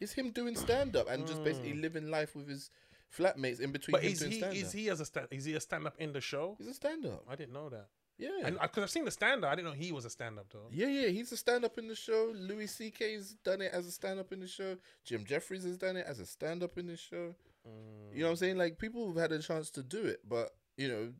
It's 0.00 0.12
him 0.12 0.30
doing 0.30 0.56
stand 0.56 0.96
up 0.96 1.08
and 1.10 1.26
just 1.26 1.42
basically 1.44 1.72
Mm. 1.74 1.82
living 1.82 2.06
life 2.10 2.34
with 2.34 2.48
his 2.48 2.70
flatmates 3.16 3.60
in 3.60 3.72
between 3.72 3.92
But 3.92 4.04
is 4.04 4.20
he 4.20 4.38
is 4.40 4.72
he 4.72 4.88
as 4.90 5.00
a 5.00 5.04
stand 5.04 5.28
is 5.30 5.44
he 5.44 5.54
a 5.54 5.60
stand-up 5.60 5.94
in 5.98 6.12
the 6.12 6.20
show? 6.20 6.56
He's 6.58 6.68
a 6.68 6.74
stand 6.74 7.06
up. 7.06 7.24
I 7.28 7.36
didn't 7.36 7.52
know 7.52 7.68
that. 7.68 7.88
Yeah. 8.18 8.30
And 8.44 8.58
because 8.60 8.84
I've 8.84 8.90
seen 8.90 9.04
the 9.04 9.10
stand-up, 9.10 9.50
I 9.50 9.54
didn't 9.54 9.68
know 9.68 9.74
he 9.74 9.90
was 9.92 10.04
a 10.04 10.10
stand-up 10.10 10.46
though. 10.52 10.68
yeah, 10.70 10.86
yeah, 10.86 11.08
he's 11.08 11.32
a 11.32 11.36
stand 11.36 11.64
up 11.64 11.78
in 11.78 11.88
the 11.88 11.94
show. 11.94 12.32
Louis 12.34 12.66
C.K.'s 12.66 13.36
done 13.44 13.60
it 13.62 13.72
as 13.72 13.86
a 13.86 13.90
stand 13.90 14.20
up 14.20 14.32
in 14.32 14.40
the 14.40 14.46
show. 14.46 14.76
Jim 15.04 15.24
Jefferies 15.24 15.64
has 15.64 15.76
done 15.76 15.96
it 15.96 16.06
as 16.06 16.20
a 16.20 16.26
stand 16.26 16.62
up 16.62 16.78
in 16.78 16.86
the 16.86 16.96
show. 16.96 17.34
Mm. 17.66 18.14
You 18.14 18.20
know 18.20 18.26
what 18.26 18.30
I'm 18.30 18.36
saying? 18.36 18.58
Like 18.58 18.78
people 18.78 19.08
have 19.08 19.16
had 19.16 19.32
a 19.32 19.40
chance 19.40 19.70
to 19.70 19.82
do 19.82 20.04
it, 20.04 20.20
but 20.28 20.54
you 20.76 20.88
know, 20.88 21.12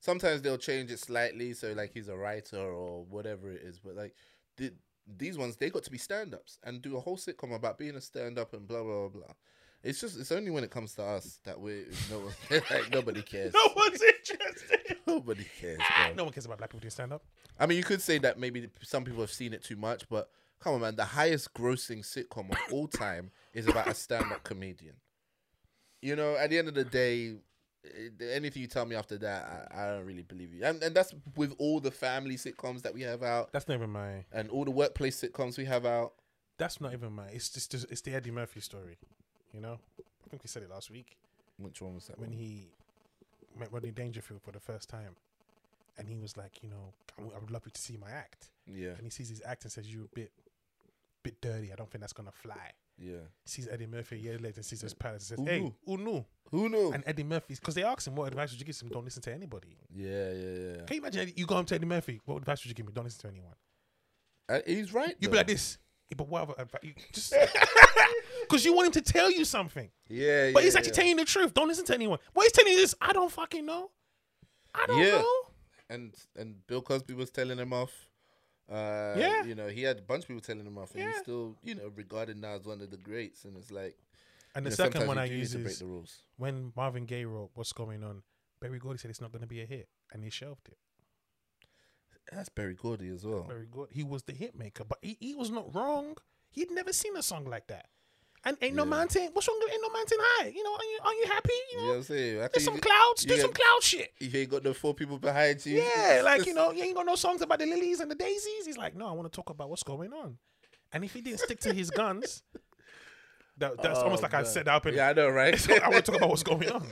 sometimes 0.00 0.42
they'll 0.42 0.58
change 0.58 0.90
it 0.90 0.98
slightly. 0.98 1.52
So 1.54 1.72
like 1.72 1.92
he's 1.92 2.08
a 2.08 2.16
writer 2.16 2.58
or 2.58 3.04
whatever 3.04 3.50
it 3.50 3.62
is. 3.62 3.78
But 3.78 3.96
like 3.96 4.14
the, 4.56 4.72
these 5.06 5.38
ones, 5.38 5.56
they 5.56 5.70
got 5.70 5.84
to 5.84 5.90
be 5.90 5.98
stand 5.98 6.34
ups 6.34 6.58
and 6.64 6.82
do 6.82 6.96
a 6.96 7.00
whole 7.00 7.16
sitcom 7.16 7.54
about 7.54 7.78
being 7.78 7.96
a 7.96 8.00
stand 8.00 8.38
up 8.38 8.52
and 8.52 8.66
blah 8.66 8.82
blah 8.82 9.08
blah. 9.08 9.32
It's 9.82 10.00
just 10.00 10.18
it's 10.18 10.32
only 10.32 10.50
when 10.50 10.64
it 10.64 10.70
comes 10.70 10.94
to 10.94 11.02
us 11.04 11.38
that 11.44 11.60
we 11.60 11.84
no 12.10 12.22
like 12.50 12.90
nobody 12.92 13.22
cares. 13.22 13.52
No 13.54 13.72
one's 13.76 14.02
interested. 14.02 14.96
Nobody 15.06 15.46
cares. 15.58 15.78
Bro. 15.78 16.14
no 16.16 16.24
one 16.24 16.32
cares 16.32 16.44
about 16.44 16.58
black 16.58 16.68
people 16.70 16.80
doing 16.80 16.90
stand-up. 16.90 17.22
I 17.58 17.64
mean, 17.66 17.78
you 17.78 17.84
could 17.84 18.02
say 18.02 18.18
that 18.18 18.38
maybe 18.38 18.68
some 18.82 19.04
people 19.04 19.20
have 19.22 19.30
seen 19.32 19.54
it 19.54 19.64
too 19.64 19.76
much, 19.76 20.06
but 20.10 20.28
come 20.60 20.74
on, 20.74 20.80
man. 20.82 20.96
The 20.96 21.04
highest 21.04 21.54
grossing 21.54 22.00
sitcom 22.04 22.50
of 22.50 22.58
all 22.70 22.86
time 22.88 23.30
is 23.54 23.66
about 23.66 23.86
a 23.86 23.94
stand 23.94 24.30
up 24.32 24.44
comedian. 24.44 24.96
You 26.02 26.14
know, 26.14 26.36
at 26.36 26.50
the 26.50 26.58
end 26.58 26.68
of 26.68 26.74
the 26.74 26.84
day, 26.84 27.36
eh, 27.86 28.24
anything 28.32 28.60
you 28.60 28.68
tell 28.68 28.84
me 28.84 28.96
after 28.96 29.16
that, 29.18 29.70
I, 29.72 29.82
I 29.82 29.86
don't 29.94 30.04
really 30.04 30.22
believe 30.24 30.52
you. 30.52 30.62
And, 30.62 30.82
and 30.82 30.94
that's 30.94 31.14
with 31.36 31.54
all 31.58 31.80
the 31.80 31.90
family 31.90 32.36
sitcoms 32.36 32.82
that 32.82 32.92
we 32.92 33.02
have 33.02 33.22
out 33.22 33.50
That's 33.52 33.66
not 33.66 33.74
even 33.76 33.90
my. 33.90 34.24
and 34.32 34.50
all 34.50 34.64
the 34.66 34.70
workplace 34.70 35.18
sitcoms 35.20 35.56
we 35.56 35.64
have 35.64 35.86
out. 35.86 36.12
That's 36.58 36.80
not 36.82 36.92
even 36.92 37.12
my. 37.12 37.28
It's 37.28 37.48
just 37.48 37.72
it's 37.90 38.02
the 38.02 38.14
Eddie 38.14 38.30
Murphy 38.32 38.60
story. 38.60 38.98
You 39.52 39.60
know, 39.60 39.78
I 39.98 40.28
think 40.30 40.42
we 40.42 40.48
said 40.48 40.62
it 40.62 40.70
last 40.70 40.90
week 40.90 41.16
Which 41.58 41.80
one 41.80 41.94
was 41.94 42.06
that? 42.06 42.18
when 42.18 42.32
he 42.32 42.68
met 43.58 43.72
Rodney 43.72 43.90
Dangerfield 43.90 44.42
for 44.42 44.52
the 44.52 44.60
first 44.60 44.88
time, 44.88 45.16
and 45.96 46.08
he 46.08 46.16
was 46.18 46.36
like, 46.36 46.62
you 46.62 46.68
know, 46.68 46.92
I 47.18 47.22
would- 47.22 47.34
I 47.34 47.38
would 47.38 47.50
love 47.50 47.62
you 47.64 47.70
to 47.72 47.80
see 47.80 47.96
my 47.96 48.10
act, 48.10 48.50
Yeah, 48.66 48.90
and 48.90 49.02
he 49.02 49.10
sees 49.10 49.28
his 49.30 49.42
act 49.44 49.64
and 49.64 49.72
says, 49.72 49.92
"You're 49.92 50.04
a 50.04 50.08
bit, 50.08 50.30
bit 51.22 51.40
dirty. 51.40 51.72
I 51.72 51.76
don't 51.76 51.90
think 51.90 52.00
that's 52.02 52.12
gonna 52.12 52.30
fly." 52.32 52.72
yeah. 53.00 53.18
Sees 53.46 53.68
Eddie 53.68 53.86
Murphy 53.86 54.16
a 54.16 54.18
year 54.18 54.38
later 54.38 54.56
and 54.58 54.64
sees 54.66 54.80
his 54.82 54.92
palace 54.94 55.30
and 55.30 55.38
says, 55.38 55.48
"Hey, 55.48 55.72
who 55.84 55.96
knew?" 55.96 56.24
Who 56.50 56.68
knew? 56.68 56.92
And 56.92 57.02
Eddie 57.06 57.24
Murphy, 57.24 57.54
because 57.54 57.74
they 57.74 57.84
asked 57.84 58.06
him, 58.06 58.16
"What 58.16 58.26
advice 58.28 58.50
would 58.50 58.58
you 58.60 58.66
give 58.66 58.80
him? 58.80 58.88
Don't 58.90 59.04
listen 59.04 59.22
to 59.22 59.32
anybody." 59.32 59.76
yeah, 59.90 60.32
yeah, 60.32 60.50
yeah. 60.78 60.84
Can 60.84 60.94
you 60.96 61.00
imagine 61.02 61.20
Eddie- 61.22 61.34
you 61.36 61.46
go 61.46 61.54
home 61.56 61.64
to 61.66 61.74
Eddie 61.74 61.86
Murphy? 61.86 62.20
What 62.26 62.36
advice 62.36 62.62
would 62.62 62.68
you 62.68 62.74
give 62.74 62.86
me? 62.86 62.92
Don't 62.92 63.04
listen 63.04 63.20
to 63.22 63.28
anyone. 63.28 63.54
Uh, 64.48 64.60
he's 64.66 64.92
right. 64.92 65.16
You'd 65.20 65.28
though. 65.28 65.32
be 65.32 65.36
like 65.38 65.46
this. 65.46 65.78
Yeah, 66.10 66.16
but 66.16 66.28
what 66.28 66.42
other 66.42 66.54
advice? 66.58 66.82
You 66.82 66.94
just 67.12 67.32
because 68.48 68.64
you 68.64 68.72
want 68.74 68.86
him 68.86 69.02
to 69.02 69.12
tell 69.12 69.30
you 69.30 69.44
something, 69.44 69.90
Yeah, 70.08 70.52
but 70.52 70.60
yeah, 70.60 70.64
he's 70.64 70.76
actually 70.76 70.90
yeah. 70.90 70.94
telling 70.94 71.10
you 71.10 71.16
the 71.16 71.24
truth. 71.24 71.54
Don't 71.54 71.68
listen 71.68 71.84
to 71.86 71.94
anyone. 71.94 72.18
What 72.32 72.44
he's 72.44 72.52
telling 72.52 72.72
you 72.72 72.78
is, 72.80 72.94
I 73.00 73.12
don't 73.12 73.30
fucking 73.30 73.64
know. 73.66 73.90
I 74.74 74.86
don't 74.86 74.98
Yeah. 74.98 75.18
know. 75.22 75.34
and 75.90 76.14
and 76.36 76.66
Bill 76.66 76.82
Cosby 76.82 77.14
was 77.14 77.30
telling 77.30 77.58
him 77.58 77.72
off. 77.72 77.92
Uh, 78.70 79.14
Yeah. 79.16 79.44
you 79.44 79.54
know, 79.54 79.68
he 79.68 79.82
had 79.82 79.98
a 79.98 80.02
bunch 80.02 80.24
of 80.24 80.28
people 80.28 80.42
telling 80.42 80.66
him 80.66 80.76
off, 80.76 80.94
and 80.94 81.04
he's 81.04 81.14
Yeah. 81.14 81.22
still, 81.22 81.56
you 81.62 81.74
know, 81.74 81.88
regarded 81.88 82.36
now 82.36 82.52
as 82.56 82.64
one 82.66 82.80
of 82.82 82.90
the 82.90 82.98
greats. 82.98 83.44
And 83.46 83.56
it's 83.56 83.70
like, 83.70 83.96
And 84.54 84.64
you 84.66 84.70
the 84.70 84.76
know, 84.76 84.76
second 84.76 84.92
sometimes 85.00 85.08
one 85.08 85.16
you 85.16 85.22
I 85.22 85.28
do 85.28 85.34
need 85.34 85.40
use 85.40 85.52
to 85.52 85.58
break 85.58 85.72
is 85.72 85.78
the 85.78 85.86
rules. 85.86 86.22
when 86.36 86.72
Marvin 86.76 87.06
Gaye 87.06 87.24
wrote 87.24 87.50
"What's 87.54 87.72
Going 87.72 88.04
On." 88.04 88.22
Berry 88.60 88.78
Gordy 88.78 88.98
said 88.98 89.10
it's 89.10 89.20
not 89.20 89.30
going 89.32 89.40
to 89.42 89.46
be 89.46 89.62
a 89.62 89.66
hit, 89.66 89.88
and 90.12 90.22
he 90.24 90.30
shelved 90.30 90.68
it. 90.68 90.78
That's 92.30 92.48
Berry 92.50 92.74
Gordy 92.74 93.08
as 93.08 93.24
well. 93.24 93.44
Very 93.44 93.66
good. 93.66 93.88
He 93.90 94.02
was 94.02 94.24
the 94.24 94.34
hit 94.34 94.54
maker, 94.54 94.84
but 94.84 94.98
he, 95.00 95.16
he 95.20 95.34
was 95.34 95.50
not 95.50 95.74
wrong. 95.74 96.16
He'd 96.50 96.70
never 96.70 96.92
seen 96.92 97.16
a 97.16 97.22
song 97.22 97.44
like 97.46 97.68
that. 97.68 97.88
And 98.48 98.56
ain't 98.62 98.74
no 98.76 98.84
Yeah. 98.84 98.88
mountain. 98.90 99.28
What's 99.34 99.46
wrong 99.46 99.58
with 99.62 99.70
ain't 99.72 99.82
no 99.82 99.90
mountain 99.90 100.18
high? 100.20 100.46
You 100.48 100.62
know, 100.62 100.72
are 100.72 100.84
you 100.84 100.98
are 101.04 101.12
you 101.12 101.24
happy? 101.26 101.50
You 101.52 101.76
You 101.76 101.76
know, 101.76 101.82
know 101.82 101.90
what 101.90 101.96
I'm 101.98 102.02
saying? 102.04 102.42
I 102.42 102.48
there's 102.48 102.64
some 102.64 102.78
clouds. 102.78 103.24
Do 103.26 103.36
some 103.36 103.52
cloud 103.52 103.82
shit. 103.82 104.12
If 104.18 104.32
you 104.32 104.40
ain't 104.40 104.50
got 104.50 104.62
the 104.62 104.72
four 104.72 104.94
people 104.94 105.18
behind 105.18 105.66
you. 105.66 105.82
Yeah, 105.82 106.22
like 106.24 106.46
you 106.46 106.54
know, 106.54 106.72
you 106.72 106.82
ain't 106.82 106.96
got 106.96 107.04
no 107.04 107.14
songs 107.14 107.42
about 107.42 107.58
the 107.58 107.66
lilies 107.66 108.00
and 108.00 108.10
the 108.10 108.14
daisies. 108.14 108.64
He's 108.64 108.78
like, 108.78 108.96
no, 108.96 109.06
I 109.06 109.12
want 109.12 109.30
to 109.30 109.36
talk 109.36 109.50
about 109.50 109.68
what's 109.68 109.82
going 109.82 110.14
on. 110.14 110.38
And 110.94 111.04
if 111.04 111.12
he 111.12 111.20
didn't 111.20 111.40
stick 111.40 111.60
to 111.60 111.74
his 111.74 111.90
guns, 111.90 112.42
that, 113.58 113.82
that's 113.82 114.00
Oh, 114.00 114.04
almost 114.04 114.22
like 114.22 114.32
I 114.32 114.38
man. 114.38 114.46
said 114.46 114.64
that 114.64 114.74
up 114.76 114.86
in 114.86 114.94
Yeah, 114.94 115.08
I 115.08 115.12
know, 115.12 115.28
right? 115.28 115.54
So 115.58 115.74
I 115.74 115.90
want 115.90 116.06
to 116.06 116.10
talk 116.10 116.16
about 116.16 116.30
what's 116.30 116.42
going 116.42 116.70
on. 116.70 116.86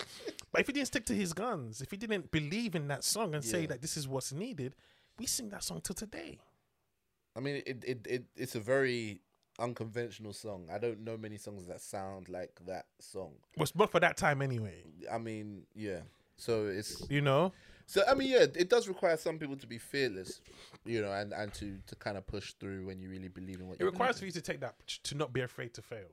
But 0.53 0.61
if 0.61 0.67
he 0.67 0.75
didn't 0.75 0.89
stick 0.89 1.07
to 1.07 1.15
his 1.15 1.33
guns, 1.33 1.81
if 1.81 1.91
he 1.91 1.97
didn't 1.97 2.31
believe 2.31 2.75
in 2.75 2.89
that 2.89 3.03
song 3.03 3.35
and 3.35 3.43
say 3.43 3.65
that 3.65 3.81
this 3.81 3.97
is 3.97 4.07
what's 4.07 4.31
needed, 4.31 4.75
we 5.19 5.25
sing 5.25 5.49
that 5.51 5.65
song 5.65 5.81
till 5.83 5.95
today. 5.95 6.39
I 7.35 7.41
mean, 7.41 7.63
it, 7.67 7.83
it, 7.87 8.07
it 8.07 8.25
it's 8.37 8.55
a 8.55 8.61
very 8.61 9.21
unconventional 9.59 10.33
song. 10.33 10.69
I 10.73 10.79
don't 10.79 11.01
know 11.01 11.17
many 11.17 11.37
songs 11.39 11.67
that 11.67 11.81
sound 11.81 12.29
like 12.29 12.59
that 12.67 12.87
song. 13.01 13.33
Was 13.57 13.73
but 13.73 13.91
for 13.91 14.01
that 14.01 14.17
time 14.17 14.43
anyway. 14.43 14.85
I 15.11 15.19
mean, 15.19 15.63
yeah. 15.75 16.01
So 16.37 16.67
it's 16.67 17.03
You 17.11 17.21
know? 17.23 17.53
so 17.87 18.03
I 18.09 18.15
mean, 18.15 18.29
yeah, 18.29 18.47
it 18.55 18.69
does 18.69 18.89
require 18.89 19.17
some 19.17 19.39
people 19.39 19.57
to 19.57 19.67
be 19.67 19.79
fearless, 19.79 20.41
you 20.85 21.01
know, 21.01 21.13
and 21.13 21.33
and 21.33 21.53
to 21.55 21.79
to 21.87 21.97
kind 21.97 22.17
of 22.17 22.27
push 22.27 22.53
through 22.55 22.87
when 22.87 23.01
you 23.01 23.09
really 23.09 23.29
believe 23.29 23.61
in 23.61 23.69
what 23.69 23.81
It 23.81 23.85
requires 23.85 24.19
for 24.19 24.27
you 24.27 24.33
to 24.33 24.43
take 24.43 24.61
that 24.61 24.75
to 25.05 25.15
not 25.15 25.33
be 25.33 25.41
afraid 25.41 25.73
to 25.75 25.83
fail. 25.83 26.09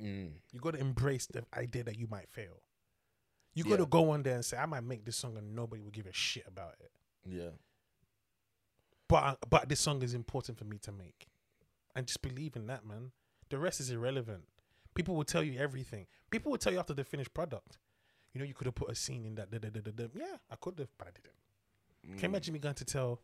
Mm, 0.00 0.32
You 0.52 0.60
got 0.60 0.72
to 0.72 0.80
embrace 0.80 1.26
the 1.26 1.44
idea 1.54 1.84
that 1.84 1.98
you 1.98 2.06
might 2.10 2.28
fail. 2.30 2.60
You 3.54 3.64
got 3.64 3.76
to 3.76 3.86
go 3.86 4.10
on 4.10 4.22
there 4.22 4.34
and 4.36 4.44
say, 4.44 4.56
"I 4.56 4.64
might 4.64 4.82
make 4.84 5.04
this 5.04 5.16
song 5.16 5.36
and 5.36 5.54
nobody 5.54 5.82
will 5.82 5.90
give 5.90 6.06
a 6.06 6.12
shit 6.12 6.46
about 6.46 6.74
it." 6.80 6.90
yeah. 7.26 7.50
But 9.08 9.38
but 9.50 9.68
this 9.68 9.80
song 9.80 10.02
is 10.02 10.14
important 10.14 10.56
for 10.58 10.64
me 10.64 10.78
to 10.78 10.92
make, 10.92 11.26
and 11.94 12.06
just 12.06 12.22
believe 12.22 12.56
in 12.56 12.66
that, 12.66 12.84
man. 12.86 13.12
The 13.50 13.58
rest 13.58 13.80
is 13.80 13.90
irrelevant. 13.90 14.44
People 14.94 15.14
will 15.14 15.24
tell 15.24 15.42
you 15.42 15.58
everything. 15.58 16.06
People 16.30 16.50
will 16.50 16.58
tell 16.58 16.72
you 16.72 16.78
after 16.78 16.94
the 16.94 17.04
finished 17.04 17.32
product. 17.34 17.78
You 18.32 18.40
know, 18.40 18.46
you 18.46 18.54
could 18.54 18.66
have 18.66 18.74
put 18.74 18.90
a 18.90 18.94
scene 18.94 19.24
in 19.26 19.34
that. 19.36 19.50
Da, 19.50 19.58
da, 19.58 19.68
da. 19.68 20.04
Yeah, 20.14 20.36
I 20.50 20.56
could 20.56 20.78
have, 20.78 20.88
but 20.96 21.08
I 21.08 21.10
didn't. 21.10 21.34
Mm. 22.06 22.18
Can 22.18 22.30
you 22.30 22.34
imagine 22.34 22.52
me 22.54 22.60
going 22.60 22.74
to 22.76 22.84
tell 22.84 23.20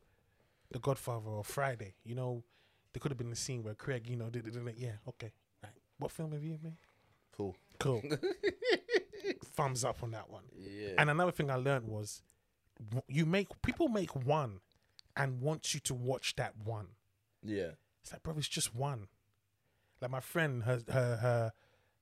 The 0.71 0.79
Godfather 0.79 1.31
or 1.31 1.45
Friday? 1.45 1.95
You 2.05 2.15
know, 2.15 2.43
there 2.93 3.01
could 3.01 3.11
have 3.11 3.19
been 3.19 3.33
a 3.33 3.37
scene 3.37 3.63
where 3.63 3.75
Craig, 3.75 4.07
you 4.09 4.17
know, 4.17 4.31
yeah, 4.77 4.93
okay, 5.09 5.33
right. 5.63 5.73
What 5.99 6.13
film 6.13 6.33
have 6.33 6.45
you 6.45 6.59
made? 6.63 6.77
Cool. 7.37 7.57
Cool. 7.79 8.03
Thumbs 9.55 9.85
up 9.85 10.03
on 10.03 10.11
that 10.13 10.29
one. 10.31 10.45
Yeah. 10.57 10.91
And 10.99 11.11
another 11.11 11.33
thing 11.33 11.51
I 11.51 11.57
learned 11.57 11.87
was 11.89 12.23
you 13.09 13.27
make 13.27 13.49
people 13.63 13.89
make 13.89 14.15
one 14.15 14.61
and 15.17 15.41
want 15.41 15.75
you 15.75 15.81
to 15.81 15.95
watch 15.95 16.37
that 16.37 16.55
one. 16.65 16.89
yeah. 17.43 17.71
It's 18.03 18.13
like, 18.13 18.23
bro, 18.23 18.35
it's 18.37 18.49
just 18.49 18.75
one. 18.75 19.09
Like 20.01 20.11
my 20.11 20.21
friend, 20.21 20.63
her 20.63 20.83
her 20.89 21.17
her, 21.17 21.53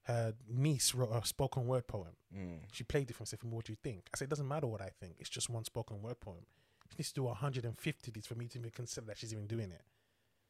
her 0.03 0.35
niece 0.49 0.95
wrote 0.95 1.11
a 1.13 1.27
spoken 1.27 1.67
word 1.67 1.87
poem. 1.87 2.17
Mm. 2.35 2.59
She 2.73 2.85
played 2.85 3.11
it 3.11 3.17
for 3.17 3.23
me. 3.23 3.27
Said, 3.27 3.41
"What 3.43 3.65
do 3.65 3.73
you 3.73 3.79
think?" 3.83 4.09
I 4.15 4.19
said, 4.19 4.27
"It 4.27 4.31
doesn't 4.31 4.49
matter 4.49 4.67
what 4.67 4.83
I 4.83 4.91
think. 5.01 5.17
It's 5.19 5.31
just 5.31 5.49
one 5.49 5.65
spoken 5.65 6.03
word 6.03 6.21
poem. 6.21 6.47
She 6.91 6.97
needs 6.99 7.09
to 7.09 7.15
do 7.15 7.25
150 7.25 8.11
of 8.11 8.15
these 8.15 8.27
for 8.27 8.35
me 8.35 8.47
to 8.49 8.59
even 8.59 8.71
consider 8.71 9.07
that 9.07 9.19
she's 9.19 9.33
even 9.33 9.47
doing 9.47 9.71
it. 9.71 9.83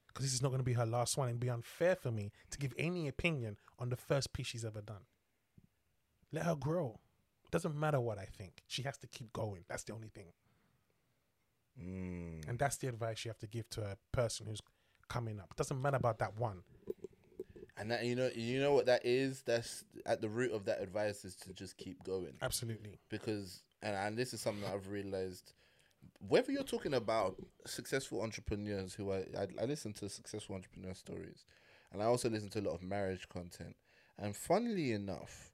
Because 0.08 0.24
this 0.24 0.34
is 0.34 0.42
not 0.42 0.48
going 0.48 0.60
to 0.60 0.64
be 0.64 0.74
her 0.74 0.86
last 0.86 1.16
one. 1.16 1.28
It'd 1.28 1.40
be 1.40 1.50
unfair 1.50 1.94
for 1.96 2.10
me 2.10 2.32
to 2.50 2.58
give 2.58 2.72
any 2.78 3.08
opinion 3.08 3.56
on 3.78 3.90
the 3.90 3.96
first 3.96 4.32
piece 4.32 4.46
she's 4.46 4.64
ever 4.64 4.80
done. 4.80 5.04
Let 6.32 6.44
her 6.44 6.56
grow. 6.56 7.00
It 7.44 7.50
doesn't 7.50 7.78
matter 7.78 8.00
what 8.00 8.18
I 8.18 8.24
think. 8.24 8.62
She 8.66 8.82
has 8.82 8.98
to 8.98 9.06
keep 9.06 9.32
going. 9.32 9.64
That's 9.68 9.84
the 9.84 9.92
only 9.92 10.08
thing. 10.08 10.32
Mm. 11.80 12.48
And 12.48 12.58
that's 12.58 12.76
the 12.76 12.88
advice 12.88 13.24
you 13.24 13.28
have 13.28 13.38
to 13.38 13.46
give 13.46 13.68
to 13.70 13.82
a 13.82 13.96
person 14.12 14.46
who's 14.46 14.60
coming 15.08 15.40
up. 15.40 15.54
Doesn't 15.56 15.80
matter 15.80 15.96
about 15.96 16.18
that 16.18 16.38
one. 16.38 16.62
And 17.78 17.90
that 17.90 18.04
you 18.04 18.14
know 18.16 18.30
you 18.34 18.60
know 18.60 18.72
what 18.72 18.86
that 18.86 19.04
is. 19.04 19.42
That's 19.42 19.84
at 20.06 20.20
the 20.20 20.28
root 20.28 20.52
of 20.52 20.64
that 20.64 20.80
advice 20.80 21.24
is 21.24 21.36
to 21.36 21.52
just 21.52 21.76
keep 21.76 22.02
going. 22.04 22.34
Absolutely. 22.40 22.98
because 23.10 23.62
and, 23.82 23.94
and 23.94 24.16
this 24.16 24.32
is 24.32 24.40
something 24.40 24.62
that 24.62 24.72
I've 24.72 24.88
realized 24.88 25.52
whether 26.26 26.52
you're 26.52 26.62
talking 26.62 26.94
about 26.94 27.36
successful 27.66 28.22
entrepreneurs 28.22 28.94
who 28.94 29.12
I, 29.12 29.24
I 29.38 29.46
I 29.60 29.64
listen 29.66 29.92
to 29.94 30.08
successful 30.08 30.54
entrepreneur 30.54 30.94
stories 30.94 31.44
and 31.92 32.02
I 32.02 32.06
also 32.06 32.30
listen 32.30 32.48
to 32.50 32.60
a 32.60 32.62
lot 32.62 32.74
of 32.74 32.82
marriage 32.82 33.28
content 33.28 33.76
and 34.18 34.34
funnily 34.34 34.92
enough 34.92 35.50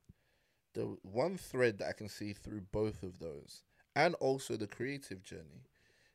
the 0.74 0.96
one 1.02 1.36
thread 1.36 1.78
that 1.78 1.88
I 1.88 1.92
can 1.92 2.08
see 2.08 2.32
through 2.32 2.62
both 2.72 3.02
of 3.02 3.18
those 3.18 3.62
and 3.96 4.14
also 4.16 4.56
the 4.56 4.66
creative 4.66 5.22
journey 5.22 5.66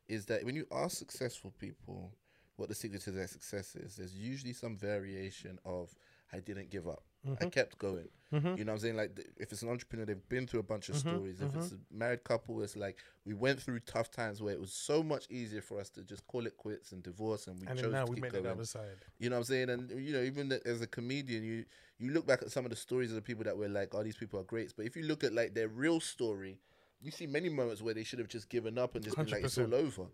is 0.08 0.26
that 0.28 0.46
when 0.46 0.56
you 0.56 0.66
ask 0.72 0.98
successful 0.98 1.54
people 1.60 2.14
what 2.58 2.70
the 2.70 2.76
secret 2.76 3.02
to 3.02 3.12
their 3.12 3.28
success 3.28 3.76
is 3.76 3.96
there's 3.96 4.16
usually 4.16 4.54
some 4.54 4.76
variation 4.76 5.58
of 5.66 5.96
I 6.34 6.40
didn't 6.40 6.70
give 6.70 6.88
up 6.88 7.04
I 7.26 7.30
mm-hmm. 7.30 7.50
kept 7.50 7.78
going 7.78 8.10
Mm-hmm. 8.34 8.58
you 8.58 8.66
know 8.66 8.74
what 8.74 8.78
I'm 8.78 8.80
saying? 8.80 8.98
Like, 8.98 9.16
th- 9.16 9.28
if 9.38 9.52
it's 9.54 9.62
an 9.62 9.70
entrepreneur, 9.70 10.06
they've 10.06 10.30
been 10.30 10.48
through 10.48 10.60
a 10.60 10.64
bunch 10.64 10.90
of 10.90 10.96
mm-hmm. 10.96 11.10
stories. 11.10 11.42
If 11.42 11.56
it's 11.56 11.68
mm-hmm. 11.68 11.96
a 11.96 11.98
married 11.98 12.24
couple, 12.26 12.62
it's 12.62 12.76
like 12.76 12.98
we 13.26 13.34
went 13.34 13.62
through 13.62 13.80
tough 13.82 14.12
times 14.12 14.42
where 14.42 14.54
it 14.54 14.60
was 14.60 14.74
so 14.74 15.02
much 15.02 15.28
easier 15.30 15.62
for 15.62 15.80
us 15.80 15.90
to 15.92 16.02
just 16.02 16.28
call 16.28 16.46
it 16.46 16.58
quits 16.58 16.92
and 16.92 17.02
divorce, 17.02 17.48
and 17.48 17.60
we 17.62 17.68
And 17.68 17.80
chose 17.80 17.94
now 17.94 18.04
to 18.04 18.12
we 18.12 18.16
keep 18.16 18.24
made 18.24 18.32
going. 18.34 18.46
it 18.46 18.50
other 18.50 18.66
side. 18.66 18.98
You 19.20 19.30
know 19.30 19.38
what 19.38 19.42
I'm 19.42 19.46
saying? 19.46 19.70
And 19.70 19.92
you 19.92 20.12
know, 20.12 20.22
even 20.22 20.50
th- 20.50 20.62
as 20.66 20.82
a 20.82 20.88
comedian, 20.88 21.44
you 21.44 21.64
you 22.00 22.12
look 22.12 22.28
back 22.28 22.42
at 22.42 22.52
some 22.52 22.66
of 22.66 22.70
the 22.72 22.76
stories 22.76 23.12
of 23.12 23.16
the 23.16 23.22
people 23.22 23.46
that 23.46 23.58
were 23.58 23.70
like, 23.70 23.96
"Oh, 23.96 24.04
these 24.04 24.18
people 24.18 24.42
are 24.42 24.44
greats," 24.44 24.74
but 24.74 24.86
if 24.86 24.98
you 24.98 25.04
look 25.04 25.24
at 25.24 25.34
like 25.34 25.54
their 25.54 25.70
real 25.70 26.02
story, 26.02 26.60
you 27.00 27.12
see 27.12 27.28
many 27.28 27.48
moments 27.48 27.82
where 27.82 27.94
they 27.94 28.04
should 28.04 28.20
have 28.20 28.28
just 28.28 28.50
given 28.50 28.78
up 28.78 28.96
and 28.96 29.06
just 29.06 29.16
been 29.16 29.28
like, 29.28 29.46
"It's 29.46 29.58
all 29.58 29.74
over." 29.74 30.08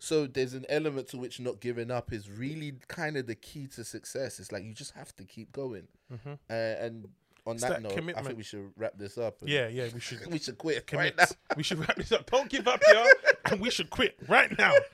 So 0.00 0.26
there's 0.26 0.54
an 0.54 0.66
element 0.68 1.08
to 1.08 1.16
which 1.18 1.40
not 1.40 1.60
giving 1.60 1.90
up 1.90 2.12
is 2.12 2.30
really 2.30 2.74
kind 2.88 3.16
of 3.16 3.26
the 3.26 3.34
key 3.34 3.66
to 3.68 3.84
success. 3.84 4.38
It's 4.38 4.52
like 4.52 4.64
you 4.64 4.74
just 4.74 4.92
have 4.92 5.14
to 5.16 5.24
keep 5.24 5.52
going. 5.52 5.88
Mm-hmm. 6.12 6.32
Uh, 6.50 6.52
and 6.52 7.08
on 7.46 7.54
It's 7.54 7.62
that, 7.64 7.82
that 7.82 7.96
note, 7.96 8.14
I 8.16 8.22
think 8.22 8.36
we 8.36 8.42
should 8.42 8.72
wrap 8.76 8.92
this 8.98 9.16
up. 9.18 9.36
Yeah, 9.44 9.68
yeah, 9.68 9.88
we 9.94 10.00
should 10.00 10.26
we 10.32 10.38
should 10.38 10.58
quit 10.58 10.86
commit. 10.86 11.16
right 11.18 11.28
now. 11.30 11.54
we 11.56 11.62
should 11.62 11.78
wrap 11.78 11.96
this 11.96 12.12
up. 12.12 12.28
Don't 12.30 12.48
give 12.48 12.66
up, 12.66 12.80
y'all. 12.92 13.06
and 13.50 13.60
we 13.60 13.70
should 13.70 13.90
quit 13.90 14.16
right 14.28 14.56
now. 14.58 14.72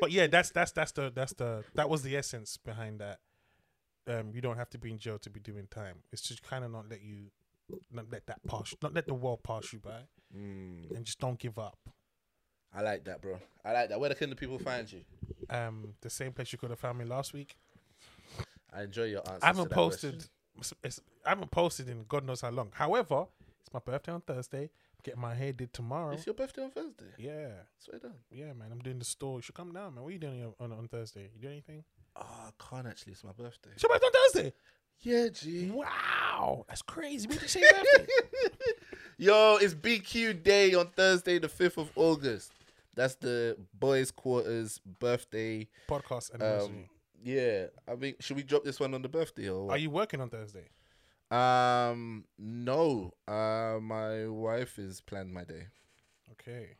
But 0.00 0.12
yeah, 0.12 0.28
that's 0.28 0.50
that's 0.50 0.72
that's 0.72 0.92
the 0.92 1.12
that's 1.14 1.34
the 1.34 1.62
that 1.74 1.90
was 1.90 2.02
the 2.02 2.16
essence 2.16 2.56
behind 2.56 3.00
that. 3.00 3.18
Um, 4.06 4.30
you 4.32 4.40
don't 4.40 4.56
have 4.56 4.70
to 4.70 4.78
be 4.78 4.90
in 4.90 4.98
jail 4.98 5.18
to 5.18 5.28
be 5.28 5.40
doing 5.40 5.66
time. 5.70 5.96
It's 6.10 6.22
just 6.22 6.42
kind 6.42 6.64
of 6.64 6.70
not 6.70 6.88
let 6.88 7.02
you, 7.02 7.26
not 7.92 8.06
let 8.10 8.26
that 8.28 8.40
pass, 8.46 8.74
not 8.82 8.94
let 8.94 9.06
the 9.06 9.12
world 9.14 9.42
pass 9.42 9.72
you 9.74 9.78
by, 9.80 10.02
Mm, 10.34 10.96
and 10.96 11.04
just 11.04 11.18
don't 11.20 11.38
give 11.38 11.58
up. 11.58 11.76
I 12.74 12.82
like 12.82 13.04
that, 13.04 13.20
bro. 13.20 13.38
I 13.64 13.72
like 13.72 13.88
that. 13.88 13.98
Where 14.00 14.12
can 14.14 14.30
the 14.30 14.36
people 14.36 14.58
find 14.58 14.90
you? 14.92 15.00
Um, 15.48 15.94
the 16.00 16.10
same 16.10 16.32
place 16.32 16.52
you 16.52 16.58
could 16.58 16.70
have 16.70 16.78
found 16.78 16.98
me 16.98 17.04
last 17.04 17.32
week. 17.32 17.56
I 18.72 18.82
enjoy 18.82 19.04
your 19.04 19.20
answer. 19.20 19.38
I 19.42 19.46
haven't 19.48 19.70
posted. 19.70 20.24
It's, 20.58 20.72
it's- 20.84 21.00
I 21.26 21.30
haven't 21.30 21.50
posted 21.50 21.88
in 21.88 22.04
God 22.08 22.24
knows 22.24 22.40
how 22.40 22.50
long. 22.50 22.70
However, 22.72 23.26
it's 23.60 23.72
my 23.74 23.80
birthday 23.80 24.12
on 24.12 24.20
Thursday. 24.22 24.70
Getting 25.02 25.20
my 25.20 25.34
hair 25.34 25.52
did 25.52 25.72
tomorrow. 25.72 26.12
It's 26.12 26.24
your 26.26 26.34
birthday 26.34 26.62
on 26.62 26.70
Thursday. 26.70 27.06
Yeah, 27.18 27.48
Swear 27.78 27.98
down. 27.98 28.12
yeah, 28.30 28.52
man. 28.52 28.68
I'm 28.70 28.78
doing 28.80 28.98
the 28.98 29.04
store. 29.04 29.38
You 29.38 29.42
should 29.42 29.54
come 29.54 29.72
down, 29.72 29.94
man. 29.94 30.02
What 30.04 30.10
are 30.10 30.12
you 30.12 30.18
doing 30.18 30.52
on, 30.60 30.72
on 30.72 30.88
Thursday? 30.88 31.30
You 31.34 31.40
do 31.42 31.48
anything? 31.48 31.84
Oh, 32.16 32.22
I 32.22 32.50
can't 32.62 32.86
actually. 32.86 33.12
It's 33.12 33.24
my 33.24 33.32
birthday. 33.32 33.70
It's 33.74 33.82
your 33.82 33.90
birthday 33.90 34.06
on 34.06 34.12
Thursday. 34.32 34.52
Yeah, 35.02 35.28
G. 35.28 35.70
Wow, 35.70 36.64
that's 36.68 36.82
crazy. 36.82 37.26
When 37.26 37.38
did 37.38 37.42
you 37.44 37.48
say? 37.48 37.62
Yo, 39.18 39.56
it's 39.60 39.74
BQ 39.74 40.42
Day 40.42 40.74
on 40.74 40.86
Thursday, 40.88 41.38
the 41.38 41.48
5th 41.48 41.78
of 41.78 41.90
August. 41.96 42.52
That's 42.94 43.14
the 43.16 43.56
boys' 43.72 44.10
quarters 44.10 44.80
birthday. 44.98 45.68
Podcast 45.88 46.34
Um, 46.42 46.84
yeah, 47.22 47.66
I 47.86 47.94
mean, 47.94 48.14
should 48.20 48.36
we 48.36 48.42
drop 48.42 48.64
this 48.64 48.80
one 48.80 48.94
on 48.94 49.02
the 49.02 49.08
birthday 49.08 49.48
or 49.48 49.70
Are 49.70 49.78
you 49.78 49.90
working 49.90 50.20
on 50.20 50.30
Thursday? 50.30 50.68
Um, 51.30 52.24
no. 52.38 53.12
Uh, 53.28 53.78
my 53.80 54.26
wife 54.26 54.78
is 54.78 55.00
planned 55.00 55.32
my 55.32 55.44
day. 55.44 55.66
Okay, 56.32 56.70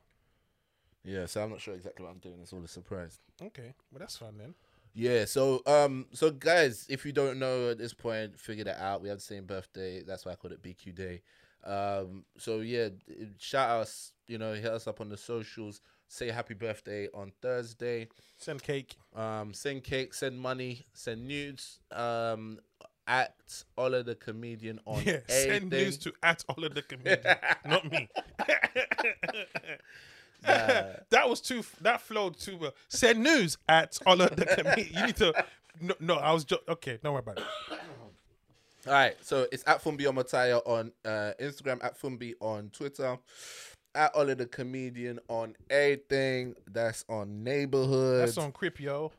Yeah, 1.05 1.27
so 1.27 1.43
I'm 1.43 1.51
not 1.51 1.61
sure 1.61 1.75
exactly 1.75 2.05
what 2.05 2.13
I'm 2.13 2.19
doing. 2.19 2.37
It's 2.41 2.53
all 2.53 2.65
a 2.65 2.69
surprise. 2.69 3.21
okay. 3.43 3.75
Well, 3.93 3.99
that's 4.01 4.17
fine 4.17 4.39
then. 4.39 4.55
Yeah, 4.93 5.25
so 5.25 5.63
um, 5.67 6.07
so 6.13 6.31
guys, 6.31 6.87
if 6.89 7.07
you 7.07 7.13
don't 7.13 7.39
know 7.39 7.71
at 7.71 7.79
this 7.79 7.95
point, 7.95 8.39
figure 8.41 8.65
that 8.65 8.83
out. 8.83 9.03
We 9.03 9.09
have 9.09 9.19
the 9.19 9.23
same 9.25 9.45
birthday. 9.45 10.03
That's 10.03 10.25
why 10.25 10.33
I 10.33 10.35
called 10.35 10.53
it 10.53 10.63
BQ 10.63 10.95
Day. 10.95 11.23
Um, 11.65 12.25
so 12.39 12.61
yeah, 12.61 12.89
shout 13.39 13.71
us. 13.71 14.13
You 14.27 14.39
know, 14.39 14.55
hit 14.55 14.67
us 14.67 14.87
up 14.89 15.01
on 15.01 15.09
the 15.09 15.17
socials. 15.17 15.81
Say 16.13 16.33
happy 16.33 16.55
birthday 16.55 17.07
on 17.15 17.31
Thursday. 17.41 18.09
Send 18.37 18.61
cake. 18.65 18.97
Um, 19.15 19.55
send 19.55 19.85
cake, 19.85 20.13
send 20.13 20.41
money, 20.41 20.85
send 20.93 21.29
nudes. 21.29 21.79
Um, 21.93 22.59
at 23.07 23.37
Ola 23.79 24.03
the 24.03 24.17
comedian 24.17 24.81
on 24.87 25.05
Yeah, 25.05 25.21
send 25.29 25.71
news 25.71 25.99
to 25.99 26.13
at 26.21 26.45
all 26.49 26.65
of 26.65 26.75
the 26.75 26.83
comedian, 26.83 27.37
not 27.65 27.89
me. 27.91 28.09
Nah. 30.43 30.85
that 31.11 31.29
was 31.29 31.43
too. 31.43 31.63
That 31.83 32.01
flowed 32.01 32.39
too 32.39 32.57
well. 32.57 32.73
Send 32.89 33.23
news 33.23 33.59
at 33.69 33.99
all 34.07 34.23
of 34.23 34.35
the 34.37 34.47
comedian. 34.47 34.89
You 34.95 35.07
need 35.07 35.17
to. 35.17 35.45
No, 35.83 35.95
no 36.01 36.15
I 36.15 36.33
was 36.33 36.47
just 36.47 36.63
okay. 36.67 36.99
Don't 37.03 37.13
worry 37.13 37.21
about 37.21 37.41
it. 37.41 37.45
All 38.87 38.95
right, 38.95 39.15
so 39.21 39.47
it's 39.53 39.63
at 39.67 39.85
Fumbi 39.85 40.07
Omataya 40.07 40.63
on 40.67 40.91
uh, 41.05 41.33
Instagram, 41.39 41.85
at 41.85 42.01
Fumbi 42.01 42.33
on 42.41 42.71
Twitter, 42.71 43.19
at 43.95 44.13
Ola 44.15 44.35
the 44.35 44.47
comedian 44.47 45.21
on 45.29 45.57
everything. 45.69 46.55
That's 46.67 47.05
on 47.09 47.43
neighborhood. 47.45 48.21
That's 48.21 48.39
on 48.39 48.53
Crip, 48.53 48.81
yo. 48.81 49.13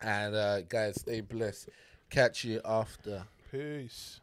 And 0.00 0.34
uh, 0.34 0.62
guys, 0.62 1.00
stay 1.00 1.20
blessed. 1.20 1.68
Catch 2.10 2.44
you 2.44 2.60
after. 2.64 3.24
Peace. 3.50 4.20